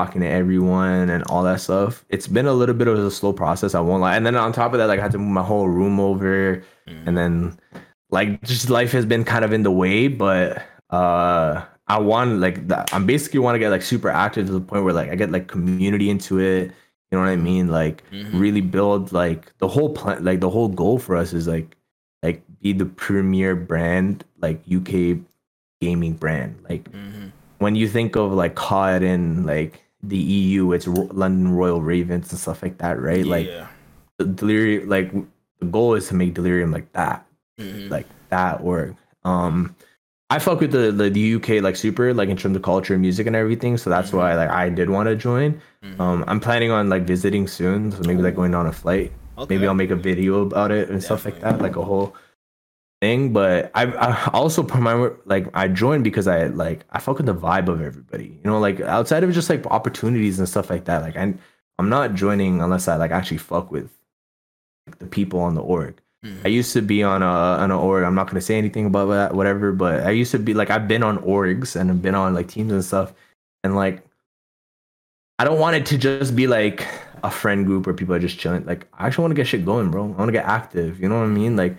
talking 0.00 0.20
to 0.22 0.28
everyone 0.28 1.10
and 1.10 1.22
all 1.24 1.42
that 1.42 1.60
stuff. 1.60 2.04
It's 2.08 2.26
been 2.26 2.46
a 2.46 2.52
little 2.52 2.74
bit 2.74 2.88
of 2.88 2.98
a 2.98 3.10
slow 3.10 3.32
process. 3.32 3.74
I 3.74 3.80
won't 3.80 4.00
lie. 4.00 4.16
And 4.16 4.24
then 4.24 4.36
on 4.36 4.52
top 4.52 4.72
of 4.72 4.78
that, 4.78 4.86
like 4.86 4.98
I 4.98 5.02
had 5.02 5.12
to 5.12 5.18
move 5.18 5.32
my 5.32 5.42
whole 5.42 5.68
room 5.68 6.00
over, 6.00 6.62
mm. 6.88 7.06
and 7.06 7.16
then 7.16 7.58
like 8.10 8.42
just 8.42 8.70
life 8.70 8.92
has 8.92 9.04
been 9.04 9.24
kind 9.24 9.44
of 9.44 9.52
in 9.52 9.62
the 9.62 9.70
way. 9.70 10.08
But 10.08 10.62
uh, 10.90 11.64
I 11.86 11.98
want 11.98 12.40
like 12.40 12.68
that. 12.68 12.92
I'm 12.94 13.06
basically 13.06 13.40
want 13.40 13.54
to 13.56 13.58
get 13.58 13.70
like 13.70 13.82
super 13.82 14.08
active 14.08 14.46
to 14.46 14.52
the 14.52 14.60
point 14.60 14.84
where 14.84 14.94
like 14.94 15.10
I 15.10 15.14
get 15.16 15.30
like 15.30 15.48
community 15.48 16.08
into 16.08 16.38
it. 16.38 16.72
You 17.10 17.18
know 17.18 17.24
what 17.24 17.30
I 17.30 17.36
mean? 17.36 17.68
Like 17.68 18.02
mm-hmm. 18.10 18.38
really 18.38 18.60
build 18.60 19.12
like 19.12 19.52
the 19.58 19.68
whole 19.68 19.92
plan. 19.92 20.24
Like 20.24 20.40
the 20.40 20.50
whole 20.50 20.68
goal 20.68 20.98
for 20.98 21.16
us 21.16 21.32
is 21.32 21.46
like 21.46 21.76
like 22.22 22.42
be 22.60 22.72
the 22.72 22.86
premier 22.86 23.56
brand 23.56 24.24
like 24.40 24.62
UK 24.72 25.18
gaming 25.80 26.14
brand. 26.14 26.58
Like 26.68 26.84
mm-hmm. 26.90 27.28
when 27.58 27.74
you 27.74 27.88
think 27.88 28.16
of 28.16 28.32
like 28.32 28.54
COD 28.54 29.02
and 29.02 29.46
like 29.46 29.82
the 30.02 30.16
EU, 30.16 30.72
it's 30.72 30.86
Ro- 30.86 31.08
London 31.12 31.52
Royal 31.52 31.82
Ravens 31.82 32.30
and 32.30 32.40
stuff 32.40 32.62
like 32.62 32.78
that, 32.78 33.00
right? 33.00 33.24
Yeah. 33.24 33.68
Like 34.18 34.36
delirium, 34.36 34.88
like 34.88 35.12
the 35.12 35.66
goal 35.66 35.94
is 35.94 36.08
to 36.08 36.14
make 36.14 36.34
delirium 36.34 36.72
like 36.72 36.90
that, 36.92 37.26
mm-hmm. 37.58 37.88
like 37.88 38.06
that 38.28 38.62
work. 38.62 38.94
Um, 39.24 39.74
I 40.30 40.38
fuck 40.38 40.60
with 40.60 40.70
the, 40.70 40.92
the, 40.92 41.10
the 41.10 41.34
UK 41.34 41.62
like 41.62 41.76
super 41.76 42.14
like 42.14 42.28
in 42.28 42.36
terms 42.36 42.56
of 42.56 42.62
culture, 42.62 42.94
and 42.94 43.02
music, 43.02 43.26
and 43.26 43.36
everything. 43.36 43.76
So 43.76 43.90
that's 43.90 44.08
mm-hmm. 44.08 44.18
why 44.18 44.34
like 44.34 44.50
I 44.50 44.68
did 44.68 44.90
want 44.90 45.08
to 45.08 45.16
join. 45.16 45.60
Mm-hmm. 45.82 46.00
Um, 46.00 46.24
I'm 46.26 46.40
planning 46.40 46.70
on 46.70 46.88
like 46.88 47.02
visiting 47.02 47.46
soon, 47.46 47.92
so 47.92 48.00
maybe 48.06 48.22
like 48.22 48.36
going 48.36 48.54
on 48.54 48.66
a 48.66 48.72
flight. 48.72 49.12
Okay. 49.36 49.54
Maybe 49.54 49.66
I'll 49.66 49.74
make 49.74 49.90
a 49.90 49.96
video 49.96 50.42
about 50.42 50.70
it 50.70 50.90
and 50.90 51.00
Definitely. 51.00 51.04
stuff 51.04 51.24
like 51.24 51.40
that, 51.40 51.62
like 51.62 51.76
a 51.76 51.82
whole 51.82 52.14
thing. 53.00 53.32
But 53.32 53.70
I, 53.74 53.84
I 53.86 54.30
also 54.32 54.62
my 54.62 55.10
like 55.24 55.48
I 55.54 55.68
joined 55.68 56.04
because 56.04 56.26
I 56.26 56.46
like 56.46 56.84
I 56.90 56.98
fuck 57.00 57.18
with 57.18 57.26
the 57.26 57.34
vibe 57.34 57.68
of 57.68 57.80
everybody. 57.80 58.38
You 58.42 58.50
know, 58.50 58.58
like 58.58 58.80
outside 58.80 59.24
of 59.24 59.32
just 59.32 59.50
like 59.50 59.66
opportunities 59.66 60.38
and 60.38 60.48
stuff 60.48 60.70
like 60.70 60.84
that. 60.84 61.02
Like 61.02 61.16
I 61.16 61.34
I'm 61.78 61.88
not 61.88 62.14
joining 62.14 62.60
unless 62.60 62.88
I 62.88 62.96
like 62.96 63.10
actually 63.10 63.38
fuck 63.38 63.70
with 63.70 63.90
like, 64.86 64.98
the 64.98 65.06
people 65.06 65.40
on 65.40 65.54
the 65.54 65.62
org. 65.62 66.00
Mm-hmm. 66.24 66.46
I 66.46 66.50
used 66.50 66.74
to 66.74 66.82
be 66.82 67.02
on 67.02 67.22
a 67.22 67.26
on 67.26 67.70
an 67.70 67.78
org. 67.78 68.04
I'm 68.04 68.14
not 68.14 68.26
gonna 68.26 68.42
say 68.42 68.58
anything 68.58 68.86
about 68.86 69.06
that, 69.06 69.34
whatever. 69.34 69.72
But 69.72 70.06
I 70.06 70.10
used 70.10 70.30
to 70.32 70.38
be 70.38 70.52
like 70.52 70.70
I've 70.70 70.86
been 70.86 71.02
on 71.02 71.18
orgs 71.18 71.76
and 71.76 71.90
I've 71.90 72.02
been 72.02 72.14
on 72.14 72.34
like 72.34 72.48
teams 72.48 72.72
and 72.72 72.84
stuff, 72.84 73.14
and 73.64 73.74
like 73.74 74.04
I 75.38 75.44
don't 75.44 75.58
want 75.58 75.76
it 75.76 75.86
to 75.86 75.96
just 75.96 76.36
be 76.36 76.46
like 76.46 76.86
a 77.22 77.30
friend 77.30 77.64
group 77.64 77.86
where 77.86 77.94
people 77.94 78.14
are 78.14 78.18
just 78.18 78.38
chilling. 78.38 78.66
Like 78.66 78.86
I 78.92 79.06
actually 79.06 79.22
want 79.22 79.32
to 79.32 79.36
get 79.36 79.46
shit 79.46 79.64
going, 79.64 79.90
bro. 79.90 80.04
I 80.04 80.08
want 80.08 80.28
to 80.28 80.32
get 80.32 80.44
active. 80.44 81.00
You 81.00 81.08
know 81.08 81.18
what 81.18 81.24
I 81.24 81.28
mean? 81.28 81.56
Like, 81.56 81.74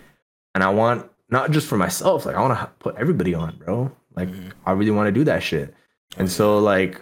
and 0.56 0.64
I 0.64 0.70
want 0.70 1.11
not 1.32 1.52
just 1.52 1.68
for 1.68 1.78
myself. 1.78 2.26
Like 2.26 2.36
I 2.36 2.42
want 2.42 2.60
to 2.60 2.68
put 2.80 2.96
everybody 2.98 3.34
on, 3.34 3.58
bro. 3.58 3.92
Like 4.16 4.30
mm-hmm. 4.30 4.50
I 4.66 4.72
really 4.72 4.92
want 4.92 5.08
to 5.08 5.12
do 5.12 5.24
that 5.24 5.42
shit. 5.42 5.74
And 6.18 6.30
so 6.30 6.60
like 6.60 7.02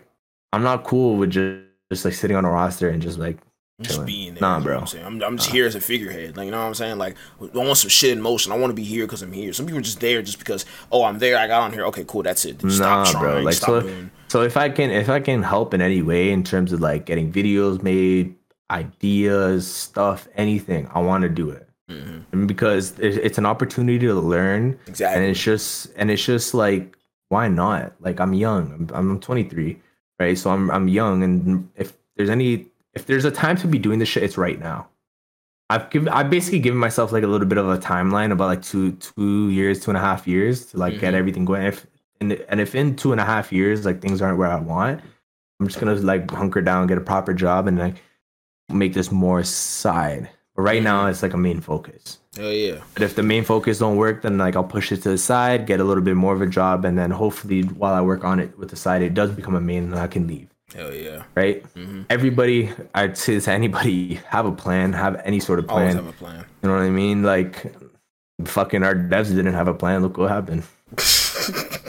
I'm 0.53 0.64
not 0.64 0.84
cool 0.84 1.18
with 1.18 1.31
just, 1.31 1.64
just 1.91 2.06
like 2.06 2.14
sitting 2.14 2.38
on 2.38 2.45
a 2.45 2.49
roster 2.49 2.89
and 2.89 3.01
just 3.01 3.18
like 3.18 3.38
just 3.81 4.06
being 4.06 4.34
there. 4.34 4.41
Nah, 4.41 4.60
bro. 4.60 4.84
You 4.91 4.99
know 4.99 5.06
I'm, 5.06 5.15
I'm, 5.15 5.23
I'm, 5.23 5.38
just 5.38 5.49
nah. 5.49 5.53
here 5.53 5.65
as 5.65 5.76
a 5.76 5.81
figurehead. 5.81 6.35
Like, 6.35 6.45
you 6.45 6.51
know 6.51 6.60
what 6.60 6.65
I'm 6.65 6.73
saying? 6.73 6.97
Like, 6.97 7.15
I 7.41 7.57
want 7.57 7.77
some 7.77 7.89
shit 7.89 8.11
in 8.11 8.22
motion. 8.22 8.51
I 8.51 8.57
want 8.57 8.72
to 8.72 8.76
be 8.76 8.84
here 8.84 9.06
because 9.06 9.22
I'm 9.22 9.31
here. 9.31 9.53
Some 9.53 9.65
people 9.65 9.80
are 9.80 9.84
just 9.84 10.01
there 10.01 10.22
just 10.22 10.38
because, 10.38 10.65
oh, 10.91 11.03
I'm 11.03 11.19
there. 11.19 11.38
I 11.38 11.47
got 11.47 11.61
on 11.61 11.72
here. 11.72 11.85
Okay, 11.85 12.03
cool. 12.06 12.23
That's 12.23 12.43
it. 12.45 12.60
Stop 12.60 12.80
nah, 12.80 13.03
trying, 13.06 13.23
bro. 13.23 13.41
Like, 13.41 13.53
so, 13.53 13.81
doing. 13.81 14.11
so 14.27 14.41
if 14.41 14.57
I 14.57 14.69
can, 14.69 14.91
if 14.91 15.10
I 15.10 15.19
can 15.19 15.43
help 15.43 15.73
in 15.73 15.81
any 15.81 16.01
way 16.01 16.31
in 16.31 16.43
terms 16.43 16.73
of 16.73 16.81
like 16.81 17.06
getting 17.06 17.31
videos 17.31 17.81
made, 17.81 18.35
ideas, 18.69 19.72
stuff, 19.72 20.27
anything, 20.35 20.89
I 20.93 20.99
want 20.99 21.22
to 21.22 21.30
do 21.30 21.49
it. 21.49 21.68
Mm-hmm. 21.89 22.45
because 22.45 22.97
it's 22.99 23.39
an 23.39 23.47
opportunity 23.47 23.97
to 24.05 24.13
learn 24.13 24.79
exactly 24.85 25.23
and 25.23 25.31
it's 25.31 25.41
just 25.41 25.91
and 25.95 26.11
it's 26.11 26.23
just 26.23 26.53
like 26.53 26.95
why 27.29 27.47
not? 27.47 27.93
Like 28.01 28.19
I'm 28.19 28.33
young. 28.33 28.89
I'm, 28.93 29.11
I'm 29.11 29.19
23, 29.19 29.79
right? 30.19 30.37
So 30.37 30.49
I'm 30.51 30.69
I'm 30.69 30.87
young, 30.87 31.23
and 31.23 31.69
if 31.75 31.93
there's 32.17 32.29
any 32.29 32.67
if 32.93 33.05
there's 33.05 33.25
a 33.25 33.31
time 33.31 33.55
to 33.57 33.67
be 33.67 33.79
doing 33.79 33.99
this 33.99 34.09
shit, 34.09 34.23
it's 34.23 34.37
right 34.37 34.59
now. 34.59 34.89
I've 35.69 35.89
given 35.91 36.09
I've 36.09 36.29
basically 36.29 36.59
given 36.59 36.79
myself 36.79 37.11
like 37.11 37.23
a 37.23 37.27
little 37.27 37.47
bit 37.47 37.59
of 37.59 37.69
a 37.69 37.77
timeline 37.77 38.31
about 38.31 38.47
like 38.47 38.63
two 38.63 38.93
two 38.93 39.49
years, 39.49 39.79
two 39.79 39.91
and 39.91 39.97
a 39.97 40.01
half 40.01 40.27
years 40.27 40.65
to 40.67 40.77
like 40.77 40.93
mm-hmm. 40.93 41.01
get 41.01 41.13
everything 41.13 41.45
going. 41.45 41.63
If 41.63 41.87
and, 42.19 42.33
and 42.33 42.59
if 42.59 42.75
in 42.75 42.95
two 42.95 43.11
and 43.11 43.21
a 43.21 43.25
half 43.25 43.53
years 43.53 43.85
like 43.85 44.01
things 44.01 44.21
aren't 44.21 44.39
where 44.39 44.51
I 44.51 44.59
want, 44.59 45.01
I'm 45.59 45.67
just 45.67 45.79
gonna 45.79 45.95
like 45.95 46.29
hunker 46.31 46.61
down, 46.61 46.87
get 46.87 46.97
a 46.97 47.01
proper 47.01 47.33
job, 47.33 47.67
and 47.67 47.77
like 47.77 47.95
make 48.69 48.93
this 48.93 49.11
more 49.11 49.43
side. 49.43 50.29
But 50.60 50.64
right 50.64 50.84
now, 50.84 51.07
it's 51.07 51.23
like 51.23 51.34
a 51.34 51.38
main 51.38 51.61
focus. 51.61 52.19
Oh 52.38 52.49
yeah. 52.49 52.81
But 52.94 53.03
if 53.03 53.15
the 53.15 53.23
main 53.23 53.45
focus 53.45 53.80
don't 53.80 53.95
work, 53.95 54.23
then 54.23 54.38
like 54.38 54.57
I'll 54.57 54.64
push 54.65 54.91
it 54.91 55.02
to 55.03 55.10
the 55.11 55.18
side, 55.18 55.65
get 55.65 55.80
a 55.80 55.86
little 55.86 56.03
bit 56.03 56.18
more 56.18 56.34
of 56.34 56.41
a 56.41 56.48
job, 56.48 56.84
and 56.84 56.98
then 56.98 57.11
hopefully 57.11 57.61
while 57.61 57.94
I 57.94 58.02
work 58.02 58.26
on 58.26 58.41
it 58.41 58.60
with 58.60 58.69
the 58.69 58.76
side, 58.76 59.02
it 59.02 59.14
does 59.14 59.31
become 59.31 59.56
a 59.56 59.61
main, 59.61 59.84
and 59.84 59.95
I 59.95 60.07
can 60.07 60.27
leave. 60.27 60.49
Hell 60.76 60.94
yeah. 60.94 61.23
Right? 61.34 61.64
Mm-hmm. 61.76 62.02
Everybody, 62.10 62.73
I'd 62.94 63.18
say 63.18 63.40
to 63.40 63.52
anybody, 63.52 64.15
have 64.27 64.45
a 64.45 64.52
plan, 64.52 64.91
have 64.91 65.22
any 65.23 65.40
sort 65.40 65.60
of 65.60 65.68
plan. 65.69 65.81
Always 65.81 65.95
have 65.95 66.07
a 66.07 66.11
plan. 66.11 66.45
You 66.61 66.68
know 66.68 66.76
what 66.76 66.84
I 66.84 66.90
mean? 66.90 67.23
Like, 67.23 67.73
fucking 68.44 68.84
our 68.84 68.95
devs 68.95 69.30
didn't 69.34 69.53
have 69.53 69.69
a 69.69 69.73
plan. 69.73 70.02
Look 70.02 70.18
what 70.18 70.30
happened. 70.30 70.64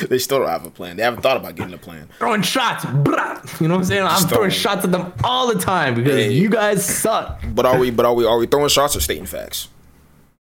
they 0.08 0.18
still 0.18 0.40
don't 0.40 0.48
have 0.48 0.66
a 0.66 0.70
plan. 0.70 0.96
They 0.96 1.02
haven't 1.02 1.22
thought 1.22 1.36
about 1.36 1.54
getting 1.54 1.74
a 1.74 1.78
plan. 1.78 2.08
Throwing 2.18 2.42
shots, 2.42 2.84
blah. 2.84 3.40
you 3.60 3.68
know 3.68 3.74
what 3.74 3.80
I'm 3.80 3.84
saying? 3.84 4.04
I'm 4.04 4.26
throwing, 4.28 4.50
shots 4.50 4.84
at 4.84 4.92
them 4.92 5.12
all 5.22 5.52
the 5.52 5.60
time 5.60 5.94
because 5.94 6.14
hey, 6.14 6.32
you 6.32 6.48
guys 6.48 6.84
suck. 6.84 7.42
But 7.54 7.66
are 7.66 7.78
we? 7.78 7.90
But 7.90 8.06
are 8.06 8.14
we? 8.14 8.24
Are 8.24 8.38
we 8.38 8.46
throwing 8.46 8.68
shots 8.68 8.96
or 8.96 9.00
stating 9.00 9.26
facts? 9.26 9.68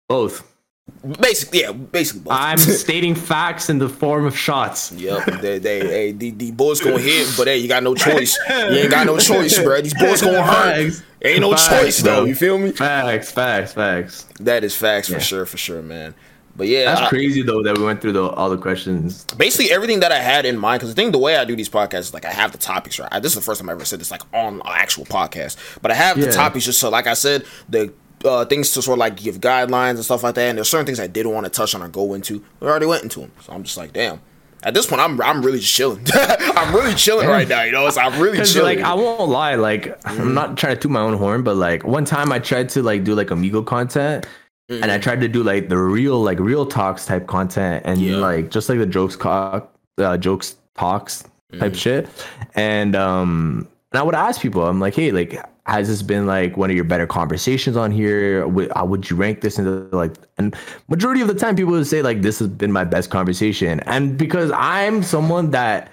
Both. 0.09 0.53
Basically, 1.21 1.61
yeah, 1.61 1.73
basically. 1.73 2.23
Both. 2.23 2.33
I'm 2.33 2.59
stating 2.59 3.15
facts 3.15 3.69
in 3.69 3.79
the 3.79 3.89
form 3.89 4.25
of 4.25 4.39
shots. 4.39 4.93
Yep, 4.93 5.41
they, 5.41 5.59
they, 5.59 5.81
hey, 5.81 6.13
the, 6.13 6.31
the 6.31 6.53
boys 6.53 6.81
gonna 6.81 6.99
hit, 6.99 7.33
but 7.37 7.49
hey, 7.49 7.59
you 7.59 7.69
got 7.69 7.83
no 7.83 7.95
choice. 7.95 8.39
You 8.49 8.79
ain't 8.79 8.91
got 8.91 9.07
no 9.07 9.19
choice, 9.19 9.59
bro. 9.59 9.81
These 9.81 9.95
boys 9.95 10.23
gonna 10.23 10.43
hurt. 10.43 10.87
Facts. 10.87 11.03
Ain't 11.23 11.41
no 11.41 11.51
facts, 11.51 11.69
choice 11.69 12.03
though. 12.03 12.25
You 12.25 12.35
feel 12.35 12.59
me? 12.59 12.71
Facts, 12.71 13.33
facts, 13.33 13.73
facts. 13.73 14.27
That 14.41 14.65
is 14.65 14.77
facts 14.77 15.09
yeah. 15.09 15.17
for 15.17 15.25
sure, 15.25 15.47
for 15.47 15.57
sure, 15.57 15.83
man. 15.83 16.15
But 16.57 16.69
yeah, 16.69 16.87
that's 16.87 17.03
I, 17.03 17.09
crazy 17.09 17.43
though 17.43 17.63
that 17.63 17.77
we 17.77 17.85
went 17.85 18.01
through 18.01 18.13
the, 18.13 18.23
all 18.23 18.49
the 18.49 18.57
questions. 18.57 19.25
Basically, 19.37 19.71
everything 19.71 20.01
that 20.01 20.13
I 20.13 20.19
had 20.19 20.47
in 20.47 20.57
mind, 20.57 20.81
because 20.81 20.95
the 20.95 21.01
thing, 21.01 21.13
the 21.13 21.19
way 21.19 21.37
I 21.37 21.45
do 21.45 21.55
these 21.55 21.69
podcasts 21.69 21.99
is 22.01 22.15
like 22.15 22.25
I 22.25 22.33
have 22.33 22.53
the 22.53 22.59
topics 22.59 22.99
right. 22.99 23.09
I, 23.13 23.21
this 23.21 23.33
is 23.33 23.37
the 23.37 23.43
first 23.43 23.61
time 23.61 23.69
I 23.69 23.73
ever 23.73 23.85
said 23.85 24.01
this 24.01 24.11
like 24.11 24.23
on 24.33 24.55
an 24.55 24.63
actual 24.65 25.05
podcast, 25.05 25.57
but 25.83 25.91
I 25.91 25.95
have 25.95 26.17
yeah. 26.17 26.27
the 26.27 26.33
topics 26.33 26.65
just 26.65 26.81
so, 26.81 26.89
like 26.89 27.07
I 27.07 27.15
said, 27.15 27.45
the 27.69 27.93
uh, 28.25 28.45
things 28.47 28.73
to 28.73 28.83
sort 28.83 28.97
of 28.97 29.01
like 29.01 29.17
give 29.17 29.41
guidelines 29.41 29.97
and 29.97 30.05
stuff 30.05 30.23
like 30.23 30.35
that. 30.37 30.49
And 30.49 30.59
there's 30.59 30.69
certain 30.69 30.87
things 30.87 30.99
I 30.99 31.07
didn't 31.07 31.33
want 31.33 31.45
to 31.45 31.51
touch 31.51 31.75
on 31.75 31.83
or 31.83 31.89
go 31.89 32.15
into. 32.15 32.43
We 32.61 32.69
already 32.69 32.87
went 32.87 33.03
into 33.03 33.21
them, 33.21 33.33
so 33.41 33.53
I'm 33.53 33.63
just 33.63 33.77
like, 33.77 33.93
damn. 33.93 34.21
At 34.63 34.75
this 34.75 34.87
point, 34.87 35.01
I'm 35.01 35.21
I'm 35.21 35.45
really 35.45 35.61
just 35.61 35.73
chilling. 35.73 36.05
I'm 36.15 36.75
really 36.75 36.95
chilling 36.95 37.29
right 37.29 37.47
now, 37.47 37.63
you 37.63 37.73
know. 37.73 37.89
So 37.91 38.01
I'm 38.01 38.21
really 38.21 38.45
chilling. 38.45 38.79
Like 38.79 38.85
I 38.85 38.95
won't 38.95 39.31
lie, 39.31 39.55
like 39.55 39.85
mm-hmm. 39.85 40.23
I'm 40.23 40.35
not 40.35 40.57
trying 40.57 40.75
to 40.75 40.81
toot 40.81 40.91
my 40.91 41.01
own 41.01 41.17
horn, 41.19 41.45
but 41.45 41.57
like 41.57 41.85
one 41.85 42.05
time 42.05 42.33
I 42.33 42.39
tried 42.39 42.71
to 42.71 42.83
like 42.83 43.05
do 43.05 43.15
like 43.15 43.31
Amigo 43.31 43.63
content, 43.63 44.27
Mm-hmm. 44.71 44.83
And 44.83 44.93
I 44.93 44.99
tried 44.99 45.21
to 45.21 45.29
do 45.29 45.43
like 45.43 45.69
the 45.69 45.79
real, 45.79 46.21
like 46.21 46.41
real 46.41 46.67
talks 46.67 47.07
type 47.07 47.27
content 47.27 47.83
and 47.87 48.01
yeah. 48.01 48.17
like 48.17 48.51
just 48.51 48.69
like 48.69 48.79
the 48.79 48.87
jokes, 48.87 49.15
co- 49.15 49.69
uh, 49.99 50.17
jokes 50.17 50.57
talks 50.75 51.23
type 51.23 51.73
mm-hmm. 51.73 51.75
shit. 51.75 52.09
And 52.55 52.97
um, 52.97 53.69
and 53.93 54.01
I 54.01 54.03
would 54.03 54.15
ask 54.15 54.41
people, 54.41 54.67
I'm 54.67 54.81
like, 54.81 54.95
hey, 54.95 55.13
like, 55.13 55.41
has 55.67 55.89
this 55.89 56.03
been 56.03 56.27
like 56.27 56.57
one 56.57 56.71
of 56.71 56.77
your 56.77 56.85
better 56.85 57.07
conversations 57.07 57.77
on 57.77 57.91
here? 57.91 58.47
Would, 58.47 58.71
uh, 58.77 58.85
would 58.85 59.09
you 59.09 59.17
rank 59.17 59.41
this 59.41 59.59
into 59.59 59.89
like? 59.93 60.13
And 60.39 60.55
majority 60.89 61.21
of 61.21 61.29
the 61.29 61.35
time, 61.35 61.57
people 61.57 61.73
would 61.73 61.87
say 61.87 62.03
like 62.03 62.23
this 62.23 62.39
has 62.41 62.49
been 62.49 62.73
my 62.73 62.85
best 62.85 63.11
conversation. 63.11 63.81
And 63.81 64.19
because 64.19 64.51
I'm 64.53 65.03
someone 65.03 65.51
that 65.53 65.91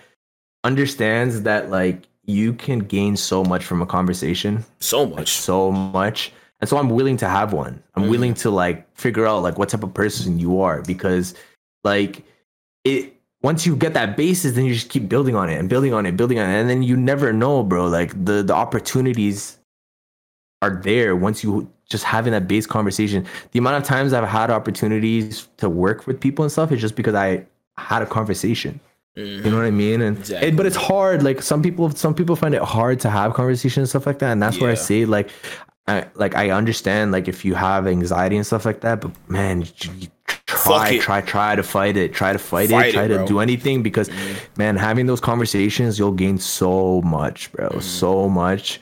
understands 0.64 1.44
that 1.44 1.70
like 1.70 2.08
you 2.26 2.54
can 2.54 2.80
gain 2.80 3.18
so 3.18 3.44
much 3.44 3.64
from 3.64 3.82
a 3.82 3.86
conversation, 3.86 4.66
so 4.80 5.06
much, 5.06 5.18
like, 5.18 5.28
so 5.28 5.72
much 5.72 6.32
and 6.64 6.70
so 6.70 6.78
i'm 6.78 6.90
willing 6.90 7.18
to 7.18 7.28
have 7.28 7.52
one 7.52 7.84
i'm 7.96 8.04
mm. 8.04 8.10
willing 8.10 8.34
to 8.34 8.50
like 8.50 8.88
figure 8.98 9.28
out 9.28 9.44
like 9.44 9.58
what 9.58 9.68
type 9.68 9.84
of 9.84 9.94
person 9.94 10.40
you 10.40 10.62
are 10.62 10.82
because 10.84 11.36
like 11.84 12.24
it 12.86 13.14
once 13.42 13.66
you 13.66 13.76
get 13.76 13.94
that 13.94 14.16
basis 14.16 14.54
then 14.54 14.64
you 14.64 14.74
just 14.74 14.88
keep 14.88 15.10
building 15.10 15.36
on 15.36 15.50
it 15.50 15.60
and 15.60 15.68
building 15.68 15.94
on 15.94 16.06
it 16.06 16.16
building 16.16 16.40
on 16.40 16.50
it 16.50 16.58
and 16.58 16.70
then 16.70 16.82
you 16.82 16.96
never 16.96 17.34
know 17.34 17.64
bro 17.64 17.86
like 17.86 18.12
the 18.24 18.42
the 18.42 18.54
opportunities 18.54 19.60
are 20.62 20.80
there 20.84 21.18
once 21.18 21.44
you 21.44 21.70
just 21.90 22.06
having 22.06 22.32
that 22.32 22.48
base 22.48 22.66
conversation 22.66 23.26
the 23.52 23.60
amount 23.60 23.76
of 23.76 23.84
times 23.84 24.14
i've 24.14 24.24
had 24.24 24.50
opportunities 24.50 25.50
to 25.58 25.68
work 25.68 26.08
with 26.08 26.18
people 26.18 26.44
and 26.44 26.52
stuff 26.54 26.72
is 26.72 26.80
just 26.80 26.96
because 26.96 27.14
i 27.14 27.46
had 27.78 28.02
a 28.02 28.06
conversation 28.06 28.80
Mm-hmm. 29.16 29.46
You 29.46 29.52
know 29.52 29.58
what 29.58 29.66
I 29.66 29.72
mean? 29.72 30.02
And 30.02 30.18
exactly. 30.18 30.48
it, 30.48 30.56
but 30.56 30.66
it's 30.66 30.76
hard. 30.76 31.22
Like 31.22 31.44
some 31.44 31.62
people, 31.62 31.92
some 31.92 32.16
people 32.16 32.36
find 32.36 32.56
it 32.56 32.64
hard 32.64 33.00
to 33.02 33.12
have 33.12 33.36
conversations 33.36 33.78
and 33.78 33.90
stuff 33.90 34.08
like 34.08 34.18
that. 34.20 34.32
And 34.32 34.42
that's 34.42 34.58
yeah. 34.58 34.64
where 34.64 34.72
I 34.72 34.76
say, 34.76 35.06
like, 35.06 35.30
I, 35.88 36.06
like 36.16 36.36
I 36.36 36.52
understand 36.52 37.12
like 37.12 37.28
if 37.28 37.44
you 37.44 37.56
have 37.56 37.88
anxiety 37.88 38.38
and 38.38 38.46
stuff 38.46 38.66
like 38.66 38.82
that, 38.82 39.02
but 39.02 39.12
man, 39.30 39.62
you, 39.62 40.08
try, 40.46 40.98
try, 40.98 41.22
try 41.22 41.56
to 41.56 41.64
fight 41.64 41.98
it. 41.98 42.14
Try 42.14 42.32
to 42.34 42.40
fight, 42.40 42.70
fight 42.70 42.88
it. 42.88 42.94
Try 42.94 43.06
it, 43.06 43.08
to 43.10 43.26
do 43.26 43.40
anything 43.40 43.84
because, 43.84 44.10
mm-hmm. 44.10 44.40
man, 44.58 44.78
having 44.78 45.08
those 45.08 45.20
conversations, 45.20 46.00
you'll 46.00 46.14
gain 46.14 46.38
so 46.38 47.02
much, 47.02 47.52
bro. 47.52 47.70
Mm-hmm. 47.70 47.80
So 47.82 48.30
much, 48.30 48.80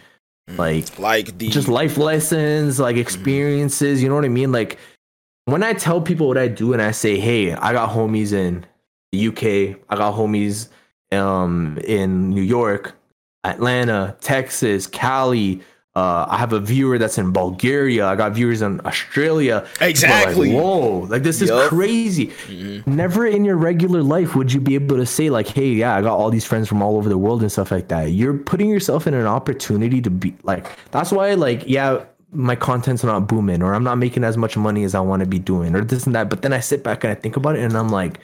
mm-hmm. 0.50 0.60
like 0.60 1.00
like 1.00 1.38
the 1.38 1.50
just 1.50 1.68
life 1.68 1.98
lessons, 1.98 2.80
like 2.80 2.96
mm-hmm. 2.96 3.02
experiences. 3.02 4.04
You 4.04 4.10
know 4.10 4.16
what 4.16 4.26
I 4.26 4.30
mean? 4.30 4.52
Like 4.52 4.78
when 5.46 5.64
I 5.64 5.74
tell 5.74 6.02
people 6.02 6.28
what 6.28 6.38
I 6.38 6.48
do 6.48 6.74
and 6.74 6.82
I 6.82 6.92
say, 6.92 7.20
hey, 7.20 7.54
I 7.54 7.74
got 7.74 7.90
homies 7.90 8.32
in 8.32 8.66
the 9.12 9.28
UK, 9.28 9.80
I 9.90 9.96
got 9.96 10.14
homies 10.14 10.70
um 11.12 11.80
in 11.84 12.30
New 12.30 12.44
York, 12.44 12.96
Atlanta, 13.44 14.16
Texas, 14.22 14.86
Cali 14.86 15.62
uh, 15.94 16.26
I 16.30 16.38
have 16.38 16.54
a 16.54 16.60
viewer 16.60 16.98
that's 16.98 17.18
in 17.18 17.34
Bulgaria. 17.34 18.08
I 18.08 18.16
got 18.16 18.32
viewers 18.32 18.62
in 18.62 18.80
Australia. 18.86 19.68
Exactly. 19.82 20.54
Like, 20.54 20.64
Whoa, 20.64 21.00
like 21.00 21.24
this 21.24 21.42
yep. 21.42 21.50
is 21.50 21.68
crazy. 21.68 22.28
Mm-hmm. 22.28 22.96
Never 22.96 23.28
in 23.28 23.44
your 23.44 23.58
regular 23.58 24.02
life 24.02 24.34
would 24.34 24.54
you 24.54 24.62
be 24.62 24.76
able 24.76 24.96
to 24.96 25.06
say 25.06 25.30
like, 25.30 25.50
"Hey, 25.50 25.68
yeah, 25.68 25.98
I 25.98 26.02
got 26.02 26.18
all 26.18 26.30
these 26.30 26.46
friends 26.46 26.70
from 26.70 26.82
all 26.82 26.96
over 26.96 27.10
the 27.10 27.18
world 27.18 27.42
and 27.42 27.52
stuff 27.52 27.72
like 27.72 27.90
that." 27.90 28.12
You're 28.12 28.38
putting 28.38 28.70
yourself 28.70 29.06
in 29.06 29.14
an 29.14 29.28
opportunity 29.28 30.02
to 30.02 30.10
be 30.10 30.34
like. 30.44 30.66
That's 30.92 31.12
why, 31.12 31.34
like, 31.34 31.64
yeah, 31.68 32.06
my 32.32 32.56
content's 32.56 33.04
not 33.04 33.28
booming, 33.28 33.62
or 33.62 33.74
I'm 33.74 33.84
not 33.84 33.98
making 33.98 34.24
as 34.24 34.38
much 34.38 34.56
money 34.56 34.86
as 34.86 34.96
I 34.96 35.02
want 35.02 35.20
to 35.20 35.26
be 35.26 35.40
doing, 35.40 35.76
or 35.76 35.84
this 35.84 36.06
and 36.06 36.16
that. 36.16 36.30
But 36.30 36.42
then 36.42 36.54
I 36.54 36.62
sit 36.62 36.86
back 36.86 37.04
and 37.04 37.12
I 37.12 37.16
think 37.16 37.36
about 37.36 37.58
it, 37.58 37.64
and 37.64 37.76
I'm 37.78 37.90
like, 37.90 38.22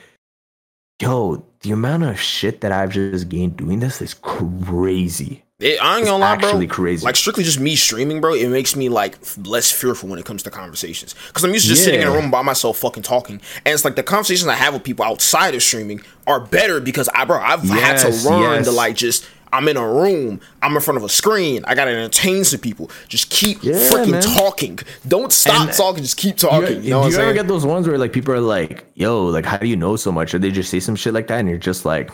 "Yo, 1.02 1.44
the 1.60 1.72
amount 1.72 2.04
of 2.04 2.18
shit 2.18 2.62
that 2.62 2.72
I've 2.72 2.92
just 2.92 3.28
gained 3.28 3.58
doing 3.58 3.80
this 3.80 4.00
is 4.00 4.14
crazy." 4.14 5.44
It, 5.60 5.82
I 5.82 5.96
ain't 5.96 6.06
gonna 6.06 6.18
lie, 6.18 6.36
bro. 6.36 6.64
Crazy. 6.68 7.04
Like 7.04 7.16
strictly 7.16 7.42
just 7.42 7.58
me 7.58 7.74
streaming, 7.74 8.20
bro. 8.20 8.32
It 8.32 8.48
makes 8.48 8.76
me 8.76 8.88
like 8.88 9.18
less 9.38 9.72
fearful 9.72 10.08
when 10.08 10.20
it 10.20 10.24
comes 10.24 10.44
to 10.44 10.50
conversations 10.52 11.16
because 11.26 11.42
I'm 11.42 11.52
used 11.52 11.64
to 11.64 11.70
just 11.70 11.80
yeah. 11.80 11.86
sitting 11.86 12.02
in 12.02 12.06
a 12.06 12.12
room 12.12 12.30
by 12.30 12.42
myself, 12.42 12.78
fucking 12.78 13.02
talking. 13.02 13.40
And 13.66 13.74
it's 13.74 13.84
like 13.84 13.96
the 13.96 14.04
conversations 14.04 14.46
I 14.46 14.54
have 14.54 14.72
with 14.72 14.84
people 14.84 15.04
outside 15.04 15.56
of 15.56 15.62
streaming 15.64 16.02
are 16.28 16.38
better 16.38 16.78
because 16.78 17.08
I, 17.08 17.24
bro, 17.24 17.40
I've 17.40 17.64
yes, 17.64 18.04
had 18.04 18.12
to 18.12 18.30
learn 18.30 18.58
yes. 18.58 18.66
to 18.66 18.70
like 18.70 18.94
just. 18.94 19.26
I'm 19.50 19.66
in 19.66 19.78
a 19.78 19.92
room. 19.92 20.42
I'm 20.60 20.76
in 20.76 20.82
front 20.82 20.98
of 20.98 21.04
a 21.04 21.08
screen. 21.08 21.64
I 21.64 21.74
gotta 21.74 21.90
entertain 21.90 22.44
some 22.44 22.60
people. 22.60 22.90
Just 23.08 23.30
keep 23.30 23.64
yeah, 23.64 23.76
freaking 23.76 24.10
man. 24.10 24.22
talking. 24.22 24.78
Don't 25.08 25.32
stop 25.32 25.68
and 25.68 25.72
talking. 25.72 26.02
Just 26.02 26.18
keep 26.18 26.36
talking. 26.36 26.82
You, 26.82 26.90
know 26.90 27.08
do 27.08 27.16
you 27.16 27.18
ever 27.18 27.32
get 27.32 27.48
those 27.48 27.64
ones 27.64 27.88
where 27.88 27.96
like 27.96 28.12
people 28.12 28.34
are 28.34 28.40
like, 28.40 28.84
"Yo, 28.94 29.24
like, 29.24 29.46
how 29.46 29.56
do 29.56 29.66
you 29.66 29.74
know 29.74 29.96
so 29.96 30.12
much?" 30.12 30.34
Or 30.34 30.38
they 30.38 30.50
just 30.50 30.70
say 30.70 30.80
some 30.80 30.96
shit 30.96 31.14
like 31.14 31.28
that, 31.28 31.40
and 31.40 31.48
you're 31.48 31.56
just 31.56 31.86
like, 31.86 32.10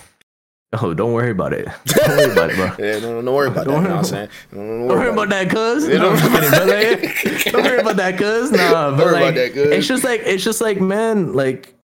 Oh, 0.82 0.92
don't 0.92 1.12
worry 1.12 1.30
about 1.30 1.52
it. 1.52 1.68
Don't 1.86 2.16
worry 2.16 2.32
about 2.32 2.50
it, 2.50 2.56
bro. 2.56 2.84
yeah, 2.84 2.98
don't, 3.00 3.24
don't 3.24 3.34
worry 3.34 3.48
about 3.48 3.64
don't 3.64 3.84
that. 3.84 3.84
Worry, 3.84 3.84
you 3.84 3.88
know 3.88 3.94
what 3.94 3.98
I'm 3.98 4.04
saying? 4.04 4.28
Don't, 4.50 4.60
don't, 4.60 4.88
worry, 4.88 5.08
about, 5.08 5.26
about 5.26 5.28
that, 5.30 5.50
cuz. 5.50 5.88
Yeah, 5.88 5.98
don't, 5.98 7.52
don't 7.52 7.64
worry 7.64 7.80
about 7.80 7.96
that, 7.96 8.18
cuz. 8.18 8.50
Nah, 8.50 8.96
but 8.96 9.12
like, 9.12 9.34
that, 9.36 9.56
it's 9.56 9.86
just 9.86 10.04
like 10.04 10.22
it's 10.24 10.42
just 10.42 10.60
like, 10.60 10.80
man, 10.80 11.32
like 11.32 11.74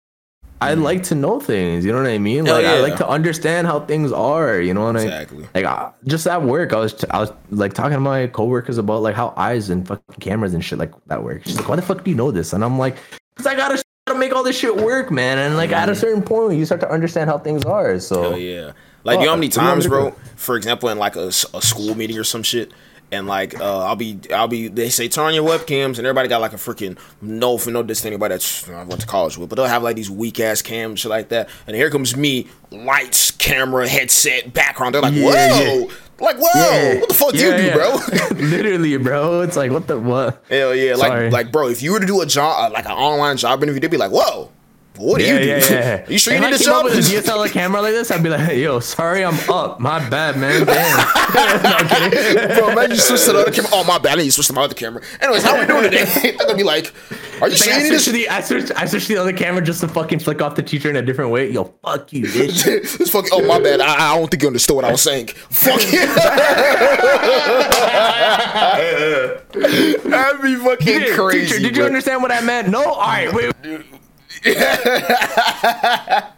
I 0.61 0.75
mm. 0.75 0.83
like 0.83 1.03
to 1.05 1.15
know 1.15 1.41
things. 1.41 1.85
You 1.85 1.93
know 1.93 1.99
what 2.03 2.11
I 2.11 2.19
mean? 2.19 2.45
Like 2.45 2.65
yeah. 2.65 2.73
I 2.73 2.81
like 2.81 2.97
to 2.97 3.09
understand 3.09 3.67
how 3.67 3.81
things 3.81 4.13
are. 4.13 4.61
You 4.61 4.75
know 4.75 4.85
what 4.85 4.97
exactly. 4.97 5.45
I? 5.45 5.59
Like 5.59 5.65
I, 5.65 5.93
just 6.07 6.27
at 6.27 6.43
work, 6.43 6.73
I 6.73 6.79
was 6.79 6.95
t- 6.95 7.07
I 7.11 7.21
was 7.21 7.33
like 7.51 7.73
talking 7.73 7.95
to 7.95 8.01
my 8.01 8.27
coworkers 8.27 8.77
about 8.77 9.03
like 9.03 9.15
how 9.15 9.33
eyes 9.37 9.71
and 9.71 9.87
fucking 9.87 10.21
cameras 10.21 10.53
and 10.53 10.65
shit 10.65 10.79
like 10.79 10.93
that 11.07 11.23
work. 11.23 11.43
She's 11.45 11.57
like, 11.57 11.69
"Why 11.69 11.77
the 11.77 11.83
fuck 11.83 12.05
do 12.05 12.11
you 12.11 12.17
know 12.17 12.31
this?" 12.31 12.53
And 12.53 12.63
I'm 12.63 12.79
like, 12.79 12.97
"Cause 13.37 13.47
I 13.47 13.55
gotta 13.55 13.83
to 14.13 14.19
make 14.19 14.35
all 14.35 14.43
this 14.43 14.59
shit 14.59 14.77
work, 14.77 15.11
man. 15.11 15.39
And 15.39 15.57
like 15.57 15.73
at 15.73 15.89
a 15.89 15.93
mm-hmm. 15.93 16.01
certain 16.01 16.23
point, 16.23 16.59
you 16.59 16.65
start 16.65 16.81
to 16.83 16.91
understand 16.91 17.31
how 17.31 17.39
things 17.39 17.65
are. 17.65 17.99
So 17.99 18.23
Hell 18.23 18.39
yeah, 18.39 18.73
like 19.05 19.19
oh, 19.19 19.21
you 19.21 19.27
know 19.27 19.33
how 19.33 19.37
many 19.37 19.49
times, 19.49 19.87
bro? 19.87 20.11
For 20.37 20.57
example, 20.57 20.89
in 20.89 20.99
like 20.99 21.17
a, 21.17 21.29
a 21.29 21.33
school 21.33 21.95
meeting 21.95 22.19
or 22.19 22.25
some 22.25 22.43
shit, 22.43 22.73
and 23.13 23.27
like 23.27 23.59
uh, 23.59 23.85
I'll 23.85 23.97
be 23.97 24.19
I'll 24.33 24.49
be 24.49 24.69
they 24.69 24.89
say 24.89 25.09
turn 25.09 25.27
on 25.27 25.35
your 25.35 25.49
webcams 25.49 25.99
and 25.99 26.01
everybody 26.01 26.29
got 26.29 26.41
like 26.41 26.53
a 26.53 26.57
freaking 26.57 26.99
no 27.21 27.59
for 27.59 27.71
no 27.71 27.83
this 27.83 28.03
to 28.03 28.09
anybody 28.09 28.35
that's 28.35 28.69
I 28.69 28.85
went 28.85 29.01
to 29.01 29.07
college 29.07 29.37
with, 29.37 29.49
but 29.49 29.57
they'll 29.57 29.67
have 29.67 29.83
like 29.83 29.97
these 29.97 30.11
weak 30.11 30.41
ass 30.41 30.63
cams 30.63 31.01
shit 31.01 31.11
like 31.11 31.29
that, 31.31 31.49
and 31.67 31.77
here 31.77 31.91
comes 31.91 32.17
me, 32.17 32.49
lights, 32.71 33.31
camera, 33.33 33.89
headset, 33.89 34.53
background. 34.53 34.95
They're 34.95 35.03
like, 35.03 35.15
yeah, 35.15 35.25
whoa. 35.25 35.79
Yeah. 35.79 35.95
Like, 36.21 36.37
whoa, 36.37 36.49
yeah. 36.55 37.01
what 37.01 37.09
the 37.09 37.15
fuck 37.15 37.35
yeah, 37.35 37.57
do 37.57 37.63
you 37.63 37.71
do, 37.71 37.77
bro? 37.77 37.99
Literally, 38.49 38.97
bro. 38.99 39.41
It's 39.41 39.57
like, 39.57 39.71
what 39.71 39.87
the 39.87 39.99
what? 39.99 40.43
Hell 40.51 40.75
yeah. 40.75 40.95
Sorry. 40.97 41.31
Like, 41.31 41.47
like, 41.47 41.53
bro, 41.53 41.69
if 41.69 41.83
you 41.83 41.93
were 41.93 42.01
to 42.01 42.07
do 42.07 42.21
a 42.21 42.27
job, 42.27 42.73
like 42.73 42.85
an 42.85 42.93
online 42.93 43.37
job 43.39 43.63
interview, 43.63 43.81
they'd 43.81 43.91
be 43.91 43.97
like, 43.97 44.13
whoa, 44.13 44.51
What 45.01 45.21
Yeah, 45.23 45.33
you 45.33 45.39
doing? 45.39 45.49
yeah, 45.49 45.69
yeah. 45.71 46.05
you 46.11 46.19
sure 46.19 46.35
you 46.35 46.41
I 46.41 46.51
need 46.51 46.57
a 46.57 46.59
came 46.59 46.69
up 46.69 46.83
job? 46.83 46.85
with 46.85 46.95
a 46.95 46.99
DSLR 46.99 47.51
camera 47.51 47.81
like 47.81 47.93
this, 47.95 48.11
I'd 48.11 48.23
be 48.23 48.29
like, 48.29 48.41
hey, 48.41 48.63
yo, 48.63 48.81
sorry, 48.81 49.25
I'm 49.25 49.39
up. 49.51 49.81
My 49.81 50.07
bad, 50.11 50.37
man. 50.37 50.67
Damn. 50.67 50.97
no, 51.63 51.71
I'm 51.73 51.89
kidding. 51.89 52.57
Bro, 52.59 52.69
imagine 52.73 52.97
you 52.97 53.01
switch 53.01 53.25
to 53.25 53.33
the 53.33 53.39
other 53.41 53.51
camera. 53.51 53.71
Oh 53.73 53.85
my 53.85 53.97
bad, 53.99 54.19
I 54.19 54.23
need 54.23 54.27
to 54.27 54.33
switch 54.33 54.49
to 54.49 54.53
my 54.53 54.63
other 54.65 54.75
camera. 54.75 55.03
Anyways, 55.23 55.43
how 55.43 55.57
are 55.57 55.61
we 55.61 55.67
doing 55.67 55.85
today? 55.85 56.05
They're 56.23 56.33
gonna 56.37 56.55
be 56.55 56.63
like, 56.65 56.93
"Are 57.41 57.49
you 57.49 57.57
sure 57.57 57.73
I 57.73 57.77
you 57.79 57.83
need 57.85 57.89
switched, 57.91 58.05
to 58.05 58.13
the, 58.13 58.29
I, 58.29 58.41
switched, 58.43 58.73
I 58.77 58.85
switched 58.85 59.09
the 59.09 59.17
other 59.17 59.33
camera 59.33 59.63
just 59.63 59.81
to 59.81 59.89
fucking 59.89 60.19
flick 60.19 60.43
off 60.43 60.55
the 60.55 60.63
teacher 60.63 60.91
in 60.91 60.97
a 60.97 61.03
different 61.03 61.31
way. 61.31 61.51
Yo, 61.51 61.65
fuck 61.83 62.13
you, 62.13 62.25
bitch. 62.27 62.65
this 62.99 63.09
fucking. 63.11 63.31
Oh 63.33 63.47
my 63.47 63.59
bad. 63.59 63.81
I, 63.81 64.13
I 64.13 64.19
don't 64.19 64.31
think 64.31 64.43
you 64.43 64.49
understood 64.49 64.77
what 64.77 64.85
I 64.85 64.91
was 64.93 65.01
saying. 65.03 65.29
Fuck 65.29 65.81
you. 65.93 66.07
That'd 70.11 70.43
be 70.43 70.57
fucking 70.57 70.87
Teacher, 70.87 71.15
crazy. 71.15 71.47
Teacher, 71.47 71.61
did 71.61 71.77
you 71.77 71.85
understand 71.85 72.23
what 72.23 72.33
I 72.33 72.41
meant? 72.43 72.69
No? 72.69 72.85
All 72.85 72.99
right, 73.01 73.33
wait. 73.33 73.53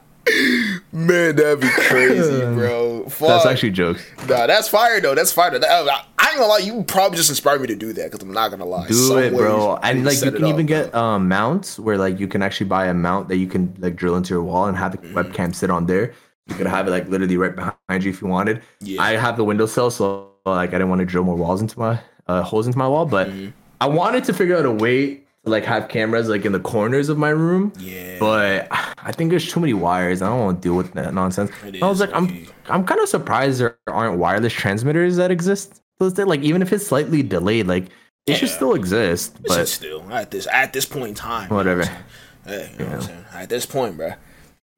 Man, 0.92 1.34
that'd 1.36 1.60
be 1.60 1.68
crazy, 1.68 2.40
bro. 2.54 3.04
Fuck. 3.08 3.28
That's 3.28 3.46
actually 3.46 3.70
jokes. 3.72 4.04
Nah, 4.28 4.46
that's 4.46 4.68
fire 4.68 5.00
though. 5.00 5.14
That's 5.16 5.32
fire. 5.32 5.58
That, 5.58 5.68
I, 5.68 6.04
I 6.18 6.28
ain't 6.30 6.38
gonna 6.38 6.46
lie. 6.46 6.58
You 6.58 6.84
probably 6.84 7.16
just 7.16 7.28
inspired 7.28 7.60
me 7.60 7.66
to 7.68 7.74
do 7.74 7.92
that 7.92 8.10
because 8.10 8.22
I'm 8.22 8.32
not 8.32 8.50
gonna 8.50 8.64
lie. 8.64 8.86
Do 8.86 8.94
Some 8.94 9.18
it, 9.18 9.32
bro. 9.34 9.76
And 9.82 10.04
like 10.04 10.22
you 10.22 10.30
can 10.30 10.46
even 10.46 10.66
bro. 10.66 10.84
get 10.84 10.94
um, 10.94 11.26
mounts 11.28 11.78
where 11.78 11.98
like 11.98 12.20
you 12.20 12.28
can 12.28 12.40
actually 12.42 12.68
buy 12.68 12.86
a 12.86 12.94
mount 12.94 13.28
that 13.28 13.38
you 13.38 13.48
can 13.48 13.74
like 13.80 13.96
drill 13.96 14.14
into 14.16 14.32
your 14.34 14.42
wall 14.44 14.66
and 14.66 14.76
have 14.76 14.92
the 14.92 14.98
Mm-hmm. 14.98 15.18
webcam 15.18 15.54
sit 15.54 15.70
on 15.70 15.86
there. 15.86 16.12
You 16.46 16.54
could 16.54 16.66
have 16.68 16.86
it 16.86 16.90
like 16.92 17.08
literally 17.08 17.36
right 17.36 17.54
behind 17.54 18.04
you 18.04 18.10
if 18.10 18.22
you 18.22 18.28
wanted. 18.28 18.62
Yeah. 18.80 19.02
I 19.02 19.12
have 19.16 19.36
the 19.36 19.44
windowsill, 19.44 19.90
so 19.90 20.30
like 20.46 20.70
I 20.70 20.72
didn't 20.72 20.88
want 20.90 21.00
to 21.00 21.04
drill 21.06 21.24
more 21.24 21.36
walls 21.36 21.60
into 21.60 21.78
my 21.78 21.98
uh, 22.28 22.42
holes 22.42 22.66
into 22.66 22.78
my 22.78 22.86
wall, 22.86 23.06
but 23.06 23.28
Mm-hmm. 23.28 23.50
I 23.80 23.86
wanted 23.86 24.22
to 24.24 24.32
figure 24.32 24.56
out 24.56 24.64
a 24.64 24.70
way 24.70 25.21
to 25.44 25.50
like 25.50 25.64
have 25.64 25.88
cameras 25.88 26.28
like 26.28 26.44
in 26.44 26.52
the 26.52 26.60
corners 26.60 27.08
of 27.08 27.18
my 27.18 27.30
room. 27.30 27.72
Yeah. 27.78 28.18
But 28.18 28.68
I 28.70 29.12
think 29.12 29.30
there's 29.30 29.50
too 29.50 29.60
many 29.60 29.74
wires. 29.74 30.22
I 30.22 30.28
don't 30.28 30.40
want 30.40 30.62
to 30.62 30.68
deal 30.68 30.76
with 30.76 30.92
that 30.94 31.14
nonsense. 31.14 31.50
It 31.64 31.82
I 31.82 31.88
was 31.88 32.00
like, 32.00 32.12
I'm. 32.12 32.46
I'm 32.68 32.84
kind 32.84 33.00
of 33.00 33.08
surprised 33.08 33.60
there 33.60 33.76
aren't 33.88 34.18
wireless 34.18 34.52
transmitters 34.52 35.16
that 35.16 35.30
exist. 35.30 35.82
Those 35.98 36.12
days. 36.12 36.26
Like 36.26 36.40
even 36.40 36.62
if 36.62 36.72
it's 36.72 36.86
slightly 36.86 37.22
delayed, 37.22 37.66
like 37.66 37.86
it 38.26 38.36
should 38.36 38.50
still 38.50 38.74
exist. 38.74 39.34
But 39.42 39.48
But 39.48 39.68
still, 39.68 40.10
at 40.12 40.30
this 40.30 40.46
at 40.46 40.72
this 40.72 40.86
point 40.86 41.08
in 41.08 41.14
time, 41.14 41.48
Whatever. 41.48 41.82
You 41.82 41.88
know 41.88 41.94
what 41.94 42.04
Hey, 42.44 42.74
you 42.78 42.84
know 42.84 42.96
what 42.96 43.10
I'm? 43.10 43.24
At 43.34 43.48
this 43.48 43.66
point, 43.66 43.96
bro. 43.96 44.14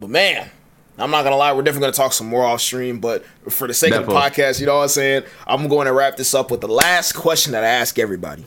But 0.00 0.10
man, 0.10 0.50
I'm 0.98 1.10
not 1.10 1.24
gonna 1.24 1.36
lie, 1.36 1.52
we're 1.52 1.62
definitely 1.62 1.86
gonna 1.86 1.92
talk 1.92 2.12
some 2.12 2.26
more 2.26 2.44
off 2.44 2.60
stream. 2.60 3.00
But 3.00 3.24
for 3.48 3.66
the 3.66 3.74
sake 3.74 3.94
of 3.94 4.06
the 4.06 4.12
podcast, 4.12 4.60
you 4.60 4.66
know 4.66 4.76
what 4.76 4.82
I'm 4.82 4.88
saying? 4.88 5.24
I'm 5.46 5.68
going 5.68 5.86
to 5.86 5.92
wrap 5.92 6.16
this 6.16 6.34
up 6.34 6.50
with 6.50 6.60
the 6.60 6.68
last 6.68 7.12
question 7.12 7.52
that 7.52 7.64
I 7.64 7.68
ask 7.68 7.98
everybody. 7.98 8.46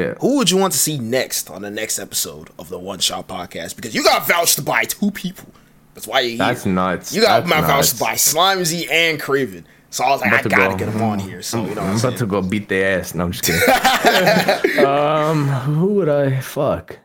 Yeah. 0.00 0.14
Who 0.20 0.36
would 0.38 0.50
you 0.50 0.56
want 0.56 0.72
to 0.72 0.78
see 0.78 0.98
next 0.98 1.50
on 1.50 1.62
the 1.62 1.70
next 1.70 1.98
episode 1.98 2.50
of 2.58 2.68
the 2.68 2.78
One 2.78 2.98
Shot 2.98 3.28
Podcast? 3.28 3.76
Because 3.76 3.94
you 3.94 4.02
got 4.04 4.26
vouched 4.26 4.64
by 4.64 4.84
two 4.84 5.10
people. 5.10 5.48
That's 5.94 6.06
why 6.06 6.20
you're 6.20 6.30
here. 6.30 6.38
That's 6.38 6.66
nuts. 6.66 7.14
You 7.14 7.22
got 7.22 7.40
That's 7.40 7.50
my 7.50 7.60
nuts. 7.60 7.92
vouched 7.92 8.00
by 8.00 8.14
Slimesy 8.14 8.90
and 8.90 9.20
Craven. 9.20 9.66
So 9.90 10.04
I 10.04 10.10
was 10.10 10.20
like, 10.20 10.32
I 10.32 10.42
gotta 10.48 10.74
go. 10.74 10.76
get 10.84 10.92
them 10.92 11.02
on 11.02 11.18
here. 11.18 11.42
So 11.42 11.64
you 11.66 11.74
know 11.74 11.82
I'm, 11.82 11.90
I'm 11.94 11.98
about 11.98 12.16
to 12.18 12.26
go 12.26 12.40
beat 12.42 12.68
their 12.68 13.00
ass. 13.00 13.12
No, 13.14 13.24
I'm 13.24 13.32
just 13.32 13.44
kidding. 13.44 14.78
um, 14.86 15.48
who 15.48 15.86
would 15.94 16.08
I 16.08 16.40
fuck? 16.40 16.96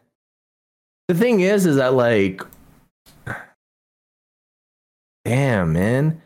The 1.07 1.15
thing 1.15 1.39
is, 1.41 1.65
is 1.65 1.77
that 1.77 1.93
like, 1.93 2.43
damn, 5.23 5.73
man. 5.73 6.22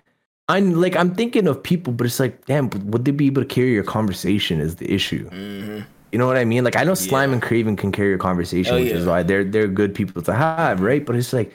I'm 0.47 0.81
like, 0.81 0.95
I'm 0.95 1.13
thinking 1.13 1.47
of 1.47 1.61
people, 1.61 1.93
but 1.93 2.07
it's 2.07 2.19
like, 2.19 2.45
damn, 2.45 2.69
would 2.89 3.05
they 3.05 3.11
be 3.11 3.27
able 3.27 3.41
to 3.43 3.47
carry 3.47 3.71
your 3.71 3.83
conversation? 3.83 4.59
Is 4.59 4.77
the 4.77 4.91
issue? 4.91 5.29
Mhm. 5.29 5.85
You 6.11 6.17
know 6.17 6.27
what 6.27 6.37
I 6.37 6.45
mean? 6.45 6.63
Like, 6.63 6.75
I 6.75 6.83
know 6.83 6.95
Slime 6.95 7.29
Yeah. 7.29 7.33
and 7.35 7.41
Craven 7.41 7.75
can 7.75 7.91
carry 7.91 8.13
a 8.13 8.17
conversation, 8.17 8.73
Oh, 8.75 8.79
which 8.79 8.91
is 8.91 9.05
why 9.05 9.23
they're 9.23 9.43
they're 9.43 9.67
good 9.67 9.93
people 9.93 10.21
to 10.23 10.33
have, 10.33 10.81
right? 10.81 11.05
But 11.05 11.15
it's 11.15 11.33
like, 11.33 11.53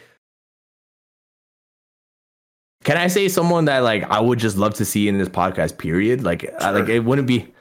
can 2.85 2.97
I 2.97 3.07
say 3.09 3.29
someone 3.29 3.65
that 3.67 3.79
like 3.79 4.05
I 4.11 4.21
would 4.21 4.39
just 4.39 4.57
love 4.57 4.75
to 4.75 4.85
see 4.85 5.09
in 5.09 5.19
this 5.19 5.29
podcast? 5.29 5.79
Period. 5.79 6.23
Like, 6.23 6.53
I, 6.61 6.71
like 6.71 6.89
it 6.89 7.01
wouldn't 7.01 7.27
be. 7.29 7.53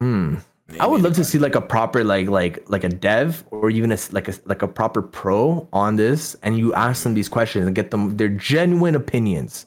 Hmm. 0.00 0.36
I 0.78 0.86
would 0.86 1.02
love 1.02 1.14
to 1.14 1.24
see 1.24 1.38
like 1.38 1.56
a 1.56 1.60
proper 1.60 2.04
like 2.04 2.28
like 2.28 2.68
like 2.70 2.84
a 2.84 2.88
dev 2.88 3.44
or 3.50 3.70
even 3.70 3.90
a 3.92 3.98
like 4.12 4.28
a 4.28 4.34
like 4.46 4.62
a 4.62 4.68
proper 4.68 5.02
pro 5.02 5.68
on 5.72 5.96
this, 5.96 6.36
and 6.42 6.58
you 6.58 6.72
ask 6.74 7.02
them 7.02 7.14
these 7.14 7.28
questions 7.28 7.66
and 7.66 7.74
get 7.74 7.90
them 7.90 8.16
their 8.16 8.28
genuine 8.28 8.94
opinions. 8.94 9.66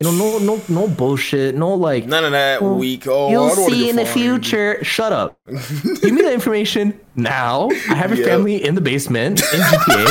You 0.00 0.10
know, 0.10 0.38
no 0.38 0.38
no 0.38 0.60
no 0.68 0.88
bullshit, 0.88 1.54
no 1.54 1.72
like 1.74 2.06
None 2.06 2.24
of 2.24 2.32
that 2.32 2.60
Well, 2.60 2.74
weak. 2.74 3.06
Oh, 3.06 3.30
you'll 3.30 3.50
see 3.50 3.88
in 3.88 3.94
the 3.94 4.04
future. 4.04 4.82
Shut 4.82 5.12
up. 5.12 5.38
Give 5.46 6.12
me 6.12 6.20
the 6.22 6.32
information 6.32 6.98
now. 7.14 7.68
I 7.88 7.94
have 7.94 8.10
a 8.10 8.16
Yep. 8.16 8.26
family 8.26 8.64
in 8.64 8.74
the 8.74 8.80
basement 8.80 9.40
in 9.54 9.60
GTA. 9.60 10.06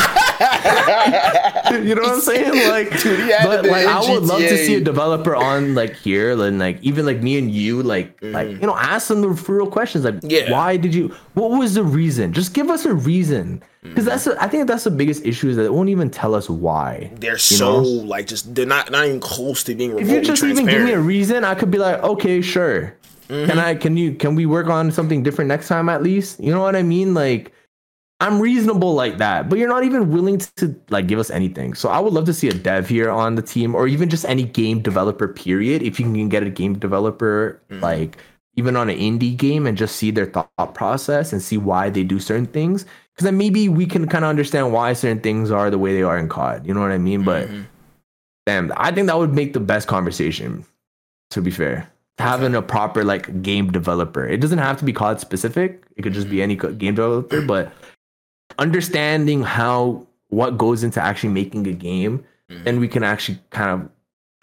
you 1.85 1.95
know 1.95 2.01
what 2.01 2.13
I'm 2.13 2.21
saying? 2.21 2.69
Like, 2.69 2.97
Dude, 3.03 3.29
but 3.43 3.65
like, 3.65 3.85
I 3.85 3.99
would 4.09 4.23
love 4.23 4.39
to 4.39 4.57
see 4.57 4.75
a 4.75 4.81
developer 4.81 5.35
on 5.35 5.75
like 5.75 5.95
here, 5.97 6.31
and 6.31 6.59
like 6.59 6.81
even 6.81 7.05
like 7.05 7.21
me 7.21 7.37
and 7.37 7.51
you, 7.51 7.83
like, 7.83 8.21
mm. 8.21 8.31
like 8.31 8.49
you 8.49 8.65
know, 8.65 8.77
ask 8.77 9.09
them 9.09 9.19
the 9.19 9.29
real 9.29 9.69
questions. 9.69 10.05
Like. 10.05 10.15
Yeah. 10.21 10.49
why 10.49 10.77
did 10.77 10.95
you? 10.95 11.13
What 11.33 11.51
was 11.59 11.73
the 11.73 11.83
reason? 11.83 12.31
Just 12.31 12.53
give 12.53 12.69
us 12.69 12.85
a 12.85 12.93
reason. 12.93 13.61
Because 13.83 14.05
that's, 14.05 14.23
the- 14.23 14.41
I 14.41 14.47
think 14.47 14.67
that's 14.67 14.85
the 14.85 14.91
biggest 14.91 15.25
issue 15.25 15.49
is 15.49 15.57
that 15.57 15.65
it 15.65 15.73
won't 15.73 15.89
even 15.89 16.09
tell 16.09 16.33
us 16.35 16.49
why. 16.49 17.11
They're 17.15 17.37
so 17.37 17.81
know? 17.81 17.81
like 17.81 18.27
just 18.27 18.55
they're 18.55 18.65
not 18.65 18.89
not 18.91 19.05
even 19.05 19.19
close 19.19 19.63
to 19.65 19.75
being 19.75 19.99
If 19.99 20.07
you 20.09 20.21
just 20.21 20.43
even 20.43 20.65
give 20.65 20.83
me 20.83 20.93
a 20.93 20.99
reason, 20.99 21.43
I 21.43 21.53
could 21.55 21.69
be 21.69 21.77
like, 21.77 22.01
okay, 22.01 22.41
sure. 22.41 22.95
Mm-hmm. 23.29 23.49
Can 23.49 23.59
I? 23.59 23.75
Can 23.75 23.97
you? 23.97 24.13
Can 24.15 24.35
we 24.35 24.45
work 24.45 24.67
on 24.67 24.91
something 24.91 25.23
different 25.23 25.47
next 25.47 25.67
time 25.67 25.87
at 25.89 26.03
least? 26.03 26.39
You 26.39 26.51
know 26.51 26.61
what 26.61 26.75
I 26.75 26.83
mean? 26.83 27.13
Like, 27.13 27.53
I'm 28.19 28.39
reasonable 28.39 28.93
like 28.93 29.17
that, 29.17 29.49
but 29.49 29.57
you're 29.59 29.69
not 29.69 29.83
even 29.85 30.11
willing 30.11 30.39
to 30.57 30.75
like 30.89 31.07
give 31.07 31.19
us 31.19 31.29
anything. 31.31 31.73
So 31.73 31.89
I 31.89 31.99
would 31.99 32.13
love 32.13 32.25
to 32.25 32.33
see 32.33 32.49
a 32.49 32.53
dev 32.53 32.87
here 32.87 33.09
on 33.09 33.35
the 33.35 33.41
team, 33.41 33.75
or 33.75 33.87
even 33.87 34.09
just 34.09 34.25
any 34.25 34.43
game 34.43 34.81
developer. 34.81 35.27
Period. 35.27 35.81
If 35.83 35.99
you 35.99 36.05
can 36.05 36.29
get 36.29 36.43
a 36.43 36.49
game 36.49 36.77
developer, 36.77 37.61
Mm-hmm. 37.69 37.81
like 37.81 38.17
even 38.55 38.75
on 38.75 38.89
an 38.89 38.97
indie 38.97 39.35
game, 39.35 39.65
and 39.65 39.77
just 39.77 39.95
see 39.95 40.11
their 40.11 40.27
thought 40.27 40.75
process 40.75 41.33
and 41.33 41.41
see 41.41 41.57
why 41.57 41.89
they 41.89 42.03
do 42.03 42.19
certain 42.19 42.45
things, 42.45 42.85
because 43.13 43.25
then 43.25 43.37
maybe 43.37 43.69
we 43.69 43.85
can 43.85 44.07
kind 44.07 44.23
of 44.23 44.29
understand 44.29 44.73
why 44.73 44.93
certain 44.93 45.19
things 45.19 45.51
are 45.51 45.69
the 45.69 45.77
way 45.77 45.93
they 45.93 46.03
are 46.03 46.17
in 46.17 46.29
COD. 46.29 46.65
You 46.65 46.73
know 46.73 46.81
what 46.81 46.91
I 46.91 46.97
mean? 46.97 47.23
But 47.23 47.47
Mm-hmm. 47.47 47.61
damn, 48.45 48.71
I 48.77 48.91
think 48.91 49.07
that 49.07 49.17
would 49.17 49.33
make 49.33 49.53
the 49.53 49.59
best 49.59 49.87
conversation. 49.87 50.65
To 51.31 51.41
be 51.41 51.49
fair, 51.49 51.89
having 52.19 52.53
a 52.53 52.61
proper 52.61 53.03
like 53.03 53.41
game 53.41 53.71
developer. 53.71 54.25
It 54.25 54.39
doesn't 54.39 54.59
have 54.59 54.77
to 54.79 54.85
be 54.85 54.93
COD 54.93 55.19
specific. 55.19 55.83
It 55.95 56.03
could 56.03 56.13
just 56.13 56.29
be 56.29 56.37
mm-hmm. 56.37 56.67
any 56.67 56.75
game 56.75 56.95
developer, 56.95 57.41
but 57.41 57.71
understanding 58.59 59.41
how 59.41 60.05
what 60.29 60.57
goes 60.57 60.83
into 60.83 61.01
actually 61.01 61.29
making 61.29 61.67
a 61.67 61.73
game, 61.73 62.23
mm-hmm. 62.49 62.63
then 62.63 62.79
we 62.79 62.87
can 62.87 63.03
actually 63.03 63.39
kind 63.49 63.69
of 63.69 63.89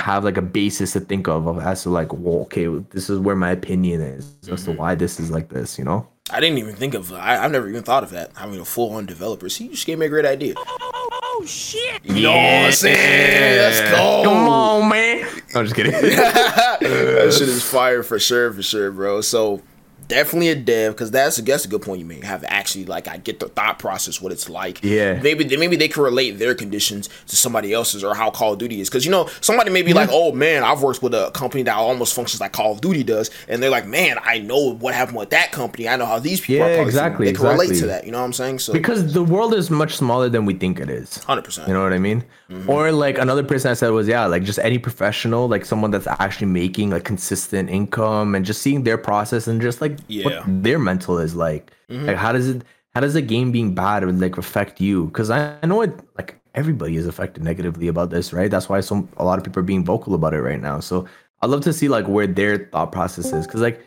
have 0.05 0.25
like 0.25 0.37
a 0.37 0.43
basis 0.43 0.93
to 0.93 1.01
think 1.01 1.29
of, 1.29 1.47
of 1.47 1.59
as 1.59 1.83
to 1.83 1.91
like, 1.91 2.13
well, 2.13 2.43
okay, 2.43 2.67
this 2.91 3.11
is 3.11 3.19
where 3.19 3.37
my 3.37 3.51
opinion 3.51 4.01
is 4.01 4.35
as 4.51 4.65
to 4.65 4.71
mm-hmm. 4.71 4.81
why 4.81 4.95
this 4.95 5.21
is 5.21 5.31
like 5.31 5.49
this. 5.49 5.79
You 5.79 5.85
know? 5.85 6.07
I 6.33 6.41
didn't 6.41 6.59
even 6.59 6.75
think 6.75 6.95
of. 6.95 7.13
I, 7.13 7.43
I've 7.45 7.51
never 7.51 7.69
even 7.69 7.83
thought 7.83 8.03
of 8.03 8.11
that. 8.11 8.31
Having 8.37 8.61
a 8.61 8.65
full 8.65 8.93
on 8.93 9.07
developer. 9.07 9.49
See, 9.49 9.65
you 9.65 9.71
just 9.71 9.87
gave 9.87 9.99
me 9.99 10.07
a 10.07 10.09
great 10.09 10.27
idea. 10.27 10.55
Oh 10.57 11.45
shit! 11.47 12.05
You 12.05 12.23
know 12.23 12.33
what 12.33 12.39
I'm 12.39 12.73
saying? 12.73 13.59
Let's 13.59 13.81
go. 13.91 14.23
Come 14.25 14.49
on, 14.49 14.89
man. 14.89 15.27
I'm 15.55 15.65
just 15.65 15.75
kidding. 15.75 15.93
that 15.93 17.35
shit 17.37 17.49
is 17.49 17.65
fire 17.65 18.03
for 18.03 18.19
sure, 18.19 18.53
for 18.53 18.63
sure, 18.63 18.91
bro. 18.93 19.21
So 19.21 19.63
definitely 20.11 20.49
a 20.49 20.55
dev 20.55 20.93
because 20.93 21.11
that's 21.11 21.37
that's 21.39 21.65
a 21.65 21.69
good 21.69 21.83
point 21.83 22.01
you 22.01 22.05
made. 22.05 22.25
Have 22.25 22.45
actually 22.47 22.85
like 22.85 23.09
I 23.09 23.17
get 23.17 23.41
the 23.41 23.49
thought 23.49 23.79
process 23.79 24.21
what 24.21 24.33
it's 24.33 24.49
like. 24.49 24.83
Yeah. 24.83 25.21
Maybe 25.23 25.57
maybe 25.57 25.77
they 25.77 25.89
can 25.89 26.03
relate 26.03 26.33
their 26.33 26.55
conditions 26.55 27.09
to 27.29 27.37
somebody 27.37 27.73
else's 27.73 28.05
or 28.05 28.15
how 28.15 28.31
Call 28.31 28.53
of 28.53 28.59
Duty 28.59 28.81
is 28.81 28.91
because 28.91 29.05
you 29.05 29.11
know 29.11 29.29
somebody 29.41 29.71
may 29.71 29.83
be 29.83 29.95
like, 29.95 30.11
oh 30.13 30.33
man, 30.33 30.63
I've 30.65 30.83
worked 30.83 31.03
with 31.03 31.15
a 31.15 31.31
company 31.31 31.63
that 31.63 31.75
almost 31.75 32.15
functions 32.15 32.41
like 32.41 32.53
Call 32.53 32.73
of 32.73 32.81
Duty 32.81 33.05
does, 33.05 33.31
and 33.49 33.63
they're 33.63 33.71
like, 33.71 33.87
man, 33.87 34.19
I 34.23 34.39
know 34.39 34.75
what 34.75 34.95
happened 34.95 35.17
with 35.17 35.31
that 35.31 35.53
company. 35.53 35.89
I 35.89 35.97
know 35.97 36.07
how 36.07 36.19
these 36.19 36.41
people 36.41 36.67
Yeah, 36.67 36.83
exactly. 36.83 37.27
They 37.27 37.33
can 37.33 37.47
relate 37.47 37.79
to 37.79 37.87
that. 37.87 38.05
You 38.05 38.13
know 38.13 38.19
what 38.19 38.25
I'm 38.25 38.33
saying? 38.33 38.59
So 38.59 38.73
because 38.73 39.13
the 39.13 39.23
world 39.23 39.55
is 39.55 39.71
much 39.71 39.97
smaller 39.97 40.29
than 40.29 40.45
we 40.45 40.55
think 40.55 40.81
it 40.81 40.91
is. 40.91 41.23
hundred 41.25 41.45
percent. 41.45 41.69
You 41.69 41.75
know 41.75 41.83
what 41.83 41.93
I 41.93 41.99
mean? 41.99 42.25
Mm-hmm. 42.51 42.69
Or 42.69 42.91
like 42.91 43.19
another 43.19 43.45
person 43.45 43.71
I 43.71 43.75
said 43.75 43.91
was 43.91 44.09
yeah, 44.09 44.27
like 44.27 44.43
just 44.43 44.59
any 44.59 44.79
professional, 44.79 45.49
like 45.49 45.65
someone 45.65 45.93
that's 45.93 46.09
actually 46.09 46.49
making 46.49 46.91
like 46.91 47.05
consistent 47.05 47.71
income 47.71 48.35
and 48.35 48.45
just 48.45 48.61
seeing 48.61 48.83
their 48.83 48.99
process 48.99 49.47
and 49.47 49.61
just 49.61 49.81
like 49.81 50.00
Yeah. 50.09 50.25
Mm-hmm. 50.25 50.63
their 50.63 50.79
mental 50.79 51.19
is 51.19 51.35
like. 51.35 51.73
Like 51.89 52.17
how 52.17 52.31
does 52.33 52.49
it 52.49 52.63
how 52.95 53.01
does 53.01 53.15
the 53.15 53.23
game 53.23 53.51
being 53.51 53.75
bad 53.75 54.05
like 54.21 54.39
affect 54.39 54.81
you? 54.81 55.07
Because 55.07 55.29
I, 55.31 55.57
I 55.63 55.67
know 55.67 55.83
it 55.83 55.93
like 56.17 56.41
everybody 56.55 56.97
is 56.97 57.07
affected 57.07 57.43
negatively 57.43 57.89
about 57.89 58.11
this, 58.11 58.33
right? 58.33 58.51
That's 58.51 58.69
why 58.69 58.81
some 58.81 59.09
a 59.17 59.25
lot 59.25 59.39
of 59.39 59.45
people 59.45 59.61
are 59.61 59.65
being 59.65 59.85
vocal 59.85 60.15
about 60.15 60.33
it 60.35 60.41
right 60.43 60.61
now. 60.61 60.79
So 60.81 61.07
I'd 61.43 61.51
love 61.51 61.63
to 61.63 61.73
see 61.73 61.89
like 61.89 62.07
where 62.07 62.27
their 62.29 62.69
thought 62.71 62.93
process 62.93 63.33
is. 63.33 63.47
Cause 63.47 63.61
like 63.61 63.85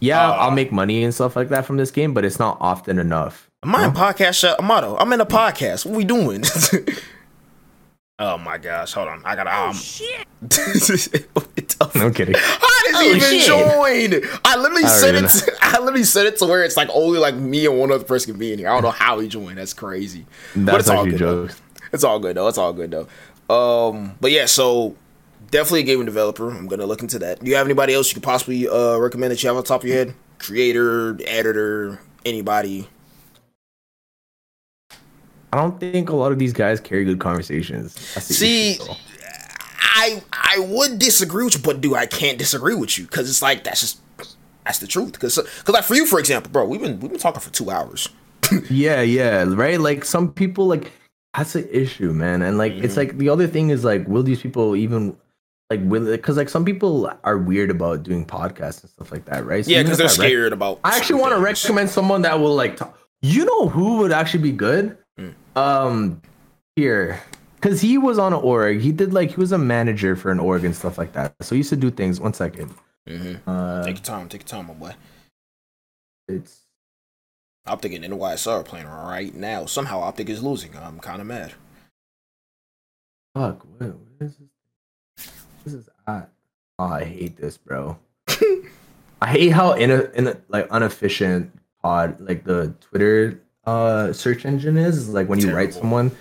yeah, 0.00 0.28
Uh, 0.28 0.32
I'll 0.34 0.50
make 0.50 0.72
money 0.72 1.04
and 1.04 1.14
stuff 1.14 1.36
like 1.36 1.48
that 1.50 1.64
from 1.64 1.76
this 1.76 1.90
game, 1.90 2.12
but 2.14 2.24
it's 2.24 2.38
not 2.38 2.58
often 2.60 2.98
enough. 2.98 3.48
Am 3.62 3.74
I 3.74 3.86
in 3.86 3.92
podcast 3.92 4.60
motto? 4.62 4.96
I'm 4.96 5.12
in 5.12 5.20
a 5.20 5.26
podcast. 5.26 5.86
What 5.86 5.96
we 5.96 6.04
doing? 6.04 6.42
oh 8.18 8.38
my 8.38 8.58
gosh, 8.58 8.92
hold 8.92 9.08
on. 9.08 9.22
I 9.24 9.36
gotta 9.36 9.54
um 9.56 9.74
Shit! 9.74 10.26
No 11.94 12.10
kidding. 12.10 12.34
How 12.38 12.82
does 12.84 13.00
he 13.00 13.10
Oh, 13.10 13.14
even 13.16 13.20
shit. 13.20 13.46
join? 14.22 14.38
I 14.44 14.56
literally 14.56 14.84
I 14.84 14.88
don't 14.88 14.98
said 14.98 15.14
it. 15.14 15.28
To, 15.28 15.52
I 15.60 15.78
literally 15.80 16.04
said 16.04 16.26
it 16.26 16.38
to 16.38 16.46
where 16.46 16.62
it's 16.64 16.76
like 16.76 16.88
only 16.92 17.18
like 17.18 17.34
me 17.34 17.66
and 17.66 17.78
one 17.78 17.90
other 17.92 18.04
person 18.04 18.32
can 18.32 18.38
be 18.38 18.52
in 18.52 18.58
here. 18.58 18.68
I 18.68 18.72
don't 18.74 18.82
know 18.82 18.90
how 18.90 19.18
he 19.18 19.28
joined. 19.28 19.58
That's 19.58 19.74
crazy. 19.74 20.24
but 20.54 20.64
That's 20.64 20.78
it's 20.80 20.90
all 20.90 21.04
good. 21.04 21.14
though. 21.18 21.46
jokes. 21.46 21.60
it's 21.92 22.04
all 22.04 22.18
good 22.18 22.36
though. 22.36 22.48
It's 22.48 22.58
all 22.58 22.72
good 22.72 22.90
though. 22.92 23.08
Um, 23.88 24.14
but 24.20 24.30
yeah, 24.32 24.46
so 24.46 24.96
definitely 25.50 25.80
a 25.80 25.84
gaming 25.84 26.06
developer. 26.06 26.50
I'm 26.50 26.66
gonna 26.66 26.86
look 26.86 27.02
into 27.02 27.18
that. 27.20 27.42
Do 27.44 27.50
you 27.50 27.56
have 27.56 27.66
anybody 27.66 27.92
else 27.94 28.08
you 28.10 28.14
could 28.14 28.22
possibly 28.22 28.66
uh, 28.68 28.96
recommend 28.96 29.32
that 29.32 29.42
you 29.42 29.48
have 29.48 29.56
on 29.56 29.64
top 29.64 29.82
of 29.82 29.88
your 29.88 29.96
head? 29.98 30.14
Creator, 30.38 31.18
editor, 31.26 32.00
anybody? 32.24 32.88
I 35.52 35.58
don't 35.58 35.78
think 35.78 36.10
a 36.10 36.16
lot 36.16 36.32
of 36.32 36.38
these 36.38 36.52
guys 36.52 36.80
carry 36.80 37.04
good 37.04 37.20
conversations. 37.20 37.98
See, 37.98 38.72
issue. 38.72 38.92
I 39.96 40.22
I 40.32 40.58
would 40.60 40.98
disagree 40.98 41.44
with 41.44 41.54
you, 41.54 41.62
but 41.62 41.80
dude, 41.80 41.94
I 41.94 42.06
can't 42.06 42.38
disagree 42.38 42.74
with 42.74 42.98
you 42.98 43.04
because 43.04 43.30
it's 43.30 43.42
like 43.42 43.64
that's 43.64 43.80
just 43.80 44.00
that's 44.64 44.78
the 44.80 44.86
truth. 44.86 45.12
Because 45.12 45.36
because 45.36 45.72
like 45.72 45.84
for 45.84 45.94
you, 45.94 46.06
for 46.06 46.18
example, 46.18 46.50
bro, 46.50 46.66
we've 46.66 46.80
been 46.80 47.00
we've 47.00 47.10
been 47.10 47.20
talking 47.20 47.40
for 47.40 47.50
two 47.50 47.70
hours. 47.70 48.08
yeah, 48.70 49.00
yeah, 49.00 49.44
right. 49.48 49.80
Like 49.80 50.04
some 50.04 50.32
people, 50.32 50.66
like 50.66 50.92
that's 51.36 51.54
an 51.54 51.68
issue, 51.70 52.12
man. 52.12 52.42
And 52.42 52.58
like 52.58 52.72
it's 52.72 52.94
mm-hmm. 52.94 52.98
like 52.98 53.18
the 53.18 53.28
other 53.28 53.46
thing 53.46 53.70
is 53.70 53.84
like, 53.84 54.06
will 54.06 54.22
these 54.22 54.42
people 54.42 54.76
even 54.76 55.16
like 55.70 55.80
will? 55.82 56.04
Because 56.04 56.36
like 56.36 56.48
some 56.48 56.64
people 56.64 57.10
are 57.24 57.38
weird 57.38 57.70
about 57.70 58.02
doing 58.02 58.26
podcasts 58.26 58.82
and 58.82 58.90
stuff 58.90 59.10
like 59.12 59.24
that, 59.26 59.46
right? 59.46 59.64
So 59.64 59.70
Yeah, 59.70 59.82
because 59.82 59.98
they're 59.98 60.06
I 60.06 60.10
rec- 60.10 60.14
scared 60.16 60.52
about. 60.52 60.80
I 60.84 60.96
actually 60.96 61.20
want 61.20 61.34
to 61.34 61.40
recommend 61.40 61.90
someone 61.90 62.22
that 62.22 62.38
will 62.38 62.54
like. 62.54 62.76
Talk. 62.76 62.98
You 63.22 63.44
know 63.44 63.68
who 63.68 63.98
would 63.98 64.12
actually 64.12 64.42
be 64.42 64.52
good? 64.52 64.98
Um, 65.56 66.20
here, 66.76 67.20
because 67.56 67.80
he 67.80 67.96
was 67.98 68.18
on 68.18 68.32
an 68.34 68.40
org. 68.40 68.80
He 68.80 68.92
did 68.92 69.12
like 69.14 69.30
he 69.30 69.36
was 69.36 69.52
a 69.52 69.58
manager 69.58 70.14
for 70.14 70.30
an 70.30 70.38
org 70.38 70.64
and 70.64 70.76
stuff 70.76 70.98
like 70.98 71.12
that. 71.14 71.34
So 71.40 71.54
he 71.54 71.58
used 71.60 71.70
to 71.70 71.76
do 71.76 71.90
things. 71.90 72.20
One 72.20 72.34
second. 72.34 72.74
Mhm. 73.08 73.40
Uh, 73.46 73.84
Take 73.84 73.96
your 73.96 74.04
time, 74.04 74.28
take 74.28 74.42
your 74.42 74.48
time, 74.48 74.66
my 74.66 74.74
boy. 74.74 74.94
it's 76.28 76.60
Optic 77.66 77.92
and 77.94 78.04
NYSL 78.04 78.64
playing 78.64 78.86
right 78.86 79.34
now. 79.34 79.64
Somehow 79.66 80.00
Optic 80.00 80.28
is 80.28 80.42
losing. 80.42 80.76
I'm 80.76 81.00
kind 81.00 81.20
of 81.20 81.26
mad. 81.26 81.54
fuck. 83.34 83.64
What, 83.78 83.88
what 83.88 83.98
is 84.20 84.36
this? 85.16 85.30
This 85.64 85.74
is 85.74 85.88
at. 86.06 86.30
Oh, 86.78 86.84
I 86.84 87.04
hate 87.04 87.36
this, 87.36 87.56
bro. 87.56 87.98
I 88.28 89.26
hate 89.28 89.48
how 89.52 89.72
in 89.72 89.90
a, 89.90 90.02
in 90.14 90.26
a, 90.28 90.36
like 90.48 90.68
inefficient 90.70 91.58
pod 91.82 92.20
like 92.20 92.44
the 92.44 92.74
Twitter 92.80 93.40
uh 93.66 94.12
search 94.12 94.44
engine 94.44 94.76
is. 94.76 95.08
Like 95.08 95.28
when 95.28 95.38
you 95.40 95.54
write 95.54 95.74
someone 95.74 96.12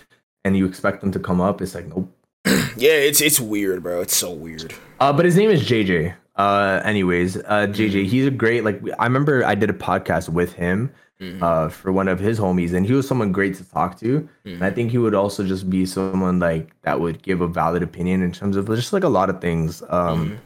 and 0.43 0.57
you 0.57 0.65
expect 0.65 1.01
them 1.01 1.11
to 1.11 1.19
come 1.19 1.41
up, 1.41 1.61
it's 1.61 1.75
like 1.75 1.87
nope. 1.87 2.11
Yeah, 2.77 2.91
it's 2.91 3.21
it's 3.21 3.39
weird, 3.39 3.83
bro. 3.83 4.01
It's 4.01 4.15
so 4.15 4.31
weird. 4.31 4.73
Uh, 4.99 5.13
but 5.13 5.25
his 5.25 5.35
name 5.37 5.49
is 5.49 5.63
JJ. 5.63 6.13
Uh, 6.35 6.81
anyways, 6.83 7.37
uh, 7.37 7.41
Mm-hmm. 7.41 7.71
JJ, 7.73 8.05
he's 8.07 8.27
a 8.27 8.31
great. 8.31 8.65
Like, 8.65 8.81
I 8.99 9.05
remember 9.05 9.45
I 9.45 9.55
did 9.55 9.69
a 9.69 9.73
podcast 9.73 10.27
with 10.27 10.51
him, 10.53 10.91
Mhm. 11.21 11.41
uh, 11.41 11.69
for 11.69 11.93
one 11.93 12.09
of 12.09 12.19
his 12.19 12.37
homies, 12.37 12.73
and 12.73 12.85
he 12.85 12.91
was 12.91 13.07
someone 13.07 13.31
great 13.31 13.55
to 13.55 13.63
talk 13.63 13.97
to. 13.99 14.19
Mm-hmm. 14.19 14.49
And 14.55 14.63
I 14.65 14.69
think 14.71 14.91
he 14.91 14.97
would 14.97 15.15
also 15.15 15.45
just 15.45 15.69
be 15.69 15.85
someone 15.85 16.39
like 16.39 16.71
that 16.81 16.99
would 16.99 17.23
give 17.23 17.39
a 17.39 17.47
valid 17.47 17.81
opinion 17.83 18.21
in 18.21 18.33
terms 18.33 18.57
of 18.57 18.67
just 18.67 18.91
like 18.91 19.05
a 19.05 19.09
lot 19.09 19.29
of 19.29 19.39
things. 19.39 19.81
Um, 19.87 20.37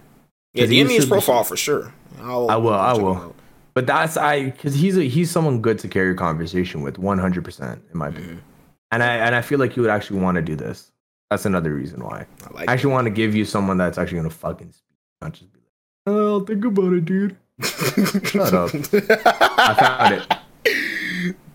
Yeah, 0.53 0.63
'Cause 0.63 0.69
he 0.69 0.77
DM 0.83 0.87
me 0.87 0.93
used 0.93 0.95
his 0.97 1.05
be- 1.05 1.09
profile 1.11 1.43
for 1.43 1.57
sure. 1.57 1.91
I'll, 2.21 2.49
I 2.51 2.55
will, 2.57 2.73
I 2.73 2.93
will. 2.93 3.35
But 3.79 3.87
that's 3.87 4.17
I 4.17 4.49
because 4.49 4.75
he's 4.75 4.97
a, 4.97 5.03
he's 5.03 5.31
someone 5.31 5.61
good 5.61 5.79
to 5.79 5.87
carry 5.87 6.11
a 6.11 6.13
conversation 6.13 6.81
with, 6.81 6.99
one 6.99 7.17
hundred 7.17 7.45
percent 7.45 7.81
in 7.93 7.97
my 7.97 8.09
opinion. 8.09 8.35
Mm-hmm. 8.35 8.45
And 8.91 9.03
I 9.03 9.15
and 9.15 9.33
I 9.33 9.41
feel 9.41 9.57
like 9.57 9.77
you 9.77 9.81
would 9.81 9.89
actually 9.89 10.19
want 10.19 10.35
to 10.35 10.41
do 10.41 10.57
this. 10.57 10.91
That's 11.29 11.45
another 11.45 11.73
reason 11.73 12.03
why. 12.03 12.25
I 12.45 12.53
like 12.53 12.69
I 12.69 12.73
actually 12.73 12.91
want 12.91 13.05
to 13.05 13.09
give 13.09 13.33
you 13.35 13.45
someone 13.45 13.77
that's 13.77 13.97
actually 13.97 14.17
gonna 14.17 14.31
fucking 14.31 14.73
speak, 14.73 14.97
not 15.21 15.31
just 15.31 15.53
be 15.53 15.59
like, 15.59 15.71
"Oh, 16.07 16.41
think 16.41 16.65
about 16.65 16.91
it, 16.91 17.05
dude." 17.05 17.37
Shut 17.61 18.53
up. 18.53 18.71
I 18.93 19.73
found 19.79 20.13
it. 20.15 20.33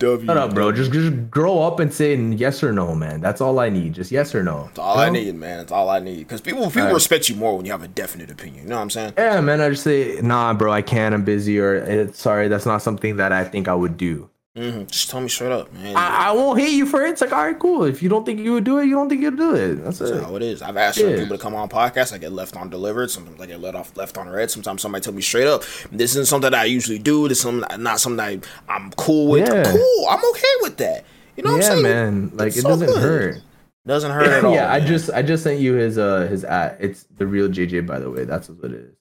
W. 0.05 0.27
Shut 0.27 0.37
up, 0.37 0.55
bro. 0.55 0.73
Just 0.73 0.93
just 0.93 1.31
grow 1.31 1.63
up 1.63 1.81
and 1.81 1.93
say 1.93 2.15
yes 2.17 2.63
or 2.63 2.73
no, 2.73 2.95
man. 2.95 3.21
That's 3.21 3.41
all 3.41 3.59
I 3.59 3.69
need. 3.69 3.95
Just 3.95 4.11
yes 4.13 4.35
or 4.35 4.43
no. 4.43 4.65
That's 4.67 4.79
all 4.79 4.97
You 4.97 5.03
I 5.03 5.11
need, 5.11 5.35
man. 5.35 5.59
That's 5.59 5.73
all 5.73 5.89
I 5.91 5.99
need. 5.99 6.19
Because 6.19 6.41
people 6.41 6.67
people 6.67 6.83
Alright. 6.83 6.95
respect 6.95 7.29
you 7.29 7.37
more 7.37 7.57
when 7.57 7.67
you 7.67 7.73
have 7.73 7.83
a 7.83 7.89
definite 7.89 8.31
opinion. 8.31 8.65
You 8.65 8.71
know 8.71 8.77
what 8.77 8.83
I'm 8.83 8.91
saying? 8.91 9.15
Yeah, 9.17 9.41
man. 9.41 9.61
I 9.61 9.71
just 9.71 9.83
say, 9.85 10.21
nah, 10.23 10.55
bro. 10.55 10.73
I 10.73 10.83
can't. 10.83 11.15
I'm 11.15 11.25
busy, 11.25 11.59
or 11.59 11.77
eh, 11.77 12.07
sorry, 12.13 12.49
that's 12.49 12.67
not 12.67 12.83
something 12.83 13.17
that 13.17 13.33
I 13.33 13.45
think 13.45 13.69
I 13.69 13.75
would 13.75 13.97
do. 13.97 14.29
Hmm 14.57 14.85
Just 14.85 15.11
tell 15.11 15.21
me 15.21 15.29
straight 15.29 15.51
up, 15.51 15.73
man. 15.73 15.97
I, 15.97 16.29
I 16.29 16.33
won't 16.33 16.61
hate 16.61 16.73
you 16.75 16.87
for 16.87 17.03
it. 17.05 17.11
It's 17.11 17.21
like, 17.21 17.33
all 17.33 17.45
right, 17.45 17.59
cool. 17.59 17.85
If 17.85 18.03
you 18.03 18.09
don't 18.09 18.25
think 18.25 18.39
you 18.39 18.53
would 18.53 18.63
do 18.65 18.79
it, 18.79 18.85
you 18.87 18.95
don't 18.95 19.09
think 19.09 19.21
you'd 19.23 19.37
do 19.37 19.55
it. 19.55 19.75
That's 19.83 19.99
That's 19.99 20.13
it. 20.13 20.23
how 20.23 20.37
it 20.37 20.43
is. 20.43 20.63
I've 20.63 20.77
asked 20.77 20.99
certain 20.99 21.13
Yeah. 21.15 21.23
people 21.25 21.37
to 21.37 21.43
come 21.43 21.55
on 21.57 21.69
podcasts. 21.69 22.13
I 22.13 22.19
get 22.19 22.33
left 22.33 22.55
on 22.57 22.71
delivered. 22.71 23.11
Sometimes 23.11 23.41
I 23.41 23.47
get 23.47 23.61
let 23.61 23.75
off 23.75 23.97
left 23.97 24.17
on 24.17 24.29
red. 24.29 24.51
Sometimes 24.53 24.81
somebody 24.83 25.03
tell 25.03 25.13
me 25.13 25.23
straight 25.23 25.49
up, 25.49 25.65
"This 25.91 26.13
isn't 26.13 26.27
something 26.27 26.51
that 26.53 26.59
I 26.61 26.65
usually 26.67 27.01
do. 27.01 27.27
This 27.27 27.39
is 27.39 27.43
something 27.43 27.83
not 27.83 27.99
something 27.99 28.21
I, 28.21 28.41
I'm 28.73 28.91
cool 28.93 29.29
with. 29.29 29.49
Yeah. 29.49 29.65
Cool. 29.65 30.07
I'm 30.09 30.25
okay 30.31 30.55
with 30.61 30.77
that. 30.77 31.05
You 31.37 31.43
know 31.43 31.53
what 31.53 31.63
yeah, 31.63 31.73
I'm 31.73 31.83
saying? 31.83 31.83
man. 31.83 32.31
Like 32.35 32.47
It's 32.49 32.59
it 32.59 32.63
so 32.63 32.69
doesn't 32.69 32.87
good. 32.87 33.03
hurt. 33.03 33.43
Doesn't 33.87 34.11
hurt 34.19 34.29
at 34.29 34.45
all. 34.45 34.55
yeah, 34.55 34.73
I 34.73 34.79
just 34.79 35.11
I 35.11 35.23
just 35.23 35.43
sent 35.43 35.59
you 35.61 35.75
his 35.75 35.99
uh 35.99 36.29
his 36.29 36.45
at. 36.45 36.77
It's 36.81 37.07
the 37.17 37.27
real 37.27 37.49
JJ, 37.49 37.87
by 37.87 37.99
the 37.99 38.09
way. 38.09 38.25
That's 38.25 38.49
what 38.49 38.71
it 38.71 38.77
is. 38.77 38.95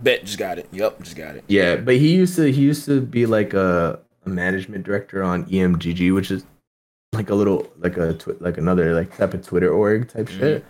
bet. 0.00 0.24
Just 0.24 0.38
got 0.38 0.60
it. 0.60 0.68
Yep. 0.70 1.02
Just 1.02 1.16
got 1.16 1.34
it. 1.34 1.42
Yeah, 1.48 1.74
but 1.74 1.96
he 1.96 2.14
used 2.14 2.36
to 2.36 2.52
he 2.52 2.62
used 2.62 2.84
to 2.84 3.00
be 3.00 3.26
like 3.26 3.52
a, 3.52 3.98
a 3.98 3.98
management 4.30 4.84
director 4.84 5.22
on 5.22 5.44
EMGG, 5.46 6.14
which 6.14 6.30
is 6.30 6.44
like 7.12 7.30
a 7.30 7.34
little 7.34 7.70
like 7.78 7.96
a 7.96 8.14
twi- 8.14 8.36
like 8.40 8.56
another 8.58 8.94
like 8.94 9.16
type 9.16 9.34
of 9.34 9.44
Twitter 9.44 9.70
org 9.72 10.08
type 10.08 10.26
Mm-hmm. 10.26 10.38
shit. 10.38 10.64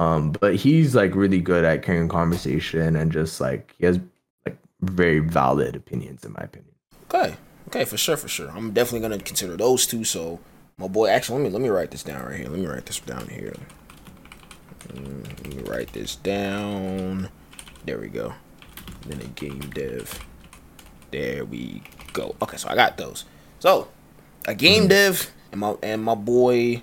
Um, 0.00 0.32
but 0.32 0.56
he's 0.56 0.94
like 0.94 1.14
really 1.14 1.40
good 1.40 1.64
at 1.64 1.82
carrying 1.84 2.08
conversation 2.08 2.96
and 2.96 3.12
just 3.12 3.40
like 3.40 3.74
he 3.78 3.86
has 3.86 4.00
like 4.44 4.58
very 4.82 5.20
valid 5.20 5.76
opinions 5.76 6.24
in 6.24 6.32
my 6.32 6.42
opinion. 6.42 6.74
Okay. 7.08 7.36
Okay. 7.68 7.84
For 7.84 7.96
sure. 7.96 8.16
For 8.16 8.28
sure. 8.28 8.50
I'm 8.50 8.72
definitely 8.72 9.08
gonna 9.08 9.22
consider 9.22 9.56
those 9.56 9.86
two. 9.86 10.02
So, 10.04 10.40
my 10.78 10.88
boy. 10.88 11.08
Actually, 11.08 11.42
let 11.42 11.44
me 11.44 11.50
let 11.50 11.62
me 11.62 11.68
write 11.68 11.90
this 11.92 12.02
down 12.02 12.24
right 12.26 12.40
here. 12.40 12.48
Let 12.48 12.58
me 12.58 12.66
write 12.66 12.86
this 12.86 12.98
down 13.00 13.28
here. 13.28 13.54
Mm, 14.88 15.24
Let 15.24 15.46
me 15.56 15.62
write 15.70 15.92
this 15.92 16.16
down. 16.16 17.28
There 17.86 17.98
we 17.98 18.08
go. 18.08 18.34
then 19.06 19.20
a 19.20 19.26
game 19.28 19.60
dev. 19.60 20.18
There 21.10 21.44
we 21.44 21.82
go. 22.14 22.34
Okay, 22.40 22.56
so 22.56 22.68
I 22.70 22.74
got 22.74 22.96
those. 22.96 23.24
So 23.58 23.88
a 24.46 24.54
game 24.54 24.88
dev 24.88 25.30
and 25.52 25.60
my 25.60 25.76
and 25.82 26.02
my 26.02 26.14
boy, 26.14 26.82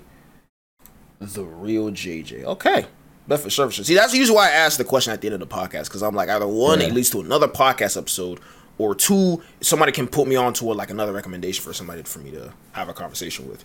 the 1.20 1.42
real 1.44 1.90
JJ. 1.90 2.44
Okay. 2.44 2.86
But 3.28 3.38
for 3.40 3.50
services. 3.50 3.86
See, 3.86 3.94
that's 3.94 4.12
usually 4.14 4.34
why 4.36 4.48
I 4.48 4.52
ask 4.52 4.78
the 4.78 4.84
question 4.84 5.12
at 5.12 5.20
the 5.20 5.28
end 5.28 5.34
of 5.34 5.40
the 5.40 5.46
podcast 5.54 5.84
because 5.84 6.02
I'm 6.02 6.14
like 6.14 6.28
either 6.28 6.46
one, 6.48 6.80
Yeah. 6.80 6.86
it 6.88 6.92
leads 6.92 7.10
to 7.10 7.20
another 7.20 7.46
podcast 7.48 7.96
episode, 7.96 8.40
or 8.78 8.94
two, 8.96 9.40
somebody 9.60 9.92
can 9.92 10.08
put 10.08 10.26
me 10.26 10.34
on 10.34 10.52
to 10.54 10.72
a, 10.72 10.74
like 10.74 10.90
another 10.90 11.12
recommendation 11.12 11.62
for 11.62 11.72
somebody 11.72 12.02
for 12.02 12.18
me 12.18 12.32
to 12.32 12.52
have 12.72 12.88
a 12.88 12.92
conversation 12.92 13.48
with. 13.48 13.64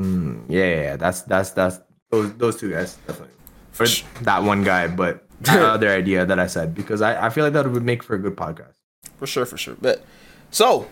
Mm, 0.00 0.44
yeah, 0.48 0.64
yeah, 0.82 0.96
that's 0.96 1.22
that's 1.22 1.50
that's 1.50 1.80
those 2.10 2.32
those 2.34 2.56
two 2.56 2.70
guys 2.70 2.96
definitely. 3.06 3.34
Or 3.78 3.86
that 4.22 4.42
one 4.42 4.64
guy, 4.64 4.86
but 4.88 5.26
that 5.42 5.60
other 5.74 5.90
idea 5.90 6.24
that 6.24 6.38
I 6.38 6.46
said 6.46 6.74
because 6.74 7.02
I, 7.02 7.26
I 7.26 7.28
feel 7.30 7.44
like 7.44 7.52
that 7.52 7.70
would 7.70 7.82
make 7.84 8.02
for 8.02 8.14
a 8.14 8.18
good 8.18 8.36
podcast. 8.36 8.72
For 9.18 9.26
sure, 9.26 9.44
for 9.44 9.58
sure. 9.58 9.76
But 9.80 10.02
so 10.50 10.86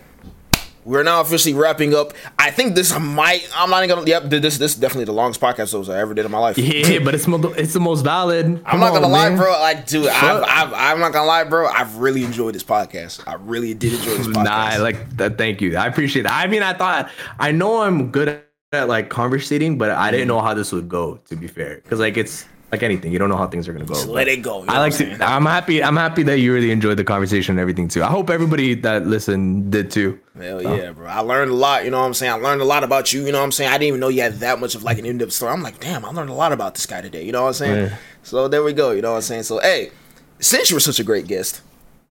we're 0.83 1.01
now 1.03 1.19
officially 1.21 1.55
wrapping 1.55 1.95
up. 1.95 2.13
I 2.37 2.51
think 2.51 2.75
this 2.75 2.97
might. 2.99 3.49
I'm 3.55 3.69
not 3.71 3.83
even 3.83 3.95
gonna. 3.97 4.07
Yep, 4.07 4.23
this 4.25 4.57
this 4.59 4.73
is 4.73 4.75
definitely 4.75 5.05
the 5.05 5.13
longest 5.13 5.41
podcast 5.41 5.91
I 5.93 5.99
ever 5.99 6.13
did 6.13 6.25
in 6.25 6.31
my 6.31 6.37
life. 6.37 6.57
Yeah, 6.59 6.99
but 6.99 7.15
it's 7.15 7.25
it's 7.27 7.73
the 7.73 7.79
most 7.79 8.01
valid. 8.03 8.45
I'm 8.45 8.63
Come 8.63 8.79
not 8.81 8.93
gonna 8.93 9.07
on, 9.07 9.11
lie, 9.11 9.35
bro. 9.35 9.49
Like, 9.51 9.87
dude, 9.87 10.07
I've, 10.07 10.43
I've, 10.43 10.73
I'm 10.73 10.99
not 10.99 11.11
gonna 11.11 11.25
lie, 11.27 11.43
bro. 11.43 11.67
I've 11.67 11.95
really 11.97 12.23
enjoyed 12.23 12.53
this 12.53 12.63
podcast. 12.63 13.23
I 13.27 13.33
really 13.33 13.73
did 13.73 13.93
enjoy 13.93 14.17
this 14.17 14.27
podcast. 14.27 14.43
Nah, 14.43 14.51
I 14.65 14.77
like 14.77 15.17
that. 15.17 15.37
Thank 15.39 15.59
you. 15.61 15.75
I 15.75 15.87
appreciate 15.87 16.23
that. 16.23 16.33
I 16.33 16.45
mean, 16.47 16.61
I 16.61 16.73
thought 16.73 17.09
I 17.39 17.51
know 17.51 17.81
I'm 17.81 18.11
good 18.11 18.43
at 18.71 18.87
like 18.87 19.09
conversating, 19.09 19.77
but 19.79 19.89
I 19.89 20.09
Mm. 20.09 20.11
didn't 20.11 20.27
know 20.27 20.41
how 20.41 20.53
this 20.53 20.71
would 20.71 20.87
go. 20.87 21.17
To 21.29 21.35
be 21.35 21.47
fair, 21.47 21.77
because 21.77 21.99
like 21.99 22.15
it's 22.17 22.45
like 22.71 22.83
anything, 22.83 23.11
you 23.11 23.19
don't 23.19 23.29
know 23.29 23.37
how 23.37 23.47
things 23.47 23.67
are 23.67 23.73
gonna 23.73 23.85
go. 23.85 23.93
Just 23.93 24.07
let 24.07 24.27
it 24.27 24.41
go. 24.41 24.55
I 24.55 24.57
like 24.57 24.67
what 24.67 24.79
I'm 24.79 24.91
saying? 24.91 25.17
to. 25.19 25.25
I'm 25.25 25.45
happy. 25.45 25.83
I'm 25.83 25.95
happy 25.95 26.23
that 26.23 26.39
you 26.39 26.53
really 26.53 26.71
enjoyed 26.71 26.97
the 26.97 27.03
conversation 27.03 27.53
and 27.53 27.59
everything 27.59 27.87
too. 27.87 28.03
I 28.03 28.07
hope 28.07 28.29
everybody 28.29 28.73
that 28.75 29.05
listened 29.05 29.71
did 29.71 29.91
too. 29.91 30.19
Hell 30.37 30.61
yeah, 30.61 30.91
bro. 30.91 31.07
I 31.07 31.19
learned 31.19 31.51
a 31.51 31.55
lot, 31.55 31.85
you 31.85 31.91
know 31.91 31.99
what 31.99 32.07
I'm 32.07 32.13
saying? 32.13 32.33
I 32.33 32.35
learned 32.35 32.61
a 32.61 32.65
lot 32.65 32.83
about 32.83 33.13
you, 33.13 33.25
you 33.25 33.31
know 33.31 33.37
what 33.37 33.45
I'm 33.45 33.51
saying? 33.51 33.69
I 33.69 33.73
didn't 33.73 33.87
even 33.89 33.99
know 33.99 34.09
you 34.09 34.21
had 34.21 34.33
that 34.35 34.59
much 34.59 34.75
of 34.75 34.83
like 34.83 34.97
an 34.97 35.05
in-depth 35.05 35.31
story. 35.31 35.53
I'm 35.53 35.63
like, 35.63 35.79
damn, 35.79 36.03
I 36.03 36.09
learned 36.09 36.29
a 36.29 36.33
lot 36.33 36.51
about 36.51 36.75
this 36.75 36.85
guy 36.85 37.01
today, 37.01 37.23
you 37.23 37.31
know 37.31 37.43
what 37.43 37.49
I'm 37.49 37.53
saying? 37.53 37.85
Yeah. 37.91 37.97
So 38.23 38.47
there 38.47 38.63
we 38.63 38.73
go, 38.73 38.91
you 38.91 39.01
know 39.01 39.11
what 39.11 39.17
I'm 39.17 39.21
saying? 39.21 39.43
So 39.43 39.59
hey, 39.59 39.91
since 40.39 40.69
you 40.69 40.75
were 40.75 40.81
such 40.81 40.99
a 40.99 41.03
great 41.03 41.27
guest, 41.27 41.61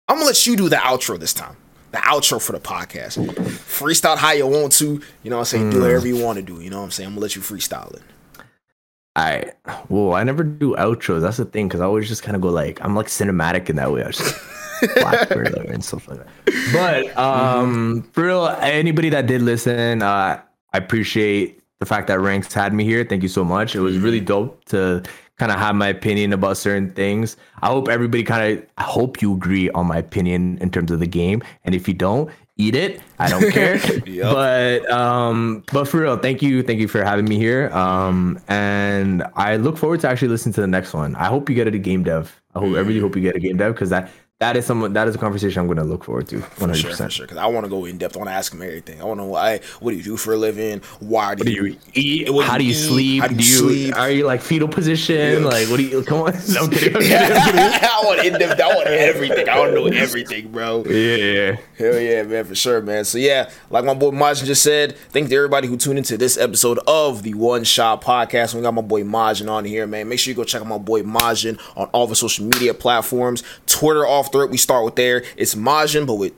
I'm 0.08 0.18
gonna 0.18 0.28
let 0.28 0.46
you 0.46 0.56
do 0.56 0.70
the 0.70 0.78
outro 0.78 1.20
this 1.20 1.34
time. 1.34 1.58
The 1.92 2.00
outro 2.00 2.42
for 2.42 2.54
the 2.54 2.60
podcast. 2.60 3.24
Freestyle 3.28 4.18
how 4.18 4.32
you 4.32 4.48
want 4.48 4.72
to, 4.74 5.02
you 5.24 5.30
know 5.30 5.38
what 5.38 5.42
I'm 5.42 5.46
saying? 5.46 5.70
Mm. 5.70 5.74
Do 5.74 5.82
whatever 5.82 6.08
you 6.08 6.24
want 6.24 6.38
to 6.38 6.42
do, 6.42 6.62
you 6.62 6.70
know 6.70 6.78
what 6.78 6.86
I'm 6.86 6.92
saying? 6.92 7.08
I'm 7.08 7.14
gonna 7.14 7.22
let 7.22 7.36
you 7.36 7.42
freestyle 7.42 7.94
it. 7.94 8.02
I 9.16 9.52
well, 9.90 10.14
I 10.14 10.24
never 10.24 10.44
do 10.44 10.76
outros. 10.76 11.22
That's 11.22 11.38
the 11.38 11.46
thing, 11.46 11.68
because 11.68 11.82
I 11.82 11.86
always 11.86 12.08
just 12.08 12.24
kind 12.24 12.36
of 12.36 12.42
go 12.42 12.50
like 12.50 12.84
I'm 12.84 12.96
like 12.96 13.08
cinematic 13.08 13.70
in 13.70 13.76
that 13.76 13.92
way. 13.92 14.04
I 14.04 14.12
just 14.12 14.36
black 14.96 15.30
thriller 15.30 15.64
and 15.64 15.84
stuff 15.84 16.08
like 16.08 16.20
that. 16.20 16.28
But 16.74 17.18
um, 17.18 18.04
for 18.14 18.26
real, 18.26 18.48
anybody 18.62 19.10
that 19.10 19.28
did 19.28 19.42
listen, 19.42 20.02
uh, 20.02 20.42
I 20.74 20.78
appreciate 20.78 21.62
the 21.80 21.86
fact 21.86 22.08
that 22.08 22.20
Ranks 22.20 22.54
had 22.54 22.74
me 22.74 22.84
here. 22.84 23.04
Thank 23.04 23.24
you 23.24 23.30
so 23.30 23.44
much. 23.44 23.76
It 23.76 23.82
was 23.82 23.98
really 23.98 24.20
dope 24.20 24.66
to 24.66 25.04
kind 25.38 25.52
of 25.52 25.60
have 25.60 25.76
my 25.76 25.88
opinion 25.88 26.32
about 26.34 26.58
certain 26.58 26.92
things. 26.94 27.38
I 27.62 27.68
hope 27.68 27.90
everybody 27.90 28.24
kind 28.24 28.58
of, 28.58 28.66
I 28.78 28.84
hope 28.84 29.22
you 29.22 29.34
agree 29.34 29.70
on 29.72 29.88
my 29.88 29.98
opinion 29.98 30.58
in 30.60 30.70
terms 30.70 30.92
of 30.92 31.00
the 31.00 31.08
game. 31.08 31.44
And 31.66 31.76
if 31.76 31.88
you 31.88 31.94
don't, 31.94 32.30
eat 32.58 32.76
it. 32.76 33.02
I 33.20 33.30
don't 33.30 33.52
care. 33.54 33.78
yep. 34.08 34.34
But 34.34 34.90
um, 34.92 35.64
but 35.72 35.88
for 35.88 36.02
real, 36.02 36.18
thank 36.18 36.42
you, 36.42 36.64
thank 36.64 36.80
you 36.80 36.88
for 36.88 37.04
having 37.04 37.26
me 37.26 37.38
here. 37.38 37.70
Um, 37.70 38.40
and 38.48 39.24
I 39.36 39.58
look 39.58 39.78
forward 39.78 40.02
to 40.02 40.10
actually 40.10 40.30
listening 40.30 40.54
to 40.54 40.62
the 40.62 40.68
next 40.68 40.94
one. 40.94 41.16
I 41.16 41.26
hope 41.26 41.50
you 41.50 41.56
get 41.56 41.68
it 41.68 41.76
a 41.76 41.80
game 41.80 42.04
dev. 42.04 42.42
I 42.56 42.60
hope, 42.60 42.76
I 42.76 42.80
really 42.80 43.00
hope 43.00 43.16
you 43.16 43.22
get 43.22 43.36
a 43.36 43.40
game 43.40 43.58
dev 43.58 43.74
because 43.74 43.90
that 43.90 44.12
that 44.40 44.58
is 44.58 44.66
some 44.66 44.92
that 44.92 45.08
is 45.08 45.16
a 45.16 45.18
conversation 45.18 45.62
I'm 45.62 45.68
going 45.68 45.78
to 45.78 45.84
look 45.84 46.04
forward 46.04 46.28
to. 46.30 46.40
100. 46.40 46.76
sure, 46.76 46.92
for 46.92 47.10
sure. 47.10 47.26
Because 47.26 47.38
I 47.38 47.46
want 47.46 47.66
to 47.66 47.70
go 47.70 47.86
in 47.86 47.98
depth. 47.98 48.18
I 48.18 48.20
want 48.20 48.30
to 48.30 48.34
ask 48.34 48.54
him 48.54 48.62
everything. 48.62 49.00
I 49.00 49.06
want 49.06 49.20
to 49.20 49.24
know 49.24 49.30
why. 49.30 49.60
What 49.80 49.92
do 49.92 49.98
you 49.98 50.04
do 50.04 50.18
for 50.18 50.34
a 50.34 50.38
living? 50.38 50.82
Why 51.00 51.36
do, 51.36 51.50
you, 51.50 51.66
you, 51.66 51.78
eat? 51.94 52.28
How 52.44 52.58
do 52.58 52.66
you, 52.66 52.74
sleep? 52.74 53.22
How 53.22 53.28
do 53.28 53.36
you, 53.36 53.40
do 53.40 53.46
you 53.46 53.58
sleep? 53.58 53.96
Are 53.96 54.12
you 54.12 54.26
like 54.26 54.42
fetal 54.42 54.68
position? 54.68 55.44
Yeah. 55.44 55.48
Like 55.48 55.70
what 55.70 55.78
do 55.78 55.84
you? 55.84 56.04
Come 56.04 56.22
on. 56.22 56.34
No, 56.54 56.66
I'm 56.66 56.70
kidding. 56.70 56.96
I'm 56.96 57.02
kidding, 57.02 57.18
I'm 57.18 57.46
kidding. 57.46 57.60
I 57.60 58.02
want 58.04 58.26
in 58.26 58.34
depth. 58.34 58.60
I 58.60 58.68
want 58.68 58.88
everything. 58.88 59.50
I 59.50 59.60
want 59.60 59.72
to 59.72 59.76
know 59.76 59.86
everything, 59.86 60.52
bro. 60.52 60.84
Yeah, 60.86 61.16
yeah. 61.16 61.58
Hell 61.78 62.00
yeah, 62.00 62.24
man, 62.24 62.46
for 62.46 62.54
sure, 62.54 62.82
man. 62.82 63.06
So 63.06 63.18
yeah, 63.18 63.50
like 63.70 63.86
my 63.86 63.94
boy 63.94 64.12
Majin 64.12 64.46
just 64.46 64.62
said, 64.62 64.98
thank 65.10 65.30
to 65.30 65.36
everybody 65.36 65.68
who 65.68 65.78
tuned 65.78 65.98
into 65.98 66.18
this 66.18 66.38
episode 66.38 66.80
of 66.86 67.24
the 67.24 67.34
One 67.34 67.64
Shot 67.64 68.02
Podcast. 68.02 68.54
We 68.54 68.62
got 68.62 68.74
my 68.74 68.82
boy 68.82 69.04
Majin 69.04 69.50
on 69.50 69.64
here, 69.64 69.88
man. 69.88 70.10
Make 70.10 70.20
sure 70.20 70.32
you 70.32 70.36
go 70.36 70.44
check 70.44 70.62
out 70.62 70.68
my 70.68 70.78
boy 70.78 71.02
Majin 71.02 71.60
on 71.78 71.88
all 71.88 72.08
the 72.08 72.16
social 72.16 72.46
media 72.46 72.74
platforms. 72.74 73.42
Twitter 73.66 74.06
off 74.06 74.23
the 74.32 74.40
rip. 74.40 74.52
We 74.52 74.58
start 74.58 74.86
with 74.86 74.96
there. 74.96 75.24
It's 75.38 75.56
Majin, 75.56 76.08
but 76.08 76.16
with 76.16 76.34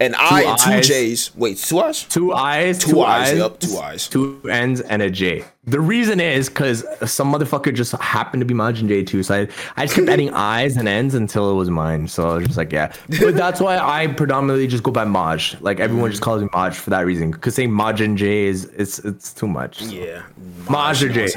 an 0.00 0.12
two 0.12 0.18
I 0.18 0.42
and 0.42 0.58
two 0.58 0.88
J's. 0.88 1.34
Wait, 1.36 1.58
two 1.58 1.80
eyes? 1.80 2.04
Two 2.04 2.32
eyes. 2.32 2.78
Two, 2.78 2.92
two 2.92 3.02
eyes. 3.02 3.30
eyes. 3.30 3.38
Yep, 3.38 3.60
two 3.60 3.78
eyes. 3.78 4.08
Two 4.08 4.48
N's 4.48 4.80
and 4.80 5.02
a 5.02 5.10
J. 5.10 5.44
The 5.64 5.80
reason 5.80 6.20
is 6.20 6.48
because 6.48 6.84
some 7.10 7.32
motherfucker 7.32 7.74
just 7.74 7.92
happened 7.92 8.40
to 8.40 8.44
be 8.44 8.54
Majin 8.54 8.88
J 8.88 9.02
too. 9.02 9.22
So 9.22 9.34
I, 9.34 9.48
I 9.76 9.86
just 9.86 9.96
kept 9.96 10.08
adding 10.08 10.30
eyes 10.34 10.76
and 10.76 10.88
N's 10.88 11.14
until 11.14 11.50
it 11.50 11.54
was 11.54 11.70
mine. 11.70 12.08
So 12.08 12.30
I 12.30 12.34
was 12.36 12.46
just 12.46 12.58
like, 12.58 12.72
yeah. 12.72 12.92
But 13.20 13.34
that's 13.34 13.60
why 13.60 13.78
I 13.78 14.06
predominantly 14.08 14.66
just 14.66 14.82
go 14.82 14.90
by 14.90 15.04
Maj. 15.04 15.56
Like 15.60 15.80
everyone 15.80 16.10
just 16.10 16.22
mm. 16.22 16.26
calls 16.26 16.42
me 16.42 16.48
Maj 16.52 16.74
for 16.74 16.90
that 16.90 17.04
reason. 17.06 17.30
Because 17.30 17.54
saying 17.54 17.70
Majin 17.70 18.16
J 18.16 18.44
is 18.44 18.64
it's 18.76 18.98
it's 19.00 19.32
too 19.32 19.48
much. 19.48 19.82
So. 19.82 19.92
Yeah. 19.92 20.22
Maj, 20.68 21.02
or 21.02 21.08
J. 21.08 21.28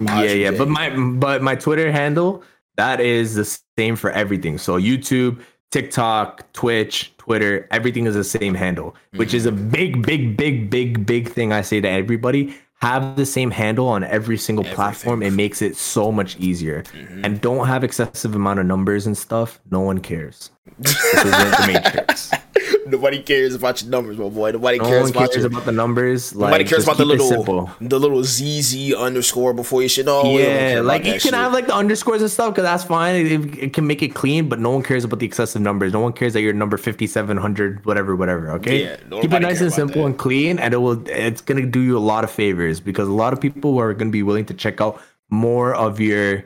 yeah, 0.00 0.22
yeah. 0.22 0.50
J. 0.50 0.58
But 0.58 0.68
my 0.68 0.90
but 0.90 1.42
my 1.42 1.54
Twitter 1.54 1.90
handle 1.90 2.42
that 2.76 3.00
is 3.00 3.34
the 3.34 3.58
same 3.78 3.96
for 3.96 4.10
everything. 4.10 4.58
So 4.58 4.78
YouTube, 4.78 5.40
TikTok, 5.70 6.52
Twitch, 6.52 7.12
Twitter, 7.16 7.68
everything 7.70 8.06
is 8.06 8.14
the 8.14 8.24
same 8.24 8.54
handle, 8.54 8.94
which 9.14 9.28
mm-hmm. 9.28 9.36
is 9.36 9.46
a 9.46 9.52
big, 9.52 10.04
big, 10.04 10.36
big, 10.36 10.70
big, 10.70 11.06
big 11.06 11.28
thing 11.28 11.52
I 11.52 11.62
say 11.62 11.80
to 11.80 11.88
everybody. 11.88 12.54
Have 12.80 13.16
the 13.16 13.26
same 13.26 13.50
handle 13.50 13.88
on 13.88 14.04
every 14.04 14.38
single 14.38 14.64
Everything. 14.64 14.74
platform. 14.74 15.22
It 15.22 15.32
makes 15.32 15.60
it 15.60 15.76
so 15.76 16.10
much 16.10 16.38
easier. 16.38 16.82
Mm-hmm. 16.84 17.24
And 17.26 17.40
don't 17.40 17.66
have 17.66 17.84
excessive 17.84 18.34
amount 18.34 18.58
of 18.58 18.64
numbers 18.64 19.06
and 19.06 19.16
stuff. 19.16 19.60
No 19.70 19.80
one 19.80 20.00
cares. 20.00 20.50
This 20.78 20.96
is 21.04 21.22
the 21.22 21.64
Matrix. 21.66 22.30
Nobody 22.86 23.22
cares 23.22 23.54
about 23.54 23.80
your 23.82 23.90
numbers, 23.90 24.18
my 24.18 24.28
boy. 24.28 24.52
Nobody 24.52 24.78
no 24.78 24.84
cares, 24.84 25.10
about, 25.10 25.30
cares 25.30 25.36
your, 25.36 25.46
about 25.46 25.64
the 25.64 25.72
numbers. 25.72 26.34
Nobody 26.34 26.64
cares 26.64 26.84
about 26.84 26.96
the 26.96 27.04
little 27.04 27.70
the 27.80 27.98
little 27.98 28.22
ZZ 28.24 28.94
underscore 28.94 29.54
before 29.54 29.82
you 29.82 29.88
should 29.88 30.06
know. 30.06 30.38
Yeah, 30.38 30.80
like 30.82 31.04
you 31.04 31.12
can 31.12 31.20
shit. 31.20 31.34
have 31.34 31.52
like 31.52 31.66
the 31.66 31.74
underscores 31.74 32.22
and 32.22 32.30
stuff 32.30 32.54
because 32.54 32.64
that's 32.64 32.84
fine. 32.84 33.14
It, 33.14 33.58
it, 33.58 33.72
can 33.72 33.86
make 33.86 34.02
it 34.02 34.14
clean, 34.14 34.48
but 34.48 34.58
no 34.58 34.70
one 34.70 34.82
cares 34.82 35.04
about 35.04 35.20
the 35.20 35.26
excessive 35.26 35.62
numbers. 35.62 35.92
No 35.92 36.00
one 36.00 36.12
cares 36.12 36.32
that 36.32 36.40
you're 36.40 36.52
number 36.52 36.76
fifty 36.76 37.06
seven 37.06 37.36
hundred, 37.36 37.84
whatever, 37.86 38.16
whatever. 38.16 38.50
Okay, 38.52 38.84
yeah, 38.84 39.20
keep 39.20 39.32
it 39.32 39.40
nice 39.40 39.60
and 39.60 39.72
simple 39.72 40.06
and 40.06 40.18
clean, 40.18 40.58
and 40.58 40.74
it 40.74 40.78
will. 40.78 41.06
It's 41.08 41.40
gonna 41.40 41.66
do 41.66 41.80
you 41.80 41.96
a 41.96 42.00
lot 42.00 42.24
of 42.24 42.30
favors 42.30 42.80
because 42.80 43.08
a 43.08 43.12
lot 43.12 43.32
of 43.32 43.40
people 43.40 43.78
are 43.78 43.94
gonna 43.94 44.10
be 44.10 44.22
willing 44.22 44.46
to 44.46 44.54
check 44.54 44.80
out 44.80 45.00
more 45.30 45.74
of 45.74 46.00
your 46.00 46.44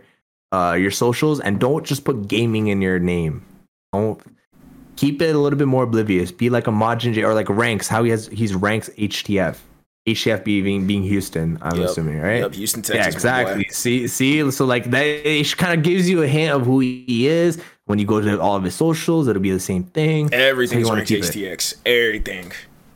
uh 0.52 0.76
your 0.78 0.90
socials 0.90 1.40
and 1.40 1.58
don't 1.58 1.84
just 1.84 2.04
put 2.04 2.28
gaming 2.28 2.68
in 2.68 2.82
your 2.82 2.98
name. 2.98 3.44
Don't 3.94 4.20
keep 4.96 5.22
it 5.22 5.34
a 5.34 5.38
little 5.38 5.58
bit 5.58 5.68
more 5.68 5.84
oblivious. 5.84 6.32
Be 6.32 6.50
like 6.50 6.66
a 6.66 6.70
Majin 6.70 7.14
J 7.14 7.24
or 7.24 7.34
like 7.34 7.48
ranks. 7.48 7.88
How 7.88 8.04
he 8.04 8.10
has 8.10 8.28
he's 8.28 8.54
ranks 8.54 8.90
HTX. 8.90 9.58
HTX 10.06 10.44
being 10.44 10.86
being 10.86 11.02
Houston, 11.02 11.56
I'm 11.62 11.78
yep. 11.78 11.88
assuming, 11.88 12.20
right? 12.20 12.40
Yep, 12.40 12.54
Houston, 12.54 12.82
Texas. 12.82 12.96
Yeah, 12.96 13.10
exactly. 13.10 13.66
See, 13.70 14.06
see, 14.06 14.50
so 14.50 14.66
like 14.66 14.90
that, 14.90 15.02
it 15.02 15.56
kind 15.56 15.78
of 15.78 15.82
gives 15.82 16.08
you 16.10 16.22
a 16.22 16.26
hint 16.26 16.52
of 16.52 16.66
who 16.66 16.80
he 16.80 17.26
is. 17.26 17.62
When 17.86 17.98
you 17.98 18.06
go 18.06 18.20
to 18.20 18.40
all 18.40 18.56
of 18.56 18.62
his 18.62 18.74
socials, 18.74 19.28
it'll 19.28 19.42
be 19.42 19.50
the 19.50 19.60
same 19.60 19.84
thing. 19.84 20.32
Everything's 20.32 20.88
so 20.88 20.94
ranks 20.94 21.10
HTX. 21.10 21.76
Everything. 21.86 22.52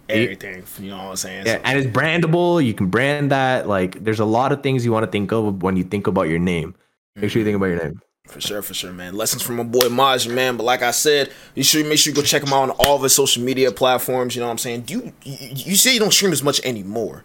Everything. 0.08 0.64
You 0.80 0.90
know 0.90 0.96
what 0.96 1.04
I'm 1.04 1.16
saying? 1.16 1.46
Yeah, 1.46 1.56
so. 1.56 1.62
and 1.64 1.78
it's 1.78 1.88
brandable. 1.88 2.64
You 2.64 2.74
can 2.74 2.86
brand 2.86 3.30
that. 3.30 3.68
Like, 3.68 4.02
there's 4.02 4.20
a 4.20 4.24
lot 4.24 4.52
of 4.52 4.62
things 4.62 4.84
you 4.84 4.92
want 4.92 5.04
to 5.04 5.10
think 5.10 5.30
of 5.32 5.62
when 5.62 5.76
you 5.76 5.84
think 5.84 6.06
about 6.06 6.28
your 6.28 6.38
name. 6.38 6.74
Make 7.16 7.30
sure 7.30 7.40
you 7.40 7.44
think 7.44 7.56
about 7.56 7.66
your 7.66 7.84
name. 7.84 8.00
For 8.28 8.40
sure, 8.40 8.62
for 8.62 8.74
sure, 8.74 8.92
man. 8.92 9.14
Lessons 9.14 9.42
from 9.42 9.56
my 9.56 9.62
boy 9.62 9.88
Maj, 9.88 10.28
man. 10.28 10.56
But 10.56 10.64
like 10.64 10.82
I 10.82 10.90
said, 10.90 11.32
you 11.54 11.62
should 11.62 11.86
make 11.86 11.98
sure 11.98 12.10
you 12.12 12.16
go 12.16 12.22
check 12.22 12.42
him 12.42 12.52
out 12.52 12.62
on 12.62 12.70
all 12.70 12.96
of 12.96 13.02
his 13.02 13.14
social 13.14 13.42
media 13.42 13.72
platforms. 13.72 14.36
You 14.36 14.40
know 14.40 14.46
what 14.46 14.52
I'm 14.52 14.58
saying? 14.58 14.82
Do 14.82 14.94
you 14.94 15.12
you, 15.24 15.48
you 15.52 15.76
say 15.76 15.94
you 15.94 16.00
don't 16.00 16.12
stream 16.12 16.32
as 16.32 16.42
much 16.42 16.60
anymore? 16.64 17.24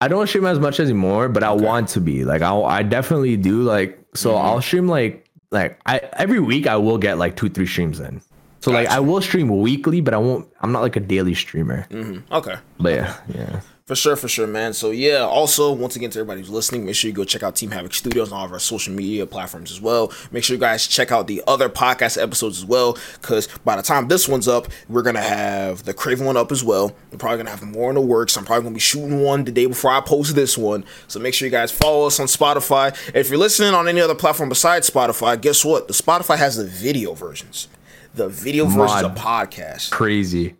I 0.00 0.08
don't 0.08 0.26
stream 0.26 0.44
as 0.46 0.58
much 0.58 0.80
anymore, 0.80 1.28
but 1.28 1.44
okay. 1.44 1.50
I 1.50 1.54
want 1.54 1.88
to 1.90 2.00
be. 2.00 2.24
Like 2.24 2.42
I 2.42 2.54
I 2.60 2.82
definitely 2.82 3.36
do. 3.36 3.62
Like 3.62 3.98
so, 4.14 4.32
mm-hmm. 4.32 4.46
I'll 4.46 4.60
stream 4.60 4.88
like 4.88 5.30
like 5.52 5.80
I 5.86 5.98
every 6.14 6.40
week 6.40 6.66
I 6.66 6.76
will 6.76 6.98
get 6.98 7.18
like 7.18 7.36
two 7.36 7.48
three 7.48 7.66
streams 7.66 8.00
in. 8.00 8.20
So 8.60 8.72
gotcha. 8.72 8.84
like 8.84 8.88
I 8.88 9.00
will 9.00 9.20
stream 9.20 9.48
weekly, 9.48 10.00
but 10.00 10.12
I 10.12 10.18
won't. 10.18 10.48
I'm 10.60 10.72
not 10.72 10.82
like 10.82 10.96
a 10.96 11.00
daily 11.00 11.34
streamer. 11.34 11.86
Mm-hmm. 11.90 12.34
Okay. 12.34 12.56
But 12.78 12.92
yeah, 12.92 13.16
yeah. 13.32 13.60
For 13.84 13.96
sure, 13.96 14.14
for 14.14 14.28
sure, 14.28 14.46
man. 14.46 14.74
So 14.74 14.92
yeah, 14.92 15.18
also 15.18 15.72
once 15.72 15.96
again 15.96 16.10
to 16.10 16.20
everybody 16.20 16.40
who's 16.40 16.50
listening, 16.50 16.86
make 16.86 16.94
sure 16.94 17.08
you 17.08 17.14
go 17.14 17.24
check 17.24 17.42
out 17.42 17.56
Team 17.56 17.72
Havoc 17.72 17.92
Studios 17.92 18.30
on 18.30 18.38
all 18.38 18.44
of 18.44 18.52
our 18.52 18.60
social 18.60 18.94
media 18.94 19.26
platforms 19.26 19.72
as 19.72 19.80
well. 19.80 20.12
Make 20.30 20.44
sure 20.44 20.54
you 20.54 20.60
guys 20.60 20.86
check 20.86 21.10
out 21.10 21.26
the 21.26 21.42
other 21.48 21.68
podcast 21.68 22.20
episodes 22.20 22.58
as 22.58 22.64
well, 22.64 22.96
because 23.20 23.48
by 23.64 23.74
the 23.74 23.82
time 23.82 24.06
this 24.06 24.28
one's 24.28 24.46
up, 24.46 24.68
we're 24.88 25.02
gonna 25.02 25.20
have 25.20 25.82
the 25.84 25.92
Craven 25.92 26.26
one 26.26 26.36
up 26.36 26.52
as 26.52 26.62
well. 26.62 26.94
We're 27.10 27.18
probably 27.18 27.38
gonna 27.38 27.50
have 27.50 27.62
more 27.62 27.90
in 27.90 27.96
the 27.96 28.00
works. 28.00 28.36
I'm 28.36 28.44
probably 28.44 28.62
gonna 28.62 28.74
be 28.74 28.80
shooting 28.80 29.20
one 29.20 29.42
the 29.44 29.52
day 29.52 29.66
before 29.66 29.90
I 29.90 30.00
post 30.00 30.36
this 30.36 30.56
one. 30.56 30.84
So 31.08 31.18
make 31.18 31.34
sure 31.34 31.46
you 31.46 31.52
guys 31.52 31.72
follow 31.72 32.06
us 32.06 32.20
on 32.20 32.28
Spotify. 32.28 32.96
if 33.14 33.30
you're 33.30 33.38
listening 33.38 33.74
on 33.74 33.88
any 33.88 34.00
other 34.00 34.14
platform 34.14 34.48
besides 34.48 34.88
Spotify, 34.88 35.40
guess 35.40 35.64
what? 35.64 35.88
The 35.88 35.94
Spotify 35.94 36.38
has 36.38 36.56
the 36.56 36.66
video 36.66 37.14
versions. 37.14 37.66
The 38.14 38.28
video 38.28 38.66
versions 38.66 39.02
of 39.02 39.14
the 39.14 39.20
podcast. 39.20 39.90
Crazy. 39.90 40.54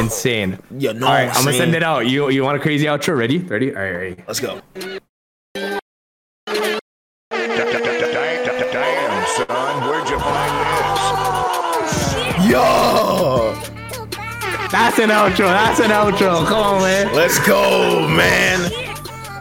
Insane. 0.00 0.58
Yeah, 0.76 0.92
no. 0.92 1.06
All 1.06 1.12
right, 1.12 1.28
I'm 1.28 1.44
gonna 1.44 1.56
send 1.56 1.74
it 1.74 1.82
out. 1.82 2.06
You 2.06 2.28
you 2.28 2.42
want 2.42 2.56
a 2.56 2.60
crazy 2.60 2.86
outro? 2.86 3.16
Ready? 3.16 3.38
Ready? 3.38 3.74
All 3.74 3.80
right, 3.82 3.90
ready. 3.90 4.16
Let's 4.26 4.40
go. 4.40 4.60
Damn, 8.72 9.26
son, 9.26 9.88
where'd 9.88 10.08
you 10.08 10.18
find 10.18 10.52
this? 11.86 12.50
Yo! 12.50 13.54
That's 14.70 14.98
an 14.98 15.10
outro. 15.10 15.46
That's 15.46 15.80
an 15.80 15.90
outro. 15.90 16.46
Come 16.46 16.58
on, 16.58 16.82
man. 16.82 17.14
Let's 17.14 17.38
go, 17.46 18.06
man. 18.08 18.70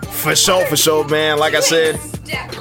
For 0.10 0.36
sure, 0.36 0.66
for 0.68 0.78
sure, 0.78 1.08
man. 1.08 1.38
Like 1.40 1.56
I 1.56 1.60
said, 1.60 1.96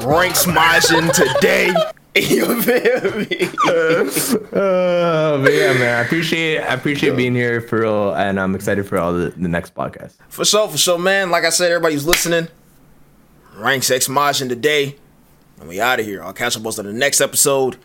ranks 0.03 0.47
Majiinnj 0.47 1.13
today. 1.13 1.73
You 2.17 2.63
feel 2.63 3.01
me? 3.17 3.49
uh, 3.67 5.39
but 5.39 5.53
yeah, 5.53 5.73
man, 5.73 5.99
I 5.99 6.03
appreciate 6.07 6.61
I 6.61 6.75
appreciate 6.75 7.17
being 7.17 7.35
here 7.35 7.61
for 7.61 7.81
real, 7.81 8.15
and 8.15 8.39
I'm 8.39 8.55
excited 8.55 8.87
for 8.87 8.99
all 8.99 9.13
the, 9.13 9.31
the 9.31 9.49
next 9.49 9.75
podcast. 9.75 10.15
For 10.29 10.45
sure, 10.45 10.69
for 10.69 10.79
sure, 10.79 10.99
man. 10.99 11.31
Like 11.31 11.45
I 11.45 11.51
said, 11.51 11.73
everybody's 11.73 12.07
listening, 12.07 12.47
ranks 13.57 13.91
X 13.91 14.07
Majiinnj 14.07 14.49
today, 14.49 14.97
and 15.59 15.69
we 15.69 15.81
out 15.81 15.99
of 15.99 16.07
here. 16.07 16.23
I'll 16.23 16.33
catch 16.33 16.57
up 16.57 16.65
on 16.65 16.87
the 16.87 16.93
next 16.93 17.21
episode. 17.21 17.79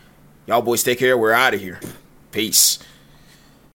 Y'all 0.46 0.62
boys 0.62 0.84
take 0.84 1.00
care. 1.00 1.18
We're 1.18 1.32
out 1.32 1.54
of 1.54 1.60
here. 1.60 1.80
Peace. 2.30 2.78